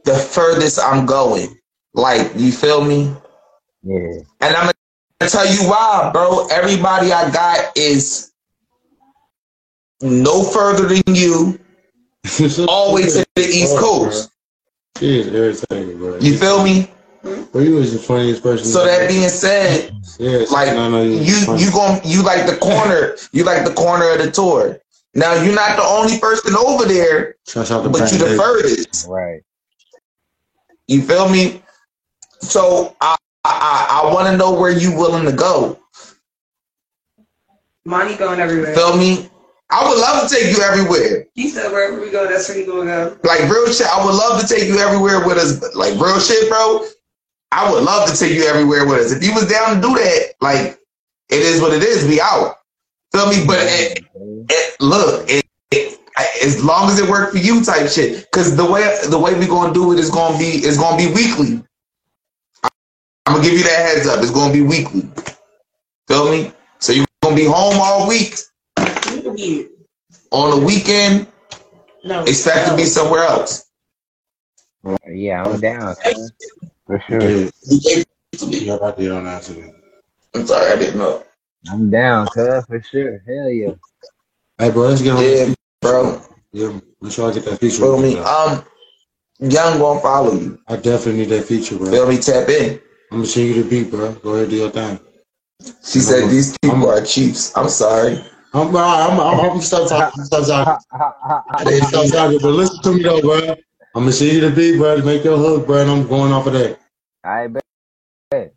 the 0.05 0.15
furthest 0.15 0.79
I'm 0.79 1.07
going. 1.07 1.57
Like, 1.95 2.31
you 2.37 2.53
feel 2.53 2.85
me? 2.85 3.15
Yeah. 3.83 4.21
And 4.41 4.57
I'm 4.57 4.74
gonna 5.21 5.31
tell 5.31 5.47
you 5.47 5.69
why, 5.69 6.11
bro. 6.13 6.47
Everybody 6.49 7.13
I 7.13 7.31
got 7.31 7.77
is 7.77 8.33
no 10.01 10.43
further 10.43 10.87
than 10.87 11.15
you, 11.15 11.59
all 12.69 12.89
the 12.89 12.95
way 12.95 13.03
to 13.03 13.27
the 13.35 13.43
East 13.43 13.75
oh, 13.77 13.81
Coast. 13.81 14.31
She 14.99 15.21
is 15.21 15.27
irritating, 15.29 15.99
bro. 15.99 16.19
You 16.19 16.39
feel 16.39 16.63
me? 16.63 16.91
Bro, 17.23 17.63
you 17.63 17.77
was 17.77 17.93
the 17.93 17.99
funniest 17.99 18.43
person. 18.43 18.67
So 18.67 18.85
that 18.85 19.09
being 19.09 19.29
said, 19.29 19.93
yes, 20.19 20.51
like 20.51 20.69
I 20.69 20.89
know 20.89 21.03
you. 21.03 21.21
you 21.21 21.57
you 21.57 21.71
gon' 21.73 22.01
you 22.05 22.23
like 22.23 22.47
the 22.47 22.57
corner, 22.57 23.17
you 23.33 23.45
like 23.45 23.65
the 23.65 23.73
corner 23.73 24.11
of 24.11 24.19
the 24.19 24.31
tour. 24.31 24.79
Now 25.15 25.35
you're 25.35 25.55
not 25.55 25.77
the 25.77 25.85
only 25.85 26.19
person 26.19 26.55
over 26.55 26.85
there, 26.85 27.37
Shout 27.47 27.69
but 27.93 28.13
you 28.13 28.19
the 28.19 28.37
furthest. 28.37 29.07
Right. 29.09 29.43
You 30.87 31.01
feel 31.03 31.29
me? 31.29 31.63
So 32.41 32.95
I 33.01 33.17
I, 33.45 34.03
I 34.05 34.13
want 34.13 34.29
to 34.29 34.37
know 34.37 34.59
where 34.59 34.71
you 34.71 34.97
willing 34.97 35.25
to 35.27 35.33
go. 35.33 35.79
Money 37.85 38.17
going 38.17 38.41
everywhere. 38.41 38.75
Feel 38.75 38.97
me? 38.97 39.29
I 39.71 39.89
would 39.89 39.99
love 39.99 40.29
to 40.29 40.35
take 40.35 40.57
you 40.57 40.63
everywhere. 40.63 41.27
He 41.35 41.49
said 41.49 41.71
wherever 41.73 42.01
we 42.01 42.11
go, 42.11 42.29
that's 42.29 42.49
where 42.49 42.59
he 42.59 42.65
gonna 42.65 42.85
go. 42.85 43.19
Like 43.25 43.41
real 43.51 43.67
shit, 43.73 43.87
I 43.87 44.05
would 44.05 44.15
love 44.15 44.41
to 44.41 44.47
take 44.47 44.69
you 44.69 44.79
everywhere 44.79 45.27
with 45.27 45.37
us. 45.37 45.59
but, 45.59 45.75
Like 45.75 45.95
real 45.95 46.19
shit, 46.21 46.49
bro. 46.49 46.87
I 47.53 47.71
would 47.71 47.83
love 47.83 48.09
to 48.11 48.17
take 48.17 48.35
you 48.35 48.45
everywhere 48.45 48.87
with 48.87 49.01
us. 49.01 49.13
If 49.13 49.23
you 49.23 49.35
was 49.35 49.49
down 49.49 49.77
to 49.77 49.81
do 49.81 49.95
that, 49.95 50.35
like 50.41 50.79
it 51.29 51.41
is 51.41 51.61
what 51.61 51.73
it 51.73 51.83
is. 51.83 52.07
We 52.07 52.21
out. 52.21 52.57
Feel 53.13 53.29
me? 53.29 53.45
But 53.47 53.61
it, 53.63 54.05
it, 54.51 54.81
look, 54.81 55.29
it, 55.29 55.45
it, 55.71 55.99
as 56.45 56.63
long 56.65 56.91
as 56.91 56.99
it 56.99 57.09
work 57.09 57.33
for 57.33 57.39
you, 57.39 57.65
type 57.65 57.89
shit. 57.89 58.27
Because 58.31 58.57
the 58.57 58.65
way 58.65 58.83
the 59.09 59.19
way 59.19 59.39
we 59.39 59.47
gonna 59.47 59.73
do 59.75 59.93
it 59.93 59.99
is 59.99 60.11
gonna 60.11 60.39
be 60.39 60.65
is 60.65 60.79
gonna 60.79 60.97
be 60.97 61.13
weekly. 61.13 61.63
I'm 63.27 63.37
gonna 63.37 63.45
give 63.45 63.59
you 63.59 63.65
that 63.65 63.79
heads 63.95 64.07
up. 64.07 64.23
It's 64.23 64.31
gonna 64.31 64.53
be 64.53 64.61
weekly. 64.63 65.09
Feel 66.09 66.31
me? 66.31 66.53
So 66.79 66.93
you're 66.93 67.07
gonna 67.23 67.37
be 67.37 67.45
home 67.47 67.79
all 67.81 68.07
week. 68.09 68.37
On 70.31 70.51
the 70.51 70.65
weekend, 70.65 71.27
No. 72.05 72.23
expect 72.25 72.69
to 72.69 72.77
be 72.77 72.85
somewhere 72.85 73.25
else. 73.25 73.67
Yeah, 75.09 75.45
I'm 75.45 75.61
down. 75.61 75.95
For 76.87 77.01
sure. 77.09 77.51
Yeah, 77.71 78.79
I 78.83 78.91
did 78.93 79.11
on 79.11 79.27
accident. 79.27 79.75
I'm 80.35 80.47
sorry, 80.47 80.73
I 80.73 80.77
didn't 80.77 80.99
know. 80.99 81.25
I'm 81.71 81.91
down, 81.91 82.27
cuz 82.29 82.67
for 82.67 82.83
sure. 82.83 83.23
Hell 83.27 83.49
yeah. 83.49 83.75
Hey, 84.59 84.71
bro, 84.71 84.89
let's 84.89 85.01
get 85.01 85.17
on. 85.17 85.25
Yeah, 85.25 85.55
bro. 85.81 86.21
Yeah, 86.53 86.79
let's 87.01 87.15
try 87.15 87.33
to 87.33 87.41
get 87.41 87.49
that 87.49 87.59
feature. 87.61 87.79
Feel 87.79 87.99
me? 88.01 88.19
Um, 88.19 88.65
Young 89.41 89.79
gonna 89.79 90.01
follow 90.01 90.35
you. 90.35 90.59
I 90.69 90.77
definitely 90.77 91.23
need 91.23 91.31
that 91.31 91.45
feature, 91.45 91.77
bro. 91.79 91.91
Feel 91.91 92.09
me? 92.09 92.19
Tap 92.19 92.49
in. 92.49 92.81
I'm 93.11 93.19
gonna 93.19 93.27
send 93.27 93.49
you 93.49 93.63
the 93.63 93.69
beat, 93.69 93.91
bro. 93.91 94.13
Go 94.15 94.35
ahead, 94.35 94.51
do 94.51 94.57
your 94.57 94.71
thing. 94.71 94.99
She 95.85 96.01
said 96.01 96.29
these 96.31 96.57
people 96.59 96.91
are 96.91 97.05
chiefs. 97.05 97.57
I'm 97.57 97.69
sorry. 97.69 98.19
I'm, 98.53 98.71
bro, 98.71 98.81
I'm, 98.81 99.21
I'm, 99.21 99.51
I'm 99.51 99.61
stop 99.61 99.89
talking. 99.89 100.25
Stop 100.25 100.47
talking. 100.47 100.85
Stop 101.89 102.07
talking. 102.09 102.39
But 102.41 102.51
listen 102.51 102.83
to 102.83 102.93
me 102.93 103.03
though, 103.03 103.21
bro. 103.21 103.57
I'm 103.95 104.03
gonna 104.03 104.13
send 104.13 104.33
you 104.33 104.41
the 104.41 104.51
beat, 104.51 104.79
bro. 104.79 104.97
Make 105.03 105.25
your 105.25 105.37
hook, 105.37 105.67
bro. 105.67 105.83
And 105.83 105.91
I'm 105.91 106.09
going 106.09 106.33
off 106.33 106.47
of 106.47 106.55
that. 106.55 106.79
I 107.25 107.49
bet. 107.49 108.55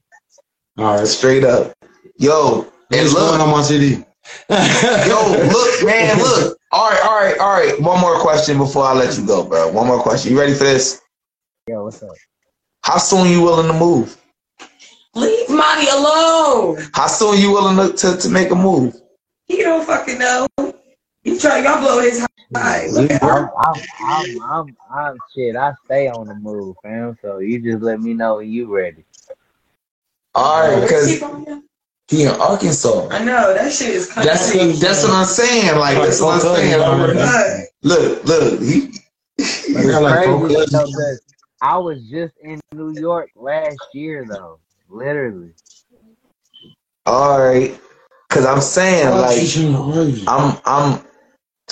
All 0.78 0.98
right, 0.98 1.08
straight 1.08 1.44
up. 1.44 1.74
Yo, 2.18 2.62
and 2.62 3.02
What's 3.02 3.14
look, 3.14 3.30
going 3.30 3.42
on 3.42 3.50
my 3.50 3.62
CD? 3.62 4.04
yo, 4.50 5.50
look, 5.52 5.86
man, 5.86 6.18
look. 6.22 6.58
All 6.72 6.90
right, 6.90 7.02
all 7.04 7.16
right, 7.16 7.38
all 7.40 7.54
right. 7.54 7.82
One 7.82 8.00
more 8.00 8.20
question 8.20 8.58
before 8.58 8.84
I 8.84 8.94
let 8.94 9.18
you 9.18 9.26
go, 9.26 9.44
bro. 9.44 9.72
One 9.72 9.88
more 9.88 10.02
question. 10.02 10.32
You 10.32 10.40
ready 10.40 10.54
for 10.54 10.66
this? 10.66 11.02
Yo, 11.68 11.84
what's 11.84 12.04
up? 12.04 12.16
How 12.84 12.98
soon 12.98 13.32
you 13.32 13.42
willing 13.42 13.68
to 13.68 13.74
move? 13.74 14.18
Leave 15.18 15.50
Monty 15.50 15.88
alone. 15.90 16.78
How 16.94 17.08
soon 17.08 17.40
you 17.40 17.52
willing 17.52 17.76
to, 17.78 17.94
to, 17.98 18.18
to 18.18 18.30
make 18.30 18.52
a 18.52 18.56
move? 18.56 18.96
He 19.48 19.58
don't 19.64 19.86
fucking 19.86 20.20
know. 20.20 20.48
You 21.24 21.40
try, 21.40 21.60
y'all 21.64 21.82
blow 21.82 22.00
his 22.02 22.26
high. 22.56 22.88
Look 22.88 23.10
at 23.10 23.24
I'm, 23.24 23.30
her. 23.30 23.52
I'm, 23.58 23.82
I'm, 24.00 24.42
I'm, 24.44 24.78
I'm, 24.94 25.18
shit. 25.34 25.56
I 25.56 25.74
stay 25.86 26.08
on 26.08 26.28
the 26.28 26.36
move, 26.36 26.76
fam. 26.84 27.18
So 27.22 27.40
you 27.40 27.60
just 27.60 27.84
let 27.84 28.00
me 28.00 28.14
know 28.14 28.38
when 28.38 28.50
you 28.52 28.74
ready. 28.74 29.04
All 30.36 30.62
right, 30.62 30.82
because 30.82 31.08
Keep 31.08 31.24
on 31.24 31.64
he 32.10 32.24
in 32.24 32.30
Arkansas. 32.30 33.10
I 33.10 33.24
know 33.24 33.54
that 33.54 33.74
shit 33.74 33.90
is. 33.90 34.14
That's 34.16 34.54
that's 34.80 35.04
what 35.04 35.14
I'm 35.14 35.26
saying. 35.26 35.78
Like 35.78 35.98
that's 35.98 36.22
what 36.22 36.36
I'm 36.36 36.56
saying. 36.56 37.68
Look, 37.82 38.24
look. 38.24 38.62
He, 38.62 38.92
But 39.38 39.86
it's 39.86 39.98
crazy 39.98 40.54
though, 40.72 40.86
'cause 40.86 41.22
I 41.62 41.78
was 41.78 42.08
just 42.10 42.36
in 42.42 42.62
New 42.74 42.92
York 42.92 43.32
last 43.36 43.80
year 43.94 44.26
though. 44.30 44.60
Literally. 44.90 45.52
All 47.06 47.40
right, 47.40 47.78
because 48.28 48.46
I'm 48.46 48.62
saying 48.62 49.10
like 49.10 49.40
I'm 50.28 50.60
I'm 50.66 51.02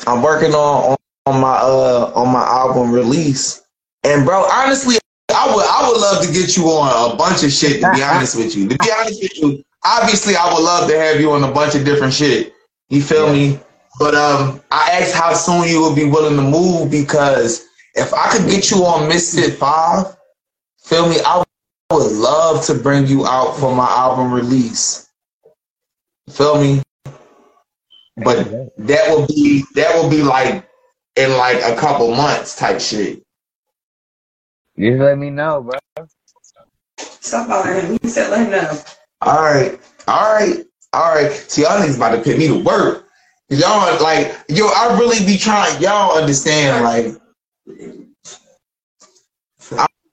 I'm 0.08 0.22
working 0.22 0.54
on 0.54 0.96
on 1.26 1.42
my 1.42 1.56
uh 1.56 2.12
on 2.16 2.32
my 2.32 2.44
album 2.44 2.92
release, 2.92 3.62
and 4.04 4.26
bro, 4.26 4.46
honestly, 4.52 4.96
I 5.34 5.54
would 5.54 5.66
I 5.66 5.90
would 5.90 6.00
love 6.00 6.26
to 6.26 6.32
get 6.32 6.56
you 6.56 6.66
on 6.66 7.14
a 7.14 7.16
bunch 7.16 7.44
of 7.44 7.52
shit. 7.52 7.82
To 7.82 7.92
be 7.94 8.04
honest 8.04 8.38
with 8.38 8.56
you, 8.56 8.70
to 8.70 8.78
be 8.78 8.92
honest 8.98 9.22
with 9.22 9.38
you, 9.38 9.64
obviously 9.84 10.36
I 10.36 10.54
would 10.54 10.64
love 10.64 10.90
to 10.90 10.98
have 10.98 11.20
you 11.20 11.32
on 11.32 11.44
a 11.44 11.52
bunch 11.52 11.76
of 11.76 11.84
different 11.84 12.14
shit. 12.14 12.54
You 12.90 13.02
feel 13.02 13.32
me? 13.32 13.60
But 14.00 14.14
um, 14.16 14.62
I 14.72 14.90
asked 14.92 15.16
how 15.16 15.34
soon 15.34 15.68
you 15.68 15.82
would 15.82 15.96
be 15.96 16.06
willing 16.06 16.36
to 16.36 16.42
move 16.42 16.92
because 16.92 17.66
if 17.94 18.14
I 18.14 18.30
could 18.30 18.50
get 18.50 18.70
you 18.72 18.86
on 18.86 19.10
Mysfit 19.10 19.56
Five, 19.56 20.16
feel 20.84 21.10
me, 21.10 21.18
I 21.26 21.44
would 21.92 22.12
love 22.12 22.66
to 22.66 22.74
bring 22.74 23.08
you 23.08 23.26
out 23.26 23.58
for 23.58 23.76
my 23.76 23.88
album 23.88 24.34
release. 24.34 25.10
Feel 26.30 26.60
me? 26.60 26.82
But 28.18 28.48
that 28.78 29.10
will 29.10 29.28
be 29.28 29.64
that 29.76 29.94
will 29.96 30.10
be 30.10 30.24
like 30.24 30.68
in 31.16 31.32
like 31.38 31.58
a 31.64 31.76
couple 31.76 32.10
months 32.16 32.56
type 32.56 32.80
shit. 32.80 33.22
Just 34.78 35.00
let 35.00 35.18
me 35.18 35.30
know, 35.30 35.62
bro. 35.62 36.08
Stop 36.98 37.48
bothering 37.48 37.86
him. 37.86 38.00
You 38.02 38.10
said 38.10 38.30
let 38.32 38.46
him 38.46 38.52
know. 38.52 38.82
All 39.22 39.42
right, 39.42 39.80
all 40.08 40.34
right, 40.34 40.66
all 40.94 41.16
right. 41.16 41.32
See, 41.32 41.64
y'all 41.64 41.80
niggas 41.80 41.98
about 41.98 42.16
to 42.16 42.22
put 42.22 42.38
me 42.38 42.48
to 42.48 42.64
work. 42.64 43.08
Y'all 43.50 44.02
like, 44.02 44.36
yo, 44.50 44.68
I 44.68 44.98
really 44.98 45.24
be 45.26 45.38
trying. 45.38 45.80
Y'all 45.82 46.18
understand, 46.18 46.84
like, 46.84 48.05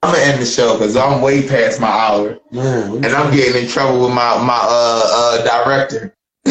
I'm, 0.03 0.09
I'm 0.09 0.15
gonna 0.15 0.33
end 0.33 0.43
the 0.43 0.47
show 0.47 0.79
because 0.79 0.97
I'm 0.97 1.23
way 1.23 1.47
past 1.47 1.81
my 1.81 1.89
hour, 1.89 2.39
and 2.53 3.07
I'm 3.07 3.33
getting 3.33 3.63
in 3.63 3.69
trouble 3.69 4.03
with 4.03 4.15
my 4.15 4.43
my 4.43 4.59
uh 4.61 5.03
uh 5.05 5.65
director. 5.65 6.15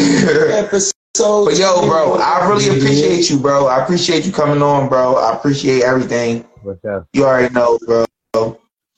but 1.44 1.58
yo, 1.58 1.86
bro, 1.86 2.14
I 2.14 2.48
really 2.48 2.68
appreciate 2.78 3.28
you, 3.28 3.38
bro. 3.38 3.66
I 3.66 3.82
appreciate 3.82 4.24
you 4.24 4.32
coming 4.32 4.62
on, 4.62 4.88
bro. 4.88 5.16
I 5.16 5.36
appreciate 5.36 5.82
everything. 5.82 6.46
What's 6.62 6.84
up? 6.84 7.06
You 7.12 7.24
already 7.24 7.52
know, 7.52 7.78
bro. 7.86 8.04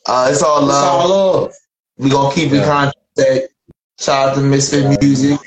Uh, 0.07 0.29
it's 0.31 0.43
all 0.43 0.63
love. 0.63 0.69
It's 0.69 1.03
all 1.03 1.09
love. 1.09 1.55
We 1.99 2.11
gonna 2.11 2.35
keep 2.35 2.53
in 2.53 2.63
contact. 2.65 3.55
Shout 3.99 4.31
out 4.31 4.35
to 4.35 4.41
Mysfit 4.41 5.01
Music. 5.01 5.39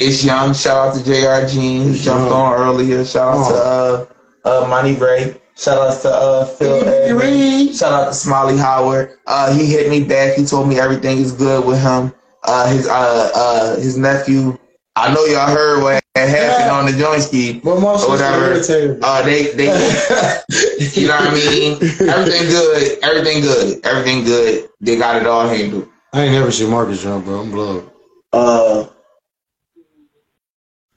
It's 0.00 0.24
young. 0.24 0.54
Shout 0.54 0.88
out 0.88 0.94
to 0.96 1.04
JR 1.04 1.46
Gene, 1.46 1.92
jumped 1.94 2.32
on 2.32 2.54
earlier. 2.54 3.04
Shout 3.04 3.36
out 3.36 3.48
to 3.48 4.48
uh, 4.48 4.62
uh, 4.64 4.66
Monty 4.68 4.94
Ray. 4.94 5.40
Shout 5.58 5.78
out 5.78 6.02
to 6.02 6.10
uh, 6.10 6.44
Phil 6.44 6.86
Evans. 6.86 7.78
Shout 7.78 7.92
out 7.92 8.04
to 8.06 8.14
Smiley 8.14 8.56
Howard. 8.56 9.18
Uh, 9.26 9.52
he 9.52 9.66
hit 9.66 9.90
me 9.90 10.04
back. 10.04 10.36
He 10.36 10.44
told 10.44 10.68
me 10.68 10.78
everything 10.78 11.18
is 11.18 11.32
good 11.32 11.66
with 11.66 11.82
him. 11.82 12.14
Uh, 12.44 12.68
his 12.68 12.86
uh, 12.86 13.30
uh, 13.34 13.76
his 13.76 13.98
nephew. 13.98 14.56
I 14.94 15.12
know 15.12 15.24
y'all 15.24 15.48
heard 15.48 15.82
what 15.82 16.00
had 16.14 16.28
happened 16.28 16.70
on 16.70 16.86
the 16.86 16.92
joint 16.96 17.22
ski 17.22 17.60
or 17.64 17.80
whatever. 17.80 18.54
Uh, 19.02 19.22
they 19.22 19.52
they, 19.54 19.64
you 20.92 21.08
know 21.08 21.16
what 21.16 21.28
I 21.28 21.34
mean. 21.34 21.72
Everything 22.08 22.48
good. 22.48 22.98
Everything 23.02 23.42
good. 23.42 23.84
Everything 23.84 24.24
good. 24.24 24.68
They 24.80 24.96
got 24.96 25.16
it 25.20 25.26
all 25.26 25.48
handled. 25.48 25.88
I 26.12 26.22
ain't 26.22 26.32
never 26.32 26.52
seen 26.52 26.70
Marcus 26.70 27.02
jump, 27.02 27.24
bro. 27.24 27.40
I'm 27.40 27.50
blood. 27.50 27.90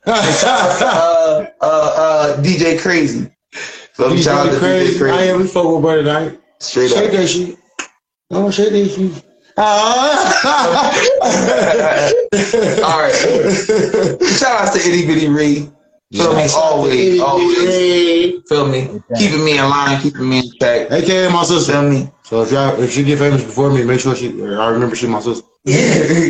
Uh, 0.06 0.18
uh, 0.82 1.46
uh, 1.62 1.94
uh, 1.96 2.42
DJ 2.44 2.80
Crazy. 2.80 3.32
So 4.02 4.10
DJ 4.10 4.24
shout 4.24 4.60
crazy. 4.60 4.98
Crazy. 4.98 5.16
I 5.16 5.22
am. 5.26 5.42
We 5.42 5.48
fuck 5.48 5.64
with 5.64 5.82
brother 5.84 6.02
tonight. 6.02 6.40
Straight 6.60 6.90
Shake 6.90 7.06
up. 7.06 7.12
that 7.12 7.28
shit. 7.28 7.56
No, 8.32 8.50
shake 8.50 8.72
that 8.72 8.90
shit. 8.90 9.26
Ah. 9.58 10.92
All 12.84 13.00
right. 13.00 13.14
Shout 14.40 14.60
out 14.60 14.74
to 14.74 14.80
Itty 14.80 15.06
Bitty 15.06 15.28
Ree. 15.28 15.70
Feel 16.12 16.36
me? 16.36 16.48
Always, 16.56 17.22
always. 17.22 18.42
Feel 18.50 18.68
me? 18.68 19.04
Keeping 19.20 19.46
me 19.46 19.60
in 19.60 19.70
line, 19.70 20.02
keeping 20.02 20.28
me 20.28 20.40
in 20.40 20.52
check. 20.60 20.92
AKA 20.92 21.30
my 21.32 21.44
sister. 21.44 21.74
Feel 21.74 21.88
me? 21.88 22.10
So 22.24 22.42
if 22.42 22.52
y'all, 22.52 22.82
if 22.82 22.92
she 22.92 23.04
get 23.04 23.20
famous 23.20 23.44
before 23.44 23.70
me, 23.70 23.84
make 23.84 24.00
sure 24.00 24.16
she. 24.16 24.30
I 24.30 24.70
remember 24.70 24.96
she 24.96 25.06
my 25.06 25.20
sister. 25.20 25.46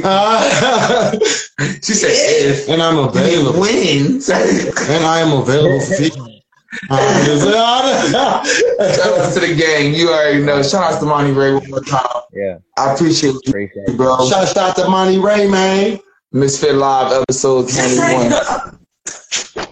Ah. 0.03 1.13
she 1.81 1.93
said 1.93 2.11
if. 2.11 2.67
And 2.67 2.83
I'm 2.83 2.97
available. 2.97 3.61
Wins. 3.61 4.29
and 4.29 5.05
I 5.05 5.21
am 5.21 5.31
available. 5.39 5.79
Shout 6.71 6.99
out 9.19 9.33
to 9.33 9.39
the 9.39 9.55
gang. 9.57 9.93
You 9.93 10.09
already 10.09 10.43
know. 10.43 10.63
Shout 10.63 10.93
out 10.93 10.99
to 10.99 11.05
Monty 11.05 11.31
Ray 11.31 11.53
one 11.53 11.69
more 11.69 11.81
time. 11.81 12.05
Yeah. 12.33 12.57
I 12.77 12.93
appreciate 12.93 13.35
you, 13.45 13.69
bro. 13.97 14.29
Shout 14.29 14.55
out 14.57 14.75
to 14.77 14.87
Monty 14.89 15.19
Ray, 15.19 15.49
man. 15.49 15.99
Mysfit 16.33 16.77
Live 16.77 17.11
episode 17.11 17.67
21. 17.69 19.67